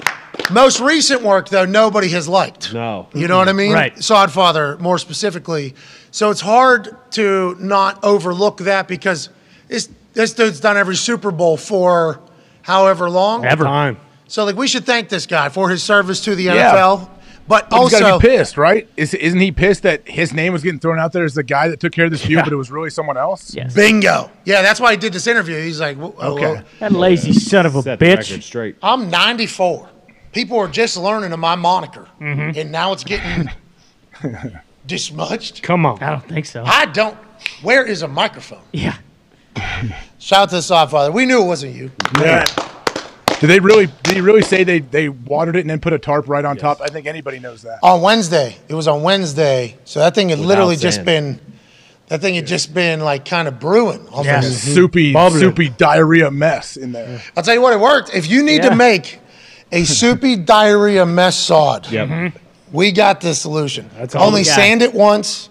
Most 0.51 0.79
recent 0.79 1.23
work, 1.23 1.49
though, 1.49 1.65
nobody 1.65 2.09
has 2.09 2.27
liked. 2.29 2.71
No. 2.71 3.07
You 3.15 3.27
know 3.27 3.39
what 3.39 3.49
I 3.49 3.53
mean? 3.53 3.73
Right. 3.73 3.95
Sodfather, 3.95 4.79
more 4.79 4.99
specifically. 4.99 5.73
So 6.11 6.29
it's 6.29 6.41
hard 6.41 6.95
to 7.13 7.55
not 7.59 8.03
overlook 8.03 8.57
that 8.59 8.87
because 8.87 9.29
this, 9.69 9.89
this 10.13 10.35
dude's 10.35 10.59
done 10.59 10.77
every 10.77 10.95
Super 10.95 11.31
Bowl 11.31 11.57
for 11.57 12.21
however 12.63 13.09
long. 13.09 13.45
Ever. 13.45 13.63
Time. 13.63 13.97
So, 14.27 14.45
like, 14.45 14.55
we 14.55 14.67
should 14.67 14.85
thank 14.85 15.09
this 15.09 15.25
guy 15.25 15.49
for 15.49 15.69
his 15.69 15.83
service 15.83 16.21
to 16.25 16.35
the 16.35 16.43
Yeah. 16.43 16.71
NFL. 16.73 17.09
But 17.47 17.69
But 17.69 17.81
he's 17.81 17.91
got 17.91 18.03
also, 18.03 18.19
to 18.19 18.27
be 18.27 18.29
pissed, 18.37 18.55
right? 18.55 18.87
Is, 18.95 19.13
isn't 19.13 19.39
he 19.39 19.51
pissed 19.51 19.83
that 19.83 20.07
his 20.07 20.31
name 20.31 20.53
was 20.53 20.63
getting 20.63 20.79
thrown 20.79 20.99
out 20.99 21.11
there 21.11 21.25
as 21.25 21.33
the 21.33 21.43
guy 21.43 21.67
that 21.67 21.79
took 21.81 21.91
care 21.91 22.05
of 22.05 22.11
this 22.11 22.21
field, 22.21 22.31
Yeah. 22.37 22.43
but 22.43 22.53
it 22.53 22.55
was 22.55 22.71
really 22.71 22.89
someone 22.91 23.17
else? 23.17 23.53
Yes. 23.53 23.73
bingo. 23.73 24.29
Yeah, 24.45 24.61
that's 24.61 24.79
why 24.79 24.91
he 24.91 24.97
did 24.97 25.11
this 25.11 25.27
interview. 25.27 25.59
He's 25.61 25.81
like, 25.81 25.97
"Whoa, 25.97 26.09
whoa, 26.11 26.27
Okay. 26.35 26.45
whoa. 26.55 26.61
That 26.79 26.93
lazy 26.93 27.33
son 27.33 27.65
of 27.65 27.75
a 27.75 27.81
Set 27.81 27.99
the 27.99 28.05
bitch. 28.05 28.41
straight. 28.43 28.77
I'm 28.81 29.09
94. 29.09 29.89
People 30.31 30.59
are 30.59 30.67
just 30.69 30.95
learning 30.95 31.33
of 31.33 31.39
my 31.39 31.55
moniker. 31.55 32.07
Mm-hmm. 32.21 32.57
And 32.57 32.71
now 32.71 32.93
it's 32.93 33.03
getting 33.03 33.49
dismudged. 34.87 35.61
Come 35.63 35.85
on. 35.85 36.01
I 36.01 36.11
don't 36.11 36.27
think 36.27 36.45
so. 36.45 36.63
I 36.65 36.85
don't. 36.85 37.17
Where 37.63 37.85
is 37.85 38.01
a 38.01 38.07
microphone? 38.07 38.61
yeah. 38.71 38.95
Shout 40.21 40.43
out 40.43 40.49
to 40.49 40.55
the 40.55 40.61
Sodfather. 40.61 41.11
We 41.11 41.25
knew 41.25 41.41
it 41.41 41.47
wasn't 41.47 41.75
you. 41.75 41.91
Yeah. 42.19 42.45
Did 43.39 43.47
they 43.49 43.59
really? 43.59 43.87
Did 44.03 44.13
he 44.13 44.21
really 44.21 44.43
say 44.43 44.63
they 44.63 44.77
they 44.79 45.09
watered 45.09 45.55
it 45.55 45.61
and 45.61 45.69
then 45.69 45.79
put 45.79 45.93
a 45.93 45.97
tarp 45.99 46.27
right 46.29 46.45
on 46.45 46.57
top? 46.57 46.79
I 46.79 46.89
think 46.89 47.07
anybody 47.07 47.39
knows 47.39 47.63
that. 47.63 47.79
On 47.81 48.01
Wednesday. 48.01 48.55
It 48.69 48.75
was 48.75 48.87
on 48.87 49.01
Wednesday. 49.01 49.77
So 49.83 49.99
that 49.99 50.13
thing 50.13 50.29
had 50.29 50.37
literally 50.37 50.75
just 50.75 51.03
been, 51.03 51.39
that 52.09 52.21
thing 52.21 52.35
had 52.35 52.45
just 52.45 52.71
been 52.71 52.99
like 52.99 53.25
kind 53.25 53.47
of 53.47 53.59
brewing. 53.59 54.05
I 54.13 54.17
was 54.17 54.25
Yeah. 54.27 54.41
Soupy, 54.41 55.11
Bubbling. 55.13 55.39
soupy 55.41 55.69
diarrhea 55.69 56.29
mess 56.29 56.77
in 56.77 56.91
there. 56.91 57.19
I'll 57.35 57.41
tell 57.41 57.55
you 57.55 57.61
what, 57.61 57.73
it 57.73 57.79
worked. 57.79 58.13
If 58.13 58.29
you 58.29 58.43
need 58.43 58.63
Yeah. 58.63 58.69
to 58.69 58.75
make 58.75 59.19
a 59.71 59.85
soupy 59.85 60.35
diarrhea 60.35 61.07
mess 61.07 61.35
sod, 61.35 61.89
Yep. 61.89 62.07
Mm-hmm. 62.09 62.37
we 62.71 62.91
got 62.91 63.21
the 63.21 63.33
solution. 63.33 63.89
That's 63.97 64.13
all 64.13 64.27
Only 64.27 64.41
we 64.41 64.45
got. 64.45 64.53
sand 64.55 64.83
it 64.83 64.93
once, 64.93 65.49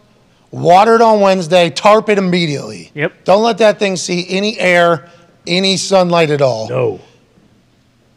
water 0.50 0.94
it 0.96 1.02
on 1.02 1.20
Wednesday, 1.20 1.70
tarp 1.70 2.08
it 2.08 2.18
immediately. 2.18 2.90
Yep. 2.94 3.24
Don't 3.24 3.42
let 3.42 3.58
that 3.58 3.78
thing 3.78 3.96
see 3.96 4.26
any 4.28 4.58
air, 4.58 5.08
any 5.46 5.76
sunlight 5.76 6.30
at 6.30 6.42
all. 6.42 6.68
No. 6.68 7.00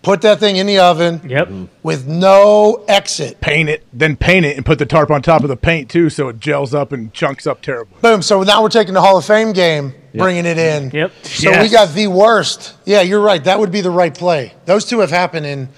Put 0.01 0.19
that 0.23 0.39
thing 0.41 0.57
in 0.57 0.67
the 0.67 0.79
oven 0.79 1.21
Yep. 1.25 1.49
with 1.81 2.05
no 2.07 2.83
exit. 2.89 3.39
Paint 3.39 3.69
it, 3.69 3.85
then 3.93 4.17
paint 4.17 4.45
it, 4.45 4.57
and 4.57 4.65
put 4.65 4.77
the 4.77 4.85
tarp 4.85 5.09
on 5.09 5.21
top 5.21 5.43
of 5.43 5.47
the 5.47 5.55
paint 5.55 5.89
too, 5.89 6.09
so 6.09 6.27
it 6.27 6.41
gels 6.41 6.73
up 6.73 6.91
and 6.91 7.13
chunks 7.13 7.47
up 7.47 7.61
terribly. 7.61 7.95
Boom. 8.01 8.21
So 8.21 8.43
now 8.43 8.61
we're 8.61 8.67
taking 8.67 8.93
the 8.95 9.01
Hall 9.01 9.17
of 9.17 9.23
Fame 9.23 9.53
game, 9.53 9.93
bringing 10.13 10.45
it 10.45 10.57
in. 10.57 10.91
Yep. 10.91 11.11
So 11.23 11.61
we 11.61 11.69
got 11.69 11.93
the 11.93 12.07
worst. 12.07 12.73
Yeah, 12.83 12.99
you're 12.99 13.21
right. 13.21 13.41
That 13.45 13.59
would 13.59 13.71
be 13.71 13.79
the 13.79 13.91
right 13.91 14.13
play. 14.13 14.53
Those 14.65 14.83
two 14.83 14.99
have 14.99 15.09
happened 15.09 15.45
in 15.45 15.69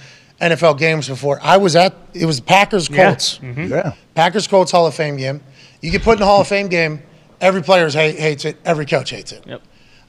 NFL 0.41 0.79
games 0.79 1.07
before. 1.07 1.39
I 1.43 1.57
was 1.57 1.75
at 1.75 1.93
it 2.15 2.25
was 2.25 2.39
Packers 2.39 2.89
Yeah. 2.89 3.05
Colts. 3.09 3.37
Mm-hmm. 3.43 3.67
Yeah. 3.71 3.93
Packers 4.15 4.47
Colts 4.47 4.71
Hall 4.71 4.87
of 4.87 4.95
Fame 4.95 5.17
game. 5.17 5.41
You 5.85 5.91
get 5.91 6.01
put 6.01 6.13
in 6.13 6.19
the 6.19 6.25
Hall 6.25 6.41
of 6.41 6.47
Fame 6.47 6.67
game. 6.67 7.03
Every 7.39 7.61
player 7.61 7.87
hate, 7.89 8.17
hates 8.17 8.43
it. 8.43 8.57
Every 8.65 8.87
coach 8.87 9.11
hates 9.11 9.31
it. 9.31 9.45
Yep. 9.45 9.61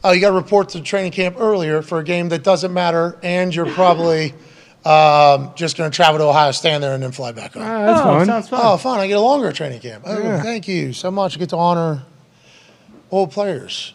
Oh, 0.02 0.12
you 0.12 0.22
got 0.22 0.30
to 0.30 0.34
report 0.34 0.70
to 0.70 0.80
training 0.80 1.12
camp 1.12 1.36
earlier 1.38 1.82
for 1.82 1.98
a 1.98 2.04
game 2.04 2.30
that 2.30 2.42
doesn't 2.42 2.72
matter, 2.72 3.18
and 3.22 3.54
you're 3.54 3.66
probably 3.66 4.32
um, 4.86 5.52
just 5.54 5.76
going 5.76 5.90
to 5.90 5.94
travel 5.94 6.18
to 6.18 6.24
Ohio, 6.24 6.52
stand 6.52 6.82
there, 6.82 6.94
and 6.94 7.02
then 7.02 7.12
fly 7.12 7.32
back 7.32 7.52
home. 7.52 7.64
That's 7.64 8.00
oh, 8.00 8.04
fun. 8.04 8.26
sounds 8.26 8.48
fun. 8.48 8.60
Oh, 8.62 8.76
fun. 8.78 9.00
I 9.00 9.06
get 9.06 9.18
a 9.18 9.20
longer 9.20 9.52
training 9.52 9.80
camp. 9.80 10.04
Oh, 10.06 10.40
thank 10.40 10.66
you 10.66 10.94
so 10.94 11.10
much. 11.10 11.36
I 11.36 11.40
get 11.40 11.50
to 11.50 11.58
honor 11.58 12.04
old 13.10 13.32
players. 13.32 13.92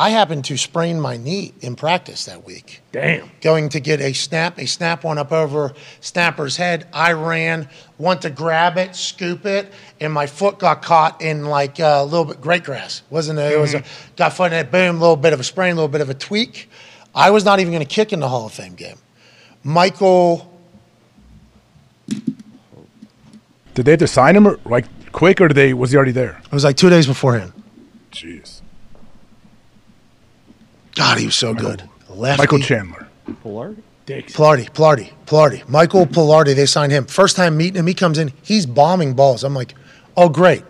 I 0.00 0.10
happened 0.10 0.44
to 0.44 0.56
sprain 0.56 1.00
my 1.00 1.16
knee 1.16 1.54
in 1.60 1.74
practice 1.74 2.26
that 2.26 2.44
week. 2.44 2.82
Damn. 2.92 3.30
Going 3.40 3.68
to 3.70 3.80
get 3.80 4.00
a 4.00 4.12
snap, 4.12 4.56
a 4.56 4.66
snap 4.66 5.02
one 5.02 5.18
up 5.18 5.32
over 5.32 5.72
Snapper's 6.00 6.56
head. 6.56 6.86
I 6.92 7.14
ran, 7.14 7.68
went 7.98 8.22
to 8.22 8.30
grab 8.30 8.78
it, 8.78 8.94
scoop 8.94 9.44
it, 9.44 9.72
and 10.00 10.12
my 10.12 10.26
foot 10.26 10.58
got 10.58 10.82
caught 10.82 11.20
in 11.20 11.44
like 11.44 11.78
a 11.78 12.02
little 12.04 12.24
bit 12.24 12.40
great 12.40 12.64
grass. 12.64 13.02
Wasn't 13.10 13.38
it? 13.38 13.52
It 13.52 13.58
was 13.58 13.74
a 13.74 13.80
mm-hmm. 13.80 14.14
got 14.16 14.32
foot 14.32 14.52
in 14.52 14.58
it, 14.58 14.70
boom, 14.70 14.96
a 14.96 15.00
little 15.00 15.16
bit 15.16 15.32
of 15.32 15.40
a 15.40 15.44
sprain, 15.44 15.72
a 15.72 15.74
little 15.74 15.88
bit 15.88 16.00
of 16.00 16.10
a 16.10 16.14
tweak. 16.14 16.70
I 17.14 17.30
was 17.30 17.44
not 17.44 17.60
even 17.60 17.72
going 17.72 17.84
to 17.84 17.94
kick 17.94 18.12
in 18.12 18.20
the 18.20 18.28
Hall 18.28 18.46
of 18.46 18.52
Fame 18.52 18.74
game. 18.74 18.98
Michael 19.64 20.48
Did 23.78 23.84
they 23.84 23.92
have 23.92 24.00
to 24.00 24.08
sign 24.08 24.34
him 24.34 24.46
or, 24.46 24.58
like 24.64 24.86
quick, 25.12 25.40
or 25.40 25.46
did 25.46 25.54
they? 25.54 25.72
Was 25.72 25.92
he 25.92 25.96
already 25.96 26.10
there? 26.10 26.40
it 26.44 26.52
was 26.52 26.64
like 26.64 26.76
two 26.76 26.90
days 26.90 27.06
beforehand. 27.06 27.52
Jeez. 28.10 28.60
God, 30.96 31.18
he 31.18 31.26
was 31.26 31.36
so 31.36 31.54
good. 31.54 31.88
Lefty. 32.08 32.42
Michael 32.42 32.58
Chandler. 32.58 33.06
Polar? 34.08 34.22
Palardy, 34.22 34.70
Palardy, 34.70 35.12
Palardy. 35.26 35.68
Michael 35.68 36.06
Palardy, 36.06 36.54
they 36.54 36.66
signed 36.66 36.92
him. 36.92 37.06
First 37.06 37.36
time 37.36 37.56
meeting 37.56 37.76
him, 37.76 37.86
he 37.86 37.94
comes 37.94 38.18
in, 38.18 38.32
he's 38.42 38.64
bombing 38.66 39.14
balls. 39.14 39.44
I'm 39.44 39.54
like, 39.54 39.74
oh, 40.16 40.28
great. 40.28 40.64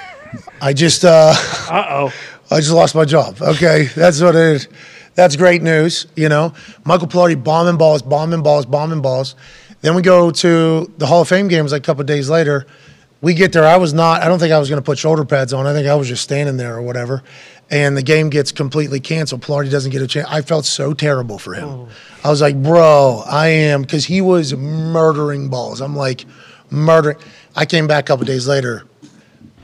I 0.60 0.72
just 0.72 1.04
uh, 1.04 1.32
Uh 1.70 1.86
oh. 1.88 2.12
I 2.50 2.56
just 2.58 2.72
lost 2.72 2.96
my 2.96 3.04
job. 3.04 3.40
Okay, 3.40 3.84
that's 3.94 4.20
what 4.20 4.34
it 4.34 4.42
is. 4.42 4.68
That's 5.14 5.36
great 5.36 5.62
news. 5.62 6.06
You 6.16 6.28
know, 6.28 6.52
Michael 6.84 7.06
Palardy 7.06 7.42
bombing 7.42 7.76
balls, 7.76 8.02
bombing 8.02 8.42
balls, 8.42 8.66
bombing 8.66 9.02
balls. 9.02 9.36
Then 9.82 9.94
we 9.94 10.02
go 10.02 10.30
to 10.30 10.92
the 10.98 11.06
Hall 11.06 11.22
of 11.22 11.28
Fame 11.28 11.48
games 11.48 11.72
like 11.72 11.82
a 11.82 11.86
couple 11.86 12.04
days 12.04 12.28
later. 12.28 12.66
We 13.22 13.34
get 13.34 13.52
there. 13.52 13.66
I 13.66 13.76
was 13.76 13.92
not. 13.92 14.22
I 14.22 14.28
don't 14.28 14.38
think 14.38 14.52
I 14.52 14.58
was 14.58 14.70
going 14.70 14.80
to 14.80 14.84
put 14.84 14.98
shoulder 14.98 15.24
pads 15.24 15.52
on. 15.52 15.66
I 15.66 15.72
think 15.74 15.86
I 15.86 15.94
was 15.94 16.08
just 16.08 16.22
standing 16.22 16.56
there 16.56 16.76
or 16.76 16.82
whatever. 16.82 17.22
And 17.70 17.96
the 17.96 18.02
game 18.02 18.30
gets 18.30 18.50
completely 18.50 18.98
canceled. 18.98 19.42
Palardy 19.42 19.70
doesn't 19.70 19.92
get 19.92 20.02
a 20.02 20.06
chance. 20.06 20.26
I 20.28 20.42
felt 20.42 20.64
so 20.64 20.94
terrible 20.94 21.38
for 21.38 21.54
him. 21.54 21.68
Oh. 21.68 21.88
I 22.24 22.30
was 22.30 22.40
like, 22.40 22.60
bro, 22.60 23.22
I 23.26 23.48
am 23.48 23.82
because 23.82 24.06
he 24.06 24.20
was 24.20 24.54
murdering 24.54 25.48
balls. 25.48 25.80
I'm 25.80 25.94
like, 25.94 26.24
murdering. 26.70 27.18
I 27.54 27.66
came 27.66 27.86
back 27.86 28.04
a 28.04 28.06
couple 28.06 28.24
days 28.24 28.48
later. 28.48 28.84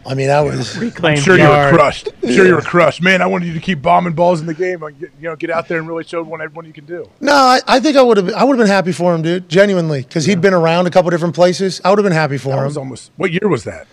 I 0.06 0.14
mean, 0.14 0.30
I 0.30 0.40
was. 0.40 0.78
Reclaimed 0.78 1.18
I'm 1.18 1.24
sure 1.24 1.36
you 1.36 1.48
were 1.48 1.70
crushed. 1.70 2.08
I'm 2.22 2.32
sure 2.32 2.46
you 2.46 2.54
were 2.54 2.62
crushed. 2.62 3.02
Man, 3.02 3.20
I 3.22 3.26
wanted 3.26 3.46
you 3.48 3.54
to 3.54 3.60
keep 3.60 3.82
bombing 3.82 4.12
balls 4.12 4.40
in 4.40 4.46
the 4.46 4.54
game. 4.54 4.80
Like, 4.80 4.94
You 5.00 5.08
know, 5.20 5.36
get 5.36 5.50
out 5.50 5.68
there 5.68 5.78
and 5.78 5.88
really 5.88 6.04
show 6.04 6.22
what 6.22 6.40
everyone 6.40 6.64
you 6.66 6.72
can 6.72 6.84
do. 6.86 7.10
No, 7.20 7.34
I, 7.34 7.60
I 7.66 7.80
think 7.80 7.96
I 7.96 8.02
would 8.02 8.16
have. 8.16 8.30
I 8.34 8.44
would 8.44 8.56
have 8.56 8.64
been 8.64 8.72
happy 8.72 8.92
for 8.92 9.14
him, 9.14 9.22
dude. 9.22 9.48
Genuinely, 9.48 10.02
because 10.02 10.24
he'd 10.24 10.40
been 10.40 10.54
around 10.54 10.86
a 10.86 10.90
couple 10.90 11.10
different 11.10 11.34
places. 11.34 11.80
I 11.84 11.90
would 11.90 11.98
have 11.98 12.04
been 12.04 12.12
happy 12.12 12.38
for 12.38 12.50
That 12.50 12.58
him. 12.58 12.64
was 12.64 12.76
almost. 12.76 13.10
What 13.16 13.32
year 13.32 13.48
was 13.48 13.64
that? 13.64 13.86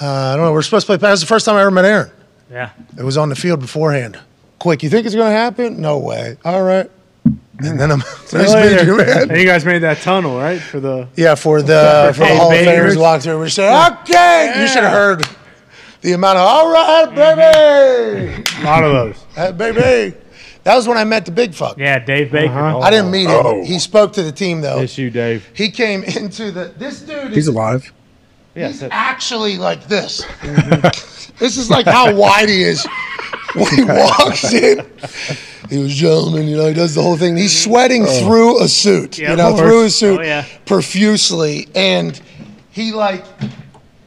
Uh, 0.00 0.06
I 0.06 0.36
don't 0.36 0.44
know. 0.46 0.52
We're 0.52 0.62
supposed 0.62 0.86
to 0.86 0.90
play. 0.90 0.96
That 0.96 1.10
was 1.10 1.20
the 1.20 1.26
first 1.26 1.44
time 1.46 1.56
I 1.56 1.60
ever 1.60 1.70
met 1.70 1.84
Aaron. 1.84 2.10
Yeah. 2.50 2.70
It 2.98 3.02
was 3.04 3.16
on 3.16 3.28
the 3.28 3.36
field 3.36 3.60
beforehand. 3.60 4.18
Quick, 4.58 4.82
you 4.82 4.88
think 4.90 5.04
it's 5.06 5.14
going 5.14 5.30
to 5.30 5.36
happen? 5.36 5.80
No 5.80 5.98
way. 5.98 6.36
All 6.44 6.62
right. 6.62 6.90
And 7.58 7.78
then 7.78 7.92
I'm 7.92 8.00
nice 8.00 8.32
meeting 8.32 8.86
you, 8.86 8.96
man. 8.96 9.30
And 9.30 9.38
you 9.38 9.46
guys 9.46 9.64
made 9.64 9.80
that 9.80 9.98
tunnel, 9.98 10.36
right? 10.36 10.60
For 10.60 10.80
the 10.80 11.08
Yeah, 11.14 11.36
for 11.36 11.62
the 11.62 12.12
for 12.14 12.20
the 12.20 12.36
Hall 12.36 12.50
of 12.50 12.58
Bakers. 12.58 12.96
Famers 12.96 13.00
walk 13.00 13.22
through. 13.22 13.40
We 13.40 13.48
said, 13.48 13.92
okay. 14.00 14.60
You 14.60 14.66
should 14.66 14.82
have 14.82 14.92
heard 14.92 15.28
the 16.00 16.12
amount 16.12 16.38
of 16.38 16.46
all 16.46 16.72
right, 16.72 17.08
mm-hmm. 17.08 18.26
baby, 18.26 18.60
a 18.60 18.64
lot 18.64 18.84
of 18.84 18.92
those. 18.92 19.24
Hey, 19.34 19.52
baby. 19.52 20.16
That 20.64 20.76
was 20.76 20.88
when 20.88 20.96
I 20.96 21.04
met 21.04 21.26
the 21.26 21.30
big 21.30 21.54
fuck. 21.54 21.78
Yeah, 21.78 21.98
Dave 21.98 22.32
Baker. 22.32 22.52
Uh-huh. 22.52 22.78
I 22.80 22.90
didn't 22.90 23.10
meet 23.10 23.28
him. 23.28 23.42
Oh. 23.44 23.62
He 23.64 23.78
spoke 23.78 24.14
to 24.14 24.22
the 24.22 24.32
team 24.32 24.60
though. 24.60 24.80
It's 24.80 24.96
you, 24.98 25.10
Dave. 25.10 25.48
He 25.54 25.70
came 25.70 26.02
into 26.04 26.50
the. 26.50 26.72
This 26.76 27.00
dude 27.00 27.30
is 27.30 27.34
He's 27.34 27.46
alive. 27.48 27.92
Yes. 28.54 28.80
that- 28.80 28.90
actually 28.92 29.58
like 29.58 29.86
this. 29.86 30.22
Mm-hmm. 30.22 31.34
this 31.38 31.56
is 31.56 31.70
like 31.70 31.86
how 31.86 32.14
wide 32.14 32.48
he 32.48 32.62
is 32.62 32.86
when 33.62 33.74
he 33.74 33.84
walks 33.88 34.52
in. 34.52 34.86
He 35.70 35.78
was 35.78 35.94
gentleman, 35.94 36.46
you 36.46 36.56
know, 36.56 36.66
he 36.68 36.74
does 36.74 36.94
the 36.94 37.02
whole 37.02 37.16
thing. 37.16 37.36
He's 37.36 37.58
sweating 37.62 38.04
through 38.04 38.62
a 38.62 38.68
suit, 38.68 39.18
Yeah, 39.18 39.30
you 39.30 39.36
know, 39.36 39.56
through 39.56 39.84
his 39.84 39.96
suit 39.96 40.20
Oh, 40.20 40.22
yeah. 40.22 40.44
profusely. 40.66 41.68
And 41.74 42.20
he 42.70 42.92
like, 42.92 43.24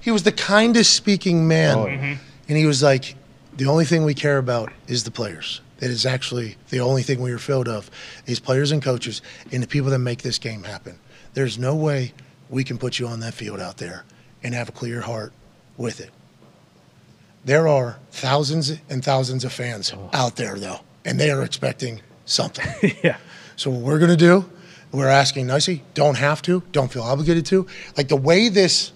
he 0.01 0.11
was 0.11 0.23
the 0.23 0.31
kindest 0.31 0.93
speaking 0.93 1.47
man. 1.47 1.77
Mm-hmm. 1.77 2.13
And 2.49 2.57
he 2.57 2.65
was 2.65 2.83
like, 2.83 3.15
the 3.55 3.65
only 3.65 3.85
thing 3.85 4.05
we 4.05 4.13
care 4.13 4.37
about 4.37 4.71
is 4.87 5.03
the 5.03 5.11
players. 5.11 5.61
That 5.79 5.89
is 5.89 6.05
actually 6.05 6.57
the 6.69 6.79
only 6.79 7.01
thing 7.03 7.21
we 7.21 7.31
are 7.31 7.37
filled 7.39 7.67
of 7.67 7.89
is 8.25 8.39
players 8.39 8.71
and 8.71 8.81
coaches 8.81 9.21
and 9.51 9.61
the 9.63 9.67
people 9.67 9.89
that 9.91 9.99
make 9.99 10.21
this 10.21 10.37
game 10.39 10.63
happen. 10.63 10.99
There's 11.33 11.57
no 11.57 11.75
way 11.75 12.13
we 12.49 12.63
can 12.63 12.77
put 12.77 12.99
you 12.99 13.07
on 13.07 13.19
that 13.21 13.33
field 13.33 13.59
out 13.59 13.77
there 13.77 14.03
and 14.43 14.53
have 14.53 14.69
a 14.69 14.71
clear 14.71 15.01
heart 15.01 15.33
with 15.75 15.99
it. 15.99 16.09
There 17.47 17.69
are 17.69 17.97
thousands 18.11 18.73
and 18.89 19.01
thousands 19.01 19.45
of 19.45 19.53
fans 19.53 19.93
oh. 19.95 20.09
out 20.11 20.35
there 20.35 20.59
though, 20.59 20.81
and 21.05 21.17
they 21.17 21.31
are 21.31 21.43
expecting 21.43 22.01
something. 22.25 22.67
Yeah. 23.03 23.15
So 23.55 23.71
what 23.71 23.83
we're 23.83 23.99
gonna 23.99 24.17
do, 24.17 24.43
we're 24.91 25.07
asking 25.07 25.47
nicely, 25.47 25.81
don't 25.93 26.17
have 26.17 26.41
to, 26.41 26.61
don't 26.73 26.91
feel 26.91 27.03
obligated 27.03 27.45
to. 27.45 27.65
Like 27.95 28.09
the 28.09 28.17
way 28.17 28.49
this 28.49 28.91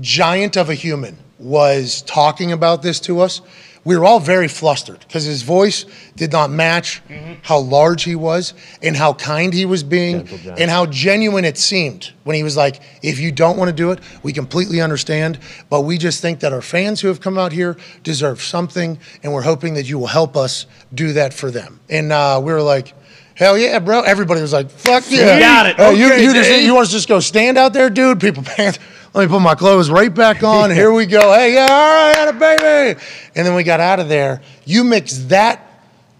giant 0.00 0.56
of 0.56 0.70
a 0.70 0.74
human 0.74 1.18
was 1.38 2.00
talking 2.00 2.50
about 2.50 2.80
this 2.80 2.98
to 3.00 3.20
us, 3.20 3.42
we 3.86 3.96
were 3.96 4.04
all 4.04 4.18
very 4.18 4.48
flustered 4.48 4.98
because 4.98 5.22
his 5.22 5.42
voice 5.42 5.86
did 6.16 6.32
not 6.32 6.50
match 6.50 7.00
how 7.42 7.58
large 7.60 8.02
he 8.02 8.16
was 8.16 8.52
and 8.82 8.96
how 8.96 9.14
kind 9.14 9.54
he 9.54 9.64
was 9.64 9.84
being 9.84 10.28
and 10.58 10.68
how 10.68 10.86
genuine 10.86 11.44
it 11.44 11.56
seemed 11.56 12.10
when 12.24 12.34
he 12.34 12.42
was 12.42 12.56
like, 12.56 12.80
if 13.02 13.20
you 13.20 13.30
don't 13.30 13.56
want 13.56 13.68
to 13.68 13.72
do 13.72 13.92
it, 13.92 14.00
we 14.24 14.32
completely 14.32 14.80
understand. 14.80 15.38
But 15.70 15.82
we 15.82 15.98
just 15.98 16.20
think 16.20 16.40
that 16.40 16.52
our 16.52 16.62
fans 16.62 17.00
who 17.00 17.06
have 17.06 17.20
come 17.20 17.38
out 17.38 17.52
here 17.52 17.76
deserve 18.02 18.42
something 18.42 18.98
and 19.22 19.32
we're 19.32 19.42
hoping 19.42 19.74
that 19.74 19.88
you 19.88 20.00
will 20.00 20.08
help 20.08 20.36
us 20.36 20.66
do 20.92 21.12
that 21.12 21.32
for 21.32 21.52
them. 21.52 21.78
And 21.88 22.10
uh, 22.12 22.40
we 22.42 22.52
were 22.52 22.62
like, 22.62 22.92
Hell 23.36 23.58
yeah, 23.58 23.78
bro! 23.80 24.00
Everybody 24.00 24.40
was 24.40 24.54
like, 24.54 24.70
"Fuck 24.70 25.04
yeah, 25.10 25.38
got 25.38 25.66
it. 25.66 25.76
You, 25.78 26.06
Okay, 26.06 26.22
you, 26.22 26.32
just, 26.32 26.62
you 26.62 26.72
want 26.72 26.84
us 26.84 26.88
to 26.88 26.96
just 26.96 27.06
go 27.06 27.20
stand 27.20 27.58
out 27.58 27.74
there, 27.74 27.90
dude? 27.90 28.18
People 28.18 28.42
pants. 28.56 28.78
Let 29.16 29.30
me 29.30 29.34
put 29.34 29.40
my 29.40 29.54
clothes 29.54 29.88
right 29.88 30.14
back 30.14 30.42
on. 30.42 30.70
Here 30.74 30.92
we 30.92 31.06
go. 31.06 31.32
Hey, 31.32 31.54
yeah, 31.54 31.68
all 31.70 31.88
right, 31.88 32.16
atta 32.18 32.38
baby. 32.38 33.00
And 33.34 33.46
then 33.46 33.54
we 33.54 33.62
got 33.62 33.80
out 33.80 33.98
of 33.98 34.10
there. 34.10 34.42
You 34.66 34.84
mix 34.84 35.16
that 35.28 35.66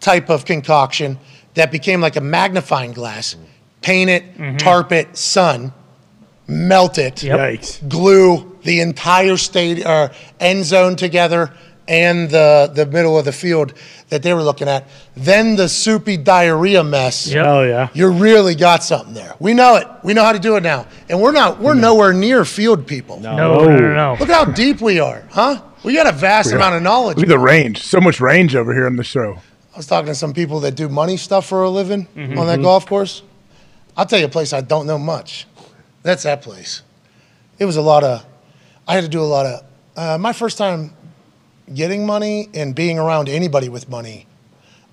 type 0.01 0.31
of 0.31 0.47
concoction 0.47 1.19
that 1.53 1.71
became 1.71 2.01
like 2.01 2.17
a 2.17 2.23
magnifying 2.23 2.93
glass, 2.93 3.37
paint 3.83 4.09
it, 4.09 4.39
mm-hmm. 4.39 4.57
tarp 4.57 4.93
it, 4.93 5.15
sun, 5.15 5.75
melt 6.47 6.97
it, 6.97 7.23
Yep. 7.23 7.39
Glue 7.87 8.57
the 8.63 8.81
entire 8.81 9.37
state 9.37 9.85
or 9.85 9.91
uh, 9.91 10.15
end 10.41 10.65
zone 10.65 10.97
together 10.97 11.53
and 11.89 12.29
the 12.31 12.71
the 12.75 12.87
middle 12.87 13.19
of 13.19 13.25
the 13.25 13.33
field 13.33 13.73
that 14.09 14.23
they 14.23 14.35
were 14.35 14.43
looking 14.43 14.69
at. 14.69 14.89
Then 15.17 15.57
the 15.57 15.69
soupy 15.69 16.17
diarrhea 16.17 16.83
mess. 16.85 17.29
Yep. 17.29 17.45
Hell 17.45 17.67
yeah. 17.67 17.89
You 17.95 18.11
really 18.11 18.55
got 18.55 18.83
something 18.83 19.15
there. 19.15 19.35
We 19.39 19.55
know 19.55 19.77
it. 19.77 19.87
We 20.03 20.15
know 20.15 20.25
how 20.25 20.33
to 20.33 20.39
do 20.39 20.57
it 20.57 20.63
now. 20.63 20.87
And 21.09 21.21
we're 21.21 21.33
not 21.33 21.61
we're 21.61 21.75
nowhere 21.75 22.13
near 22.13 22.45
field 22.45 22.87
people. 22.87 23.21
No, 23.21 23.37
no, 23.37 23.65
no, 23.65 23.95
no. 23.95 24.17
Look 24.19 24.29
how 24.29 24.45
deep 24.45 24.81
we 24.81 24.99
are, 25.01 25.23
huh? 25.31 25.63
We 25.85 25.95
got 25.95 26.07
a 26.09 26.13
vast 26.13 26.53
amount 26.53 26.75
of 26.75 26.83
knowledge. 26.83 27.17
Look 27.19 27.27
at 27.27 27.29
the 27.29 27.39
range. 27.39 27.83
So 27.83 28.01
much 28.01 28.21
range 28.21 28.57
over 28.57 28.75
here 28.75 28.87
on 28.87 28.97
the 28.97 29.05
show. 29.05 29.39
I 29.73 29.77
was 29.77 29.87
talking 29.87 30.07
to 30.07 30.15
some 30.15 30.33
people 30.33 30.61
that 30.61 30.75
do 30.75 30.89
money 30.89 31.17
stuff 31.17 31.47
for 31.47 31.63
a 31.63 31.71
living 31.71 32.09
Mm-hmm. 32.17 32.39
on 32.39 32.47
that 32.49 32.61
golf 32.63 32.87
course. 32.87 33.23
I'll 33.97 34.07
tell 34.07 34.19
you 34.19 34.25
a 34.25 34.29
place 34.29 34.53
I 34.53 34.63
don't 34.63 34.87
know 34.87 34.99
much. 34.99 35.47
That's 36.03 36.25
that 36.25 36.43
place. 36.43 36.83
It 37.59 37.65
was 37.67 37.77
a 37.77 37.83
lot 37.83 38.03
of, 38.05 38.25
I 38.89 38.95
had 38.95 39.05
to 39.05 39.09
do 39.09 39.21
a 39.21 39.25
lot 39.25 39.47
of, 39.47 39.65
uh, 39.97 40.19
my 40.19 40.33
first 40.33 40.59
time 40.59 40.93
getting 41.75 42.07
money 42.07 42.49
and 42.55 42.75
being 42.75 42.99
around 42.99 43.29
anybody 43.29 43.69
with 43.69 43.89
money. 43.89 44.27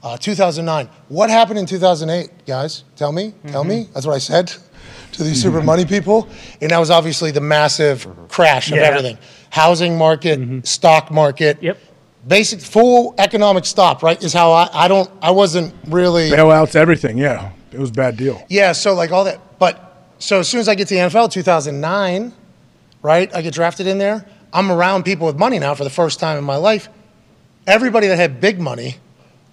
Uh, 0.02 0.18
2009. 0.18 0.90
What 1.08 1.30
happened 1.30 1.60
in 1.60 1.66
2008, 1.66 2.46
guys? 2.46 2.84
Tell 2.96 3.12
me. 3.12 3.34
Tell 3.48 3.64
me. 3.64 3.84
Mm-hmm. 3.84 3.94
That's 3.94 4.06
what 4.06 4.14
I 4.16 4.18
said 4.18 4.52
to 5.14 5.24
these 5.24 5.42
super 5.42 5.62
money 5.62 5.86
people. 5.86 6.28
And 6.62 6.72
that 6.72 6.80
was 6.80 6.90
obviously 6.90 7.32
the 7.32 7.40
massive 7.42 8.06
crash 8.28 8.70
of 8.72 8.78
Yeah. 8.78 8.84
everything 8.84 9.18
housing 9.50 9.98
market, 9.98 10.66
stock 10.68 11.12
market 11.12 11.60
Yep. 11.62 11.78
basic 12.28 12.60
full 12.60 13.14
economic 13.20 13.66
stop 13.66 14.02
right 14.02 14.22
is 14.24 14.34
how 14.34 14.52
I, 14.52 14.68
I 14.74 14.88
don't 14.88 15.08
i 15.22 15.30
wasn't 15.30 15.76
really 15.88 16.32
Bailouts, 16.32 16.76
everything. 16.76 17.20
Yeah, 17.20 17.52
it 17.72 17.78
was 17.78 17.92
a 17.92 17.94
bad 17.94 18.18
deal. 18.18 18.42
yeah 18.50 18.72
so 18.72 18.96
like 18.96 19.12
all 19.12 19.26
that 19.26 19.40
but 19.60 20.08
so 20.18 20.40
as 20.40 20.50
soon 20.50 20.60
as 20.60 20.68
i 20.68 20.74
get 20.74 20.88
to 20.88 20.96
the 20.96 21.02
nfl 21.02 21.32
2009 21.32 22.34
right 23.04 23.36
i 23.36 23.44
get 23.44 23.54
drafted 23.54 23.86
in 23.86 24.00
there 24.00 24.26
i'm 24.54 24.72
around 24.72 25.04
people 25.04 25.28
with 25.28 25.38
money 25.38 25.60
now 25.60 25.74
for 25.74 25.84
the 25.84 25.90
first 25.90 26.20
time 26.20 26.38
in 26.38 26.44
my 26.44 26.56
life. 26.56 26.90
Everybody 27.66 28.08
that 28.08 28.18
had 28.18 28.42
big 28.42 28.60
money 28.60 28.98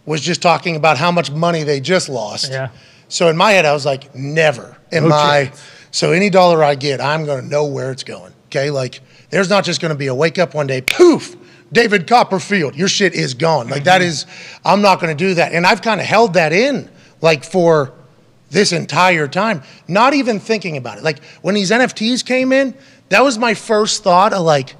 was 0.04 0.20
just 0.20 0.42
talking 0.42 0.76
about 0.76 0.98
how 0.98 1.12
much 1.12 1.30
money 1.30 1.62
they 1.62 1.80
just 1.80 2.08
lost. 2.08 2.50
Yeah. 2.50 2.70
so 3.08 3.28
in 3.28 3.36
my 3.36 3.52
head 3.52 3.64
i 3.64 3.72
was 3.72 3.86
like 3.86 4.14
never. 4.14 4.76
In 4.92 5.08
my 5.08 5.52
so 5.90 6.12
any 6.12 6.30
dollar 6.30 6.62
i 6.62 6.74
get 6.74 7.00
i'm 7.00 7.24
going 7.24 7.42
to 7.42 7.48
know 7.48 7.66
where 7.66 7.90
it's 7.90 8.04
going 8.04 8.32
okay? 8.46 8.70
Like 8.70 9.00
there's 9.30 9.48
not 9.48 9.64
just 9.64 9.80
going 9.80 9.90
to 9.90 9.98
be 9.98 10.08
a 10.08 10.14
wake 10.14 10.38
up 10.38 10.54
one 10.54 10.66
day 10.66 10.80
poof 10.80 11.36
david 11.72 12.08
copperfield 12.08 12.74
your 12.76 12.88
shit 12.88 13.14
is 13.14 13.34
gone. 13.34 13.68
Like 13.68 13.84
that 13.84 14.00
mm-hmm. 14.00 14.08
is 14.08 14.26
i'm 14.64 14.82
not 14.82 15.00
going 15.00 15.16
to 15.16 15.24
do 15.24 15.34
that. 15.34 15.52
And 15.52 15.66
i've 15.66 15.82
kind 15.82 16.00
of 16.00 16.06
held 16.06 16.34
that 16.34 16.52
in 16.52 16.90
like 17.22 17.44
for 17.44 17.92
this 18.50 18.72
entire 18.72 19.28
time, 19.28 19.62
not 19.88 20.12
even 20.12 20.40
thinking 20.40 20.76
about 20.76 20.98
it. 20.98 21.04
Like 21.04 21.22
when 21.40 21.54
these 21.54 21.70
NFTs 21.70 22.24
came 22.24 22.52
in, 22.52 22.74
that 23.08 23.22
was 23.22 23.38
my 23.38 23.54
first 23.54 24.02
thought 24.02 24.32
of 24.32 24.42
like, 24.42 24.74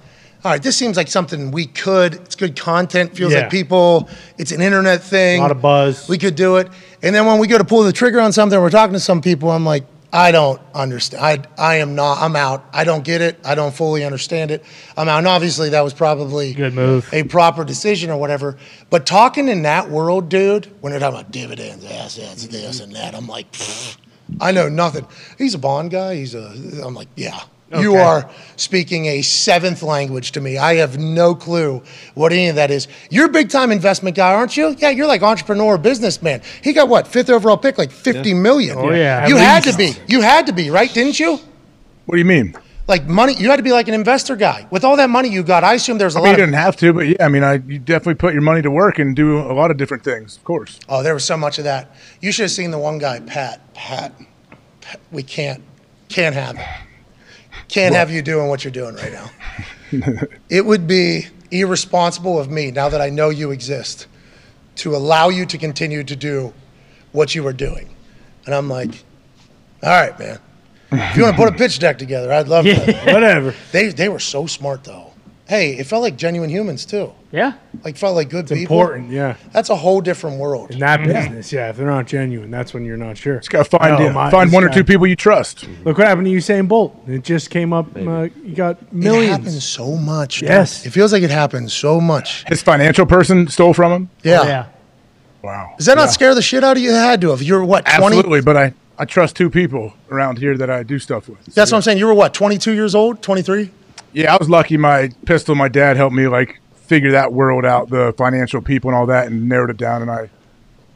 all 0.45 0.51
right, 0.53 0.63
this 0.63 0.77
seems 0.77 0.97
like 0.97 1.09
something 1.09 1.51
we 1.51 1.67
could, 1.67 2.15
it's 2.15 2.35
good 2.37 2.59
content, 2.59 3.15
feels 3.17 3.33
Yeah. 3.33 3.41
like 3.41 3.51
people, 3.51 4.09
it's 4.39 4.53
an 4.53 4.61
internet 4.63 5.03
thing. 5.03 5.39
A 5.41 5.43
lot 5.43 5.51
of 5.51 5.61
buzz. 5.61 6.09
We 6.09 6.17
could 6.19 6.35
do 6.35 6.57
it. 6.57 6.69
And 7.03 7.15
then 7.15 7.27
when 7.27 7.39
we 7.39 7.47
go 7.47 7.59
to 7.59 7.65
pull 7.65 7.83
the 7.83 7.93
trigger 7.93 8.21
on 8.21 8.33
something, 8.33 8.59
we're 8.61 8.71
talking 8.71 8.95
to 8.95 9.01
some 9.01 9.21
people, 9.21 9.51
I'm 9.51 9.65
like, 9.67 9.85
I 10.13 10.33
don't 10.33 10.61
understand. 10.75 11.47
I, 11.57 11.63
I 11.63 11.75
am 11.77 11.95
not, 11.95 12.21
I'm 12.21 12.35
out. 12.35 12.65
I 12.73 12.83
don't 12.83 13.05
get 13.05 13.21
it. 13.21 13.39
I 13.45 13.55
don't 13.55 13.73
fully 13.73 14.03
understand 14.05 14.51
it. 14.51 14.65
I'm 14.97 15.09
out. 15.09 15.19
And 15.19 15.29
obviously 15.29 15.69
that 15.69 15.83
was 15.83 15.95
probably 15.95 16.53
Good 16.53 16.75
move. 16.75 17.09
a 17.13 17.23
proper 17.23 17.63
decision 17.65 18.11
or 18.11 18.17
whatever. 18.19 18.57
But 18.91 19.07
talking 19.07 19.47
in 19.49 19.63
that 19.63 19.89
world, 19.89 20.29
dude, 20.29 20.67
when 20.81 20.91
they're 20.91 20.99
talking 20.99 21.21
about 21.21 21.31
dividends, 21.31 21.85
assets, 21.85 22.47
this 22.49 22.81
and 22.81 22.93
that, 22.97 23.15
I'm 23.15 23.29
like, 23.29 23.47
I 24.41 24.51
know 24.51 24.69
nothing. 24.69 25.07
He's 25.39 25.55
a 25.55 25.59
bond 25.59 25.91
guy. 25.93 26.17
He's 26.17 26.35
a. 26.35 26.83
I'm 26.85 26.95
like, 26.95 27.09
yeah. 27.15 27.41
You 27.79 27.95
are 27.97 28.29
speaking 28.57 29.07
a 29.07 29.23
seventh 29.23 29.83
language 29.83 30.33
to 30.33 30.41
me. 30.41 30.59
I 30.59 30.75
have 30.77 30.99
no 30.99 31.35
clue 31.35 31.83
what 32.15 32.33
any 32.33 32.49
of 32.49 32.57
that 32.57 32.71
is. 32.71 32.89
You're 33.11 33.27
a 33.27 33.31
big 33.31 33.49
time 33.49 33.71
investment 33.71 34.17
guy, 34.17 34.35
aren't 34.35 34.57
you? 34.57 34.75
Yeah, 34.79 34.91
you're 34.91 35.07
like 35.07 35.23
entrepreneur, 35.23 35.79
businessman. 35.79 36.43
He 36.63 36.73
got 36.73 36.89
what 36.89 37.07
fifth 37.07 37.31
overall 37.31 37.57
pick, 37.57 37.79
like 37.79 37.93
fifty 37.93 38.35
million. 38.35 38.77
Oh, 38.77 38.91
yeah. 38.91 39.29
You 39.29 39.37
At 39.37 39.65
had 39.65 39.73
to 39.73 39.79
be. 39.79 39.93
You 40.09 40.21
had 40.21 40.47
to 40.47 40.53
be, 40.53 40.71
right? 40.71 40.93
Didn't 40.93 41.21
you? 41.21 41.39
What 42.07 42.17
do 42.17 42.19
you 42.19 42.25
mean? 42.25 42.57
Like 42.89 43.07
money, 43.07 43.35
you 43.35 43.49
had 43.51 43.59
to 43.59 43.63
be 43.63 43.71
like 43.71 43.87
an 43.87 43.95
investor 43.95 44.35
guy. 44.35 44.67
With 44.73 44.83
all 44.83 44.97
that 44.97 45.11
money 45.11 45.29
you 45.29 45.45
got, 45.45 45.63
I 45.63 45.75
assume 45.75 45.99
there's 45.99 46.17
a 46.17 46.19
I 46.19 46.23
mean, 46.23 46.33
lot 46.33 46.39
you 46.39 46.47
didn't 46.47 46.55
have 46.57 46.77
to, 46.79 46.93
but 46.93 47.07
yeah, 47.07 47.25
I 47.25 47.29
mean, 47.29 47.45
I 47.45 47.55
you 47.55 47.79
definitely 47.79 48.17
put 48.17 48.33
your 48.33 48.43
money 48.43 48.63
to 48.63 48.71
work 48.71 48.99
and 48.99 49.15
do 49.15 49.39
a 49.39 49.55
lot 49.55 49.71
of 49.71 49.77
different 49.77 50.03
things, 50.03 50.37
of 50.37 50.43
course. 50.43 50.81
Oh, 50.89 51.05
there 51.05 51.15
was 51.15 51.25
so 51.25 51.37
much 51.37 51.59
of 51.59 51.65
that. 51.65 51.95
You 52.21 52.33
should 52.33 52.45
have 52.45 52.51
seen 52.51 52.73
the 52.73 52.79
one 52.79 52.99
guy, 52.99 53.21
Pat. 53.21 53.61
Pat, 53.75 54.13
Pat 54.81 54.99
we 55.13 55.23
can't, 55.23 55.63
can't 56.09 56.35
have 56.35 56.59
it. 56.59 56.67
Can't 57.71 57.95
have 57.95 58.11
you 58.11 58.21
doing 58.21 58.49
what 58.49 58.65
you're 58.65 58.73
doing 58.73 58.97
right 58.97 59.13
now. 59.13 59.31
it 60.51 60.65
would 60.65 60.87
be 60.87 61.27
irresponsible 61.51 62.39
of 62.39 62.51
me, 62.51 62.71
now 62.71 62.89
that 62.89 63.01
I 63.01 63.11
know 63.11 63.31
you 63.31 63.51
exist, 63.53 64.07
to 64.77 64.97
allow 64.97 65.29
you 65.29 65.47
to 65.47 65.59
continue 65.59 66.03
to 66.05 66.17
do 66.17 66.53
what 67.13 67.35
you 67.35 67.43
were 67.43 67.53
doing. 67.53 67.89
And 68.47 68.55
I'm 68.55 68.69
like, 68.69 69.05
all 69.83 69.91
right, 69.91 70.19
man. 70.19 70.39
If 70.93 71.17
you 71.17 71.23
want 71.23 71.37
to 71.37 71.45
put 71.45 71.55
a 71.55 71.57
pitch 71.59 71.79
deck 71.79 71.99
together, 71.99 72.33
I'd 72.33 72.49
love 72.49 72.65
that. 72.65 73.07
Whatever. 73.13 73.55
They 73.71 73.89
they 73.89 74.09
were 74.09 74.19
so 74.19 74.47
smart 74.47 74.83
though. 74.85 75.10
Hey, 75.51 75.73
it 75.77 75.89
felt 75.89 76.03
like 76.03 76.17
genuine 76.17 76.49
humans 76.49 76.87
too. 76.87 77.13
Yeah. 77.33 77.55
Like 77.85 77.97
felt 77.97 78.15
like 78.15 78.31
good 78.31 78.45
It's 78.45 78.53
people. 78.53 78.77
important, 78.81 79.11
yeah. 79.11 79.35
That's 79.53 79.69
a 79.69 79.75
whole 79.75 80.01
different 80.01 80.39
world. 80.39 80.71
In 80.71 80.79
that 80.79 81.05
business, 81.05 81.53
yeah. 81.53 81.71
If 81.71 81.77
they're 81.77 81.89
not 81.89 82.07
genuine, 82.07 82.53
that's 82.53 82.73
when 82.73 82.85
you're 82.85 82.97
not 82.97 83.19
sure. 83.19 83.39
Just 83.39 83.51
gotta 83.51 83.65
find 83.65 83.99
yeah, 83.99 84.13
my- 84.13 84.31
find 84.31 84.49
this 84.49 84.55
one 84.55 84.63
or 84.63 84.69
two 84.69 84.85
people 84.85 85.09
you 85.09 85.17
trust. 85.17 85.67
Look 85.85 85.99
what 85.99 86.07
happened 86.07 86.29
to 86.29 86.33
Usain 86.33 86.69
Bolt. 86.69 86.97
It 87.09 87.25
just 87.25 87.51
came 87.51 87.73
up. 87.73 87.89
Uh, 87.97 88.29
you 88.45 88.55
got 88.55 88.81
millions. 88.93 88.93
It 88.93 88.95
millions. 88.95 89.31
happens 89.39 89.65
so 89.65 89.97
much. 89.97 90.41
Yes. 90.41 90.87
It 90.87 90.91
feels 90.91 91.13
like 91.13 91.25
it 91.25 91.33
happens 91.33 91.73
so 91.73 92.01
much. 92.01 92.45
His 92.47 92.63
financial 92.63 93.05
person 93.05 93.49
stole 93.49 93.75
from 93.75 93.91
him. 93.91 94.11
Yeah. 94.23 94.41
Oh, 94.43 94.47
yeah. 94.47 94.67
Wow. 95.43 95.75
Does 95.79 95.87
that 95.87 95.97
not 95.97 96.11
scare 96.11 96.37
the 96.37 96.43
shit 96.43 96.63
out 96.63 96.77
of 96.77 96.83
you? 96.85 96.91
It 96.91 96.95
had 96.95 97.21
to 97.23 97.31
have. 97.31 97.43
You're 97.43 97.65
what, 97.65 97.87
20? 97.87 98.05
Absolutely, 98.05 98.41
but 98.41 98.57
I 98.57 98.73
I 99.01 99.05
trust 99.05 99.35
two 99.35 99.51
people 99.51 99.95
around 100.13 100.39
here 100.39 100.57
that 100.59 100.71
I 100.71 100.85
do 100.85 101.01
stuff 101.01 101.29
with. 101.29 101.43
So, 101.47 101.53
That's 101.55 101.73
what 101.73 101.79
I'm 101.79 101.83
saying. 101.83 101.99
You 101.99 102.07
were 102.07 102.15
what, 102.15 102.35
22 102.35 102.73
years 102.73 102.95
old? 102.95 103.21
23? 103.23 103.71
Yeah, 104.13 104.35
I 104.35 104.37
was 104.39 104.51
lucky. 104.51 104.77
My 104.77 105.11
pistol, 105.25 105.55
my 105.55 105.69
dad 105.69 105.97
helped 105.97 106.15
me 106.15 106.27
like 106.29 106.61
figure 106.75 107.13
that 107.13 107.33
world 107.33 107.65
out, 107.65 107.89
the 107.91 108.13
financial 108.17 108.61
people 108.61 108.91
and 108.91 108.97
all 108.97 109.07
that, 109.07 109.27
and 109.29 109.49
narrowed 109.49 109.71
it 109.71 109.77
down, 109.77 110.03
and 110.03 110.11
I 110.11 110.29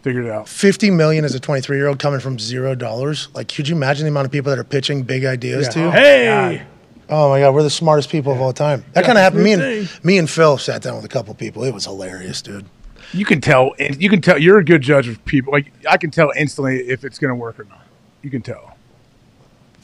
figured 0.03 0.24
it 0.27 0.31
out. 0.31 0.49
50 0.49 0.91
million 0.91 1.24
as 1.24 1.35
a 1.35 1.41
23 1.41 1.77
year 1.77 1.86
old 1.86 1.99
coming 1.99 2.20
from 2.20 2.39
zero 2.39 2.74
dollars. 2.74 3.28
Like, 3.35 3.49
could 3.49 3.69
you 3.69 3.77
imagine 3.77 4.05
the 4.05 4.11
amount 4.11 4.27
of 4.27 4.32
people 4.32 4.51
that 4.51 4.59
are 4.59 4.65
pitching 4.65 5.03
big 5.03 5.24
ideas 5.24 5.69
to 5.70 5.81
you? 5.81 5.86
Oh, 5.86 5.91
hey, 5.91 6.66
Oh 7.09 7.28
my 7.28 7.41
God, 7.41 7.55
we're 7.55 7.62
the 7.62 7.70
smartest 7.70 8.09
people 8.09 8.32
of 8.32 8.41
all 8.41 8.53
time. 8.53 8.85
That 8.93 9.05
kind 9.05 9.19
of 9.19 9.23
happened. 9.23 9.45
Me 9.45 9.53
and 9.53 9.62
thing. 9.89 10.01
me 10.03 10.19
and 10.19 10.28
Phil 10.28 10.57
sat 10.59 10.82
down 10.82 10.97
with 10.97 11.05
a 11.05 11.09
couple 11.09 11.35
people. 11.35 11.62
It 11.65 11.74
was 11.74 11.85
hilarious, 11.85 12.41
dude. 12.41 12.65
You 13.12 13.24
can 13.24 13.41
tell. 13.41 13.73
You 13.78 14.09
can 14.09 14.20
tell. 14.20 14.39
You're 14.39 14.59
a 14.59 14.65
good 14.65 14.81
judge 14.81 15.07
of 15.07 15.23
people. 15.24 15.53
Like 15.53 15.73
I 15.89 15.99
can 15.99 16.11
tell 16.11 16.32
instantly 16.36 16.78
if 16.89 17.05
it's 17.05 17.19
going 17.19 17.28
to 17.31 17.35
work 17.35 17.61
or 17.61 17.65
not. 17.65 17.82
You 18.23 18.31
can 18.31 18.43
tell. 18.43 18.73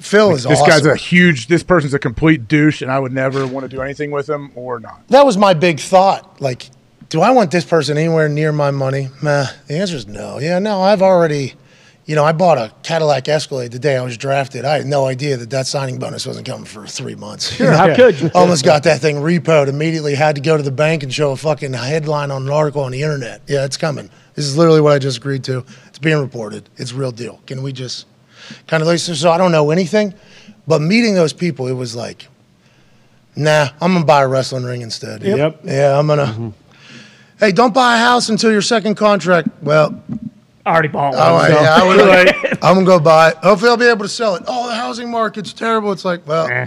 Phil 0.01 0.33
is 0.33 0.45
This 0.45 0.59
awesome. 0.61 0.69
guy's 0.71 0.87
a 0.87 0.97
huge. 0.97 1.47
This 1.47 1.63
person's 1.63 1.95
a 1.95 1.99
complete 1.99 2.49
douche, 2.49 2.83
and 2.83 2.91
I 2.91 2.99
would 2.99 3.13
never 3.13 3.47
want 3.47 3.65
to 3.65 3.69
do 3.69 3.83
anything 3.83 4.11
with 4.11 4.29
him 4.29 4.51
or 4.55 4.81
not. 4.81 5.07
that 5.09 5.25
was 5.27 5.37
my 5.37 5.55
big 5.55 5.79
thought. 5.81 6.41
Like, 6.41 6.71
do 7.09 7.21
I 7.21 7.31
want 7.31 7.51
this 7.51 7.65
person 7.65 7.97
anywhere 7.99 8.29
near 8.29 8.53
my 8.53 8.71
money? 8.71 9.09
Meh. 9.23 9.47
The 9.67 9.75
answer 9.79 9.97
is 9.97 10.07
no. 10.07 10.39
Yeah, 10.39 10.59
no. 10.59 10.81
I've 10.81 11.03
already, 11.03 11.55
you 12.07 12.15
know, 12.15 12.25
I 12.25 12.33
bought 12.33 12.57
a 12.57 12.73
Cadillac 12.83 13.29
Escalade 13.29 13.73
the 13.73 13.79
day 13.79 13.97
I 13.97 14.03
was 14.03 14.17
drafted. 14.17 14.65
I 14.65 14.79
had 14.79 14.87
no 14.87 15.07
idea 15.07 15.37
that 15.37 15.51
that 15.51 15.67
signing 15.67 15.99
bonus 15.99 16.25
wasn't 16.27 16.47
coming 16.47 16.65
for 16.67 16.87
three 16.87 17.15
months. 17.17 17.53
Sure, 17.53 17.73
how 17.73 17.95
could 17.95 18.21
you? 18.21 18.31
Almost 18.35 18.65
got 18.65 18.85
that 18.85 19.01
thing 19.01 19.17
repoed. 19.17 19.69
Immediately 19.69 20.15
had 20.15 20.37
to 20.37 20.41
go 20.41 20.57
to 20.57 20.63
the 20.63 20.71
bank 20.73 21.03
and 21.03 21.13
show 21.13 21.33
a 21.33 21.37
fucking 21.37 21.73
headline 21.75 22.31
on 22.31 22.43
an 22.45 22.51
article 22.51 22.83
on 22.83 22.93
the 22.93 23.03
internet. 23.03 23.43
Yeah, 23.47 23.65
it's 23.65 23.77
coming. 23.77 24.09
This 24.35 24.47
is 24.47 24.57
literally 24.57 24.81
what 24.81 24.93
I 24.93 24.99
just 24.99 25.19
agreed 25.19 25.45
to. 25.45 25.65
It's 25.89 25.99
being 25.99 26.19
reported. 26.19 26.69
It's 26.77 26.93
real 26.93 27.13
deal. 27.13 27.41
Can 27.47 27.63
we 27.63 27.73
just 27.73 28.07
kind 28.67 28.83
of 28.83 28.87
like 28.87 28.99
So 28.99 29.31
I 29.31 29.39
don't 29.39 29.53
know 29.53 29.71
anything, 29.71 30.15
but 30.67 30.81
meeting 30.81 31.15
those 31.15 31.33
people, 31.33 31.67
it 31.67 31.73
was 31.73 31.95
like, 31.97 32.27
nah, 33.37 33.69
I'm 33.81 33.93
gonna 33.93 34.05
buy 34.05 34.23
a 34.23 34.29
wrestling 34.29 34.65
ring 34.65 34.83
instead. 34.83 35.23
Yep. 35.23 35.61
Yeah, 35.65 35.99
I'm 35.99 36.07
gonna. 36.07 36.53
Hey, 37.39 37.53
don't 37.53 37.73
buy 37.73 37.97
a 37.97 37.99
house 37.99 38.29
until 38.29 38.53
your 38.53 38.63
second 38.63 38.97
contract. 38.97 39.49
Well, 39.63 40.03
I 40.67 40.73
Already 40.73 40.89
bought 40.89 41.15
one. 41.15 41.23
oh, 41.23 41.47
so. 41.47 41.61
yeah, 41.61 41.75
I 41.75 41.87
would 41.87 42.07
like, 42.53 42.65
I'm 42.65 42.75
gonna 42.75 42.85
go 42.87 43.01
buy 43.01 43.31
it. 43.31 43.37
Hopefully, 43.39 43.71
I'll 43.71 43.77
be 43.79 43.87
able 43.89 44.05
to 44.05 44.09
sell 44.11 44.35
it. 44.37 44.43
Oh, 44.47 44.69
the 44.69 44.75
housing 44.75 45.11
market's 45.11 45.53
terrible. 45.55 45.91
It's 45.93 46.05
like, 46.05 46.27
well, 46.29 46.49
Eh. 46.49 46.67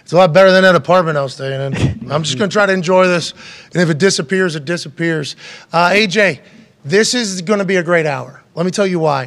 it's 0.00 0.12
a 0.12 0.16
lot 0.16 0.32
better 0.32 0.50
than 0.50 0.62
that 0.62 0.74
apartment 0.74 1.18
I 1.18 1.22
was 1.22 1.34
staying 1.34 1.60
in. 1.74 2.10
I'm 2.10 2.22
just 2.22 2.38
gonna 2.38 2.50
try 2.50 2.64
to 2.64 2.72
enjoy 2.72 3.06
this, 3.08 3.34
and 3.74 3.82
if 3.82 3.90
it 3.90 3.98
disappears, 3.98 4.56
it 4.56 4.64
disappears. 4.64 5.36
Uh, 5.72 5.90
AJ, 5.90 6.40
this 6.84 7.12
is 7.14 7.42
gonna 7.42 7.64
be 7.66 7.76
a 7.76 7.82
great 7.82 8.06
hour. 8.06 8.42
Let 8.54 8.64
me 8.64 8.72
tell 8.72 8.86
you 8.86 8.98
why. 8.98 9.26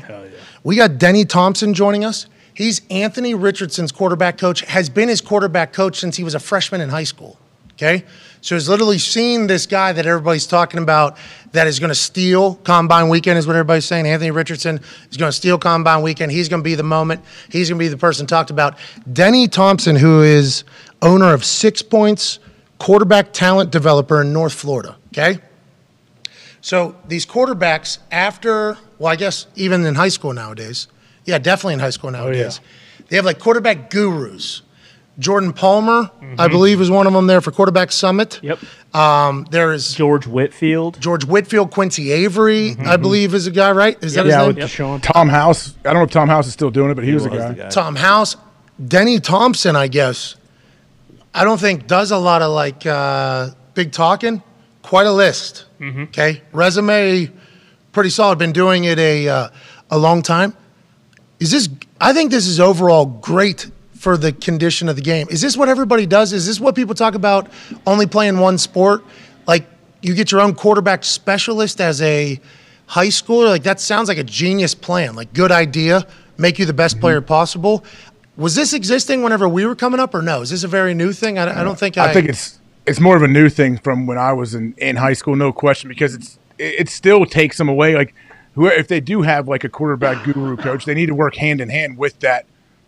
We 0.64 0.76
got 0.76 0.98
Denny 0.98 1.26
Thompson 1.26 1.73
joining 1.73 2.03
us. 2.03 2.27
He's 2.53 2.81
Anthony 2.90 3.34
Richardson's 3.34 3.91
quarterback 3.91 4.38
coach. 4.38 4.61
Has 4.61 4.90
been 4.90 5.07
his 5.07 5.22
quarterback 5.22 5.72
coach 5.72 5.99
since 5.99 6.18
he 6.18 6.23
was 6.23 6.36
a 6.36 6.40
freshman 6.40 6.81
in 6.81 6.90
high 6.90 7.06
school. 7.06 7.38
Okay, 7.73 8.03
so 8.41 8.56
he's 8.56 8.68
literally 8.68 8.98
seen 8.98 9.48
this 9.48 9.65
guy 9.65 9.94
that 9.94 10.06
everybody's 10.06 10.45
talking 10.45 10.84
about 10.84 11.18
that 11.53 11.65
is 11.65 11.80
going 11.80 11.88
to 11.88 11.95
steal 11.95 12.56
Combine 12.56 13.07
Weekend, 13.07 13.38
is 13.38 13.48
what 13.48 13.56
everybody's 13.56 13.86
saying. 13.86 14.06
Anthony 14.06 14.31
Richardson 14.31 14.81
is 15.10 15.15
going 15.15 15.30
to 15.30 15.36
steal 15.36 15.57
Combine 15.57 16.02
Weekend. 16.02 16.30
He's 16.30 16.49
going 16.49 16.61
to 16.61 16.64
be 16.64 16.76
the 16.76 16.84
moment. 16.84 17.23
He's 17.49 17.69
going 17.69 17.80
to 17.80 17.86
be 17.86 17.88
the 17.88 17.95
person 17.95 18.27
talked 18.27 18.49
about. 18.49 18.77
Denny 19.14 19.48
Thompson, 19.48 19.95
who 19.95 20.22
is 20.23 20.65
owner 21.02 21.34
of 21.34 21.45
Six 21.45 21.81
Points 21.81 22.40
Quarterback 22.80 23.31
Talent 23.31 23.72
Developer 23.72 24.22
in 24.22 24.34
North 24.34 24.53
Florida. 24.53 24.98
Okay, 25.14 25.40
so 26.61 26.95
these 27.07 27.26
quarterbacks, 27.26 27.99
after 28.11 28.77
well, 28.98 29.11
I 29.11 29.15
guess 29.15 29.48
even 29.56 29.86
in 29.86 29.95
high 29.95 30.10
school 30.10 30.34
nowadays, 30.34 30.88
yeah, 31.26 31.38
definitely 31.38 31.76
in 31.76 31.80
high 31.80 31.90
school 31.90 32.11
nowadays, 32.11 32.60
they 33.07 33.15
have 33.15 33.26
like 33.26 33.40
quarterback 33.40 33.90
gurus. 33.90 34.61
Jordan 35.19 35.52
Palmer, 35.52 36.10
I 36.38 36.48
believe, 36.48 36.80
is 36.80 36.90
one 36.90 37.06
of 37.06 37.11
them 37.11 37.27
there 37.27 37.41
for 37.41 37.52
Quarterback 37.52 37.91
Summit. 37.91 38.40
Yep. 38.41 38.60
Um, 38.95 39.45
there 39.52 39.73
is 39.73 39.94
George 39.94 40.26
Whitfield. 40.26 40.99
George 41.02 41.26
Whitfield, 41.26 41.72
Quincy 41.72 42.14
Avery, 42.14 42.77
I 42.80 42.95
believe, 42.95 43.34
is 43.34 43.45
a 43.45 43.52
guy, 43.52 43.72
right? 43.73 44.02
Is 44.02 44.14
that 44.14 44.26
yeah, 44.26 44.40
his 44.40 44.48
with 44.48 44.57
name? 44.57 44.68
Deshaun. 44.68 45.02
Tom 45.03 45.27
House. 45.27 45.76
I 45.80 45.91
don't 45.91 45.95
know 45.95 46.03
if 46.03 46.11
Tom 46.11 46.30
House 46.30 46.48
is 46.48 46.53
still 46.53 46.72
doing 46.72 46.91
it, 46.91 46.95
but 46.95 47.03
he, 47.03 47.14
was, 47.14 47.26
a 47.26 47.30
guy. 47.30 47.53
guy. 47.53 47.68
Tom 47.68 47.98
House, 47.98 48.38
Denny 48.88 49.19
Thompson, 49.19 49.76
I 49.76 49.90
guess. 49.90 50.38
I 51.34 51.44
don't 51.44 51.60
think 51.60 51.86
does 51.86 52.11
a 52.11 52.18
lot 52.18 52.41
of 52.41 52.53
like 52.53 52.86
uh, 52.86 53.49
big 53.73 53.91
talking. 53.91 54.41
Quite 54.84 55.06
a 55.06 55.11
list. 55.11 55.65
Okay, 55.81 56.41
resume, 56.51 57.31
pretty 57.91 58.10
solid. 58.10 58.38
Been 58.38 58.51
doing 58.51 58.84
it 58.84 58.99
a 58.99 59.27
uh, 59.30 59.49
a 59.89 59.97
long 59.97 60.22
time. 60.22 60.56
Is 61.39 61.51
this? 61.51 61.69
I 62.01 62.14
think 62.14 62.31
this 62.31 62.47
is 62.47 62.60
overall 62.60 63.06
great 63.06 63.69
for 63.95 64.18
the 64.18 64.31
condition 64.31 64.89
of 64.89 64.95
the 64.95 65.01
game. 65.01 65.27
Is 65.30 65.41
this 65.41 65.57
what 65.57 65.69
everybody 65.69 66.06
does? 66.06 66.34
Is 66.34 66.45
this 66.45 66.60
what 66.60 66.76
people 66.76 66.95
talk 66.95 67.15
about? 67.15 67.49
Only 67.85 68.07
playing 68.07 68.39
one 68.39 68.57
sport, 68.57 69.03
like 69.47 69.65
you 70.01 70.14
get 70.15 70.31
your 70.31 70.41
own 70.41 70.56
quarterback 70.56 71.03
specialist 71.03 71.81
as 71.81 72.01
a 72.01 72.39
high 72.88 73.07
schooler. 73.07 73.47
Like 73.47 73.64
that 73.64 73.80
sounds 73.80 74.07
like 74.07 74.18
a 74.18 74.23
genius 74.23 74.76
plan. 74.76 75.15
Like 75.15 75.34
good 75.34 75.51
idea, 75.51 76.06
make 76.38 76.60
you 76.60 76.65
the 76.65 76.73
best 76.73 76.99
player 76.99 77.22
possible. 77.22 77.84
Was 78.38 78.56
this 78.56 78.73
existing 78.73 79.22
whenever 79.22 79.49
we 79.49 79.65
were 79.65 79.76
coming 79.76 79.99
up, 79.99 80.14
or 80.14 80.22
no? 80.22 80.41
Is 80.41 80.49
this 80.49 80.64
a 80.64 80.68
very 80.68 80.93
new 80.93 81.11
thing? 81.11 81.38
I, 81.38 81.61
I 81.61 81.64
don't 81.64 81.77
think 81.77 81.97
I. 81.97 82.10
I 82.10 82.14
think 82.14 82.30
it's 82.30 82.59
it's 82.89 82.99
more 82.99 83.15
of 83.15 83.21
a 83.21 83.27
new 83.27 83.49
thing 83.49 83.77
from 83.77 84.07
when 84.07 84.17
I 84.17 84.33
was 84.33 84.55
in, 84.55 84.73
in 84.77 84.95
high 84.95 85.13
school, 85.13 85.35
no 85.35 85.53
question, 85.53 85.89
because 85.89 86.15
it's 86.15 86.39
it, 86.57 86.81
it 86.81 86.89
still 86.89 87.25
takes 87.25 87.57
them 87.57 87.69
away. 87.69 87.95
Like 87.95 88.13
who 88.55 88.67
if 88.67 88.87
they 88.87 88.99
do 88.99 89.21
have 89.21 89.47
like 89.47 89.63
a 89.63 89.69
quarterback 89.69 90.23
guru 90.25 90.57
coach, 90.57 90.85
they 90.85 90.93
need 90.95 91.05
to 91.07 91.15
work 91.15 91.35
hand 91.35 91.61
in 91.61 91.69
hand 91.69 91.97
with 91.97 92.19
that 92.19 92.45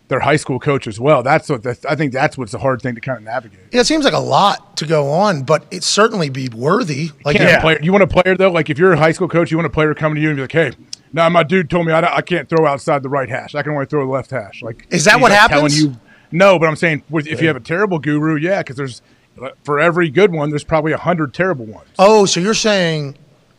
their 0.08 0.20
high 0.20 0.36
school 0.36 0.58
coach 0.58 0.86
as 0.86 1.00
well. 1.00 1.22
That's 1.22 1.48
what 1.48 1.62
the, 1.62 1.78
I 1.88 1.94
think 1.94 2.12
that's 2.12 2.36
what's 2.36 2.52
the 2.52 2.58
hard 2.58 2.82
thing 2.82 2.94
to 2.96 3.00
kind 3.00 3.16
of 3.16 3.24
navigate. 3.24 3.60
Yeah, 3.72 3.80
it 3.80 3.86
seems 3.86 4.04
like 4.04 4.12
a 4.12 4.18
lot 4.18 4.76
to 4.76 4.86
go 4.86 5.10
on, 5.10 5.44
but 5.44 5.64
it 5.70 5.84
certainly 5.84 6.28
be 6.28 6.48
worthy. 6.48 7.10
Like, 7.24 7.36
have 7.36 7.58
a 7.58 7.60
player, 7.60 7.78
you 7.80 7.92
want 7.92 8.02
a 8.02 8.06
player 8.06 8.36
though, 8.36 8.50
like 8.50 8.68
if 8.68 8.78
you're 8.78 8.92
a 8.92 8.98
high 8.98 9.12
school 9.12 9.28
coach, 9.28 9.50
you 9.50 9.56
want 9.56 9.66
a 9.66 9.70
player 9.70 9.94
coming 9.94 10.16
to 10.16 10.20
you 10.20 10.28
and 10.28 10.36
be 10.36 10.42
like, 10.42 10.52
"Hey, 10.52 10.72
now 11.12 11.28
my 11.28 11.42
dude 11.42 11.70
told 11.70 11.86
me 11.86 11.92
I, 11.92 12.16
I 12.16 12.22
can't 12.22 12.48
throw 12.48 12.66
outside 12.66 13.02
the 13.02 13.08
right 13.08 13.28
hash. 13.28 13.54
I 13.54 13.62
can 13.62 13.72
only 13.72 13.86
throw 13.86 14.04
the 14.04 14.12
left 14.12 14.30
hash." 14.30 14.62
Like, 14.62 14.86
Is 14.90 15.04
that 15.04 15.20
what 15.20 15.30
like, 15.30 15.40
happens? 15.40 15.80
You, 15.80 15.96
no, 16.30 16.58
but 16.58 16.66
I'm 16.66 16.76
saying 16.76 17.04
with- 17.08 17.26
if 17.26 17.40
you 17.40 17.46
have 17.46 17.56
a 17.56 17.60
terrible 17.60 17.98
guru, 17.98 18.36
yeah, 18.36 18.58
because 18.58 18.76
there's 18.76 19.00
for 19.64 19.80
every 19.80 20.10
good 20.10 20.32
one, 20.32 20.50
there's 20.50 20.64
probably 20.64 20.92
a 20.92 20.98
hundred 20.98 21.34
terrible 21.34 21.64
ones. 21.66 21.88
oh, 21.98 22.26
so 22.26 22.38
you're 22.40 22.54
saying, 22.54 23.16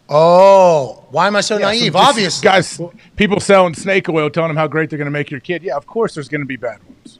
oh, 0.09 1.05
why 1.09 1.27
am 1.27 1.35
I 1.35 1.41
so 1.41 1.57
naive? 1.57 1.93
So 1.93 1.99
just 1.99 2.09
Obviously, 2.09 2.43
guys, 2.45 2.81
people 3.15 3.39
selling 3.39 3.73
snake 3.73 4.07
oil, 4.09 4.29
telling 4.29 4.49
them 4.49 4.57
how 4.57 4.67
great 4.67 4.89
they're 4.89 4.97
going 4.97 5.05
to 5.05 5.11
make 5.11 5.31
your 5.31 5.39
kid. 5.39 5.63
Yeah, 5.63 5.75
of 5.75 5.85
course, 5.87 6.13
there's 6.15 6.29
going 6.29 6.41
to 6.41 6.47
be 6.47 6.57
bad 6.57 6.83
ones. 6.83 7.19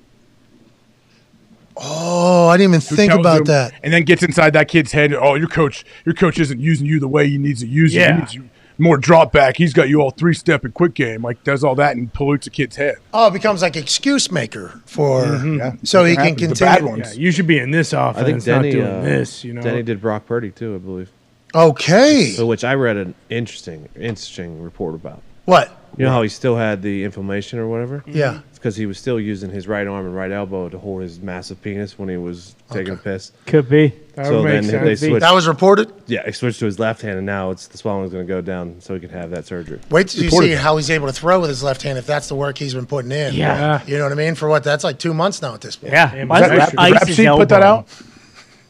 Oh, 1.76 2.48
I 2.50 2.58
didn't 2.58 2.76
even 2.76 2.82
Who 2.88 2.96
think 2.96 3.12
about 3.14 3.38
them- 3.38 3.46
that. 3.46 3.74
And 3.84 3.92
then 3.92 4.04
gets 4.04 4.22
inside 4.22 4.54
that 4.54 4.68
kid's 4.68 4.92
head. 4.92 5.14
Oh, 5.14 5.34
your 5.36 5.48
coach, 5.48 5.84
your 6.06 6.14
coach 6.14 6.38
isn't 6.40 6.60
using 6.60 6.86
you 6.86 7.00
the 7.00 7.08
way 7.08 7.28
he 7.28 7.38
needs 7.40 7.62
to 7.62 7.68
use 7.68 7.94
you. 7.96 8.02
Yeah. 8.02 8.14
He 8.14 8.20
needs 8.20 8.36
you 8.36 8.50
more 8.78 8.98
drop 8.98 9.32
back. 9.32 9.58
He's 9.58 9.74
got 9.74 9.90
you 9.90 10.02
all 10.02 10.12
three 10.12 10.34
step 10.34 10.64
and 10.66 10.74
quick 10.74 10.94
game. 10.94 11.22
Like 11.22 11.44
does 11.44 11.64
all 11.64 11.76
that 11.76 11.96
and 11.96 12.12
pollutes 12.14 12.48
a 12.48 12.50
kid's 12.50 12.76
head. 12.76 12.96
Oh, 13.14 13.28
it 13.28 13.34
becomes 13.34 13.62
like 13.62 13.76
excuse 13.76 14.32
maker 14.32 14.82
for 14.86 15.24
Yeah, 15.46 15.74
so 15.84 16.04
he 16.06 16.14
It 16.14 16.16
can 16.18 16.26
happens, 16.30 16.60
the 16.60 16.66
bad 16.66 16.78
continue. 16.80 17.02
ones. 17.04 17.16
Yeah, 17.18 17.22
you 17.24 17.32
should 17.32 17.48
be 17.48 17.60
in 17.60 17.72
this 17.72 17.94
offense, 17.94 18.18
I 18.18 18.24
think 18.24 18.44
Denny, 18.44 18.70
not 18.70 18.76
doing 18.86 18.98
uh, 18.98 19.02
this. 19.02 19.44
You 19.44 19.54
know, 19.54 19.62
Denny 19.62 19.84
did 19.84 20.02
Brock 20.02 20.26
Purdy 20.26 20.52
too, 20.52 20.76
I 20.76 20.78
believe. 20.80 21.10
Okay, 21.56 22.32
So, 22.36 22.46
which 22.48 22.64
I 22.64 22.74
read 22.74 22.98
an 22.98 23.14
interesting, 23.30 23.88
interesting 23.96 24.62
report 24.62 24.96
about. 24.96 25.22
what? 25.46 25.80
You 25.96 26.06
know 26.06 26.12
how 26.12 26.24
he 26.24 26.30
still 26.30 26.56
had 26.56 26.82
the 26.82 27.04
inflammation 27.04 27.60
or 27.60 27.68
whatever? 27.68 28.04
Yeah. 28.08 28.40
It's 28.64 28.76
because 28.76 28.78
he 28.78 28.86
was 28.86 28.98
still 28.98 29.20
using 29.20 29.50
his 29.50 29.68
right 29.68 29.86
arm 29.86 30.06
and 30.06 30.16
right 30.16 30.32
elbow 30.32 30.70
to 30.70 30.78
hold 30.78 31.02
his 31.02 31.20
massive 31.20 31.62
penis 31.62 32.00
when 32.00 32.08
he 32.08 32.16
was 32.16 32.56
taking 32.72 32.94
a 32.94 32.96
piss. 32.96 33.34
Could 33.46 33.68
be. 33.68 33.94
That 34.16 34.28
so 34.28 34.42
would 34.42 34.52
then 34.52 34.68
make 34.68 34.84
they 34.84 34.96
switched. 34.96 35.20
That 35.20 35.34
was 35.34 35.48
reported. 35.50 35.92
yeah, 36.08 36.26
he 36.26 36.32
switched 36.32 36.60
to 36.60 36.66
his 36.66 36.80
left 36.80 37.02
hand, 37.02 37.18
and 37.18 37.26
now 37.26 37.52
it's 37.52 37.68
the 37.68 37.78
swelling's 37.78 38.14
going 38.14 38.26
to 38.26 38.34
go 38.34 38.40
down, 38.40 38.80
so 38.80 38.94
he 38.94 39.02
can 39.02 39.10
have 39.10 39.32
that 39.32 39.46
surgery. 39.46 39.82
Wait 39.90 40.08
till 40.08 40.22
you 40.22 40.28
Reported 40.28 40.48
see 40.48 40.54
how 40.54 40.78
he's 40.78 40.90
able 40.90 41.08
to 41.08 41.14
throw 41.14 41.42
with 41.42 41.50
his 41.50 41.62
left 41.62 41.82
hand 41.82 41.98
if 41.98 42.06
that's 42.08 42.30
the 42.30 42.36
work 42.36 42.58
he's 42.58 42.74
been 42.74 42.86
putting 42.86 43.12
in. 43.12 43.34
Yeah. 43.34 43.84
You 43.86 43.98
know 43.98 44.04
what 44.06 44.14
I 44.14 44.16
mean? 44.16 44.36
For 44.36 44.48
what? 44.48 44.64
That's 44.64 44.86
like 44.86 44.98
two 44.98 45.14
months 45.14 45.42
now 45.42 45.56
at 45.56 45.60
this 45.62 45.76
point. 45.76 45.92
Yeah. 45.92 46.16
Damn, 46.16 46.30
Might 46.30 46.38
is 46.38 46.44
as 46.44 46.50
that 46.50 46.58
well 46.78 46.92
rap- 46.92 47.02
Rap 47.02 47.08
sheet 47.10 47.28
put 47.28 47.50
that 47.50 47.64
elbow. 47.64 47.80
out. 47.82 47.88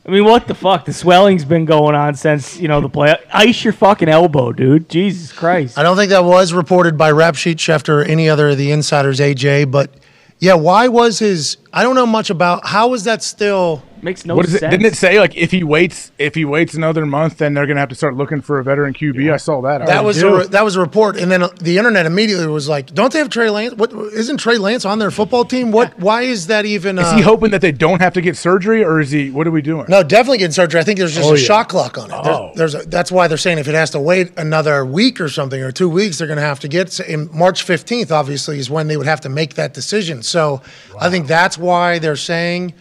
I 0.05 0.11
mean, 0.11 0.25
what 0.25 0.47
the 0.47 0.55
fuck? 0.55 0.84
The 0.84 0.91
swelling's 0.91 1.45
been 1.45 1.63
going 1.63 1.95
on 1.95 2.15
since 2.15 2.59
you 2.59 2.67
know 2.67 2.81
the 2.81 2.89
play. 2.89 3.15
Ice 3.34 3.63
your 3.63 3.71
fucking 3.71 4.09
elbow, 4.09 4.51
dude. 4.51 4.89
Jesus 4.89 5.31
Christ. 5.31 5.77
I 5.77 5.84
don't 5.84 5.95
think 5.95 6.09
that 6.09 6.25
was 6.25 6.51
reported 6.51 6.97
by 6.97 7.11
Rap 7.11 7.35
Sheet, 7.35 7.57
Schefter, 7.57 8.01
or 8.01 8.03
any 8.03 8.27
other 8.27 8.49
of 8.49 8.57
the 8.57 8.71
insiders, 8.71 9.19
AJ. 9.21 9.71
But 9.71 9.91
yeah, 10.39 10.55
why 10.55 10.89
was 10.89 11.19
his? 11.19 11.55
I 11.71 11.84
don't 11.84 11.95
know 11.95 12.05
much 12.05 12.30
about. 12.30 12.67
How 12.67 12.89
was 12.89 13.05
that 13.05 13.23
still? 13.23 13.81
Makes 14.03 14.25
no 14.25 14.35
What 14.35 14.45
is 14.45 14.53
it? 14.53 14.59
sense. 14.59 14.71
Didn't 14.71 14.85
it 14.85 14.95
say 14.95 15.17
like 15.19 15.35
if 15.38 15.51
he 15.51 15.63
waits 15.63 16.11
if 16.19 16.35
he 16.35 16.43
waits 16.43 16.73
another 16.73 17.05
month, 17.05 17.38
then 17.38 17.53
they're 17.53 17.65
gonna 17.65 17.80
have 17.80 17.89
to 17.89 17.95
start 17.95 18.15
looking 18.15 18.41
for 18.41 18.59
a 18.59 18.63
veteran 18.63 18.93
QB? 18.93 19.31
I 19.34 19.38
saw 19.38 19.61
that. 19.61 19.85
That 19.88 20.03
was 20.03 20.19
do. 20.19 20.41
a, 20.41 20.47
that 20.47 20.63
was 20.65 20.75
a 20.75 20.81
report, 20.81 21.15
and 21.17 21.31
then 21.31 21.45
the 21.61 21.77
internet 21.77 22.05
immediately 22.05 22.47
was 22.47 22.67
like, 22.67 22.93
"Don't 22.93 23.13
they 23.13 23.19
have 23.19 23.30
Trey 23.30 23.49
Lance? 23.49 23.75
What 23.75 23.93
isn't 23.93 24.38
Trey 24.38 24.57
Lance 24.57 24.84
on 24.84 24.99
their 24.99 25.09
football 25.11 25.45
team? 25.45 25.71
What? 25.71 25.97
Why 25.99 26.23
is 26.23 26.47
that 26.47 26.65
even?" 26.65 26.99
Is 26.99 27.05
uh, 27.05 27.15
he 27.15 27.21
hoping 27.21 27.51
that 27.51 27.61
they 27.61 27.71
don't 27.71 28.01
have 28.01 28.13
to 28.13 28.21
get 28.21 28.35
surgery, 28.35 28.84
or 28.84 28.99
is 28.99 29.11
he? 29.11 29.31
What 29.31 29.47
are 29.47 29.51
we 29.51 29.61
doing? 29.61 29.85
No, 29.88 30.03
definitely 30.03 30.39
getting 30.39 30.51
surgery. 30.51 30.81
I 30.81 30.84
think 30.84 30.99
there's 30.99 31.15
just 31.15 31.30
Oh, 31.30 31.34
a 31.34 31.38
yeah. 31.38 31.43
shot 31.45 31.69
clock 31.69 31.97
on 31.97 32.11
it. 32.11 32.23
There- 32.23 32.34
Oh. 32.34 32.51
there's 32.55 32.75
a, 32.75 32.80
that's 32.80 33.11
why 33.11 33.27
they're 33.30 33.38
saying 33.38 33.57
if 33.59 33.67
it 33.69 33.75
has 33.75 33.89
to 33.91 33.99
wait 34.01 34.31
another 34.38 34.84
week 34.85 35.21
or 35.21 35.30
something 35.30 35.61
or 35.61 35.71
two 35.71 35.89
weeks, 35.89 36.17
they're 36.17 36.27
going 36.27 36.38
to 36.38 36.43
have 36.43 36.59
to 36.61 36.67
get 36.67 36.99
in 36.99 37.30
March 37.34 37.65
15th. 37.65 38.11
Obviously, 38.11 38.59
is 38.59 38.69
when 38.69 38.88
they 38.89 38.97
would 38.97 39.07
have 39.07 39.21
to 39.21 39.30
make 39.30 39.53
that 39.55 39.73
decision. 39.73 40.21
So 40.23 40.61
I 40.99 41.09
think 41.09 41.27
that's 41.27 41.57
why 41.57 41.99
they're 41.99 42.15
saying 42.17 42.73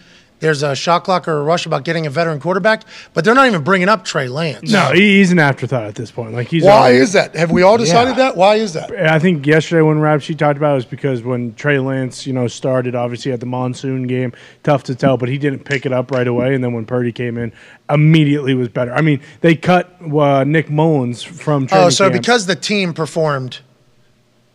there's 0.42 0.62
a 0.62 0.74
shot 0.76 1.04
clock 1.04 1.26
or 1.28 1.38
a 1.38 1.42
rush 1.42 1.64
about 1.66 1.84
getting 1.84 2.04
a 2.06 2.10
veteran 2.10 2.40
quarterback. 2.40 2.82
But 3.14 3.24
they're 3.24 3.34
not 3.34 3.46
even 3.46 3.62
bringing 3.62 3.88
up 3.88 4.04
Trey 4.04 4.28
Lance. 4.28 4.70
No, 4.70 4.90
he's 4.92 5.30
an 5.32 5.38
afterthought 5.38 5.84
at 5.84 5.94
this 5.94 6.10
point. 6.10 6.34
Like 6.34 6.48
he's 6.48 6.64
Why 6.64 6.70
already- 6.72 6.98
is 6.98 7.12
that? 7.14 7.34
Have 7.36 7.50
we 7.52 7.62
all 7.62 7.78
decided 7.78 8.10
Yeah. 8.10 8.24
that? 8.24 8.36
Why 8.36 8.56
is 8.56 8.72
that? 8.74 8.90
I 8.92 9.18
think 9.18 9.46
yesterday 9.46 9.82
when 9.82 10.00
Rap 10.00 10.20
Sheet 10.20 10.38
talked 10.38 10.56
about 10.58 10.72
it 10.72 10.74
was 10.74 10.84
because 10.84 11.22
when 11.22 11.54
Trey 11.54 11.78
Lance, 11.78 12.26
you 12.26 12.32
know, 12.32 12.48
started 12.48 12.94
obviously 12.94 13.32
at 13.32 13.40
the 13.40 13.46
monsoon 13.46 14.06
game, 14.08 14.32
tough 14.64 14.82
to 14.84 14.94
tell, 14.94 15.16
but 15.16 15.28
he 15.28 15.38
didn't 15.38 15.64
pick 15.64 15.86
it 15.86 15.92
up 15.92 16.10
right 16.10 16.26
away. 16.26 16.54
And 16.54 16.62
then 16.62 16.72
when 16.74 16.84
Purdy 16.84 17.12
came 17.12 17.38
in, 17.38 17.52
immediately 17.88 18.54
was 18.54 18.68
better. 18.68 18.92
I 18.92 19.00
mean, 19.00 19.20
they 19.42 19.54
cut 19.54 19.96
uh, 20.02 20.44
Nick 20.44 20.68
Mullens 20.68 21.22
from 21.22 21.66
training 21.68 21.86
Oh, 21.86 21.90
so 21.90 22.10
camp. 22.10 22.20
because 22.20 22.46
the 22.46 22.56
team 22.56 22.92
performed 22.92 23.60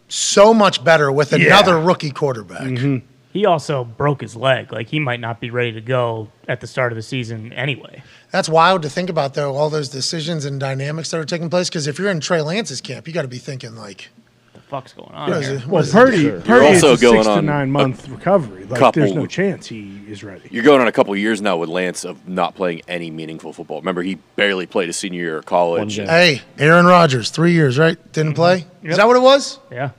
so 0.09 0.53
much 0.53 0.83
better 0.83 1.11
with 1.11 1.31
Yeah. 1.31 1.47
another 1.47 1.79
rookie 1.79 2.11
quarterback. 2.11 2.61
He 3.37 3.45
also 3.45 3.83
broke 3.83 4.21
his 4.21 4.35
leg. 4.35 4.73
Like 4.73 4.87
he 4.87 4.99
might 4.99 5.19
not 5.19 5.39
be 5.39 5.51
ready 5.51 5.71
to 5.73 5.81
go 5.81 6.29
at 6.47 6.59
the 6.59 6.65
start 6.65 6.91
of 6.91 6.95
the 6.95 7.03
season 7.03 7.53
anyway. 7.53 8.01
That's 8.31 8.49
wild 8.49 8.81
to 8.81 8.89
think 8.89 9.11
about, 9.11 9.35
though, 9.35 9.55
all 9.55 9.69
those 9.69 9.89
decisions 9.89 10.43
and 10.43 10.59
dynamics 10.59 11.11
that 11.11 11.19
are 11.19 11.23
taking 11.23 11.47
place. 11.47 11.69
Because 11.69 11.85
if 11.85 11.99
you're 11.99 12.09
in 12.09 12.19
Trey 12.19 12.41
Lance's 12.41 12.81
camp, 12.81 13.07
you 13.07 13.13
got 13.13 13.21
to 13.21 13.27
be 13.27 13.37
thinking, 13.37 13.75
like, 13.75 14.09
The 14.55 14.61
fuck's 14.61 14.93
going 14.93 15.11
on? 15.11 15.29
what 15.29 15.39
is 15.43 15.47
here? 15.47 15.57
it? 15.57 15.67
Well, 15.67 15.83
is 15.83 15.89
it? 15.89 15.91
Purdy, 15.93 16.29
Purdy 16.41 16.65
is 16.65 16.83
also 16.83 16.95
a 16.95 16.97
going 16.97 17.23
six 17.23 17.35
to 17.35 17.41
nine 17.43 17.69
month 17.69 18.09
recovery. 18.09 18.65
Like, 18.65 18.79
couple- 18.79 19.03
there's 19.03 19.13
no 19.13 19.27
chance 19.27 19.67
he 19.67 20.01
is 20.07 20.23
ready. 20.23 20.49
You're 20.49 20.63
going 20.63 20.81
on 20.81 20.87
a 20.87 20.91
couple 20.91 21.15
years 21.15 21.39
now 21.39 21.57
with 21.57 21.69
Lance 21.69 22.05
of 22.05 22.27
not 22.27 22.55
playing 22.55 22.81
any 22.87 23.11
meaningful 23.11 23.53
football. 23.53 23.81
Remember, 23.81 24.01
he 24.01 24.15
barely 24.35 24.65
played 24.65 24.87
his 24.87 24.97
senior 24.97 25.21
year 25.21 25.37
of 25.37 25.45
college. 25.45 25.97
Hey, 25.97 26.41
Aaron 26.57 26.87
Rodgers, 26.87 27.29
three 27.29 27.53
years, 27.53 27.77
right? 27.77 27.97
Didn't 28.13 28.31
mm-hmm. 28.31 28.35
play? 28.35 28.57
Yep. 28.81 28.91
Is 28.93 28.97
that 28.97 29.05
what 29.05 29.15
it 29.15 29.21
was? 29.21 29.59
Yeah. 29.71 29.91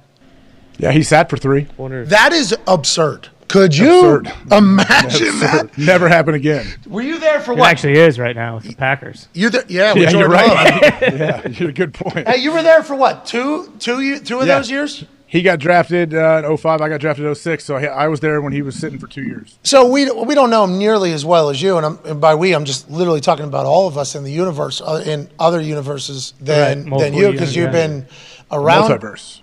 Yeah, 0.78 0.92
he 0.92 1.02
sat 1.02 1.28
for 1.28 1.36
three. 1.36 1.66
That 1.78 2.32
is 2.32 2.56
absurd. 2.66 3.28
Could 3.48 3.74
you 3.76 4.16
Absurd. 4.18 4.52
imagine 4.52 5.40
that? 5.40 5.70
Never 5.78 6.06
happen 6.08 6.34
again. 6.34 6.66
Were 6.86 7.00
you 7.00 7.18
there 7.18 7.40
for 7.40 7.52
It 7.52 7.58
what? 7.58 7.70
actually 7.70 7.94
is 7.94 8.18
right 8.18 8.36
now 8.36 8.56
with 8.56 8.64
the 8.64 8.74
Packers. 8.74 9.26
you 9.32 9.48
there? 9.48 9.64
Yeah, 9.68 9.94
with 9.94 10.02
Yeah, 10.12 10.18
you're 10.18 10.28
right. 10.28 10.82
Yeah, 11.02 11.48
you're 11.48 11.70
a 11.70 11.72
good 11.72 11.94
point. 11.94 12.28
hey, 12.28 12.36
you 12.42 12.52
were 12.52 12.62
there 12.62 12.82
for 12.82 12.94
what? 12.94 13.24
Two, 13.24 13.72
two, 13.78 14.00
ye- 14.02 14.20
two 14.20 14.40
of 14.40 14.46
Yeah. 14.46 14.58
those 14.58 14.70
years. 14.70 15.04
He 15.26 15.40
got 15.42 15.60
drafted 15.60 16.12
uh, 16.14 16.42
in 16.44 16.56
05. 16.58 16.80
I 16.82 16.88
got 16.90 17.00
drafted 17.00 17.24
in 17.24 17.34
06. 17.34 17.64
So 17.64 17.76
I 17.76 17.84
I 17.84 18.08
was 18.08 18.20
there 18.20 18.40
when 18.42 18.52
he 18.52 18.60
was 18.62 18.76
sitting 18.76 18.98
for 18.98 19.06
two 19.06 19.22
years. 19.22 19.58
So 19.62 19.86
we 19.88 20.10
we 20.10 20.34
don't 20.34 20.50
know 20.50 20.64
him 20.64 20.78
nearly 20.78 21.12
as 21.14 21.24
well 21.24 21.48
as 21.50 21.60
you, 21.62 21.76
and, 21.78 21.84
I'm, 21.86 21.98
and 22.04 22.20
by 22.20 22.34
we, 22.34 22.54
I'm 22.54 22.64
just 22.66 22.90
literally 22.90 23.20
talking 23.22 23.44
about 23.46 23.64
all 23.66 23.86
of 23.88 23.96
us 23.98 24.14
in 24.14 24.24
the 24.24 24.30
universe, 24.32 24.80
uh, 24.82 25.02
in 25.06 25.28
other 25.38 25.60
universes 25.62 26.32
than 26.40 26.90
Right, 26.90 27.00
than 27.00 27.14
you, 27.14 27.32
because 27.32 27.56
you've 27.56 27.72
universes. 27.74 28.04
been 28.50 28.58
around. 28.58 28.90
Multiverse. 28.90 29.40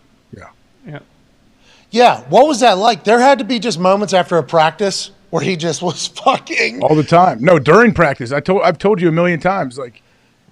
Yeah. 1.95 2.23
What 2.23 2.45
was 2.45 2.59
that 2.59 2.77
like? 2.77 3.05
There 3.05 3.21
had 3.21 3.39
to 3.39 3.45
be 3.45 3.57
just 3.57 3.79
moments 3.79 4.13
after 4.13 4.37
a 4.37 4.43
practice 4.43 5.11
where 5.29 5.41
he 5.41 5.55
just 5.55 5.81
was 5.81 6.07
fucking. 6.25 6.83
all 6.83 6.93
the 6.93 7.05
time. 7.05 7.41
No, 7.41 7.57
during 7.57 7.93
practice. 7.93 8.33
I 8.33 8.41
told 8.41 8.63
I've 8.63 8.77
told 8.77 8.99
you 8.99 9.07
a 9.07 9.13
million 9.13 9.39
times. 9.39 9.77
Like 9.77 10.01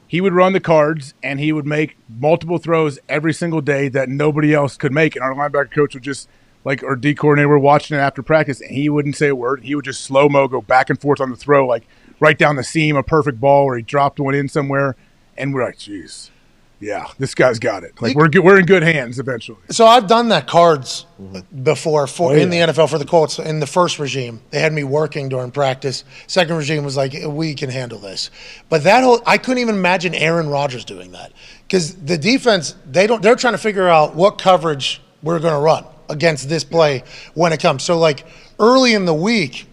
he 0.08 0.22
would 0.22 0.32
run 0.32 0.54
the 0.54 0.62
cards 0.62 1.14
and 1.22 1.42
he 1.42 1.52
would 1.52 1.66
make 1.66 1.98
multiple 2.08 2.60
throws 2.60 2.98
every 3.10 3.34
single 3.34 3.60
day 3.60 3.90
that 3.90 4.08
nobody 4.08 4.54
else 4.54 4.78
could 4.78 4.94
make. 4.94 5.18
And 5.18 5.24
our 5.24 5.34
linebacker 5.34 5.70
coach 5.70 5.96
would 5.96 6.04
just 6.04 6.30
like 6.64 6.82
our 6.82 6.96
D 6.96 7.14
coordinator 7.14 7.50
were 7.50 7.60
watching 7.60 7.98
it 7.98 8.00
after 8.00 8.24
practice 8.24 8.62
and 8.62 8.72
he 8.72 8.88
wouldn't 8.88 9.18
say 9.18 9.28
a 9.28 9.36
word. 9.36 9.64
He 9.64 9.76
would 9.76 9.84
just 9.84 10.00
slow 10.00 10.30
mo 10.30 10.48
go 10.48 10.62
back 10.62 10.90
and 10.90 11.00
forth 11.02 11.20
on 11.20 11.30
the 11.30 11.36
throw, 11.36 11.68
like 11.68 11.86
right 12.22 12.38
down 12.38 12.56
the 12.56 12.64
seam, 12.64 12.96
a 12.96 13.04
perfect 13.04 13.42
ball, 13.42 13.66
or 13.66 13.76
he 13.76 13.84
dropped 13.84 14.18
one 14.18 14.34
in 14.34 14.48
somewhere. 14.48 14.96
And 15.38 15.54
we're 15.54 15.66
like, 15.66 15.78
jeez. 15.78 16.30
Yeah, 16.84 17.08
this 17.18 17.34
guy's 17.34 17.60
got 17.60 17.84
it. 17.84 18.02
Like 18.02 18.14
You- 18.14 18.18
we're 18.18 18.28
good, 18.28 18.44
we're 18.44 18.60
in 18.60 18.66
good 18.66 18.84
hands 18.84 19.18
eventually. 19.18 19.58
So 19.70 19.88
I've 19.88 20.06
done 20.08 20.28
that 20.30 20.48
cards 20.48 21.06
mm-hmm. 21.22 21.64
before 21.64 22.08
for 22.08 22.32
Oh, 22.32 22.36
in 22.36 22.50
the. 22.50 22.58
NFL 22.58 22.90
for 22.90 22.98
the 22.98 23.06
Colts. 23.06 23.40
In 23.40 23.62
the 23.62 23.68
first 23.68 24.00
regime, 24.00 24.42
they 24.50 24.60
had 24.60 24.74
me 24.74 24.84
working 24.84 25.30
during 25.30 25.52
practice. 25.52 26.04
Second 26.28 26.58
regime 26.58 26.84
was 26.84 26.98
like, 26.98 27.14
we 27.26 27.54
can 27.56 27.70
handle 27.70 28.00
this. 28.00 28.30
But 28.68 28.84
that 28.84 29.04
whole, 29.04 29.22
I 29.26 29.38
couldn't 29.38 29.60
even 29.62 29.76
imagine 29.76 30.14
Aaron 30.14 30.50
Rodgers 30.50 30.84
doing 30.84 31.14
that 31.14 31.32
because 31.68 31.96
the 31.96 32.18
defense, 32.18 32.76
they 32.86 33.08
don't. 33.08 33.22
They're 33.22 33.36
trying 33.36 33.54
to 33.54 33.58
figure 33.58 33.88
out 33.88 34.16
what 34.16 34.38
coverage 34.38 35.02
we're 35.22 35.40
going 35.40 35.54
to 35.54 35.60
run 35.60 35.86
against 36.10 36.50
this 36.50 36.66
play 36.66 37.04
when 37.34 37.54
it 37.54 37.62
comes. 37.62 37.84
So 37.84 37.98
like 37.98 38.26
early 38.60 38.94
in 38.94 39.06
the 39.06 39.14
week, 39.14 39.68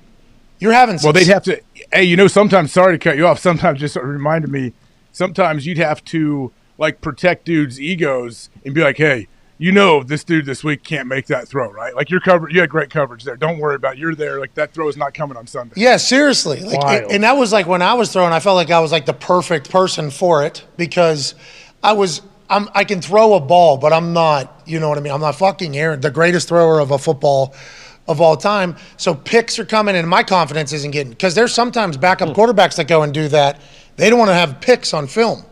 you're 0.60 0.72
having. 0.72 0.98
Well, 1.02 1.12
they'd 1.12 1.26
have 1.26 1.42
to. 1.44 1.60
Hey, 1.92 2.04
you 2.04 2.16
know, 2.16 2.28
sometimes 2.28 2.72
sorry 2.72 2.96
to 2.96 3.02
cut 3.02 3.16
you 3.16 3.26
off. 3.26 3.40
Sometimes 3.40 3.80
just 3.80 3.96
reminded 3.96 4.50
me. 4.50 4.72
Sometimes 5.12 5.66
you'd 5.66 5.78
have 5.78 6.04
to 6.04 6.52
like 6.80 7.00
protect 7.00 7.44
dudes' 7.44 7.80
egos 7.80 8.50
and 8.64 8.74
be 8.74 8.82
like, 8.82 8.96
"Hey, 8.96 9.28
you 9.60 9.72
know, 9.72 10.02
this 10.02 10.24
dude 10.24 10.46
this 10.46 10.64
week 10.64 10.82
can't 10.82 11.06
make 11.06 11.26
that 11.26 11.46
throw, 11.46 11.70
right? 11.70 11.94
Like 11.94 12.08
your 12.08 12.20
cover, 12.20 12.48
you 12.48 12.62
had 12.62 12.70
great 12.70 12.88
coverage 12.88 13.24
there. 13.24 13.36
Don't 13.36 13.58
worry 13.58 13.74
about. 13.74 13.92
it. 13.92 13.98
You're 13.98 14.14
there. 14.14 14.40
Like 14.40 14.54
that 14.54 14.72
throw 14.72 14.88
is 14.88 14.96
not 14.96 15.12
coming 15.12 15.36
on 15.36 15.46
Sunday. 15.46 15.74
Yeah, 15.76 15.98
seriously. 15.98 16.60
Like, 16.60 16.80
Wild. 16.80 17.12
and 17.12 17.22
that 17.24 17.34
was 17.34 17.52
like 17.52 17.66
when 17.66 17.82
I 17.82 17.92
was 17.92 18.10
throwing, 18.10 18.32
I 18.32 18.40
felt 18.40 18.56
like 18.56 18.70
I 18.70 18.80
was 18.80 18.90
like 18.90 19.04
the 19.04 19.12
perfect 19.12 19.70
person 19.70 20.10
for 20.10 20.42
it 20.42 20.64
because 20.76 21.34
I 21.82 21.92
was. 21.92 22.22
I'm, 22.48 22.68
I 22.74 22.82
can 22.82 23.00
throw 23.00 23.34
a 23.34 23.40
ball, 23.40 23.76
but 23.76 23.92
I'm 23.92 24.12
not. 24.12 24.62
You 24.66 24.80
know 24.80 24.88
what 24.88 24.98
I 24.98 25.02
mean? 25.02 25.12
I'm 25.12 25.20
not 25.20 25.36
fucking 25.36 25.76
Aaron, 25.76 26.00
the 26.00 26.10
greatest 26.10 26.48
thrower 26.48 26.80
of 26.80 26.90
a 26.90 26.98
football 26.98 27.54
of 28.08 28.20
all 28.20 28.36
time. 28.36 28.76
So 28.96 29.14
picks 29.14 29.58
are 29.58 29.64
coming, 29.66 29.94
and 29.94 30.08
my 30.08 30.22
confidence 30.22 30.72
isn't 30.72 30.90
getting 30.90 31.10
because 31.10 31.34
there's 31.34 31.54
sometimes 31.54 31.98
backup 31.98 32.30
hmm. 32.30 32.34
quarterbacks 32.34 32.76
that 32.76 32.88
go 32.88 33.02
and 33.02 33.12
do 33.12 33.28
that. 33.28 33.60
They 34.00 34.08
don't 34.08 34.18
want 34.18 34.30
to 34.30 34.34
have 34.34 34.60
picks 34.62 34.94
on 34.94 35.06
film, 35.06 35.44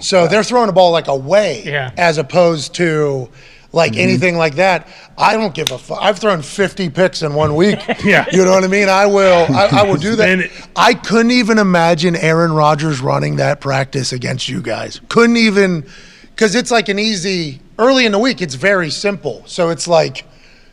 so 0.00 0.28
they're 0.28 0.44
throwing 0.44 0.66
the 0.66 0.72
ball 0.72 0.92
like 0.92 1.08
away, 1.08 1.62
Yeah. 1.64 1.90
as 1.96 2.18
opposed 2.18 2.74
to. 2.74 3.30
Like 3.72 3.92
mm-hmm. 3.92 4.00
anything 4.00 4.38
like 4.38 4.54
that, 4.54 4.88
I 5.18 5.34
don't 5.36 5.52
give 5.52 5.70
a 5.70 5.76
fuck. 5.76 5.98
I've 6.00 6.18
thrown 6.18 6.40
50 6.40 6.88
picks 6.90 7.20
in 7.20 7.34
one 7.34 7.56
week. 7.56 7.78
Yeah. 8.04 8.24
You 8.32 8.44
know 8.44 8.52
what 8.52 8.64
I 8.64 8.68
mean? 8.68 8.88
I 8.88 9.04
will. 9.04 9.44
I, 9.54 9.66
I 9.66 9.82
will 9.82 9.96
do 9.96 10.16
that. 10.20 10.38
it. 10.38 10.50
I 10.76 10.94
couldn't 10.94 11.32
even 11.32 11.58
imagine 11.58 12.16
Aaron 12.16 12.52
Rodgers 12.52 13.00
running 13.00 13.36
that 13.36 13.60
practice 13.60 14.12
against 14.14 14.48
you 14.48 14.62
guys. 14.62 15.00
Couldn't 15.10 15.36
even, 15.36 15.84
because 16.30 16.54
it's 16.54 16.70
like 16.70 16.88
an 16.88 16.98
easy, 16.98 17.60
early 17.78 18.06
in 18.06 18.12
the 18.12 18.18
week, 18.18 18.40
it's 18.40 18.54
very 18.54 18.88
simple. 18.88 19.42
So 19.46 19.68
it's 19.68 19.86
like, 19.86 20.24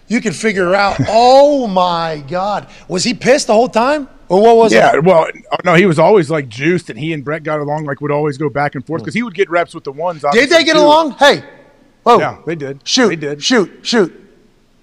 you 0.07 0.21
can 0.21 0.31
figure 0.31 0.73
out, 0.73 0.97
oh 1.09 1.67
my 1.67 2.23
God. 2.29 2.69
Was 2.87 3.03
he 3.03 3.13
pissed 3.13 3.47
the 3.47 3.53
whole 3.53 3.67
time? 3.69 4.07
Or 4.33 4.41
what 4.41 4.55
was 4.57 4.73
Yeah, 4.73 4.95
it? 4.95 5.03
well, 5.03 5.27
no, 5.63 5.75
he 5.75 5.85
was 5.85 5.99
always 5.99 6.31
like 6.31 6.49
juiced, 6.49 6.89
and 6.89 6.97
he 6.97 7.13
and 7.13 7.23
Brett 7.23 7.43
got 7.43 7.59
along. 7.59 7.85
Like 7.85 8.01
would 8.01 8.11
always 8.11 8.37
go 8.37 8.49
back 8.49 8.73
and 8.75 8.85
forth 8.85 9.01
because 9.03 9.13
he 9.13 9.21
would 9.23 9.35
get 9.35 9.49
reps 9.49 9.75
with 9.75 9.83
the 9.83 9.91
ones. 9.91 10.23
Did 10.31 10.49
they 10.49 10.63
get 10.63 10.73
too. 10.73 10.79
along? 10.81 11.11
Hey, 11.13 11.43
Oh, 12.05 12.19
Yeah, 12.19 12.37
they 12.45 12.55
did. 12.55 12.85
Shoot, 12.87 13.09
they 13.09 13.15
did. 13.15 13.43
shoot, 13.43 13.71
shoot. 13.83 14.11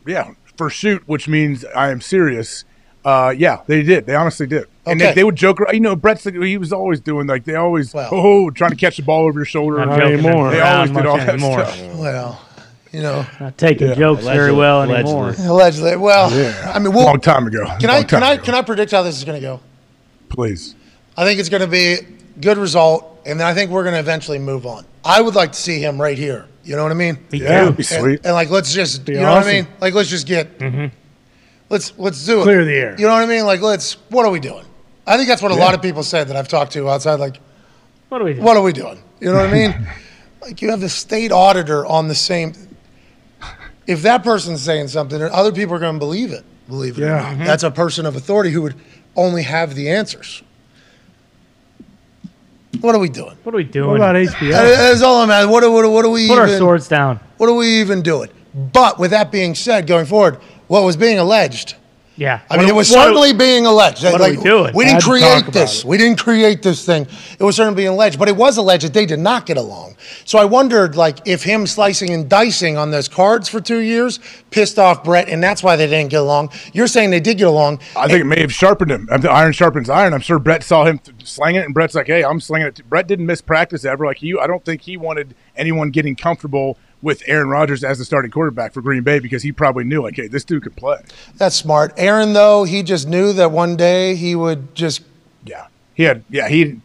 Yeah, 0.06 0.32
for 0.56 0.70
shoot, 0.70 1.02
which 1.06 1.28
means 1.28 1.64
I 1.74 1.90
am 1.90 2.00
serious. 2.00 2.64
Uh, 3.04 3.34
yeah, 3.36 3.62
they 3.66 3.82
did. 3.82 4.06
They 4.06 4.14
honestly 4.14 4.46
did. 4.46 4.66
And 4.86 5.00
Okay. 5.00 5.10
they, 5.10 5.14
they 5.16 5.24
would 5.24 5.36
joke. 5.36 5.60
around. 5.60 5.74
You 5.74 5.80
know, 5.80 5.96
Brett's 5.96 6.24
he 6.24 6.56
was 6.58 6.72
always 6.72 7.00
doing 7.00 7.26
like 7.26 7.44
they 7.44 7.54
always 7.54 7.92
Well. 7.94 8.08
oh 8.12 8.50
trying 8.50 8.70
to 8.70 8.76
catch 8.76 8.96
the 8.98 9.02
ball 9.02 9.24
over 9.26 9.38
your 9.40 9.44
shoulder. 9.46 9.78
Not 9.78 9.88
Not 9.88 10.02
anymore. 10.02 10.50
They 10.50 10.60
always 10.60 10.90
did 10.90 10.94
much 10.94 11.06
all 11.06 11.16
that 11.18 11.28
anymore. 11.30 11.64
stuff. 11.66 11.94
Well, 11.96 12.40
you 12.92 13.02
know, 13.02 13.24
Not 13.40 13.56
taking 13.58 13.88
Yeah. 13.88 13.94
jokes 13.94 14.24
very 14.24 14.50
Allegedly- 14.50 14.58
well 14.58 14.82
allegedly. 14.84 15.12
anymore. 15.12 15.34
allegedly. 15.46 15.96
Well, 15.96 16.32
Yeah, 16.32 16.72
I 16.74 16.78
mean, 16.78 16.92
we'll, 16.92 17.04
long 17.04 17.20
time 17.20 17.46
ago. 17.46 17.64
can 17.80 17.90
I 17.90 18.00
can 18.02 18.20
time 18.20 18.22
I 18.24 18.32
ago. 18.32 18.42
can 18.44 18.54
I 18.54 18.62
predict 18.62 18.90
how 18.92 19.02
this 19.02 19.16
is 19.16 19.24
going 19.24 19.40
to 19.40 19.46
go? 19.46 19.60
please? 20.28 20.74
I 21.16 21.24
think 21.24 21.40
it's 21.40 21.48
going 21.48 21.60
to 21.62 21.66
be 21.66 21.98
good 22.40 22.56
result, 22.58 23.20
and 23.26 23.38
then 23.40 23.46
I 23.46 23.52
think 23.54 23.70
we're 23.70 23.82
going 23.82 23.94
to 23.94 24.00
eventually 24.00 24.38
move 24.38 24.64
on. 24.66 24.84
I 25.04 25.20
would 25.20 25.34
like 25.34 25.52
to 25.52 25.58
see 25.58 25.80
him 25.80 26.00
right 26.00 26.16
here 26.18 26.46
You 26.62 26.76
know 26.76 26.82
what 26.82 26.92
I 26.92 26.94
mean? 26.94 27.18
Me 27.32 27.40
Yeah, 27.40 27.64
too. 27.66 27.72
be 27.72 27.82
sweet. 27.82 28.18
And, 28.18 28.26
and, 28.26 28.34
like, 28.34 28.50
let's 28.50 28.72
just, 28.72 29.04
Be 29.04 29.14
you 29.14 29.20
know 29.20 29.32
what 29.32 29.46
I 29.46 29.52
mean? 29.52 29.66
Like, 29.80 29.94
let's 29.94 30.08
just 30.10 30.26
get, 30.26 30.58
mm-hmm. 30.58 30.86
let's 31.70 31.92
let's 31.96 32.24
do 32.26 32.40
it. 32.40 32.42
Clear 32.44 32.64
the 32.64 32.74
air. 32.74 32.96
You 32.98 33.06
know 33.06 33.12
what 33.14 33.22
I 33.22 33.26
mean? 33.26 33.44
Like, 33.46 33.60
let's. 33.62 33.94
What 34.10 34.24
are 34.26 34.30
we 34.30 34.40
doing? 34.40 34.64
I 35.06 35.16
think 35.16 35.28
that's 35.28 35.42
what 35.42 35.52
a 35.52 35.56
lot 35.56 35.74
of 35.74 35.80
people 35.82 36.02
said 36.02 36.28
that 36.28 36.36
I've 36.36 36.48
talked 36.48 36.72
to 36.72 36.88
outside. 36.88 37.18
Like, 37.18 37.38
What 38.10 38.20
are 38.20 38.24
we 38.24 38.34
do? 38.34 38.42
what 38.42 38.56
are 38.56 38.62
we 38.62 38.72
doing? 38.72 39.02
You 39.20 39.30
know 39.32 39.36
what 39.38 39.48
I 39.48 39.52
mean? 39.52 39.86
like, 40.42 40.60
you 40.62 40.70
have 40.70 40.80
the 40.80 40.88
state 40.88 41.32
auditor 41.32 41.84
on 41.86 42.08
the 42.08 42.14
same. 42.14 42.52
If 43.90 44.02
that 44.02 44.22
person's 44.22 44.62
saying 44.62 44.86
something, 44.88 45.20
other 45.20 45.50
people 45.50 45.74
are 45.74 45.80
going 45.80 45.94
to 45.96 45.98
believe 45.98 46.30
it. 46.30 46.44
Believe 46.68 46.96
it. 46.96 47.02
or 47.02 47.06
Yeah. 47.06 47.16
not. 47.22 47.32
Mm-hmm. 47.32 47.44
That's 47.44 47.64
a 47.64 47.70
person 47.72 48.06
of 48.06 48.14
authority 48.14 48.50
who 48.52 48.62
would 48.62 48.76
only 49.16 49.42
have 49.42 49.74
the 49.74 49.90
answers. 49.90 50.42
What 52.80 52.94
are 52.94 53.00
we 53.00 53.08
doing? 53.08 53.36
What 53.42 53.52
are 53.52 53.58
we 53.58 53.64
doing? 53.64 53.88
What 53.88 53.96
doing? 53.96 54.02
about 54.02 54.12
That- 54.14 54.36
HBO? 54.36 54.50
That's 54.52 55.02
all 55.02 55.22
I'm 55.22 55.30
at. 55.30 55.46
What, 55.48 55.64
are- 55.64 55.70
what, 55.72 55.84
are- 55.84 55.90
what 55.90 56.04
are 56.04 56.08
we 56.10 56.28
Put 56.28 56.38
our 56.38 56.48
swords 56.48 56.86
down. 56.86 57.18
What 57.36 57.48
are 57.48 57.54
we 57.54 57.80
even 57.80 58.00
doing? 58.02 58.30
But 58.54 58.98
with 59.00 59.10
that 59.10 59.32
being 59.32 59.56
said, 59.56 59.88
going 59.88 60.06
forward, 60.06 60.36
what 60.68 60.84
was 60.84 60.96
being 60.96 61.18
alleged? 61.18 61.74
Yeah. 62.20 62.40
I 62.50 62.58
mean, 62.58 62.68
it 62.68 62.74
was 62.74 62.90
what- 62.90 63.02
certainly 63.02 63.32
being 63.32 63.64
alleged. 63.64 64.04
what 64.04 64.20
are 64.20 64.28
we 64.28 64.36
doing? 64.36 64.74
We 64.74 64.84
didn't 64.84 65.00
create 65.04 65.46
this. 65.54 65.86
We 65.86 65.96
didn't 65.96 66.18
create 66.18 66.60
this 66.60 66.84
thing. 66.84 67.06
It 67.38 67.42
was 67.42 67.56
certainly 67.56 67.76
being 67.76 67.88
alleged, 67.88 68.18
but 68.18 68.28
it 68.28 68.36
was 68.36 68.58
alleged 68.58 68.84
that 68.84 68.92
they 68.92 69.06
did 69.06 69.20
not 69.20 69.46
get 69.46 69.56
along. 69.56 69.96
So 70.26 70.38
I 70.38 70.44
wondered, 70.44 70.96
like, 70.96 71.20
if 71.24 71.44
him 71.44 71.66
slicing 71.66 72.10
and 72.10 72.28
dicing 72.28 72.76
on 72.76 72.90
those 72.90 73.08
cards 73.08 73.48
for 73.48 73.58
two 73.58 73.78
years 73.78 74.20
pissed 74.50 74.78
off 74.78 75.02
Brett, 75.02 75.30
and 75.30 75.42
that's 75.42 75.62
why 75.62 75.76
they 75.76 75.86
didn't 75.86 76.10
get 76.10 76.20
along. 76.20 76.50
You're 76.74 76.88
saying 76.88 77.08
they 77.08 77.20
did 77.20 77.38
get 77.38 77.46
along. 77.46 77.80
I 77.96 78.06
think 78.06 78.20
it 78.20 78.24
may 78.26 78.40
have 78.42 78.52
sharpened 78.52 78.90
him. 78.90 79.08
I 79.10 79.16
mean, 79.16 79.28
Iron 79.28 79.54
sharpens 79.54 79.88
iron. 79.88 80.12
I'm 80.12 80.20
sure 80.20 80.38
Brett 80.38 80.62
saw 80.62 80.84
him 80.84 80.98
th- 80.98 81.26
sling 81.26 81.54
it, 81.54 81.64
and 81.64 81.72
Brett's 81.72 81.94
like, 81.94 82.08
"Hey, 82.08 82.22
I'm 82.22 82.38
slinging 82.40 82.68
it." 82.68 82.82
Brett 82.90 83.06
didn't 83.06 83.24
miss 83.24 83.40
practice 83.40 83.86
ever. 83.86 84.04
Like 84.04 84.20
you, 84.20 84.40
I 84.40 84.46
don't 84.46 84.62
think 84.62 84.82
he 84.82 84.98
wanted 84.98 85.34
anyone 85.56 85.90
getting 85.90 86.16
comfortable 86.16 86.76
with 87.02 87.22
Aaron 87.26 87.48
Rodgers 87.48 87.82
as 87.82 87.98
the 87.98 88.04
starting 88.04 88.30
quarterback 88.30 88.72
for 88.72 88.82
Green 88.82 89.02
Bay 89.02 89.18
because 89.18 89.42
he 89.42 89.52
probably 89.52 89.84
knew, 89.84 90.02
like, 90.02 90.16
"Hey, 90.16 90.28
this 90.28 90.44
dude 90.44 90.62
could 90.62 90.76
play." 90.76 90.98
That's 91.36 91.56
smart. 91.56 91.92
Aaron, 91.96 92.32
though, 92.32 92.64
he 92.64 92.82
just 92.82 93.08
knew 93.08 93.32
that 93.34 93.50
one 93.50 93.76
day 93.76 94.14
he 94.14 94.34
would 94.34 94.74
just. 94.74 95.02
Yeah, 95.44 95.66
he 95.94 96.02
had. 96.04 96.24
Yeah, 96.30 96.48
he. 96.48 96.80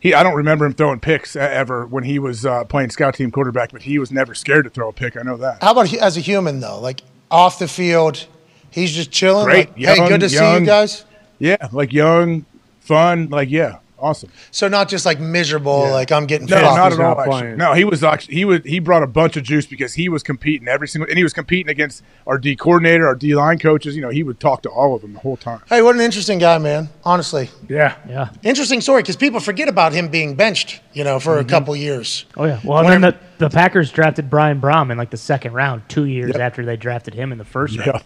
He, 0.00 0.12
I 0.12 0.22
don't 0.22 0.34
remember 0.34 0.66
him 0.66 0.74
throwing 0.74 1.00
picks 1.00 1.34
ever 1.34 1.86
when 1.86 2.04
he 2.04 2.18
was 2.18 2.44
uh, 2.44 2.64
playing 2.64 2.90
scout 2.90 3.14
team 3.14 3.30
quarterback, 3.30 3.72
but 3.72 3.80
he 3.80 3.98
was 3.98 4.12
never 4.12 4.34
scared 4.34 4.64
to 4.64 4.70
throw 4.70 4.90
a 4.90 4.92
pick. 4.92 5.16
I 5.16 5.22
know 5.22 5.38
that. 5.38 5.62
How 5.62 5.72
about 5.72 5.86
he- 5.86 5.98
as 5.98 6.18
a 6.18 6.20
human, 6.20 6.60
though? 6.60 6.78
Like, 6.78 7.00
off 7.30 7.58
the 7.58 7.66
field, 7.66 8.26
he's 8.70 8.92
just 8.92 9.10
chilling. 9.10 9.46
Great, 9.46 9.68
Like, 9.70 9.98
hey, 9.98 10.06
good 10.08 10.20
to 10.20 10.28
see 10.28 10.52
you 10.54 10.66
guys. 10.66 11.06
Yeah, 11.38 11.68
like 11.72 11.94
young, 11.94 12.44
fun, 12.80 13.30
like 13.30 13.50
yeah, 13.50 13.78
awesome. 13.98 14.30
So 14.50 14.68
not 14.68 14.88
just 14.88 15.06
like 15.06 15.20
miserable, 15.20 15.90
like 15.90 16.12
I'm 16.12 16.26
getting 16.26 16.46
No, 16.46 16.60
fucked. 16.60 16.76
not 16.76 16.92
at 16.92 17.00
all. 17.00 17.20
Actually. 17.20 17.56
No, 17.56 17.72
he 17.72 17.84
was 17.84 18.02
actually 18.02 18.34
he 18.34 18.44
was 18.44 18.60
he 18.64 18.78
brought 18.78 19.02
a 19.02 19.06
bunch 19.06 19.36
of 19.36 19.42
juice 19.42 19.66
because 19.66 19.94
he 19.94 20.08
was 20.08 20.22
competing 20.22 20.68
every 20.68 20.88
single 20.88 21.08
and 21.08 21.16
he 21.16 21.22
was 21.22 21.32
competing 21.32 21.70
against 21.70 22.02
our 22.26 22.38
D 22.38 22.56
coordinator, 22.56 23.06
our 23.06 23.14
D 23.14 23.34
line 23.34 23.58
coaches. 23.58 23.96
You 23.96 24.02
know, 24.02 24.10
he 24.10 24.22
would 24.22 24.40
talk 24.40 24.62
to 24.62 24.68
all 24.68 24.94
of 24.94 25.02
them 25.02 25.14
the 25.14 25.20
whole 25.20 25.36
time. 25.36 25.62
Hey, 25.68 25.82
what 25.82 25.94
an 25.94 26.00
interesting 26.00 26.38
guy, 26.38 26.58
man. 26.58 26.88
Honestly, 27.04 27.50
yeah. 27.68 27.96
Yeah. 28.08 28.30
interesting 28.42 28.80
story 28.80 29.02
because 29.02 29.16
people 29.16 29.40
forget 29.40 29.68
about 29.68 29.92
him 29.92 30.08
being 30.08 30.34
benched. 30.34 30.80
You 30.92 31.04
know, 31.04 31.18
for 31.18 31.36
a 31.36 31.40
mm-hmm. 31.40 31.48
couple 31.48 31.76
years. 31.76 32.24
Oh 32.36 32.44
yeah. 32.44 32.60
Well, 32.64 32.78
and 32.78 32.88
then 32.88 33.00
the, 33.00 33.18
the 33.38 33.50
Packers 33.50 33.90
drafted 33.90 34.30
Brian 34.30 34.60
Brohm 34.60 34.90
in 34.90 34.98
like 34.98 35.10
the 35.10 35.16
second 35.16 35.52
round, 35.52 35.88
two 35.88 36.04
years 36.04 36.36
after 36.36 36.64
they 36.64 36.76
drafted 36.76 37.14
him 37.14 37.32
in 37.32 37.38
the 37.38 37.44
first 37.44 37.78
round. 37.78 38.04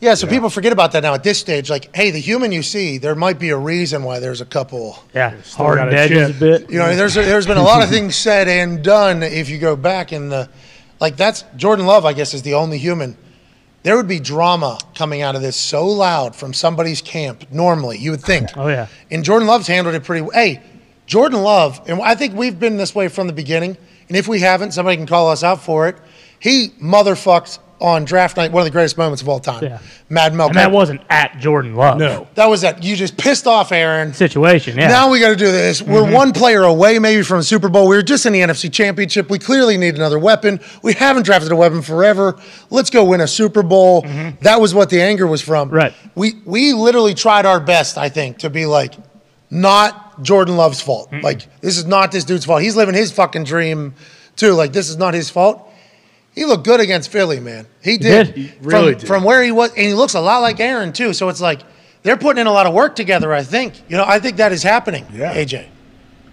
Yep. 0.00 0.10
Yeah, 0.10 0.14
so 0.14 0.26
people 0.26 0.50
forget 0.50 0.72
about 0.72 0.92
that 0.92 1.02
now 1.02 1.14
at 1.14 1.22
this 1.22 1.38
stage. 1.38 1.70
Like, 1.70 1.94
hey, 1.94 2.10
the 2.10 2.18
human 2.18 2.52
you 2.52 2.62
see, 2.62 2.98
there 2.98 3.14
might 3.14 3.38
be 3.38 3.50
a 3.50 3.56
reason 3.56 4.02
why 4.02 4.18
there's 4.18 4.40
a 4.40 4.46
couple. 4.46 4.98
Yeah. 5.14 5.40
Still 5.42 5.66
Hard 5.66 5.78
got 5.78 5.88
a 5.92 5.98
edges 5.98 6.30
a 6.30 6.32
bit. 6.34 6.70
You 6.70 6.78
know, 6.78 6.94
there's 6.94 7.14
there's 7.14 7.46
been 7.46 7.56
a 7.56 7.62
lot 7.62 7.82
of 7.82 7.88
things 7.88 8.16
said 8.16 8.48
and 8.48 8.82
done. 8.82 9.22
If 9.22 9.48
you 9.48 9.58
go 9.58 9.76
back 9.76 10.12
in 10.12 10.28
the, 10.28 10.48
like 11.00 11.16
that's 11.16 11.44
Jordan 11.56 11.86
Love, 11.86 12.04
I 12.04 12.12
guess, 12.12 12.34
is 12.34 12.42
the 12.42 12.54
only 12.54 12.78
human. 12.78 13.16
There 13.82 13.96
would 13.96 14.08
be 14.08 14.18
drama 14.18 14.78
coming 14.94 15.20
out 15.22 15.36
of 15.36 15.42
this 15.42 15.56
so 15.56 15.86
loud 15.86 16.34
from 16.34 16.54
somebody's 16.54 17.02
camp. 17.02 17.52
Normally, 17.52 17.98
you 17.98 18.10
would 18.10 18.22
think. 18.22 18.48
Oh 18.56 18.68
yeah. 18.68 18.88
And 19.10 19.24
Jordan 19.24 19.46
Love's 19.46 19.66
handled 19.66 19.94
it 19.94 20.04
pretty. 20.04 20.26
Hey, 20.32 20.62
Jordan 21.06 21.42
Love, 21.42 21.80
and 21.86 22.00
I 22.00 22.14
think 22.14 22.34
we've 22.34 22.58
been 22.58 22.76
this 22.78 22.94
way 22.94 23.08
from 23.08 23.26
the 23.26 23.32
beginning. 23.32 23.76
And 24.08 24.16
if 24.16 24.26
we 24.26 24.40
haven't, 24.40 24.72
somebody 24.72 24.96
can 24.96 25.06
call 25.06 25.30
us 25.30 25.42
out 25.42 25.62
for 25.62 25.88
it. 25.88 25.96
He 26.40 26.70
motherfucked 26.82 27.58
on 27.84 28.06
draft 28.06 28.38
night, 28.38 28.50
one 28.50 28.62
of 28.62 28.64
the 28.64 28.70
greatest 28.70 28.96
moments 28.96 29.20
of 29.20 29.28
all 29.28 29.38
time. 29.38 29.62
Yeah. 29.62 29.78
Mad 30.08 30.34
Milk. 30.34 30.48
And 30.48 30.58
that 30.58 30.70
wasn't 30.70 31.02
at 31.10 31.38
Jordan 31.38 31.74
Love. 31.74 31.98
No. 31.98 32.26
that 32.34 32.46
was 32.46 32.62
that. 32.62 32.82
You 32.82 32.96
just 32.96 33.18
pissed 33.18 33.46
off 33.46 33.72
Aaron. 33.72 34.14
Situation. 34.14 34.78
Yeah. 34.78 34.88
Now 34.88 35.10
we 35.10 35.20
got 35.20 35.28
to 35.28 35.36
do 35.36 35.52
this. 35.52 35.82
We're 35.82 36.00
mm-hmm. 36.00 36.12
one 36.14 36.32
player 36.32 36.62
away, 36.62 36.98
maybe 36.98 37.22
from 37.22 37.38
the 37.38 37.44
Super 37.44 37.68
Bowl. 37.68 37.86
We 37.86 37.96
were 37.96 38.02
just 38.02 38.24
in 38.24 38.32
the 38.32 38.40
NFC 38.40 38.72
Championship. 38.72 39.28
We 39.28 39.38
clearly 39.38 39.76
need 39.76 39.96
another 39.96 40.18
weapon. 40.18 40.60
We 40.82 40.94
haven't 40.94 41.24
drafted 41.24 41.52
a 41.52 41.56
weapon 41.56 41.82
forever. 41.82 42.40
Let's 42.70 42.88
go 42.88 43.04
win 43.04 43.20
a 43.20 43.28
Super 43.28 43.62
Bowl. 43.62 44.02
Mm-hmm. 44.02 44.42
That 44.42 44.62
was 44.62 44.74
what 44.74 44.88
the 44.88 45.02
anger 45.02 45.26
was 45.26 45.42
from. 45.42 45.68
Right. 45.68 45.92
We 46.14 46.40
we 46.46 46.72
literally 46.72 47.14
tried 47.14 47.44
our 47.44 47.60
best, 47.60 47.98
I 47.98 48.08
think, 48.08 48.38
to 48.38 48.50
be 48.50 48.64
like, 48.64 48.94
not 49.50 50.22
Jordan 50.22 50.56
Love's 50.56 50.80
fault. 50.80 51.12
Like 51.12 51.60
this 51.60 51.76
is 51.76 51.84
not 51.84 52.12
this 52.12 52.24
dude's 52.24 52.46
fault. 52.46 52.62
He's 52.62 52.76
living 52.76 52.94
his 52.94 53.12
fucking 53.12 53.44
dream, 53.44 53.94
too. 54.36 54.52
Like 54.52 54.72
this 54.72 54.88
is 54.88 54.96
not 54.96 55.12
his 55.12 55.28
fault. 55.28 55.63
He 56.34 56.44
looked 56.44 56.64
good 56.64 56.80
against 56.80 57.10
Philly, 57.10 57.38
man. 57.38 57.66
He 57.82 57.96
did. 57.96 58.34
did. 58.34 58.36
He 58.36 58.52
really 58.60 58.92
from, 58.92 59.00
did. 59.00 59.06
from 59.06 59.24
where 59.24 59.42
he 59.42 59.52
was, 59.52 59.70
and 59.70 59.86
he 59.86 59.94
looks 59.94 60.14
a 60.14 60.20
lot 60.20 60.38
like 60.38 60.58
Aaron 60.60 60.92
too. 60.92 61.12
So 61.12 61.28
it's 61.28 61.40
like 61.40 61.60
they're 62.02 62.16
putting 62.16 62.40
in 62.40 62.46
a 62.46 62.52
lot 62.52 62.66
of 62.66 62.74
work 62.74 62.96
together. 62.96 63.32
I 63.32 63.42
think. 63.42 63.82
You 63.88 63.96
know, 63.96 64.04
I 64.06 64.18
think 64.18 64.36
that 64.38 64.52
is 64.52 64.62
happening. 64.62 65.06
Yeah. 65.12 65.34
AJ. 65.34 65.68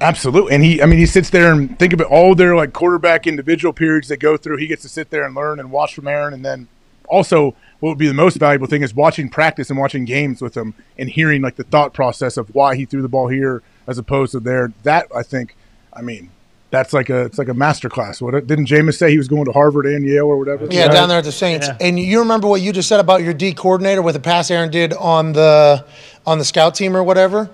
Absolutely. 0.02 0.53
And 0.56 0.64
he 0.64 0.82
I 0.82 0.88
mean 0.88 0.98
he 0.98 1.06
sits 1.06 1.30
there 1.30 1.52
and 1.53 1.78
think 1.78 1.94
about 1.94 2.07
all 2.07 2.34
their 2.34 2.56
like 2.56 2.73
quarterback 2.73 3.28
individual 3.28 3.72
periods 3.72 4.07
they 4.07 4.18
go 4.18 4.36
through. 4.36 4.57
He 4.57 4.65
gets 4.65 4.82
to 4.82 4.90
sit 4.90 5.11
there 5.11 5.23
and 5.23 5.36
learn 5.36 5.60
and 5.60 5.72
watch 5.72 5.94
from 5.94 6.07
Aaron 6.07 6.34
and 6.34 6.44
then 6.44 6.68
also 7.07 7.56
what 7.80 7.90
would 7.90 7.98
be 7.99 8.07
the 8.07 8.14
most 8.14 8.38
valuable 8.38 8.68
thing 8.68 8.82
is 8.82 8.95
watching 8.95 9.30
practice 9.30 9.69
and 9.69 9.78
watching 9.78 10.06
games 10.06 10.41
with 10.41 10.57
him 10.57 10.73
and 10.98 11.10
hearing 11.10 11.44
like 11.44 11.56
the 11.56 11.64
thought 11.64 11.94
process 11.94 12.38
of 12.38 12.53
why 12.56 12.76
he 12.76 12.86
threw 12.86 13.03
the 13.03 13.10
ball 13.10 13.28
here 13.28 13.61
as 13.86 13.99
opposed 13.99 14.32
to 14.32 14.40
there. 14.40 14.73
That 14.82 15.07
I 15.15 15.22
think 15.22 15.56
I 15.94 16.02
mean 16.02 16.32
that's 16.72 16.93
like 16.93 17.10
a 17.10 17.26
it's 17.26 17.38
like 17.38 17.49
a 17.49 17.53
master 17.53 17.89
class. 17.89 18.22
What 18.22 18.31
didn't 18.48 18.65
Jameis 18.65 18.98
say 18.98 19.11
he 19.11 19.18
was 19.18 19.27
going 19.27 19.45
to 19.45 19.52
Harvard 19.52 19.85
and 19.85 20.06
Yale 20.06 20.26
or 20.26 20.38
whatever? 20.38 20.68
Yeah, 20.72 20.88
down 20.88 21.10
there 21.10 21.19
at 21.19 21.26
the 21.26 21.31
Saints. 21.31 21.68
Yeah. 21.68 21.77
And 21.80 21.99
you 21.99 22.19
remember 22.19 22.48
what 22.48 22.61
you 22.61 22.72
just 22.72 22.89
said 22.89 22.99
about 22.99 23.22
your 23.22 23.34
D 23.34 23.53
coordinator 23.53 24.02
with 24.02 24.15
the 24.15 24.22
pass 24.22 24.49
Aaron 24.49 24.72
did 24.72 24.93
on 24.93 25.34
the 25.34 25.85
on 26.26 26.39
the 26.39 26.45
scout 26.45 26.73
team 26.73 26.95
or 26.95 27.03
whatever. 27.03 27.49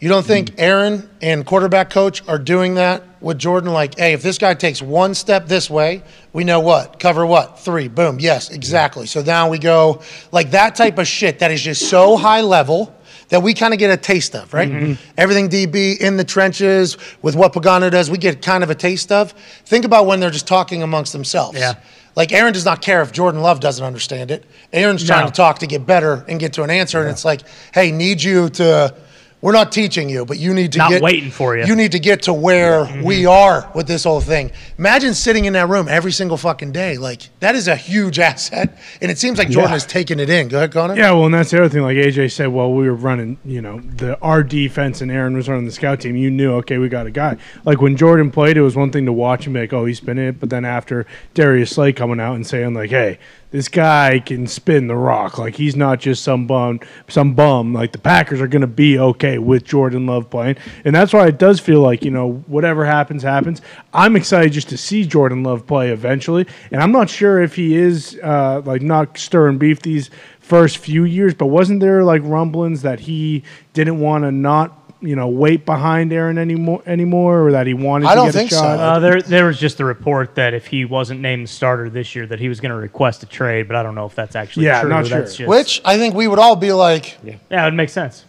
You 0.00 0.08
don't 0.08 0.24
think 0.24 0.50
mm-hmm. 0.50 0.60
Aaron 0.60 1.10
and 1.20 1.44
quarterback 1.44 1.90
coach 1.90 2.26
are 2.28 2.38
doing 2.38 2.74
that 2.74 3.02
with 3.20 3.38
Jordan? 3.38 3.72
Like, 3.72 3.98
hey, 3.98 4.12
if 4.12 4.22
this 4.22 4.38
guy 4.38 4.54
takes 4.54 4.80
one 4.80 5.14
step 5.14 5.48
this 5.48 5.68
way, 5.68 6.04
we 6.32 6.44
know 6.44 6.60
what 6.60 7.00
cover 7.00 7.26
what 7.26 7.58
three. 7.58 7.88
Boom. 7.88 8.20
Yes, 8.20 8.50
exactly. 8.50 9.06
So 9.06 9.22
now 9.22 9.48
we 9.48 9.58
go 9.58 10.02
like 10.30 10.52
that 10.52 10.76
type 10.76 10.98
of 10.98 11.08
shit 11.08 11.40
that 11.40 11.50
is 11.50 11.62
just 11.62 11.88
so 11.88 12.16
high 12.16 12.42
level 12.42 12.94
that 13.28 13.42
we 13.42 13.54
kind 13.54 13.72
of 13.74 13.78
get 13.78 13.90
a 13.90 13.96
taste 13.96 14.34
of, 14.34 14.52
right? 14.54 14.70
Mm-hmm. 14.70 15.12
Everything 15.18 15.48
DB 15.48 15.98
in 15.98 16.16
the 16.16 16.24
trenches 16.24 16.96
with 17.22 17.36
what 17.36 17.52
Pagano 17.52 17.90
does, 17.90 18.10
we 18.10 18.18
get 18.18 18.40
kind 18.42 18.62
of 18.64 18.70
a 18.70 18.74
taste 18.74 19.12
of. 19.12 19.32
Think 19.66 19.84
about 19.84 20.06
when 20.06 20.20
they're 20.20 20.30
just 20.30 20.46
talking 20.46 20.82
amongst 20.82 21.12
themselves. 21.12 21.58
Yeah. 21.58 21.74
Like 22.16 22.32
Aaron 22.32 22.52
does 22.52 22.64
not 22.64 22.82
care 22.82 23.02
if 23.02 23.12
Jordan 23.12 23.42
Love 23.42 23.60
doesn't 23.60 23.84
understand 23.84 24.30
it. 24.30 24.44
Aaron's 24.72 25.04
trying 25.04 25.20
No. 25.24 25.26
to 25.30 25.32
talk 25.32 25.58
to 25.60 25.66
get 25.66 25.86
better 25.86 26.24
and 26.28 26.40
get 26.40 26.52
to 26.54 26.62
an 26.64 26.70
answer, 26.70 27.00
and 27.00 27.10
it's 27.10 27.24
like, 27.24 27.42
hey, 27.72 27.92
need 27.92 28.22
you 28.22 28.48
to. 28.50 28.94
We're 29.40 29.52
not 29.52 29.70
teaching 29.70 30.10
you, 30.10 30.24
but 30.24 30.38
you 30.38 30.52
need 30.52 30.72
to 30.72 30.78
Not 30.78 30.90
get 30.90 31.02
waiting 31.02 31.30
for 31.30 31.56
you. 31.56 31.64
You 31.64 31.76
need 31.76 31.92
to 31.92 32.00
get 32.00 32.22
to 32.22 32.34
where 32.34 32.82
we 33.04 33.22
mm-hmm. 33.22 33.28
are 33.28 33.70
with 33.72 33.86
this 33.86 34.02
whole 34.02 34.20
thing. 34.20 34.50
Imagine 34.78 35.14
sitting 35.14 35.44
in 35.44 35.52
that 35.52 35.68
room 35.68 35.86
every 35.88 36.10
single 36.10 36.36
fucking 36.36 36.72
day. 36.72 36.98
Like 36.98 37.22
that 37.38 37.54
is 37.54 37.68
a 37.68 37.76
huge 37.76 38.18
asset, 38.18 38.76
and 39.00 39.10
it 39.10 39.18
seems 39.18 39.38
like 39.38 39.48
Jordan 39.48 39.70
Yeah. 39.70 39.76
is 39.76 39.86
taking 39.86 40.18
it 40.18 40.28
in. 40.28 40.48
Go 40.48 40.56
ahead, 40.58 40.72
Connor. 40.72 40.96
Yeah, 40.96 41.12
well, 41.12 41.26
and 41.26 41.34
that's 41.34 41.52
the 41.52 41.58
other 41.58 41.68
thing. 41.68 41.82
Like 41.82 41.96
AJ 41.96 42.32
said, 42.32 42.48
well, 42.48 42.72
we 42.72 42.88
were 42.88 42.94
running, 42.94 43.38
you 43.44 43.62
know, 43.62 43.80
the 43.80 44.18
our 44.20 44.42
defense, 44.42 45.00
and 45.00 45.10
Aaron 45.10 45.36
was 45.36 45.48
running 45.48 45.66
the 45.66 45.72
scout 45.72 46.00
team. 46.00 46.16
You 46.16 46.32
knew, 46.32 46.54
okay, 46.54 46.78
we 46.78 46.88
got 46.88 47.06
a 47.06 47.12
guy. 47.12 47.36
Like 47.64 47.80
when 47.80 47.96
Jordan 47.96 48.32
played, 48.32 48.56
it 48.56 48.62
was 48.62 48.74
one 48.74 48.90
thing 48.90 49.06
to 49.06 49.12
watch 49.12 49.46
him 49.46 49.52
be 49.52 49.60
like, 49.60 49.72
oh, 49.72 49.84
he's 49.84 49.98
spinning 49.98 50.26
it. 50.26 50.40
But 50.40 50.50
then 50.50 50.64
after 50.64 51.06
Darius 51.34 51.70
Slay 51.70 51.92
coming 51.92 52.18
out 52.18 52.34
and 52.34 52.44
saying 52.44 52.74
like, 52.74 52.90
hey, 52.90 53.18
this 53.50 53.68
guy 53.68 54.18
can 54.18 54.46
spin 54.46 54.88
the 54.88 54.96
rock. 54.96 55.38
Like 55.38 55.54
he's 55.54 55.76
not 55.76 56.00
just 56.00 56.22
some 56.22 56.46
bum, 56.46 56.80
some 57.08 57.34
bum. 57.34 57.72
Like 57.72 57.92
the 57.92 57.98
Packers 57.98 58.40
are 58.40 58.48
going 58.48 58.62
to 58.62 58.66
be 58.66 58.98
okay 58.98 59.38
with 59.38 59.64
Jordan 59.64 60.06
Love 60.06 60.28
playing, 60.30 60.56
and 60.84 60.94
that's 60.94 61.12
why 61.12 61.26
it 61.26 61.38
does 61.38 61.60
feel 61.60 61.80
like 61.80 62.04
you 62.04 62.10
know 62.10 62.44
whatever 62.46 62.84
happens 62.84 63.22
happens. 63.22 63.62
I'm 63.92 64.16
excited 64.16 64.52
just 64.52 64.68
to 64.70 64.76
see 64.76 65.06
Jordan 65.06 65.42
Love 65.42 65.66
play 65.66 65.90
eventually, 65.90 66.46
and 66.70 66.82
I'm 66.82 66.92
not 66.92 67.08
sure 67.08 67.42
if 67.42 67.54
he 67.54 67.76
is 67.76 68.18
uh, 68.22 68.62
like 68.64 68.82
not 68.82 69.16
stirring 69.18 69.58
beef 69.58 69.80
these 69.80 70.10
first 70.40 70.78
few 70.78 71.04
years, 71.04 71.34
but 71.34 71.46
wasn't 71.46 71.80
there 71.80 72.04
like 72.04 72.22
rumblings 72.24 72.82
that 72.82 73.00
he 73.00 73.42
didn't 73.72 74.00
want 74.00 74.24
to 74.24 74.32
not 74.32 74.87
you 75.00 75.14
know 75.14 75.28
wait 75.28 75.64
behind 75.64 76.12
Aaron 76.12 76.38
anymore 76.38 76.82
anymore, 76.86 77.46
or 77.46 77.52
that 77.52 77.66
he 77.66 77.74
wanted 77.74 78.06
I 78.06 78.10
to 78.10 78.16
don't 78.16 78.26
get 78.26 78.34
think 78.34 78.50
a 78.50 78.54
so. 78.54 78.60
shot? 78.62 78.78
Uh, 78.78 78.98
there, 78.98 79.22
there 79.22 79.44
was 79.46 79.58
just 79.58 79.78
a 79.80 79.84
report 79.84 80.34
that 80.34 80.54
if 80.54 80.66
he 80.66 80.84
wasn't 80.84 81.20
named 81.20 81.44
the 81.44 81.50
starter 81.50 81.88
this 81.88 82.14
year, 82.16 82.26
that 82.26 82.40
he 82.40 82.48
was 82.48 82.60
going 82.60 82.70
to 82.70 82.76
request 82.76 83.22
a 83.22 83.26
trade. 83.26 83.68
But 83.68 83.76
I 83.76 83.82
don't 83.82 83.94
know 83.94 84.06
if 84.06 84.14
that's 84.14 84.34
actually 84.36 84.66
Yeah, 84.66 84.80
true. 84.80 84.90
not 84.90 85.06
sure. 85.06 85.18
That's 85.20 85.36
just, 85.36 85.48
Which 85.48 85.80
I 85.84 85.96
think 85.98 86.14
we 86.14 86.26
would 86.28 86.38
all 86.38 86.56
be 86.56 86.72
like, 86.72 87.16
yeah, 87.22 87.34
it 87.50 87.64
would 87.66 87.74
make 87.74 87.90
sense. 87.90 88.24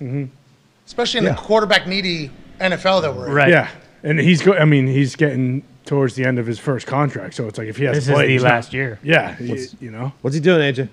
especially 0.86 1.20
in 1.20 1.26
the 1.26 1.34
quarterback 1.34 1.88
needy 1.88 2.30
NFL 2.60 3.02
that 3.02 3.16
we're 3.16 3.28
in. 3.28 3.34
Right. 3.34 3.50
Yeah, 3.50 3.70
and 4.04 4.20
he's 4.20 4.42
go. 4.42 4.54
I 4.54 4.66
mean, 4.66 4.88
he's 4.88 5.16
getting 5.16 5.64
towards 5.86 6.14
the 6.14 6.24
end 6.24 6.38
of 6.38 6.46
his 6.46 6.60
first 6.60 6.86
contract. 6.86 7.34
So 7.34 7.48
it's 7.48 7.58
like 7.58 7.68
if 7.68 7.78
he 7.78 7.86
has 7.86 7.96
This 7.96 8.06
to 8.06 8.12
is 8.14 8.18
the 8.20 8.28
he's 8.28 8.44
not- 8.44 8.50
last 8.52 8.74
year. 8.74 9.00
Yeah, 9.02 9.36
he- 9.36 9.66
you 9.82 9.90
know. 9.90 10.14
What's 10.22 10.36
he 10.36 10.40
doing, 10.42 10.62
AJ? 10.62 10.90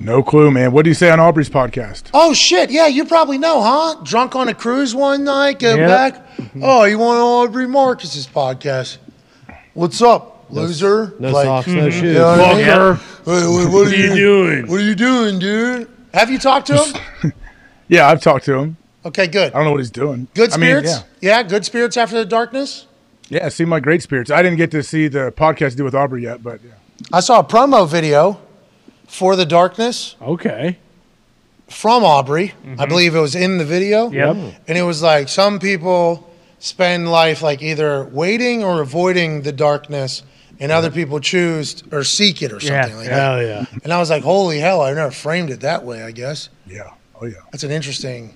No 0.00 0.22
clue, 0.22 0.50
man. 0.50 0.72
What 0.72 0.84
do 0.84 0.90
you 0.90 0.94
say 0.94 1.10
on 1.10 1.20
Aubrey's 1.20 1.48
podcast? 1.48 2.10
Oh 2.12 2.34
shit! 2.34 2.70
Yeah, 2.70 2.86
you 2.88 3.04
probably 3.04 3.38
know, 3.38 3.62
huh? 3.62 4.02
Drunk 4.02 4.34
on 4.34 4.48
a 4.48 4.54
cruise 4.54 4.94
one 4.94 5.24
night, 5.24 5.58
get 5.58 5.78
Yep. 5.78 5.88
back. 5.88 6.36
Mm-hmm. 6.36 6.60
Oh, 6.62 6.84
you 6.84 6.98
want 6.98 7.18
Aubrey 7.20 7.66
Marcus's 7.66 8.26
podcast? 8.26 8.98
What's 9.72 10.02
up, 10.02 10.46
loser? 10.50 11.14
no 11.18 11.32
socks, 11.32 11.68
no 11.68 11.84
hmm, 11.84 11.90
shoes. 11.90 12.02
You 12.02 12.12
know 12.14 12.26
what 12.28 12.40
I 12.40 12.54
mean? 12.54 12.64
Fucker. 12.66 13.26
Wait, 13.26 13.64
wait, 13.64 13.72
what 13.72 13.88
are 13.88 13.96
you 13.96 14.14
doing? 14.14 14.66
What 14.68 14.80
are 14.80 14.84
you 14.84 14.94
doing, 14.94 15.38
dude? 15.38 15.88
Have 16.12 16.30
you 16.30 16.38
talked 16.38 16.66
to 16.68 16.76
him? 16.82 17.32
Yeah, 17.86 18.08
I've 18.08 18.22
talked 18.22 18.46
to 18.46 18.54
him. 18.58 18.78
Okay, 19.04 19.26
good. 19.26 19.52
I 19.52 19.56
don't 19.56 19.66
know 19.66 19.72
what 19.72 19.80
he's 19.80 19.90
doing. 19.90 20.26
Good 20.32 20.54
I 20.54 20.56
mean, 20.56 20.68
spirits. 20.70 21.04
yeah. 21.20 21.40
yeah, 21.40 21.42
good 21.42 21.66
spirits 21.66 21.98
after 21.98 22.16
the 22.16 22.24
darkness. 22.24 22.86
Yeah, 23.28 23.46
see 23.50 23.66
my 23.66 23.78
great 23.78 24.02
spirits. 24.02 24.30
I 24.30 24.42
didn't 24.42 24.56
get 24.56 24.70
to 24.70 24.82
see 24.82 25.06
the 25.06 25.30
podcast 25.32 25.76
do 25.76 25.84
with 25.84 25.94
Aubrey 25.94 26.22
yet, 26.22 26.42
but 26.42 26.60
yeah. 26.64 26.72
I 27.12 27.20
saw 27.20 27.40
a 27.40 27.44
promo 27.44 27.86
video 27.88 28.40
for 29.14 29.36
the 29.36 29.46
darkness 29.46 30.16
Okay. 30.20 30.76
from 31.68 32.02
Aubrey. 32.02 32.52
I 32.64 32.66
mm-hmm. 32.66 32.88
believe 32.88 33.14
it 33.14 33.20
was 33.20 33.36
in 33.36 33.58
the 33.58 33.64
video. 33.64 34.10
Yep. 34.10 34.36
Oh. 34.36 34.54
And 34.66 34.76
it 34.76 34.82
was 34.82 35.02
like 35.02 35.28
some 35.28 35.60
people 35.60 36.28
spend 36.58 37.08
life 37.08 37.40
like 37.40 37.62
either 37.62 38.04
waiting 38.06 38.64
or 38.64 38.82
avoiding 38.82 39.42
the 39.42 39.52
darkness, 39.52 40.24
and 40.58 40.72
other 40.72 40.90
people 40.90 41.20
choose 41.20 41.82
or 41.92 42.02
seek 42.02 42.42
it 42.42 42.52
or 42.52 42.58
something 42.58 42.92
Yeah. 42.92 42.96
like 42.96 43.08
that. 43.08 43.12
Hell 43.14 43.42
yeah. 43.42 43.66
And 43.84 43.92
I 43.92 43.98
was 43.98 44.10
like, 44.10 44.24
holy 44.24 44.58
hell, 44.58 44.80
I 44.82 44.92
never 44.92 45.12
framed 45.12 45.50
it 45.50 45.60
that 45.60 45.84
way, 45.84 46.02
I 46.02 46.10
guess. 46.10 46.48
Yeah. 46.66 46.90
Oh 47.20 47.26
yeah. 47.26 47.34
That's 47.52 47.62
an 47.62 47.70
interesting. 47.70 48.34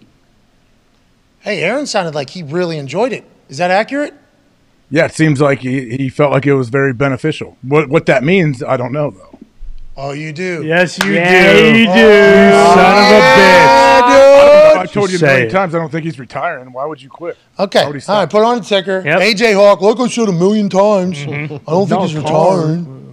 Hey, 1.41 1.63
Aaron 1.63 1.87
sounded 1.87 2.15
like 2.15 2.31
he 2.31 2.43
really 2.45 2.79
enjoyed 2.79 3.13
it. 3.13 3.25
Is 3.49 3.59
that 3.59 3.71
accurate? 3.73 4.15
Yeah, 4.91 5.07
it 5.07 5.15
seems 5.15 5.41
like 5.41 5.61
he, 5.61 5.97
he 5.97 6.09
felt 6.09 6.33
like 6.33 6.47
it 6.47 6.55
was 6.55 6.69
very 6.69 6.93
beneficial. 6.93 7.57
What 7.63 7.89
what 7.89 8.07
that 8.07 8.23
means, 8.23 8.63
I 8.63 8.77
don't 8.77 8.93
know 8.93 9.11
though. 9.11 9.38
Oh, 10.01 10.13
you 10.13 10.33
do. 10.33 10.63
Yes, 10.65 10.97
you 11.03 11.13
Yeah, 11.13 11.53
do. 11.53 11.59
you 11.59 11.73
do 11.73 11.79
You 11.81 11.87
do. 11.87 11.93
son 11.93 12.99
of 12.99 13.11
a 13.11 13.21
bitch. 13.21 14.09
Yeah, 14.09 14.81
I 14.81 14.87
told 14.87 15.11
you 15.11 15.17
a 15.17 15.19
Say 15.19 15.27
million 15.27 15.49
it. 15.49 15.51
times 15.51 15.75
I 15.75 15.79
don't 15.79 15.91
think 15.91 16.05
he's 16.05 16.21
retiring. 16.21 16.73
Why 16.73 16.87
would 16.87 17.03
you 17.03 17.09
quit? 17.11 17.37
Okay. 17.59 17.83
Already 17.83 18.05
All 18.07 18.21
right, 18.21 18.31
put 18.31 18.45
on 18.45 18.59
a 18.59 18.61
ticker. 18.61 19.03
Yep. 19.05 19.21
AJ 19.21 19.55
Hawk, 19.57 19.81
look, 19.81 19.99
I 19.99 20.07
showed 20.07 20.29
a 20.29 20.33
million 20.33 20.69
times. 20.69 21.19
Mm-hmm. 21.19 21.69
I 21.69 21.73
don't 21.73 21.89
think 21.89 22.01
he's 22.03 22.15
retiring. 22.15 22.95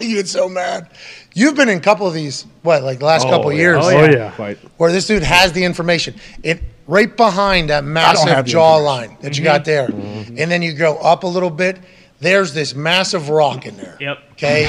You 0.00 0.16
get 0.16 0.26
so 0.26 0.48
mad. 0.48 0.88
You've 1.34 1.54
been 1.54 1.68
in 1.68 1.76
a 1.76 1.80
couple 1.80 2.06
of 2.06 2.14
these, 2.14 2.46
what, 2.62 2.82
like 2.82 3.00
the 3.00 3.04
last 3.04 3.24
couple 3.24 3.48
oh, 3.48 3.50
of 3.50 3.56
yeah. 3.56 3.60
years, 3.60 3.84
Oh 3.84 3.90
yeah. 3.90 4.30
Quite. 4.30 4.56
where 4.78 4.90
this 4.90 5.06
dude 5.06 5.22
has 5.22 5.52
the 5.52 5.62
information. 5.62 6.14
It 6.42 6.62
right 6.86 7.14
behind 7.14 7.68
that 7.68 7.84
massive 7.84 8.30
have 8.30 8.46
the 8.46 8.52
jawline 8.52 9.20
that 9.20 9.36
you 9.36 9.44
got 9.44 9.64
mm-hmm. 9.64 9.70
there, 9.70 9.88
mm-hmm. 9.88 10.38
and 10.38 10.50
then 10.50 10.62
you 10.62 10.72
go 10.72 10.96
up 10.96 11.24
a 11.24 11.26
little 11.26 11.50
bit. 11.50 11.78
There's 12.24 12.54
this 12.54 12.74
massive 12.74 13.28
rock 13.28 13.66
in 13.66 13.76
there. 13.76 13.98
Yep. 14.00 14.18
Okay, 14.32 14.64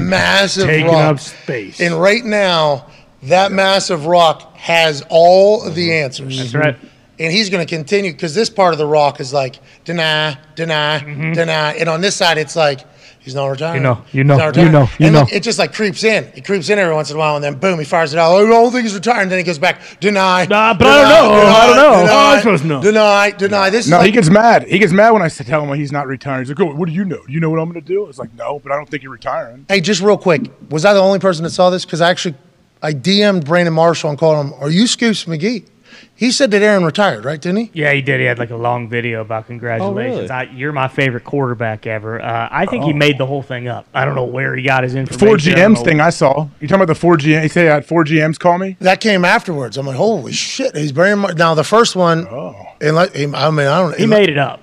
massive 0.00 0.66
Taking 0.66 0.86
rock. 0.86 1.16
up 1.16 1.20
space. 1.20 1.80
And 1.80 2.00
right 2.00 2.24
now, 2.24 2.86
that 3.24 3.50
massive 3.50 4.06
rock 4.06 4.56
has 4.56 5.02
all 5.10 5.64
of 5.66 5.74
the 5.74 5.88
mm-hmm. 5.88 6.04
answers. 6.04 6.38
That's 6.38 6.54
right. 6.54 6.76
Mm-hmm. 6.76 6.86
And 7.18 7.32
he's 7.32 7.50
going 7.50 7.66
to 7.66 7.68
continue 7.68 8.12
because 8.12 8.34
this 8.34 8.48
part 8.48 8.74
of 8.74 8.78
the 8.78 8.86
rock 8.86 9.18
is 9.18 9.32
like 9.32 9.58
deny, 9.84 10.38
deny, 10.54 11.00
mm-hmm. 11.00 11.32
deny, 11.32 11.72
and 11.74 11.88
on 11.88 12.00
this 12.00 12.14
side 12.14 12.38
it's 12.38 12.54
like 12.54 12.80
he's 13.24 13.34
not 13.34 13.46
retiring. 13.46 13.76
You 13.76 13.82
know, 13.82 14.04
you 14.12 14.24
know, 14.24 14.52
you 14.54 14.68
know, 14.68 14.88
you 14.98 15.06
and 15.06 15.14
know. 15.14 15.26
it 15.32 15.40
just 15.40 15.58
like 15.58 15.72
creeps 15.72 16.04
in. 16.04 16.24
It 16.36 16.44
creeps 16.44 16.68
in 16.68 16.78
every 16.78 16.94
once 16.94 17.10
in 17.10 17.16
a 17.16 17.18
while, 17.18 17.34
and 17.36 17.42
then 17.44 17.58
boom, 17.58 17.78
he 17.78 17.84
fires 17.84 18.12
it 18.12 18.18
out. 18.18 18.32
Oh, 18.32 18.44
I 18.44 18.48
don't 18.48 18.70
think 18.70 18.84
he's 18.84 18.94
retiring. 18.94 19.28
Then 19.28 19.38
he 19.38 19.44
goes 19.44 19.58
back, 19.58 19.80
deny. 20.00 20.46
Nah, 20.46 20.74
but 20.74 20.86
I 20.86 21.02
don't 21.02 21.08
know. 21.08 21.42
I 21.42 21.66
don't 21.66 21.76
know. 21.76 22.00
Deny, 22.02 22.12
How 22.12 22.30
am 22.30 22.36
I 22.36 22.40
supposed 22.40 22.62
to 22.62 22.68
know? 22.68 22.82
Deny, 22.82 23.30
deny. 23.30 23.70
This 23.70 23.88
No, 23.88 24.00
is 24.00 24.06
he 24.06 24.12
gets 24.12 24.30
mad. 24.30 24.64
He 24.68 24.78
gets 24.78 24.92
mad 24.92 25.10
when 25.10 25.22
I 25.22 25.28
tell 25.28 25.64
him 25.64 25.76
he's 25.78 25.92
not 25.92 26.06
retiring. 26.06 26.44
He's 26.44 26.50
like, 26.50 26.60
oh, 26.60 26.74
"What 26.74 26.86
do 26.86 26.94
you 26.94 27.04
know? 27.04 27.24
Do 27.26 27.32
you 27.32 27.40
know 27.40 27.50
what 27.50 27.58
I'm 27.58 27.70
going 27.70 27.80
to 27.82 27.86
do?" 27.86 28.06
It's 28.08 28.18
like, 28.18 28.34
"No, 28.34 28.58
but 28.58 28.72
I 28.72 28.76
don't 28.76 28.88
think 28.88 29.02
you're 29.02 29.12
retiring." 29.12 29.66
Hey, 29.68 29.80
just 29.80 30.00
real 30.00 30.18
quick, 30.18 30.50
was 30.70 30.84
I 30.84 30.92
the 30.92 31.00
only 31.00 31.18
person 31.18 31.44
that 31.44 31.50
saw 31.50 31.70
this? 31.70 31.84
Because 31.84 32.00
I 32.00 32.10
actually, 32.10 32.34
I 32.82 32.92
DM'd 32.92 33.46
Brandon 33.46 33.74
Marshall 33.74 34.10
and 34.10 34.18
called 34.18 34.46
him, 34.46 34.52
"Are 34.60 34.70
you 34.70 34.86
Scoops 34.86 35.24
McGee?" 35.24 35.64
He 36.16 36.30
said 36.30 36.52
that 36.52 36.62
Aaron 36.62 36.84
retired, 36.84 37.24
right? 37.24 37.40
Didn't 37.40 37.56
he? 37.58 37.70
Yeah, 37.74 37.92
he 37.92 38.00
did. 38.00 38.20
He 38.20 38.26
had 38.26 38.38
like 38.38 38.50
a 38.50 38.56
long 38.56 38.88
video 38.88 39.20
about 39.20 39.46
congratulations. 39.48 40.30
Oh, 40.30 40.34
really? 40.34 40.48
I, 40.48 40.54
you're 40.54 40.70
my 40.72 40.86
favorite 40.86 41.24
quarterback 41.24 41.88
ever. 41.88 42.22
Uh, 42.22 42.48
I 42.52 42.66
think 42.66 42.84
he 42.84 42.92
made 42.92 43.18
the 43.18 43.26
whole 43.26 43.42
thing 43.42 43.66
up. 43.66 43.86
I 43.92 44.04
don't 44.04 44.14
know 44.14 44.24
where 44.24 44.54
he 44.54 44.62
got 44.62 44.84
his 44.84 44.94
information. 44.94 45.26
Four 45.26 45.34
I 45.34 45.38
GMs 45.40 45.74
know- 45.78 45.82
thing 45.84 46.00
I 46.00 46.10
saw. 46.10 46.48
You 46.60 46.68
talking 46.68 46.82
about 46.82 46.86
the 46.86 46.94
four 46.94 47.16
GM? 47.16 47.42
He 47.42 47.48
said 47.48 47.66
I 47.66 47.74
had 47.74 47.84
four 47.86 48.04
GMs 48.04 48.38
call 48.38 48.58
me. 48.58 48.76
That 48.78 49.00
came 49.00 49.24
afterwards. 49.24 49.76
I'm 49.76 49.86
like, 49.86 49.96
holy 49.96 50.32
shit! 50.32 50.76
He's 50.76 50.92
Brandon. 50.92 51.18
Mar- 51.18 51.34
now 51.34 51.54
the 51.54 51.64
first 51.64 51.96
one, 51.96 52.28
Oh, 52.28 52.54
and 52.80 52.94
like, 52.94 53.16
I 53.18 53.26
mean, 53.26 53.34
I 53.34 53.50
don't. 53.80 53.96
He 53.98 54.06
made 54.06 54.28
it 54.28 54.38
up, 54.38 54.62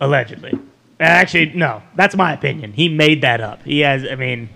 allegedly. 0.00 0.58
Actually, 0.98 1.52
no, 1.54 1.82
that's 1.96 2.16
my 2.16 2.32
opinion. 2.32 2.72
He 2.72 2.88
made 2.88 3.22
that 3.22 3.40
up. 3.42 3.62
He 3.62 3.80
has. 3.80 4.04
I 4.10 4.14
mean, 4.14 4.48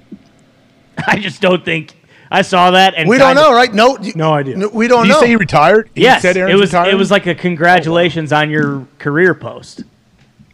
I 1.06 1.18
just 1.18 1.40
don't 1.42 1.64
think 1.64 1.94
I 2.30 2.42
saw 2.42 2.72
that. 2.72 2.94
And 2.96 3.08
We 3.08 3.18
don't 3.18 3.28
kinda- 3.28 3.42
know, 3.42 3.52
right? 3.54 3.72
No, 3.72 3.98
you- 4.00 4.12
No 4.16 4.32
idea. 4.32 4.56
no, 4.56 4.68
we 4.68 4.88
don't 4.88 5.02
Did 5.02 5.08
he 5.08 5.12
know. 5.12 5.20
say 5.20 5.28
he 5.28 5.36
retired? 5.36 5.88
He 5.94 6.02
Yes, 6.02 6.22
said 6.22 6.36
it 6.36 6.40
Aaron's 6.40 6.60
was. 6.60 6.74
It 6.74 6.96
was 6.96 7.10
like 7.10 7.26
a 7.26 7.34
congratulations 7.34 8.32
on 8.32 8.50
your 8.50 8.86
career 8.98 9.34
post. 9.34 9.82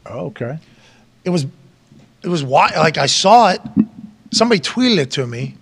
Oh, 0.06 0.26
okay. 0.26 0.58
it 1.24 1.30
was, 1.30 1.46
it 2.22 2.28
was 2.28 2.42
why. 2.42 2.72
Like 2.76 2.98
I 2.98 3.06
saw 3.06 3.50
it. 3.50 3.60
Somebody 4.32 4.60
tweeted 4.60 4.98
it 4.98 5.10
to 5.12 5.26
me, 5.26 5.54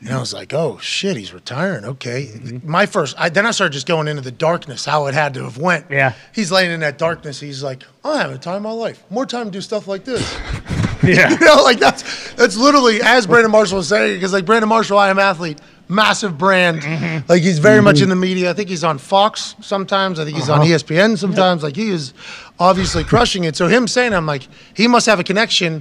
and 0.00 0.10
I 0.10 0.18
was 0.18 0.32
like, 0.32 0.52
oh 0.54 0.78
shit, 0.78 1.16
he's 1.16 1.32
retiring. 1.34 1.84
Okay. 1.84 2.26
Mm-hmm. 2.26 2.70
My 2.70 2.86
first. 2.86 3.14
I, 3.18 3.28
then 3.28 3.46
I 3.46 3.50
started 3.50 3.72
just 3.74 3.86
going 3.86 4.08
into 4.08 4.22
the 4.22 4.30
darkness, 4.30 4.84
how 4.84 5.06
it 5.06 5.14
had 5.14 5.34
to 5.34 5.44
have 5.44 5.58
went. 5.58 5.86
Yeah. 5.90 6.14
He's 6.34 6.50
laying 6.50 6.70
in 6.70 6.80
that 6.80 6.96
darkness. 6.98 7.38
He's 7.40 7.62
like, 7.62 7.84
I'm 8.04 8.18
having 8.18 8.36
a 8.36 8.38
time 8.38 8.56
of 8.56 8.62
my 8.62 8.70
life. 8.72 9.02
More 9.10 9.26
time 9.26 9.46
to 9.46 9.50
do 9.50 9.60
stuff 9.60 9.86
like 9.88 10.04
this. 10.04 10.36
Yeah. 11.02 11.30
you 11.40 11.46
know, 11.46 11.62
like 11.62 11.78
that's 11.78 12.34
that's 12.34 12.58
literally 12.58 13.00
as 13.02 13.26
Brandon 13.26 13.50
Marshall 13.50 13.78
was 13.78 13.88
saying, 13.88 14.16
because 14.18 14.34
like 14.34 14.44
Brandon 14.44 14.68
Marshall, 14.68 14.98
I 14.98 15.08
am 15.08 15.18
athlete, 15.18 15.58
massive 15.88 16.36
brand. 16.36 16.82
Mm-hmm. 16.82 17.26
Like 17.26 17.40
he's 17.40 17.58
very 17.58 17.80
much 17.80 18.02
in 18.02 18.10
the 18.10 18.16
media. 18.16 18.50
I 18.50 18.52
think 18.52 18.68
he's 18.68 18.84
on 18.84 18.98
Fox 18.98 19.54
sometimes. 19.62 20.20
I 20.20 20.24
think 20.26 20.36
he's 20.36 20.50
Uh-huh. 20.50 20.60
on 20.60 20.66
ESPN 20.66 21.16
sometimes. 21.16 21.62
Like 21.62 21.74
he 21.74 21.88
is 21.88 22.12
obviously 22.58 23.02
crushing 23.02 23.44
it. 23.44 23.56
So 23.56 23.66
him 23.66 23.88
saying, 23.88 24.12
I'm 24.12 24.26
like, 24.26 24.46
he 24.74 24.88
must 24.88 25.06
have 25.06 25.18
a 25.18 25.24
connection. 25.24 25.80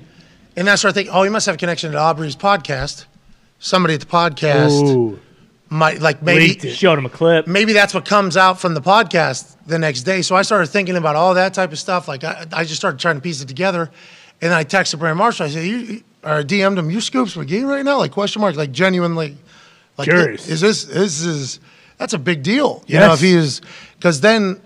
And 0.55 0.69
I 0.69 0.75
started 0.75 0.93
thinking, 0.93 1.13
oh, 1.13 1.23
he 1.23 1.29
must 1.29 1.45
have 1.47 1.55
a 1.55 1.57
connection 1.57 1.91
to 1.91 1.97
Aubrey's 1.97 2.37
podcast. 2.37 3.03
Somebody 3.59 3.93
at 3.95 3.99
the 3.99 4.05
podcast 4.05 4.81
Ooh. 4.95 5.19
might 5.69 5.99
like 6.01 6.21
maybe 6.23 6.47
Leaked. 6.49 6.67
Showed 6.75 6.97
him 6.97 7.05
a 7.05 7.09
clip. 7.09 7.45
maybe 7.47 7.73
that's 7.73 7.93
what 7.93 8.05
comes 8.05 8.37
out 8.37 8.59
from 8.59 8.73
the 8.73 8.81
podcast 8.81 9.55
the 9.67 9.77
next 9.77 10.03
day. 10.03 10.21
So 10.21 10.35
I 10.35 10.41
started 10.43 10.67
thinking 10.67 10.95
about 10.95 11.15
all 11.15 11.33
that 11.35 11.53
type 11.53 11.71
of 11.71 11.79
stuff. 11.79 12.07
Like 12.07 12.23
I, 12.23 12.45
I 12.53 12.63
just 12.63 12.77
started 12.77 12.99
trying 12.99 13.15
to 13.15 13.21
piece 13.21 13.41
it 13.41 13.47
together. 13.47 13.91
And 14.41 14.51
then 14.51 14.57
I 14.57 14.63
texted 14.63 14.99
Brandon 14.99 15.17
Marshall. 15.17 15.47
I 15.47 15.49
said, 15.49 15.65
you, 15.65 15.77
you- 15.77 16.03
or 16.21 16.43
DM'd 16.43 16.77
him, 16.77 16.89
you 16.89 16.99
Scoops 16.99 17.35
McGee 17.35 17.65
right 17.65 17.83
now? 17.85 17.97
Like 17.97 18.11
question 18.11 18.41
mark, 18.41 18.55
like 18.57 18.71
genuinely. 18.73 19.37
Like, 19.97 20.07
Curious. 20.09 20.47
Is 20.49 20.59
this, 20.61 20.83
this 20.85 21.21
is, 21.21 21.59
that's 21.97 22.13
a 22.13 22.17
big 22.19 22.43
deal. 22.43 22.83
You 22.87 22.99
know, 22.99 23.13
if 23.13 23.21
he 23.21 23.31
is, 23.33 23.61
because 23.95 24.19
then 24.21 24.61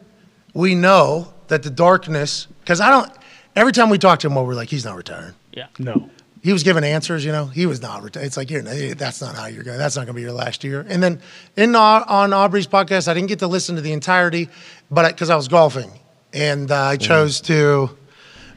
we 0.55 0.73
know 0.75 1.33
that 1.49 1.61
the 1.63 1.69
darkness, 1.69 2.47
because 2.61 2.79
I 2.81 2.89
don't, 2.89 3.11
every 3.55 3.71
time 3.71 3.89
we 3.89 3.97
talk 3.99 4.19
to 4.19 4.27
him, 4.27 4.35
well, 4.35 4.45
we're 4.47 4.53
like, 4.55 4.69
he's 4.69 4.85
not 4.85 4.95
retiring. 4.95 5.33
Yeah. 5.51 5.67
No. 5.77 6.09
He 6.43 6.51
was 6.51 6.61
giving 6.61 6.83
answers, 6.83 7.23
you 7.23 7.31
know. 7.31 7.45
He 7.45 7.65
was 7.65 7.81
not. 7.81 8.01
reti- 8.01 8.21
It's 8.21 8.35
like 8.35 8.51
you're. 8.51 8.67
Eh, 8.67 8.95
that's 8.95 9.21
not 9.21 9.33
how 9.35 9.45
you're 9.45 9.63
going. 9.63 9.77
That's 9.77 9.95
not 9.95 10.01
going 10.01 10.13
to 10.13 10.17
be 10.17 10.23
your 10.23 10.33
last 10.33 10.65
year. 10.65 10.85
And 10.89 11.01
then 11.01 11.21
in 11.55 11.73
on 11.73 12.33
Aubrey's 12.33 12.67
podcast, 12.67 13.07
I 13.07 13.13
didn't 13.13 13.29
get 13.29 13.39
to 13.39 13.47
listen 13.47 13.77
to 13.77 13.81
the 13.81 13.93
entirety, 13.93 14.49
but 14.91 15.07
because 15.07 15.29
I 15.29 15.37
was 15.37 15.47
golfing, 15.47 15.89
and 16.33 16.69
uh, 16.69 16.75
I 16.75 16.97
mm-hmm. 16.97 17.07
chose 17.07 17.39
to 17.41 17.97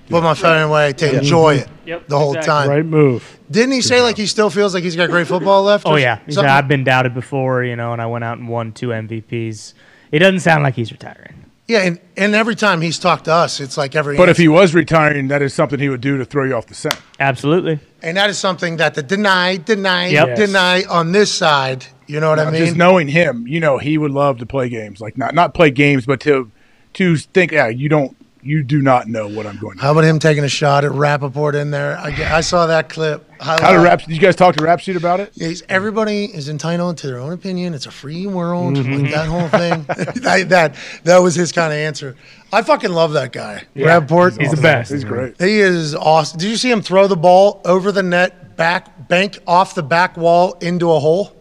put 0.09 0.25
my 0.25 0.35
phone 0.35 0.63
away 0.63 0.95
to 0.95 1.19
enjoy 1.19 1.59
mm-hmm. 1.59 1.71
it 1.71 1.89
Yep, 1.89 2.09
the 2.09 2.19
whole 2.19 2.35
exactly. 2.35 2.53
time. 2.53 2.69
Right 2.69 2.85
move. 2.85 3.39
Didn't 3.49 3.71
he 3.71 3.81
say 3.81 4.03
like 4.03 4.17
he 4.17 4.27
still 4.27 4.51
feels 4.51 4.75
like 4.75 4.83
he's 4.83 4.97
got 4.97 5.09
great 5.09 5.29
football 5.29 5.63
left? 5.63 5.87
Oh 5.87 5.95
yeah, 5.95 6.19
he 6.27 6.33
said. 6.33 6.45
I've 6.45 6.67
been 6.67 6.83
doubted 6.83 7.15
before, 7.15 7.63
you 7.63 7.77
know, 7.77 7.93
and 7.93 8.03
I 8.03 8.07
went 8.07 8.25
out 8.25 8.39
and 8.39 8.49
won 8.49 8.73
two 8.73 8.89
MVPs. 8.89 9.75
It 10.11 10.19
doesn't 10.19 10.41
sound 10.41 10.65
like 10.65 10.75
he's 10.75 10.91
retiring. 10.91 11.46
Yeah, 11.69 11.81
and, 11.81 12.01
and 12.17 12.35
every 12.37 12.55
time 12.55 12.81
he's 12.81 12.99
talked 12.99 13.25
to 13.25 13.33
us, 13.33 13.59
it's 13.61 13.77
like 13.77 13.97
every. 13.97 14.17
But 14.17 14.29
if 14.29 14.37
he 14.37 14.47
was 14.47 14.73
retiring, 14.73 15.29
that 15.29 15.43
is 15.43 15.53
something 15.53 15.81
he 15.81 15.89
would 15.89 16.01
do 16.01 16.17
to 16.19 16.25
throw 16.25 16.45
you 16.45 16.55
off 16.55 16.67
the 16.67 16.75
scent. 16.75 17.01
Absolutely. 17.19 17.81
and 18.03 18.17
that 18.17 18.31
is 18.31 18.39
something 18.39 18.77
that 18.77 18.95
the 18.95 19.03
deny, 19.03 19.57
deny, 19.57 20.09
Yep. 20.09 20.37
deny 20.37 20.85
on 20.85 21.11
this 21.13 21.35
side. 21.35 21.87
You 22.07 22.21
know 22.21 22.29
what 22.31 22.39
I 22.39 22.51
mean? 22.53 22.65
Just 22.65 22.77
knowing 22.77 23.09
him, 23.09 23.49
you 23.49 23.59
know, 23.59 23.79
he 23.79 23.99
would 23.99 24.13
love 24.13 24.39
to 24.39 24.47
play 24.47 24.69
games. 24.69 25.01
Like 25.01 25.19
not 25.19 25.35
not 25.35 25.55
play 25.55 25.71
games, 25.73 26.07
but 26.07 26.21
to 26.21 26.53
to 26.95 27.17
think, 27.17 27.51
yeah, 27.51 27.67
you 27.67 27.89
don't, 27.89 28.17
you 28.47 28.63
do 28.63 28.81
not 28.81 29.09
know 29.09 29.27
what 29.29 29.47
I'm 29.47 29.59
going 29.59 29.77
to. 29.77 29.83
How 29.83 29.93
about 29.93 30.05
him 30.05 30.19
taking 30.19 30.45
a 30.45 30.49
shot 30.49 30.85
at 30.85 30.93
Rapoport 30.93 31.55
in 31.55 31.71
there? 31.71 31.99
I, 31.99 32.37
I 32.37 32.41
saw 32.41 32.67
that 32.67 32.89
clip. 32.89 33.29
How 33.41 33.73
to 33.73 33.81
rap? 33.81 34.01
Did 34.01 34.11
you 34.11 34.21
guys 34.21 34.37
talk 34.37 34.57
to 34.57 34.65
Rhapsody 34.65 34.97
about 34.97 35.21
it? 35.21 35.33
Yeah, 35.35 35.53
everybody 35.69 36.25
is 36.25 36.49
entitled 36.49 36.99
to 36.99 37.09
their 37.09 37.19
own 37.19 37.33
opinion. 37.33 37.75
It's 37.75 37.87
a 37.87 37.91
free 37.91 38.27
world. 38.27 38.77
Mm-hmm. 38.77 39.03
Like 39.03 39.11
that 39.13 39.29
whole 39.29 39.49
thing. 39.49 39.83
that, 40.23 40.49
that 40.49 40.77
that 41.05 41.19
was 41.19 41.35
his 41.35 41.53
kind 41.53 41.73
of 41.73 41.79
answer. 41.79 42.17
I 42.53 42.63
fucking 42.63 42.93
love 42.93 43.13
that 43.13 43.33
guy. 43.33 43.65
Rapoport. 43.75 44.41
He's 44.41 44.53
the 44.53 44.63
best. 44.63 44.93
He's 44.93 45.05
great. 45.05 45.41
He 45.41 45.59
is 45.59 45.95
awesome. 45.95 46.39
Did 46.39 46.49
you 46.49 46.57
see 46.57 46.71
him 46.71 46.83
throw 46.83 47.09
the 47.09 47.17
ball 47.17 47.61
over 47.65 47.93
the 47.93 48.03
net, 48.03 48.57
back 48.57 49.09
bank 49.09 49.39
off 49.47 49.75
the 49.75 49.83
back 49.83 50.17
wall 50.17 50.55
into 50.61 50.91
a 50.93 50.99
hole? 50.99 51.33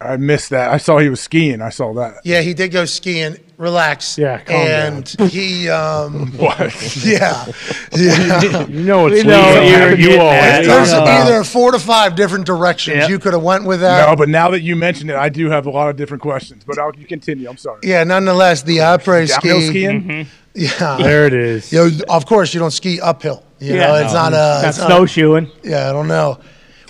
I 0.00 0.16
missed 0.16 0.50
that. 0.50 0.70
I 0.70 0.76
saw 0.76 0.98
he 0.98 1.08
was 1.08 1.20
skiing. 1.20 1.62
I 1.62 1.70
saw 1.70 1.94
that. 1.94 2.20
Yeah, 2.24 2.42
he 2.42 2.52
did 2.54 2.72
go 2.72 2.84
skiing. 2.84 3.36
Relax. 3.56 4.18
Yeah, 4.18 4.38
calm 4.40 4.56
and 4.56 5.08
he, 5.30 5.68
um, 5.68 6.32
What? 6.36 6.58
yeah, 7.04 7.46
yeah. 7.96 8.66
You 8.66 8.82
know 8.82 9.02
what's 9.02 9.14
We 9.14 9.22
know 9.22 9.38
legal. 9.48 9.64
you 9.64 9.78
were 9.78 9.94
You 10.14 10.20
all- 10.20 10.30
There's 10.30 10.92
Uh, 10.92 11.04
either 11.04 11.44
four 11.44 11.70
to 11.72 11.78
five 11.78 12.16
different 12.16 12.46
directions 12.46 12.96
Yep. 12.96 13.10
you 13.10 13.18
could 13.20 13.32
have 13.32 13.42
went 13.42 13.64
with 13.64 13.80
that. 13.80 14.08
No, 14.08 14.16
but 14.16 14.28
now 14.28 14.50
that 14.50 14.62
you 14.62 14.74
mentioned 14.76 15.10
it, 15.10 15.16
I 15.16 15.28
do 15.28 15.50
have 15.50 15.66
a 15.66 15.70
lot 15.70 15.88
of 15.88 15.96
different 15.96 16.22
questions. 16.22 16.64
But 16.66 16.78
I'll 16.78 16.92
you 16.98 17.06
continue. 17.06 17.48
I'm 17.48 17.56
sorry. 17.56 17.78
Yeah, 17.84 18.02
nonetheless, 18.04 18.62
the 18.62 18.78
après 18.78 19.28
Downhill 19.28 19.60
ski. 19.60 19.68
skiing. 19.68 20.26
Yeah, 20.54 20.96
There 21.00 21.26
it 21.26 21.34
is. 21.34 21.72
you 21.72 21.78
know, 21.90 21.90
of 22.08 22.26
course 22.26 22.54
you 22.54 22.60
don't 22.60 22.70
ski 22.72 23.00
uphill. 23.00 23.42
You 23.60 23.76
know, 23.76 23.94
it's 23.96 24.12
not 24.12 24.32
a. 24.34 24.62
It's 24.68 24.78
not, 24.78 24.86
snowshoeing. 24.88 25.50
yeah, 25.62 25.88
I 25.88 25.92
don't 25.92 26.06
know. 26.08 26.38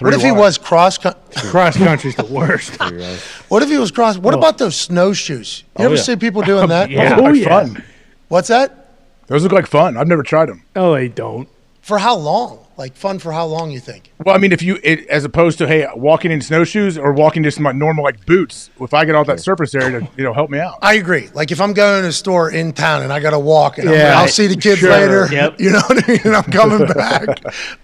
What 0.04 0.14
if 0.14 0.22
he 0.22 0.32
was 0.32 0.58
cross? 0.58 0.98
coun- 0.98 1.14
Cross 1.36 1.76
country's 1.78 2.14
the 2.16 2.24
worst. 2.26 2.78
What 3.48 3.62
if 3.62 3.68
he 3.68 3.76
was 3.78 3.90
cross? 3.90 4.18
What 4.18 4.34
oh. 4.34 4.38
about 4.38 4.58
those 4.58 4.76
snowshoes? 4.76 5.64
You 5.78 5.82
oh, 5.82 5.86
ever 5.86 5.94
yeah. 5.96 6.00
see 6.02 6.16
people 6.16 6.42
doing 6.42 6.68
that? 6.76 6.90
Yeah. 6.90 7.10
Those 7.10 7.16
look 7.18 7.26
Oh, 7.26 7.30
like 7.30 7.40
yeah. 7.40 7.48
fun. 7.48 7.84
What's 8.28 8.48
that? 8.48 8.90
Those 9.26 9.42
look 9.42 9.52
like 9.52 9.66
fun. 9.66 9.96
I've 9.96 10.08
never 10.08 10.22
tried 10.22 10.46
them. 10.48 10.64
Oh, 10.76 10.94
they 10.94 11.08
don't. 11.08 11.48
For 11.82 11.98
how 11.98 12.16
long? 12.16 12.60
Like 12.76 12.96
fun 12.96 13.18
for 13.20 13.30
how 13.30 13.46
long? 13.46 13.70
You 13.70 13.78
think? 13.78 14.10
Well, 14.24 14.34
I 14.34 14.38
mean, 14.38 14.50
if 14.50 14.60
you, 14.60 14.80
it, 14.82 15.06
as 15.08 15.24
opposed 15.24 15.58
to 15.58 15.66
hey, 15.68 15.86
walking 15.94 16.32
in 16.32 16.40
snowshoes 16.40 16.98
or 16.98 17.12
walking 17.12 17.44
just 17.44 17.58
in 17.58 17.62
my 17.62 17.70
normal 17.72 18.02
like 18.02 18.26
boots, 18.26 18.68
if 18.80 18.92
I 18.92 19.04
get 19.04 19.14
all 19.14 19.24
that 19.26 19.38
surface 19.38 19.74
area 19.76 20.00
to 20.00 20.08
you 20.16 20.24
know 20.24 20.32
help 20.32 20.50
me 20.50 20.58
out. 20.58 20.78
I 20.82 20.94
agree. 20.94 21.28
Like 21.34 21.52
if 21.52 21.60
I'm 21.60 21.72
going 21.72 22.02
to 22.02 22.08
a 22.08 22.12
store 22.12 22.50
in 22.50 22.72
town 22.72 23.02
and 23.02 23.12
I 23.12 23.20
got 23.20 23.30
to 23.30 23.38
walk 23.38 23.78
and 23.78 23.88
I'm- 23.88 23.98
Yeah. 23.98 24.18
I'll 24.20 24.26
see 24.28 24.48
the 24.48 24.56
kids 24.56 24.80
Sure. 24.80 24.90
later, 24.90 25.28
Yep. 25.30 25.60
you 25.60 25.70
know 25.70 25.82
what 25.86 26.02
I 26.04 26.08
mean? 26.10 26.20
And 26.24 26.34
I'm 26.34 26.42
coming 26.44 26.86
back. 26.88 27.28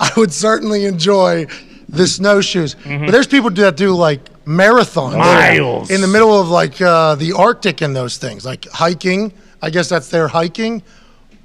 I 0.01 0.11
would 0.17 0.33
certainly 0.33 0.87
enjoy 0.87 1.47
the 1.91 2.07
snowshoes. 2.07 2.75
But 2.75 3.11
there's 3.11 3.27
people 3.27 3.51
that 3.51 3.77
do 3.77 3.95
like 3.95 4.21
marathons 4.45 5.17
Miles. 5.19 5.91
in 5.91 6.01
the 6.01 6.07
middle 6.09 6.39
of 6.41 6.49
like 6.49 6.81
uh, 6.81 7.15
the 7.17 7.33
Arctic 7.33 7.81
and 7.81 7.95
those 7.95 8.17
things, 8.19 8.45
like 8.45 8.67
hiking. 8.69 9.33
I 9.63 9.71
guess 9.71 9.89
that's 9.89 10.09
their 10.09 10.29
hiking. 10.29 10.83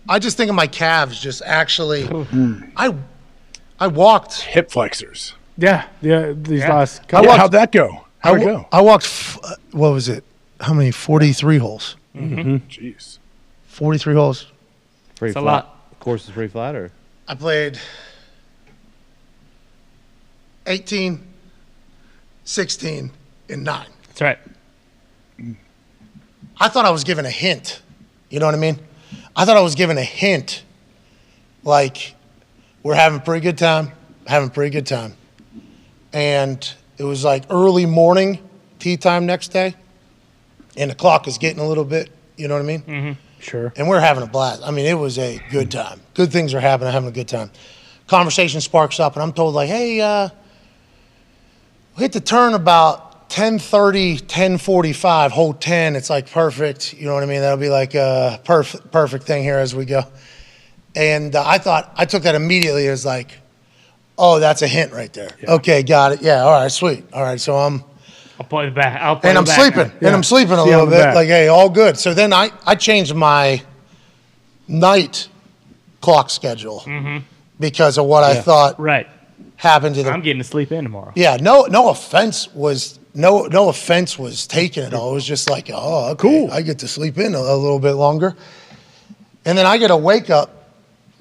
I 0.07 0.19
just 0.19 0.38
think 0.38 0.49
of 0.49 0.55
my 0.55 0.67
calves 0.67 1.19
just 1.19 1.41
actually. 1.45 2.07
I 2.77 2.95
I 3.80 3.88
walked. 3.88 4.41
Hip 4.41 4.72
flexors. 4.72 5.34
Yeah, 5.57 5.85
yeah. 6.01 6.34
These 6.35 6.59
Yeah. 6.61 6.73
last 6.76 6.99
How, 6.99 7.05
couple. 7.22 7.31
how'd 7.34 7.51
that 7.53 7.72
go? 7.72 8.05
I, 8.23 8.30
How'd 8.30 8.41
it 8.41 8.45
go? 8.45 8.67
I 8.72 8.81
walked. 8.81 9.05
F- 9.05 9.39
uh, 9.43 9.55
what 9.72 9.89
was 9.89 10.09
it? 10.09 10.23
How 10.61 10.73
many? 10.73 10.91
Forty 10.91 11.31
three 11.34 11.57
holes. 11.57 11.95
Jeez. 12.15 13.17
Forty 13.67 13.97
three 13.97 14.13
holes. 14.15 14.47
Pretty 15.17 15.31
It's 15.31 15.38
a 15.38 15.41
flat. 15.41 15.51
lot. 15.51 15.72
Course 15.99 16.26
is 16.26 16.31
pretty 16.31 16.51
flat, 16.51 16.76
or 16.76 16.91
I 17.27 17.34
played 17.35 17.80
18, 20.67 21.23
16, 22.43 23.11
and 23.49 23.63
9. 23.63 23.87
That's 24.07 24.21
right. 24.21 24.39
I 26.59 26.69
thought 26.69 26.85
I 26.85 26.91
was 26.91 27.03
given 27.03 27.25
a 27.25 27.29
hint. 27.29 27.81
You 28.29 28.39
know 28.39 28.45
what 28.45 28.55
I 28.55 28.59
mean? 28.59 28.79
I 29.35 29.45
thought 29.45 29.57
I 29.57 29.61
was 29.61 29.75
given 29.75 29.97
a 29.97 30.03
hint. 30.03 30.63
Like, 31.63 32.15
we're 32.83 32.95
having 32.95 33.19
a 33.19 33.21
pretty 33.21 33.41
good 33.43 33.57
time, 33.57 33.91
having 34.27 34.49
a 34.49 34.51
pretty 34.51 34.71
good 34.71 34.85
time. 34.87 35.15
And 36.13 36.73
it 36.97 37.03
was 37.03 37.23
like 37.25 37.43
early 37.49 37.85
morning, 37.85 38.39
tea 38.79 38.95
time 38.97 39.25
next 39.25 39.49
day. 39.49 39.75
And 40.77 40.91
the 40.91 40.95
clock 40.95 41.27
is 41.27 41.37
getting 41.37 41.59
a 41.59 41.67
little 41.67 41.83
bit, 41.83 42.09
you 42.37 42.47
know 42.47 42.55
what 42.55 42.63
I 42.63 42.65
mean? 42.65 42.81
Mm-hmm. 42.81 43.11
Sure. 43.39 43.71
and 43.75 43.87
we're 43.87 43.99
having 43.99 44.23
a 44.23 44.27
blast. 44.27 44.63
I 44.63 44.71
mean, 44.71 44.87
it 44.87 44.95
was 44.95 45.19
a 45.19 45.39
good 45.51 45.69
time. 45.69 46.01
Good 46.15 46.31
things 46.31 46.53
are 46.55 46.59
happening. 46.59 46.91
Having 46.91 47.09
a 47.09 47.11
good 47.11 47.27
time. 47.27 47.51
Conversation 48.07 48.59
sparks 48.59 48.99
up, 48.99 49.13
and 49.13 49.21
I'm 49.21 49.33
told 49.33 49.53
like, 49.53 49.69
"Hey, 49.69 50.01
uh, 50.01 50.29
we 51.95 52.03
hit 52.03 52.11
the 52.13 52.19
turn 52.19 52.53
about 52.53 53.30
10:30, 53.30 54.22
10:45, 54.22 55.31
hole 55.31 55.53
10. 55.53 55.95
It's 55.95 56.09
like 56.09 56.30
perfect. 56.30 56.93
You 56.93 57.07
know 57.07 57.13
what 57.13 57.23
I 57.23 57.26
mean? 57.26 57.41
That'll 57.41 57.57
be 57.57 57.69
like 57.69 57.95
a 57.95 58.39
perfect 58.43 58.91
perfect 58.91 59.26
thing 59.26 59.43
here 59.43 59.57
as 59.57 59.73
we 59.76 59.85
go." 59.85 60.03
And 60.95 61.35
uh, 61.35 61.43
I 61.45 61.57
thought 61.57 61.91
I 61.97 62.05
took 62.05 62.23
that 62.23 62.35
immediately 62.35 62.88
as 62.88 63.05
like, 63.05 63.31
"Oh, 64.17 64.39
that's 64.39 64.61
a 64.61 64.67
hint 64.67 64.93
right 64.93 65.11
there." 65.13 65.30
Okay, 65.47 65.84
got 65.84 66.13
it. 66.13 66.22
Yeah, 66.22 66.43
all 66.43 66.51
right, 66.61 66.72
sweet. 66.72 67.05
All 67.13 67.23
right, 67.23 67.39
so 67.39 67.55
I'm 67.57 67.84
I'll 68.39 68.45
play 68.45 68.65
the 68.65 68.72
back. 68.72 69.01
I'll 69.01 69.15
play 69.17 69.30
and 69.30 69.38
I'm 69.38 69.45
back. 69.45 69.55
sleeping, 69.59 69.91
and 70.01 70.15
I'm 70.15 70.23
sleeping 70.23 70.53
a 70.53 70.63
See 70.63 70.69
little 70.69 70.85
bit. 70.88 70.99
back. 71.03 71.15
Like, 71.15 71.27
hey, 71.27 71.47
all 71.47 71.69
good. 71.69 71.97
So 71.97 72.13
then 72.13 72.34
I, 72.34 72.51
I 72.65 72.76
changed 72.76 73.15
my 73.15 73.61
night 74.67 75.30
clock 76.01 76.30
schedule 76.30 76.84
because 77.59 77.97
of 77.97 78.05
what 78.05 78.23
I 78.23 78.41
thought 78.41 78.80
Right. 78.80 79.07
Happened 79.57 79.95
to 79.95 80.03
the. 80.03 80.11
I'm 80.11 80.22
getting 80.22 80.41
to 80.41 80.48
sleep 80.48 80.72
in 80.72 80.84
tomorrow. 80.84 81.11
yeah, 81.15 81.38
no, 81.40 81.64
no 81.64 81.90
offense 81.90 82.53
was 82.53 82.99
no, 83.14 83.44
no 83.44 83.69
offense 83.69 84.19
was 84.19 84.45
taken 84.48 84.84
at 84.84 84.94
all. 84.94 85.11
It 85.11 85.14
was 85.15 85.26
just 85.26 85.49
like, 85.49 85.69
oh, 85.73 86.11
okay, 86.11 86.22
Cool. 86.22 86.52
I 86.52 86.61
get 86.61 86.80
to 86.80 86.88
sleep 86.88 87.18
in 87.18 87.34
a, 87.34 87.40
a 87.40 87.56
little 87.57 87.80
bit 87.80 87.94
longer, 87.94 88.36
and 89.45 89.57
then 89.57 89.65
I 89.65 89.77
get 89.77 89.91
a 89.91 89.98
wake 89.98 90.30
up 90.30 90.69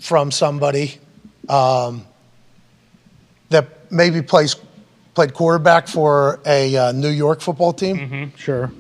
from 0.01 0.31
somebody 0.33 0.99
um, 1.49 2.05
that 3.51 3.91
maybe 3.93 4.23
plays 4.23 4.57
played 5.15 5.33
quarterback 5.33 5.87
for 5.87 6.41
a 6.45 6.77
uh, 6.77 6.93
New 6.93 7.09
York 7.11 7.41
football 7.41 7.73
team 7.73 8.33
Sure. 8.37 8.73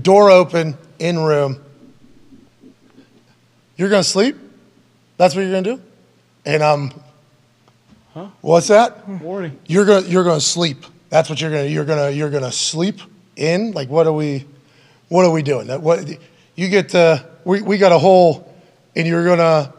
door 0.00 0.30
open 0.30 0.76
in 0.98 1.16
room 1.18 1.62
you're 3.76 3.88
gonna 3.88 4.02
sleep 4.02 4.36
that's 5.16 5.34
what 5.36 5.42
you're 5.42 5.52
gonna 5.52 5.76
do 5.76 5.82
and 6.44 6.92
um 8.14 8.32
what's 8.40 8.68
that? 8.68 9.08
Warning. 9.08 9.58
you're 9.66 9.84
gonna 9.84 10.06
you're 10.06 10.24
gonna 10.24 10.40
sleep. 10.40 10.84
That's 11.08 11.28
what 11.28 11.40
you're 11.40 11.50
gonna 11.50 11.64
you're 11.66 11.84
gonna 11.84 12.10
you're 12.10 12.30
gonna 12.30 12.52
sleep 12.52 13.00
in? 13.36 13.72
Like 13.72 13.88
what 13.88 14.06
are 14.06 14.12
we 14.12 14.46
what 15.08 15.24
are 15.24 15.30
we 15.30 15.42
doing? 15.42 15.66
That 15.68 15.82
what 15.82 16.08
you 16.54 16.68
get 16.68 16.90
to 16.90 17.26
we, 17.44 17.62
we 17.62 17.78
got 17.78 17.92
a 17.92 17.98
whole 17.98 18.52
and 18.94 19.06
you're 19.06 19.24
gonna 19.24 19.72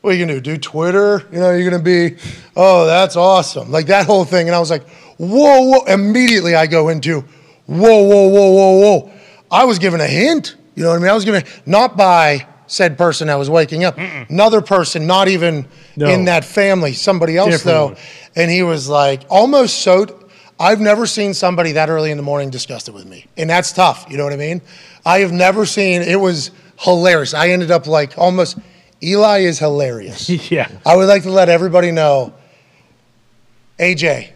what 0.00 0.10
are 0.10 0.16
you 0.16 0.24
gonna 0.24 0.40
do? 0.40 0.56
Do 0.56 0.58
twitter? 0.58 1.26
You 1.32 1.40
know 1.40 1.50
you're 1.52 1.70
gonna 1.70 1.82
be 1.82 2.16
oh 2.56 2.86
that's 2.86 3.16
awesome. 3.16 3.70
Like 3.70 3.86
that 3.86 4.06
whole 4.06 4.24
thing. 4.24 4.48
And 4.48 4.54
i 4.54 4.58
was 4.58 4.70
like 4.70 4.86
whoa 5.18 5.62
whoa. 5.62 5.84
Immediately 5.84 6.54
i 6.54 6.66
go 6.66 6.88
into 6.88 7.20
whoa 7.66 8.02
whoa 8.02 8.28
whoa 8.28 8.50
whoa 8.50 8.78
whoa. 8.80 9.12
I 9.50 9.64
was 9.64 9.78
given 9.78 10.00
a 10.00 10.06
hint. 10.06 10.56
You 10.74 10.84
know 10.84 10.90
what 10.90 10.96
i 10.96 10.98
mean? 11.00 11.10
I 11.10 11.14
was 11.14 11.24
given 11.24 11.42
not 11.66 11.96
by 11.96 12.46
said 12.68 12.96
person 12.96 13.26
that 13.26 13.34
was 13.36 13.50
waking 13.50 13.82
up 13.82 13.96
another 13.98 14.60
person 14.60 15.06
not 15.06 15.26
even 15.26 15.66
No. 15.96 16.08
in 16.08 16.26
that 16.26 16.44
family 16.44 16.92
somebody 16.92 17.36
else 17.36 17.50
Different 17.50 17.64
though 17.64 17.86
one. 17.86 17.96
and 18.36 18.50
he 18.50 18.62
was 18.62 18.88
like 18.88 19.22
almost 19.28 19.78
so 19.78 20.06
I've 20.60 20.80
never 20.80 21.06
seen 21.06 21.34
somebody 21.34 21.72
that 21.72 21.88
early 21.88 22.10
in 22.10 22.16
the 22.16 22.22
morning 22.22 22.50
disgusted 22.50 22.92
with 22.92 23.06
me. 23.06 23.26
And 23.36 23.48
that's 23.48 23.70
tough, 23.72 24.06
you 24.10 24.16
know 24.16 24.24
what 24.24 24.32
I 24.32 24.36
mean? 24.36 24.60
I 25.06 25.20
have 25.20 25.30
never 25.32 25.64
seen 25.64 26.02
it 26.02 26.18
was 26.20 26.50
hilarious. 26.80 27.32
I 27.32 27.50
ended 27.50 27.70
up 27.70 27.86
like 27.86 28.18
almost 28.18 28.58
Eli 29.02 29.38
is 29.40 29.58
hilarious. 29.60 30.28
Yeah. 30.50 30.68
I 30.84 30.96
would 30.96 31.06
like 31.08 31.22
to 31.22 31.30
let 31.30 31.48
everybody 31.48 31.90
know 31.92 32.32
AJ 33.78 34.30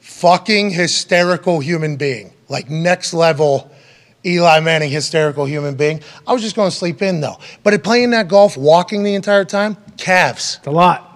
fucking 0.00 0.70
hysterical 0.70 1.60
human 1.60 1.96
being. 1.96 2.32
Like 2.48 2.68
next 2.70 3.12
level 3.14 3.69
Eli 4.24 4.60
Manning 4.60 4.90
hysterical 4.90 5.44
human 5.44 5.74
being. 5.74 6.00
I 6.26 6.32
was 6.32 6.42
just 6.42 6.56
going 6.56 6.70
to 6.70 6.76
sleep 6.76 7.02
in 7.02 7.20
though. 7.20 7.38
But 7.62 7.74
at 7.74 7.82
playing 7.82 8.10
that 8.10 8.28
golf, 8.28 8.56
walking 8.56 9.02
the 9.02 9.14
entire 9.14 9.44
time, 9.44 9.76
calves. 9.96 10.56
It's 10.58 10.66
a 10.66 10.70
lot. 10.70 11.06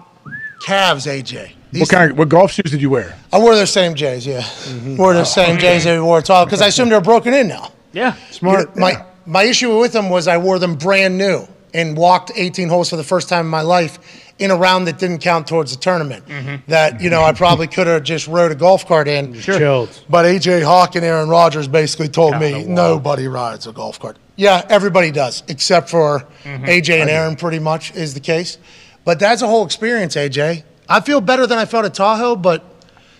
Calves, 0.65 1.05
AJ. 1.05 1.51
These 1.71 1.81
What 1.81 1.89
kind 1.89 2.11
of 2.11 2.17
what 2.17 2.29
golf 2.29 2.51
shoes 2.51 2.71
did 2.71 2.81
you 2.81 2.89
wear? 2.89 3.15
I 3.31 3.39
wore 3.39 3.55
the 3.55 3.67
same 3.67 3.95
J's, 3.95 4.25
yeah. 4.25 4.41
Mm-hmm. 4.41 4.97
Wore 4.97 5.13
the 5.13 5.25
same 5.25 5.57
J's 5.57 5.83
that 5.83 5.95
we 5.95 6.01
wore 6.01 6.19
at 6.19 6.29
all 6.29 6.45
because 6.45 6.61
I 6.61 6.67
assumed 6.67 6.91
they 6.91 6.95
were 6.95 7.01
broken 7.01 7.33
in 7.33 7.47
now. 7.47 7.71
Yeah. 7.91 8.13
Smart. 8.31 8.75
My 8.75 9.05
my 9.25 9.43
issue 9.43 9.77
with 9.77 9.93
them 9.93 10.09
was 10.09 10.27
I 10.27 10.37
wore 10.37 10.59
them 10.59 10.75
brand 10.75 11.17
new 11.17 11.47
and 11.73 11.97
walked 11.97 12.31
18 12.33 12.69
holes 12.69 12.89
for 12.89 12.95
the 12.95 13.03
first 13.03 13.27
time 13.27 13.41
in 13.41 13.51
my 13.51 13.61
life 13.61 13.99
in 14.37 14.51
a 14.51 14.55
round 14.55 14.87
that 14.87 14.97
didn't 14.99 15.19
count 15.19 15.47
towards 15.47 15.73
the 15.75 15.79
tournament. 15.79 16.25
Mm-hmm. 16.27 16.69
That 16.69 17.01
you 17.01 17.09
know 17.09 17.23
I 17.23 17.31
probably 17.33 17.67
could 17.67 17.87
have 17.87 18.03
just 18.03 18.27
rode 18.27 18.51
a 18.51 18.55
golf 18.55 18.85
cart 18.87 19.07
in. 19.07 19.33
Chilled. 19.33 20.01
But 20.09 20.25
AJ 20.25 20.63
Hawk 20.63 20.95
and 20.95 21.05
Aaron 21.05 21.29
Rodgers 21.29 21.67
basically 21.67 22.09
told 22.09 22.39
me 22.39 22.65
nobody 22.65 23.27
rides 23.27 23.67
a 23.67 23.71
golf 23.71 23.99
cart. 23.99 24.17
Yeah, 24.35 24.65
everybody 24.69 25.11
does, 25.11 25.43
except 25.47 25.89
for 25.89 26.27
Mm-hmm. 26.43 26.65
AJ 26.65 27.01
and 27.01 27.09
Aaron, 27.09 27.35
pretty 27.35 27.57
much 27.57 27.95
is 27.95 28.13
the 28.13 28.19
case. 28.19 28.59
But 29.03 29.19
that's 29.19 29.41
a 29.41 29.47
whole 29.47 29.65
experience, 29.65 30.15
AJ. 30.15 30.63
I 30.87 30.99
feel 31.01 31.19
better 31.21 31.47
than 31.47 31.57
I 31.57 31.65
felt 31.65 31.85
at 31.85 31.93
Tahoe, 31.95 32.35
but 32.35 32.63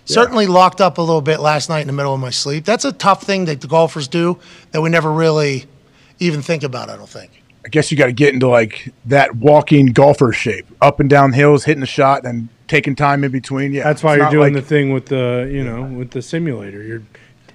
certainly 0.05 0.45
locked 0.45 0.79
up 0.81 0.99
a 0.99 1.01
little 1.01 1.21
bit 1.21 1.39
last 1.39 1.69
night 1.69 1.81
in 1.81 1.87
the 1.87 1.93
middle 1.93 2.13
of 2.13 2.19
my 2.19 2.29
sleep. 2.29 2.65
That's 2.65 2.85
a 2.85 2.91
tough 2.91 3.23
thing 3.23 3.45
that 3.45 3.61
the 3.61 3.67
golfers 3.67 4.07
do 4.07 4.37
that 4.71 4.81
we 4.81 4.89
never 4.89 5.11
really 5.11 5.65
even 6.19 6.41
think 6.43 6.61
about, 6.63 6.89
I 6.89 6.97
don't 6.97 7.09
think. 7.09 7.31
I 7.65 7.67
guess 7.69 7.91
you 7.91 7.97
got 7.97 8.05
to 8.05 8.11
get 8.13 8.33
into 8.33 8.47
like 8.47 8.93
that 9.05 9.35
walking 9.35 9.87
golfer 9.87 10.31
shape, 10.31 10.67
up 10.81 10.99
and 10.99 11.09
down 11.09 11.33
hills, 11.33 11.63
hitting 11.65 11.81
the 11.81 11.87
shot, 11.87 12.23
and 12.25 12.47
taking 12.67 12.95
time 12.95 13.23
in 13.23 13.31
between. 13.31 13.73
Yeah, 13.73 13.83
That's 13.83 14.03
why 14.03 14.17
you're 14.17 14.29
doing 14.29 14.53
like- 14.53 14.61
the 14.63 14.67
thing 14.67 14.93
with 14.93 15.07
the, 15.07 15.49
you 15.51 15.63
know, 15.63 15.81
with 15.83 16.11
the 16.11 16.21
simulator. 16.21 16.81
You're 16.83 17.01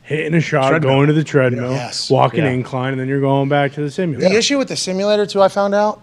hitting 0.03 0.35
a 0.35 0.41
shot, 0.41 0.71
Treadmill. 0.71 0.91
going 0.91 1.07
to 1.07 1.13
the 1.13 1.23
treadmill, 1.23 1.71
Yes. 1.73 2.11
walking 2.11 2.43
Yeah. 2.43 2.51
incline, 2.51 2.93
and 2.93 3.01
then 3.01 3.07
you're 3.09 3.21
going 3.21 3.49
back 3.49 3.73
to 3.75 3.81
the 3.83 3.91
simulator. 3.91 4.19
The 4.19 4.25
simulator. 4.25 4.39
issue 4.39 4.59
with 4.59 4.69
the 4.69 4.77
simulator, 4.77 5.27
too, 5.27 5.41
I 5.43 5.47
found 5.49 5.75
out 5.75 6.01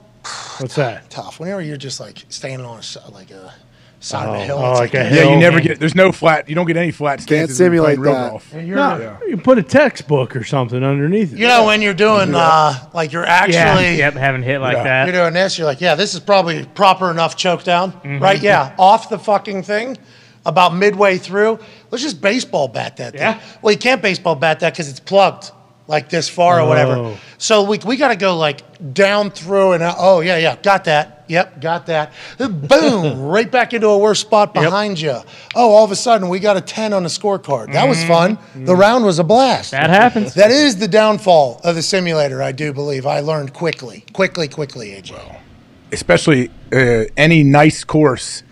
What's 0.59 0.75
that? 0.75 1.09
tough. 1.09 1.39
Whenever 1.41 1.61
you're 1.61 1.75
just 1.77 1.99
like 1.99 2.23
standing 2.29 2.65
on 2.65 2.75
a, 2.77 2.79
s- 2.79 2.97
like 3.11 3.31
a 3.31 3.53
side 3.99 4.27
of 4.27 4.33
the 4.33 4.39
hill. 4.45 4.59
Oh, 4.59 4.71
It's 4.71 4.79
like 4.79 4.93
a 4.93 5.13
Yeah, 5.13 5.29
you 5.31 5.37
never 5.37 5.59
get. 5.59 5.79
There's 5.79 5.95
no 5.95 6.11
flat. 6.11 6.47
You 6.47 6.55
don't 6.55 6.67
get 6.67 6.77
any 6.77 6.91
flat 6.91 7.19
stances. 7.21 7.59
when 7.59 7.73
you're 7.73 7.81
simulate 7.83 7.97
playing 7.97 7.99
real 8.01 8.13
that. 8.13 8.29
golf. 8.31 8.53
And 8.53 8.67
you're- 8.67 8.79
No, 8.79 9.17
you 9.27 9.37
put 9.37 9.57
a 9.57 9.63
textbook 9.63 10.35
or 10.35 10.43
something 10.43 10.83
underneath 10.83 11.33
it. 11.33 11.39
You 11.39 11.47
know 11.47 11.65
when 11.65 11.81
you're 11.81 11.93
doing 11.95 12.33
uh, 12.35 12.75
like 12.93 13.11
you're 13.11 13.23
Yeah. 13.25 13.33
actually 13.33 13.97
Yep. 13.97 14.13
Haven't 14.13 14.43
hit 14.43 14.59
like 14.61 14.77
Yeah. 14.77 14.83
that. 14.83 15.07
you're 15.07 15.21
doing 15.23 15.33
this, 15.33 15.57
you're 15.57 15.65
like, 15.67 15.81
yeah, 15.81 15.95
this 15.95 16.13
is 16.13 16.19
probably 16.19 16.65
proper 16.65 17.09
enough 17.11 17.35
choke 17.35 17.63
down, 17.63 17.91
Mm-hmm. 17.91 18.19
right? 18.19 18.39
Yeah, 18.41 18.73
off 18.77 19.09
the 19.09 19.19
fucking 19.19 19.63
thing. 19.63 19.97
About 20.45 20.73
midway 20.73 21.17
through, 21.17 21.59
let's 21.91 22.01
just 22.01 22.21
baseball 22.21 22.69
bat 22.69 22.95
that 22.97 23.11
thing. 23.11 23.21
Yeah. 23.21 23.39
Well, 23.61 23.73
you 23.73 23.77
can't 23.77 24.01
baseball 24.01 24.35
bat 24.35 24.61
that 24.61 24.71
because 24.71 24.87
it's 24.87 25.01
plugged 25.01 25.51
like 25.87 26.09
this 26.09 26.27
far 26.27 26.59
or 26.59 26.67
whatever. 26.67 26.93
Oh. 26.93 27.17
So 27.37 27.63
we, 27.63 27.79
we 27.85 27.95
got 27.97 28.09
to 28.09 28.15
go 28.15 28.35
like 28.37 28.61
down 28.93 29.31
through 29.31 29.71
and 29.73 29.81
out. 29.83 29.95
oh 29.97 30.19
yeah 30.19 30.37
yeah 30.37 30.55
got 30.61 30.83
that 30.83 31.23
yep 31.27 31.59
got 31.61 31.85
that 31.87 32.13
boom 32.37 33.21
right 33.21 33.49
back 33.49 33.73
into 33.73 33.87
a 33.87 33.97
worse 33.97 34.19
spot 34.19 34.53
behind 34.53 34.99
you. 34.99 35.15
Oh 35.55 35.69
all 35.71 35.85
of 35.85 35.91
a 35.91 35.95
sudden 35.95 36.29
we 36.29 36.39
got 36.39 36.57
a 36.57 36.61
ten 36.61 36.93
on 36.93 37.03
the 37.03 37.09
scorecard. 37.09 37.71
That 37.73 37.87
was 37.87 38.03
fun. 38.03 38.37
The 38.55 38.75
round 38.75 39.05
was 39.05 39.19
a 39.19 39.23
blast. 39.23 39.73
Mm-hmm. 39.73 39.81
That 39.83 39.89
happens. 39.89 40.33
That 40.33 40.51
is 40.51 40.77
the 40.77 40.87
downfall 40.87 41.61
of 41.63 41.75
the 41.75 41.81
simulator. 41.81 42.41
I 42.43 42.51
do 42.51 42.73
believe 42.73 43.05
I 43.05 43.21
learned 43.21 43.53
quickly, 43.53 44.03
quickly, 44.13 44.47
quickly. 44.47 44.89
AJ. 44.91 45.39
especially 45.91 46.49
uh, 46.73 47.05
any 47.15 47.43
nice 47.43 47.83
course, 47.85 48.43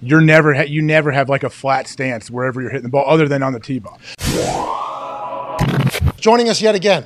you're 0.00 0.20
never 0.20 0.54
ha- 0.54 0.62
you 0.68 0.80
never 0.80 1.10
have 1.10 1.28
like 1.28 1.42
a 1.42 1.50
flat 1.50 1.88
stance 1.88 2.30
wherever 2.30 2.60
you're 2.60 2.70
hitting 2.70 2.84
the 2.84 2.88
ball, 2.88 3.04
other 3.06 3.26
than 3.28 3.42
on 3.42 3.52
the 3.52 3.60
tee 3.60 3.80
box. 3.80 4.14
Joining 6.24 6.48
us 6.48 6.62
yet 6.62 6.74
again, 6.74 7.04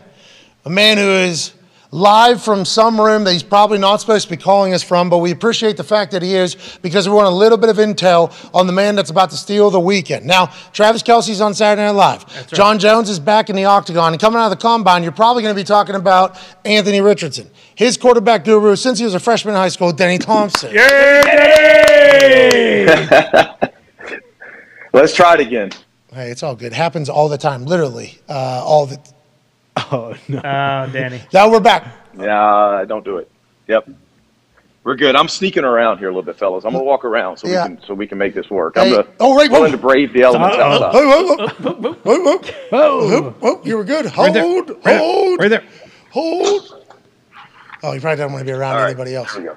a 0.65 0.71
man 0.71 0.97
who 0.97 1.11
is 1.11 1.53
live 1.91 2.41
from 2.41 2.65
some 2.65 3.01
room 3.01 3.25
that 3.25 3.33
he's 3.33 3.43
probably 3.43 3.77
not 3.77 3.97
supposed 3.97 4.29
to 4.29 4.31
be 4.31 4.41
calling 4.41 4.75
us 4.75 4.85
from, 4.85 5.11
but 5.11 5.19
we 5.19 5.33
appreciate 5.33 5.77
the 5.77 5.83
fact 5.83 6.13
that 6.13 6.23
he 6.23 6.37
is 6.37 6.79
because 6.83 7.09
we 7.09 7.15
want 7.17 7.27
a 7.27 7.31
little 7.31 7.59
bit 7.59 7.69
of 7.69 7.79
intel 7.79 8.33
on 8.55 8.69
the 8.69 8.73
man 8.73 8.95
that's 8.95 9.11
about 9.11 9.31
to 9.31 9.37
steal 9.37 9.71
the 9.71 9.81
weekend. 9.81 10.25
Now, 10.25 10.53
Travis 10.73 11.03
Kelce's 11.03 11.41
on 11.41 11.53
Saturday 11.53 11.85
Night 11.85 11.97
Live. 11.97 12.47
Jon 12.53 12.79
Jones 12.79 13.11
is 13.11 13.19
back 13.19 13.51
in 13.51 13.57
the 13.57 13.65
octagon, 13.65 14.13
and 14.13 14.21
coming 14.21 14.39
out 14.39 14.53
of 14.53 14.57
the 14.57 14.57
combine, 14.57 15.03
you're 15.03 15.11
probably 15.11 15.43
going 15.43 15.53
to 15.53 15.61
be 15.61 15.67
talking 15.67 15.97
about 15.97 16.39
Anthony 16.65 17.01
Richardson, 17.01 17.51
his 17.75 17.97
quarterback 17.97 18.45
guru 18.45 18.77
since 18.77 19.01
he 19.01 19.05
was 19.05 19.15
a 19.15 19.21
freshman 19.21 19.57
in 19.57 19.61
high 19.61 19.69
school, 19.69 19.91
Denny 19.91 20.19
Thompson. 20.19 20.73
Let's 24.93 25.13
try 25.13 25.35
it 25.35 25.41
again. 25.41 25.73
Hey, 26.13 26.31
it's 26.31 26.43
all 26.43 26.55
good. 26.57 26.73
Happens 26.73 27.09
all 27.09 27.29
the 27.29 27.39
time, 27.39 27.65
literally, 27.65 28.19
uh, 28.29 28.63
all 28.65 28.87
the. 28.87 28.99
Oh 29.93 30.15
no. 30.27 30.39
Oh, 30.39 30.91
Danny. 30.93 31.23
Now 31.33 31.51
we're 31.51 31.61
back. 31.61 31.87
Nah, 32.15 32.85
don't 32.85 33.05
do 33.05 33.19
it. 33.19 33.31
Yep. 33.69 33.89
We're 34.85 34.97
good. 34.97 35.15
I'm 35.15 35.29
sneaking 35.29 35.65
around 35.65 35.99
here 35.99 36.09
a 36.09 36.11
little 36.11 36.23
bit, 36.23 36.37
fellas. 36.37 36.65
I'm 36.65 36.73
gonna 36.73 36.83
walk 36.85 37.05
around 37.05 37.37
so 37.37 37.47
Yeah. 37.47 37.69
we 37.69 37.77
can 37.77 37.85
so 37.87 37.95
we 37.95 38.07
can 38.07 38.19
make 38.19 38.35
this 38.35 38.51
work. 38.51 38.75
Hey, 38.77 38.89
I'm 38.89 38.91
the, 38.91 39.07
oh, 39.21 39.37
right, 39.37 39.51
willing 39.51 39.71
whoa. 39.71 39.77
to 39.77 39.83
brave 39.83 40.13
the 40.13 40.23
elements 40.23 40.57
Whoa, 40.57 40.63
outside. 40.65 40.95
whoa, 40.95 41.07
whoa, 41.07 41.37
whoa, 41.37 41.93
whoa, 41.93 42.19
whoa, 42.19 42.41
whoa, 43.21 43.31
whoa, 43.39 43.63
you 43.65 43.77
were 43.77 43.85
good. 43.85 44.07
Hold, 44.07 44.35
there. 44.35 44.43
hold, 44.43 45.39
Right 45.39 45.49
there. 45.49 45.65
Hold. 46.11 46.85
Oh, 47.83 47.93
you 47.93 48.01
probably 48.01 48.17
don't 48.17 48.33
want 48.33 48.41
to 48.41 48.47
be 48.47 48.53
around 48.53 48.75
All 48.75 48.81
right, 48.83 48.87
anybody 48.89 49.15
else. 49.15 49.33
here 49.35 49.43
we 49.43 49.49
go. 49.51 49.57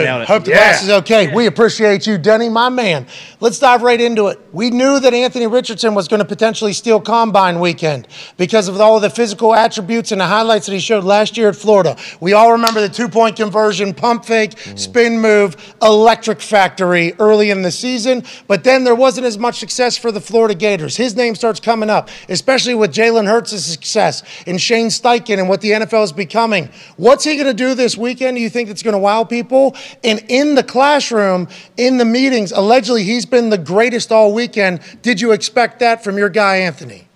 Boom. 0.00 0.06
Nailed 0.06 0.22
it. 0.22 0.28
Hope 0.28 0.44
the 0.44 0.52
glass 0.52 0.82
is 0.82 0.90
okay. 0.90 1.32
We 1.34 1.46
appreciate 1.46 2.06
you, 2.06 2.18
Denny, 2.18 2.48
my 2.48 2.68
man. 2.68 3.06
Let's 3.40 3.58
dive 3.58 3.82
right 3.82 4.00
into 4.00 4.28
it. 4.28 4.38
We 4.52 4.70
knew 4.70 5.00
that 5.00 5.14
Anthony 5.14 5.46
Richardson 5.46 5.94
was 5.94 6.08
going 6.08 6.18
to 6.18 6.24
potentially 6.26 6.72
steal 6.72 7.00
Combine 7.00 7.60
weekend 7.60 8.06
because 8.36 8.68
of 8.68 8.80
all 8.80 9.00
the 9.00 9.10
physical 9.10 9.54
attributes 9.54 10.12
and 10.12 10.20
the 10.20 10.26
highlights 10.26 10.66
that 10.66 10.72
he 10.72 10.80
showed 10.80 11.04
last 11.04 11.36
year 11.36 11.48
at 11.48 11.56
Florida. 11.56 11.96
We 12.20 12.32
all 12.32 12.52
remember 12.52 12.80
the 12.80 12.88
two 12.88 13.08
point 13.08 13.36
conversion, 13.36 13.94
pump 13.94 14.24
fake, 14.24 14.58
spin 14.76 15.18
move, 15.20 15.56
electric 15.80 16.40
factory 16.40 17.14
early 17.18 17.50
in 17.50 17.62
the 17.62 17.70
season, 17.70 18.24
but 18.46 18.64
then 18.64 18.84
there 18.84 18.94
wasn't 18.94 19.26
as 19.26 19.38
much 19.38 19.58
success 19.58 19.96
for 19.96 20.12
the 20.12 20.20
Florida 20.20 20.54
Gators. 20.54 20.96
His 20.96 21.16
name 21.16 21.34
starts 21.34 21.60
coming 21.60 21.88
up, 21.88 22.08
especially 22.28 22.74
with 22.74 22.92
Jalen 22.92 23.26
Hurts' 23.26 23.64
success 23.64 24.22
and 24.46 24.60
Shane 24.60 24.88
Steichen 24.88 25.38
and 25.38 25.48
what 25.48 25.60
the 25.60 25.70
NFL 25.70 26.04
is 26.04 26.12
becoming. 26.12 26.68
What's 26.96 27.24
he 27.24 27.36
going 27.36 27.46
to 27.46 27.54
do 27.54 27.74
this 27.74 27.96
weekend? 27.96 28.36
Do 28.36 28.42
you 28.42 28.50
think 28.50 28.68
it's 28.68 28.82
going 28.82 28.92
to 28.92 28.98
wow 28.98 29.24
people? 29.24 29.76
And 30.04 30.24
in 30.28 30.54
the 30.54 30.62
classroom, 30.62 31.48
in 31.76 31.98
the 31.98 32.04
meetings, 32.04 32.52
allegedly 32.52 33.04
he's 33.04 33.26
been 33.26 33.50
the 33.50 33.58
greatest 33.58 34.12
all 34.12 34.32
weekend. 34.32 34.80
Did 35.02 35.20
you 35.20 35.32
expect 35.32 35.80
that 35.80 36.04
from 36.04 36.18
your 36.18 36.28
guy, 36.28 36.56
Anthony? 36.56 37.08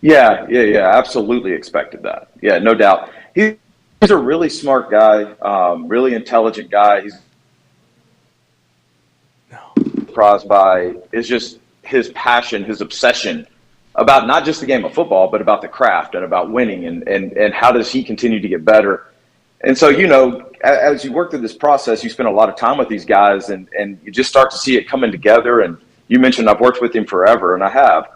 Yeah, 0.00 0.46
yeah, 0.48 0.62
yeah. 0.62 0.96
Absolutely 0.96 1.52
expected 1.52 2.02
that. 2.02 2.28
Yeah, 2.40 2.58
no 2.58 2.74
doubt. 2.74 3.10
He, 3.34 3.56
he's 4.00 4.10
a 4.10 4.16
really 4.16 4.48
smart 4.48 4.90
guy, 4.90 5.32
um, 5.42 5.88
really 5.88 6.14
intelligent 6.14 6.70
guy. 6.70 7.02
He's 7.02 7.16
surprised 10.12 10.46
by 10.46 10.94
is 11.12 11.26
just 11.26 11.58
his 11.82 12.10
passion, 12.10 12.64
his 12.64 12.82
obsession 12.82 13.46
about 13.94 14.26
not 14.26 14.44
just 14.44 14.60
the 14.60 14.66
game 14.66 14.84
of 14.84 14.92
football, 14.92 15.28
but 15.28 15.40
about 15.40 15.62
the 15.62 15.68
craft 15.68 16.14
and 16.14 16.24
about 16.24 16.50
winning 16.50 16.84
and, 16.86 17.08
and, 17.08 17.32
and 17.32 17.54
how 17.54 17.72
does 17.72 17.90
he 17.90 18.04
continue 18.04 18.40
to 18.40 18.48
get 18.48 18.64
better. 18.64 19.06
And 19.64 19.76
so, 19.78 19.88
you 19.88 20.06
know, 20.08 20.50
as 20.62 21.04
you 21.04 21.12
work 21.12 21.30
through 21.30 21.40
this 21.40 21.54
process, 21.54 22.02
you 22.02 22.10
spend 22.10 22.28
a 22.28 22.32
lot 22.32 22.48
of 22.48 22.56
time 22.56 22.78
with 22.78 22.88
these 22.88 23.04
guys 23.04 23.50
and, 23.50 23.68
and 23.78 23.98
you 24.04 24.10
just 24.10 24.28
start 24.28 24.50
to 24.50 24.56
see 24.56 24.76
it 24.76 24.88
coming 24.88 25.10
together. 25.12 25.60
And 25.60 25.76
you 26.08 26.18
mentioned 26.18 26.48
I've 26.48 26.60
worked 26.60 26.80
with 26.80 26.94
him 26.94 27.06
forever, 27.06 27.54
and 27.54 27.62
I 27.62 27.68
have. 27.70 28.08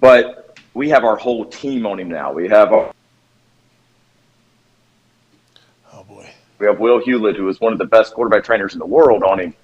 But 0.00 0.58
we 0.72 0.88
have 0.90 1.04
our 1.04 1.16
whole 1.16 1.44
team 1.44 1.86
on 1.86 2.00
him 2.00 2.08
now. 2.08 2.32
We 2.32 2.48
have 2.48 2.72
our, 2.72 2.92
Oh 5.92 6.04
boy. 6.04 6.28
we 6.58 6.66
have 6.66 6.80
Will 6.80 7.00
Hewlett, 7.04 7.36
who 7.36 7.48
is 7.48 7.60
one 7.60 7.72
of 7.72 7.78
the 7.78 7.86
best 7.86 8.14
quarterback 8.14 8.44
trainers 8.44 8.72
in 8.72 8.78
the 8.78 8.86
world, 8.86 9.22
on 9.22 9.40
him. 9.40 9.54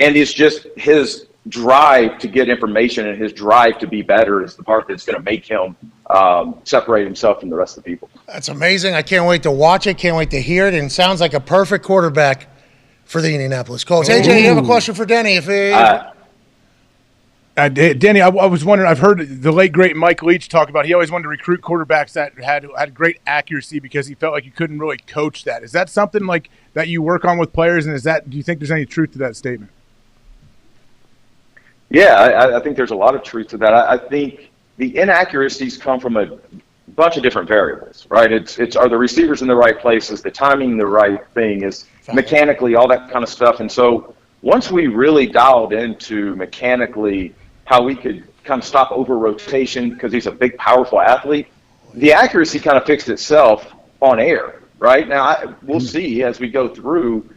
And 0.00 0.16
it's 0.16 0.32
just 0.32 0.66
his 0.76 1.26
drive 1.48 2.18
to 2.18 2.28
get 2.28 2.48
information 2.48 3.06
and 3.08 3.20
his 3.20 3.32
drive 3.32 3.78
to 3.78 3.86
be 3.86 4.02
better 4.02 4.44
is 4.44 4.54
the 4.56 4.62
part 4.62 4.86
that's 4.88 5.04
going 5.06 5.16
to 5.16 5.22
make 5.22 5.46
him 5.46 5.74
um, 6.10 6.60
separate 6.64 7.04
himself 7.04 7.40
from 7.40 7.48
the 7.48 7.56
rest 7.56 7.78
of 7.78 7.84
the 7.84 7.90
people. 7.90 8.10
That's 8.26 8.48
amazing. 8.48 8.94
I 8.94 9.02
can't 9.02 9.26
wait 9.26 9.42
to 9.44 9.50
watch 9.50 9.86
it. 9.86 9.96
Can't 9.96 10.16
wait 10.16 10.30
to 10.30 10.40
hear 10.40 10.66
it. 10.66 10.74
And 10.74 10.90
sounds 10.92 11.20
like 11.20 11.32
a 11.34 11.40
perfect 11.40 11.84
quarterback 11.84 12.48
for 13.04 13.20
the 13.22 13.32
Indianapolis 13.32 13.84
Colts. 13.84 14.08
AJ, 14.08 14.42
you 14.42 14.48
have 14.48 14.58
a 14.58 14.66
question 14.66 14.94
for 14.94 15.06
Denny? 15.06 15.36
If 15.36 15.46
he, 15.46 15.72
Uh, 15.72 16.12
Uh, 17.56 17.68
D- 17.68 17.94
Danny, 17.94 18.20
I, 18.20 18.28
I 18.28 18.46
was 18.46 18.64
wondering. 18.64 18.88
I've 18.90 19.00
heard 19.00 19.42
the 19.42 19.50
late 19.52 19.72
great 19.72 19.96
Mike 19.96 20.22
Leach 20.22 20.48
talk 20.48 20.68
about. 20.70 20.86
He 20.86 20.94
always 20.94 21.10
wanted 21.10 21.24
to 21.24 21.28
recruit 21.28 21.60
quarterbacks 21.60 22.12
that 22.12 22.38
had 22.38 22.64
had 22.78 22.94
great 22.94 23.18
accuracy 23.26 23.80
because 23.80 24.06
he 24.06 24.14
felt 24.14 24.32
like 24.32 24.44
you 24.44 24.52
couldn't 24.52 24.78
really 24.78 24.98
coach 24.98 25.44
that. 25.44 25.62
Is 25.64 25.72
that 25.72 25.90
something 25.90 26.24
like 26.26 26.48
that 26.74 26.88
you 26.88 27.02
work 27.02 27.24
on 27.24 27.36
with 27.38 27.52
players? 27.52 27.86
And 27.86 27.94
is 27.94 28.04
that 28.04 28.30
do 28.30 28.36
you 28.36 28.42
think 28.42 28.60
there's 28.60 28.70
any 28.70 28.86
truth 28.86 29.12
to 29.12 29.18
that 29.18 29.36
statement? 29.36 29.72
Yeah, 31.90 32.14
I, 32.14 32.56
I 32.56 32.60
think 32.60 32.76
there's 32.76 32.92
a 32.92 32.96
lot 32.96 33.14
of 33.14 33.22
truth 33.22 33.48
to 33.48 33.58
that. 33.58 33.74
I, 33.74 33.94
I 33.94 33.98
think 33.98 34.50
the 34.76 34.96
inaccuracies 34.96 35.76
come 35.76 36.00
from 36.00 36.16
a 36.16 36.38
bunch 36.94 37.16
of 37.16 37.22
different 37.22 37.48
variables, 37.48 38.06
right? 38.08 38.32
It's 38.32 38.58
it's 38.58 38.76
are 38.76 38.88
the 38.88 38.96
receivers 38.98 39.42
in 39.42 39.48
the 39.48 39.56
right 39.56 39.78
places, 39.78 40.22
the 40.22 40.30
timing 40.30 40.76
the 40.76 40.86
right 40.86 41.26
thing 41.34 41.64
is 41.64 41.86
mechanically 42.12 42.74
all 42.74 42.88
that 42.88 43.10
kind 43.10 43.22
of 43.22 43.28
stuff. 43.28 43.60
And 43.60 43.70
so 43.70 44.14
once 44.42 44.70
we 44.70 44.86
really 44.86 45.26
dialed 45.26 45.72
into 45.72 46.34
mechanically 46.36 47.34
how 47.64 47.82
we 47.82 47.94
could 47.94 48.24
kind 48.44 48.60
of 48.60 48.66
stop 48.66 48.90
over 48.90 49.18
rotation 49.18 49.90
because 49.90 50.12
he's 50.12 50.26
a 50.26 50.32
big, 50.32 50.56
powerful 50.56 51.00
athlete, 51.00 51.48
the 51.94 52.12
accuracy 52.12 52.58
kind 52.58 52.76
of 52.76 52.84
fixed 52.84 53.08
itself 53.08 53.72
on 54.00 54.18
air, 54.18 54.62
right? 54.78 55.08
Now 55.08 55.24
I, 55.24 55.44
we'll 55.62 55.78
mm-hmm. 55.78 55.86
see 55.86 56.22
as 56.22 56.40
we 56.40 56.48
go 56.48 56.68
through. 56.68 57.28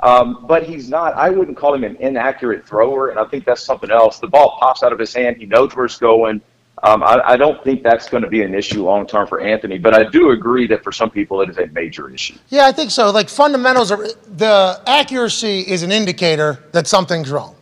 Um, 0.00 0.44
but 0.46 0.62
he's 0.62 0.88
not. 0.88 1.14
I 1.14 1.30
wouldn't 1.30 1.56
call 1.56 1.74
him 1.74 1.84
an 1.84 1.96
inaccurate 1.96 2.66
thrower, 2.66 3.08
and 3.08 3.18
I 3.18 3.24
think 3.24 3.44
that's 3.44 3.62
something 3.62 3.90
else. 3.90 4.18
The 4.18 4.28
ball 4.28 4.56
pops 4.60 4.82
out 4.82 4.92
of 4.92 4.98
his 4.98 5.12
hand. 5.12 5.36
He 5.36 5.46
knows 5.46 5.74
where 5.74 5.86
it's 5.86 5.98
going. 5.98 6.40
Um, 6.84 7.02
I, 7.02 7.20
I 7.24 7.36
don't 7.36 7.62
think 7.64 7.82
that's 7.82 8.08
going 8.08 8.22
to 8.22 8.28
be 8.28 8.42
an 8.42 8.54
issue 8.54 8.84
long 8.84 9.06
term 9.06 9.26
for 9.26 9.40
Anthony, 9.40 9.78
but 9.78 9.94
I 9.94 10.04
do 10.04 10.30
agree 10.30 10.68
that 10.68 10.84
for 10.84 10.92
some 10.92 11.10
people 11.10 11.40
it 11.40 11.50
is 11.50 11.58
a 11.58 11.66
major 11.68 12.08
issue. 12.08 12.36
yeah, 12.50 12.66
I 12.66 12.72
think 12.72 12.92
so. 12.92 13.10
Like 13.10 13.28
fundamentals 13.28 13.90
are 13.90 14.06
the 14.36 14.80
accuracy 14.86 15.60
is 15.60 15.82
an 15.82 15.90
indicator 15.90 16.62
that 16.70 16.86
something's 16.86 17.30
wrong, 17.30 17.56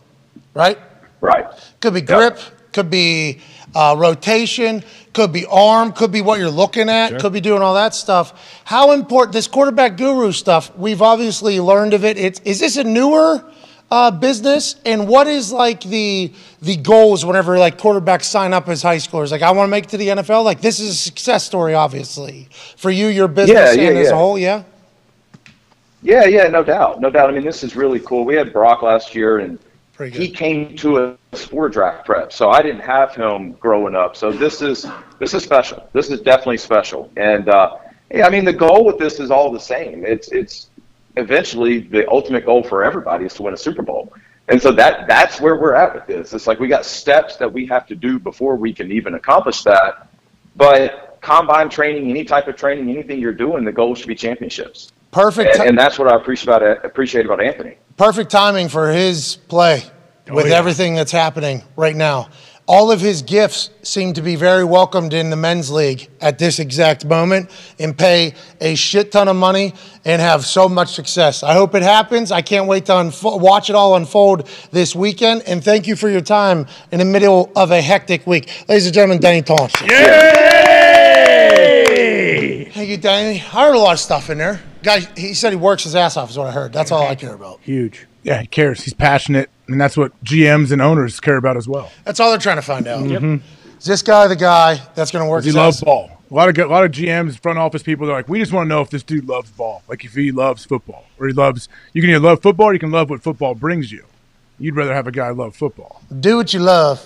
right? 0.53 0.77
Right. 1.19 1.45
Could 1.79 1.95
be 1.95 2.01
grip, 2.01 2.37
could 2.73 2.91
be 2.91 3.39
uh, 3.75 3.95
rotation, 3.97 4.83
could 5.13 5.31
be 5.33 5.45
arm, 5.45 5.91
could 5.91 6.11
be 6.11 6.21
what 6.21 6.39
you're 6.39 6.49
looking 6.49 6.89
at, 6.89 7.19
could 7.19 7.33
be 7.33 7.41
doing 7.41 7.61
all 7.61 7.73
that 7.75 7.93
stuff. 7.93 8.61
How 8.65 8.91
important 8.91 9.33
this 9.33 9.47
quarterback 9.47 9.97
guru 9.97 10.31
stuff? 10.31 10.75
We've 10.77 11.01
obviously 11.01 11.59
learned 11.59 11.93
of 11.93 12.05
it. 12.05 12.17
It's, 12.17 12.39
is 12.41 12.59
this 12.59 12.77
a 12.77 12.83
newer 12.83 13.43
uh, 13.91 14.11
business? 14.11 14.75
And 14.85 15.07
what 15.07 15.27
is 15.27 15.51
like 15.51 15.81
the 15.81 16.31
the 16.61 16.77
goals 16.77 17.25
whenever 17.25 17.57
like 17.57 17.77
quarterbacks 17.77 18.23
sign 18.23 18.53
up 18.53 18.67
as 18.67 18.81
high 18.81 18.97
schoolers? 18.97 19.31
Like 19.31 19.41
I 19.41 19.51
want 19.51 19.67
to 19.67 19.71
make 19.71 19.85
it 19.85 19.89
to 19.91 19.97
the 19.97 20.09
NFL. 20.09 20.43
Like 20.43 20.61
this 20.61 20.79
is 20.79 20.89
a 20.89 20.95
success 20.95 21.45
story, 21.45 21.73
obviously 21.73 22.49
for 22.77 22.91
you, 22.91 23.07
your 23.07 23.27
business, 23.27 23.75
Yeah, 23.75 23.81
yeah, 23.81 23.89
and 23.89 23.97
as 23.97 24.07
a 24.07 24.09
yeah. 24.11 24.15
whole. 24.15 24.37
Yeah. 24.37 24.63
Yeah, 26.03 26.25
yeah, 26.25 26.47
no 26.47 26.63
doubt, 26.63 27.01
no 27.01 27.09
doubt. 27.09 27.29
I 27.29 27.33
mean, 27.33 27.43
this 27.43 27.63
is 27.63 27.75
really 27.75 27.99
cool. 27.99 28.23
We 28.23 28.35
had 28.35 28.53
Brock 28.53 28.83
last 28.83 29.15
year, 29.15 29.39
and 29.39 29.57
Pretty 29.57 29.57
good. 29.57 29.66
He 30.05 30.29
came 30.29 30.75
to 30.77 31.17
us 31.33 31.45
for 31.45 31.69
draft 31.69 32.05
prep, 32.05 32.31
so 32.31 32.49
I 32.49 32.61
didn't 32.61 32.81
have 32.81 33.15
him 33.15 33.53
growing 33.53 33.95
up. 33.95 34.15
So 34.15 34.31
this 34.31 34.61
is 34.61 34.85
this 35.19 35.33
is 35.33 35.43
special. 35.43 35.89
This 35.93 36.09
is 36.09 36.21
definitely 36.21 36.57
special. 36.57 37.11
And 37.17 37.49
uh, 37.49 37.77
yeah, 38.11 38.27
I 38.27 38.29
mean, 38.29 38.45
the 38.45 38.53
goal 38.53 38.85
with 38.85 38.97
this 38.97 39.19
is 39.19 39.31
all 39.31 39.51
the 39.51 39.59
same. 39.59 40.05
It's 40.05 40.31
it's 40.31 40.69
eventually 41.15 41.79
the 41.79 42.07
ultimate 42.09 42.45
goal 42.45 42.63
for 42.63 42.83
everybody 42.83 43.25
is 43.25 43.33
to 43.35 43.43
win 43.43 43.53
a 43.53 43.57
Super 43.57 43.81
Bowl. 43.81 44.13
And 44.49 44.61
so 44.61 44.71
that 44.73 45.07
that's 45.07 45.41
where 45.41 45.55
we're 45.55 45.73
at 45.73 45.93
with 45.95 46.07
this. 46.07 46.33
It's 46.33 46.47
like 46.47 46.59
we 46.59 46.67
got 46.67 46.85
steps 46.85 47.35
that 47.37 47.51
we 47.51 47.65
have 47.65 47.85
to 47.87 47.95
do 47.95 48.19
before 48.19 48.55
we 48.55 48.73
can 48.73 48.91
even 48.91 49.15
accomplish 49.15 49.63
that. 49.63 50.07
But 50.55 51.17
combine 51.21 51.69
training, 51.69 52.09
any 52.09 52.23
type 52.23 52.47
of 52.47 52.55
training, 52.55 52.89
anything 52.89 53.19
you're 53.19 53.33
doing, 53.33 53.65
the 53.65 53.71
goal 53.71 53.95
should 53.95 54.07
be 54.07 54.15
championships. 54.15 54.91
Perfect. 55.11 55.55
And, 55.55 55.69
and 55.69 55.77
that's 55.77 55.99
what 55.99 56.11
I 56.11 56.15
appreciate 56.15 56.55
about 56.55 56.85
appreciate 56.85 57.25
about 57.25 57.41
Anthony. 57.41 57.77
Perfect 57.97 58.29
timing 58.29 58.69
for 58.69 58.91
his 58.91 59.37
play 59.47 59.83
oh, 60.29 60.35
with 60.35 60.47
yeah. 60.47 60.57
everything 60.57 60.95
that's 60.95 61.11
happening 61.11 61.63
right 61.75 61.95
now. 61.95 62.29
All 62.69 62.91
of 62.91 62.99
his 62.99 63.21
gifts 63.21 63.69
seem 63.81 64.11
to 64.13 64.21
be 64.21 64.35
very 64.35 64.65
welcomed 64.65 65.13
in 65.13 65.29
the 65.29 65.37
men's 65.37 65.71
league 65.71 66.09
at 66.19 66.37
this 66.37 66.59
exact 66.59 67.05
moment 67.05 67.49
and 67.79 67.97
pay 67.97 68.33
a 68.59 68.75
shit 68.75 69.09
ton 69.13 69.29
of 69.29 69.37
money 69.37 69.73
and 70.03 70.21
have 70.21 70.45
so 70.45 70.67
much 70.67 70.93
success. 70.93 71.43
I 71.43 71.53
hope 71.53 71.75
it 71.75 71.81
happens. 71.81 72.29
I 72.29 72.41
can't 72.41 72.67
wait 72.67 72.85
to 72.87 72.91
unfo- 72.91 73.39
watch 73.39 73.69
it 73.69 73.75
all 73.77 73.95
unfold 73.95 74.49
this 74.71 74.93
weekend. 74.93 75.43
And 75.47 75.63
thank 75.63 75.87
you 75.87 75.95
for 75.95 76.09
your 76.09 76.19
time 76.19 76.67
in 76.91 76.99
the 76.99 77.05
middle 77.05 77.53
of 77.55 77.71
a 77.71 77.81
hectic 77.81 78.27
week. 78.27 78.49
Ladies 78.67 78.85
and 78.85 78.93
gentlemen, 78.93 79.21
Danny 79.21 79.41
Thompson. 79.43 79.87
Thank 82.77 82.89
you, 82.89 82.97
Danny. 82.97 83.37
I 83.37 83.65
heard 83.65 83.73
a 83.73 83.79
lot 83.79 83.93
of 83.93 83.99
stuff 83.99 84.29
in 84.29 84.37
there. 84.37 84.61
Guy, 84.83 84.99
he 85.17 85.33
said 85.33 85.51
he 85.51 85.55
works 85.55 85.83
his 85.83 85.95
ass 85.95 86.15
off, 86.15 86.29
is 86.29 86.37
what 86.37 86.45
I 86.45 86.51
heard. 86.51 86.71
That's 86.71 86.91
all 86.91 87.07
I 87.07 87.15
care 87.15 87.33
about. 87.33 87.59
Huge. 87.63 88.05
Yeah, 88.21 88.39
he 88.41 88.45
cares. 88.45 88.83
He's 88.83 88.93
passionate, 88.93 89.49
and 89.67 89.81
that's 89.81 89.97
what 89.97 90.11
GMs 90.23 90.71
and 90.71 90.79
owners 90.79 91.19
care 91.19 91.37
about 91.37 91.57
as 91.57 91.67
well. 91.67 91.91
That's 92.03 92.19
all 92.19 92.29
they're 92.29 92.37
trying 92.37 92.57
to 92.57 92.61
find 92.61 92.87
out. 92.87 93.03
Mhm. 93.03 93.41
Is 93.79 93.85
this 93.85 94.03
guy 94.03 94.27
the 94.27 94.35
guy 94.35 94.79
that's 94.93 95.09
going 95.09 95.25
to 95.25 95.29
work 95.29 95.41
He 95.41 95.47
his 95.47 95.55
loves 95.55 95.77
ass 95.77 95.85
ball. 95.85 96.11
A 96.29 96.33
lot 96.35 96.49
of 96.49 96.57
a 96.59 96.67
lot 96.71 96.83
of 96.83 96.91
GMs, 96.91 97.39
front 97.39 97.57
office 97.57 97.81
people, 97.81 98.05
they're 98.05 98.15
like, 98.15 98.29
we 98.29 98.37
just 98.37 98.53
want 98.53 98.65
to 98.65 98.69
know 98.69 98.81
if 98.81 98.91
this 98.91 99.01
dude 99.01 99.25
loves 99.27 99.49
ball. 99.49 99.81
Like 99.87 100.05
if 100.05 100.13
he 100.13 100.31
loves 100.31 100.63
football, 100.63 101.05
or 101.19 101.25
he 101.25 101.33
loves. 101.33 101.67
You 101.93 102.03
can 102.03 102.11
either 102.11 102.19
love 102.19 102.43
football, 102.43 102.67
or 102.67 102.73
you 102.73 102.79
can 102.79 102.91
love 102.91 103.09
what 103.09 103.23
football 103.23 103.55
brings 103.55 103.91
you. 103.91 104.05
You'd 104.59 104.75
rather 104.75 104.93
have 104.93 105.07
a 105.07 105.11
guy 105.11 105.29
love 105.31 105.55
football. 105.55 106.03
Do 106.19 106.37
what 106.37 106.53
you 106.53 106.59
love, 106.59 107.03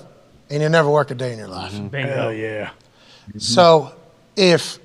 and 0.49 0.61
you'll 0.61 0.69
never 0.69 0.89
work 0.89 1.11
a 1.11 1.15
day 1.15 1.31
in 1.31 1.39
your 1.39 1.47
life. 1.47 1.71
Hell 1.93 2.33
yeah. 2.33 2.71
So, 3.37 3.93
if 4.35 4.79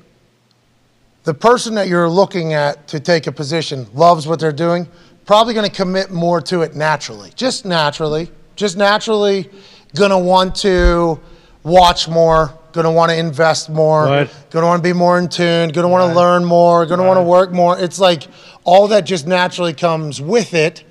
the 1.27 1.35
person 1.35 1.75
that 1.75 1.89
you're 1.89 2.09
looking 2.09 2.55
at 2.55 2.87
to 2.87 3.01
take 3.01 3.27
a 3.27 3.33
position 3.33 3.85
loves 3.93 4.29
what 4.29 4.39
they're 4.39 4.53
doing, 4.53 4.87
probably 5.25 5.55
going 5.55 5.69
to 5.69 5.75
commit 5.75 6.13
more 6.13 6.41
to 6.41 6.63
it 6.63 6.77
naturally. 6.77 7.33
Just 7.35 7.65
naturally. 7.65 8.31
Just 8.55 8.77
naturally 8.77 9.51
going 9.97 10.13
to 10.13 10.19
want 10.19 10.55
to 10.57 11.21
watch 11.65 12.09
more, 12.09 12.57
going 12.71 12.85
to 12.85 12.93
want 12.93 13.11
to 13.11 13.19
invest 13.19 13.69
more, 13.69 14.05
Right. 14.05 14.31
going 14.51 14.63
to 14.63 14.67
want 14.69 14.79
to 14.85 14.89
be 14.89 14.93
more 14.93 15.19
in 15.19 15.29
tune, 15.29 15.71
going 15.71 15.83
to 15.83 15.89
want 15.89 16.09
to 16.09 16.17
learn 16.17 16.45
more, 16.45 16.87
going 16.87 17.01
to 17.01 17.07
want 17.07 17.19
to 17.19 17.23
work 17.25 17.51
more. 17.51 17.77
It's 17.77 17.99
like 17.99 18.29
all 18.63 18.87
that 18.89 19.05
just 19.05 19.27
naturally 19.27 19.75
comes 19.75 20.21
with 20.23 20.55
it. 20.55 20.85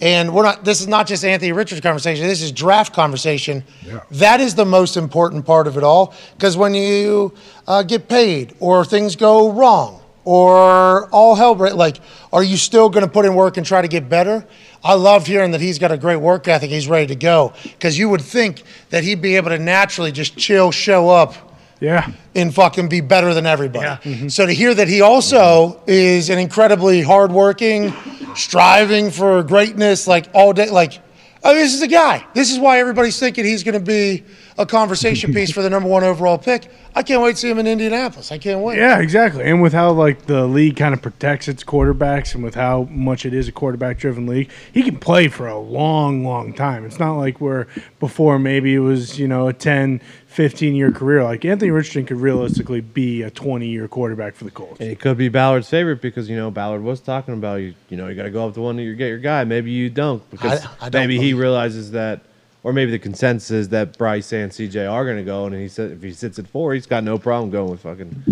And 0.00 0.32
we're 0.32 0.44
not, 0.44 0.64
this 0.64 0.80
is 0.80 0.86
not 0.86 1.06
just 1.06 1.24
Anthony 1.24 1.52
Richards 1.52 1.80
conversation, 1.80 2.26
this 2.26 2.42
is 2.42 2.52
draft 2.52 2.94
conversation. 2.94 3.64
That 4.12 4.40
is 4.40 4.54
the 4.54 4.64
most 4.64 4.96
important 4.96 5.44
part 5.44 5.66
of 5.66 5.76
it 5.76 5.82
all. 5.82 6.14
Because 6.36 6.56
when 6.56 6.74
you 6.74 7.34
uh, 7.66 7.82
get 7.82 8.08
paid 8.08 8.54
or 8.60 8.84
things 8.84 9.16
go 9.16 9.50
wrong 9.50 10.00
or 10.24 11.08
all 11.10 11.34
hell 11.34 11.54
break, 11.54 11.74
like, 11.74 11.98
are 12.32 12.44
you 12.44 12.56
still 12.56 12.88
going 12.88 13.04
to 13.04 13.10
put 13.10 13.24
in 13.24 13.34
work 13.34 13.56
and 13.56 13.66
try 13.66 13.82
to 13.82 13.88
get 13.88 14.08
better? 14.08 14.46
I 14.84 14.94
love 14.94 15.26
hearing 15.26 15.50
that 15.50 15.60
he's 15.60 15.78
got 15.78 15.90
a 15.90 15.96
great 15.96 16.16
work 16.16 16.46
ethic. 16.46 16.70
He's 16.70 16.86
ready 16.86 17.08
to 17.08 17.16
go. 17.16 17.52
Because 17.64 17.98
you 17.98 18.08
would 18.08 18.20
think 18.20 18.62
that 18.90 19.02
he'd 19.02 19.20
be 19.20 19.34
able 19.34 19.50
to 19.50 19.58
naturally 19.58 20.12
just 20.12 20.36
chill, 20.36 20.70
show 20.70 21.08
up, 21.08 21.34
Yeah. 21.80 22.10
and 22.34 22.54
fucking 22.54 22.88
be 22.88 23.00
better 23.00 23.34
than 23.34 23.46
everybody. 23.46 23.86
Mm-hmm. 23.86 24.28
So 24.28 24.46
to 24.46 24.52
hear 24.52 24.74
that 24.74 24.88
he 24.88 25.00
also 25.00 25.80
is 25.86 26.28
an 26.30 26.38
incredibly 26.38 27.02
hardworking, 27.02 27.92
striving 28.34 29.10
for 29.10 29.42
greatness, 29.42 30.06
like 30.06 30.26
all 30.34 30.52
day, 30.52 30.70
like, 30.70 31.00
oh, 31.44 31.54
this 31.54 31.74
is 31.74 31.82
a 31.82 31.88
guy. 31.88 32.26
This 32.34 32.50
is 32.52 32.58
why 32.58 32.80
everybody's 32.80 33.18
thinking 33.18 33.44
he's 33.44 33.62
going 33.62 33.74
to 33.74 33.80
be 33.80 34.24
a 34.56 34.66
conversation 34.66 35.32
piece 35.34 35.50
for 35.52 35.62
the 35.62 35.70
number 35.70 35.88
one 35.88 36.02
overall 36.02 36.36
pick. 36.36 36.68
I 36.94 37.02
can't 37.04 37.22
wait 37.22 37.32
to 37.32 37.36
see 37.36 37.48
him 37.50 37.60
in 37.60 37.66
Indianapolis. 37.68 38.32
I 38.32 38.38
can't 38.38 38.60
wait. 38.60 38.76
Yeah, 38.76 38.98
exactly. 38.98 39.44
And 39.44 39.62
with 39.62 39.72
how 39.72 39.92
like 39.92 40.26
the 40.26 40.46
league 40.46 40.76
kind 40.76 40.92
of 40.94 41.00
protects 41.00 41.46
its 41.46 41.62
quarterbacks 41.62 42.34
and 42.34 42.42
with 42.42 42.56
how 42.56 42.88
much 42.90 43.24
it 43.24 43.32
is 43.32 43.46
a 43.46 43.52
quarterback 43.52 43.98
driven 43.98 44.26
league, 44.26 44.50
he 44.72 44.82
can 44.82 44.98
play 44.98 45.28
for 45.28 45.46
a 45.46 45.58
long, 45.58 46.24
long 46.24 46.52
time. 46.52 46.84
It's 46.84 46.98
not 46.98 47.14
like 47.14 47.40
where 47.40 47.68
before 48.00 48.38
maybe 48.40 48.74
it 48.74 48.80
was, 48.80 49.16
you 49.18 49.28
know, 49.28 49.46
a 49.46 49.52
10, 49.52 50.00
15 50.38 50.76
year 50.76 50.92
career. 50.92 51.24
Like 51.24 51.44
Anthony 51.44 51.72
Richardson 51.72 52.06
could 52.06 52.20
realistically 52.20 52.80
be 52.80 53.22
a 53.22 53.30
20 53.30 53.66
year 53.66 53.88
quarterback 53.88 54.36
for 54.36 54.44
the 54.44 54.52
Colts. 54.52 54.78
And 54.78 54.88
it 54.88 55.00
could 55.00 55.18
be 55.18 55.28
Ballard's 55.28 55.68
favorite 55.68 56.00
because 56.00 56.30
you 56.30 56.36
know 56.36 56.48
Ballard 56.52 56.84
was 56.84 57.00
talking 57.00 57.34
about 57.34 57.56
you. 57.56 57.74
You 57.88 57.96
know 57.96 58.06
you 58.06 58.14
got 58.14 58.22
to 58.22 58.30
go 58.30 58.46
up 58.46 58.54
to 58.54 58.60
one 58.60 58.76
to 58.76 58.94
get 58.94 59.08
your 59.08 59.18
guy. 59.18 59.42
Maybe 59.42 59.72
you 59.72 59.90
don't 59.90 60.22
because 60.30 60.64
I- 60.64 60.86
I 60.86 60.88
don't 60.90 61.00
maybe 61.02 61.18
he 61.18 61.34
realizes 61.34 61.90
that, 61.90 62.20
or 62.62 62.72
maybe 62.72 62.92
the 62.92 63.00
consensus 63.00 63.50
is 63.50 63.68
that 63.70 63.98
Bryce 63.98 64.32
and 64.32 64.52
CJ 64.52 64.88
are 64.88 65.04
going 65.04 65.16
to 65.16 65.24
go, 65.24 65.46
and 65.46 65.56
he 65.56 65.66
said 65.66 65.90
if 65.90 66.02
he 66.04 66.12
sits 66.12 66.38
at 66.38 66.46
four, 66.46 66.72
he's 66.72 66.86
got 66.86 67.02
no 67.02 67.18
problem 67.18 67.50
going 67.50 67.72
with 67.72 67.80
fucking. 67.80 68.22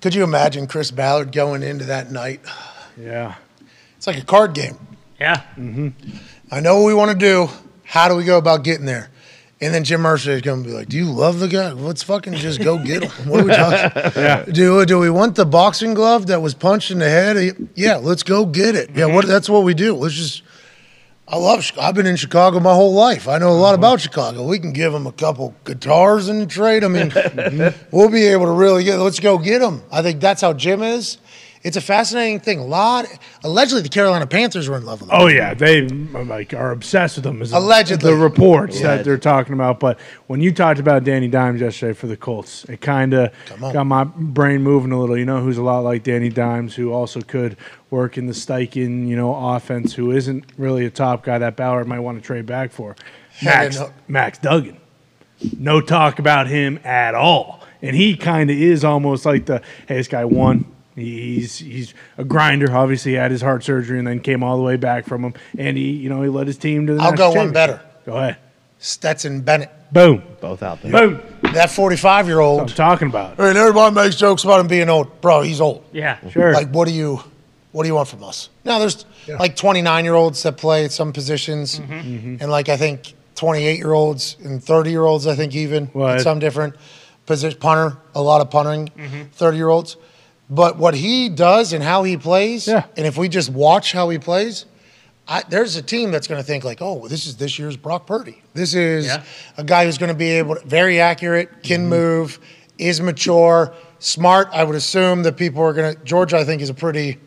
Could 0.00 0.16
you 0.16 0.24
imagine 0.24 0.66
Chris 0.66 0.90
Ballard 0.90 1.30
going 1.30 1.62
into 1.62 1.84
that 1.84 2.10
night? 2.10 2.40
Yeah. 2.98 3.36
It's 3.96 4.08
like 4.08 4.18
a 4.18 4.24
card 4.24 4.52
game. 4.52 4.84
Yeah. 5.20 5.42
Mm-hmm. 5.56 5.90
I 6.50 6.58
know 6.58 6.80
what 6.80 6.86
we 6.88 6.94
want 6.94 7.12
to 7.12 7.16
do. 7.16 7.48
How 7.84 8.08
do 8.08 8.16
we 8.16 8.24
go 8.24 8.36
about 8.36 8.64
getting 8.64 8.84
there? 8.84 9.10
And 9.62 9.72
then 9.72 9.84
Jim 9.84 10.00
Irsay 10.02 10.26
is 10.34 10.40
going 10.42 10.64
to 10.64 10.68
be 10.68 10.74
like, 10.74 10.88
"Do 10.88 10.96
you 10.96 11.04
love 11.04 11.38
the 11.38 11.46
guy? 11.46 11.70
Let's 11.70 12.02
fucking 12.02 12.34
just 12.34 12.60
go 12.60 12.78
get 12.78 13.04
him. 13.04 13.28
What 13.28 13.40
are 13.40 13.44
we 13.44 13.52
talking? 13.54 14.12
Yeah. 14.22 14.44
Do 14.44 14.84
do 14.84 14.98
we 14.98 15.08
want 15.08 15.36
the 15.36 15.46
boxing 15.46 15.94
glove 15.94 16.26
that 16.26 16.42
was 16.42 16.52
punched 16.52 16.90
in 16.90 16.98
the 16.98 17.08
head? 17.08 17.68
Yeah, 17.76 17.96
let's 17.96 18.24
go 18.24 18.44
get 18.44 18.74
it. 18.74 18.90
Yeah, 18.94 19.06
what? 19.06 19.24
Mhm. 19.24 19.28
That's 19.28 19.48
what 19.48 19.62
we 19.62 19.72
do. 19.72 19.94
Let's 19.94 20.14
just. 20.14 20.42
I 21.28 21.36
love. 21.36 21.70
I've 21.80 21.94
been 21.94 22.06
in 22.06 22.16
Chicago 22.16 22.58
my 22.58 22.74
whole 22.74 22.92
life. 22.92 23.28
I 23.28 23.38
know 23.38 23.50
a 23.50 23.54
lot 23.54 23.74
mhm. 23.74 23.78
about 23.78 24.00
Chicago. 24.00 24.44
We 24.44 24.58
can 24.58 24.72
give 24.72 24.92
them 24.92 25.06
a 25.06 25.12
couple 25.12 25.54
guitars 25.64 26.28
in 26.28 26.48
trade. 26.48 26.82
I 26.82 26.88
mean, 26.88 27.10
mhm. 27.10 27.74
we'll 27.92 28.10
be 28.10 28.26
able 28.26 28.46
to 28.46 28.52
really 28.52 28.82
get. 28.82 28.96
Let's 28.98 29.20
go 29.20 29.38
get 29.38 29.60
them. 29.60 29.82
I 29.92 30.02
think 30.02 30.20
that's 30.20 30.40
how 30.40 30.52
Jim 30.54 30.82
is. 30.82 31.18
It's 31.62 31.76
a 31.76 31.80
fascinating 31.80 32.40
thing. 32.40 32.58
A 32.58 32.64
lot. 32.64 33.06
Allegedly, 33.44 33.82
the 33.82 33.88
Carolina 33.88 34.26
Panthers 34.26 34.68
were 34.68 34.76
in 34.76 34.84
love 34.84 35.00
with 35.00 35.10
him. 35.10 35.16
Oh 35.18 35.28
yeah, 35.28 35.54
they 35.54 35.82
like 35.82 36.54
are 36.54 36.72
obsessed 36.72 37.16
with 37.16 37.26
him. 37.26 37.40
Is 37.40 37.52
Allegedly. 37.52 38.10
the 38.10 38.16
reports 38.16 38.80
that 38.80 39.04
they're 39.04 39.16
talking 39.16 39.54
about. 39.54 39.78
But 39.78 40.00
when 40.26 40.40
you 40.40 40.52
talked 40.52 40.80
about 40.80 41.04
Danny 41.04 41.28
Dimes 41.28 41.60
yesterday 41.60 41.92
for 41.92 42.08
the 42.08 42.16
Colts, 42.16 42.64
it 42.64 42.80
kind 42.80 43.14
of 43.14 43.32
got 43.60 43.84
my 43.84 44.04
brain 44.04 44.62
moving 44.62 44.90
a 44.90 44.98
little. 44.98 45.16
You 45.16 45.24
know, 45.24 45.40
who's 45.40 45.58
a 45.58 45.62
lot 45.62 45.80
like 45.80 46.02
Danny 46.02 46.30
Dimes, 46.30 46.74
who 46.74 46.92
also 46.92 47.20
could 47.20 47.56
work 47.90 48.18
in 48.18 48.26
the 48.26 48.32
Steichen, 48.32 49.06
you 49.06 49.14
know, 49.14 49.34
offense. 49.34 49.94
Who 49.94 50.10
isn't 50.10 50.44
really 50.58 50.84
a 50.84 50.90
top 50.90 51.22
guy 51.22 51.38
that 51.38 51.54
Ballard 51.54 51.86
might 51.86 52.00
want 52.00 52.18
to 52.18 52.26
trade 52.26 52.46
back 52.46 52.72
for. 52.72 52.96
Max 53.42 53.78
Max 54.08 54.38
Duggan. 54.38 54.78
No 55.58 55.80
talk 55.80 56.18
about 56.18 56.48
him 56.48 56.80
at 56.84 57.14
all, 57.14 57.60
and 57.80 57.94
he 57.94 58.16
kind 58.16 58.50
of 58.50 58.56
is 58.56 58.84
almost 58.84 59.24
like 59.24 59.46
the 59.46 59.62
hey, 59.86 59.96
this 59.96 60.08
guy 60.08 60.24
won. 60.24 60.71
He's 60.94 61.58
he's 61.58 61.94
a 62.18 62.24
grinder. 62.24 62.70
Obviously, 62.74 63.12
he 63.12 63.16
had 63.16 63.30
his 63.30 63.40
heart 63.40 63.64
surgery 63.64 63.98
and 63.98 64.06
then 64.06 64.20
came 64.20 64.42
all 64.42 64.56
the 64.56 64.62
way 64.62 64.76
back 64.76 65.06
from 65.06 65.24
him. 65.24 65.34
And 65.58 65.76
he, 65.76 65.90
you 65.92 66.08
know, 66.10 66.22
he 66.22 66.28
led 66.28 66.46
his 66.46 66.58
team 66.58 66.86
to 66.86 66.94
the. 66.94 67.00
I'll 67.02 67.12
go 67.12 67.32
one 67.32 67.52
better. 67.52 67.80
Go 68.04 68.16
ahead. 68.16 68.36
Stetson 68.78 69.40
Bennett. 69.42 69.70
Boom. 69.92 70.22
Both 70.40 70.62
out 70.62 70.82
there. 70.82 70.90
Boom. 70.92 71.20
That 71.54 71.70
45 71.70 72.26
year 72.26 72.36
That's 72.36 72.40
what 72.40 72.44
old. 72.44 72.60
I'm 72.62 72.66
talking 72.68 73.08
about. 73.08 73.38
I 73.38 73.48
mean, 73.48 73.56
everybody 73.56 73.94
makes 73.94 74.16
jokes 74.16 74.42
about 74.44 74.60
him 74.60 74.66
being 74.66 74.88
old. 74.88 75.20
Bro, 75.20 75.42
he's 75.42 75.60
old. 75.60 75.84
Yeah. 75.92 76.18
Sure. 76.30 76.52
Like, 76.52 76.70
what 76.70 76.88
do 76.88 76.94
you, 76.94 77.20
what 77.72 77.82
do 77.84 77.88
you 77.88 77.94
want 77.94 78.08
from 78.08 78.24
us? 78.24 78.48
Now, 78.64 78.78
there's 78.78 79.04
like 79.38 79.54
29 79.54 80.04
year 80.04 80.14
olds 80.14 80.42
that 80.42 80.56
play 80.56 80.84
at 80.84 80.92
some 80.92 81.12
positions, 81.12 81.78
Mm-hmm. 81.78 82.36
and 82.40 82.50
like 82.50 82.68
I 82.68 82.76
think 82.76 83.14
28 83.36 83.78
year 83.78 83.92
olds 83.92 84.36
and 84.42 84.62
30 84.64 84.90
year 84.90 85.02
olds. 85.04 85.26
I 85.26 85.36
think 85.36 85.54
even 85.54 85.90
Right. 85.94 86.16
at 86.16 86.22
some 86.22 86.38
different 86.38 86.74
position. 87.26 87.60
Punter, 87.60 87.96
a 88.14 88.22
lot 88.22 88.40
of 88.40 88.50
punting. 88.50 88.88
Mm-hmm. 88.88 89.22
30 89.34 89.56
year 89.56 89.68
olds. 89.68 89.96
But 90.50 90.76
what 90.76 90.94
he 90.94 91.28
does 91.28 91.72
and 91.72 91.82
how 91.82 92.02
he 92.02 92.16
plays, 92.16 92.66
Yeah. 92.68 92.84
and 92.96 93.06
if 93.06 93.16
we 93.16 93.28
just 93.28 93.48
watch 93.50 93.92
how 93.92 94.10
he 94.10 94.18
plays, 94.18 94.66
I, 95.26 95.42
there's 95.48 95.76
a 95.76 95.82
team 95.82 96.10
that's 96.10 96.26
going 96.26 96.40
to 96.40 96.46
think 96.46 96.64
like, 96.64 96.78
oh, 96.82 97.06
this 97.08 97.26
is 97.26 97.36
this 97.36 97.58
year's 97.58 97.76
Brock 97.76 98.06
Purdy. 98.06 98.42
This 98.54 98.74
is 98.74 99.06
Yeah. 99.06 99.22
a 99.56 99.64
guy 99.64 99.84
who's 99.86 99.96
going 99.98 100.12
to 100.12 100.18
be 100.18 100.30
able, 100.32 100.56
to, 100.56 100.66
very 100.66 101.00
accurate, 101.00 101.48
Mm-hmm. 101.50 101.60
can 101.62 101.86
move, 101.88 102.38
is 102.78 103.00
mature, 103.00 103.72
smart. 103.98 104.48
I 104.52 104.64
would 104.64 104.74
assume 104.76 105.22
that 105.22 105.36
people 105.36 105.62
are 105.62 105.72
going 105.72 105.94
to. 105.94 106.04
Georgia, 106.04 106.36
I 106.38 106.44
think, 106.44 106.60
is 106.60 106.68
a 106.70 106.74
pretty 106.74 107.18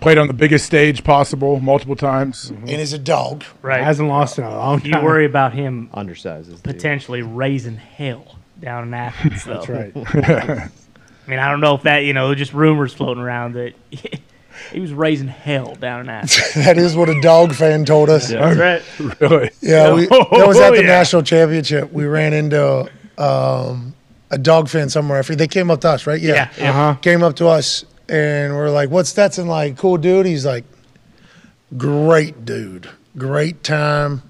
Played 0.00 0.16
on 0.16 0.26
the 0.28 0.32
biggest 0.32 0.64
stage 0.64 1.04
possible 1.04 1.60
multiple 1.60 1.94
times. 1.94 2.48
and 2.50 2.68
is 2.70 2.94
a 2.94 2.98
dog. 2.98 3.44
Right. 3.60 3.82
Hasn't 3.84 4.08
lost 4.08 4.38
in 4.38 4.44
a 4.44 4.50
long 4.50 4.80
time. 4.80 4.92
you 4.94 5.00
worry 5.02 5.26
about 5.26 5.52
him 5.52 5.90
Undersized. 5.92 6.50
is 6.50 6.60
the- 6.62 6.72
potentially 6.72 7.20
raising 7.22 7.76
hell 7.76 8.36
down 8.60 8.84
in 8.88 8.94
Athens. 8.94 9.44
That's 9.44 9.68
right. 9.68 9.92
I 11.30 11.36
mean, 11.36 11.38
I 11.38 11.48
don't 11.48 11.60
know 11.60 11.76
if 11.76 11.82
that, 11.82 11.98
you 11.98 12.12
know, 12.12 12.34
just 12.34 12.52
rumors 12.52 12.92
floating 12.92 13.22
around 13.22 13.54
that 13.54 13.72
he 14.72 14.80
was 14.80 14.92
raising 14.92 15.28
hell 15.28 15.76
down 15.76 16.00
in 16.00 16.08
Athens. 16.08 16.54
that 16.64 16.76
is 16.76 16.96
what 16.96 17.08
a 17.08 17.20
dog 17.20 17.54
fan 17.54 17.84
told 17.84 18.10
us. 18.10 18.30
That's 18.30 18.58
right. 18.98 19.20
really? 19.20 19.50
Yeah, 19.60 19.94
we, 19.94 20.08
Oh, 20.10 20.26
that 20.36 20.48
was 20.48 20.58
at 20.58 20.70
the 20.70 20.80
yeah. 20.82 20.88
national 20.88 21.22
championship. 21.22 21.92
We 21.92 22.04
ran 22.06 22.32
into 22.32 22.90
um, 23.16 23.94
a 24.32 24.38
dog 24.38 24.68
fan 24.68 24.88
somewhere. 24.88 25.20
I 25.20 25.22
forget- 25.22 25.38
They 25.38 25.46
came 25.46 25.70
up 25.70 25.82
to 25.82 25.90
us, 25.90 26.04
right? 26.04 26.20
Yeah. 26.20 26.50
Uh 26.58 26.72
huh. 26.72 26.94
Came 27.00 27.22
up 27.22 27.36
to 27.36 27.46
us 27.46 27.84
and 28.08 28.56
we're 28.56 28.70
like, 28.70 28.90
"What's 28.90 29.10
Stetson 29.10 29.46
like? 29.46 29.76
Cool 29.76 29.98
dude." 29.98 30.26
He's 30.26 30.44
like, 30.44 30.64
Great 31.76 32.44
dude. 32.44 32.90
Great 33.16 33.62
time. 33.62 34.22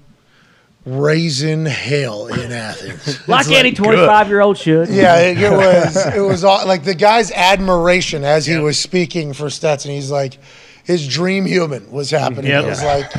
Raising 0.85 1.65
hell 1.65 2.27
in 2.27 2.51
Athens. 2.51 3.19
Like 3.27 3.45
It's 3.47 3.51
any 3.55 3.69
good. 3.71 3.83
25 3.83 4.27
year 4.29 4.41
old 4.41 4.57
should. 4.57 4.89
Yeah, 4.89 5.19
it, 5.19 5.37
it 5.37 5.51
was. 5.51 5.95
It 6.15 6.21
was 6.21 6.43
all, 6.43 6.65
like 6.65 6.83
the 6.83 6.95
guy's 6.95 7.31
admiration 7.31 8.23
as 8.23 8.45
he 8.45 8.57
was 8.57 8.79
speaking 8.79 9.33
for 9.33 9.49
Stetson. 9.49 9.91
He's 9.91 10.09
like, 10.09 10.39
his 10.83 11.07
dream 11.07 11.45
human 11.45 11.91
was 11.91 12.09
happening. 12.09 12.47
Yep. 12.47 12.63
It 12.63 12.67
was 12.67 12.83
like, 12.83 13.11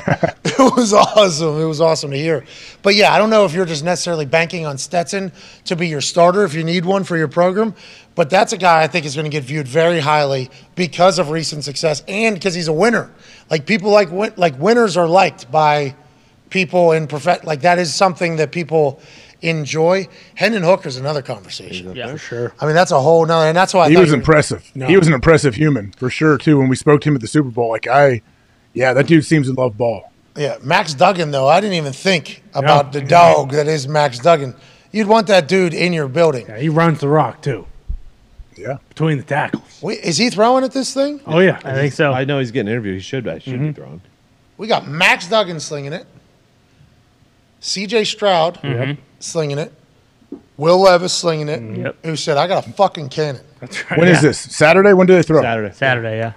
it 0.45 0.59
was 0.77 0.93
awesome. 0.93 1.61
It 1.61 1.65
was 1.65 1.81
awesome 1.81 2.11
to 2.11 2.17
hear. 2.17 2.45
But 2.83 2.97
yeah, 2.97 3.15
I 3.15 3.19
don't 3.19 3.31
know 3.31 3.45
if 3.45 3.55
you're 3.55 3.65
just 3.65 3.85
necessarily 3.85 4.27
banking 4.27 4.67
on 4.67 4.77
Stetson 4.79 5.31
to 5.67 5.77
be 5.77 5.87
your 5.87 6.01
starter 6.01 6.43
if 6.43 6.55
you 6.55 6.65
need 6.65 6.85
one 6.85 7.05
for 7.05 7.17
your 7.17 7.29
program. 7.29 7.75
But 8.17 8.29
that's 8.31 8.53
a 8.53 8.59
guy 8.59 8.83
I 8.83 8.89
think 8.89 9.07
is 9.07 9.15
going 9.15 9.25
to 9.27 9.31
get 9.31 9.45
viewed 9.45 9.69
very 9.69 10.01
highly 10.01 10.51
because 10.75 11.21
of 11.21 11.31
recent 11.31 11.63
success 11.63 12.03
and 12.09 12.35
because 12.35 12.55
he's 12.55 12.67
a 12.69 12.73
winner. 12.73 13.13
Like 13.49 13.65
people 13.65 13.91
like 13.93 14.11
win- 14.11 14.35
like 14.37 14.59
winners 14.59 14.97
are 14.97 15.07
liked 15.07 15.51
by 15.51 15.95
people 16.53 16.93
in 16.93 17.09
perfect. 17.09 17.45
Like 17.45 17.63
that 17.63 17.81
is 17.81 17.93
something 17.93 18.37
that 18.37 18.53
people 18.53 19.01
enjoy. 19.41 20.07
Hendon 20.37 20.63
Hooker 20.63 20.89
is 20.89 20.97
another 20.97 21.23
conversation. 21.23 21.97
Yeah, 21.97 22.13
for 22.13 22.19
sure. 22.19 22.55
I 22.61 22.67
mean, 22.67 22.77
that's 22.77 22.93
a 22.93 23.01
whole 23.01 23.27
nother, 23.27 23.49
and 23.49 23.57
that's 23.57 23.75
why 23.75 23.87
I 23.87 23.89
he 23.89 23.95
thought 23.97 24.03
was 24.03 24.11
you- 24.11 24.17
impressive. 24.17 24.71
No. 24.77 24.87
He 24.87 24.97
was 24.97 25.09
an 25.09 25.15
impressive 25.15 25.57
human 25.57 25.91
for 25.93 26.09
sure 26.11 26.39
too. 26.39 26.59
When 26.59 26.69
we 26.69 26.77
spoke 26.77 27.01
to 27.01 27.09
him 27.09 27.17
at 27.17 27.21
the 27.21 27.27
Super 27.27 27.51
Bowl, 27.51 27.71
like 27.71 27.89
I, 27.89 28.23
yeah, 28.73 28.93
that 28.93 29.09
dude 29.09 29.25
seems 29.25 29.49
to 29.49 29.55
love 29.55 29.77
ball. 29.77 30.13
Yeah, 30.37 30.57
Max 30.63 30.95
Duggan 30.95 31.31
though. 31.31 31.49
I 31.49 31.61
didn't 31.61 31.77
even 31.77 31.93
think 31.93 32.43
about 32.55 32.93
the 32.93 33.01
dog 33.03 33.51
that 33.51 33.67
is 33.67 33.89
Max 33.89 34.19
Duggan. 34.19 34.55
You'd 34.93 35.09
want 35.09 35.27
that 35.27 35.49
dude 35.49 35.75
in 35.75 35.93
your 35.93 36.09
building. 36.09 36.47
Yeah, 36.47 36.59
he 36.59 36.69
runs 36.69 37.01
the 37.01 37.09
rock 37.09 37.43
too. 37.43 37.67
Yeah, 38.57 38.79
between 38.91 39.17
the 39.17 39.25
tackles. 39.25 39.81
Wait, 39.83 40.01
is 40.01 40.19
he 40.19 40.31
throwing 40.31 40.63
at 40.63 40.73
this 40.73 40.95
thing? 40.95 41.21
Oh 41.27 41.39
yeah, 41.41 41.59
I 41.65 41.75
think 41.75 41.95
so. 41.95 42.13
I 42.13 42.25
know 42.25 42.39
he's 42.39 42.51
getting 42.51 42.71
interviewed. 42.71 42.97
He 42.97 43.01
should. 43.01 43.27
I 43.27 43.39
should 43.39 43.53
be 43.55 43.59
mm-hmm. 43.59 43.73
throwing. 43.73 44.01
We 44.57 44.69
got 44.69 44.87
Max 44.87 45.27
Duggan 45.27 45.59
slinging 45.59 45.93
it. 45.93 46.07
C.J. 47.63 48.05
Stroud 48.05 48.59
Mhm. 48.63 48.99
slinging 49.21 49.59
it. 49.59 49.73
Will 50.59 50.81
Levis 50.81 51.13
slinging 51.13 51.49
it. 51.49 51.79
Yep. 51.79 51.97
Who 52.05 52.17
said, 52.17 52.37
"I 52.37 52.47
got 52.47 52.67
a 52.67 52.73
fucking 52.73 53.09
cannon." 53.09 53.41
That's 53.61 53.79
When 53.97 54.09
is 54.09 54.21
this? 54.21 54.39
Saturday? 54.39 54.93
When 54.93 55.07
do 55.07 55.15
they 55.15 55.23
throw? 55.23 55.41
Saturday. 55.41 55.73
Saturday, 55.75 56.19
yeah. 56.19 56.33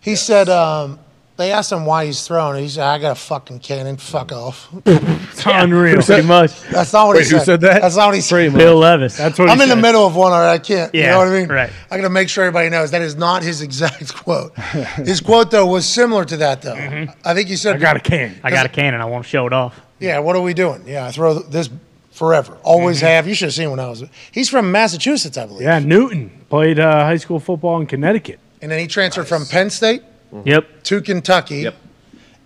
He 0.00 0.16
said, 0.16 0.48
um, 0.48 0.98
they 1.36 1.50
asked 1.52 1.72
him 1.72 1.84
why 1.84 2.06
he's 2.06 2.26
throwing. 2.26 2.62
He 2.62 2.68
said, 2.68 2.84
I 2.84 2.98
got 2.98 3.12
a 3.12 3.14
fucking 3.14 3.58
cannon. 3.60 3.96
Fuck 3.96 4.32
off. 4.32 4.68
It's 4.86 5.44
unreal. 5.46 6.00
Pretty 6.00 6.22
much. 6.26 6.60
That's 6.70 6.92
not 6.92 7.08
what 7.08 7.16
Wait, 7.16 7.24
he 7.26 7.30
who 7.32 7.38
said. 7.38 7.44
said 7.44 7.60
that? 7.62 7.82
That's 7.82 7.96
not 7.96 8.06
what 8.06 8.14
he 8.14 8.20
said. 8.20 8.54
Bill 8.54 8.76
Levis. 8.76 9.16
That's 9.16 9.36
what 9.38 9.50
I'm 9.50 9.56
he 9.58 9.64
in 9.64 9.68
the 9.68 9.76
middle 9.76 10.06
of 10.06 10.14
one, 10.14 10.32
all 10.32 10.38
right. 10.40 10.52
I 10.54 10.58
can't. 10.58 10.94
you 10.94 11.00
Yeah, 11.02 11.10
know 11.12 11.18
what 11.18 11.28
I 11.28 11.32
mean? 11.40 11.48
right. 11.48 11.70
I 11.90 11.96
got 11.96 12.04
to 12.04 12.08
make 12.10 12.28
sure 12.28 12.44
everybody 12.44 12.70
knows 12.70 12.92
that 12.92 13.02
is 13.02 13.16
not 13.16 13.42
his 13.42 13.60
exact 13.68 14.14
quote. 14.14 14.56
his 14.58 15.20
quote, 15.20 15.50
though, 15.50 15.66
was 15.66 15.86
similar 15.88 16.24
to 16.26 16.36
that, 16.38 16.62
though. 16.62 16.74
I 17.24 17.34
think 17.34 17.48
you 17.50 17.56
said, 17.56 17.76
I 17.76 17.78
got 17.78 17.96
a 17.96 18.00
can. 18.00 18.38
I 18.44 18.50
got 18.50 18.64
a 18.66 18.68
cannon. 18.68 19.00
I 19.00 19.06
won't 19.06 19.26
show 19.26 19.46
it 19.46 19.52
off. 19.52 19.80
Yeah, 19.98 20.18
what 20.18 20.36
are 20.36 20.42
we 20.42 20.54
doing? 20.54 20.84
Yeah, 20.86 21.06
I 21.06 21.10
throw 21.12 21.34
this 21.38 21.70
forever. 22.10 22.56
Always 22.62 23.00
have. 23.00 23.26
You 23.28 23.34
should 23.34 23.46
have 23.46 23.54
seen 23.54 23.70
when 23.70 23.80
I 23.80 23.88
was. 23.88 24.04
He's 24.32 24.48
from 24.48 24.70
Massachusetts, 24.72 25.36
I 25.38 25.46
believe. 25.46 25.62
Yeah, 25.62 25.78
Newton 25.78 26.30
played 26.48 26.78
uh, 26.78 27.04
high 27.04 27.16
school 27.16 27.40
football 27.40 27.80
in 27.80 27.86
Connecticut. 27.86 28.38
And 28.62 28.70
then 28.70 28.78
he 28.78 28.86
transferred 28.86 29.28
from 29.28 29.46
Penn 29.46 29.70
State 29.70 30.02
Yep. 30.44 30.82
to 30.84 31.00
Kentucky. 31.00 31.58
Yep. 31.58 31.74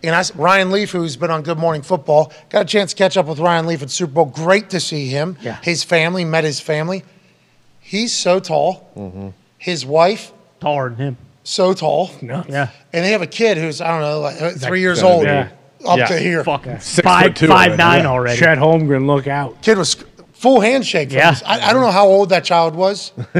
And 0.02 0.14
I, 0.14 0.22
Ryan 0.36 0.70
Leaf, 0.70 0.92
who's 0.92 1.16
been 1.16 1.30
on 1.30 1.42
Good 1.42 1.58
Morning 1.58 1.82
Football, 1.82 2.32
got 2.50 2.62
a 2.62 2.64
chance 2.64 2.92
to 2.92 2.96
catch 2.96 3.16
up 3.16 3.26
with 3.26 3.38
Ryan 3.40 3.66
Leaf 3.66 3.82
at 3.82 3.90
Super 3.90 4.12
Bowl. 4.12 4.26
Great 4.26 4.70
to 4.70 4.78
see 4.80 5.08
him. 5.08 5.36
Yeah. 5.40 5.58
His 5.62 5.82
family, 5.82 6.24
met 6.24 6.44
his 6.44 6.60
family. 6.60 7.02
He's 7.80 8.12
so 8.14 8.38
tall. 8.40 8.90
Mm-hmm. 8.96 9.28
His 9.58 9.84
wife, 9.86 10.32
Taller 10.60 10.90
than 10.90 10.98
him. 10.98 11.16
so 11.44 11.72
tall. 11.72 12.10
No. 12.22 12.44
Yeah. 12.48 12.68
And 12.92 13.04
they 13.04 13.10
have 13.12 13.22
a 13.22 13.26
kid 13.26 13.58
who's, 13.58 13.80
I 13.80 13.88
don't 13.88 14.00
know, 14.02 14.20
like 14.20 14.40
uh, 14.40 14.50
three 14.52 14.80
years 14.80 15.02
old, 15.02 15.24
Yeah. 15.24 15.48
Up 15.86 15.98
Yeah. 15.98 16.06
to 16.06 16.18
here. 16.18 16.44
Fucking 16.44 16.80
Six 16.80 17.04
five, 17.04 17.24
foot 17.26 17.36
two 17.36 17.50
already, 17.50 17.76
nine 17.76 18.00
yeah. 18.02 18.06
already. 18.10 18.38
Chet 18.38 18.58
Holmgren, 18.58 19.06
look 19.06 19.26
out. 19.26 19.60
Kid 19.62 19.78
was 19.78 19.96
full 20.32 20.60
handshake. 20.60 21.12
Yeah. 21.12 21.30
his- 21.30 21.42
I, 21.42 21.68
I 21.68 21.72
don't 21.72 21.82
know 21.82 21.90
how 21.90 22.06
old 22.06 22.30
that 22.30 22.44
child 22.44 22.74
was. 22.74 23.12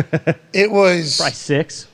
it 0.53 0.71
was 0.71 1.17
Probably 1.19 1.33
six. 1.35 1.87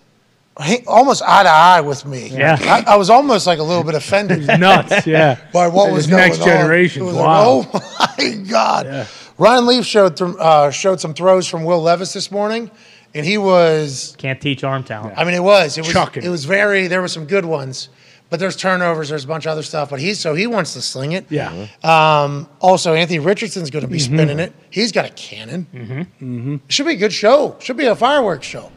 he- 0.62 0.84
almost 0.86 1.22
eye 1.26 1.42
to 1.42 1.48
eye 1.48 1.80
with 1.80 2.04
me. 2.06 2.28
Yeah. 2.28 2.56
I, 2.60 2.94
I 2.94 2.96
was 2.96 3.10
almost 3.10 3.46
like 3.46 3.58
a 3.58 3.62
little 3.62 3.84
bit 3.84 3.94
offended 3.94 4.46
Nuts. 4.60 5.06
Yeah. 5.06 5.38
by 5.52 5.68
what 5.68 5.90
was 5.92 6.06
This 6.06 6.10
going 6.16 6.28
next 6.28 6.40
on. 6.40 6.46
generation's 6.46 7.02
It 7.04 7.06
was 7.06 7.16
wild. 7.16 7.72
Like, 7.74 7.82
oh 7.84 8.14
my 8.18 8.34
god! 8.48 9.08
Ryan 9.36 9.66
Leaf 9.66 9.84
showed 9.84 10.16
th- 10.16 10.36
uh, 10.38 10.70
showed 10.70 11.00
some 11.00 11.12
throws 11.12 11.46
from 11.48 11.64
Will 11.64 11.82
Levis 11.82 12.12
this 12.12 12.30
morning, 12.30 12.70
and 13.14 13.26
he 13.26 13.36
was. 13.36 14.14
Can't 14.16 14.40
teach 14.40 14.62
arm 14.62 14.84
talent. 14.84 15.14
I 15.16 15.24
mean, 15.24 15.34
it 15.34 15.42
was. 15.42 15.76
It 15.76 15.80
was. 15.82 15.92
Chucking. 15.92 16.22
It 16.22 16.28
was 16.28 16.44
very. 16.44 16.86
There 16.86 17.00
were 17.00 17.08
some 17.08 17.24
good 17.26 17.44
ones, 17.44 17.88
but 18.34 18.40
there's 18.40 18.56
turnovers. 18.56 19.10
There's 19.10 19.22
a 19.22 19.28
bunch 19.28 19.46
of 19.46 19.52
other 19.52 19.62
stuff. 19.62 19.90
But 19.90 20.00
he's 20.00 20.18
so 20.18 20.34
he 20.34 20.48
wants 20.48 20.72
to 20.72 20.82
sling 20.82 21.12
it. 21.12 21.24
Yeah. 21.30 21.68
Um, 21.84 22.48
also, 22.60 22.92
Anthony 22.94 23.20
Richardson's 23.20 23.70
going 23.70 23.84
to 23.84 23.88
be 23.88 23.98
Mm-hmm. 23.98 24.14
spinning 24.16 24.40
it. 24.40 24.52
He's 24.70 24.90
got 24.90 25.04
a 25.04 25.10
cannon. 25.10 25.68
Mm-hmm. 25.72 26.56
Should 26.68 26.86
be 26.86 26.94
a 26.94 26.96
good 26.96 27.12
show. 27.12 27.56
Should 27.60 27.76
be 27.76 27.86
a 27.86 27.94
fireworks 27.94 28.44
show. 28.44 28.72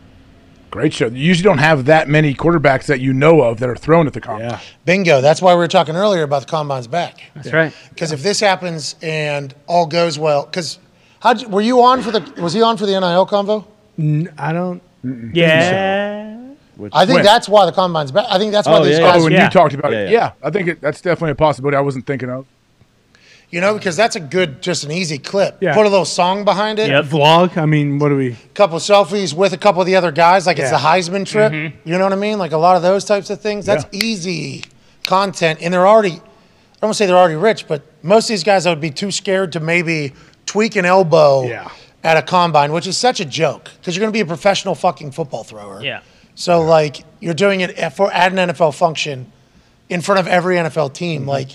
Great 0.70 0.94
show. 0.94 1.08
You 1.08 1.18
usually 1.18 1.44
don't 1.46 1.58
have 1.58 1.86
that 1.86 2.08
many 2.08 2.36
quarterbacks 2.36 2.86
that 2.86 3.00
you 3.00 3.14
know 3.14 3.42
of 3.42 3.60
that 3.62 3.70
are 3.70 3.76
thrown 3.76 4.06
at 4.06 4.14
the 4.14 4.22
combine. 4.22 4.50
Yeah. 4.52 4.60
Bingo. 4.86 5.22
That's 5.22 5.42
why 5.42 5.54
we 5.54 5.58
were 5.60 5.68
talking 5.68 5.96
earlier 5.96 6.22
about 6.22 6.42
the 6.42 6.48
combine's 6.50 6.88
back. 6.88 7.20
That's 7.34 7.52
right. 7.52 7.74
Because 7.90 8.12
if 8.12 8.22
this 8.22 8.40
happens 8.40 8.94
and 9.02 9.56
all 9.66 9.88
goes 9.88 10.20
well, 10.20 10.46
because 10.46 10.78
how 11.20 11.34
were 11.48 11.62
you 11.62 11.82
on 11.82 12.04
for 12.04 12.12
the? 12.12 12.22
Was 12.42 12.54
he 12.54 12.62
on 12.62 12.78
for 12.78 12.86
the 12.86 12.92
NIL 13.00 13.26
convo? 13.26 13.66
N- 13.98 14.32
I 14.38 14.54
don't. 14.54 14.84
Yeah. 15.34 16.37
I 16.94 17.06
think 17.06 17.18
When? 17.18 17.24
that's 17.26 17.50
why 17.50 17.66
the 17.66 17.72
combine's 17.72 18.12
back. 18.12 18.26
I 18.30 18.38
think 18.38 18.52
that's 18.52 18.68
why 18.68 18.78
Oh, 18.78 18.84
these 18.84 19.00
yeah, 19.00 19.06
Oh, 19.08 19.12
guys, 19.14 19.24
when 19.24 19.32
Yeah. 19.34 19.44
you 19.46 19.50
talked 19.50 19.74
about 19.74 19.92
Yeah, 19.92 19.98
it, 20.00 20.12
yeah. 20.12 20.18
yeah, 20.20 20.32
I 20.44 20.50
think 20.52 20.68
it, 20.68 20.82
that's 20.82 21.02
definitely 21.02 21.32
a 21.32 21.36
possibility. 21.36 21.76
I 21.78 21.82
wasn't 21.82 22.06
thinking 22.06 22.30
of. 22.30 22.46
you 23.50 23.62
know, 23.62 23.74
because 23.76 23.96
that's 23.96 24.18
a 24.18 24.20
good, 24.20 24.62
just 24.62 24.84
an 24.84 24.92
easy 24.92 25.18
clip. 25.18 25.58
Yeah. 25.62 25.74
Put 25.74 25.86
a 25.86 25.90
little 25.90 26.04
song 26.04 26.44
behind 26.44 26.80
it. 26.80 26.90
Yep. 26.90 27.06
Vlog. 27.06 27.56
I 27.58 27.66
mean, 27.66 27.98
what 27.98 28.10
do 28.10 28.18
we? 28.18 28.36
couple 28.54 28.78
selfies 28.80 29.34
with 29.34 29.54
a 29.54 29.58
couple 29.58 29.80
of 29.80 29.86
the 29.88 29.96
other 29.96 30.12
guys, 30.12 30.46
like 30.46 30.60
it's 30.60 30.70
the 30.70 30.76
Heisman 30.78 31.26
trip. 31.26 31.54
Mm-hmm. 31.54 31.90
You 31.90 31.98
know 31.98 32.04
what 32.04 32.12
I 32.12 32.18
mean? 32.18 32.40
Like 32.40 32.52
a 32.52 32.58
lot 32.58 32.76
of 32.76 32.82
those 32.82 33.06
types 33.06 33.30
of 33.30 33.40
things. 33.40 33.66
That's 33.66 33.86
easy 33.94 34.66
content, 35.06 35.60
and 35.62 35.74
they're 35.74 35.88
already. 35.88 36.12
I 36.12 36.16
don't 36.82 36.90
want 36.90 36.94
to 36.96 36.98
say 36.98 37.06
they're 37.06 37.16
already 37.18 37.36
rich, 37.36 37.68
but 37.70 37.84
most 38.04 38.26
of 38.26 38.30
these 38.34 38.44
guys 38.44 38.66
I 38.66 38.70
would 38.70 38.82
be 38.82 38.92
too 38.92 39.12
scared 39.12 39.54
to 39.54 39.60
maybe 39.62 40.14
tweak 40.46 40.76
an 40.76 40.84
elbow 40.86 41.48
Yeah. 41.48 41.70
at 42.04 42.18
a 42.18 42.22
combine, 42.22 42.74
which 42.74 42.86
is 42.86 42.98
such 42.98 43.20
a 43.22 43.26
joke 43.26 43.72
because 43.80 43.96
you're 43.96 44.02
going 44.02 44.12
to 44.12 44.18
be 44.18 44.20
a 44.22 44.26
professional 44.26 44.76
fucking 44.76 45.12
football 45.12 45.44
thrower. 45.46 45.82
Yeah. 45.82 46.02
So 46.38 46.62
like 46.62 47.04
you're 47.20 47.34
doing 47.34 47.62
it 47.62 47.90
for 47.90 48.14
at 48.14 48.32
an 48.32 48.38
NFL 48.50 48.76
function 48.76 49.32
in 49.90 50.02
front 50.02 50.20
of 50.20 50.28
every 50.28 50.56
NFL 50.56 50.94
team. 50.94 51.22
Mm-hmm. 51.22 51.30
Like 51.30 51.50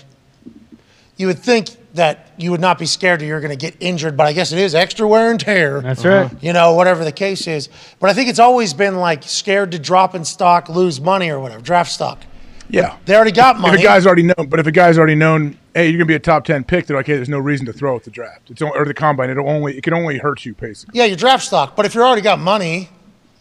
you 1.15 1.27
would 1.27 1.39
think 1.39 1.69
that 1.93 2.33
you 2.37 2.51
would 2.51 2.59
not 2.59 2.77
be 2.77 2.85
scared 2.85 3.21
that 3.21 3.25
you're 3.25 3.39
going 3.39 3.57
to 3.57 3.65
get 3.71 3.77
injured, 3.79 4.17
but 4.17 4.27
I 4.27 4.33
guess 4.33 4.51
it 4.51 4.59
is 4.59 4.75
extra 4.75 5.07
wear 5.07 5.31
and 5.31 5.39
tear. 5.39 5.79
That's 5.79 6.03
right. 6.03 6.25
Uh-huh. 6.25 6.35
You 6.41 6.51
know, 6.51 6.73
whatever 6.73 7.05
the 7.05 7.13
case 7.13 7.47
is. 7.47 7.69
But 8.01 8.09
I 8.09 8.13
think 8.13 8.29
it's 8.29 8.39
always 8.39 8.73
been 8.73 8.97
like 8.97 9.23
scared 9.23 9.71
to 9.71 9.79
drop 9.79 10.15
in 10.15 10.25
stock, 10.25 10.67
lose 10.67 10.99
money 10.99 11.29
or 11.29 11.39
whatever, 11.39 11.61
draft 11.61 11.91
stock. 11.91 12.19
Yeah. 12.67 12.97
They 13.05 13.15
already 13.15 13.31
got 13.31 13.59
money. 13.59 13.75
If 13.75 13.81
a 13.81 13.83
guy's 13.83 14.05
already 14.05 14.23
known, 14.23 14.49
but 14.49 14.59
if 14.59 14.67
a 14.67 14.71
guy's 14.71 14.97
already 14.97 15.15
known, 15.15 15.57
hey, 15.73 15.87
you're 15.87 15.97
gonna 15.97 16.07
be 16.07 16.15
a 16.15 16.19
top 16.19 16.43
ten 16.43 16.65
pick, 16.65 16.87
they're 16.87 16.97
like, 16.97 17.05
hey, 17.05 17.15
there's 17.15 17.29
no 17.29 17.39
reason 17.39 17.65
to 17.67 17.73
throw 17.73 17.95
at 17.95 18.03
the 18.03 18.11
draft. 18.11 18.49
It's 18.49 18.61
only, 18.61 18.77
or 18.77 18.83
the 18.83 18.93
combine. 18.93 19.29
It'll 19.29 19.47
only 19.47 19.77
it 19.77 19.83
can 19.83 19.93
only 19.93 20.17
hurt 20.17 20.43
you, 20.43 20.55
basically. 20.55 20.99
yeah, 20.99 21.05
your 21.05 21.15
draft 21.15 21.45
stock. 21.45 21.75
But 21.77 21.85
if 21.85 21.95
you 21.95 22.01
already 22.01 22.21
got 22.21 22.39
money 22.39 22.89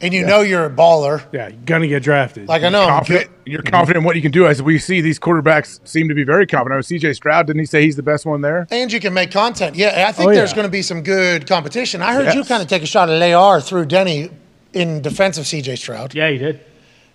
and 0.03 0.13
you 0.13 0.27
know 0.27 0.41
you're 0.41 0.67
a 0.67 0.71
baller, 0.71 1.25
Yeah, 1.33 1.49
you're 1.49 1.59
gonna 1.65 1.87
get 1.87 2.03
drafted. 2.03 2.49
like 2.49 2.63
I 2.63 2.69
know, 2.69 2.83
I'm 2.83 2.89
Confident, 2.89 3.31
you're 3.47 3.63
mm-hmm. 3.63 3.71
confident 3.71 3.99
in 4.03 4.05
what 4.05 4.17
you 4.17 4.23
can 4.23 4.31
do. 4.33 4.47
As 4.47 4.61
we 4.63 4.79
see, 4.79 5.01
these 5.01 5.19
quarterbacks 5.19 5.81
seem 5.89 6.09
to 6.09 6.15
be 6.15 6.25
very 6.25 6.47
confident. 6.47 6.75
I 6.75 6.77
was 6.77 6.87
C.J. 6.89 7.15
Stroud. 7.15 7.47
Didn't 7.47 7.61
he 7.61 7.67
say 7.67 7.83
he's 7.83 7.97
the 7.97 8.03
best 8.03 8.27
one 8.27 8.41
there? 8.41 8.67
And 8.71 8.93
you 8.93 9.01
can 9.01 9.15
make 9.15 9.31
content. 9.31 9.75
Yeah, 9.77 10.05
I 10.09 10.13
think 10.13 10.31
Oh, 10.31 10.35
there's 10.35 10.51
yeah. 10.51 10.57
going 10.57 10.67
to 10.67 10.71
be 10.71 10.83
some 10.83 11.03
good 11.03 11.47
competition. 11.47 12.03
I 12.03 12.15
heard 12.15 12.35
you 12.35 12.45
kind 12.45 12.63
of 12.63 12.69
take 12.69 12.83
a 12.83 12.87
shot 12.87 13.09
at 13.11 13.33
AR 13.33 13.61
through 13.61 13.87
Denny 13.87 14.31
in 14.73 15.03
defense 15.03 15.39
of 15.39 15.45
CJ 15.45 15.79
Stroud. 15.79 16.15
Yeah, 16.15 16.29
you 16.29 16.39
did. 16.39 16.61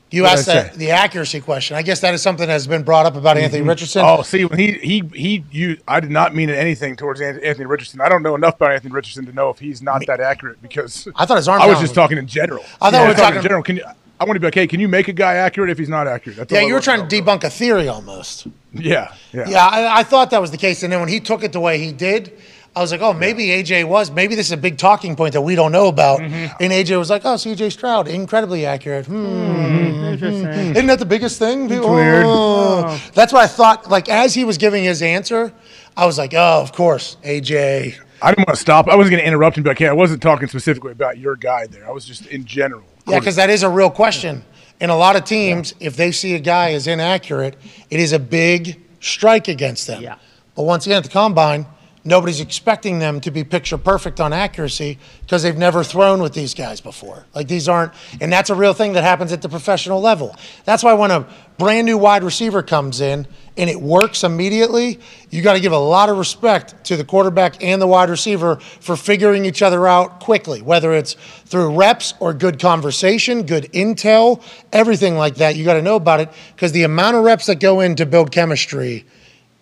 You 0.09 0.23
What'd 0.23 0.39
asked 0.39 0.47
that, 0.47 0.73
the 0.75 0.91
accuracy 0.91 1.41
question. 1.41 1.75
I 1.75 1.81
guess 1.81 1.99
that 1.99 2.13
is 2.13 2.21
something 2.21 2.47
that 2.47 2.53
has 2.53 2.65
been 2.65 2.83
brought 2.83 3.05
up 3.05 3.15
about 3.15 3.35
mm-hmm. 3.35 3.45
Anthony 3.45 3.63
Richardson. 3.63 4.03
Oh, 4.05 4.21
see, 4.21 4.45
when 4.45 4.57
he 4.57 4.71
he 4.73 4.99
he, 5.13 5.43
you, 5.51 5.77
I 5.85 5.99
did 5.99 6.11
not 6.11 6.33
mean 6.33 6.49
anything 6.49 6.95
towards 6.95 7.19
Anthony 7.19 7.65
Richardson. 7.65 7.99
I 7.99 8.07
don't 8.07 8.23
know 8.23 8.35
enough 8.35 8.55
about 8.55 8.71
Anthony 8.71 8.93
Richardson 8.93 9.25
to 9.25 9.33
know 9.33 9.49
if 9.49 9.59
he's 9.59 9.81
not 9.81 10.05
that 10.07 10.21
accurate 10.21 10.61
because 10.61 11.09
I 11.15 11.25
thought 11.25 11.37
his 11.37 11.49
arm 11.49 11.61
I 11.61 11.67
was 11.67 11.79
just 11.79 11.93
talking 11.93 12.17
in 12.17 12.27
general. 12.27 12.63
I 12.81 12.89
thought 12.89 12.93
Yeah, 12.93 12.99
we 12.99 13.03
were 13.03 13.07
was 13.09 13.17
talking- 13.17 13.37
in 13.37 13.43
general. 13.43 13.63
Can 13.63 13.77
you? 13.77 13.85
I 14.19 14.23
want 14.23 14.35
to 14.35 14.39
be 14.39 14.47
like, 14.47 14.55
hey, 14.55 14.65
can 14.65 14.79
you 14.79 14.87
make 14.87 15.09
a 15.09 15.13
guy 15.13 15.35
accurate 15.35 15.69
if 15.69 15.77
he's 15.77 15.89
not 15.89 16.07
accurate? 16.07 16.37
That's 16.37 16.51
yeah, 16.51 16.61
you 16.61 16.73
were 16.73 16.81
trying 16.81 17.07
to 17.07 17.21
debunk 17.21 17.43
a 17.43 17.51
theory 17.51 17.87
almost. 17.87 18.47
Yeah, 18.73 19.13
yeah, 19.31 19.47
Yeah, 19.47 19.67
I, 19.67 19.99
I 19.99 20.03
thought 20.03 20.31
that 20.31 20.41
was 20.41 20.49
the 20.49 20.57
case. 20.57 20.81
And 20.81 20.91
then 20.91 20.99
when 20.99 21.09
he 21.09 21.19
took 21.19 21.43
it 21.43 21.53
the 21.53 21.59
way 21.59 21.77
he 21.77 21.91
did, 21.91 22.35
I 22.77 22.81
was 22.81 22.91
like, 22.91 23.01
oh, 23.01 23.11
maybe 23.11 23.47
AJ 23.47 23.85
was. 23.85 24.11
Maybe 24.11 24.35
this 24.35 24.45
is 24.45 24.51
a 24.51 24.57
big 24.57 24.77
talking 24.77 25.15
point 25.15 25.33
that 25.33 25.41
we 25.41 25.55
don't 25.55 25.71
know 25.71 25.87
about. 25.87 26.19
Mm-hmm. 26.19 26.61
And 26.61 26.71
AJ 26.71 26.99
was 26.99 27.09
like, 27.09 27.25
oh, 27.25 27.33
CJ 27.33 27.71
Stroud, 27.71 28.07
incredibly 28.07 28.67
accurate. 28.67 29.07
Hmm. 29.07 30.03
Interesting. 30.05 30.75
Isn't 30.75 30.85
that 30.85 30.99
the 30.99 31.05
biggest 31.05 31.39
thing? 31.39 31.67
People- 31.67 31.95
weird. 31.95 32.23
Oh. 32.27 33.01
That's 33.15 33.33
what 33.33 33.43
I 33.43 33.47
thought. 33.47 33.89
Like 33.89 34.09
as 34.09 34.35
he 34.35 34.45
was 34.45 34.59
giving 34.59 34.83
his 34.83 35.01
answer, 35.01 35.51
I 35.95 36.05
was 36.05 36.19
like, 36.19 36.35
oh, 36.35 36.61
of 36.61 36.71
course, 36.71 37.17
AJ. 37.23 37.97
I 38.21 38.31
didn't 38.31 38.47
want 38.47 38.55
to 38.55 38.61
stop. 38.61 38.87
I 38.87 38.95
wasn't 38.95 39.13
going 39.13 39.23
to 39.23 39.27
interrupt 39.27 39.57
him, 39.57 39.63
but 39.63 39.71
okay, 39.71 39.87
I 39.87 39.93
wasn't 39.93 40.21
talking 40.21 40.47
specifically 40.47 40.91
about 40.91 41.17
your 41.17 41.35
guy 41.35 41.65
there. 41.65 41.87
I 41.87 41.91
was 41.91 42.05
just 42.05 42.27
in 42.27 42.45
general. 42.45 42.83
Yeah, 43.07 43.17
because 43.17 43.37
that 43.37 43.49
is 43.49 43.63
a 43.63 43.69
real 43.69 43.89
question. 43.89 44.43
And 44.79 44.91
a 44.91 44.95
lot 44.95 45.15
of 45.15 45.23
teams, 45.25 45.73
if 45.79 45.97
they 45.97 46.11
see 46.11 46.35
a 46.35 46.39
guy 46.39 46.73
as 46.73 46.85
inaccurate, 46.85 47.57
it 47.89 47.99
is 47.99 48.13
a 48.13 48.19
big 48.19 48.79
strike 48.99 49.47
against 49.47 49.87
them. 49.87 50.03
Yeah. 50.03 50.17
But 50.55 50.63
once 50.63 50.85
again, 50.85 50.97
at 50.97 51.03
the 51.03 51.09
combine, 51.09 51.65
nobody's 52.07 52.39
expecting 52.39 52.99
them 52.99 53.19
to 53.19 53.29
be 53.29 53.43
picture 53.43 53.77
perfect 53.77 54.21
on 54.21 54.31
accuracy 54.31 54.97
because 55.21 55.43
they've 55.43 55.57
never 55.57 55.83
thrown 55.83 56.21
with 56.21 56.33
these 56.33 56.53
guys 56.53 56.79
before. 56.79 57.25
Like 57.35 57.49
these 57.49 57.67
aren't, 57.67 57.91
and 58.21 58.31
that's 58.31 58.49
a 58.49 58.55
real 58.55 58.73
thing 58.73 58.93
that 58.93 59.03
happens 59.03 59.33
at 59.33 59.41
the 59.41 59.49
professional 59.49 59.99
level. 59.99 60.33
That's 60.63 60.83
why 60.83 60.93
when 60.93 61.11
a 61.11 61.27
brand 61.57 61.85
new 61.85 61.97
wide 61.97 62.23
receiver 62.23 62.63
comes 62.63 63.01
in 63.01 63.27
and 63.57 63.69
it 63.69 63.81
works 63.81 64.23
immediately, 64.23 65.01
you 65.31 65.41
got 65.41 65.53
to 65.53 65.59
give 65.59 65.73
a 65.73 65.77
lot 65.77 66.07
of 66.07 66.17
respect 66.17 66.81
to 66.85 66.95
the 66.95 67.03
quarterback 67.03 67.61
and 67.61 67.81
the 67.81 67.87
wide 67.87 68.09
receiver 68.09 68.55
for 68.55 68.95
figuring 68.95 69.43
each 69.43 69.61
other 69.61 69.85
out 69.85 70.21
quickly, 70.21 70.61
whether 70.61 70.93
it's 70.93 71.13
through 71.43 71.77
reps 71.77 72.13
or 72.21 72.33
good 72.33 72.57
conversation, 72.57 73.43
good 73.43 73.65
intel, 73.73 74.41
everything 74.71 75.15
like 75.15 75.35
that. 75.35 75.57
You 75.57 75.65
got 75.65 75.73
to 75.73 75.81
know 75.81 75.97
about 75.97 76.21
it 76.21 76.31
because 76.55 76.71
the 76.71 76.83
amount 76.83 77.17
of 77.17 77.25
reps 77.25 77.47
that 77.47 77.59
go 77.59 77.81
in 77.81 77.97
to 77.97 78.05
build 78.05 78.31
chemistry 78.31 79.05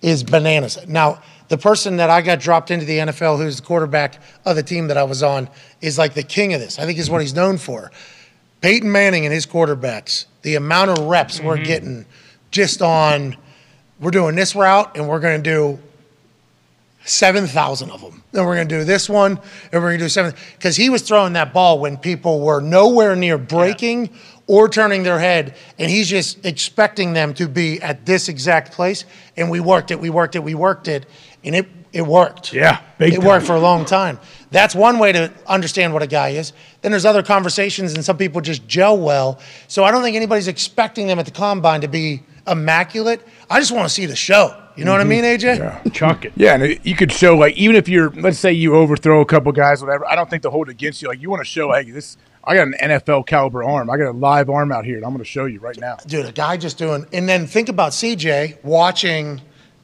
is 0.03 0.23
bananas. 0.23 0.77
Now, 0.87 1.23
the 1.47 1.57
person 1.57 1.97
that 1.97 2.09
I 2.09 2.21
got 2.21 2.39
dropped 2.39 2.71
into 2.71 2.85
the 2.85 2.97
NFL, 2.97 3.37
who's 3.37 3.57
the 3.57 3.65
quarterback 3.65 4.21
of 4.45 4.55
the 4.55 4.63
team 4.63 4.87
that 4.87 4.97
I 4.97 5.03
was 5.03 5.21
on, 5.23 5.49
is 5.81 5.97
like 5.97 6.13
the 6.13 6.23
king 6.23 6.53
of 6.53 6.59
this. 6.59 6.79
I 6.79 6.85
think 6.85 6.97
is 6.97 7.09
what 7.09 7.21
he's 7.21 7.33
known 7.33 7.57
for. 7.57 7.91
Peyton 8.61 8.91
Manning 8.91 9.25
and 9.25 9.33
his 9.33 9.45
quarterbacks, 9.45 10.25
the 10.41 10.55
amount 10.55 10.91
of 10.91 11.05
reps 11.05 11.39
we're 11.39 11.55
mm-hmm. 11.55 11.63
getting 11.65 12.05
just 12.51 12.81
on, 12.81 13.37
we're 13.99 14.11
doing 14.11 14.35
this 14.35 14.55
route 14.55 14.95
and 14.97 15.07
we're 15.07 15.19
going 15.19 15.43
to 15.43 15.49
do 15.49 15.79
7,000 17.05 17.91
of 17.91 18.01
them. 18.01 18.23
Then 18.31 18.45
we're 18.45 18.55
going 18.55 18.67
to 18.67 18.79
do 18.79 18.83
this 18.83 19.07
one 19.07 19.39
and 19.71 19.83
we're 19.83 19.89
going 19.89 19.99
to 19.99 20.05
do 20.05 20.09
seven. 20.09 20.33
Because 20.57 20.75
he 20.75 20.89
was 20.89 21.03
throwing 21.03 21.33
that 21.33 21.53
ball 21.53 21.79
when 21.79 21.97
people 21.97 22.41
were 22.41 22.59
nowhere 22.59 23.15
near 23.15 23.37
breaking 23.37 24.09
or 24.47 24.67
turning 24.67 25.03
their 25.03 25.19
head. 25.19 25.55
And 25.77 25.89
he's 25.89 26.09
just 26.09 26.43
expecting 26.45 27.13
them 27.13 27.33
to 27.35 27.47
be 27.47 27.81
at 27.81 28.05
this 28.05 28.29
exact 28.29 28.71
place. 28.71 29.05
And 29.37 29.51
we 29.51 29.59
worked 29.59 29.91
it, 29.91 29.99
we 29.99 30.09
worked 30.09 30.35
it, 30.35 30.43
we 30.43 30.55
worked 30.55 30.87
it. 30.87 31.05
And 31.45 31.55
it, 31.55 31.67
it 31.93 32.01
worked. 32.01 32.51
Yeah, 32.51 32.81
big 32.97 33.13
It 33.13 33.17
time. 33.17 33.25
worked 33.25 33.45
for 33.45 33.55
a 33.55 33.59
long 33.59 33.85
time. 33.85 34.19
That's 34.51 34.75
one 34.75 34.99
way 34.99 35.11
to 35.11 35.31
understand 35.47 35.93
what 35.93 36.03
a 36.03 36.07
guy 36.07 36.29
is. 36.29 36.53
Then 36.81 36.91
there's 36.91 37.05
other 37.05 37.23
conversations, 37.23 37.93
and 37.93 38.03
some 38.03 38.17
people 38.17 38.41
just 38.41 38.67
gel 38.67 38.97
well. 38.97 39.39
So 39.67 39.83
I 39.83 39.91
don't 39.91 40.03
think 40.03 40.15
anybody's 40.15 40.47
expecting 40.47 41.07
them 41.07 41.19
at 41.19 41.25
the 41.25 41.31
combine 41.31 41.81
to 41.81 41.87
be 41.87 42.23
immaculate. 42.47 43.25
I 43.49 43.59
just 43.59 43.71
want 43.71 43.87
to 43.87 43.93
see 43.93 44.05
the 44.05 44.15
show. 44.15 44.61
You 44.75 44.83
know 44.83 44.91
what 44.91 44.99
I 44.99 45.03
mm-hmm. 45.03 45.09
mean, 45.09 45.23
AJ? 45.23 45.57
Yeah. 45.59 45.91
Chuck 45.91 46.25
it. 46.25 46.33
Yeah, 46.35 46.55
and 46.55 46.85
you 46.85 46.95
could 46.95 47.11
show 47.11 47.37
like 47.37 47.55
even 47.55 47.75
if 47.77 47.87
you're 47.87 48.09
let's 48.09 48.39
say 48.39 48.51
you 48.51 48.75
overthrow 48.75 49.21
a 49.21 49.25
couple 49.25 49.51
guys, 49.53 49.81
whatever. 49.81 50.05
I 50.05 50.15
don't 50.15 50.29
think 50.29 50.43
they'll 50.43 50.51
hold 50.51 50.67
it 50.67 50.71
against 50.71 51.01
you. 51.01 51.07
Like 51.07 51.21
you 51.21 51.29
want 51.29 51.41
to 51.41 51.45
show, 51.45 51.71
hey, 51.71 51.89
this 51.89 52.17
I 52.43 52.55
got 52.55 52.67
an 52.67 52.75
NFL 52.81 53.25
caliber 53.25 53.63
arm. 53.63 53.89
I 53.89 53.97
got 53.97 54.09
a 54.09 54.11
live 54.11 54.49
arm 54.49 54.71
out 54.71 54.85
here, 54.85 54.97
and 54.97 55.05
I'm 55.05 55.11
going 55.11 55.23
to 55.23 55.29
show 55.29 55.45
you 55.45 55.59
right 55.59 55.79
now. 55.79 55.97
Dude, 56.05 56.25
a 56.25 56.31
guy 56.31 56.57
just 56.57 56.77
doing, 56.77 57.05
and 57.11 57.27
then 57.27 57.47
think 57.47 57.69
about 57.69 57.91
CJ 57.91 58.63
watching 58.63 59.41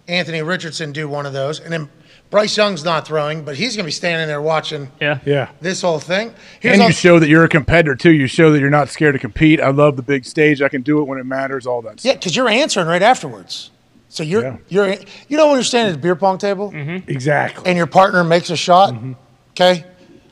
Anthony 0.08 0.42
Richardson 0.42 0.92
do 0.92 1.08
one 1.08 1.26
of 1.26 1.34
those, 1.34 1.60
and 1.60 1.72
then 1.72 1.90
Bryce 2.30 2.56
Young's 2.56 2.84
not 2.86 3.06
throwing, 3.06 3.44
but 3.44 3.56
he's 3.56 3.76
going 3.76 3.84
to 3.84 3.88
be 3.88 3.92
standing 3.92 4.28
there 4.28 4.42
watching 4.42 4.90
Yeah. 5.02 5.20
Yeah. 5.26 5.50
this 5.60 5.82
whole 5.82 6.00
thing. 6.00 6.34
Here's 6.62 6.74
and 6.74 6.82
all- 6.84 6.88
you 6.90 6.94
show 6.94 7.20
that 7.20 7.28
you're 7.28 7.44
a 7.44 7.50
competitor 7.50 7.96
too. 7.96 8.12
You 8.12 8.28
show 8.28 8.52
that 8.52 8.60
you're 8.60 8.70
not 8.70 8.90
scared 8.90 9.14
to 9.16 9.20
compete. 9.20 9.60
I 9.60 9.70
love 9.72 9.96
the 9.98 10.02
big 10.02 10.24
stage. 10.26 10.62
I 10.62 10.70
can 10.70 10.82
do 10.82 11.00
it 11.02 11.08
when 11.08 11.20
it 11.20 11.26
matters. 11.26 11.68
All 11.68 11.82
that. 11.84 12.04
yeah, 12.06 12.14
because 12.14 12.36
you're 12.36 12.48
answering 12.50 12.88
right 12.88 13.02
afterwards. 13.02 13.70
So 14.10 14.24
you're 14.24 14.44
Yeah. 14.44 14.58
you're 14.70 14.96
you 15.30 15.38
know 15.38 15.48
when 15.48 15.56
you're 15.56 15.64
standing 15.64 15.94
at 15.94 15.98
the 15.98 16.02
beer 16.02 16.16
pong 16.16 16.38
table 16.38 16.72
Exactly. 17.08 17.64
and 17.66 17.78
your 17.78 17.88
partner 17.88 18.24
makes 18.24 18.50
a 18.50 18.58
shot, 18.58 18.94
Mm-hmm. 18.94 19.14
okay, 19.52 19.86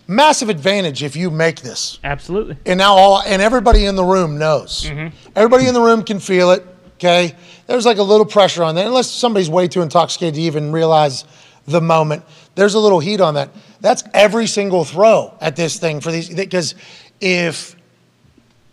massive 0.08 0.50
advantage 0.50 1.04
if 1.04 1.16
you 1.16 1.30
make 1.30 1.62
this. 1.62 2.00
Absolutely. 2.04 2.58
and 2.66 2.78
now 2.78 2.94
all 2.96 3.22
and 3.26 3.42
everybody 3.42 3.86
in 3.86 3.96
the 3.96 4.04
room 4.04 4.38
knows. 4.38 4.86
Mm-hmm. 4.86 5.16
Everybody 5.36 5.68
in 5.68 5.74
the 5.74 5.82
room 5.82 6.04
can 6.04 6.20
feel 6.20 6.52
it. 6.52 6.66
Okay, 6.96 7.34
there's 7.70 7.86
like 7.86 8.00
a 8.00 8.04
little 8.04 8.26
pressure 8.26 8.64
on 8.64 8.74
that, 8.76 8.88
unless 8.88 9.12
somebody's 9.12 9.50
way 9.50 9.68
too 9.68 9.84
intoxicated 9.84 10.36
to 10.36 10.42
even 10.42 10.72
realize 10.72 11.24
the 11.68 11.80
moment. 11.80 12.24
There's 12.56 12.74
a 12.74 12.80
little 12.80 13.00
heat 13.00 13.22
on 13.22 13.36
that. 13.36 13.52
That's 13.80 14.04
every 14.12 14.48
single 14.48 14.84
throw 14.84 15.38
at 15.40 15.56
this 15.56 15.78
thing 15.78 16.02
for 16.02 16.12
these 16.12 16.30
because 16.34 16.74
if 17.22 17.76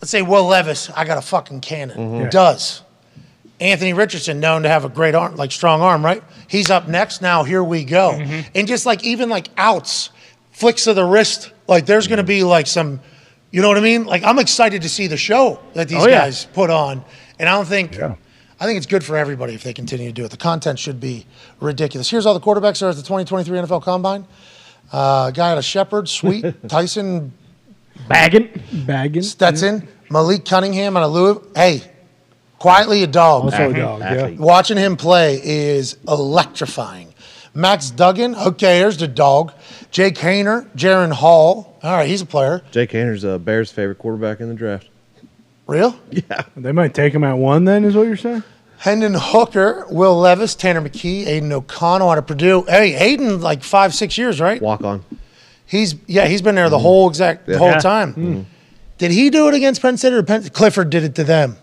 let's 0.00 0.10
say 0.10 0.22
Will 0.22 0.46
Levis, 0.46 0.88
I 0.90 1.04
got 1.04 1.18
a 1.18 1.20
fucking 1.20 1.60
cannon, 1.60 1.98
mm-hmm. 1.98 2.28
does. 2.30 2.82
Anthony 3.60 3.92
Richardson, 3.92 4.40
known 4.40 4.62
to 4.62 4.68
have 4.70 4.86
a 4.86 4.88
great 4.88 5.14
arm, 5.14 5.36
like 5.36 5.52
strong 5.52 5.82
arm, 5.82 6.02
right? 6.02 6.22
He's 6.48 6.70
up 6.70 6.88
next. 6.88 7.20
Now 7.20 7.44
here 7.44 7.62
we 7.62 7.84
go, 7.84 8.12
mm-hmm. 8.12 8.48
and 8.54 8.66
just 8.66 8.86
like 8.86 9.04
even 9.04 9.28
like 9.28 9.48
outs, 9.58 10.08
flicks 10.52 10.86
of 10.86 10.96
the 10.96 11.04
wrist, 11.04 11.52
like 11.68 11.84
there's 11.84 12.08
going 12.08 12.16
to 12.16 12.22
mm-hmm. 12.22 12.28
be 12.28 12.44
like 12.44 12.66
some, 12.66 13.00
you 13.50 13.60
know 13.60 13.68
what 13.68 13.76
I 13.76 13.82
mean? 13.82 14.04
Like 14.04 14.22
I'm 14.24 14.38
excited 14.38 14.80
to 14.82 14.88
see 14.88 15.06
the 15.06 15.18
show 15.18 15.60
that 15.74 15.88
these 15.88 16.02
Oh, 16.02 16.08
yeah. 16.08 16.20
guys 16.20 16.46
put 16.46 16.70
on, 16.70 17.04
and 17.38 17.46
I 17.46 17.52
don't 17.52 17.66
think, 17.66 17.96
Yeah. 17.96 18.16
I 18.58 18.64
think 18.64 18.78
it's 18.78 18.86
good 18.86 19.04
for 19.04 19.16
everybody 19.16 19.54
if 19.54 19.62
they 19.62 19.72
continue 19.74 20.06
to 20.08 20.12
do 20.12 20.24
it. 20.24 20.30
The 20.30 20.36
content 20.36 20.78
should 20.78 20.98
be 20.98 21.26
ridiculous. 21.60 22.08
Here's 22.10 22.24
all 22.24 22.34
the 22.34 22.40
quarterbacks 22.40 22.80
that 22.80 22.86
are 22.86 22.90
at 22.90 22.96
the 22.96 23.02
2023 23.02 23.58
NFL 23.58 23.82
Combine. 23.82 24.26
Uh, 24.92 25.30
guy 25.30 25.50
out 25.50 25.58
of 25.58 25.64
Shepherd, 25.64 26.08
Sweet, 26.08 26.44
Tyson 26.68 27.32
Baggin, 28.08 28.86
Bagging. 28.86 29.22
Stetson, 29.22 29.86
Malik 30.10 30.44
Cunningham 30.44 30.96
out 30.96 31.02
of 31.02 31.12
Louisville. 31.12 31.44
Hey, 31.54 31.82
quietly 32.58 33.02
a 33.02 33.06
dog. 33.06 33.44
Also 33.44 33.70
a 33.70 33.74
dog. 33.74 34.00
Yeah. 34.00 34.30
Watching 34.30 34.76
him 34.76 34.96
play 34.96 35.40
is 35.42 35.96
electrifying. 36.08 37.12
Max 37.52 37.90
Duggan, 37.90 38.34
okay, 38.36 38.80
there's 38.80 38.98
the 38.98 39.08
dog. 39.08 39.52
Jake 39.90 40.16
Haener, 40.16 40.68
Jaren 40.76 41.10
Hall. 41.12 41.78
All 41.82 41.92
right, 41.96 42.06
he's 42.08 42.20
a 42.20 42.26
player. 42.26 42.62
Jake 42.70 42.90
Haener's 42.90 43.24
uh, 43.24 43.38
Bears' 43.38 43.72
favorite 43.72 43.98
quarterback 43.98 44.40
in 44.40 44.48
the 44.48 44.54
draft. 44.54 44.88
Real? 45.66 45.98
Yeah. 46.10 46.42
They 46.56 46.72
might 46.72 46.94
take 46.94 47.12
him 47.12 47.24
at 47.24 47.34
one. 47.34 47.64
Then 47.64 47.84
is 47.84 47.94
what 47.96 48.06
you're 48.06 48.16
saying. 48.16 48.42
Hendon 48.78 49.14
Hooker, 49.16 49.86
Will 49.90 50.16
Levis, 50.18 50.54
Tanner 50.54 50.80
McKee, 50.82 51.26
Aidan 51.26 51.50
O'Connell 51.52 52.10
out 52.10 52.18
of 52.18 52.26
Purdue. 52.26 52.64
Hey, 52.68 52.94
Aidan, 52.94 53.40
like 53.40 53.64
five, 53.64 53.94
six 53.94 54.16
years, 54.18 54.40
right? 54.40 54.60
Walk 54.60 54.82
on. 54.84 55.02
He's 55.64 55.96
yeah, 56.06 56.26
he's 56.26 56.42
been 56.42 56.54
there 56.54 56.68
the 56.70 56.78
whole 56.78 57.08
exact 57.08 57.46
the 57.46 57.52
Yeah. 57.52 57.58
whole 57.58 57.68
Yeah. 57.70 57.78
time. 57.78 58.10
Mm-hmm. 58.14 58.40
Did 58.98 59.10
he 59.10 59.30
do 59.30 59.48
it 59.48 59.54
against 59.54 59.82
Penn 59.82 59.96
State 59.96 60.12
or 60.12 60.22
Penn 60.22 60.42
Clifford 60.50 60.90
did 60.90 61.02
it 61.04 61.14
to 61.16 61.24
them? 61.24 61.56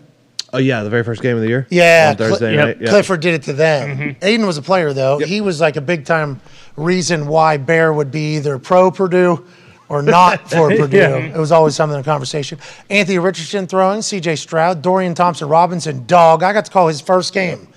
Oh 0.52 0.58
yeah, 0.58 0.82
the 0.82 0.90
very 0.90 1.02
first 1.02 1.22
game 1.22 1.36
of 1.36 1.42
the 1.42 1.48
year. 1.48 1.66
Yeah, 1.70 2.08
on 2.10 2.16
Thursday 2.16 2.54
Cli- 2.54 2.56
night. 2.64 2.76
Yeah. 2.80 2.90
Clifford 2.90 3.20
did 3.20 3.34
it 3.34 3.42
to 3.44 3.52
them. 3.54 3.96
Mm-hmm. 3.98 4.24
Aidan 4.24 4.46
was 4.46 4.58
a 4.58 4.62
player 4.62 4.92
though. 4.92 5.18
He 5.18 5.40
was 5.40 5.60
like 5.60 5.76
a 5.76 5.80
big 5.80 6.04
time 6.04 6.40
reason 6.76 7.26
why 7.26 7.56
Bear 7.56 7.92
would 7.92 8.10
be 8.10 8.36
either 8.36 8.58
pro 8.58 8.90
Purdue 8.90 9.44
or 9.88 10.02
not 10.02 10.50
for 10.50 10.68
Purdue. 10.68 10.96
It 10.98 11.36
was 11.36 11.52
always 11.52 11.74
something 11.76 11.96
in 11.96 12.02
the 12.02 12.04
conversation. 12.08 12.58
Anthony 12.90 13.18
Richardson 13.18 13.66
throwing, 13.66 14.02
C.J. 14.02 14.36
Stroud, 14.36 14.82
Dorian 14.82 15.14
Thompson 15.14 15.48
Robinson, 15.48 16.06
dog. 16.06 16.42
I 16.42 16.52
got 16.52 16.64
to 16.66 16.70
call 16.70 16.88
his 16.88 17.00
first 17.00 17.32
game. 17.34 17.68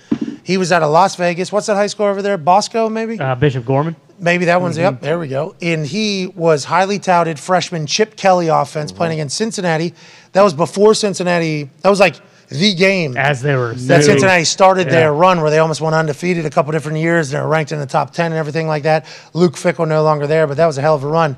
He 0.44 0.58
was 0.58 0.72
out 0.72 0.82
of 0.84 0.92
Las 0.92 1.16
Vegas. 1.18 1.52
What's 1.52 1.68
that 1.68 1.76
high 1.76 1.88
school 1.88 2.06
over 2.06 2.22
there? 2.22 2.38
Bosco, 2.38 2.88
maybe. 2.90 3.20
Uh, 3.20 3.36
Bishop 3.36 3.66
Gorman. 3.66 3.96
Maybe 4.20 4.46
that 4.46 4.62
one's 4.62 4.80
up. 4.80 5.00
There 5.02 5.20
we 5.20 5.28
go. 5.28 5.56
And 5.62 5.86
he 5.86 6.26
was 6.28 6.64
highly 6.64 6.98
touted 6.98 7.38
freshman 7.38 7.86
Chip 7.86 8.16
Kelly 8.16 8.48
offense 8.48 8.92
playing 8.92 9.14
against 9.14 9.38
Cincinnati. 9.38 9.94
That 10.32 10.42
was 10.42 10.54
before 10.56 10.96
Cincinnati. 10.96 11.70
That 11.82 11.90
was 11.90 12.00
like 12.00 12.16
the 12.50 12.74
game 12.74 13.16
As 13.16 13.42
they 13.44 13.56
were. 13.56 13.74
that 13.76 14.06
Cincinnati 14.06 14.46
started 14.46 14.88
Yeah. 14.88 14.94
their 14.94 15.14
run 15.14 15.42
where 15.42 15.52
they 15.52 15.60
almost 15.60 15.82
went 15.82 15.94
undefeated 15.94 16.46
a 16.48 16.50
couple 16.50 16.72
different 16.72 16.98
years. 16.98 17.30
They 17.30 17.40
were 17.40 17.48
ranked 17.48 17.72
in 17.74 17.80
the 17.80 17.86
top 17.86 18.12
10 18.12 18.28
and 18.32 18.40
everything 18.40 18.68
like 18.68 18.84
that. 18.84 19.06
Luke 19.34 19.54
Fickell 19.54 19.88
no 19.88 20.02
longer 20.02 20.26
there, 20.26 20.48
but 20.48 20.58
that 20.58 20.66
was 20.66 20.78
a 20.80 20.82
hell 20.82 20.96
of 20.96 21.04
a 21.04 21.08
run. 21.08 21.36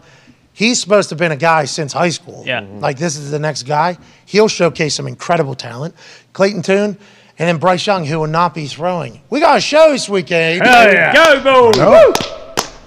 He's 0.60 0.82
supposed 0.82 1.08
to 1.08 1.14
have 1.14 1.20
been 1.20 1.32
a 1.32 1.38
guy 1.38 1.64
since 1.64 1.94
high 1.94 2.10
school. 2.10 2.44
Yeah. 2.46 2.60
Mm-hmm. 2.60 2.82
Like 2.82 2.98
this 2.98 3.16
is 3.16 3.32
the 3.32 3.40
next 3.40 3.64
guy. 3.64 3.98
He'll 4.26 4.50
showcase 4.50 4.94
some 4.94 5.08
incredible 5.08 5.56
talent. 5.56 5.96
Clayton 6.34 6.64
Tune 6.64 6.98
and 7.38 7.48
then 7.48 7.60
Bryce 7.60 7.88
Young, 7.88 8.04
who 8.04 8.20
will 8.20 8.28
not 8.28 8.54
be 8.54 8.68
throwing. 8.68 9.22
We 9.30 9.40
got 9.40 9.60
a 9.60 9.62
show 9.62 9.94
this 9.94 10.10
weekend. 10.10 10.62
Hell 10.62 10.92
yeah. 10.92 11.14
Go, 11.14 11.42
Bulls! 11.42 11.78
No. 11.78 12.14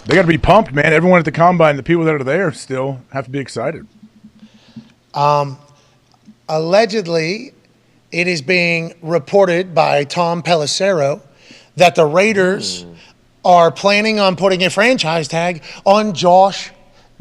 They 0.05 0.15
got 0.15 0.21
to 0.21 0.29
be 0.29 0.37
pumped, 0.37 0.75
man. 0.75 0.93
Everyone 0.93 1.19
at 1.19 1.25
the 1.25 1.33
combine, 1.33 1.79
the 1.79 1.83
people 1.83 2.05
that 2.05 2.15
are 2.15 2.23
there, 2.23 2.53
still 2.53 3.01
have 3.11 3.25
to 3.25 3.31
be 3.31 3.39
excited. 3.39 3.87
Um, 5.15 5.57
allegedly, 6.51 7.55
it 8.11 8.27
is 8.27 8.43
being 8.43 8.93
reported 9.01 9.75
by 9.75 10.05
Tom 10.05 10.43
Pelissero 10.43 11.23
that 11.77 11.95
the 11.95 12.05
Raiders 12.05 12.85
mm. 12.85 12.97
are 13.47 13.71
planning 13.71 14.21
on 14.21 14.37
putting 14.37 14.63
a 14.63 14.69
franchise 14.69 15.27
tag 15.27 15.63
on 15.87 16.13
Josh 16.13 16.71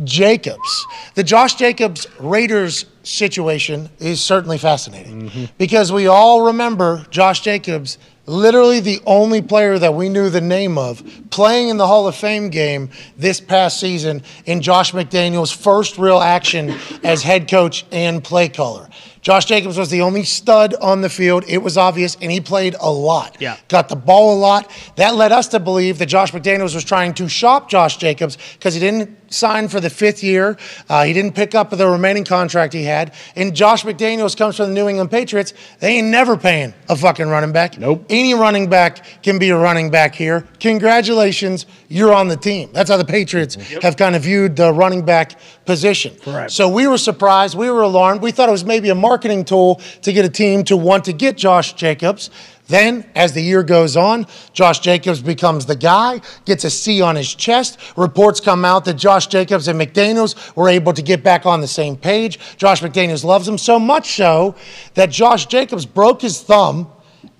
Jacobs. 0.04 0.88
The 1.16 1.24
Josh 1.24 1.56
Jacobs 1.56 2.08
Raiders 2.20 2.86
situation 3.04 3.90
is 4.00 4.22
certainly 4.22 4.58
fascinating 4.58 5.30
mm-hmm. 5.30 5.46
because 5.58 5.92
we 5.92 6.08
all 6.08 6.44
remember 6.46 7.06
Josh 7.10 7.42
Jacobs 7.42 7.98
literally 8.28 8.80
the 8.80 9.02
only 9.06 9.42
player 9.42 9.80
that 9.80 9.94
we 9.94 10.08
knew 10.08 10.30
the 10.30 10.42
name 10.42 10.78
of 10.78 11.04
playing 11.32 11.70
in 11.70 11.78
the 11.78 11.88
Hall 11.88 12.08
of 12.08 12.16
Fame 12.16 12.50
game 12.50 12.90
this 13.18 13.42
past 13.42 13.80
season 13.80 14.22
in 14.46 14.62
Josh 14.62 14.92
McDaniels' 14.94 15.56
first 15.56 15.98
real 15.98 16.20
action 16.20 16.70
as 17.04 17.24
head 17.24 17.50
coach 17.50 17.86
and 17.92 18.24
play 18.24 18.48
caller. 18.48 18.88
Josh 19.22 19.46
Jacobs 19.46 19.78
was 19.78 19.90
the 19.90 20.02
only 20.02 20.24
stud 20.24 20.74
on 20.82 21.02
the 21.02 21.10
field. 21.10 21.44
It 21.48 21.60
was 21.60 21.78
obvious, 21.78 22.18
and 22.22 22.32
he 22.32 22.42
played 22.42 22.76
a 22.80 22.92
lot. 22.92 23.38
Yeah. 23.40 23.58
Got 23.68 23.88
the 23.88 23.96
ball 23.96 24.36
a 24.36 24.40
lot. 24.40 24.72
That 24.96 25.14
led 25.16 25.32
us 25.32 25.48
to 25.50 25.60
believe 25.60 26.00
that 26.00 26.08
Josh 26.08 26.32
McDaniels 26.32 26.74
was 26.74 26.84
trying 26.84 27.14
to 27.16 27.30
shop 27.30 27.70
Josh 27.70 27.98
Jacobs 27.98 28.38
because 28.54 28.74
he 28.74 28.80
didn't 28.80 29.16
sign 29.34 29.68
for 29.68 29.80
the 29.80 29.90
fifth 29.90 30.24
year. 30.24 30.58
Uh, 30.90 31.03
he 31.03 31.14
didn't 31.14 31.34
pick 31.34 31.56
up 31.56 31.69
the 31.69 31.88
remaining 31.88 32.24
contract 32.24 32.74
he 32.74 32.84
had. 32.84 33.14
And 33.35 33.56
Josh 33.56 33.84
McDaniels 33.84 34.38
comes 34.38 34.58
from 34.58 34.68
the 34.68 34.74
New 34.74 34.88
England 34.88 35.11
Patriots. 35.11 35.53
They 35.80 35.98
ain't 35.98 36.08
never 36.08 36.38
paying 36.38 36.74
a 36.90 36.95
fucking 36.95 37.27
running 37.27 37.51
back. 37.51 37.77
Nope. 37.77 38.06
Any 38.10 38.34
running 38.34 38.69
back 38.69 39.24
can 39.24 39.40
be 39.40 39.50
a 39.50 39.58
running 39.58 39.90
back 39.90 40.16
here. 40.16 40.48
Congratulations, 40.60 41.66
you're 41.88 42.14
on 42.14 42.27
the 42.27 42.38
team. 42.38 42.69
That's 42.74 42.90
how 42.90 42.98
the 42.98 43.06
Patriots 43.06 43.56
have 43.82 43.98
kind 43.98 44.16
of 44.16 44.24
viewed 44.24 44.56
the 44.56 44.74
running 44.74 45.06
back 45.06 45.40
position. 45.66 46.16
Correct. 46.22 46.51
So 46.51 46.69
we 46.69 46.88
were 46.88 46.98
surprised. 46.98 47.58
We 47.58 47.69
were 47.69 47.82
alarmed. 47.82 48.22
We 48.22 48.32
thought 48.32 48.50
it 48.50 48.51
was 48.51 48.66
maybe 48.66 48.90
a 48.90 48.95
marketing 48.95 49.45
tool 49.45 49.82
to 50.01 50.14
get 50.14 50.26
a 50.26 50.30
team 50.30 50.64
to 50.66 50.77
want 50.77 51.06
to 51.06 51.14
get 51.14 51.38
Josh 51.38 51.74
Jacobs. 51.74 52.30
Then, 52.72 53.03
as 53.16 53.33
the 53.33 53.41
year 53.41 53.64
goes 53.64 53.98
on, 53.98 54.25
Josh 54.53 54.80
Jacobs 54.80 55.22
becomes 55.22 55.66
the 55.66 55.75
guy, 55.75 56.22
gets 56.45 56.64
a 56.64 56.69
C 56.69 57.01
on 57.01 57.17
his 57.17 57.35
chest. 57.35 57.77
Reports 57.98 58.40
come 58.40 58.64
out 58.64 58.85
that 58.85 58.93
Josh 58.93 59.27
Jacobs 59.27 59.67
and 59.67 59.80
McDaniels 59.80 60.56
were 60.56 60.69
able 60.69 60.93
to 60.93 61.01
get 61.01 61.22
back 61.22 61.45
on 61.45 61.59
the 61.59 61.67
same 61.67 61.98
page. 61.98 62.40
Josh 62.56 62.82
McDaniels 62.82 63.25
loves 63.25 63.45
him 63.45 63.58
so 63.58 63.77
much 63.77 64.16
so 64.16 64.56
that 64.93 65.11
Josh 65.11 65.48
Jacobs 65.48 65.85
broke 65.85 66.22
his 66.22 66.41
thumb. 66.41 66.90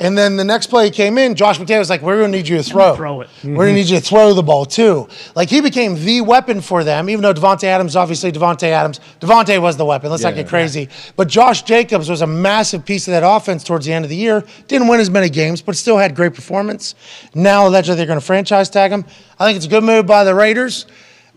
And 0.02 0.18
then 0.18 0.36
the 0.36 0.44
next 0.44 0.68
play 0.68 0.86
he 0.86 0.92
came 0.92 1.20
in, 1.20 1.36
Josh 1.36 1.60
McDaniels 1.60 1.80
was 1.80 1.90
like, 1.92 2.02
We're 2.02 2.18
going 2.18 2.32
to 2.32 2.38
need 2.40 2.48
you 2.48 2.58
to 2.58 2.64
throw. 2.64 2.96
Throw 2.96 3.22
it. 3.22 3.30
We're 3.44 3.50
mm-hmm. 3.50 3.56
going 3.56 3.68
to 3.68 3.74
need 3.76 3.88
you 3.88 4.00
to 4.00 4.04
throw 4.04 4.34
the 4.34 4.42
ball 4.42 4.66
too. 4.66 5.08
Like 5.36 5.48
he 5.48 5.62
became 5.62 5.94
the 5.94 6.22
weapon 6.22 6.60
for 6.60 6.84
them, 6.84 7.08
even 7.08 7.22
though 7.22 7.36
Davante 7.36 7.66
Adams, 7.66 7.96
obviously 7.96 8.32
Davante 8.32 8.64
Adams, 8.64 9.00
Davante 9.20 9.62
was 9.62 9.78
the 9.78 9.86
weapon. 9.86 10.10
Let's 10.10 10.24
not 10.24 10.36
Yeah. 10.36 10.42
get 10.42 10.50
crazy. 10.50 10.90
But 11.16 11.28
Josh 11.28 11.62
Jacobs 11.62 12.10
was 12.10 12.24
a 12.24 12.28
massive 12.28 12.84
piece 12.84 13.08
of 13.08 13.12
that 13.12 13.24
offense 13.24 13.64
towards 13.64 13.86
the 13.86 13.94
end 13.94 14.04
of 14.04 14.10
the 14.10 14.16
year. 14.16 14.44
Didn't 14.68 14.88
win 14.88 15.00
as 15.00 15.12
many 15.12 15.30
games, 15.30 15.62
but 15.62 15.76
still 15.76 16.00
had 16.00 16.16
great 16.16 16.34
performance. 16.34 16.96
Now 17.36 17.68
allegedly 17.68 17.98
they're 17.98 18.08
going 18.08 18.20
to 18.20 18.26
franchise 18.26 18.72
tag 18.72 18.92
him. 18.92 19.06
I 19.40 19.46
think 19.46 19.58
it's 19.58 19.68
a 19.68 19.70
good 19.70 19.84
move 19.84 20.08
by 20.08 20.24
the 20.24 20.34
Raiders. 20.34 20.88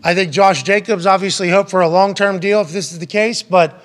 I 0.02 0.15
think 0.15 0.33
Josh 0.33 0.62
Jacobs 0.62 1.05
obviously 1.05 1.51
hoped 1.51 1.70
for 1.70 1.83
a 1.83 1.89
long 1.89 2.15
term 2.15 2.39
deal 2.39 2.62
if 2.62 2.73
this 2.73 2.93
is 2.93 2.99
the 2.99 3.07
case, 3.07 3.43
but 3.43 3.84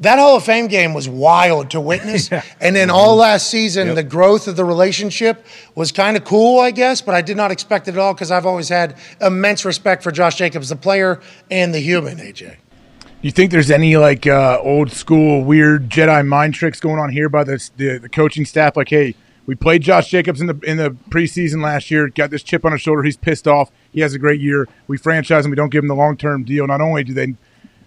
that 0.00 0.18
Hall 0.18 0.36
of 0.36 0.44
Fame 0.44 0.66
game 0.66 0.94
was 0.94 1.08
wild 1.08 1.70
to 1.70 1.80
witness. 1.80 2.30
And 2.60 2.74
then 2.74 2.88
all 2.88 3.16
last 3.16 3.50
season, 3.50 3.94
the 3.94 4.02
growth 4.02 4.48
of 4.48 4.56
the 4.56 4.64
relationship 4.64 5.44
was 5.74 5.92
kind 5.92 6.16
of 6.16 6.24
cool, 6.24 6.60
I 6.60 6.70
guess, 6.70 7.00
but 7.02 7.14
I 7.14 7.20
did 7.20 7.36
not 7.36 7.50
expect 7.50 7.88
it 7.88 7.92
at 7.92 7.98
all 7.98 8.14
because 8.14 8.30
I've 8.30 8.46
always 8.46 8.68
had 8.68 8.96
immense 9.20 9.64
respect 9.64 10.02
for 10.02 10.10
Josh 10.10 10.36
Jacobs, 10.36 10.70
the 10.70 10.76
player 10.76 11.20
and 11.50 11.74
the 11.74 11.80
human, 11.80 12.18
AJ. 12.18 12.56
You 13.20 13.30
think 13.30 13.50
there's 13.50 13.70
any 13.70 13.96
like 13.96 14.26
uh, 14.26 14.58
old 14.62 14.92
school 14.92 15.44
weird 15.44 15.88
Jedi 15.90 16.26
mind 16.26 16.54
tricks 16.54 16.80
going 16.80 16.98
on 16.98 17.10
here 17.10 17.28
by 17.28 17.44
the, 17.44 17.70
the 17.76 17.98
the 17.98 18.08
coaching 18.08 18.44
staff? 18.44 18.76
Like, 18.76 18.88
hey, 18.88 19.14
we 19.46 19.54
played 19.54 19.82
Josh 19.82 20.10
Jacobs 20.10 20.40
in 20.40 20.46
the 20.46 20.58
in 20.60 20.76
the 20.76 20.90
preseason 21.10 21.62
last 21.62 21.90
year. 21.90 22.08
Got 22.08 22.30
this 22.30 22.42
chip 22.42 22.64
on 22.64 22.72
his 22.72 22.80
shoulder. 22.80 23.02
He's 23.02 23.16
pissed 23.16 23.48
off. 23.48 23.70
He 23.92 24.00
has 24.00 24.14
a 24.14 24.18
great 24.18 24.40
year. 24.40 24.68
We 24.88 24.96
franchise 24.96 25.44
him. 25.44 25.50
We 25.50 25.56
don't 25.56 25.70
give 25.70 25.84
him 25.84 25.88
the 25.88 25.94
long 25.94 26.16
term 26.16 26.44
deal. 26.44 26.66
Not 26.66 26.80
only 26.80 27.04
do 27.04 27.12
they, 27.14 27.34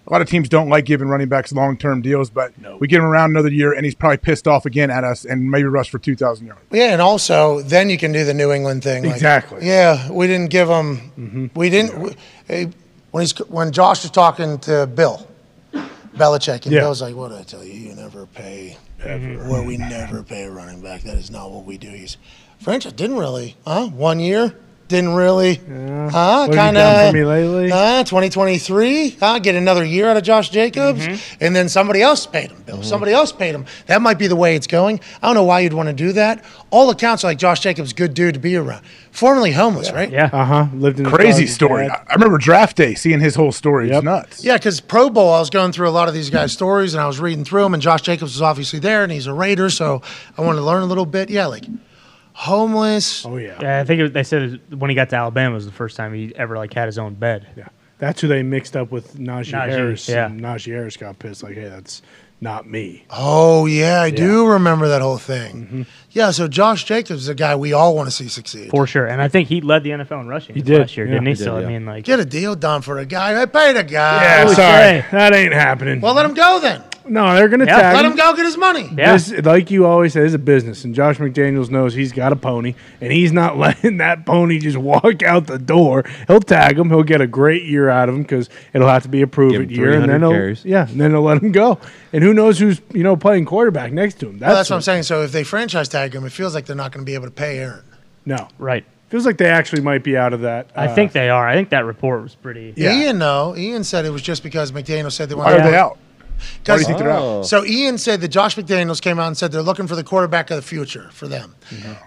a 0.07 0.13
lot 0.13 0.21
of 0.21 0.29
teams 0.29 0.47
don't 0.47 0.69
like 0.69 0.85
giving 0.85 1.07
running 1.09 1.27
backs 1.27 1.51
long 1.51 1.77
term 1.77 2.01
deals, 2.01 2.29
but 2.29 2.53
we 2.79 2.87
give 2.87 2.99
him 3.01 3.05
around 3.05 3.31
another 3.31 3.49
year, 3.51 3.73
and 3.73 3.83
he's 3.85 3.93
probably 3.95 4.17
pissed 4.17 4.47
off 4.47 4.65
again 4.65 4.89
at 4.89 5.03
us, 5.03 5.25
and 5.25 5.51
maybe 5.51 5.65
rush 5.67 5.89
for 5.89 5.99
two 5.99 6.15
thousand 6.15 6.47
yards. 6.47 6.61
Yeah, 6.71 6.93
and 6.93 7.01
also 7.01 7.61
then 7.61 7.89
you 7.89 7.97
can 7.97 8.11
do 8.13 8.23
the 8.23 8.33
New 8.33 8.51
England 8.51 8.83
thing. 8.83 9.03
like, 9.03 9.13
Exactly. 9.15 9.65
yeah, 9.67 10.09
we 10.11 10.27
didn't 10.27 10.49
give 10.49 10.69
him. 10.69 11.51
We 11.55 11.69
didn't. 11.69 11.99
we- 11.99 12.15
eh, 12.49 12.67
when 13.11 13.21
he's 13.21 13.37
when 13.49 13.71
Josh 13.71 14.03
was 14.03 14.11
talking 14.11 14.59
to 14.59 14.87
Bill 14.87 15.27
Belichick, 16.15 16.63
and 16.65 16.73
Yeah. 16.73 16.81
Bill's 16.81 17.01
like, 17.01 17.15
"What 17.15 17.29
did 17.29 17.39
I 17.39 17.43
tell 17.43 17.63
you? 17.63 17.73
You 17.73 17.95
never 17.95 18.25
pay. 18.27 18.77
Where 19.03 19.61
we 19.63 19.77
never 19.77 20.23
pay 20.23 20.43
a 20.43 20.51
running 20.51 20.81
back. 20.81 21.01
That 21.03 21.17
is 21.17 21.29
not 21.29 21.51
what 21.51 21.65
we 21.65 21.77
do." 21.77 21.89
He's 21.89 22.17
French. 22.59 22.83
Didn't 22.95 23.17
really. 23.17 23.55
Huh? 23.65 23.87
One 23.87 24.19
year. 24.19 24.53
Didn't 24.87 25.15
really. 25.15 25.55
Huh? 25.55 26.45
What 26.47 26.49
you 26.51 26.55
Kind 26.55 26.75
done 26.75 27.05
of. 27.07 27.11
for 27.11 27.17
me 27.17 27.25
lately? 27.25 27.71
Uh, 27.71 28.05
2023. 28.05 29.09
Huh? 29.19 29.39
Get 29.39 29.55
another 29.55 29.83
year 29.83 30.09
out 30.09 30.15
of 30.15 30.23
Josh 30.23 30.49
Jacobs, 30.49 31.05
and 31.41 31.53
then 31.53 31.67
somebody 31.67 32.01
else 32.01 32.25
paid 32.25 32.51
him. 32.51 32.61
Bill. 32.65 32.81
Somebody 32.83 33.11
else 33.11 33.33
paid 33.33 33.53
him. 33.53 33.65
That 33.87 34.01
might 34.01 34.17
be 34.17 34.27
the 34.27 34.35
way 34.37 34.55
it's 34.55 34.67
going. 34.67 35.01
I 35.21 35.27
don't 35.27 35.35
know 35.35 35.43
why 35.43 35.59
you'd 35.59 35.73
want 35.73 35.87
to 35.87 35.93
do 35.93 36.13
that. 36.13 36.43
All 36.69 36.89
accounts 36.89 37.23
are 37.25 37.27
like 37.27 37.37
Josh 37.37 37.59
Jacobs, 37.59 37.91
good 37.91 38.13
dude 38.13 38.35
to 38.35 38.39
be 38.39 38.55
around. 38.55 38.81
Formerly 39.11 39.51
homeless, 39.51 39.91
right? 39.91 40.09
Yeah. 40.09 40.29
Uh 40.31 40.45
huh. 40.45 40.67
Lived 40.73 40.99
in 40.99 41.05
Crazy 41.05 41.41
dog's 41.43 41.53
story. 41.53 41.87
dad. 41.87 41.91
I 42.07 42.11
I 42.11 42.13
remember 42.13 42.37
draft 42.37 42.77
day, 42.77 42.93
seeing 42.93 43.19
his 43.19 43.35
whole 43.35 43.51
story. 43.51 43.89
It's 43.91 44.03
nuts. 44.03 44.43
Yeah, 44.43 44.55
because 44.57 44.79
Pro 44.79 45.09
Bowl, 45.09 45.33
I 45.33 45.39
was 45.39 45.49
going 45.49 45.71
through 45.73 45.89
a 45.89 45.91
lot 45.91 46.07
of 46.07 46.13
these 46.13 46.29
guys' 46.29 46.53
stories 46.53 46.93
and 46.93 47.01
I 47.01 47.07
was 47.07 47.19
reading 47.19 47.43
through 47.43 47.63
them, 47.63 47.73
and 47.73 47.83
Josh 47.83 48.03
Jacobs 48.03 48.33
was 48.35 48.41
obviously 48.41 48.79
there, 48.79 49.03
and 49.03 49.11
he's 49.11 49.27
a 49.27 49.33
Raider, 49.33 49.69
so 49.69 50.01
I 50.37 50.41
wanted 50.43 50.59
to 50.59 50.65
learn 50.65 50.81
a 50.83 50.85
little 50.85 51.05
bit. 51.05 51.29
Yeah, 51.29 51.47
like 51.47 51.65
homeless. 52.37 53.25
Oh 53.25 53.37
yeah. 53.37 53.57
Yeah, 53.59 53.79
I 53.79 53.83
think 53.83 54.01
it, 54.01 54.13
they 54.13 54.23
said 54.23 54.41
it- 54.43 54.75
when 54.77 54.89
he 54.91 54.95
got 54.95 55.09
to 55.09 55.15
Alabama 55.15 55.55
was 55.55 55.65
the 55.65 55.71
first 55.71 55.97
time 55.97 56.13
he 56.13 56.33
ever 56.35 56.55
like 56.55 56.71
had 56.73 56.85
his 56.85 56.97
own 56.99 57.15
bed. 57.15 57.47
Yeah. 57.57 57.67
That's 57.97 58.21
who 58.21 58.27
they 58.27 58.43
mixed 58.43 58.77
up 58.77 58.91
with 58.91 59.15
Najee, 59.17 59.53
Najee, 59.53 59.69
Harris. 59.69 60.07
yeah. 60.07 60.27
And 60.27 60.39
Najee 60.39 60.71
Harris 60.71 60.97
got 60.97 61.17
pissed, 61.17 61.41
like, 61.41 61.55
hey, 61.55 61.67
that's 61.67 62.03
not 62.39 62.69
me. 62.69 63.03
Oh 63.09 63.65
yeah, 63.65 64.01
I 64.01 64.11
do 64.11 64.45
remember 64.45 64.87
that 64.89 65.01
whole 65.01 65.17
thing. 65.17 65.55
Mm-hmm. 65.65 65.81
Yeah, 66.17 66.31
so 66.31 66.47
Josh 66.47 66.83
Jacobs 66.83 67.21
is 67.23 67.27
a 67.29 67.35
guy 67.35 67.55
we 67.55 67.73
all 67.73 67.95
want 67.95 68.07
to 68.07 68.11
see 68.11 68.27
succeed. 68.27 68.71
For 68.71 68.87
sure. 68.87 69.05
And 69.05 69.21
I 69.21 69.27
think 69.27 69.47
he 69.49 69.61
led 69.61 69.83
the 69.83 69.91
NFL 69.91 70.21
in 70.21 70.27
rushing 70.27 70.55
He 70.55 70.61
did, 70.61 70.79
last 70.81 70.97
year, 70.97 71.05
yeah. 71.05 71.13
didn't 71.13 71.27
he? 71.27 71.31
He 71.33 71.35
so 71.35 71.57
did, 71.59 71.65
I 71.65 71.69
mean 71.69 71.85
like 71.85 72.03
Get 72.05 72.19
a 72.19 72.25
deal 72.25 72.55
done 72.55 72.81
for 72.81 72.97
a 72.97 73.05
guy. 73.05 73.39
I 73.41 73.45
paid 73.45 73.77
a 73.77 73.83
guy. 73.83 74.23
Yeah, 74.23 74.43
would 74.45 74.55
sorry. 74.55 75.01
say. 75.01 75.05
That 75.11 75.33
ain't 75.33 75.53
happening. 75.53 76.01
Well, 76.01 76.13
let 76.15 76.25
him 76.25 76.33
go 76.33 76.59
then. 76.59 76.83
no, 77.07 77.35
they're 77.35 77.47
going 77.47 77.61
to 77.61 77.65
Yeah, 77.65 77.77
tag 77.79 77.95
Let 77.95 78.05
him. 78.05 78.11
him 78.13 78.17
go 78.17 78.35
get 78.35 78.45
his 78.45 78.57
money. 78.57 78.89
Yeah. 78.97 79.13
This, 79.13 79.31
like 79.45 79.71
you 79.71 79.85
always 79.85 80.11
say, 80.13 80.21
is 80.25 80.33
a 80.33 80.39
business, 80.39 80.83
and 80.83 80.93
Josh 80.93 81.17
McDaniels 81.19 81.69
knows 81.69 81.93
he's 81.93 82.11
got 82.11 82.33
a 82.33 82.35
pony, 82.35 82.73
and 82.99 83.13
he's 83.13 83.31
not 83.31 83.57
letting 83.63 83.97
that 83.97 84.25
pony 84.25 84.59
just 84.59 84.77
walk 84.77 85.23
out 85.23 85.47
the 85.47 85.57
door. 85.59 86.03
He'll 86.27 86.41
tag 86.41 86.77
him. 86.77 86.89
He'll 86.89 87.03
get 87.03 87.21
a 87.21 87.27
great 87.27 87.63
year 87.63 87.87
out 87.89 88.09
of 88.09 88.15
him 88.15 88.23
because 88.23 88.49
it'll 88.73 88.89
have 88.89 89.03
to 89.03 89.09
be 89.09 89.21
a 89.21 89.27
prove 89.27 89.51
Give 89.53 89.61
it 89.61 89.69
year, 89.71 89.93
and 89.93 90.09
then 90.09 90.21
he'll 90.21 90.31
carries. 90.31 90.65
yeah, 90.65 90.89
and 90.89 90.99
then 90.99 91.11
he'll 91.11 91.21
let 91.21 91.41
him 91.41 91.51
go. 91.53 91.79
And 92.11 92.23
who 92.23 92.33
knows 92.33 92.57
who's 92.59 92.81
you 92.93 93.03
know 93.03 93.15
playing 93.15 93.45
quarterback 93.45 93.91
next 93.93 94.15
to 94.19 94.27
him? 94.27 94.39
That's, 94.39 94.47
Well, 94.49 94.55
that's 94.57 94.69
what 94.69 94.75
I'm 94.77 94.81
saying. 94.81 95.03
So 95.03 95.23
if 95.23 95.31
they 95.31 95.43
franchise 95.43 95.87
tag 95.89 96.06
him, 96.13 96.25
it 96.25 96.31
feels 96.31 96.53
like 96.53 96.65
they're 96.65 96.75
not 96.75 96.91
going 96.91 97.05
to 97.05 97.09
be 97.09 97.15
able 97.15 97.25
to 97.25 97.31
pay 97.31 97.59
Aaron. 97.59 97.83
No, 98.25 98.47
right. 98.59 98.83
feels 99.09 99.25
like 99.25 99.37
they 99.37 99.49
actually 99.49 99.81
might 99.81 100.03
be 100.03 100.17
out 100.17 100.33
of 100.33 100.41
that. 100.41 100.69
I 100.75 100.87
uh, 100.87 100.95
think 100.95 101.11
they 101.13 101.29
are. 101.29 101.47
I 101.47 101.53
think 101.55 101.69
that 101.69 101.85
report 101.85 102.21
was 102.23 102.35
pretty 102.35 102.73
Yeah. 102.75 102.93
Ian, 102.93 103.17
no. 103.19 103.55
Ian 103.55 103.83
said 103.83 104.05
it 104.05 104.09
was 104.09 104.21
just 104.21 104.43
because 104.43 104.71
McDaniel 104.71 105.11
said 105.11 105.29
they 105.29 105.35
Why 105.35 105.45
wanted 105.45 105.61
are 105.61 105.71
they 105.71 105.77
out? 105.77 105.97
Why 106.67 106.75
do 106.75 106.81
you 106.81 106.85
think 106.85 106.99
they're 106.99 107.09
out? 107.09 107.21
Oh. 107.23 107.41
So 107.41 107.65
Ian 107.65 107.97
said 107.97 108.21
that 108.21 108.27
Josh 108.27 108.55
McDaniels 108.57 109.01
came 109.01 109.17
out 109.17 109.25
and 109.25 109.35
said 109.35 109.51
they're 109.51 109.61
looking 109.63 109.87
for 109.87 109.95
the 109.95 110.03
quarterback 110.03 110.51
of 110.51 110.57
the 110.57 110.61
future 110.61 111.09
for 111.11 111.27
them. 111.27 111.55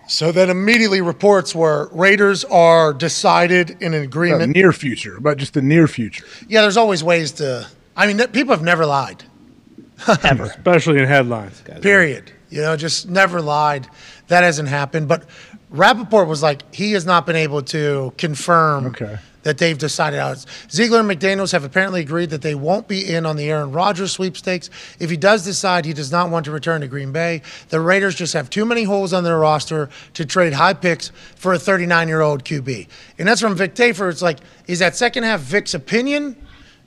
So 0.06 0.30
then 0.30 0.50
immediately 0.50 1.00
reports 1.00 1.52
were 1.52 1.88
Raiders 1.92 2.44
are 2.44 2.92
decided 2.92 3.70
in 3.82 3.92
an 3.92 4.02
The 4.02 4.02
agreement. 4.02 4.54
near 4.54 4.72
future, 4.72 5.16
about 5.16 5.38
just 5.38 5.54
the 5.54 5.62
near 5.62 5.88
future. 5.88 6.24
yeah, 6.48 6.60
there's 6.60 6.76
always 6.76 7.02
ways 7.02 7.32
to. 7.32 7.66
I 7.96 8.06
mean, 8.12 8.24
people 8.28 8.54
have 8.54 8.62
never 8.62 8.86
lied. 8.86 9.24
Ever. 10.22 10.44
Especially 10.56 11.00
in 11.00 11.06
headlines. 11.06 11.62
Period. 11.82 12.30
You 12.50 12.62
know, 12.62 12.76
just 12.76 13.08
never 13.08 13.40
lied. 13.40 13.88
That 14.28 14.42
hasn't 14.42 14.68
happened. 14.68 15.08
But 15.08 15.24
Rapoport 15.70 16.28
was 16.28 16.42
like, 16.42 16.74
he 16.74 16.92
has 16.92 17.06
not 17.06 17.26
been 17.26 17.36
able 17.36 17.62
to 17.62 18.12
confirm 18.18 18.86
Okay. 18.86 19.18
that 19.44 19.58
they've 19.58 19.78
decided 19.78 20.18
it's. 20.18 20.46
Ziegler 20.70 20.98
and 21.00 21.08
McDaniels 21.08 21.52
have 21.52 21.62
apparently 21.62 22.00
agreed 22.00 22.30
that 22.30 22.42
they 22.42 22.56
won't 22.56 22.88
be 22.88 23.08
in 23.08 23.24
on 23.24 23.36
the 23.36 23.48
Aaron 23.48 23.70
Rodgers 23.70 24.10
sweepstakes. 24.10 24.68
If 24.98 25.10
he 25.10 25.16
does 25.16 25.44
decide 25.44 25.84
he 25.84 25.92
does 25.92 26.10
not 26.10 26.28
want 26.28 26.44
to 26.46 26.50
return 26.50 26.80
to 26.80 26.88
Green 26.88 27.12
Bay, 27.12 27.42
the 27.68 27.80
Raiders 27.80 28.16
just 28.16 28.32
have 28.34 28.50
too 28.50 28.64
many 28.64 28.82
holes 28.82 29.12
on 29.12 29.22
their 29.22 29.38
roster 29.38 29.88
to 30.14 30.24
trade 30.26 30.52
high 30.52 30.74
picks 30.74 31.12
for 31.36 31.54
a 31.54 31.58
39 31.58 32.08
year 32.08 32.20
old 32.20 32.44
QB. 32.44 32.88
And 33.18 33.28
that's 33.28 33.40
from 33.40 33.54
Vic 33.54 33.74
Tafur. 33.74 34.10
It's 34.10 34.22
like, 34.22 34.38
is 34.66 34.80
that 34.80 34.96
second 34.96 35.22
half 35.22 35.40
Vic's 35.40 35.72
opinion? 35.74 36.36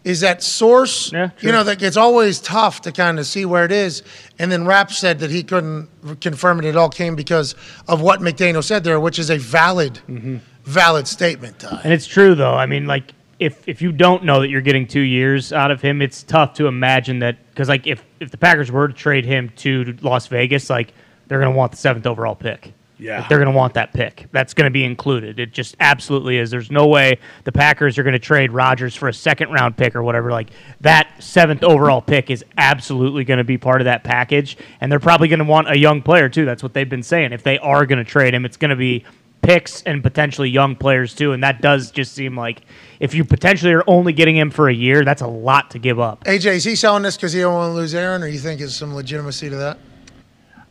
Is 0.03 0.19
that 0.19 0.43
source? 0.43 1.13
Yeah, 1.13 1.29
You 1.39 1.51
know, 1.51 1.63
that 1.63 1.81
it's 1.81 1.95
always 1.95 2.39
tough 2.39 2.81
to 2.81 2.91
kind 2.91 3.19
of 3.19 3.25
see 3.25 3.45
where 3.45 3.63
it 3.63 3.71
is. 3.71 4.03
And 4.37 4.51
then 4.51 4.65
Rapp 4.65 4.91
said 4.91 5.19
that 5.19 5.31
he 5.31 5.43
couldn't 5.43 5.87
confirm 6.19 6.59
it. 6.59 6.65
It 6.65 6.75
all 6.75 6.89
came 6.89 7.15
because 7.15 7.55
of 7.87 8.01
what 8.01 8.19
McDaniel 8.19 8.63
said 8.63 8.83
there, 8.83 8.99
which 8.99 9.17
is 9.17 9.29
a 9.29 9.37
valid, 9.37 10.01
mm-hmm. 10.09 10.37
valid 10.65 11.07
statement. 11.07 11.59
Ty. 11.59 11.81
And 11.85 11.93
it's 11.93 12.07
true 12.07 12.35
though. 12.35 12.53
I 12.53 12.65
mean, 12.65 12.85
like 12.85 13.13
if 13.39 13.67
if 13.67 13.81
you 13.81 13.91
don't 13.91 14.23
know 14.23 14.41
that 14.41 14.49
you're 14.49 14.61
getting 14.61 14.87
two 14.87 15.01
years 15.01 15.53
out 15.53 15.71
of 15.71 15.81
him, 15.81 16.01
it's 16.01 16.23
tough 16.23 16.53
to 16.55 16.67
imagine 16.67 17.19
that 17.19 17.37
because 17.49 17.69
like 17.69 17.87
if 17.87 18.03
if 18.19 18.29
the 18.29 18.37
Packers 18.37 18.71
were 18.71 18.87
to 18.87 18.93
trade 18.93 19.25
him 19.25 19.51
to 19.57 19.97
Las 20.01 20.27
Vegas, 20.27 20.69
like 20.69 20.93
they're 21.27 21.39
gonna 21.39 21.51
want 21.51 21.71
the 21.71 21.77
seventh 21.77 22.05
overall 22.05 22.35
pick. 22.35 22.73
Yeah. 23.03 23.27
they're 23.27 23.37
going 23.37 23.51
to 23.51 23.57
want 23.57 23.73
that 23.73 23.93
pick. 23.93 24.27
That's 24.31 24.53
going 24.53 24.65
to 24.65 24.71
be 24.71 24.83
included. 24.83 25.39
It 25.39 25.51
just 25.51 25.75
absolutely 25.79 26.37
is. 26.37 26.49
There's 26.49 26.71
no 26.71 26.87
way 26.87 27.19
the 27.43 27.51
Packers 27.51 27.97
are 27.97 28.03
going 28.03 28.13
to 28.13 28.19
trade 28.19 28.51
Rodgers 28.51 28.95
for 28.95 29.09
a 29.09 29.13
second 29.13 29.51
round 29.51 29.75
pick 29.75 29.95
or 29.95 30.03
whatever. 30.03 30.31
Like 30.31 30.49
that 30.81 31.21
seventh 31.21 31.63
overall 31.63 32.01
pick 32.01 32.29
is 32.29 32.43
absolutely 32.57 33.23
going 33.25 33.39
to 33.39 33.43
be 33.43 33.57
part 33.57 33.81
of 33.81 33.85
that 33.85 34.03
package, 34.03 34.57
and 34.81 34.91
they're 34.91 34.99
probably 34.99 35.27
going 35.27 35.39
to 35.39 35.45
want 35.45 35.69
a 35.69 35.77
young 35.77 36.01
player 36.01 36.29
too. 36.29 36.45
That's 36.45 36.63
what 36.63 36.73
they've 36.73 36.89
been 36.89 37.03
saying. 37.03 37.33
If 37.33 37.43
they 37.43 37.59
are 37.59 37.85
going 37.85 38.03
to 38.03 38.09
trade 38.09 38.33
him, 38.33 38.45
it's 38.45 38.57
going 38.57 38.69
to 38.69 38.75
be 38.75 39.03
picks 39.41 39.81
and 39.83 40.01
potentially 40.01 40.49
young 40.49 40.75
players 40.75 41.13
too. 41.13 41.33
And 41.33 41.43
that 41.43 41.61
does 41.61 41.91
just 41.91 42.13
seem 42.13 42.35
like 42.35 42.61
if 42.99 43.13
you 43.13 43.23
potentially 43.23 43.73
are 43.73 43.83
only 43.85 44.13
getting 44.13 44.35
him 44.35 44.49
for 44.49 44.69
a 44.69 44.73
year, 44.73 45.03
that's 45.03 45.21
a 45.21 45.27
lot 45.27 45.71
to 45.71 45.79
give 45.79 45.99
up. 45.99 46.23
AJ, 46.23 46.55
is 46.55 46.63
he 46.63 46.75
selling 46.75 47.03
this 47.03 47.17
because 47.17 47.33
he 47.33 47.41
don't 47.41 47.53
want 47.53 47.71
to 47.71 47.75
lose 47.75 47.93
Aaron, 47.93 48.23
or 48.23 48.27
you 48.27 48.39
think 48.39 48.59
there's 48.59 48.75
some 48.75 48.95
legitimacy 48.95 49.49
to 49.49 49.55
that? 49.57 49.77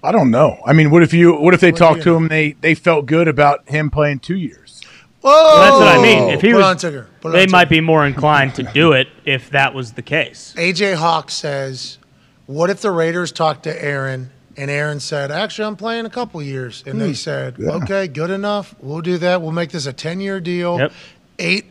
I 0.02 0.10
don't 0.12 0.30
know. 0.30 0.58
I 0.66 0.72
mean, 0.72 0.90
what 0.90 1.02
if 1.02 1.12
you? 1.14 1.34
What 1.34 1.54
if 1.54 1.60
they 1.60 1.70
What 1.70 1.78
talked 1.78 2.02
to 2.02 2.16
him? 2.16 2.28
They 2.28 2.52
they 2.60 2.74
felt 2.74 3.06
good 3.06 3.28
about 3.28 3.68
him 3.68 3.90
playing 3.90 4.18
two 4.20 4.36
years. 4.36 4.80
Whoa! 5.20 5.60
That's 5.60 5.72
what 5.76 5.86
I 5.88 6.02
mean. 6.02 6.30
If 6.30 6.40
he 6.40 6.48
Put 6.50 6.56
was, 6.56 6.64
on 6.66 6.76
Tigger. 6.76 7.06
Put 7.20 7.28
on 7.28 7.32
they 7.34 7.46
Tigger. 7.46 7.50
might 7.52 7.68
be 7.68 7.80
more 7.80 8.04
inclined 8.04 8.56
to 8.56 8.64
do 8.64 8.92
it 8.92 9.06
if 9.24 9.50
that 9.50 9.72
was 9.74 9.92
the 9.92 10.02
case. 10.02 10.52
AJ 10.58 10.94
Hawk 10.96 11.30
says, 11.30 11.98
"What 12.46 12.70
if 12.70 12.80
the 12.80 12.90
Raiders 12.90 13.30
talked 13.30 13.62
to 13.64 13.84
Aaron 13.84 14.30
and 14.56 14.68
Aaron 14.70 14.98
said, 14.98 15.30
"Actually, 15.30 15.66
I'm 15.68 15.76
playing 15.76 16.06
a 16.06 16.10
couple 16.10 16.42
years," 16.42 16.82
and 16.86 17.00
they 17.00 17.08
Hmm. 17.08 17.12
said, 17.14 17.54
Yeah. 17.58 17.70
"Okay, 17.70 18.08
good 18.08 18.30
enough. 18.30 18.74
We'll 18.80 19.00
do 19.00 19.16
that. 19.18 19.40
We'll 19.40 19.52
make 19.52 19.70
this 19.70 19.86
a 19.86 19.92
10 19.92 20.20
year 20.20 20.40
deal, 20.40 20.78
Yep. 20.80 20.92
eight 21.38 21.66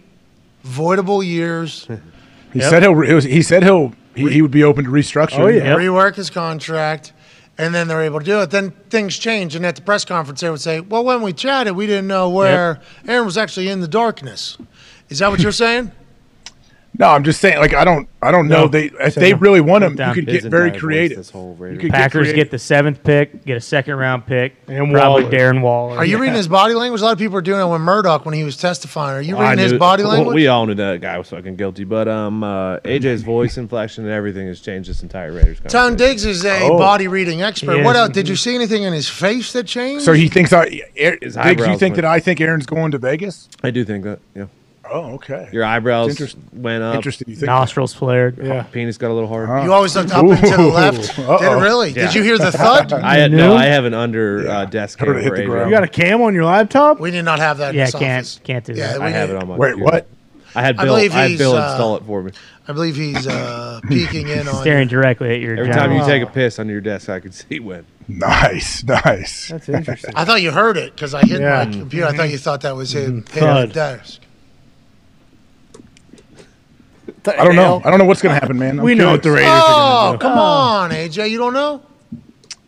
voidable 0.65 1.25
years, 1.25 1.87
He 2.53 2.59
Yep. 2.59 2.69
said 2.69 2.83
he'll. 2.83 2.99
He, 3.01 3.13
was, 3.13 3.23
he 3.25 3.41
said 3.41 3.63
he'll. 3.63 3.93
He, 4.15 4.29
he 4.29 4.41
would 4.41 4.51
be 4.51 4.63
open 4.63 4.83
to 4.85 4.91
restructuring. 4.91 5.39
Oh, 5.39 5.47
yeah. 5.47 5.75
rework 5.75 6.15
his 6.15 6.29
contract." 6.29 7.11
And 7.57 7.75
then 7.75 7.87
they're 7.87 8.01
able 8.01 8.19
to 8.19 8.25
do 8.25 8.41
it. 8.41 8.49
Then 8.49 8.71
things 8.89 9.17
change, 9.17 9.55
and 9.55 9.65
at 9.65 9.75
the 9.75 9.81
press 9.81 10.05
conference, 10.05 10.41
they 10.41 10.49
would 10.49 10.61
say, 10.61 10.79
"Well, 10.79 11.03
when 11.03 11.21
we 11.21 11.33
chatted, 11.33 11.75
we 11.75 11.85
didn't 11.85 12.07
know 12.07 12.29
where 12.29 12.79
Aaron 13.07 13.25
was 13.25 13.37
actually 13.37 13.67
in 13.67 13.81
the 13.81 13.87
darkness." 13.87 14.57
Is 15.09 15.19
that 15.19 15.29
what 15.29 15.41
you're 15.41 15.51
saying? 15.65 15.91
No, 16.99 17.07
I'm 17.07 17.23
just 17.23 17.39
saying. 17.39 17.57
Like 17.57 17.73
I 17.73 17.85
don't. 17.85 18.07
I 18.21 18.29
don't 18.31 18.47
know. 18.47 18.63
No. 18.63 18.67
They 18.67 18.85
if 18.99 19.13
Said 19.13 19.23
they 19.23 19.33
really 19.33 19.61
want 19.61 19.83
him, 19.83 19.93
you 19.97 20.13
could 20.13 20.27
get 20.27 20.43
very 20.43 20.77
creative. 20.77 21.17
this 21.17 21.29
whole 21.31 21.55
You 21.57 21.63
Raiders. 21.63 21.81
could 21.81 21.91
Packers 21.91 22.27
get, 22.27 22.35
get 22.35 22.51
the 22.51 22.59
seventh 22.59 23.03
pick, 23.03 23.45
get 23.45 23.57
a 23.57 23.61
second 23.61 23.95
round 23.95 24.27
pick, 24.27 24.55
And 24.67 24.91
probably 24.91 25.23
Waller. 25.23 25.35
Darren 25.35 25.61
Waller. 25.61 25.97
Are 25.97 26.05
you 26.05 26.17
reading 26.19 26.35
his 26.35 26.47
body 26.49 26.73
language? 26.75 27.01
A 27.01 27.05
lot 27.05 27.13
of 27.13 27.17
people 27.17 27.37
are 27.37 27.41
doing 27.41 27.61
it 27.61 27.65
when 27.65 27.81
Murdaugh 27.81 28.23
when 28.25 28.35
he 28.35 28.43
was 28.43 28.57
testifying. 28.57 29.17
Are 29.17 29.21
you 29.21 29.37
I 29.37 29.51
reading 29.51 29.63
his 29.63 29.71
knew- 29.71 29.79
body 29.79 30.03
well, 30.03 30.11
language? 30.11 30.35
We 30.35 30.47
all 30.47 30.65
knew 30.67 30.75
that 30.75 31.01
guy 31.01 31.17
was 31.17 31.29
fucking 31.29 31.55
guilty, 31.55 31.85
but 31.85 32.07
um, 32.09 32.43
uh, 32.43 32.77
AJ's 32.79 33.23
voice 33.23 33.57
inflection 33.57 34.03
and 34.03 34.13
everything 34.13 34.45
has 34.47 34.59
changed 34.59 34.89
this 34.89 35.01
entire 35.01 35.31
Raiders. 35.31 35.59
Tone 35.61 35.71
conversation. 35.91 35.97
Diggs 35.97 36.25
is 36.25 36.45
a 36.45 36.59
Oh. 36.63 36.77
body 36.77 37.07
reading 37.07 37.41
expert. 37.41 37.77
He 37.77 37.81
What 37.83 37.95
is. 37.95 38.01
else? 38.01 38.09
Did 38.11 38.27
you 38.27 38.35
see 38.35 38.53
anything 38.53 38.83
in 38.83 38.91
his 38.93 39.07
face 39.09 39.53
that 39.53 39.65
changed? 39.65 40.03
So 40.05 40.11
he 40.13 40.27
thinks 40.27 40.51
I. 40.53 40.81
Aaron, 40.97 41.19
Diggs, 41.21 41.35
you 41.35 41.55
think 41.77 41.81
went- 41.81 41.95
that 41.95 42.05
I 42.05 42.19
think 42.19 42.41
Aaron's 42.41 42.65
going 42.65 42.91
to 42.91 42.97
Vegas? 42.97 43.47
I 43.63 43.71
do 43.71 43.83
think 43.85 44.03
that. 44.03 44.19
Yeah, 44.35 44.45
Oh, 44.91 45.13
okay. 45.13 45.49
your 45.53 45.63
eyebrows 45.63 46.19
It's 46.19 46.35
went 46.51 46.83
up. 46.83 46.95
Interesting. 46.95 47.29
You 47.29 47.35
think? 47.35 47.45
Nostrils 47.47 47.93
flared. 47.93 48.37
Yeah. 48.37 48.63
Penis 48.63 48.97
got 48.97 49.09
a 49.11 49.13
little 49.13 49.29
hard. 49.29 49.63
you 49.63 49.71
always 49.71 49.95
looked 49.95 50.11
up 50.11 50.23
and 50.25 50.37
to 50.37 50.57
the 50.57 50.63
left. 50.67 51.17
Uh-oh. 51.17 51.37
Did 51.39 51.51
it 51.51 51.55
really? 51.61 51.89
Yeah. 51.91 52.05
Did 52.07 52.15
you 52.15 52.23
hear 52.23 52.37
the 52.37 52.51
thud? 52.51 52.91
I 52.93 53.17
had 53.17 53.31
No? 53.31 53.49
no. 53.51 53.55
I 53.55 53.65
have 53.65 53.85
an 53.85 53.93
under 53.93 54.47
uh, 54.49 54.65
desk 54.65 54.99
Heard 54.99 55.15
cam 55.15 55.23
hit 55.23 55.33
the 55.35 55.45
ground. 55.45 55.69
You 55.69 55.75
got 55.75 55.83
a 55.83 55.87
cam 55.87 56.21
on 56.21 56.33
your 56.33 56.45
laptop? 56.45 56.99
we 56.99 57.11
did 57.11 57.23
not 57.23 57.39
have 57.39 57.59
that. 57.59 57.73
Yeah, 57.73 57.85
this 57.85 57.95
can't 57.95 58.25
office. 58.25 58.39
can't 58.43 58.65
do 58.65 58.73
Yeah, 58.73 58.87
that. 58.93 58.99
we 58.99 59.05
I 59.05 59.09
have 59.09 59.29
it 59.29 59.35
on 59.37 59.47
my. 59.47 59.55
Wait, 59.57 59.69
computer. 59.71 59.91
what? 59.93 60.07
I 60.53 60.61
had 60.61 60.75
Bill. 60.75 60.83
I, 60.83 60.85
believe 60.97 61.11
had 61.13 61.29
he's, 61.29 61.39
Bill 61.39 61.55
uh, 61.55 61.69
install 61.71 61.95
it 61.95 62.03
for 62.03 62.21
me. 62.23 62.31
I 62.67 62.73
believe 62.73 62.97
he's 62.97 63.25
uh, 63.25 63.79
peeking 63.87 64.27
in 64.27 64.47
on. 64.49 64.55
Staring 64.61 64.89
directly 64.89 65.33
at 65.33 65.39
your 65.39 65.53
Every 65.53 65.71
general. 65.71 65.87
time 65.87 65.97
you 65.97 66.05
take 66.05 66.21
a 66.27 66.29
piss 66.31 66.59
under 66.59 66.73
your 66.73 66.81
desk, 66.81 67.07
I 67.07 67.21
could 67.21 67.33
see 67.33 67.61
when. 67.61 67.85
Nice, 68.09 68.83
nice. 68.83 69.47
That's 69.47 69.69
interesting. 69.69 70.13
I 70.15 70.25
thought 70.25 70.41
you 70.41 70.51
heard 70.51 70.75
it 70.75 70.93
because 70.93 71.13
I 71.13 71.21
hit 71.21 71.39
Yeah. 71.39 71.63
my 71.63 71.71
computer. 71.71 72.07
I 72.07 72.17
thought 72.17 72.29
you 72.29 72.37
thought 72.37 72.61
that 72.61 72.75
was 72.75 72.93
him 72.93 73.23
hitting 73.31 73.47
the 73.61 73.67
desk. 73.67 74.19
I 77.27 77.43
don't 77.43 77.55
know. 77.55 77.81
I 77.83 77.89
don't 77.89 77.99
know 77.99 78.05
what's 78.05 78.21
going 78.21 78.33
to 78.35 78.39
happen, 78.39 78.57
man. 78.57 78.79
I'm 78.79 78.85
we 78.85 78.95
know 78.95 79.11
what 79.11 79.23
the. 79.23 79.31
Raiders 79.31 79.47
Oh, 79.49 79.53
are 79.53 80.07
going 80.09 80.19
to 80.19 80.25
do. 80.25 80.29
come 80.29 80.37
oh. 80.37 80.41
on, 80.41 80.89
AJ. 80.91 81.29
You 81.29 81.37
don't 81.37 81.53
know? 81.53 81.81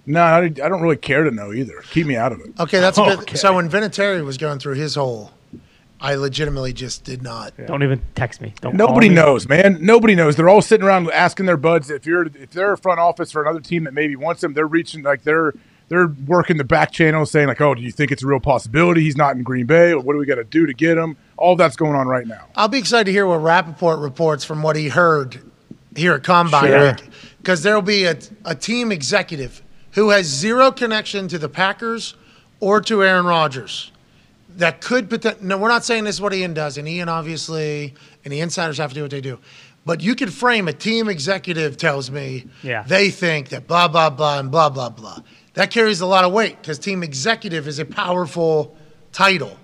No, 0.06 0.22
I, 0.22 0.42
I 0.44 0.50
don't 0.50 0.82
really 0.82 0.98
care 0.98 1.24
to 1.24 1.32
know 1.32 1.54
either. 1.54 1.82
Keep 1.92 2.08
me 2.08 2.16
out 2.18 2.32
of 2.34 2.42
it. 2.42 2.52
Okay, 2.60 2.80
that's 2.80 2.98
a 2.98 3.04
good. 3.26 3.38
So 3.38 3.56
when 3.56 3.70
Vinatieri 3.70 4.24
was 4.24 4.38
going 4.38 4.60
through 4.60 4.76
his 4.76 4.96
whole, 4.96 5.32
I 6.02 6.16
legitimately 6.16 6.74
just 6.74 7.06
did 7.06 7.24
not. 7.24 7.54
Don't 7.66 7.84
even 7.84 8.02
text 8.14 8.42
me. 8.42 8.54
Don't 8.60 8.78
call 8.78 8.88
Nobody 8.90 9.08
me. 9.10 9.16
knows, 9.16 9.48
man. 9.48 9.78
Nobody 9.80 10.14
knows. 10.16 10.36
They're 10.36 10.50
all 10.50 10.62
sitting 10.62 10.86
around 10.86 11.10
asking 11.12 11.46
their 11.46 11.56
buds 11.56 11.90
if 11.90 12.06
you're 12.06 12.26
if 12.26 12.50
they're 12.50 12.74
a 12.74 12.78
front 12.78 13.00
office 13.00 13.32
for 13.32 13.42
another 13.42 13.62
team 13.62 13.86
that 13.86 13.94
maybe 13.94 14.16
wants 14.18 14.42
them. 14.42 14.54
They're 14.54 14.68
reaching 14.68 15.04
like 15.04 15.24
they're 15.24 15.54
they're 15.94 16.14
working 16.28 16.58
the 16.58 16.64
back 16.64 16.92
channel, 16.92 17.26
saying 17.26 17.48
like, 17.48 17.62
"Oh, 17.62 17.74
do 17.76 17.82
you 17.82 17.92
think 17.92 18.12
it's 18.12 18.24
a 18.24 18.28
real 18.28 18.40
possibility 18.40 19.02
he's 19.02 19.16
not 19.18 19.36
in 19.36 19.44
Green 19.44 19.66
Bay? 19.66 19.92
Or 19.94 20.00
what 20.02 20.14
do 20.14 20.20
we 20.20 20.26
got 20.26 20.36
to 20.36 20.44
do 20.44 20.66
to 20.66 20.74
get 20.74 20.98
him?" 20.98 21.16
All 21.38 21.56
that's 21.56 21.76
going 21.76 21.96
on 21.96 22.08
right 22.08 22.28
now. 22.28 22.46
I'll 22.56 22.68
be 22.68 22.78
excited 22.80 23.06
to 23.06 23.12
hear 23.12 23.26
what 23.28 23.38
Rapoport 23.38 24.00
reports 24.00 24.44
from 24.46 24.62
what 24.64 24.76
he 24.76 24.90
heard 24.90 25.40
here 25.96 26.14
at 26.14 26.24
Combine, 26.24 26.68
Sure. 26.68 26.96
because 27.38 27.64
there 27.64 27.76
will 27.76 27.82
be 27.82 28.06
a, 28.06 28.18
a 28.46 28.56
team 28.56 28.92
executive 28.92 29.62
who 29.92 30.10
has 30.10 30.26
zero 30.26 30.72
connection 30.72 31.28
to 31.28 31.38
the 31.38 31.50
Packers 31.50 32.16
or 32.60 32.82
to 32.82 33.04
Aaron 33.04 33.26
Rodgers 33.26 33.92
that 34.58 34.82
could 34.82 35.10
poten- 35.10 35.42
no 35.42 35.58
we're 35.58 35.68
not 35.68 35.84
saying 35.84 36.04
this 36.04 36.16
is 36.16 36.22
what 36.22 36.34
Ian 36.34 36.54
does 36.54 36.78
and 36.78 36.88
Ian 36.88 37.10
obviously 37.10 37.94
and 38.24 38.32
the 38.32 38.40
insiders 38.40 38.78
have 38.78 38.90
to 38.92 38.96
do 38.96 39.02
what 39.02 39.10
they 39.12 39.22
do 39.22 39.40
but 39.86 40.02
you 40.02 40.16
could 40.16 40.32
frame 40.32 40.68
a 40.68 40.74
team 40.74 41.10
executive 41.10 41.76
tells 41.76 42.10
me 42.12 42.46
Yeah. 42.62 42.84
they 42.88 43.10
think 43.10 43.50
that 43.50 43.68
blah 43.68 43.88
blah 43.88 44.10
blah 44.12 44.40
and 44.40 44.52
blah 44.52 44.70
blah 44.70 44.90
blah 44.90 45.20
that 45.54 45.72
carries 45.72 46.02
a 46.02 46.06
lot 46.06 46.24
of 46.24 46.32
weight 46.34 46.58
because 46.62 46.80
team 46.80 47.04
executive 47.04 47.68
is 47.68 47.80
a 47.80 47.86
powerful 47.86 48.76
title 49.12 49.58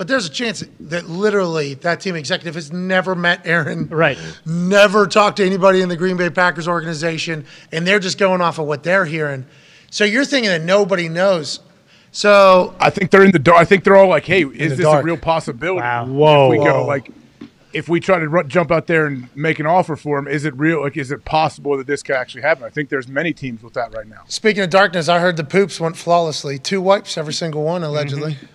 but 0.00 0.08
there's 0.08 0.24
a 0.24 0.30
chance 0.30 0.64
that 0.80 1.10
literally 1.10 1.74
that 1.74 2.00
team 2.00 2.16
executive 2.16 2.54
has 2.54 2.72
never 2.72 3.14
met 3.14 3.42
Aaron 3.44 3.86
Right. 3.88 4.16
never 4.46 5.06
talked 5.06 5.36
to 5.36 5.44
anybody 5.44 5.82
in 5.82 5.90
the 5.90 5.96
Green 5.96 6.16
Bay 6.16 6.30
Packers 6.30 6.66
organization, 6.66 7.44
and 7.70 7.86
they're 7.86 7.98
just 7.98 8.16
going 8.16 8.40
off 8.40 8.58
of 8.58 8.64
what 8.64 8.82
they're 8.82 9.04
hearing. 9.04 9.44
So 9.90 10.04
you're 10.04 10.24
thinking 10.24 10.48
that 10.48 10.62
nobody 10.62 11.10
knows. 11.10 11.60
So 12.12 12.74
I 12.80 12.88
think 12.88 13.10
they're 13.10 13.24
in 13.24 13.32
the 13.32 13.38
dark. 13.38 13.58
I 13.60 13.66
think 13.66 13.84
they're 13.84 13.94
all 13.96 14.08
like, 14.08 14.24
"Hey, 14.24 14.44
is 14.44 14.78
this 14.78 14.86
dark. 14.86 15.02
a 15.02 15.04
real 15.04 15.18
possibility?" 15.18 15.82
Wow. 15.82 16.06
Whoa. 16.06 16.50
If 16.52 16.58
we 16.58 16.64
go 16.64 16.86
like, 16.86 17.10
if 17.72 17.88
we 17.88 18.00
try 18.00 18.18
to 18.18 18.28
run, 18.28 18.48
jump 18.48 18.70
out 18.70 18.86
there 18.86 19.06
and 19.06 19.28
make 19.36 19.58
an 19.58 19.66
offer 19.66 19.96
for 19.96 20.18
him, 20.18 20.26
is 20.26 20.44
it 20.44 20.54
real? 20.56 20.82
Like, 20.82 20.96
is 20.96 21.10
it 21.10 21.24
possible 21.24 21.76
that 21.76 21.86
this 21.86 22.02
could 22.02 22.16
actually 22.16 22.42
happen? 22.42 22.64
I 22.64 22.70
think 22.70 22.88
there's 22.88 23.08
many 23.08 23.32
teams 23.32 23.62
with 23.62 23.74
that 23.74 23.94
right 23.94 24.06
now. 24.06 24.22
speaking 24.26 24.62
of 24.62 24.70
darkness, 24.70 25.08
I 25.08 25.18
heard 25.20 25.36
the 25.36 25.44
poops 25.44 25.78
went 25.80 25.96
flawlessly. 25.96 26.58
Two 26.58 26.80
wipes, 26.80 27.16
every 27.16 27.32
single 27.32 27.62
one, 27.62 27.82
allegedly. 27.82 28.32
Mm-hmm. 28.34 28.46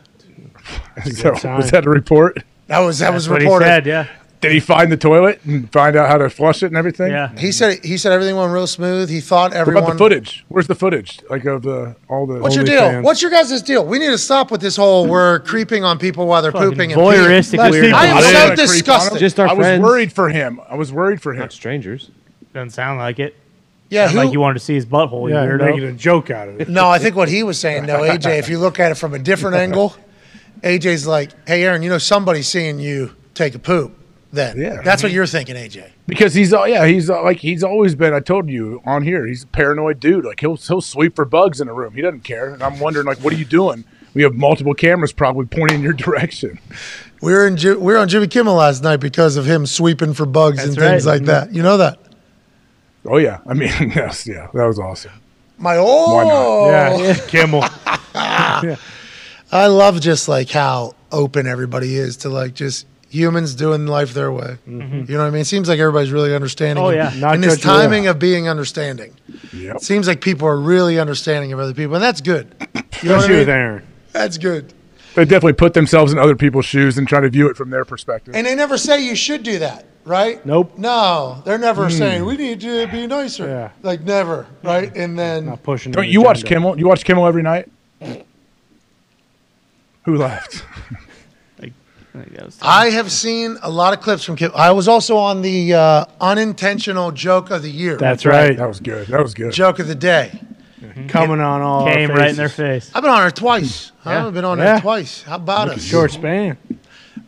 So, 1.11 1.31
was 1.55 1.69
that 1.71 1.85
a 1.85 1.89
report? 1.89 2.43
That 2.67 2.79
was 2.79 2.97
that 2.99 3.13
was 3.13 3.25
That's 3.25 3.31
what 3.31 3.41
he 3.41 3.45
reported. 3.45 3.65
said. 3.65 3.85
Yeah. 3.85 4.07
Did 4.41 4.51
he 4.51 4.59
find 4.59 4.91
the 4.91 4.97
toilet 4.97 5.39
and 5.45 5.71
find 5.71 5.95
out 5.95 6.07
how 6.09 6.17
to 6.17 6.29
flush 6.29 6.61
it 6.61 6.67
and 6.67 6.77
everything? 6.77 7.09
Yeah. 7.11 7.35
He 7.35 7.51
said 7.51 7.83
he 7.83 7.97
said 7.97 8.11
everything 8.11 8.35
went 8.35 8.51
real 8.51 8.67
smooth. 8.67 9.09
He 9.09 9.19
thought 9.19 9.51
What 9.51 9.57
everyone. 9.57 9.83
about 9.83 9.93
the 9.93 9.97
footage? 9.97 10.45
Where's 10.49 10.67
the 10.67 10.75
footage? 10.75 11.19
Like 11.29 11.45
of 11.45 11.63
the 11.63 11.95
all 12.09 12.27
the. 12.27 12.39
What's 12.39 12.55
your 12.55 12.63
deal? 12.65 12.79
fans. 12.81 13.03
What's 13.05 13.21
your 13.23 13.31
guys' 13.31 13.59
deal? 13.63 13.83
We 13.85 13.97
need 13.97 14.07
to 14.07 14.17
stop 14.19 14.51
with 14.51 14.61
this 14.61 14.75
whole 14.75 15.07
we're 15.07 15.39
creeping 15.39 15.83
on 15.83 15.97
people 15.97 16.27
while 16.27 16.41
they're 16.43 16.51
Fucking 16.51 16.69
pooping 16.71 16.91
and 16.91 17.01
voyeuristic 17.01 17.57
peeing. 17.59 17.71
weirdo. 17.71 17.93
I 17.93 18.05
am 18.07 18.17
I 18.17 18.21
don't 18.21 18.31
so 18.31 18.33
wanna 18.33 18.33
creep 18.33 18.37
on 18.37 18.49
him. 18.51 18.55
disgusted. 18.57 19.19
Just 19.19 19.39
our 19.39 19.47
I 19.47 19.53
was 19.53 19.65
friends. 19.65 19.83
worried 19.83 20.13
for 20.13 20.29
him. 20.29 20.61
I 20.69 20.75
was 20.75 20.91
worried 20.93 21.21
for 21.21 21.33
him. 21.33 21.39
Not 21.39 21.51
strangers. 21.51 22.11
Doesn't 22.53 22.69
sound 22.71 22.99
like 22.99 23.17
it. 23.19 23.35
yeah, 23.89 24.05
Sound 24.07 24.17
like 24.17 24.31
you 24.33 24.39
wanted 24.41 24.55
to 24.59 24.59
see 24.65 24.75
his 24.75 24.85
butthole. 24.85 25.27
Yeah, 25.29 25.41
you 25.43 25.49
you're 25.49 25.57
weirdo. 25.59 25.65
making 25.71 25.83
a 25.85 25.91
joke 25.93 26.29
out 26.29 26.49
of 26.49 26.61
it. 26.61 26.69
No, 26.69 26.87
I 26.89 26.99
think 26.99 27.15
what 27.15 27.29
he 27.29 27.41
was 27.41 27.59
saying, 27.59 27.87
though, 27.87 28.01
AJ, 28.01 28.37
if 28.37 28.47
you 28.49 28.59
look 28.59 28.79
at 28.79 28.91
it 28.91 28.95
from 28.95 29.13
a 29.15 29.19
different 29.19 29.55
angle, 29.65 29.95
AJ's 30.61 31.07
like, 31.07 31.31
hey, 31.47 31.63
Aaron, 31.63 31.81
you 31.83 31.89
know, 31.89 31.97
somebody's 31.97 32.47
seeing 32.47 32.79
you 32.79 33.15
take 33.33 33.55
a 33.55 33.59
poop. 33.59 33.97
Then 34.35 34.59
Yeah. 34.59 34.81
that's 34.83 35.01
what 35.01 35.11
you're 35.11 35.25
thinking, 35.25 35.55
AJ. 35.55 35.89
Because 36.07 36.33
he's 36.33 36.53
uh, 36.53 36.63
yeah 36.65 36.85
he's 36.85 37.09
uh, 37.09 37.23
like 37.23 37.37
he's 37.37 37.63
always 37.63 37.95
been. 37.95 38.13
I 38.13 38.19
told 38.19 38.49
you 38.49 38.81
on 38.85 39.01
here 39.03 39.25
he's 39.25 39.43
a 39.43 39.47
paranoid 39.47 39.99
dude. 39.99 40.23
Like 40.25 40.39
he'll 40.39 40.57
he'll 40.57 40.81
sweep 40.81 41.15
for 41.15 41.25
bugs 41.25 41.59
in 41.61 41.67
a 41.67 41.73
room. 41.73 41.93
He 41.95 42.01
doesn't 42.01 42.23
care. 42.23 42.53
And 42.53 42.61
I'm 42.61 42.79
wondering 42.79 43.05
like 43.07 43.19
what 43.19 43.33
are 43.33 43.37
you 43.37 43.45
doing? 43.45 43.83
We 44.13 44.21
have 44.23 44.33
multiple 44.35 44.73
cameras 44.73 45.11
probably 45.11 45.45
pointing 45.47 45.77
in 45.79 45.83
your 45.83 45.93
direction. 46.05 46.59
We 47.21 47.33
were 47.33 47.47
in 47.47 47.57
Ji- 47.57 47.71
we 47.73 47.93
were 47.93 47.97
on 47.97 48.07
Jimmy 48.07 48.27
Kimmel 48.27 48.55
last 48.55 48.83
night 48.83 48.97
because 48.97 49.35
of 49.37 49.45
him 49.45 49.65
sweeping 49.65 50.13
for 50.13 50.25
bugs 50.25 50.59
and 50.63 50.73
That's 50.73 50.79
things 50.79 51.05
right. 51.05 51.13
like 51.13 51.23
that. 51.25 51.53
You 51.53 51.63
know 51.63 51.77
that. 51.77 51.97
Oh 53.05 53.17
yeah, 53.17 53.39
I 53.47 53.53
mean 53.53 53.69
yes, 53.95 54.25
yeah, 54.27 54.47
that 54.53 54.65
was 54.65 54.79
awesome. 54.79 55.11
My 55.57 55.75
oh, 55.77 56.69
Yeah, 56.69 57.13
Kimmel. 57.27 57.63
I 59.51 59.67
love 59.67 60.01
just 60.01 60.27
like 60.27 60.49
how 60.49 60.95
open 61.11 61.47
everybody 61.47 61.95
is 61.95 62.17
to 62.17 62.29
like 62.29 62.53
just 62.53 62.85
humans 63.15 63.55
doing 63.55 63.87
life 63.87 64.13
their 64.13 64.31
way. 64.31 64.57
Mm-hmm. 64.67 65.09
You 65.09 65.17
know 65.17 65.23
what 65.23 65.27
I 65.27 65.29
mean? 65.31 65.41
It 65.41 65.45
seems 65.45 65.69
like 65.69 65.79
everybody's 65.79 66.11
really 66.11 66.35
understanding. 66.35 66.83
Oh, 66.83 66.89
of- 66.89 66.95
yeah. 66.95 67.13
Not 67.15 67.35
in 67.35 67.41
this 67.41 67.57
judgmental. 67.57 67.61
timing 67.63 68.07
of 68.07 68.19
being 68.19 68.47
understanding. 68.47 69.15
Yep. 69.53 69.77
It 69.77 69.81
seems 69.81 70.07
like 70.07 70.21
people 70.21 70.47
are 70.47 70.59
really 70.59 70.99
understanding 70.99 71.53
of 71.53 71.59
other 71.59 71.73
people, 71.73 71.95
and 71.95 72.03
that's 72.03 72.21
good. 72.21 72.53
You 72.59 72.65
know 72.65 72.71
what 72.71 72.75
I 72.75 73.07
Especially 73.17 73.35
with 73.37 73.47
mean? 73.47 73.57
Aaron. 73.57 73.87
That's 74.11 74.37
good. 74.37 74.73
They 75.15 75.23
definitely 75.23 75.53
put 75.53 75.73
themselves 75.73 76.11
in 76.11 76.19
other 76.19 76.35
people's 76.35 76.65
shoes 76.65 76.97
and 76.97 77.07
try 77.07 77.21
to 77.21 77.29
view 77.29 77.49
it 77.49 77.55
from 77.55 77.69
their 77.69 77.85
perspective. 77.85 78.35
And 78.35 78.45
they 78.45 78.53
never 78.53 78.77
say 78.77 79.01
you 79.01 79.15
should 79.15 79.43
do 79.43 79.59
that, 79.59 79.85
right? 80.03 80.45
Nope. 80.45 80.77
No, 80.77 81.41
they're 81.45 81.57
never 81.57 81.85
hmm. 81.85 81.91
saying 81.91 82.25
we 82.25 82.35
need 82.35 82.59
to 82.61 82.87
be 82.87 83.07
nicer. 83.07 83.47
Yeah. 83.47 83.71
Like 83.81 84.01
never, 84.01 84.45
right? 84.61 84.93
And 84.95 85.17
then 85.17 85.45
Not 85.45 85.63
pushing. 85.63 85.93
Don't 85.93 86.03
an 86.03 86.09
you 86.09 86.21
watch 86.21 86.39
agenda. 86.39 86.55
Kimmel? 86.55 86.79
You 86.79 86.87
watch 86.87 87.05
Kimmel 87.05 87.25
every 87.25 87.43
night? 87.43 87.71
Who 90.03 90.17
left? 90.17 90.65
I 92.61 92.89
have 92.91 93.11
seen 93.11 93.57
a 93.61 93.69
lot 93.69 93.93
of 93.93 94.01
clips 94.01 94.23
from 94.23 94.35
Kip. 94.35 94.53
I 94.55 94.71
was 94.71 94.87
also 94.87 95.17
on 95.17 95.41
the 95.41 95.73
uh, 95.73 96.05
unintentional 96.21 97.11
joke 97.11 97.49
of 97.51 97.61
the 97.61 97.69
year. 97.71 97.97
That's 97.97 98.25
right. 98.25 98.55
That 98.57 98.67
was 98.67 98.79
good. 98.79 99.07
That 99.07 99.21
was 99.21 99.33
good. 99.33 99.51
Joke 99.53 99.79
of 99.79 99.87
the 99.87 99.95
day. 99.95 100.39
Coming 101.09 101.41
on 101.41 101.61
all 101.61 101.83
our 101.87 101.93
Came 101.93 102.09
right 102.11 102.29
in 102.29 102.35
their 102.35 102.47
faces. 102.47 102.85
face. 102.89 102.91
I've 102.95 103.01
been 103.01 103.11
on 103.11 103.21
her 103.21 103.31
twice. 103.31 103.91
Yeah. 104.05 104.27
I've 104.27 104.33
been 104.33 104.45
on 104.45 104.59
Yeah. 104.59 104.75
her 104.75 104.81
twice. 104.81 105.23
How 105.23 105.35
about 105.35 105.69
us? 105.69 105.83
Short 105.83 106.11
span. 106.11 106.57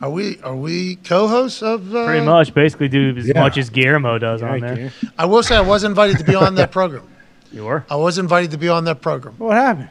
Are 0.01 0.09
we 0.09 0.40
are 0.43 0.56
we 0.56 0.95
co-hosts 0.98 1.61
of? 1.64 1.93
Uh, 1.93 2.06
Pretty 2.06 2.25
much, 2.25 2.53
basically, 2.53 2.88
do 2.88 3.16
as 3.17 3.27
Yeah. 3.27 3.41
much 3.41 3.57
as 3.57 3.69
Guillermo 3.69 4.19
does 4.19 4.41
on 4.43 4.59
Thank 4.61 4.64
there. 4.64 4.80
you. 4.80 4.91
I 5.17 5.25
will 5.25 5.41
say 5.43 5.56
I 5.57 5.61
was 5.61 5.83
invited 5.83 6.17
to 6.19 6.24
be 6.24 6.35
on 6.35 6.56
that 6.56 6.72
program. 6.77 7.03
You 7.51 7.66
were. 7.66 7.83
I 7.90 7.95
was 7.95 8.17
invited 8.19 8.51
to 8.51 8.57
be 8.57 8.69
on 8.69 8.83
that 8.85 9.01
program. 9.01 9.35
What 9.38 9.56
happened? 9.57 9.90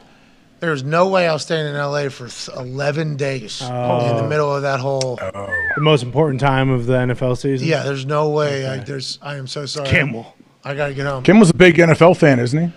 There's 0.59 0.83
no 0.83 1.07
way 1.09 1.27
I 1.27 1.33
was 1.33 1.43
staying 1.43 1.67
in 1.67 1.75
LA 1.75 2.09
for 2.09 2.27
11 2.59 3.15
days 3.15 3.61
in 3.61 3.67
the 3.67 3.73
Oh. 3.73 4.27
middle 4.27 4.55
of 4.55 4.63
that 4.63 4.79
whole. 4.79 5.19
Oh. 5.21 5.47
The 5.75 5.81
most 5.81 6.01
important 6.03 6.39
time 6.41 6.69
of 6.69 6.87
the 6.87 6.93
NFL 6.93 7.35
season. 7.37 7.67
Yeah, 7.67 7.83
there's 7.83 8.05
no 8.05 8.29
way. 8.29 8.67
I, 8.67 8.77
there's. 8.79 9.19
I 9.21 9.35
am 9.35 9.45
so 9.47 9.65
sorry. 9.67 9.87
Kimmel. 9.87 10.33
I 10.63 10.73
gotta 10.73 10.93
get 10.95 11.05
home. 11.05 11.23
Kim 11.23 11.39
was 11.39 11.49
a 11.51 11.53
big 11.53 11.75
NFL 11.75 12.17
fan, 12.17 12.39
isn't 12.39 12.59
he? 12.69 12.73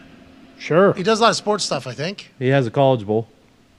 Sure. 0.59 0.93
He 0.93 1.03
does 1.03 1.21
a 1.21 1.23
lot 1.23 1.31
of 1.31 1.37
sports 1.37 1.65
stuff. 1.65 1.87
I 1.87 1.93
think. 1.95 2.33
He 2.39 2.49
has 2.49 2.67
a 2.67 2.71
college 2.71 3.07
bowl. 3.07 3.27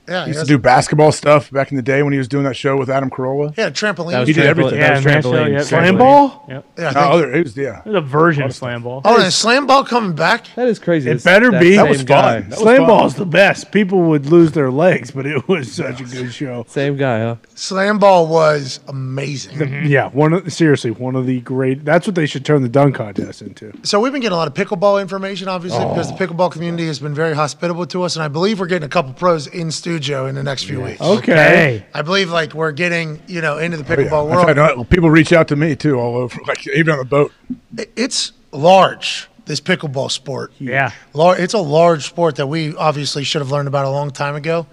Yeah, 0.08 0.22
He 0.22 0.24
he 0.24 0.28
used 0.30 0.40
has- 0.40 0.48
to 0.48 0.54
do 0.54 0.58
basketball 0.58 1.12
stuff 1.12 1.52
back 1.52 1.72
in 1.72 1.78
the 1.78 1.84
day 1.84 2.04
when 2.04 2.12
he 2.12 2.18
was 2.18 2.28
doing 2.28 2.44
that 2.46 2.56
show 2.56 2.76
with 2.76 2.90
Adam 2.90 3.10
Carolla. 3.10 3.56
He 3.56 3.62
had 3.62 3.72
a 3.72 3.76
trampoline. 3.76 4.12
That 4.12 4.20
was 4.22 4.28
He 4.28 4.34
did 4.34 4.44
trampoline- 4.46 4.50
everything. 4.50 4.80
That 4.80 4.96
was 4.96 5.06
Yeah, 5.06 5.22
trampoline. 5.22 5.52
yeah, 5.54 5.62
Slam 5.62 5.98
ball? 5.98 6.46
Yep. 6.50 6.66
Yeah, 6.78 6.84
I 6.84 6.88
Oh, 6.90 6.92
think- 6.94 7.06
other, 7.14 7.34
it 7.34 7.44
was 7.44 7.58
yeah. 7.58 7.82
There's 7.84 7.96
a 7.96 8.02
version 8.02 8.44
of 8.44 8.56
slam 8.56 8.82
ball. 8.84 9.02
oh, 9.06 9.22
and 9.22 9.32
slam 9.32 9.68
ball 9.68 9.84
coming 9.84 10.14
back. 10.14 10.48
That 10.56 10.68
is 10.68 10.80
crazy. 10.80 11.10
It 11.10 11.16
It's 11.16 11.24
better 11.24 11.52
that 11.52 11.62
be. 11.62 11.76
same 11.76 11.86
That 11.86 11.90
was 11.90 12.04
guy. 12.04 12.22
fun. 12.42 12.42
That 12.42 12.50
was 12.50 12.60
Slam 12.60 12.78
fun. 12.78 12.88
ball's 12.88 13.16
the 13.16 13.26
best. 13.26 13.72
People 13.72 14.02
would 14.04 14.26
lose 14.26 14.52
their 14.54 14.72
legs, 14.72 15.12
but 15.12 15.26
it 15.28 15.48
was 15.48 15.72
such 15.72 16.02
a 16.02 16.04
good 16.04 16.34
show. 16.34 16.66
Same 16.68 16.98
guy, 16.98 17.20
huh? 17.20 17.36
Slam 17.56 18.00
ball 18.00 18.28
was 18.28 18.80
amazing. 18.88 19.86
Yeah, 19.86 20.10
one 20.10 20.34
of, 20.34 20.52
seriously, 20.52 20.92
one 20.92 21.16
of 21.16 21.26
the 21.28 21.42
great. 21.42 21.86
That's 21.86 22.08
what 22.08 22.16
they 22.16 22.26
should 22.26 22.44
turn 22.44 22.64
the 22.64 22.70
dunk 22.70 22.96
contest 22.96 23.42
into. 23.44 23.72
So 23.84 24.00
we've 24.00 24.12
been 24.12 24.22
getting 24.22 24.34
a 24.34 24.38
lot 24.38 24.48
of 24.48 24.54
pickleball 24.56 25.00
information, 25.02 25.48
obviously, 25.48 25.86
because 25.86 26.08
the 26.10 26.16
oh. 26.16 26.18
pickleball 26.18 26.52
community 26.52 26.88
has 26.88 26.98
been 27.00 27.14
very 27.14 27.36
hospitable 27.36 27.86
to 27.88 28.02
us, 28.04 28.16
and 28.16 28.24
I 28.24 28.28
believe 28.28 28.60
we're 28.60 28.66
getting 28.66 28.86
a 28.86 28.90
couple 28.90 29.14
pros 29.14 29.46
in 29.46 29.70
studio 29.70 29.92
in 30.10 30.36
the 30.36 30.44
next 30.44 30.64
few 30.66 30.82
weeks. 30.82 31.00
Okay. 31.02 31.34
Hey, 31.34 31.86
I 31.94 32.02
believe 32.02 32.30
like 32.32 32.54
we're 32.54 32.72
getting 32.72 33.22
you 33.28 33.42
know 33.42 33.58
into 33.58 33.78
the 33.78 33.84
Oh, 33.84 34.00
yeah. 34.00 34.08
pickleball 34.10 34.30
world. 34.30 34.48
right. 34.48 34.56
No, 34.56 34.84
People 34.84 35.10
reach 35.10 35.32
out 35.34 35.48
to 35.50 35.56
me 35.56 35.76
too, 35.76 36.00
all 36.00 36.16
over, 36.18 36.40
like 36.48 36.68
even 36.68 36.94
on 36.94 37.00
the 37.00 37.06
boat. 37.06 37.32
It- 37.78 37.92
It's 37.96 38.32
large. 38.52 39.28
This 39.46 39.60
pickleball 39.60 40.12
sport. 40.12 40.54
yeah. 40.60 40.92
Lar- 41.14 41.38
it's 41.38 41.54
a 41.56 41.60
large 41.60 42.06
sport 42.06 42.36
that 42.38 42.48
we 42.48 42.76
obviously 42.76 43.24
should 43.24 43.42
have 43.42 43.52
learned 43.52 43.68
about 43.68 43.86
a 43.86 43.90
long 43.90 44.12
time 44.12 44.36
ago. 44.36 44.66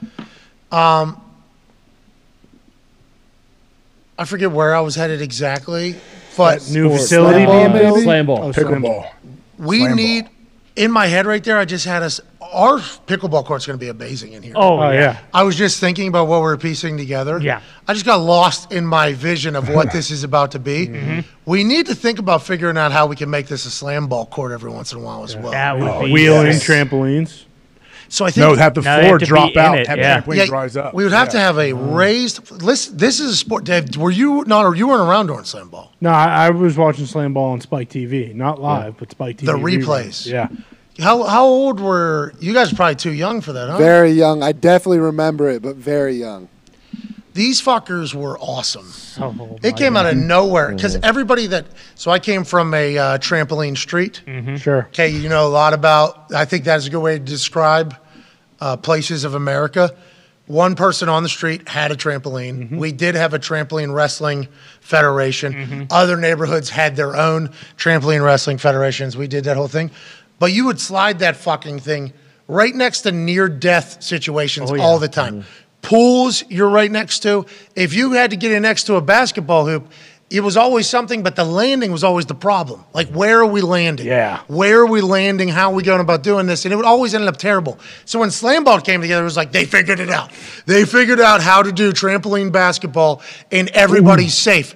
Um, 0.71 1.21
I 4.19 4.25
forget 4.25 4.51
where 4.53 4.75
I 4.75 4.81
was 4.81 4.95
headed 4.95 5.23
exactly, 5.23 5.95
but 6.37 6.69
New 6.71 6.87
Sport. 6.89 7.01
facility 7.01 7.45
Slam 7.45 7.49
being 7.49 7.71
ball, 7.73 7.79
built. 7.81 7.95
maybe? 7.95 8.05
Slam 8.05 8.27
ball. 8.27 8.39
Oh, 8.45 8.53
slam 8.53 8.83
ball. 8.83 9.03
Pickleball. 9.05 9.11
we 9.59 9.79
Slam 9.79 9.89
ball. 9.91 9.97
need 9.97 10.29
in 10.77 10.91
my 10.91 11.07
head 11.07 11.27
right 11.27 11.43
there. 11.43 11.59
I 11.59 11.65
just 11.65 11.85
had 11.87 12.03
us. 12.03 12.21
Our 12.53 12.79
pickleball 12.79 13.45
court's 13.45 13.67
going 13.67 13.79
to 13.79 13.85
be 13.85 13.91
amazing 13.91 14.33
in 14.33 14.43
here. 14.43 14.55
Oh, 14.57 14.79
Oh 14.79 14.91
yeah. 14.91 15.01
yeah. 15.01 15.19
I 15.35 15.43
was 15.43 15.57
just 15.57 15.81
thinking 15.81 16.09
about 16.09 16.29
what 16.29 16.41
we 16.41 16.47
are 16.49 16.57
piecing 16.57 16.97
together. 16.97 17.39
Yeah. 17.39 17.61
I 17.87 17.93
just 17.93 18.07
got 18.07 18.17
lost 18.21 18.73
in 18.73 18.87
my 18.87 19.13
vision 19.13 19.55
of 19.57 19.69
what 19.69 19.93
this 19.93 20.11
is 20.11 20.25
about 20.25 20.53
to 20.53 20.59
be. 20.59 20.87
Mm-hmm. 20.89 21.21
We 21.45 21.65
need 21.65 21.87
to 21.87 21.95
think 21.95 22.19
about 22.19 22.43
figuring 22.43 22.79
out 22.79 22.93
how 22.93 23.07
we 23.07 23.17
can 23.17 23.29
make 23.31 23.47
this 23.49 23.67
a 23.67 23.71
slam 23.71 24.07
ball 24.07 24.27
court 24.27 24.53
every 24.53 24.71
once 24.71 24.93
in 24.93 24.99
a 24.99 25.03
while 25.03 25.25
as 25.25 25.37
well. 25.37 25.53
That 25.53 25.79
would 25.79 26.07
be 26.07 26.13
Wheeling 26.13 26.47
yes. 26.47 26.65
trampolines. 26.67 27.45
So 28.11 28.25
I 28.25 28.31
think 28.31 28.47
No, 28.47 28.55
have 28.55 28.73
the 28.73 28.81
Now 28.81 28.97
they 28.97 29.03
floor 29.03 29.19
have 29.19 29.29
drop 29.29 29.57
out, 29.59 29.79
it, 29.79 29.87
have 29.87 29.99
yeah. 29.99 30.21
the 30.21 30.27
trampoline 30.27 30.37
Yeah, 30.37 30.47
dries 30.47 30.77
up. 30.79 30.95
we 30.95 31.05
would 31.05 31.13
have 31.13 31.29
to 31.31 31.39
have 31.39 31.59
a 31.59 31.75
raised. 31.75 32.51
Listen, 32.63 32.97
this 32.97 33.21
is 33.21 33.31
a 33.33 33.37
sport. 33.37 33.65
Dave, 33.65 33.95
were 33.99 34.11
you 34.11 34.45
not? 34.47 34.65
Or 34.65 34.75
you 34.75 34.89
weren't 34.89 35.03
around 35.07 35.27
during 35.27 35.45
slam 35.45 35.69
ball? 35.69 35.93
No, 36.01 36.09
I, 36.09 36.47
I 36.47 36.51
was 36.51 36.79
watching 36.79 37.05
slam 37.05 37.35
ball 37.35 37.51
on 37.53 37.61
Spike 37.61 37.91
TV, 37.91 38.35
not 38.35 38.63
live, 38.63 38.97
but 38.97 39.11
Spike 39.11 39.37
TV. 39.37 39.45
The 39.47 39.53
reruns. 39.59 39.85
replays. 39.85 40.27
Yeah. 40.27 40.49
How 40.99 41.23
how 41.23 41.47
old 41.47 41.81
were 41.81 42.33
you 42.41 42.53
guys? 42.53 42.73
Are 42.73 42.77
probably 42.77 42.97
too 42.97 43.13
young 43.13 43.41
for 43.41 43.53
that, 43.53 43.69
huh? 43.69 43.79
Very 43.79 44.11
young. 44.11 44.43
I 44.43 44.53
definitely 44.53 44.99
remember 44.99 45.49
it, 45.49 45.63
but 45.63 45.77
very 45.77 46.15
young. 46.15 46.49
These 47.35 47.63
fuckers 47.63 48.15
were 48.15 48.37
awesome. 48.41 48.91
Oh, 49.23 49.59
It 49.63 49.73
my 49.73 49.79
came 49.79 49.97
out 49.97 50.07
of 50.07 50.17
nowhere 50.17 50.75
because 50.75 50.97
everybody 50.97 51.47
that. 51.49 51.67
So 51.95 52.11
I 52.11 52.19
came 52.19 52.43
from 52.43 52.75
a 52.75 52.99
uh, 52.99 53.19
trampoline 53.19 53.77
street. 53.77 54.23
Sure. 54.57 54.87
Okay, 54.89 55.09
you 55.09 55.29
know 55.29 55.47
a 55.47 55.49
lot 55.49 55.73
about. 55.73 56.35
I 56.35 56.45
think 56.45 56.65
that 56.65 56.77
is 56.79 56.89
a 56.89 56.91
good 56.91 57.01
way 57.01 57.17
to 57.17 57.25
describe 57.25 57.97
uh, 58.61 58.77
places 58.77 59.23
of 59.23 59.35
America. 59.35 59.97
One 60.49 60.77
person 60.77 61.11
on 61.11 61.23
the 61.23 61.29
street 61.29 61.69
had 61.69 61.93
a 61.93 61.95
trampoline. 61.95 62.59
Mm-hmm. 62.59 62.79
We 62.79 62.91
did 62.91 63.15
have 63.15 63.35
a 63.35 63.39
trampoline 63.39 63.95
wrestling 63.95 64.49
federation. 64.81 65.53
Mm-hmm. 65.53 65.83
Other 65.91 66.17
neighborhoods 66.17 66.71
had 66.71 66.97
their 66.97 67.15
own 67.15 67.51
trampoline 67.77 68.25
wrestling 68.25 68.57
federations. 68.57 69.15
We 69.15 69.29
did 69.29 69.45
that 69.45 69.59
whole 69.59 69.69
thing. 69.69 69.91
But 70.39 70.53
you 70.53 70.67
would 70.67 70.81
slide 70.81 71.19
that 71.21 71.37
fucking 71.37 71.81
thing 71.81 72.13
right 72.47 72.75
next 72.75 73.03
to 73.03 73.13
near 73.13 73.49
death 73.49 74.03
situations 74.03 74.71
Oh, 74.71 74.75
yeah. 74.77 74.83
all 74.83 74.99
the 74.99 75.09
time. 75.09 75.41
Mm-hmm. 75.43 75.49
Pools 75.83 76.45
you're 76.49 76.69
right 76.69 76.91
next 76.91 77.21
to. 77.21 77.47
If 77.77 77.95
you 77.95 78.13
had 78.13 78.31
to 78.31 78.37
get 78.37 78.53
in 78.53 78.63
next 78.63 78.85
to 78.85 78.95
a 78.97 79.01
basketball 79.01 79.67
hoop, 79.67 79.91
it 80.31 80.41
was 80.41 80.57
always 80.59 80.87
something, 80.87 81.23
but 81.23 81.37
the 81.37 81.45
landing 81.45 81.91
was 81.91 82.05
always 82.05 82.27
the 82.27 82.35
problem. 82.35 82.85
Like, 82.93 83.09
where 83.09 83.39
are 83.41 83.47
we 83.47 83.63
landing? 83.63 84.07
Yeah. 84.07 84.43
Where 84.49 84.81
are 84.81 84.87
we 84.87 85.01
landing? 85.01 85.49
How 85.49 85.71
are 85.71 85.75
we 85.75 85.83
going 85.83 86.01
about 86.01 86.23
doing 86.23 86.47
this? 86.47 86.67
And 86.67 86.73
it 86.73 86.77
would 86.77 86.85
always 86.85 87.15
end 87.15 87.25
up 87.25 87.39
terrible. 87.39 87.79
So 88.05 88.19
when 88.19 88.31
Slam 88.31 88.63
Ball 88.65 88.81
came 88.81 89.01
together, 89.01 89.23
it 89.23 89.25
was 89.25 89.39
like 89.39 89.53
they 89.53 89.65
figured 89.65 90.01
it 90.01 90.11
out. 90.11 90.31
They 90.67 90.85
figured 90.85 91.21
out 91.21 91.41
how 91.41 91.63
to 91.63 91.73
do 91.73 91.93
trampoline 91.93 92.53
basketball 92.53 93.23
and 93.51 93.71
everybody's 93.71 94.35
safe. 94.35 94.75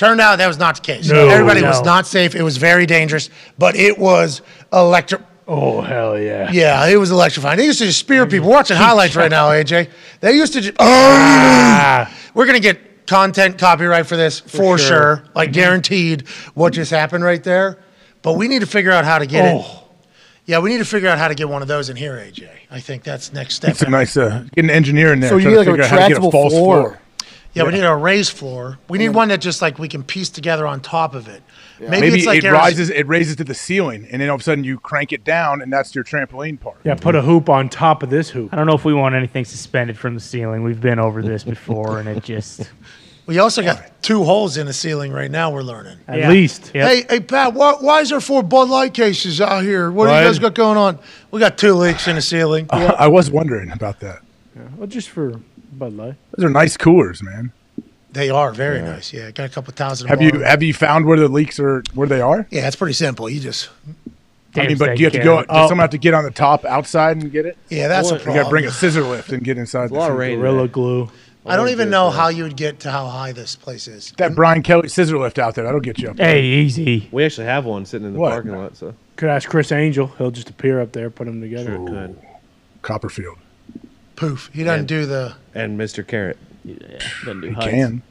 Turned 0.00 0.18
out 0.18 0.36
that 0.36 0.48
was 0.48 0.56
not 0.56 0.76
the 0.76 0.80
case. 0.80 1.10
No, 1.10 1.28
Everybody 1.28 1.60
was 1.60 1.82
not 1.82 2.06
safe. 2.06 2.34
It 2.34 2.42
was 2.42 2.56
very 2.56 2.86
dangerous, 2.86 3.28
but 3.58 3.76
it 3.76 3.98
was 3.98 4.40
electric. 4.72 5.20
Oh 5.46 5.82
hell 5.82 6.18
yeah. 6.18 6.50
Yeah, 6.50 6.86
it 6.86 6.96
was 6.96 7.10
electrifying. 7.10 7.58
They 7.58 7.66
used 7.66 7.80
to 7.80 7.84
just 7.84 7.98
spear 7.98 8.26
people. 8.26 8.48
We're 8.48 8.54
watching 8.54 8.78
highlights 8.78 9.14
right 9.14 9.30
now, 9.30 9.50
AJ. 9.50 9.90
They 10.20 10.32
used 10.32 10.54
to 10.54 10.62
just. 10.62 10.76
Ah. 10.80 12.10
We're 12.32 12.46
gonna 12.46 12.60
get 12.60 13.06
content 13.06 13.58
copyright 13.58 14.06
for 14.06 14.16
this 14.16 14.40
for, 14.40 14.78
sure. 14.78 14.78
sure. 14.78 15.24
like 15.34 15.52
guaranteed. 15.52 16.26
What 16.54 16.72
just 16.72 16.90
happened 16.90 17.22
right 17.22 17.44
there? 17.44 17.78
But 18.22 18.38
we 18.38 18.48
need 18.48 18.60
to 18.60 18.66
figure 18.66 18.92
out 18.92 19.04
how 19.04 19.18
to 19.18 19.26
get 19.26 19.54
it. 19.54 19.62
Oh. 19.62 19.84
Yeah, 20.46 20.60
we 20.60 20.70
need 20.70 20.78
to 20.78 20.86
figure 20.86 21.10
out 21.10 21.18
how 21.18 21.28
to 21.28 21.34
get 21.34 21.50
one 21.50 21.60
of 21.60 21.68
those 21.68 21.90
in 21.90 21.96
here, 21.96 22.14
AJ. 22.14 22.48
I 22.70 22.80
think 22.80 23.02
that's 23.02 23.34
next 23.34 23.56
step. 23.56 23.72
It's 23.72 23.82
a 23.82 23.90
nice 23.90 24.16
uh, 24.16 24.46
get 24.54 24.64
an 24.64 24.70
engineer 24.70 25.12
in 25.12 25.20
there. 25.20 25.28
So 25.28 25.36
you 25.36 25.50
need 25.50 25.56
like 25.58 25.66
a 25.66 25.72
figure 25.72 25.84
out 25.84 25.90
how 25.90 26.08
to 26.08 26.14
get 26.14 26.22
retractable 26.22 26.28
a 26.28 26.30
floor. 26.30 26.50
floor. 26.50 27.00
Yeah, 27.52 27.64
we 27.64 27.72
need 27.72 27.82
a 27.84 27.94
raised 27.94 28.32
floor. 28.32 28.78
We 28.88 28.98
need 28.98 29.10
one 29.10 29.28
that 29.28 29.40
just 29.40 29.60
like 29.60 29.78
we 29.78 29.88
can 29.88 30.02
piece 30.02 30.28
together 30.30 30.66
on 30.66 30.80
top 30.80 31.14
of 31.14 31.28
it. 31.28 31.42
Maybe, 31.80 31.90
Maybe 32.02 32.18
it's 32.18 32.26
like 32.26 32.38
it 32.38 32.44
Arizo- 32.44 32.52
rises 32.52 32.90
it 32.90 33.06
raises 33.08 33.36
to 33.36 33.44
the 33.44 33.54
ceiling, 33.54 34.06
and 34.10 34.20
then 34.20 34.28
all 34.28 34.34
of 34.36 34.40
a 34.42 34.44
sudden 34.44 34.64
you 34.64 34.78
crank 34.78 35.12
it 35.12 35.24
down, 35.24 35.62
and 35.62 35.72
that's 35.72 35.94
your 35.94 36.04
trampoline 36.04 36.60
part. 36.60 36.76
Yeah, 36.84 36.94
put 36.94 37.14
a 37.14 37.22
hoop 37.22 37.48
on 37.48 37.68
top 37.68 38.02
of 38.02 38.10
this 38.10 38.28
hoop. 38.30 38.52
I 38.52 38.56
don't 38.56 38.66
know 38.66 38.74
if 38.74 38.84
we 38.84 38.94
want 38.94 39.14
anything 39.14 39.44
suspended 39.44 39.98
from 39.98 40.14
the 40.14 40.20
ceiling. 40.20 40.62
We've 40.62 40.80
been 40.80 40.98
over 40.98 41.22
this 41.22 41.42
before, 41.42 41.98
and 41.98 42.08
it 42.08 42.22
just 42.24 42.70
We 43.26 43.38
also 43.38 43.62
got 43.62 44.02
two 44.02 44.24
holes 44.24 44.56
in 44.56 44.66
the 44.66 44.72
ceiling 44.72 45.10
right 45.12 45.30
now. 45.30 45.50
We're 45.50 45.62
learning. 45.62 45.98
At 46.06 46.18
Yeah. 46.18 46.28
least. 46.30 46.72
Yep. 46.74 46.88
Hey, 46.88 47.04
hey, 47.08 47.20
Pat, 47.20 47.54
why, 47.54 47.72
why 47.80 48.00
is 48.00 48.10
there 48.10 48.20
four 48.20 48.42
Bud 48.42 48.68
Light 48.68 48.92
cases 48.92 49.40
out 49.40 49.62
here? 49.64 49.90
What 49.90 50.06
do 50.06 50.10
you 50.12 50.18
Bud? 50.18 50.24
guys 50.24 50.38
got 50.38 50.54
going 50.54 50.76
on? 50.76 50.98
We 51.30 51.40
got 51.40 51.56
two 51.56 51.74
leaks 51.74 52.06
in 52.08 52.16
the 52.16 52.22
ceiling. 52.22 52.66
I 52.72 53.08
was 53.08 53.30
wondering 53.30 53.70
about 53.72 54.00
that. 54.00 54.20
Well, 54.76 54.86
just 54.88 55.08
for 55.08 55.40
Bud 55.80 55.94
Light. 55.94 56.14
Those 56.36 56.44
are 56.46 56.50
nice 56.50 56.76
coolers, 56.76 57.22
man. 57.22 57.50
They 58.12 58.30
are 58.30 58.52
very 58.52 58.80
nice. 58.82 59.12
Yeah, 59.12 59.30
got 59.32 59.46
a 59.46 59.48
couple 59.48 59.72
thousand. 59.72 60.08
Have 60.08 60.20
you 60.22 60.40
have 60.42 60.62
you 60.62 60.72
found 60.74 61.06
where 61.06 61.18
the 61.18 61.28
leaks 61.28 61.58
are 61.58 61.82
where 61.94 62.06
they 62.08 62.20
are? 62.20 62.46
Yeah, 62.50 62.66
it's 62.68 62.76
pretty 62.76 62.94
simple. 62.94 63.28
You 63.28 63.40
just 63.40 63.68
I 64.56 64.66
mean, 64.66 64.78
but 64.78 64.96
do 64.96 65.00
you 65.02 65.06
have 65.06 65.12
to 65.12 65.20
go? 65.22 65.38
Does 65.38 65.46
of 65.48 65.68
someone 65.68 65.84
have 65.84 65.90
to 65.90 65.98
get 65.98 66.12
on 66.14 66.24
the 66.24 66.30
top 66.32 66.64
outside 66.64 67.16
and 67.18 67.30
get 67.30 67.46
it? 67.46 67.56
yeah, 67.68 67.86
that's 67.88 68.10
a 68.10 68.18
You 68.18 68.24
got 68.24 68.44
to 68.44 68.48
bring 68.50 68.64
a 68.66 68.70
scissor 68.70 69.02
lift 69.02 69.30
and 69.30 69.42
get 69.44 69.58
inside. 69.58 69.90
a 69.90 69.94
lot 69.94 70.10
of 70.10 70.16
rain. 70.16 70.38
Gorilla 70.38 70.68
glue. 70.68 71.10
I 71.46 71.56
don't 71.56 71.68
even 71.70 71.88
know 71.88 72.10
how 72.10 72.28
you 72.28 72.42
would 72.42 72.56
get 72.56 72.80
to 72.80 72.90
how 72.90 73.06
high 73.06 73.32
this 73.32 73.56
place 73.56 73.88
is. 73.88 74.12
That 74.18 74.34
Brian 74.34 74.62
Kelly 74.62 74.88
scissor 74.88 75.16
lift 75.18 75.38
out 75.38 75.54
there, 75.54 75.64
that'll 75.64 75.80
get 75.80 75.98
you 75.98 76.10
up. 76.10 76.16
there. 76.16 76.26
hey, 76.26 76.44
easy. 76.44 77.08
We 77.12 77.24
actually 77.24 77.46
have 77.46 77.64
one 77.64 77.86
sitting 77.86 78.06
in 78.08 78.12
the 78.12 78.18
What? 78.18 78.30
parking 78.30 78.52
lot, 78.56 78.76
so 78.76 78.94
Could 79.16 79.30
ask 79.30 79.48
Criss 79.48 79.72
Angel. 79.72 80.08
He'll 80.18 80.30
just 80.32 80.50
appear 80.50 80.80
up 80.80 80.92
there, 80.92 81.08
put 81.10 81.24
them 81.26 81.40
together. 81.40 81.76
sure 81.76 81.82
it 81.82 81.88
could. 81.88 82.18
Copperfield. 82.82 83.38
Poof. 84.20 84.50
He 84.52 84.62
doesn't 84.64 84.80
And- 84.80 84.88
do 84.88 85.06
the. 85.06 85.34
And 85.54 85.78
Mr. 85.80 86.06
Carrot. 86.06 86.36
Yeah, 86.64 86.76
doesn't 87.24 87.40
do 87.40 87.48
You 87.48 87.54
heights. 87.54 87.70
can. 87.70 88.02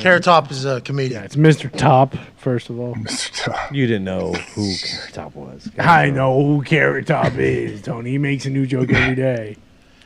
Carrot 0.00 0.24
Top 0.24 0.50
is 0.50 0.64
a 0.64 0.80
comedian. 0.80 1.22
It's 1.24 1.36
Mr. 1.36 1.70
Top, 1.76 2.14
first 2.38 2.70
of 2.70 2.78
all. 2.78 2.96
You 3.72 3.86
didn't 3.86 4.04
know 4.04 4.32
who 4.32 4.72
Carrot 4.82 5.12
Top 5.12 5.34
was. 5.34 5.68
I 5.78 6.10
know 6.10 6.42
who 6.44 6.62
Carrot 6.62 7.06
Top 7.06 7.34
is, 7.34 7.82
Tony. 7.82 8.10
He 8.10 8.18
makes 8.18 8.46
a 8.46 8.50
new 8.50 8.66
joke 8.66 8.92
every 8.92 9.14
day. 9.14 9.56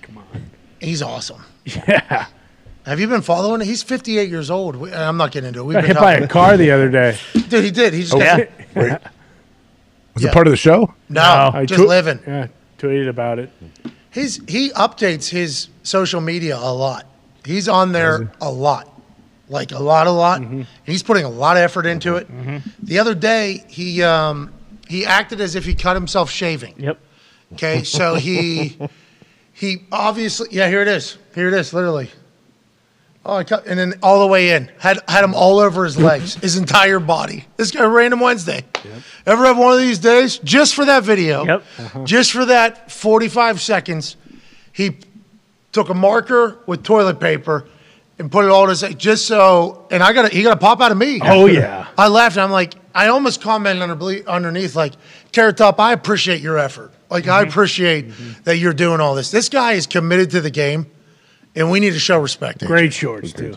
Come 0.02 0.18
on. 0.18 0.24
He's 0.80 1.00
awesome. 1.02 1.44
Yeah. 1.64 2.26
Have 2.86 2.98
you 3.00 3.06
been 3.08 3.20
following 3.22 3.60
it? 3.60 3.66
He's 3.66 3.82
58 3.82 4.28
years 4.30 4.50
old. 4.50 4.76
We, 4.76 4.92
I'm 4.92 5.16
not 5.18 5.30
getting 5.32 5.48
into 5.48 5.60
it. 5.60 5.64
We've 5.64 5.74
Got 5.74 5.80
been 5.82 5.88
hit 5.88 5.96
by 6.00 6.12
a 6.12 6.16
helping- 6.16 6.28
car 6.28 6.56
the 6.56 6.70
other 6.72 6.88
day. 6.90 7.18
Dude, 7.48 7.64
he 7.64 7.70
did. 7.70 7.92
He 7.94 8.00
just 8.02 8.14
Oh, 8.14 8.18
got, 8.18 8.38
Wait. 8.74 8.98
Was 10.14 10.22
Yeah. 10.24 10.28
it 10.30 10.32
part 10.32 10.46
of 10.46 10.50
the 10.52 10.56
show? 10.56 10.92
no, 11.08 11.50
I 11.54 11.64
just 11.66 11.82
tw- 11.82 11.86
living. 11.86 12.20
Yeah, 12.26 12.48
tweeted 12.78 13.08
about 13.08 13.38
it. 13.38 13.50
His 14.10 14.40
he 14.48 14.70
updates 14.70 15.28
his 15.28 15.68
social 15.82 16.20
media 16.20 16.56
a 16.56 16.72
lot. 16.72 17.06
He's 17.44 17.68
on 17.68 17.92
there 17.92 18.32
a 18.40 18.50
lot, 18.50 19.00
like 19.48 19.72
a 19.72 19.78
lot, 19.78 20.06
a 20.06 20.10
lot. 20.10 20.40
Mm-hmm. 20.42 20.62
He's 20.84 21.02
putting 21.02 21.24
a 21.24 21.28
lot 21.30 21.56
of 21.56 21.62
effort 21.62 21.86
into 21.86 22.16
it. 22.16 22.28
The 22.82 22.98
other 22.98 23.14
day, 23.14 23.64
he 23.68 24.02
um, 24.02 24.52
he 24.88 25.06
acted 25.06 25.40
as 25.40 25.54
if 25.54 25.64
he 25.64 25.74
cut 25.74 25.94
himself 25.96 26.30
shaving. 26.30 26.74
Yep. 26.78 26.98
Okay, 27.54 27.84
so 27.84 28.14
he 28.16 28.78
he 29.52 29.84
obviously 29.92 30.48
yeah 30.50 30.68
here 30.68 30.82
it 30.82 30.88
is 30.88 31.16
here 31.34 31.48
it 31.48 31.54
is 31.54 31.72
literally. 31.72 32.10
Oh, 33.24 33.36
I 33.36 33.44
cut 33.44 33.66
and 33.66 33.78
then 33.78 33.94
all 34.02 34.20
the 34.20 34.26
way 34.26 34.50
in 34.52 34.70
had 34.78 34.98
had 35.06 35.22
him 35.22 35.34
all 35.34 35.58
over 35.58 35.84
his 35.84 35.98
legs, 35.98 36.34
his 36.36 36.56
entire 36.56 36.98
body. 36.98 37.44
This 37.56 37.70
guy, 37.70 37.84
Random 37.84 38.20
Wednesday. 38.20 38.64
Ever 39.26 39.44
have 39.44 39.58
one 39.58 39.74
of 39.74 39.78
these 39.78 39.98
days 39.98 40.38
just 40.38 40.74
for 40.74 40.86
that 40.86 41.02
video? 41.02 41.44
Yep. 41.44 41.64
Uh-huh. 41.78 42.04
Just 42.04 42.32
for 42.32 42.46
that 42.46 42.90
forty-five 42.90 43.60
seconds, 43.60 44.16
he 44.72 44.96
took 45.72 45.90
a 45.90 45.94
marker 45.94 46.58
with 46.66 46.82
toilet 46.82 47.20
paper 47.20 47.68
and 48.18 48.32
put 48.32 48.44
it 48.44 48.50
all 48.50 48.64
to 48.64 48.70
his 48.70 48.94
just 48.96 49.26
so. 49.26 49.86
And 49.90 50.02
I 50.02 50.14
got 50.14 50.30
to 50.30 50.34
he 50.34 50.42
got 50.42 50.54
to 50.54 50.60
pop 50.60 50.80
out 50.80 50.90
of 50.90 50.96
me. 50.96 51.20
Oh, 51.22 51.44
yeah. 51.44 51.88
I 51.98 52.08
laughed. 52.08 52.38
I'm 52.38 52.50
like, 52.50 52.74
I 52.94 53.08
almost 53.08 53.42
commented 53.42 53.82
under, 53.82 54.28
underneath, 54.28 54.74
like, 54.74 54.94
Carrot 55.32 55.58
Top, 55.58 55.78
I 55.78 55.92
appreciate 55.92 56.40
your 56.40 56.58
effort. 56.58 56.90
Like, 57.08 57.28
I 57.28 57.42
mm-hmm. 57.42 57.50
appreciate 57.50 58.08
mm-hmm. 58.08 58.42
that 58.44 58.56
you're 58.56 58.72
doing 58.72 59.00
all 59.00 59.14
this. 59.14 59.30
This 59.30 59.48
guy 59.48 59.72
is 59.72 59.86
committed 59.86 60.30
to 60.32 60.40
the 60.40 60.50
game, 60.50 60.90
and 61.54 61.70
we 61.70 61.80
need 61.80 61.92
to 61.92 61.98
show 61.98 62.18
respect. 62.18 62.64
Great 62.64 62.92
shorts 62.92 63.32
too. 63.32 63.56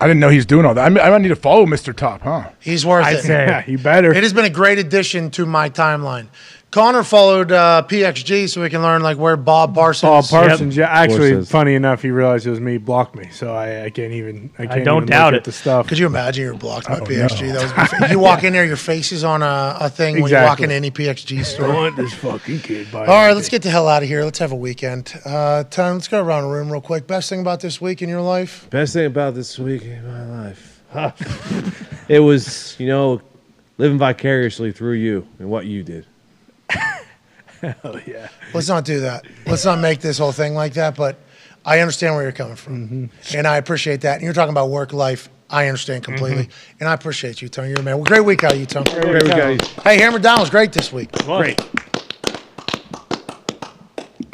I 0.00 0.06
didn't 0.06 0.20
know 0.20 0.28
he's 0.28 0.46
doing 0.46 0.64
all 0.64 0.74
that. 0.74 0.84
I, 0.84 0.88
mean, 0.90 1.00
I 1.02 1.10
might 1.10 1.22
need 1.22 1.28
to 1.28 1.36
follow 1.36 1.66
Mr. 1.66 1.94
Top, 1.94 2.22
huh? 2.22 2.50
He's 2.60 2.86
worth 2.86 3.04
I'd 3.04 3.16
it. 3.16 3.22
say 3.22 3.46
Yeah, 3.48 3.64
you 3.66 3.78
better. 3.78 4.12
It 4.12 4.22
has 4.22 4.32
been 4.32 4.44
a 4.44 4.50
great 4.50 4.78
addition 4.78 5.30
to 5.32 5.44
my 5.44 5.68
timeline. 5.70 6.28
Connor 6.70 7.02
followed 7.02 7.50
uh, 7.50 7.82
PXG 7.88 8.46
so 8.50 8.60
we 8.60 8.68
can 8.68 8.82
learn 8.82 9.02
like 9.02 9.16
where 9.16 9.38
Bob 9.38 9.74
Parsons. 9.74 10.28
Paul 10.28 10.42
Parsons, 10.42 10.76
yeah. 10.76 10.86
Actually, 10.90 11.42
funny 11.46 11.74
enough, 11.74 12.02
he 12.02 12.10
realized 12.10 12.46
it 12.46 12.50
was 12.50 12.60
me, 12.60 12.76
blocked 12.76 13.14
me, 13.16 13.30
so 13.30 13.54
I, 13.54 13.84
I 13.84 13.90
can't 13.90 14.12
even. 14.12 14.50
I 14.58 14.66
can't 14.66 14.84
don't 14.84 15.04
even 15.04 15.06
doubt 15.08 15.32
it. 15.32 15.44
The 15.44 15.52
stuff. 15.52 15.86
Could 15.86 15.98
you 15.98 16.04
imagine 16.04 16.44
you're 16.44 16.52
blocked 16.54 16.86
by 16.86 16.98
Oh, 16.98 17.04
PXG? 17.04 17.46
no. 17.48 17.52
That 17.54 17.76
was 17.78 17.88
fa- 17.90 18.08
you 18.10 18.18
walk 18.18 18.44
in 18.44 18.52
there, 18.52 18.66
your 18.66 18.76
face 18.76 19.12
is 19.12 19.24
on 19.24 19.40
a, 19.42 19.78
a 19.80 19.88
thing 19.88 20.20
when 20.20 20.30
you 20.30 20.36
walk 20.36 20.60
Exactly. 20.60 20.64
in 20.66 20.70
any 20.72 20.90
PXG 20.90 21.38
I 21.38 21.42
store. 21.42 21.72
want 21.72 21.96
this 21.96 22.12
fucking 22.12 22.60
kid. 22.60 22.92
By 22.92 23.06
All 23.06 23.26
right, 23.26 23.32
let's 23.34 23.48
get 23.48 23.62
the 23.62 23.70
hell 23.70 23.88
out 23.88 24.02
of 24.02 24.08
here. 24.10 24.22
Let's 24.22 24.38
have 24.40 24.52
a 24.52 24.56
weekend. 24.56 25.14
Uh, 25.24 25.64
Tom, 25.64 25.94
let's 25.94 26.08
go 26.08 26.22
around 26.22 26.42
the 26.42 26.50
room 26.50 26.70
real 26.70 26.82
quick. 26.82 27.06
Best 27.06 27.30
thing 27.30 27.40
about 27.40 27.60
this 27.60 27.80
week 27.80 28.02
in 28.02 28.10
your 28.10 28.20
life? 28.20 28.68
Best 28.68 28.92
thing 28.92 29.06
about 29.06 29.34
this 29.34 29.58
week 29.58 29.84
in 29.84 30.06
my 30.06 30.48
life, 30.48 30.82
it 32.08 32.20
was 32.20 32.78
you 32.78 32.86
know 32.88 33.22
living 33.78 33.96
vicariously 33.96 34.70
through 34.70 34.94
you 34.94 35.26
and 35.38 35.48
what 35.48 35.64
you 35.64 35.82
did. 35.82 36.04
Hell 37.60 38.00
yeah. 38.06 38.28
Let's 38.54 38.68
not 38.68 38.84
do 38.84 39.00
that. 39.00 39.24
Let's 39.46 39.64
not 39.64 39.78
make 39.80 40.00
this 40.00 40.18
whole 40.18 40.32
thing 40.32 40.54
like 40.54 40.74
that. 40.74 40.94
But 40.96 41.18
I 41.64 41.80
understand 41.80 42.14
where 42.14 42.22
you're 42.22 42.32
coming 42.32 42.56
from, 42.56 42.88
Mm-hmm. 42.88 43.36
and 43.36 43.46
I 43.46 43.56
appreciate 43.56 44.02
that. 44.02 44.14
And 44.14 44.22
you're 44.22 44.32
talking 44.32 44.52
about 44.52 44.70
work 44.70 44.92
life. 44.92 45.28
I 45.50 45.66
understand 45.68 46.04
completely, 46.04 46.44
Mm-hmm. 46.44 46.76
and 46.80 46.88
I 46.88 46.92
appreciate 46.94 47.40
you, 47.42 47.48
Tony. 47.48 47.70
You're 47.70 47.80
a 47.80 47.82
man. 47.82 47.96
Well, 47.96 48.04
great 48.04 48.20
week 48.24 48.44
out 48.44 48.52
of 48.52 48.60
you, 48.60 48.66
Tony. 48.66 48.90
Great 48.92 49.22
week 49.24 49.32
out 49.32 49.40
of 49.40 49.60
you. 49.62 49.82
Hey, 49.82 49.98
Hammer 49.98 50.18
Down 50.18 50.40
was 50.40 50.50
great 50.50 50.72
this 50.72 50.92
week. 50.92 51.10
Great. 51.24 51.58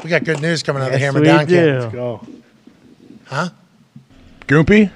We 0.02 0.10
got 0.10 0.24
good 0.24 0.40
news 0.42 0.62
coming 0.62 0.82
out 0.82 0.86
of 0.88 0.92
the 0.92 0.98
Yes, 1.00 1.12
Hammer 1.14 1.24
Down 1.24 1.46
do. 1.46 1.54
camp. 1.56 1.80
Let's 1.82 1.94
go. 1.94 2.26
Huh? 3.26 3.48
Goopy? 4.46 4.90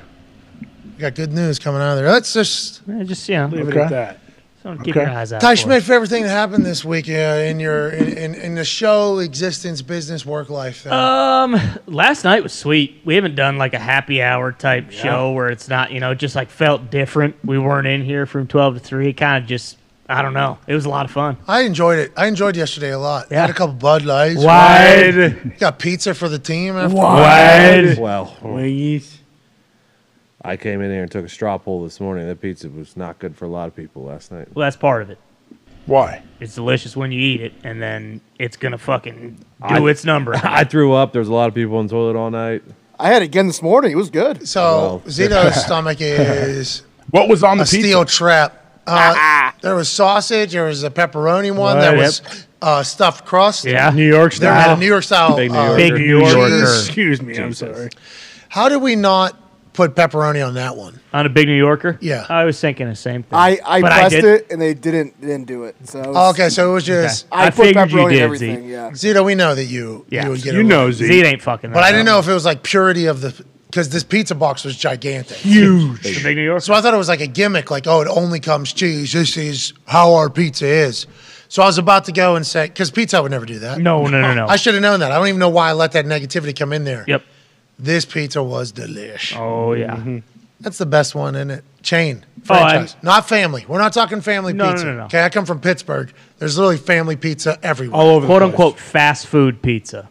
We 0.96 0.98
got 1.00 1.14
good 1.14 1.32
news 1.32 1.58
coming 1.58 1.80
out 1.80 1.92
of 1.92 1.98
there. 1.98 2.10
Let's 2.10 2.32
just 2.34 2.82
Yeah, 2.86 3.02
just 3.04 3.28
yeah. 3.28 3.46
Leave 3.46 3.68
it 3.68 3.76
at 3.76 3.90
that. 3.90 4.18
So 4.76 4.82
keep 4.82 4.96
Okay. 4.96 5.06
your 5.06 5.10
eyes 5.18 5.32
out. 5.32 5.40
Ty 5.40 5.54
for. 5.54 5.62
Schmidt, 5.62 5.82
favorite 5.82 6.08
thing 6.08 6.24
that 6.24 6.28
happened 6.28 6.66
this 6.66 6.84
week 6.84 7.08
uh, 7.08 7.12
in 7.12 7.58
your 7.58 7.88
in, 7.88 8.08
in, 8.16 8.34
in 8.34 8.54
the 8.54 8.64
show 8.64 9.18
existence, 9.18 9.80
business, 9.82 10.26
work 10.26 10.50
life. 10.50 10.82
Thing. 10.82 10.92
Um, 10.92 11.58
last 11.86 12.24
night 12.24 12.42
was 12.42 12.52
sweet. 12.52 13.00
We 13.04 13.14
haven't 13.14 13.34
done 13.34 13.56
like 13.56 13.72
a 13.72 13.78
happy 13.78 14.22
hour 14.22 14.52
type 14.52 14.90
show 14.90 15.32
where 15.32 15.48
it's 15.48 15.68
not, 15.68 15.90
you 15.92 16.00
know, 16.00 16.14
just 16.14 16.34
like 16.36 16.50
felt 16.50 16.90
different. 16.90 17.36
We 17.44 17.58
weren't 17.58 17.86
in 17.86 18.02
here 18.04 18.26
from 18.26 18.46
twelve 18.46 18.74
to 18.74 18.80
three. 18.80 19.12
Kind 19.14 19.42
of 19.42 19.48
just, 19.48 19.78
I 20.08 20.20
don't 20.20 20.34
know. 20.34 20.58
It 20.66 20.74
was 20.74 20.84
a 20.84 20.90
lot 20.90 21.06
of 21.06 21.12
fun. 21.12 21.38
I 21.46 21.62
enjoyed 21.62 21.98
it. 22.00 22.12
I 22.16 22.26
enjoyed 22.26 22.56
yesterday 22.56 22.90
a 22.90 22.98
lot. 22.98 23.28
Yeah. 23.30 23.42
Had 23.42 23.50
a 23.50 23.54
couple 23.54 23.74
Bud 23.74 24.04
Lights. 24.04 24.42
Wide. 24.44 25.58
Got 25.58 25.78
pizza 25.78 26.12
for 26.12 26.28
the 26.28 26.38
team. 26.38 26.76
After 26.76 26.94
Wide. 26.94 27.98
Well, 27.98 28.36
Wingies. 28.42 29.17
I 30.42 30.56
came 30.56 30.80
in 30.80 30.90
here 30.90 31.02
and 31.02 31.10
took 31.10 31.24
a 31.24 31.28
straw 31.28 31.58
poll 31.58 31.82
this 31.82 32.00
morning. 32.00 32.26
That 32.26 32.40
pizza 32.40 32.68
was 32.68 32.96
not 32.96 33.18
good 33.18 33.36
for 33.36 33.44
a 33.44 33.48
lot 33.48 33.66
of 33.68 33.74
people 33.74 34.04
last 34.04 34.30
night. 34.30 34.48
Well, 34.54 34.64
that's 34.64 34.76
part 34.76 35.02
of 35.02 35.10
it. 35.10 35.18
Why? 35.86 36.22
It's 36.38 36.54
delicious 36.54 36.96
when 36.96 37.10
you 37.12 37.18
eat 37.20 37.40
it, 37.40 37.52
and 37.64 37.80
then 37.82 38.20
it's 38.38 38.56
gonna 38.56 38.78
fucking 38.78 39.30
do 39.68 39.86
I- 39.86 39.90
its 39.90 40.04
number. 40.04 40.34
I 40.42 40.64
threw 40.64 40.92
up. 40.92 41.12
There 41.12 41.20
was 41.20 41.28
a 41.28 41.34
lot 41.34 41.48
of 41.48 41.54
people 41.54 41.80
in 41.80 41.86
the 41.86 41.90
toilet 41.92 42.14
all 42.16 42.30
night. 42.30 42.62
I 43.00 43.08
had 43.08 43.22
it 43.22 43.26
again 43.26 43.46
this 43.46 43.62
morning. 43.62 43.92
It 43.92 43.96
was 43.96 44.10
good. 44.10 44.46
So 44.46 44.62
Wow. 44.62 45.02
Zito's 45.06 45.54
stomach 45.64 45.98
is 46.00 46.82
What 47.10 47.28
was 47.28 47.42
on 47.42 47.56
the 47.58 47.62
a 47.62 47.66
pizza? 47.66 47.80
steel 47.80 48.04
trap. 48.04 48.54
Uh, 48.86 49.50
there 49.60 49.74
was 49.74 49.88
sausage. 49.88 50.52
There 50.52 50.64
was 50.64 50.82
a 50.82 50.90
pepperoni 50.90 51.54
one 51.54 51.76
Right. 51.76 51.82
that 51.82 51.96
Yep. 51.96 51.98
was 52.06 52.46
uh, 52.62 52.82
stuffed 52.82 53.24
crust. 53.26 53.64
yeah, 53.66 53.90
New 53.90 54.06
York 54.08 54.34
There 54.34 54.52
had 54.52 54.62
style. 54.64 54.76
a 54.76 54.80
New 54.80 54.86
York 54.86 55.04
style. 55.04 55.36
Big 55.36 55.52
New 55.52 55.58
uh, 55.58 55.62
Yorker. 55.66 55.76
Big 55.76 55.92
New 55.92 55.98
New 55.98 56.18
Yorker. 56.20 56.48
Yorker. 56.48 56.62
Excuse 56.64 57.22
me. 57.22 57.36
I'm 57.38 57.52
sorry. 57.54 57.90
How 58.48 58.68
did 58.68 58.78
we 58.82 58.96
not 58.96 59.36
put 59.78 59.94
pepperoni 59.94 60.44
on 60.46 60.54
that 60.54 60.76
one? 60.76 60.98
on 61.12 61.24
a 61.24 61.28
big 61.28 61.46
New 61.46 61.56
Yorker. 61.56 61.96
Yeah. 62.00 62.26
I 62.28 62.44
was 62.44 62.60
thinking 62.60 62.88
the 62.88 62.96
same 62.96 63.22
thing. 63.22 63.38
I, 63.38 63.58
I 63.64 63.80
But 63.80 63.92
I 63.92 63.98
pressed 64.00 64.14
did. 64.16 64.24
it 64.24 64.46
and 64.50 64.60
they 64.60 64.74
didn't 64.74 65.18
didn't 65.20 65.44
do 65.44 65.64
it. 65.64 65.76
So 65.84 66.00
it 66.00 66.06
was- 66.08 66.16
Oh, 66.18 66.30
okay, 66.30 66.48
so 66.48 66.70
it 66.70 66.74
was 66.74 66.84
just 66.84 67.26
I, 67.30 67.46
I 67.46 67.50
put 67.50 67.66
figured 67.66 67.90
you 67.92 67.96
pepperoni 67.98 68.08
did, 68.10 68.16
in 68.18 68.22
everything. 68.24 68.56
Zeke. 68.62 68.70
Yeah. 68.70 68.90
Zito. 68.90 69.24
We 69.24 69.34
know 69.36 69.54
that 69.54 69.64
you 69.66 70.04
Yeah. 70.10 70.24
you 70.24 70.30
would 70.30 70.42
get 70.42 70.52
You 70.54 70.60
away. 70.60 70.68
know, 70.68 70.90
Z. 70.90 71.06
Z 71.06 71.22
ain't 71.24 71.40
fucking. 71.42 71.72
But 71.72 71.84
I 71.84 71.92
didn't 71.92 72.08
up. 72.08 72.12
know 72.14 72.18
if 72.18 72.28
it 72.28 72.32
was 72.34 72.44
like 72.44 72.62
purity 72.64 73.06
of 73.06 73.20
the 73.20 73.32
because 73.70 73.88
this 73.90 74.02
pizza 74.02 74.34
box 74.34 74.64
was 74.64 74.76
gigantic. 74.76 75.36
Huge. 75.36 76.02
The 76.02 76.22
big 76.22 76.36
New 76.36 76.42
Yorker. 76.42 76.60
So 76.60 76.74
I 76.74 76.80
thought 76.80 76.92
it 76.94 76.98
was 76.98 77.08
like 77.08 77.20
a 77.20 77.26
gimmick, 77.26 77.70
like, 77.70 77.86
oh, 77.86 78.00
it 78.00 78.08
only 78.08 78.40
comes 78.40 78.72
cheese. 78.72 79.12
This 79.12 79.36
is 79.36 79.74
how 79.86 80.14
our 80.14 80.28
pizza 80.30 80.66
is. 80.66 81.06
So 81.48 81.62
I 81.62 81.66
was 81.66 81.78
about 81.78 82.04
to 82.06 82.12
go 82.12 82.34
and 82.36 82.46
say, 82.46 82.66
because 82.66 82.90
Pizza 82.90 83.16
Hut 83.16 83.22
would 83.24 83.30
never 83.32 83.46
do 83.46 83.58
that. 83.60 83.78
no, 83.78 84.06
no, 84.06 84.20
no, 84.20 84.34
no. 84.34 84.46
I 84.48 84.56
should 84.56 84.74
have 84.74 84.82
known 84.82 85.00
that. 85.00 85.12
I 85.12 85.16
don't 85.16 85.28
even 85.28 85.38
know 85.38 85.48
why 85.48 85.68
I 85.70 85.72
let 85.72 85.92
that 85.92 86.04
negativity 86.04 86.58
come 86.58 86.72
in 86.74 86.84
there. 86.84 87.04
yep. 87.06 87.22
This 87.78 88.04
pizza 88.04 88.42
was 88.42 88.72
delish. 88.72 89.36
Oh 89.38 89.72
yeah. 89.72 89.96
Mm-hmm. 89.96 90.18
That's 90.60 90.78
the 90.78 90.86
best 90.86 91.14
one 91.14 91.36
in 91.36 91.50
it. 91.50 91.64
Chain 91.82 92.24
Oh, 92.50 92.54
franchise, 92.54 92.96
not 93.02 93.28
family. 93.28 93.64
We're 93.68 93.78
not 93.78 93.92
talking 93.92 94.20
family 94.20 94.52
No, 94.52 94.64
no, 94.66 94.70
pizza. 94.72 94.86
no, 94.86 94.94
no. 94.96 95.04
Okay, 95.04 95.22
I 95.22 95.28
come 95.28 95.44
from 95.46 95.60
Pittsburgh. 95.60 96.12
There's 96.38 96.56
literally 96.56 96.78
family 96.78 97.14
pizza 97.16 97.58
everywhere. 97.62 98.00
All 98.00 98.08
over 98.10 98.26
quote 98.26 98.40
the 98.40 98.46
place. 98.48 98.56
Quote 98.56 98.66
unquote 98.72 98.80
fast 98.80 99.26
food 99.26 99.62
pizza. 99.62 100.08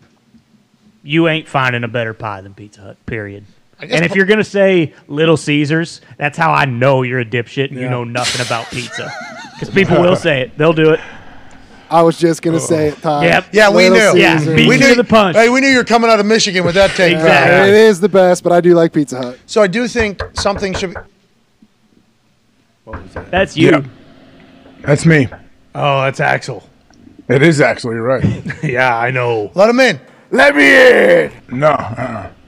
You 1.04 1.28
ain't 1.28 1.48
finding 1.48 1.84
a 1.84 1.88
better 1.88 2.14
pie 2.14 2.42
than 2.42 2.54
Pizza 2.54 2.82
Hut. 2.82 3.06
Period. 3.06 3.46
guess 3.82 3.90
And 3.92 4.06
if 4.06 4.16
you're 4.16 4.26
gonna 4.26 4.44
say 4.44 4.94
Little 5.08 5.38
Caesars, 5.38 6.02
that's 6.18 6.38
how 6.38 6.52
I 6.54 6.66
know 6.66 7.02
you're 7.04 7.20
a 7.22 7.26
dipshit 7.26 7.66
and 7.70 7.76
you 7.76 7.84
Yeah. 7.86 7.90
know 7.92 8.04
nothing 8.04 8.46
about 8.46 8.70
pizza. 8.72 9.12
Because 9.58 9.74
people 9.74 10.00
will 10.00 10.16
say 10.16 10.42
it. 10.42 10.56
They'll 10.56 10.72
do 10.72 10.92
it. 10.92 11.00
I 11.90 12.02
was 12.02 12.18
just 12.18 12.42
gonna 12.42 12.58
oh. 12.58 12.60
say 12.60 12.90
it, 12.90 13.02
Todd. 13.02 13.24
Yep. 13.24 13.46
Yeah, 13.54 13.70
we 13.70 13.90
Little 13.90 14.14
knew. 14.14 14.22
Yeah, 14.22 14.38
Caesars. 14.40 14.56
beat 14.56 14.68
we 14.68 14.76
you 14.76 14.82
knew 14.82 14.90
to 14.90 14.96
the 14.96 15.04
punch. 15.04 15.38
Hey, 15.38 15.50
we 15.50 15.62
knew 15.62 15.68
you 15.68 15.78
were 15.78 15.84
coming 15.84 16.10
out 16.10 16.20
of 16.20 16.26
Michigan 16.26 16.66
with 16.66 16.76
that 16.76 16.92
take. 16.92 17.14
Exactly. 17.14 17.70
It 17.70 17.76
is 17.76 18.00
the 18.00 18.10
best, 18.10 18.44
but 18.44 18.52
I 18.52 18.62
do 18.62 18.74
like 18.74 18.94
Pizza 18.94 19.18
Hut. 19.18 19.40
So 19.46 19.62
I 19.62 19.68
do 19.68 19.88
think 19.88 20.22
something 20.34 20.74
should. 20.74 20.94
Be, 20.94 21.02
That's 23.32 23.56
you. 23.56 23.70
Yeah. 23.72 23.84
That's 24.82 25.06
me. 25.06 25.28
Oh, 25.76 26.02
that's 26.02 26.20
Axel. 26.20 26.64
It 27.28 27.42
is 27.42 27.60
Axel. 27.62 27.94
you're 27.94 28.02
right. 28.02 28.24
yeah, 28.64 28.98
I 28.98 29.12
know. 29.12 29.52
let 29.54 29.70
him 29.70 29.80
in. 29.80 30.00
Let 30.32 30.56
me 30.56 30.66
in. 30.66 31.32
No. 31.60 31.70
Uh-uh. 31.70 32.32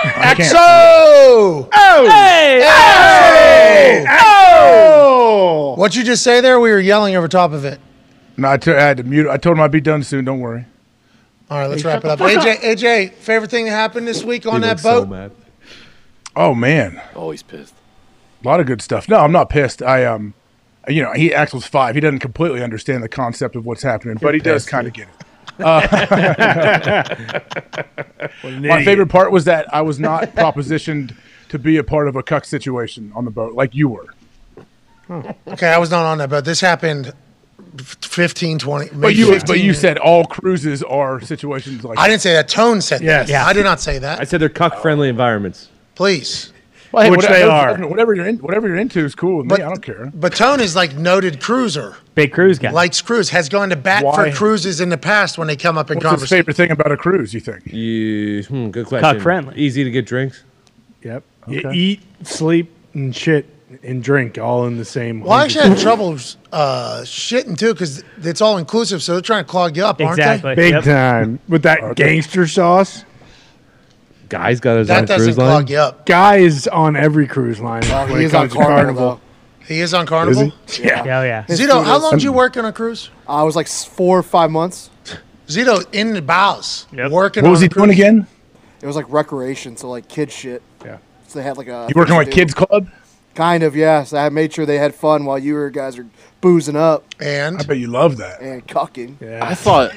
Axo! 0.00 0.54
Oh! 0.54 1.68
Oh! 1.72 2.08
Hey! 2.10 4.06
Oh! 4.08 5.74
What'd 5.76 5.96
you 5.96 6.04
just 6.04 6.22
say 6.22 6.40
there? 6.40 6.58
We 6.58 6.70
were 6.70 6.80
yelling 6.80 7.16
over 7.16 7.28
top 7.28 7.52
of 7.52 7.64
it. 7.64 7.80
No, 8.40 8.50
I, 8.50 8.56
t- 8.56 8.72
I 8.72 8.80
had 8.80 8.96
to 8.98 9.04
mute. 9.04 9.28
I 9.28 9.36
told 9.36 9.56
him 9.56 9.62
I'd 9.62 9.70
be 9.70 9.80
done 9.80 10.02
soon. 10.02 10.24
Don't 10.24 10.40
worry. 10.40 10.64
All 11.50 11.58
right, 11.58 11.66
let's 11.66 11.84
wrap 11.84 12.04
it 12.04 12.10
up. 12.10 12.18
AJ, 12.20 12.56
AJ, 12.60 13.12
favorite 13.14 13.50
thing 13.50 13.64
that 13.66 13.72
happened 13.72 14.06
this 14.06 14.22
week 14.24 14.46
on 14.46 14.54
He 14.54 14.60
that 14.60 14.68
looks 14.70 14.82
so 14.82 15.00
boat? 15.04 15.08
mad. 15.10 15.32
Oh 16.36 16.54
man, 16.54 17.02
Oh, 17.16 17.32
he's 17.32 17.42
pissed. 17.42 17.74
a 18.44 18.48
lot 18.48 18.60
of 18.60 18.66
good 18.66 18.80
stuff. 18.80 19.08
No, 19.08 19.18
I'm 19.18 19.32
not 19.32 19.50
pissed. 19.50 19.82
I 19.82 20.04
um, 20.04 20.32
you 20.88 21.02
know, 21.02 21.12
he 21.12 21.34
Axel's 21.34 21.66
five. 21.66 21.96
He 21.96 22.00
doesn't 22.00 22.20
completely 22.20 22.62
understand 22.62 23.02
the 23.02 23.08
concept 23.08 23.56
of 23.56 23.66
what's 23.66 23.82
happening, 23.82 24.16
but 24.20 24.32
he 24.34 24.40
does 24.40 24.64
kind 24.64 24.86
of 24.86 24.92
get 24.92 25.08
it. 25.08 25.14
My 28.62 28.84
favorite 28.84 29.08
part 29.08 29.32
was 29.32 29.44
that 29.46 29.72
I 29.74 29.82
was 29.82 29.98
not 30.00 30.24
propositioned 30.36 31.16
to 31.48 31.58
be 31.58 31.76
a 31.78 31.84
part 31.84 32.08
of 32.08 32.16
a 32.16 32.22
cuck 32.22 32.44
situation 32.44 33.12
on 33.14 33.24
the 33.24 33.30
boat 33.30 33.54
like 33.54 33.74
you 33.74 33.88
were. 33.88 34.06
Okay, 35.48 35.68
I 35.68 35.78
was 35.78 35.90
not 35.90 36.04
on 36.06 36.18
that 36.18 36.30
boat. 36.30 36.44
This 36.44 36.60
happened 36.60 37.08
f- 37.08 37.14
15, 37.78 38.58
20. 38.58 38.90
But 38.94 39.14
you, 39.14 39.26
15 39.32 39.46
but 39.46 39.60
you 39.60 39.74
said 39.74 39.98
all 39.98 40.24
cruises 40.24 40.82
are 40.82 41.20
situations 41.20 41.84
like. 41.84 41.98
I 41.98 42.08
didn't 42.08 42.22
say 42.22 42.32
that. 42.34 42.48
Tone 42.48 42.80
said 42.80 43.02
Yes. 43.02 43.26
that. 43.26 43.32
Yeah. 43.32 43.46
I 43.46 43.52
did 43.52 43.64
not 43.64 43.80
say 43.80 43.98
that. 43.98 44.20
I 44.20 44.24
said 44.24 44.40
they're 44.40 44.48
cuck 44.48 44.80
friendly 44.82 45.08
environments. 45.08 45.68
Please. 45.94 46.52
Well, 46.92 47.04
hey, 47.04 47.10
which 47.10 47.18
whatever, 47.18 47.34
they 47.34 47.42
are. 47.44 47.88
Whatever 47.88 48.14
you're 48.14 48.26
in, 48.26 48.38
whatever 48.38 48.66
you're 48.66 48.76
into 48.76 49.04
is 49.04 49.14
cool 49.14 49.38
with 49.38 49.46
me. 49.46 49.54
I 49.54 49.68
don't 49.68 49.80
care. 49.82 50.10
But 50.12 50.34
Tone 50.34 50.58
is 50.60 50.74
like 50.74 50.96
noted 50.96 51.40
cruiser. 51.40 51.96
Big 52.16 52.32
cruise 52.32 52.58
guy. 52.58 52.72
Likes 52.72 53.00
cruise. 53.00 53.30
Has 53.30 53.48
gone 53.48 53.70
to 53.70 53.76
bat 53.76 54.02
Why? 54.04 54.30
for 54.30 54.36
cruises 54.36 54.80
in 54.80 54.88
the 54.88 54.98
past 54.98 55.38
when 55.38 55.46
they 55.46 55.54
come 55.54 55.78
up 55.78 55.90
in 55.92 55.96
What's 55.98 56.04
his 56.04 56.10
conversation. 56.10 56.38
favorite 56.38 56.56
thing 56.56 56.70
about 56.72 56.90
a 56.90 56.96
cruise? 56.96 57.32
You 57.32 57.38
think? 57.38 57.64
You, 57.66 58.42
hmm, 58.42 58.70
good 58.70 58.86
question. 58.86 59.08
Cuck 59.08 59.22
friendly. 59.22 59.54
Easy 59.56 59.84
to 59.84 59.90
get 59.90 60.04
drinks. 60.04 60.42
Yep. 61.04 61.22
You 61.46 61.70
eat, 61.70 62.00
sleep, 62.24 62.72
and 62.94 63.14
shit 63.14 63.46
and 63.82 64.02
drink 64.02 64.36
all 64.38 64.66
in 64.66 64.76
the 64.76 64.84
same. 64.84 65.20
Well, 65.20 65.32
I 65.32 65.44
actually 65.44 65.68
had 65.70 65.78
trouble 65.78 66.18
uh, 66.52 67.00
shitting 67.04 67.56
too 67.58 67.72
because 67.72 68.04
it's 68.22 68.40
all 68.40 68.58
inclusive, 68.58 69.02
so 69.02 69.12
they're 69.12 69.22
trying 69.22 69.44
to 69.44 69.50
clog 69.50 69.76
you 69.76 69.84
up, 69.84 70.00
aren't 70.00 70.18
Exactly. 70.18 70.54
Big 70.54 70.72
Yep. 70.74 70.84
time 70.84 71.38
with 71.48 71.62
that 71.62 71.96
gangster 71.96 72.46
sauce. 72.46 73.04
Guy's 74.28 74.60
got 74.60 74.78
his 74.78 74.88
they? 74.88 74.94
That 74.94 75.00
own 75.00 75.06
doesn't 75.06 75.26
cruise 75.26 75.38
line. 75.38 75.46
clog 75.48 75.70
you 75.70 75.76
up. 75.78 76.06
Guy 76.06 76.36
is 76.36 76.68
on 76.68 76.94
every 76.96 77.26
cruise 77.26 77.58
line. 77.60 77.82
When 77.82 78.08
he 78.20 78.24
it 78.24 78.26
is 78.26 78.34
on 78.34 78.48
comes 78.48 78.52
to 78.52 78.58
Carnival, 78.58 79.20
He 79.66 79.80
is 79.80 79.92
on 79.94 80.06
Carnival. 80.06 80.52
Yeah. 80.78 81.04
Yeah, 81.04 81.20
oh, 81.20 81.22
yeah. 81.24 81.44
Zito, 81.48 81.84
how 81.84 81.98
long 82.00 82.12
did 82.12 82.22
you 82.22 82.32
work 82.32 82.56
on 82.56 82.64
a 82.64 82.72
cruise? 82.72 83.10
though. 83.26 83.32
I 83.32 83.42
was 83.42 83.56
like 83.56 83.66
four 83.66 84.18
or 84.18 84.22
five 84.22 84.50
months. 84.50 84.90
Zito 85.48 85.84
in 85.92 86.12
the 86.14 86.22
bows, 86.22 86.86
Yep. 86.92 87.10
working. 87.10 87.42
What 87.42 87.50
was 87.50 87.58
on 87.58 87.62
he 87.62 87.66
a 87.66 87.68
doing 87.70 87.90
again? 87.90 88.26
It 88.82 88.86
was 88.86 88.94
like 88.94 89.06
recreation, 89.08 89.76
so 89.76 89.90
like 89.90 90.06
kid 90.06 90.30
shit. 90.30 90.62
Yeah. 90.84 90.98
So 91.26 91.38
they 91.40 91.44
had 91.44 91.56
like 91.58 91.66
a. 91.66 91.86
You 91.88 91.94
working 91.96 92.14
on 92.14 92.22
a 92.22 92.24
do- 92.24 92.30
kids 92.30 92.54
club? 92.54 92.88
Kind 93.34 93.62
of, 93.62 93.76
yes. 93.76 94.12
I 94.12 94.28
made 94.28 94.52
sure 94.52 94.66
they 94.66 94.78
had 94.78 94.94
fun 94.94 95.24
while 95.24 95.38
you 95.38 95.54
were 95.54 95.70
guys 95.70 95.96
are 95.98 96.06
boozing 96.40 96.74
up 96.74 97.04
And 97.20 97.58
I 97.58 97.62
bet 97.64 97.76
you 97.76 97.86
love 97.86 98.16
that. 98.16 98.40
and 98.40 98.66
cucking. 98.66 99.20
Yeah. 99.20 99.46
I 99.46 99.54
thought 99.54 99.92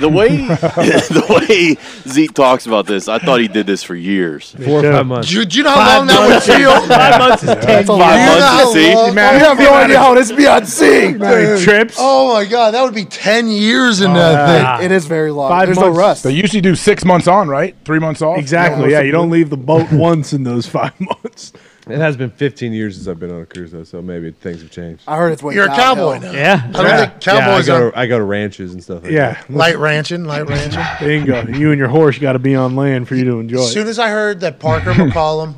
the 0.00 0.08
way 0.08 0.28
the 0.36 1.24
way 1.48 1.76
Zeke 2.08 2.34
talks 2.34 2.66
about 2.66 2.86
this, 2.86 3.08
I 3.08 3.18
thought 3.18 3.40
he 3.40 3.48
did 3.48 3.66
this 3.66 3.82
for 3.82 3.94
years. 3.94 4.54
Four 4.64 4.84
or 4.84 4.92
five 4.92 5.06
months. 5.06 5.28
do, 5.30 5.44
do 5.44 5.56
you 5.58 5.64
know 5.64 5.70
how 5.70 5.98
long 5.98 6.06
that 6.06 6.28
would 6.28 6.42
feel? 6.42 6.80
Five 6.86 7.18
months 7.18 7.42
is 7.42 7.48
ten 7.48 7.60
That's 7.60 7.88
a 7.88 7.92
years. 7.92 7.98
Five 7.98 8.20
You 8.20 8.26
know 8.26 8.32
months 8.38 8.44
how 8.44 8.72
see. 8.72 8.94
long- 8.94 9.18
I 9.18 9.22
have 9.38 9.58
no 9.58 9.74
idea 9.74 9.98
how 9.98 10.14
this 10.14 10.30
be 10.32 10.46
on 10.46 10.66
sea. 10.66 11.12
Many 11.14 11.62
trips. 11.64 11.96
Oh 11.98 12.34
my 12.34 12.44
god, 12.44 12.74
that 12.74 12.82
would 12.84 12.94
be 12.94 13.04
ten 13.06 13.48
years 13.48 14.00
in 14.00 14.10
oh, 14.12 14.14
that 14.14 14.76
thing. 14.78 14.84
It 14.86 14.92
is 14.92 15.06
very 15.06 15.30
long. 15.32 15.50
Five 15.50 15.66
There's 15.66 15.78
months. 15.78 15.96
no 15.96 16.02
rest. 16.02 16.22
They 16.22 16.32
usually 16.32 16.60
do 16.60 16.74
six 16.76 17.04
months 17.04 17.26
on, 17.26 17.48
right? 17.48 17.74
Three 17.84 17.98
months 17.98 18.22
off. 18.22 18.38
Exactly. 18.38 18.92
Yeah, 18.92 19.00
you 19.00 19.10
don't 19.10 19.30
leave 19.30 19.50
the 19.50 19.56
boat 19.56 19.90
once 19.92 20.32
in 20.32 20.44
those 20.44 20.66
five 20.66 20.92
months. 21.00 21.52
It 21.90 21.98
has 21.98 22.16
been 22.16 22.30
15 22.30 22.72
years 22.72 22.96
since 22.96 23.08
I've 23.08 23.18
been 23.18 23.30
on 23.32 23.42
a 23.42 23.46
cruise 23.46 23.72
though, 23.72 23.84
so 23.84 24.00
maybe 24.02 24.30
things 24.30 24.60
have 24.62 24.70
changed. 24.70 25.02
I 25.06 25.16
heard 25.16 25.32
it's 25.32 25.42
way 25.42 25.54
You're 25.54 25.64
a 25.66 25.74
cowboy 25.74 26.18
now. 26.18 26.32
Yeah. 26.32 26.62
I 26.66 26.70
don't 26.72 26.84
Yeah. 26.86 27.06
think 27.06 27.26
yeah, 27.26 27.36
I 27.36 27.40
cowboys 27.40 27.66
go, 27.66 27.76
are 27.86 27.90
to, 27.92 27.98
I 27.98 28.06
go 28.06 28.18
to 28.18 28.24
ranches 28.24 28.72
and 28.72 28.82
stuff. 28.82 29.02
Like 29.04 29.12
Yeah. 29.12 29.40
light 29.48 29.78
ranching, 29.78 30.24
light 30.24 30.46
ranching. 30.48 30.82
Bingo. 31.00 31.46
You 31.48 31.70
and 31.70 31.78
your 31.78 31.88
horse 31.88 32.18
got 32.18 32.32
to 32.32 32.38
be 32.38 32.54
on 32.54 32.76
land 32.76 33.08
for 33.08 33.14
you 33.14 33.24
to 33.24 33.40
enjoy 33.40 33.60
As 33.62 33.68
it. 33.70 33.72
soon 33.72 33.88
as 33.88 33.98
I 33.98 34.10
heard 34.10 34.40
that 34.40 34.58
Parker 34.60 34.92
McCollum 34.94 35.54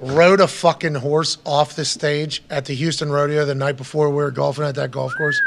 rode 0.00 0.40
a 0.40 0.48
fucking 0.48 0.94
horse 0.94 1.38
off 1.44 1.76
the 1.76 1.84
stage 1.84 2.42
at 2.50 2.64
the 2.64 2.74
Houston 2.74 3.10
Rodeo 3.10 3.44
the 3.44 3.54
night 3.54 3.76
before 3.76 4.08
we 4.08 4.16
were 4.16 4.30
golfing 4.30 4.64
at 4.64 4.74
that 4.76 4.90
golf 4.90 5.14
course, 5.16 5.40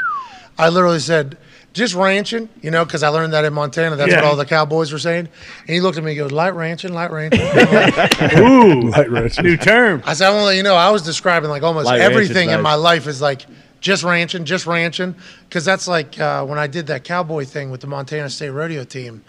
I 0.58 0.68
literally 0.68 1.00
said, 1.00 1.36
just 1.74 1.94
ranching, 1.94 2.48
you 2.62 2.70
know, 2.70 2.84
because 2.84 3.02
I 3.02 3.08
learned 3.08 3.32
that 3.34 3.44
in 3.44 3.52
Montana. 3.52 3.96
That's 3.96 4.14
what 4.14 4.24
all 4.24 4.36
the 4.36 4.46
cowboys 4.46 4.92
were 4.92 4.98
saying. 4.98 5.28
And 5.60 5.68
he 5.68 5.80
looked 5.80 5.98
at 5.98 6.04
me 6.04 6.12
and 6.12 6.18
goes, 6.18 6.32
light 6.32 6.54
ranching, 6.54 6.94
light 6.94 7.10
ranching. 7.10 7.40
Like, 7.44 8.36
Ooh, 8.38 8.80
Light 8.90 9.10
ranch. 9.10 9.40
new 9.42 9.56
term. 9.56 10.02
I 10.06 10.14
said, 10.14 10.28
I 10.28 10.30
want 10.30 10.42
to 10.42 10.46
let 10.46 10.56
you 10.56 10.62
know, 10.62 10.76
I 10.76 10.90
was 10.90 11.02
describing 11.02 11.50
like 11.50 11.62
almost 11.62 11.86
Light 11.86 11.98
ranching's 11.98 12.12
everything 12.30 12.48
in 12.50 12.54
nice. 12.56 12.62
my 12.62 12.74
life 12.74 13.06
is 13.06 13.20
like 13.20 13.44
just 13.80 14.02
ranching, 14.04 14.44
just 14.44 14.66
ranching. 14.66 15.14
Because 15.48 15.64
that's 15.64 15.86
like 15.88 16.18
uh, 16.18 16.44
when 16.46 16.58
I 16.58 16.68
did 16.68 16.86
that 16.86 17.04
cowboy 17.04 17.44
thing 17.44 17.70
with 17.70 17.80
the 17.82 17.86
Montana 17.88 18.30
State 18.30 18.50
Rodeo 18.50 18.84
team. 18.84 19.24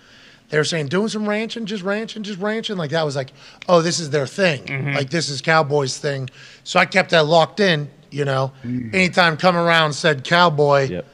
They 0.49 0.59
were 0.59 0.63
saying, 0.63 0.87
doing 0.89 1.07
some 1.07 1.27
ranching, 1.27 1.65
just 1.65 1.81
ranching, 1.83 2.21
just 2.21 2.39
ranching. 2.39 2.77
Like 2.77 2.91
that 2.91 3.03
was 3.03 3.15
like, 3.15 3.33
oh, 3.67 3.81
this 3.81 3.99
is 3.99 4.11
their 4.11 4.27
thing. 4.27 4.93
Like 4.93 5.09
this 5.09 5.27
is 5.29 5.41
Cowboys' 5.41 5.97
thing. 5.97 6.29
So 6.63 6.79
I 6.79 6.85
kept 6.85 7.09
that 7.09 7.25
locked 7.25 7.59
in, 7.59 7.89
you 8.11 8.23
know. 8.25 8.51
Anytime 8.63 9.37
come 9.37 9.55
around 9.57 9.93
said 9.93 10.23
cowboy, 10.23 10.83
Yep. 10.89 11.05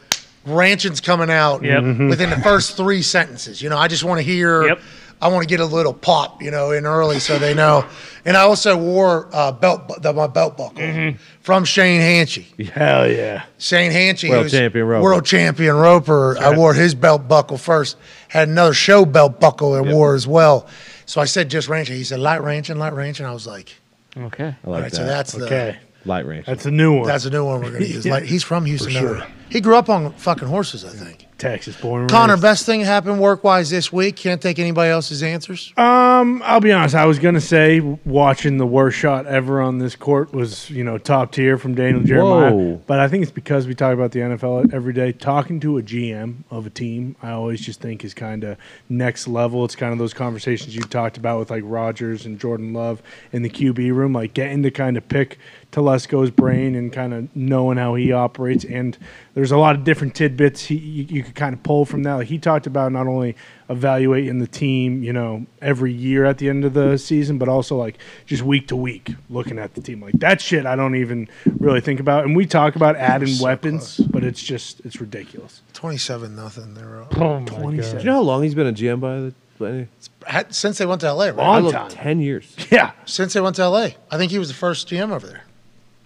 Ranching's 0.45 1.01
coming 1.01 1.29
out 1.29 1.63
Yep. 1.63 1.83
Mhm. 1.83 2.09
within 2.09 2.29
the 2.29 2.37
first 2.37 2.75
three 2.77 3.01
sentences. 3.01 3.61
You 3.61 3.69
know, 3.69 3.77
I 3.77 3.87
just 3.87 4.03
want 4.03 4.19
to 4.19 4.23
hear. 4.23 4.63
Yep. 4.67 4.79
I 5.23 5.27
want 5.27 5.43
to 5.43 5.47
get 5.47 5.59
a 5.59 5.65
little 5.65 5.93
pop, 5.93 6.41
you 6.41 6.49
know, 6.49 6.71
in 6.71 6.87
early 6.87 7.19
so 7.19 7.37
they 7.37 7.53
know. 7.53 7.85
And 8.25 8.35
I 8.35 8.41
also 8.41 8.75
wore 8.75 9.29
uh, 9.31 9.51
belt 9.51 9.87
bu- 9.87 9.99
the, 9.99 10.11
my 10.13 10.25
belt 10.25 10.57
buckle 10.57 11.13
from 11.41 11.63
Shane 11.63 12.01
Hanchey. 12.01 12.67
Hell 12.71 13.07
yeah. 13.07 13.43
Shane 13.59 13.91
Hanchey, 13.91 14.31
World 14.31 14.49
champion 14.49 14.87
roper. 14.87 15.03
world 15.03 15.23
champion 15.25 15.75
roper. 15.75 16.39
I 16.39 16.57
wore 16.57 16.73
his 16.73 16.95
belt 16.95 17.27
buckle 17.27 17.59
first. 17.59 17.97
Had 18.29 18.47
another 18.47 18.73
show 18.73 19.05
belt 19.05 19.39
buckle 19.39 19.75
I 19.75 19.81
wore 19.81 20.15
as 20.15 20.25
well. 20.25 20.65
So 21.05 21.21
I 21.21 21.25
said 21.25 21.51
just 21.51 21.67
ranching. 21.69 21.97
He 21.97 22.03
said 22.03 22.19
light 22.19 22.41
ranching, 22.41 22.79
light 22.79 22.93
ranching. 22.93 23.27
I 23.27 23.31
was 23.31 23.45
like, 23.45 23.75
Okay. 24.17 24.45
I 24.45 24.47
like 24.47 24.57
all 24.65 24.73
right, 24.73 24.83
that. 24.91 24.95
so 24.95 25.05
that's 25.05 25.33
the 25.33 25.45
Okay. 25.45 25.77
light 26.03 26.25
ranching. 26.25 26.51
That's 26.51 26.65
a 26.65 26.71
new 26.71 26.97
one. 26.97 27.07
that's 27.07 27.25
a 27.25 27.29
new 27.29 27.45
one 27.45 27.61
we're 27.61 27.73
gonna 27.73 27.85
use. 27.85 28.05
Yeah. 28.07 28.13
Like 28.13 28.23
he's 28.23 28.43
from 28.43 28.65
Houston. 28.65 28.89
sure. 28.91 29.21
Though. 29.51 29.57
He 29.57 29.61
grew 29.61 29.75
up 29.75 29.89
on 29.89 30.13
fucking 30.13 30.47
horses, 30.47 30.85
I 30.85 30.89
think. 30.89 31.27
Texas 31.41 31.75
born. 31.75 32.01
and 32.01 32.09
Connor, 32.11 32.33
raised. 32.33 32.43
best 32.43 32.65
thing 32.67 32.81
happened 32.81 33.19
work 33.19 33.43
wise 33.43 33.71
this 33.71 33.91
week. 33.91 34.15
Can't 34.15 34.39
take 34.39 34.59
anybody 34.59 34.91
else's 34.91 35.23
answers. 35.23 35.73
Um, 35.75 36.39
I'll 36.45 36.59
be 36.61 36.71
honest. 36.71 36.93
I 36.93 37.05
was 37.05 37.17
gonna 37.17 37.41
say 37.41 37.79
watching 37.79 38.57
the 38.57 38.65
worst 38.67 38.95
shot 38.95 39.25
ever 39.25 39.59
on 39.59 39.79
this 39.79 39.95
court 39.95 40.33
was, 40.33 40.69
you 40.69 40.83
know, 40.83 40.99
top 40.99 41.31
tier 41.31 41.57
from 41.57 41.73
Daniel 41.73 42.03
Jeremiah. 42.03 42.51
Whoa. 42.53 42.81
But 42.85 42.99
I 42.99 43.07
think 43.07 43.23
it's 43.23 43.31
because 43.31 43.65
we 43.65 43.73
talk 43.73 43.95
about 43.95 44.11
the 44.11 44.19
NFL 44.19 44.71
every 44.71 44.93
day. 44.93 45.11
Talking 45.13 45.59
to 45.61 45.79
a 45.79 45.81
GM 45.81 46.43
of 46.51 46.67
a 46.67 46.69
team, 46.69 47.15
I 47.23 47.31
always 47.31 47.59
just 47.59 47.81
think 47.81 48.05
is 48.05 48.13
kind 48.13 48.43
of 48.43 48.57
next 48.87 49.27
level. 49.27 49.65
It's 49.65 49.75
kind 49.75 49.93
of 49.93 49.97
those 49.97 50.13
conversations 50.13 50.75
you 50.75 50.83
talked 50.83 51.17
about 51.17 51.39
with 51.39 51.49
like 51.49 51.63
Rodgers 51.65 52.23
and 52.27 52.39
Jordan 52.39 52.71
Love 52.71 53.01
in 53.31 53.41
the 53.41 53.49
QB 53.49 53.95
room, 53.95 54.13
like 54.13 54.35
getting 54.35 54.61
to 54.61 54.69
kind 54.69 54.95
of 54.95 55.07
pick 55.07 55.39
Telesco's 55.71 56.29
brain 56.31 56.75
and 56.75 56.91
kind 56.91 57.13
of 57.13 57.33
knowing 57.35 57.77
how 57.77 57.95
he 57.95 58.11
operates. 58.11 58.65
And 58.65 58.97
there's 59.33 59.51
a 59.51 59.57
lot 59.57 59.75
of 59.75 59.83
different 59.83 60.15
tidbits 60.15 60.65
he, 60.65 60.75
you, 60.75 61.03
you 61.09 61.23
could 61.23 61.35
kind 61.35 61.53
of 61.53 61.63
pull 61.63 61.85
from 61.85 62.03
that. 62.03 62.15
Like 62.15 62.27
he 62.27 62.37
talked 62.37 62.67
about 62.67 62.91
not 62.91 63.07
only 63.07 63.35
evaluating 63.69 64.39
the 64.39 64.47
team, 64.47 65.01
you 65.01 65.13
know, 65.13 65.45
every 65.61 65.93
year 65.93 66.25
at 66.25 66.37
the 66.39 66.49
end 66.49 66.65
of 66.65 66.73
the 66.73 66.97
season, 66.97 67.37
but 67.37 67.47
also 67.47 67.77
like 67.77 67.97
just 68.25 68.43
week 68.43 68.67
to 68.67 68.75
week 68.75 69.11
looking 69.29 69.57
at 69.57 69.73
the 69.75 69.81
team. 69.81 70.01
Like 70.01 70.13
that 70.19 70.41
shit, 70.41 70.65
I 70.65 70.75
don't 70.75 70.95
even 70.95 71.29
really 71.59 71.79
think 71.81 71.99
about. 71.99 72.25
And 72.25 72.35
we 72.35 72.45
talk 72.45 72.75
about 72.75 72.97
adding 72.97 73.29
so 73.29 73.45
weapons, 73.45 73.97
but 73.97 74.23
it's 74.25 74.43
just 74.43 74.81
it's 74.81 74.99
ridiculous. 74.99 75.61
Twenty-seven 75.73 76.35
nothing. 76.35 76.73
They're 76.73 77.01
up. 77.01 77.17
Oh 77.17 77.39
my 77.39 77.45
Do 77.45 77.81
god. 77.81 77.99
you 77.99 78.03
know 78.03 78.15
how 78.15 78.21
long 78.21 78.43
he's 78.43 78.55
been 78.55 78.67
a 78.67 78.73
GM 78.73 78.99
by 78.99 79.19
the 79.19 79.33
way? 79.57 79.87
Had- 80.27 80.53
since 80.53 80.77
they 80.79 80.85
went 80.85 81.01
to 81.01 81.13
LA, 81.13 81.25
right? 81.27 81.35
Long 81.37 81.71
time. 81.71 81.89
10 81.89 82.19
years. 82.19 82.55
Yeah, 82.69 82.91
Since 83.05 83.33
they 83.33 83.41
went 83.41 83.55
to 83.57 83.67
LA, 83.69 83.89
I 84.09 84.17
think 84.17 84.31
he 84.31 84.39
was 84.39 84.47
the 84.49 84.53
first 84.53 84.87
GM 84.89 85.11
over 85.11 85.27
there. 85.27 85.43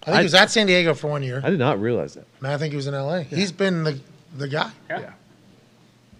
I 0.06 0.10
think 0.10 0.16
I- 0.16 0.20
he 0.20 0.24
was 0.24 0.34
at 0.34 0.50
San 0.50 0.66
Diego 0.66 0.94
for 0.94 1.08
one 1.08 1.22
year. 1.22 1.40
I 1.44 1.50
did 1.50 1.58
not 1.58 1.80
realize 1.80 2.14
that. 2.14 2.26
Man, 2.40 2.52
I 2.52 2.58
think 2.58 2.72
he 2.72 2.76
was 2.76 2.86
in 2.86 2.94
LA. 2.94 3.20
He's 3.20 3.52
been 3.52 3.82
the 3.84 3.98
the 4.36 4.48
guy. 4.48 4.70
Yeah. 4.88 5.12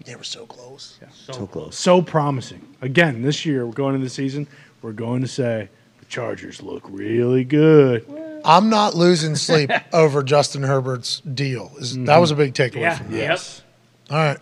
They 0.05 0.15
were 0.15 0.23
so 0.23 0.45
close. 0.45 0.97
So 1.11 1.45
close. 1.47 1.77
so 1.77 2.01
promising. 2.01 2.65
Again, 2.81 3.21
this 3.21 3.45
year 3.45 3.65
we're 3.65 3.73
going 3.73 3.93
into 3.95 4.05
the 4.05 4.09
season. 4.09 4.47
We're 4.81 4.93
going 4.93 5.21
to 5.21 5.27
say 5.27 5.67
the 5.99 6.05
Chargers 6.05 6.61
look 6.61 6.83
really 6.89 7.43
good. 7.43 8.05
I'm 8.45 8.69
not 8.69 8.95
losing 8.95 9.35
sleep 9.35 9.69
over 9.93 10.23
Justin 10.23 10.63
Herbert's 10.63 11.19
deal. 11.21 11.73
Is, 11.77 11.93
That 11.95 12.05
mm-hmm. 12.05 12.21
was 12.21 12.31
a 12.31 12.35
big 12.35 12.53
takeaway 12.53 12.81
Yeah. 12.81 12.97
from 12.97 13.11
me. 13.11 13.17
Yep. 13.19 13.39
All 14.11 14.17
right. 14.17 14.37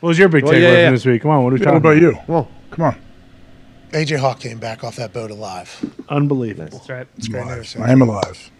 What 0.00 0.08
was 0.08 0.18
your 0.18 0.28
big 0.28 0.44
Well, 0.44 0.52
takeaway 0.52 0.60
yeah, 0.62 0.72
yeah. 0.72 0.86
from 0.88 0.94
this 0.96 1.06
week? 1.06 1.22
Come 1.22 1.30
on, 1.30 1.42
what 1.44 1.50
are 1.50 1.54
we 1.54 1.60
What 1.60 1.64
talking 1.64 1.78
about 1.78 1.96
you? 1.96 2.18
Well, 2.26 2.48
Come 2.70 2.84
on. 2.84 2.96
AJ 3.90 4.18
Hawk 4.18 4.38
came 4.40 4.58
back 4.58 4.84
off 4.84 4.96
that 4.96 5.12
boat 5.12 5.30
alive. 5.30 5.84
Unbelievable. 6.08 6.78
That's 6.78 6.88
right. 6.88 7.06
It's 7.16 7.28
great 7.28 7.46
news. 7.46 7.74
I 7.76 7.90
am 7.90 8.02
alive. 8.02 8.50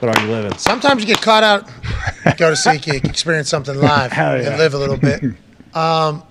but 0.00 0.16
are 0.16 0.24
you 0.24 0.30
living? 0.32 0.56
Sometimes 0.56 1.02
you 1.02 1.06
get 1.06 1.20
caught 1.20 1.42
out, 1.42 1.66
go 2.38 2.50
to 2.50 2.56
SeaTac, 2.56 3.04
experience 3.04 3.48
something 3.50 3.76
live, 3.78 4.12
yeah. 4.16 4.34
and 4.34 4.58
live 4.58 4.74
a 4.74 4.78
little 4.78 4.96
bit. 4.96 5.22
Um, 5.74 6.22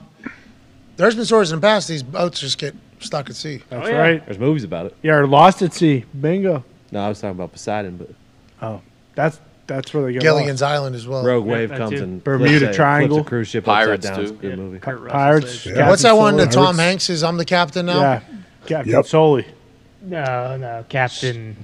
there's 0.97 1.15
been 1.15 1.25
stories 1.25 1.51
in 1.51 1.57
the 1.59 1.65
past 1.65 1.87
these 1.87 2.03
boats 2.03 2.39
just 2.39 2.59
get 2.59 2.75
stuck 2.99 3.27
at 3.27 3.35
sea. 3.35 3.63
That's 3.69 3.87
yeah. 3.89 3.95
right. 3.97 4.23
There's 4.23 4.37
movies 4.37 4.63
about 4.63 4.85
it. 4.85 4.95
Yeah, 5.01 5.15
or 5.15 5.25
lost 5.25 5.63
at 5.63 5.73
sea. 5.73 6.05
Bingo. 6.21 6.63
No, 6.91 6.99
I 6.99 7.09
was 7.09 7.19
talking 7.19 7.31
about 7.37 7.51
Poseidon, 7.51 7.97
but 7.97 8.09
Oh, 8.61 8.83
that's 9.15 9.39
that's 9.67 9.93
where 9.93 10.03
they 10.03 10.13
get 10.13 10.21
Gilligan's. 10.21 10.61
Island 10.61 10.95
as 10.95 11.07
well. 11.07 11.23
Rogue 11.23 11.45
Wave 11.45 11.69
that 11.69 11.77
comes 11.77 11.91
too. 11.97 12.03
and 12.03 12.23
Bermuda 12.23 12.59
flips 12.59 12.73
a, 12.73 12.75
Triangle. 12.75 13.17
flips 13.17 13.27
a 13.27 13.29
cruise 13.29 13.47
ship 13.47 13.63
Pirates, 13.65 14.05
upside 14.05 14.15
down. 14.15 14.21
It's 14.23 14.31
a 14.31 14.35
too. 14.35 14.49
good 14.49 14.59
movie. 14.59 14.79
Kurt 14.79 14.99
Russell 14.99 15.11
Pirates. 15.11 15.51
says- 15.51 15.63
Captain 15.63 15.87
What's 15.87 16.01
that 16.03 16.17
one 16.17 16.37
that 16.37 16.53
Solo. 16.53 16.65
Tom 16.67 16.77
Hanks 16.77 17.09
is? 17.09 17.23
I'm 17.23 17.37
the 17.37 17.45
captain 17.45 17.85
now. 17.85 17.99
Yeah, 18.01 18.21
Captain 18.65 18.91
Yep. 18.93 19.05
Sully. 19.05 19.47
No, 20.03 20.57
no, 20.57 20.85
Captain 20.89 21.55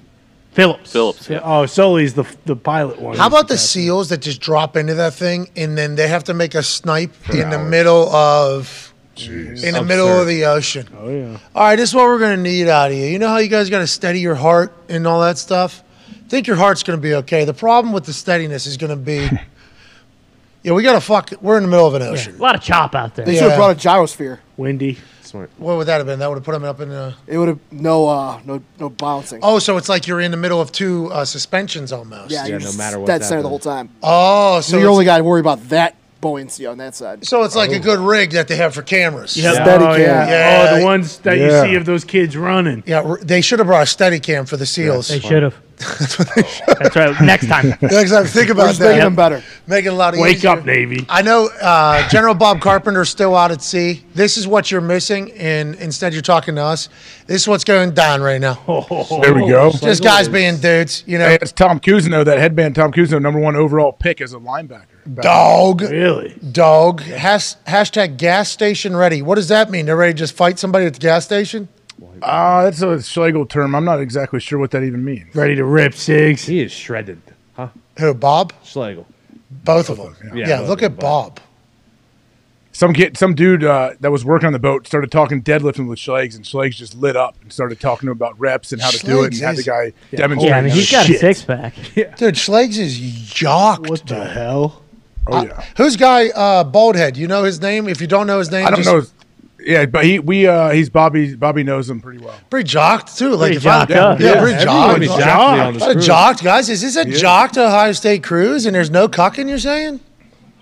Phillips. 0.52 0.92
Phillips. 0.92 1.30
Yeah, 1.30 1.42
oh, 1.44 1.66
Sully's 1.66 2.14
the 2.14 2.26
the 2.46 2.56
pilot 2.56 3.00
one. 3.02 3.18
How 3.18 3.28
about 3.28 3.48
the 3.48 3.58
seals 3.58 4.10
that 4.10 4.22
just 4.22 4.42
drop 4.42 4.76
into 4.78 4.94
that 4.96 5.14
thing 5.14 5.50
and 5.56 5.78
then 5.78 5.96
they 5.96 6.08
have 6.08 6.24
to 6.26 6.34
make 6.34 6.56
a 6.56 6.64
snipe 6.64 7.14
in 7.32 7.50
the 7.50 7.60
middle 7.60 8.10
of 8.14 8.94
in 9.18 9.74
the 9.74 9.84
middle 9.84 10.08
of 10.08 10.28
the 10.28 10.46
ocean? 10.46 10.88
Oh 11.00 11.10
yeah. 11.10 11.38
All 11.56 11.64
right, 11.64 11.76
this 11.76 11.90
is 11.90 11.96
what 11.96 12.06
we're 12.06 12.20
gonna 12.20 12.38
need 12.38 12.68
out 12.68 12.92
of 12.92 12.98
you. 12.98 13.06
You 13.06 13.20
know 13.20 13.28
how 13.28 13.38
you 13.38 13.50
guys 13.50 13.70
got 13.70 13.80
to 13.80 13.88
steady 13.88 14.20
your 14.20 14.36
heart 14.36 14.74
and 14.90 15.06
all 15.08 15.22
that 15.22 15.38
stuff. 15.38 15.84
Think 16.30 16.48
your 16.48 16.56
heart's 16.58 16.84
gonna 16.84 16.98
be 16.98 17.14
okay. 17.16 17.46
The 17.46 17.54
problem 17.54 17.94
with 17.94 18.06
the 18.06 18.14
steadiness 18.14 18.66
is 18.68 18.76
gonna 18.78 18.96
be, 18.98 19.30
yeah, 20.64 20.74
we 20.74 20.84
gotta 20.84 21.00
fuck. 21.02 21.32
We're 21.42 21.58
in 21.58 21.64
the 21.64 21.70
middle 21.70 21.88
of 21.88 21.94
an 21.94 22.02
Yeah, 22.02 22.10
ocean. 22.10 22.36
a 22.36 22.42
lot 22.42 22.56
of 22.56 22.62
chop 22.62 22.96
out 22.96 23.16
there. 23.16 23.26
They 23.26 23.34
Yeah. 23.36 23.42
should 23.42 23.50
have 23.52 23.58
brought 23.58 23.72
a 23.72 23.80
gyrosphere. 23.88 24.40
Windy. 24.58 24.98
smart. 25.22 25.50
What 25.58 25.76
would 25.78 25.88
that 25.88 25.98
have 25.98 26.06
been? 26.08 26.20
That 26.20 26.30
would 26.30 26.36
have 26.38 26.44
put 26.46 26.56
him 26.56 26.64
up 26.64 26.80
in 26.82 26.88
the. 26.90 27.14
It 27.28 27.38
would 27.38 27.48
have 27.50 27.60
no 27.72 28.08
uh 28.08 28.40
no 28.46 28.62
no 28.80 28.90
bouncing. 28.90 29.40
Oh, 29.44 29.60
so 29.60 29.76
it's 29.78 29.90
like 29.90 30.08
you're 30.08 30.22
in 30.22 30.32
the 30.32 30.38
middle 30.38 30.60
of 30.62 30.72
two 30.72 31.12
uh, 31.12 31.26
suspensions 31.26 31.92
almost. 31.92 32.32
yeah, 32.32 32.46
you're 32.46 32.60
no 32.60 32.72
matter 32.74 32.98
what. 33.00 33.08
dead 33.08 33.24
center 33.24 33.42
the 33.42 33.50
happening. 33.50 33.50
whole 33.50 33.60
time. 33.60 33.90
Oh, 34.04 34.62
so 34.62 34.72
So 34.72 34.78
you 34.78 34.84
it's- 34.84 34.92
only 34.94 35.06
got 35.06 35.18
to 35.20 35.24
worry 35.26 35.40
about 35.42 35.68
that 35.70 35.96
buoyancy 36.22 36.66
on 36.66 36.78
that 36.80 36.96
side. 36.96 37.26
So 37.26 37.44
it's 37.44 37.56
like 37.56 37.72
a 37.72 37.80
good 37.80 38.00
rig 38.00 38.32
that 38.32 38.48
they 38.48 38.56
have 38.56 38.74
for 38.74 38.82
cameras. 38.82 39.36
Yep. 39.38 39.54
Steady 39.56 39.84
oh, 39.84 39.96
cam. 39.96 40.00
yeah. 40.00 40.28
Yeah. 40.30 40.70
Oh, 40.72 40.80
the 40.80 40.86
ones 40.86 41.18
that 41.20 41.38
Yeah. 41.38 41.64
you 41.64 41.70
see 41.70 41.76
of 41.76 41.86
those 41.86 42.04
kids 42.04 42.36
running. 42.38 42.84
Yeah, 42.86 43.16
they 43.22 43.42
should 43.42 43.60
have 43.60 43.68
brought 43.68 43.84
a 43.84 43.88
steady 43.88 44.20
cam 44.20 44.46
for 44.46 44.58
the 44.58 44.66
seals. 44.66 45.08
They 45.08 45.20
should 45.20 45.44
have. 45.44 45.56
That's 45.78 46.96
right. 46.96 47.22
Next 47.22 47.48
time. 47.48 47.68
Next 47.84 48.10
time, 48.10 48.26
think 48.26 48.48
We're 48.48 48.54
about 48.54 48.68
just 48.70 48.80
making 48.80 48.98
that. 48.98 49.04
them 49.04 49.16
better. 49.16 49.44
Make 49.68 49.86
it 49.86 49.90
a 49.90 49.94
lot 49.94 50.16
of 50.16 50.20
Wake 50.20 50.38
easier. 50.38 50.50
up, 50.50 50.66
Navy. 50.66 51.06
I 51.08 51.22
know 51.22 51.50
uh, 51.62 52.08
General 52.10 52.34
Bob 52.34 52.62
Carpenter's 52.62 53.10
still 53.10 53.36
out 53.36 53.52
at 53.52 53.62
sea. 53.62 54.04
This 54.16 54.38
is 54.38 54.48
what 54.48 54.72
you're 54.72 54.82
missing, 54.82 55.32
and 55.34 55.76
instead 55.76 56.14
you're 56.14 56.24
talking 56.24 56.56
to 56.56 56.64
us. 56.64 56.90
This 57.28 57.44
is 57.44 57.48
what's 57.48 57.64
going 57.64 57.92
down 57.92 58.22
right 58.22 58.42
now. 58.42 58.56
There 59.22 59.36
we 59.36 59.48
go. 59.48 59.72
Just 59.72 60.04
guys 60.04 60.28
being 60.28 60.58
dudes, 60.58 61.04
you 61.06 61.20
know. 61.20 61.28
Hey, 61.28 61.38
it's 61.44 61.52
Tom 61.52 61.80
Cousineau, 61.80 62.26
that 62.26 62.40
headband 62.40 62.74
Tom 62.74 62.92
Cousineau, 62.92 63.22
number 63.22 63.40
one 63.40 63.56
overall 63.56 63.92
pick 63.92 64.20
as 64.20 64.34
a 64.34 64.40
linebacker. 64.40 64.86
Dog, 65.16 65.82
Really? 65.82 66.38
dog. 66.52 67.02
Has, 67.02 67.58
hashtag 67.68 68.18
gas 68.18 68.50
station 68.50 68.96
ready. 68.96 69.22
What 69.22 69.36
does 69.36 69.48
that 69.48 69.70
mean? 69.72 69.86
They're 69.86 69.96
ready 69.96 70.14
to 70.14 70.18
just 70.18 70.34
fight 70.36 70.60
somebody 70.60 70.86
at 70.86 70.94
the 70.94 71.00
gas 71.00 71.24
station? 71.26 71.68
Uh, 72.22 72.64
that's 72.66 72.82
a 72.82 73.02
Schlegel 73.02 73.46
term. 73.46 73.74
I'm 73.76 73.86
not 73.86 74.00
exactly 74.02 74.40
sure 74.40 74.60
what 74.60 74.72
that 74.72 74.84
even 74.84 75.04
means. 75.06 75.34
Ready 75.36 75.56
to 75.56 75.64
rip 75.66 75.94
Sigs. 75.94 76.46
He 76.46 76.62
is 76.62 76.72
shredded. 76.72 77.22
Huh? 77.56 77.70
Who? 78.00 78.14
Bob? 78.14 78.54
Schlegel. 78.64 79.08
Both 79.50 79.90
of 79.90 79.98
them. 79.98 80.16
Yeah. 80.38 80.48
Yeah, 80.48 80.58
both 80.60 80.70
look 80.70 80.82
of 80.82 80.94
at 80.94 81.00
Bob. 81.00 81.40
Some 82.74 82.94
kid, 82.94 83.18
some 83.18 83.34
dude 83.34 83.64
uh, 83.64 83.94
that 84.02 84.12
was 84.12 84.24
working 84.24 84.46
on 84.46 84.54
the 84.54 84.60
boat 84.60 84.86
started 84.86 85.12
talking 85.12 85.42
deadlifting 85.42 85.88
with 85.88 85.98
Schlegs, 85.98 86.36
and 86.36 86.46
Schlegs 86.46 86.76
just 86.76 86.94
lit 86.94 87.16
up 87.16 87.36
and 87.42 87.52
started 87.52 87.80
talking 87.80 88.06
to 88.06 88.12
him 88.12 88.18
about 88.18 88.40
reps 88.40 88.72
and 88.72 88.80
how 88.80 88.92
to 88.92 89.00
do 89.04 89.24
it, 89.24 89.26
and 89.28 89.34
Schlegs 89.34 89.42
had 89.42 89.56
the 89.56 89.60
is- 89.62 89.66
guy 89.66 89.94
demonstrate. 90.16 90.50
Yeah, 90.52 90.58
I 90.58 90.62
mean, 90.62 90.72
he's 90.72 90.92
got 90.92 91.06
a 91.06 91.08
Shit. 91.08 91.20
six 91.20 91.42
pack. 91.44 91.74
Dude, 91.96 92.36
Schlegs 92.36 92.78
is 92.78 93.00
jocked. 93.00 93.90
What 93.90 94.06
the 94.06 94.24
hell? 94.26 94.84
Oh 95.32 95.44
yeah, 95.46 95.64
Who's 95.78 95.96
guy? 95.96 96.30
Uh, 96.30 96.64
Baldhead. 96.64 97.16
You 97.18 97.28
know 97.28 97.44
his 97.44 97.62
name? 97.62 97.88
If 97.88 98.02
you 98.02 98.08
don't 98.08 98.28
know 98.28 98.40
his 98.40 98.52
name, 98.52 98.66
I 98.68 98.70
don't 98.72 98.84
just- 98.84 99.14
know. 99.14 99.14
Yeah, 99.60 99.86
but 99.86 100.06
he 100.06 100.20
we 100.20 100.48
uh, 100.48 100.70
he's 100.70 100.90
Bobby. 100.90 101.36
Bobby 101.36 101.64
knows 101.64 101.90
him 101.90 102.00
pretty 102.00 102.24
well. 102.24 102.36
Pretty 102.50 102.70
jocked 102.70 103.18
too. 103.18 103.32
Like 103.32 103.40
Pretty 103.40 103.56
if 103.58 103.64
jocked 103.64 103.92
up. 103.92 104.18
Yeah, 104.20 104.36
Yeah, 104.36 104.40
pretty 104.40 104.56
Everyone 104.56 104.64
jocked. 104.64 105.02
is 105.04 105.10
Jocked. 105.10 105.60
on 105.62 105.74
this 105.74 105.82
What 105.82 105.90
a 105.90 105.94
cruise. 105.96 106.06
jocked, 106.06 106.44
guys. 106.44 106.70
Is 106.70 106.82
this 106.84 106.96
a 106.96 107.10
Yeah. 107.10 107.18
jocked 107.18 107.58
Ohio 107.58 107.92
State 107.92 108.24
cruise 108.24 108.66
and 108.66 108.74
there's 108.74 108.92
no 108.92 109.10
cucking? 109.10 109.50
You're 109.50 109.58
saying? 109.58 110.00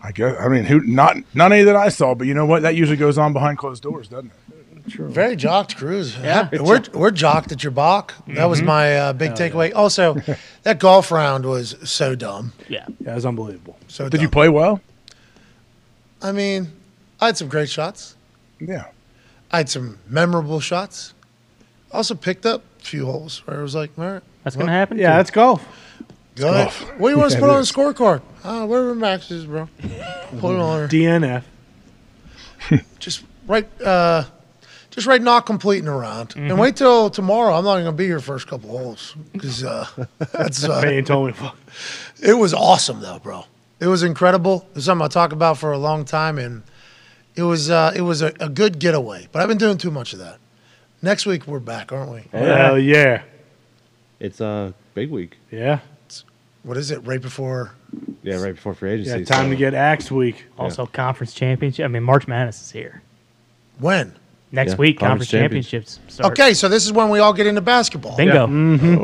I 0.02 0.11
guess. 0.11 0.35
I 0.40 0.48
mean, 0.48 0.64
who? 0.64 0.80
Not 0.82 1.18
not 1.35 1.52
any 1.52 1.64
that 1.64 1.76
I 1.76 1.90
saw, 1.90 2.16
but 2.16 2.26
you 2.26 2.34
know 2.34 2.45
what? 2.48 2.64
That 2.64 2.74
usually 2.76 2.98
goes 2.98 3.18
on 3.19 3.32
behind 3.34 3.60
closed 3.60 3.84
doors, 3.84 4.08
doesn't 4.08 4.27
it? 4.32 4.55
Very 4.88 5.36
jocked 5.36 5.78
cruise. 5.78 6.16
Yeah, 6.18 6.50
we're 6.54 6.82
we're 6.94 7.12
jocked 7.12 7.52
at 7.52 7.64
your 7.64 7.72
Bach. 7.72 8.14
That 8.28 8.46
was 8.46 8.62
my 8.62 8.96
uh, 8.98 9.14
big 9.14 9.32
takeaway. 9.34 9.74
Also, 9.76 10.16
that 10.64 10.80
golf 10.80 11.12
round 11.12 11.46
was 11.46 11.76
so 11.90 12.16
dumb. 12.16 12.54
Yeah. 12.70 12.86
Yeah, 13.00 13.12
it 13.12 13.16
was 13.16 13.26
unbelievable. 13.26 13.78
So 13.88 14.10
Did 14.10 14.22
you 14.22 14.30
play 14.30 14.50
well? 14.50 14.82
I 16.22 16.32
mean, 16.32 16.72
I 17.20 17.28
had 17.28 17.38
some 17.38 17.48
great 17.50 17.70
shots. 17.70 18.16
Yeah. 18.60 18.86
I 19.52 19.58
had 19.58 19.70
some 19.70 20.00
memorable 20.08 20.60
shots. 20.60 21.14
Also 21.92 22.16
picked 22.16 22.46
up 22.46 22.64
a 22.80 22.84
few 22.84 23.06
holes 23.06 23.46
where 23.46 23.60
it 23.60 23.64
was 23.64 23.76
like, 23.76 23.92
all 23.98 24.06
right, 24.06 24.24
That's 24.44 24.56
going 24.56 24.68
to 24.68 24.74
happen. 24.74 24.98
Yeah, 24.98 25.12
too. 25.12 25.18
that's 25.18 25.32
golf. 25.32 25.66
go 26.36 26.50
ahead. 26.50 26.66
golf. 26.66 26.82
What 27.00 27.10
do 27.10 27.14
you 27.14 27.18
want 27.20 27.28
us 27.28 27.34
to 27.36 27.40
put 27.42 27.50
on 27.50 27.62
the 27.62 27.62
scorecard? 27.68 28.22
Uh, 28.44 28.66
whatever 28.66 28.96
Max 28.96 29.32
is, 29.32 29.46
bro. 29.46 29.68
Put 30.40 30.56
it 30.56 30.60
on 30.60 30.80
her. 30.82 30.88
DNF. 30.88 31.44
just 33.00 33.24
right 33.48 33.68
uh 33.82 34.24
just 34.96 35.06
right 35.08 35.22
not 35.22 35.46
completing 35.46 35.88
a 35.90 35.96
round 35.96 36.34
and 36.38 36.58
wait 36.58 36.76
till 36.78 37.10
tomorrow 37.10 37.54
i'm 37.56 37.64
not 37.66 37.74
even 37.76 37.86
gonna 37.86 37.98
be 37.98 38.06
here 38.06 38.20
first 38.22 38.48
couple 38.48 38.70
holes 38.70 39.16
because 39.34 39.64
uh 39.64 39.86
that's 40.32 40.64
uh, 40.64 40.82
Man 40.82 41.04
told 41.04 41.28
me. 41.28 41.34
Fuck. 41.34 41.58
it 42.24 42.34
was 42.34 42.54
awesome 42.54 43.02
though 43.02 43.20
bro 43.20 43.44
it 43.80 43.88
was 43.88 44.04
incredible 44.04 44.66
it's 44.74 44.86
something 44.86 45.04
i'll 45.04 45.10
talk 45.10 45.34
about 45.34 45.58
for 45.58 45.72
a 45.74 45.78
long 45.78 46.06
time 46.06 46.38
and 46.40 46.64
it 47.36 47.44
was 47.44 47.70
uh 47.70 47.92
it 47.96 48.02
was 48.02 48.22
a, 48.22 48.34
a 48.40 48.48
good 48.50 48.80
getaway 48.80 49.28
but 49.34 49.42
i've 49.42 49.50
been 49.50 49.58
doing 49.58 49.78
too 49.78 49.92
much 49.92 50.14
of 50.14 50.20
that 50.20 50.38
next 51.02 51.26
week 51.26 51.46
we're 51.46 51.60
back 51.60 51.92
aren't 51.92 52.12
we 52.12 52.24
Hell 52.32 52.80
yeah. 52.80 53.22
It's 54.18 54.40
a 54.40 54.46
uh, 54.48 54.72
big 54.94 55.12
week. 55.12 55.38
Yeah. 55.52 55.80
what 56.64 56.78
is 56.78 56.90
it 56.90 57.00
right 57.06 57.22
before 57.22 57.74
Yeah, 58.24 58.38
right 58.42 58.56
before 58.56 58.74
free 58.74 58.92
agency. 58.94 59.20
Yeah, 59.20 59.26
time 59.26 59.48
so- 59.48 59.50
to 59.50 59.56
get 59.58 59.74
Axe 59.74 60.10
Week. 60.10 60.46
Also, 60.58 60.86
conference 60.86 61.34
championship. 61.34 61.84
I 61.84 61.90
mean, 61.90 62.02
March 62.04 62.26
Madness 62.26 62.62
is 62.62 62.72
here. 62.72 63.02
when 63.78 64.16
Next 64.52 64.72
Yeah, 64.74 64.78
week, 64.78 65.00
conference 65.00 65.30
conference 65.32 65.70
championships. 65.70 66.00
Start. 66.08 66.32
okay 66.32 66.54
so 66.54 66.70
this 66.70 66.86
is 66.86 66.92
when 66.94 67.10
we 67.10 67.20
all 67.20 67.34
get 67.34 67.48
into 67.48 67.62
basketball 67.62 68.16
Bingo. 68.16 68.48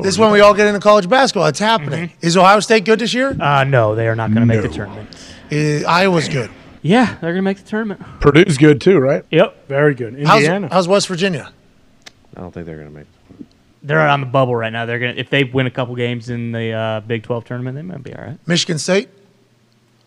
this 0.01 0.13
is 0.13 0.19
when 0.19 0.31
we 0.31 0.39
all 0.39 0.53
get 0.53 0.67
into 0.67 0.79
college 0.79 1.09
basketball 1.09 1.47
it's 1.47 1.59
happening 1.59 2.11
is 2.21 2.37
ohio 2.37 2.59
state 2.61 2.85
good 2.85 2.99
this 2.99 3.13
year 3.13 3.35
Uh, 3.39 3.63
no, 3.63 3.95
they 3.95 4.07
are 4.07 4.15
not 4.15 4.33
going 4.33 4.47
to 4.47 4.53
make 4.53 4.61
the 4.61 4.69
tournament. 4.69 5.09
uh, 5.51 5.89
iowa's 5.89 6.29
good 6.29 6.49
Yeah, 6.83 7.05
they're 7.21 7.31
going 7.31 7.35
to 7.35 7.41
make 7.41 7.57
the 7.57 7.67
tournament. 7.69 8.01
Purdue's 8.21 8.57
good 8.57 8.79
too, 8.81 8.97
right? 8.97 9.23
Yep. 9.31 9.67
Very 9.67 9.93
good. 9.93 10.13
how's, 10.25 10.37
Indiana. 10.43 10.69
how's 10.71 10.87
west 10.87 11.07
virginia 11.07 11.51
I 12.35 12.39
don't 12.41 12.53
think 12.53 12.65
they're 12.65 12.77
gonna 12.77 12.89
make. 12.91 13.07
it. 13.39 13.45
They're 13.83 13.99
on 14.07 14.21
the 14.21 14.27
bubble 14.27 14.55
right 14.55 14.71
now. 14.71 14.85
They're 14.85 14.99
going 14.99 15.15
to 15.15 15.19
if 15.19 15.29
they 15.31 15.43
win 15.43 15.65
a 15.67 15.71
couple 15.71 15.95
games 15.95 16.29
in 16.29 16.51
the 16.53 16.71
uh, 16.71 16.99
Big 17.01 17.23
12 17.23 17.43
tournament, 17.45 17.75
they 17.75 17.81
might 17.81 18.03
be 18.03 18.13
all 18.15 18.23
right. 18.23 18.37
michigan 18.47 18.77
state 18.79 19.09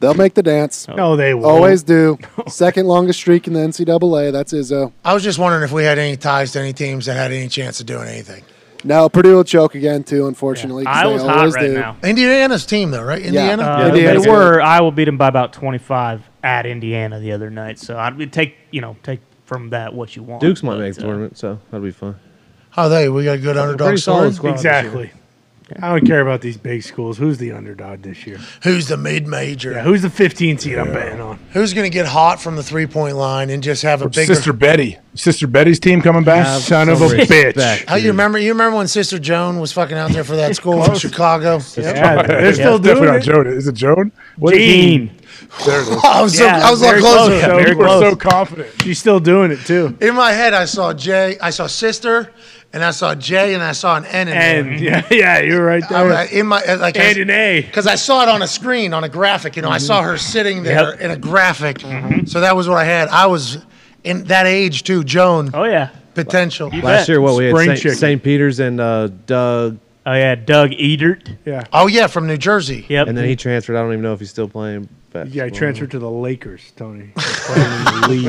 They'll 0.05 0.13
make 0.15 0.35
the 0.35 0.43
dance. 0.43 0.87
no, 0.89 1.17
they 1.17 1.33
won't. 1.33 1.47
Always 1.47 1.83
do. 1.83 2.19
Second 2.47 2.87
longest 2.87 3.19
streak 3.21 3.47
in 3.47 3.55
the 3.55 3.61
NCAA. 3.61 4.33
That's 4.33 4.53
Izzo. 4.53 4.93
I 5.03 5.15
was 5.15 5.23
just 5.23 5.39
wondering 5.39 5.63
if 5.65 5.73
we 5.73 5.83
had 5.85 5.99
any 5.99 6.19
ties 6.19 6.53
to 6.53 6.61
any 6.61 6.75
teams 6.75 7.07
that 7.07 7.15
had 7.15 7.33
any 7.33 7.49
chance 7.49 7.81
of 7.81 7.87
doing 7.87 8.07
anything. 8.09 8.45
Now 8.87 9.09
Purdue 9.09 9.37
will 9.37 9.45
choke 9.45 9.75
again 9.75 10.05
too, 10.05 10.27
unfortunately. 10.27 10.85
'cause 10.85 10.95
they 10.95 11.09
Iowa's 11.09 11.23
hot 11.23 11.39
always 11.39 11.55
right 11.55 11.69
do. 11.69 11.73
now. 11.73 11.97
Indiana's 12.05 12.67
team, 12.67 12.91
though, 12.91 13.03
right? 13.03 13.23
Indiana. 13.23 13.63
Uh, 13.63 13.79
Yeah, 13.79 13.85
they 13.89 13.99
Indiana's 14.01 14.27
were. 14.27 14.61
Iowa 14.61 14.91
beat 14.93 15.07
them 15.07 15.17
by 15.17 15.29
about 15.29 15.55
25 15.55 16.21
at 16.43 16.67
Indiana 16.67 17.19
the 17.19 17.33
other 17.33 17.49
night. 17.49 17.79
So 17.79 17.97
I'd 17.99 18.31
take 18.31 18.57
you 18.71 18.83
know 18.83 18.97
take 19.03 19.21
from 19.47 19.71
that 19.71 19.95
what 19.95 20.17
you 20.17 20.23
want. 20.23 20.43
Dukes 20.43 20.63
might 20.63 20.73
but, 20.75 20.81
make 20.81 20.95
the 20.97 21.01
uh, 21.01 21.05
tournament, 21.07 21.39
so 21.39 21.59
that'll 21.71 21.83
be 21.85 21.93
fun. 21.93 22.17
How 22.71 22.83
are 22.83 22.89
they? 22.91 23.09
We 23.09 23.25
got 23.25 23.37
a 23.37 23.39
good 23.39 23.57
underdog 23.57 23.87
pretty 23.89 24.03
solid 24.03 24.35
story. 24.35 24.59
squad. 24.59 25.11
This 25.75 25.83
I 25.83 25.91
don't 25.91 26.07
care 26.07 26.21
about 26.21 26.41
these 26.41 26.57
big 26.57 26.83
schools. 26.83 27.19
Who's 27.19 27.39
the 27.39 27.53
underdog 27.53 28.03
this 28.03 28.27
year? 28.27 28.39
Who's 28.63 28.89
the 28.89 28.97
mid-major? 28.97 29.73
Yeah, 29.73 29.83
who's 29.83 30.03
the 30.03 30.11
15 30.11 30.59
seed 30.59 30.79
I'm 30.79 30.93
betting 30.93 31.21
on? 31.21 31.39
Who's 31.53 31.75
going 31.75 31.85
to 31.91 31.95
get 31.95 32.07
hot 32.07 32.41
from 32.41 32.57
the 32.57 32.63
three-point 32.63 33.17
line 33.17 33.51
and 33.51 33.63
just 33.63 33.83
have 33.83 34.03
a 34.03 34.09
bigger? 34.09 34.35
Sister 34.35 34.53
Betty, 34.53 34.99
Sister 35.15 35.47
Betty's 35.47 35.79
team 35.81 36.01
coming 36.01 36.25
back. 36.25 36.47
Have 36.47 36.63
Son 36.63 36.89
of 36.89 37.01
a 37.03 37.09
some 37.09 37.19
bitch. 37.19 37.55
respect, 37.55 37.89
How 37.89 37.97
you 37.97 38.03
dude. 38.03 38.09
remember? 38.11 38.39
You 38.39 38.53
remember 38.53 38.77
when 38.79 38.89
Sister 38.89 39.19
Joan 39.19 39.61
was 39.61 39.73
fucking 39.73 39.97
out 39.97 40.11
there 40.13 40.25
for 40.25 40.37
that 40.37 40.55
school 40.57 40.85
in 40.85 40.95
Chicago? 40.97 41.61
Yeah, 41.77 42.23
they're 42.23 42.47
It's 42.47 42.59
still 42.59 42.79
definitely 42.79 43.01
doing 43.01 43.13
not 43.13 43.17
it. 43.17 43.45
Joan. 43.45 43.47
Is 43.47 43.69
it 43.69 43.75
Joan? 43.75 44.13
What 44.37 44.55
is- 44.55 44.59
Gene. 44.61 45.21
There 45.67 45.81
it 45.83 45.89
is. 45.89 46.01
I 46.05 46.23
was 46.23 46.37
so, 46.39 46.45
Yeah, 46.45 46.67
I 46.67 46.71
was 46.71 46.81
a 46.81 46.85
lot 46.85 46.91
very 46.91 47.01
closer. 47.01 47.17
close. 47.29 47.41
So, 47.43 47.57
Very 47.57 47.75
we're 47.75 47.85
close. 47.87 48.11
so 48.11 48.17
confident. 48.17 48.83
She's 48.83 48.99
still 48.99 49.21
doing 49.21 49.51
it 49.51 49.59
too. 49.67 49.97
In 50.01 50.15
my 50.15 50.33
head, 50.33 50.55
I 50.55 50.65
saw 50.65 50.95
Jay, 50.95 51.37
I 51.41 51.51
saw 51.51 51.67
Sister, 51.67 52.33
and 52.75 52.85
I 52.85 52.91
saw 52.91 53.15
J, 53.15 53.55
and 53.55 53.63
I 53.63 53.73
saw 53.73 53.97
an 53.97 54.05
N 54.05 54.29
in 54.29 54.35
And 54.37 54.67
there. 54.69 54.75
yeah, 54.79 55.07
yeah, 55.11 55.39
you're 55.41 55.65
right 55.65 55.83
I- 55.91 56.03
there. 56.05 56.13
I- 56.13 56.25
in 56.27 56.47
my 56.49 56.61
uh, 56.63 56.77
like 56.79 56.99
And 56.99 57.17
an 57.17 57.31
A. 57.31 57.63
because 57.63 57.87
I 57.87 57.95
saw 57.95 58.23
it 58.25 58.29
on 58.29 58.43
a 58.43 58.47
screen 58.47 58.93
on 58.93 59.05
a 59.05 59.09
graphic. 59.09 59.57
You 59.57 59.63
know, 59.63 59.71
I 59.71 59.79
saw 59.79 60.03
her 60.03 60.19
sitting 60.19 60.63
there 60.63 60.91
Yep. 60.91 61.01
in 61.01 61.11
a 61.13 61.17
graphic, 61.17 61.81
so 62.27 62.41
that 62.41 62.55
was 62.55 62.69
what 62.69 62.77
I 62.79 62.85
had. 62.85 63.09
I 63.09 63.27
was 63.27 63.59
in 64.03 64.25
that 64.25 64.47
age 64.47 64.83
too, 64.83 65.03
Joan 65.05 65.51
Oh 65.55 65.65
yeah. 65.65 65.89
potential. 66.15 66.69
You 66.75 66.83
Last 66.83 67.03
bet. 67.03 67.09
year, 67.09 67.21
what 67.23 67.37
we 67.37 67.49
Spring 67.51 67.71
had 67.71 67.79
chicken. 67.79 67.97
St. 67.97 68.23
Peter's 68.23 68.61
and 68.61 68.79
uh, 68.81 69.09
Doug, 69.27 69.79
Oh 70.07 70.13
yeah, 70.13 70.35
Doug 70.35 70.71
Edert. 70.73 71.35
Yeah. 71.47 71.65
Oh 71.73 71.87
yeah, 71.87 72.09
from 72.09 72.27
New 72.27 72.37
Jersey. 72.37 72.85
Yep. 72.91 73.09
and 73.09 73.17
then 73.17 73.25
he 73.27 73.37
transferred. 73.37 73.77
I 73.77 73.81
don't 73.81 73.93
even 73.93 74.03
know 74.03 74.13
if 74.13 74.21
he's 74.21 74.29
still 74.31 74.49
playing. 74.49 74.87
Basketball. 75.15 75.37
Yeah, 75.37 75.45
I 75.45 75.51
mm. 75.51 75.55
transferred 75.55 75.93
to 75.93 76.01
the 76.01 76.11
Lakers, 76.11 76.73
Tony. 76.75 77.13
Playing 77.15 77.71
in 77.71 77.85
the 77.85 78.09
league. 78.09 78.27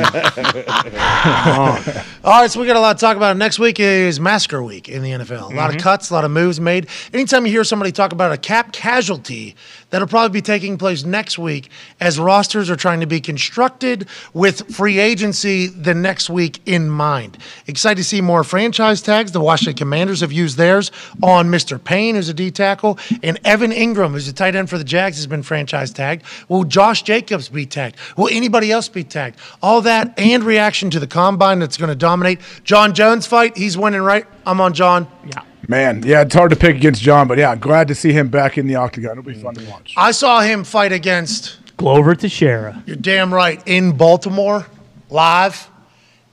All 2.23 2.41
right, 2.41 2.51
so 2.51 2.61
we 2.61 2.67
got 2.67 2.75
a 2.75 2.79
lot 2.79 2.97
to 2.97 3.01
talk 3.01 3.17
about. 3.17 3.35
Next 3.37 3.57
week 3.57 3.79
is 3.79 4.19
Massacre 4.19 4.61
Week 4.61 4.87
in 4.87 5.01
the 5.01 5.09
NFL. 5.09 5.51
A 5.51 5.55
lot 5.55 5.71
of 5.71 5.77
mm-hmm. 5.77 5.79
cuts, 5.79 6.11
a 6.11 6.13
lot 6.13 6.25
of 6.25 6.29
moves 6.31 6.61
made. 6.61 6.87
Anytime 7.11 7.47
you 7.47 7.51
hear 7.51 7.63
somebody 7.63 7.91
talk 7.91 8.13
about 8.13 8.31
a 8.31 8.37
cap 8.37 8.71
casualty, 8.71 9.55
that'll 9.89 10.07
probably 10.07 10.33
be 10.33 10.41
taking 10.41 10.77
place 10.77 11.03
next 11.03 11.37
week 11.37 11.69
as 11.99 12.19
rosters 12.19 12.69
are 12.69 12.75
trying 12.75 12.99
to 12.99 13.05
be 13.05 13.21
constructed 13.21 14.07
with 14.33 14.75
free 14.75 14.99
agency 14.99 15.67
the 15.67 15.93
next 15.93 16.29
week 16.29 16.59
in 16.65 16.89
mind. 16.89 17.37
Excited 17.67 17.97
to 17.97 18.03
see 18.03 18.21
more 18.21 18.43
franchise 18.43 19.01
tags. 19.01 19.31
The 19.31 19.41
Washington 19.41 19.77
Commanders 19.77 20.21
have 20.21 20.31
used 20.31 20.57
theirs 20.57 20.91
on 21.21 21.47
Mr. 21.49 21.81
Payne, 21.81 22.15
who's 22.15 22.29
a 22.29 22.33
D 22.33 22.51
tackle, 22.51 22.97
and 23.23 23.39
Evan 23.45 23.71
Engram, 23.71 24.11
who's 24.11 24.27
a 24.27 24.33
tight 24.33 24.55
end 24.55 24.69
for 24.69 24.77
the 24.77 24.83
Jags, 24.83 25.17
has 25.17 25.27
been 25.27 25.43
franchise 25.43 25.91
tagged. 25.91 26.23
Will 26.49 26.63
Josh 26.63 27.03
Jacobs 27.03 27.49
be 27.49 27.65
tagged? 27.65 27.97
Will 28.17 28.29
anybody 28.31 28.71
else 28.71 28.89
be 28.89 29.03
tagged? 29.03 29.37
All 29.61 29.81
that 29.81 30.17
and 30.19 30.43
reaction 30.43 30.89
to 30.91 30.99
the 30.99 31.07
combine 31.07 31.59
that's 31.59 31.77
going 31.77 31.89
to 31.89 31.95
dominate. 31.95 32.39
Jon 32.63 32.93
Jones 32.93 33.27
fight, 33.27 33.57
he's 33.57 33.77
winning, 33.77 34.01
right? 34.01 34.25
I'm 34.45 34.61
on 34.61 34.73
Jon. 34.73 35.07
yeah. 35.25 35.41
Man, 35.67 36.03
yeah, 36.03 36.21
it's 36.21 36.35
hard 36.35 36.51
to 36.51 36.55
pick 36.55 36.75
against 36.75 37.01
Jon, 37.01 37.27
but 37.27 37.37
yeah, 37.37 37.55
glad 37.55 37.87
to 37.87 37.95
see 37.95 38.11
him 38.11 38.29
back 38.29 38.57
in 38.57 38.67
the 38.67 38.75
octagon. 38.75 39.11
It'll 39.11 39.23
be 39.23 39.33
fun 39.33 39.55
to 39.55 39.61
mm. 39.61 39.71
watch. 39.71 39.93
I 39.97 40.11
saw 40.11 40.41
him 40.41 40.63
fight 40.63 40.91
against, 40.91 41.57
Glover 41.77 42.15
Teixeira. 42.15 42.83
you're 42.85 42.95
damn 42.95 43.33
right, 43.33 43.61
in 43.65 43.97
Baltimore 43.97 44.65
live. 45.09 45.69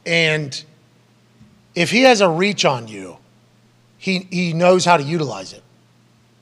And 0.05 0.63
if 1.75 1.91
he 1.91 2.03
has 2.03 2.21
a 2.21 2.29
reach 2.29 2.65
on 2.65 2.89
you, 2.89 3.17
he 3.99 4.27
he 4.31 4.53
knows 4.53 4.85
how 4.85 4.97
to 4.97 5.03
utilize 5.03 5.53
it. 5.53 5.63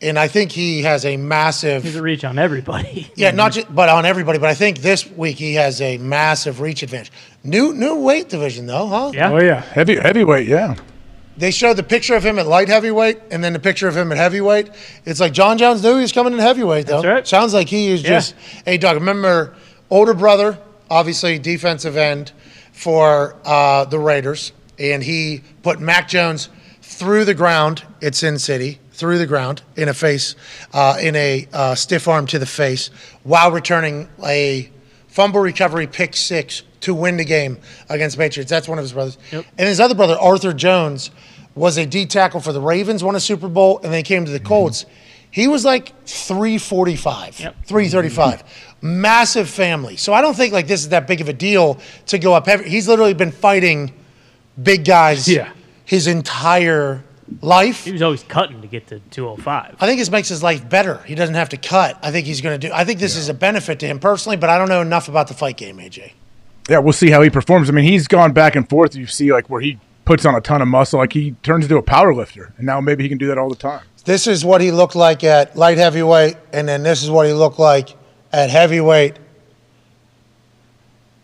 And 0.03 0.19
I 0.19 0.29
think 0.29 0.51
he 0.51 0.83
has 0.83 1.05
a 1.05 1.19
massive 1.19 1.83
He's 1.83 1.97
a 1.97 2.03
reach 2.03 2.25
on 2.25 2.39
everybody. 2.39 3.13
yeah, 3.17 3.33
not 3.33 3.53
just 3.53 3.73
but 3.75 3.91
on 3.91 4.07
everybody, 4.07 4.39
but 4.39 4.49
I 4.49 4.55
think 4.55 4.79
this 4.79 5.07
week 5.11 5.37
he 5.37 5.55
has 5.55 5.81
a 5.83 5.99
massive 5.99 6.61
reach 6.61 6.83
advantage. 6.83 7.13
New 7.45 7.75
new 7.75 7.97
weight 7.97 8.31
division 8.31 8.67
though, 8.67 8.87
huh? 8.87 9.11
Yeah. 9.15 9.31
Oh 9.31 9.41
yeah, 9.41 9.61
heavy 9.61 9.97
heavyweight. 9.97 10.49
Yeah. 10.49 10.77
They 11.41 11.51
showed 11.51 11.77
the 11.79 11.83
picture 11.83 12.15
of 12.15 12.23
him 12.25 12.39
at 12.39 12.47
light 12.47 12.69
heavyweight 12.69 13.19
and 13.31 13.43
then 13.43 13.55
the 13.55 13.59
picture 13.59 13.89
of 13.89 13.97
him 13.97 14.13
at 14.13 14.19
heavyweight. 14.19 14.69
It's 15.07 15.21
like 15.21 15.33
Jon 15.33 15.57
Jones 15.57 15.83
knew 15.83 15.95
he 15.97 16.03
was 16.03 16.13
coming 16.13 16.35
in 16.35 16.39
heavyweight 16.39 16.87
though. 16.87 17.01
That's 17.01 17.07
right. 17.07 17.27
Sounds 17.27 17.55
like 17.55 17.69
he 17.69 17.89
is 17.89 18.03
Yeah. 18.03 18.11
just 18.11 18.35
a 18.67 18.77
dog. 18.77 18.97
Remember, 18.97 19.55
older 19.89 20.13
brother, 20.13 20.59
obviously 20.91 21.39
defensive 21.39 21.97
end 21.97 22.33
for 22.73 23.37
uh, 23.47 23.87
the 23.87 23.99
Raiders, 23.99 24.53
and 24.79 25.03
he 25.03 25.41
put 25.63 25.81
Mac 25.81 26.09
Jones 26.09 26.51
through 26.83 27.25
the 27.25 27.35
ground 27.35 27.85
at 28.03 28.15
Sin 28.15 28.39
City, 28.39 28.79
through 28.93 29.17
the 29.17 29.27
ground 29.27 29.63
in 29.77 29.89
a 29.89 29.95
face, 29.95 30.35
uh, 30.75 30.99
in 31.01 31.17
a 31.17 31.49
uh, 31.55 31.75
stiff 31.75 32.07
arm 32.07 32.27
to 32.27 32.39
the 32.39 32.45
face, 32.47 32.91
while 33.23 33.51
returning 33.51 34.11
a 34.23 34.69
fumble 35.09 35.41
recovery 35.41 35.87
pick 35.87 36.15
six 36.15 36.63
to 36.81 36.95
win 36.95 37.17
the 37.19 37.25
game 37.25 37.59
against 37.89 38.17
Patriots. 38.17 38.51
That's 38.51 38.69
one 38.69 38.79
of 38.79 38.85
his 38.85 38.93
brothers. 38.93 39.19
And 39.33 39.45
his 39.69 39.81
other 39.81 39.95
brother, 39.95 40.17
Arthur 40.19 40.53
Jones, 40.55 41.11
was 41.55 41.77
a 41.79 41.87
D 41.87 42.07
tackle 42.07 42.41
for 42.41 42.53
the 42.53 42.61
Ravens, 42.61 43.03
won 43.05 43.17
a 43.17 43.21
Super 43.21 43.49
Bowl, 43.49 43.79
and 43.79 43.87
then 43.93 43.99
he 43.99 44.03
came 44.03 44.25
to 44.25 44.31
the 44.31 44.41
Colts. 44.41 44.87
He 45.33 45.47
was 45.47 45.65
like 45.65 45.93
345, 46.07 47.35
335. 47.65 48.43
Massive 48.83 49.49
family. 49.49 49.97
So 49.97 50.13
I 50.13 50.23
don't 50.23 50.35
think 50.35 50.53
like 50.53 50.67
this 50.67 50.81
is 50.81 50.89
that 50.89 51.07
big 51.07 51.21
of 51.21 51.29
a 51.29 51.33
deal 51.33 51.79
to 52.07 52.19
go 52.19 52.35
up 52.35 52.47
heavy. 52.47 52.69
He's 52.69 52.89
literally 52.89 53.15
been 53.15 53.31
fighting 53.31 53.93
big 54.61 54.85
guys 54.85 55.29
Yeah. 55.29 55.51
his 55.85 56.07
entire 56.07 57.05
life. 57.43 57.85
He 57.85 57.93
was 57.93 58.03
always 58.03 58.23
cutting 58.25 58.61
to 58.63 58.67
get 58.67 58.89
to 58.89 58.99
205. 59.11 59.77
I 59.81 59.87
think 59.87 59.99
this 60.01 60.11
makes 60.11 60.29
his 60.29 60.43
life 60.43 60.69
better. 60.69 60.99
He 61.07 61.15
doesn't 61.15 61.35
have 61.37 61.51
to 61.51 61.57
cut. 61.57 61.99
I 62.03 62.11
think 62.11 62.27
he's 62.27 62.41
going 62.41 62.59
to 62.59 62.69
do. 62.69 62.73
I 62.75 62.85
think 62.85 62.99
this 62.99 63.17
is 63.17 63.29
a 63.29 63.35
benefit 63.35 63.79
to 63.81 63.87
him 63.87 63.99
personally, 64.01 64.37
but 64.37 64.51
I 64.51 64.59
don't 64.59 64.69
know 64.69 64.81
enough 64.81 65.09
about 65.09 65.29
the 65.29 65.35
fight 65.35 65.57
game, 65.57 65.77
AJ. 65.79 66.13
Yeah, 66.69 66.79
we'll 66.79 66.93
see 66.93 67.11
how 67.11 67.23
he 67.23 67.31
performs. 67.31 67.69
I 67.69 67.73
mean, 67.73 67.85
he's 67.85 68.09
gone 68.09 68.33
back 68.33 68.57
and 68.57 68.69
forth. 68.69 68.95
You 68.97 69.07
see, 69.07 69.33
like 69.33 69.49
where 69.51 69.61
he 69.61 69.79
puts 70.05 70.25
on 70.25 70.35
a 70.35 70.41
ton 70.41 70.63
of 70.63 70.69
muscle, 70.69 70.99
like 70.99 71.13
he 71.13 71.33
turns 71.43 71.65
into 71.65 71.77
a 71.77 71.83
power 71.83 72.15
lifter, 72.15 72.53
and 72.57 72.67
now 72.67 72.81
maybe 72.81 73.03
he 73.03 73.09
can 73.09 73.19
do 73.19 73.27
that 73.29 73.39
all 73.39 73.49
the 73.49 73.57
time. 73.57 73.83
This 74.05 74.27
is 74.27 74.45
what 74.45 74.61
he 74.61 74.73
looked 74.73 74.97
like 74.97 75.23
at 75.25 75.57
light 75.57 75.79
heavyweight, 75.79 76.37
and 76.53 76.69
then 76.69 76.83
this 76.83 77.03
is 77.03 77.11
what 77.11 77.27
he 77.27 77.33
looked 77.33 77.59
like 77.59 77.97
at 78.33 78.51
heavyweight. 78.51 79.19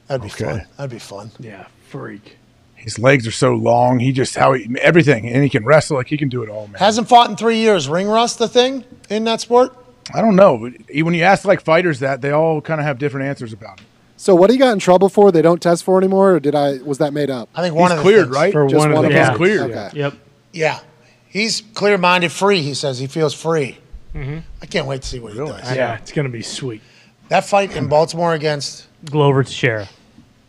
That'd 0.09 0.23
be 0.23 0.29
fun. 0.29 0.67
That'd 0.77 0.91
be 0.91 0.99
fun. 0.99 1.31
Yeah, 1.41 1.67
freak. 1.89 2.37
His 2.77 2.99
legs 2.99 3.27
are 3.27 3.33
so 3.33 3.55
long. 3.55 3.99
He 3.99 4.13
just 4.13 4.37
how 4.37 4.53
he 4.53 4.69
everything, 4.81 5.27
and 5.27 5.43
he 5.43 5.49
can 5.49 5.65
wrestle. 5.65 5.97
Like 5.97 6.07
he 6.07 6.17
can 6.17 6.29
do 6.29 6.45
it 6.45 6.49
all, 6.49 6.69
man. 6.69 6.77
Hasn't 6.79 7.09
fought 7.09 7.29
in 7.31 7.37
three 7.37 7.59
years. 7.59 7.89
Ring 7.89 8.07
rust, 8.07 8.39
the 8.39 8.47
thing 8.47 8.85
in 9.11 9.25
that 9.25 9.41
sport. 9.41 9.77
I 10.15 10.21
don't 10.21 10.37
know. 10.37 10.57
When 10.57 11.15
you 11.15 11.25
ask 11.25 11.45
like 11.45 11.63
fighters 11.63 11.99
that, 11.99 12.21
they 12.21 12.31
all 12.31 12.61
kind 12.61 12.81
of 12.81 12.87
have 12.87 12.99
different 12.99 13.27
answers 13.27 13.53
about 13.53 13.81
it. 13.81 13.87
So 14.27 14.35
what 14.35 14.51
he 14.51 14.57
got 14.57 14.73
in 14.73 14.81
trouble 14.81 15.09
for? 15.09 15.31
They 15.31 15.41
don't 15.41 15.63
test 15.63 15.85
for 15.85 15.99
anymore, 15.99 16.33
or 16.33 16.41
did 16.41 16.57
I? 16.57 16.79
Was 16.79 16.99
that 16.99 17.13
made 17.13 17.31
up? 17.31 17.49
I 17.55 17.63
think 17.63 17.77
one 17.77 17.93
He's 17.93 17.93
of 17.93 17.97
the 17.99 18.03
cleared, 18.03 18.25
things- 18.25 18.35
right? 18.37 18.53
For 18.53 18.67
Just 18.67 18.77
one 18.77 18.91
of 18.91 18.97
one 18.97 19.05
the 19.05 19.13
yeah. 19.13 19.27
them. 19.29 19.37
cleared. 19.37 19.71
Okay. 19.71 19.91
Yep. 19.95 20.15
Yeah, 20.53 20.81
he's 21.29 21.61
clear-minded, 21.75 22.33
free. 22.33 22.61
He 22.61 22.75
says 22.75 22.99
he 22.99 23.07
feels 23.07 23.35
free. 23.35 23.79
Mm-hmm. 24.17 24.39
I 24.61 24.67
can't 24.67 24.89
wait 24.89 25.03
to 25.03 25.09
see 25.09 25.21
what 25.21 25.33
he 25.35 25.39
does. 25.39 25.73
Yeah, 25.77 25.95
it's 25.99 26.11
gonna 26.11 26.29
be 26.29 26.43
sweet. 26.43 26.83
That 27.29 27.47
fight 27.47 27.77
in 27.77 27.87
Baltimore 27.87 28.35
against 28.35 28.89
Glover 29.05 29.45
Teixeira. 29.45 29.89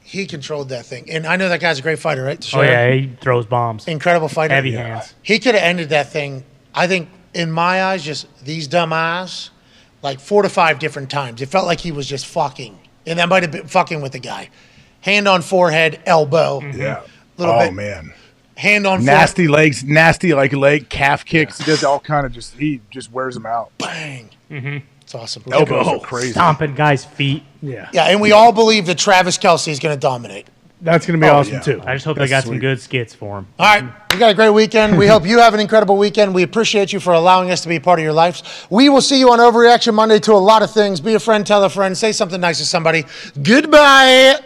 he 0.02 0.26
controlled 0.26 0.70
that 0.70 0.88
thing, 0.88 1.12
and 1.12 1.28
I 1.28 1.36
know 1.36 1.48
that 1.50 1.60
guy's 1.60 1.78
a 1.78 1.84
great 1.84 2.00
fighter, 2.00 2.24
right? 2.24 2.50
Oh, 2.56 2.62
yeah. 2.64 2.90
He 2.94 3.12
throws 3.22 3.46
bombs. 3.46 3.88
incredible 3.88 4.28
fighter. 4.28 4.56
Heavy 4.56 4.72
hands. 4.72 5.14
He 5.22 5.38
could 5.38 5.54
have 5.54 5.64
ended 5.64 5.90
that 5.90 6.12
thing. 6.12 6.46
I 6.74 6.88
think, 6.88 7.10
in 7.36 7.52
my 7.52 7.84
eyes, 7.84 8.04
just 8.04 8.26
these 8.44 8.68
dumb 8.68 8.92
eyes, 8.92 9.52
like 10.02 10.20
four 10.20 10.42
to 10.42 10.50
five 10.50 10.80
different 10.80 11.12
times. 11.12 11.44
It 11.44 11.50
felt 11.50 11.68
like 11.68 11.82
he 11.82 11.92
was 11.92 12.08
just 12.08 12.26
fucking, 12.26 12.80
and 13.08 13.20
that 13.20 13.30
might 13.30 13.44
have 13.44 13.52
been 13.52 13.68
fucking 13.68 14.02
with 14.02 14.12
the 14.12 14.20
guy. 14.20 14.50
Hand 15.02 15.28
on 15.28 15.42
forehead, 15.42 16.02
elbow. 16.06 16.60
Mm-hmm. 16.60 16.80
Yeah. 16.80 17.02
Little 17.38 17.56
oh 17.56 17.60
bit. 17.60 17.74
man, 17.74 18.14
Hand 18.56 18.88
on 18.88 19.06
nasty 19.06 19.48
legs, 19.48 19.84
nasty 19.84 20.34
like 20.34 20.52
leg 20.52 20.90
calf 20.90 21.24
kicks. 21.24 21.60
He 21.60 21.66
does 21.66 21.84
all 21.84 22.00
kind 22.00 22.26
of 22.26 22.32
just 22.32 22.56
he 22.56 22.82
just 22.90 23.12
wears 23.12 23.36
them 23.36 23.46
out. 23.46 23.72
forehead. 23.80 24.30
Bang. 24.50 24.62
Mm-hmm. 24.62 24.86
It's 25.02 25.16
awesome. 25.16 25.44
Elbows 25.50 25.88
are 25.88 26.00
crazy. 26.00 26.32
Stomping 26.32 26.76
guys' 26.76 27.06
feet. 27.06 27.44
Yeah, 27.62 27.90
Yeah, 27.94 28.06
and 28.06 28.20
we 28.20 28.34
all 28.34 28.52
believe 28.52 28.88
that 28.88 28.98
Travis 28.98 29.38
Kelce 29.38 29.70
is 29.70 29.80
going 29.80 29.96
to 29.96 30.00
dominate. 30.00 30.48
That's 30.82 31.06
gonna 31.06 31.18
be 31.20 31.28
Oh, 31.28 31.38
awesome 31.38 31.54
yeah. 31.56 31.60
too. 31.62 31.82
I 31.86 31.94
just 31.96 32.06
hope 32.06 32.18
they 32.18 32.28
That's 32.28 32.46
got 32.46 32.50
some 32.50 32.60
good 32.60 32.80
skits 32.80 33.14
for 33.14 33.40
him. 33.40 33.48
All 33.60 33.66
right, 33.66 33.90
we 34.12 34.20
got 34.20 34.32
a 34.32 34.34
great 34.34 34.50
weekend. 34.52 34.98
We 34.98 35.08
hope 35.08 35.26
you 35.26 35.40
have 35.40 35.54
an 35.54 35.60
incredible 35.60 35.98
weekend. 35.98 36.34
We 36.36 36.44
appreciate 36.44 36.94
you 36.94 37.00
for 37.00 37.14
allowing 37.14 37.52
us 37.52 37.62
to 37.62 37.68
be 37.68 37.80
part 37.80 38.00
of 38.00 38.04
your 38.04 38.14
lives. 38.14 38.44
We 38.70 38.90
will 38.90 39.02
see 39.02 39.20
you 39.20 39.32
on 39.32 39.40
Overreaction 39.40 39.94
Monday 39.94 40.20
to 40.20 40.34
a 40.34 40.36
lot 40.36 40.62
of 40.64 40.72
things. 40.72 41.00
Be 41.02 41.14
a 41.16 41.20
friend, 41.20 41.46
tell 41.46 41.64
a 41.64 41.70
friend, 41.70 41.98
say 41.98 42.12
something 42.12 42.40
nice 42.42 42.60
to 42.60 42.66
somebody. 42.66 43.06
Goodbye. 43.42 44.40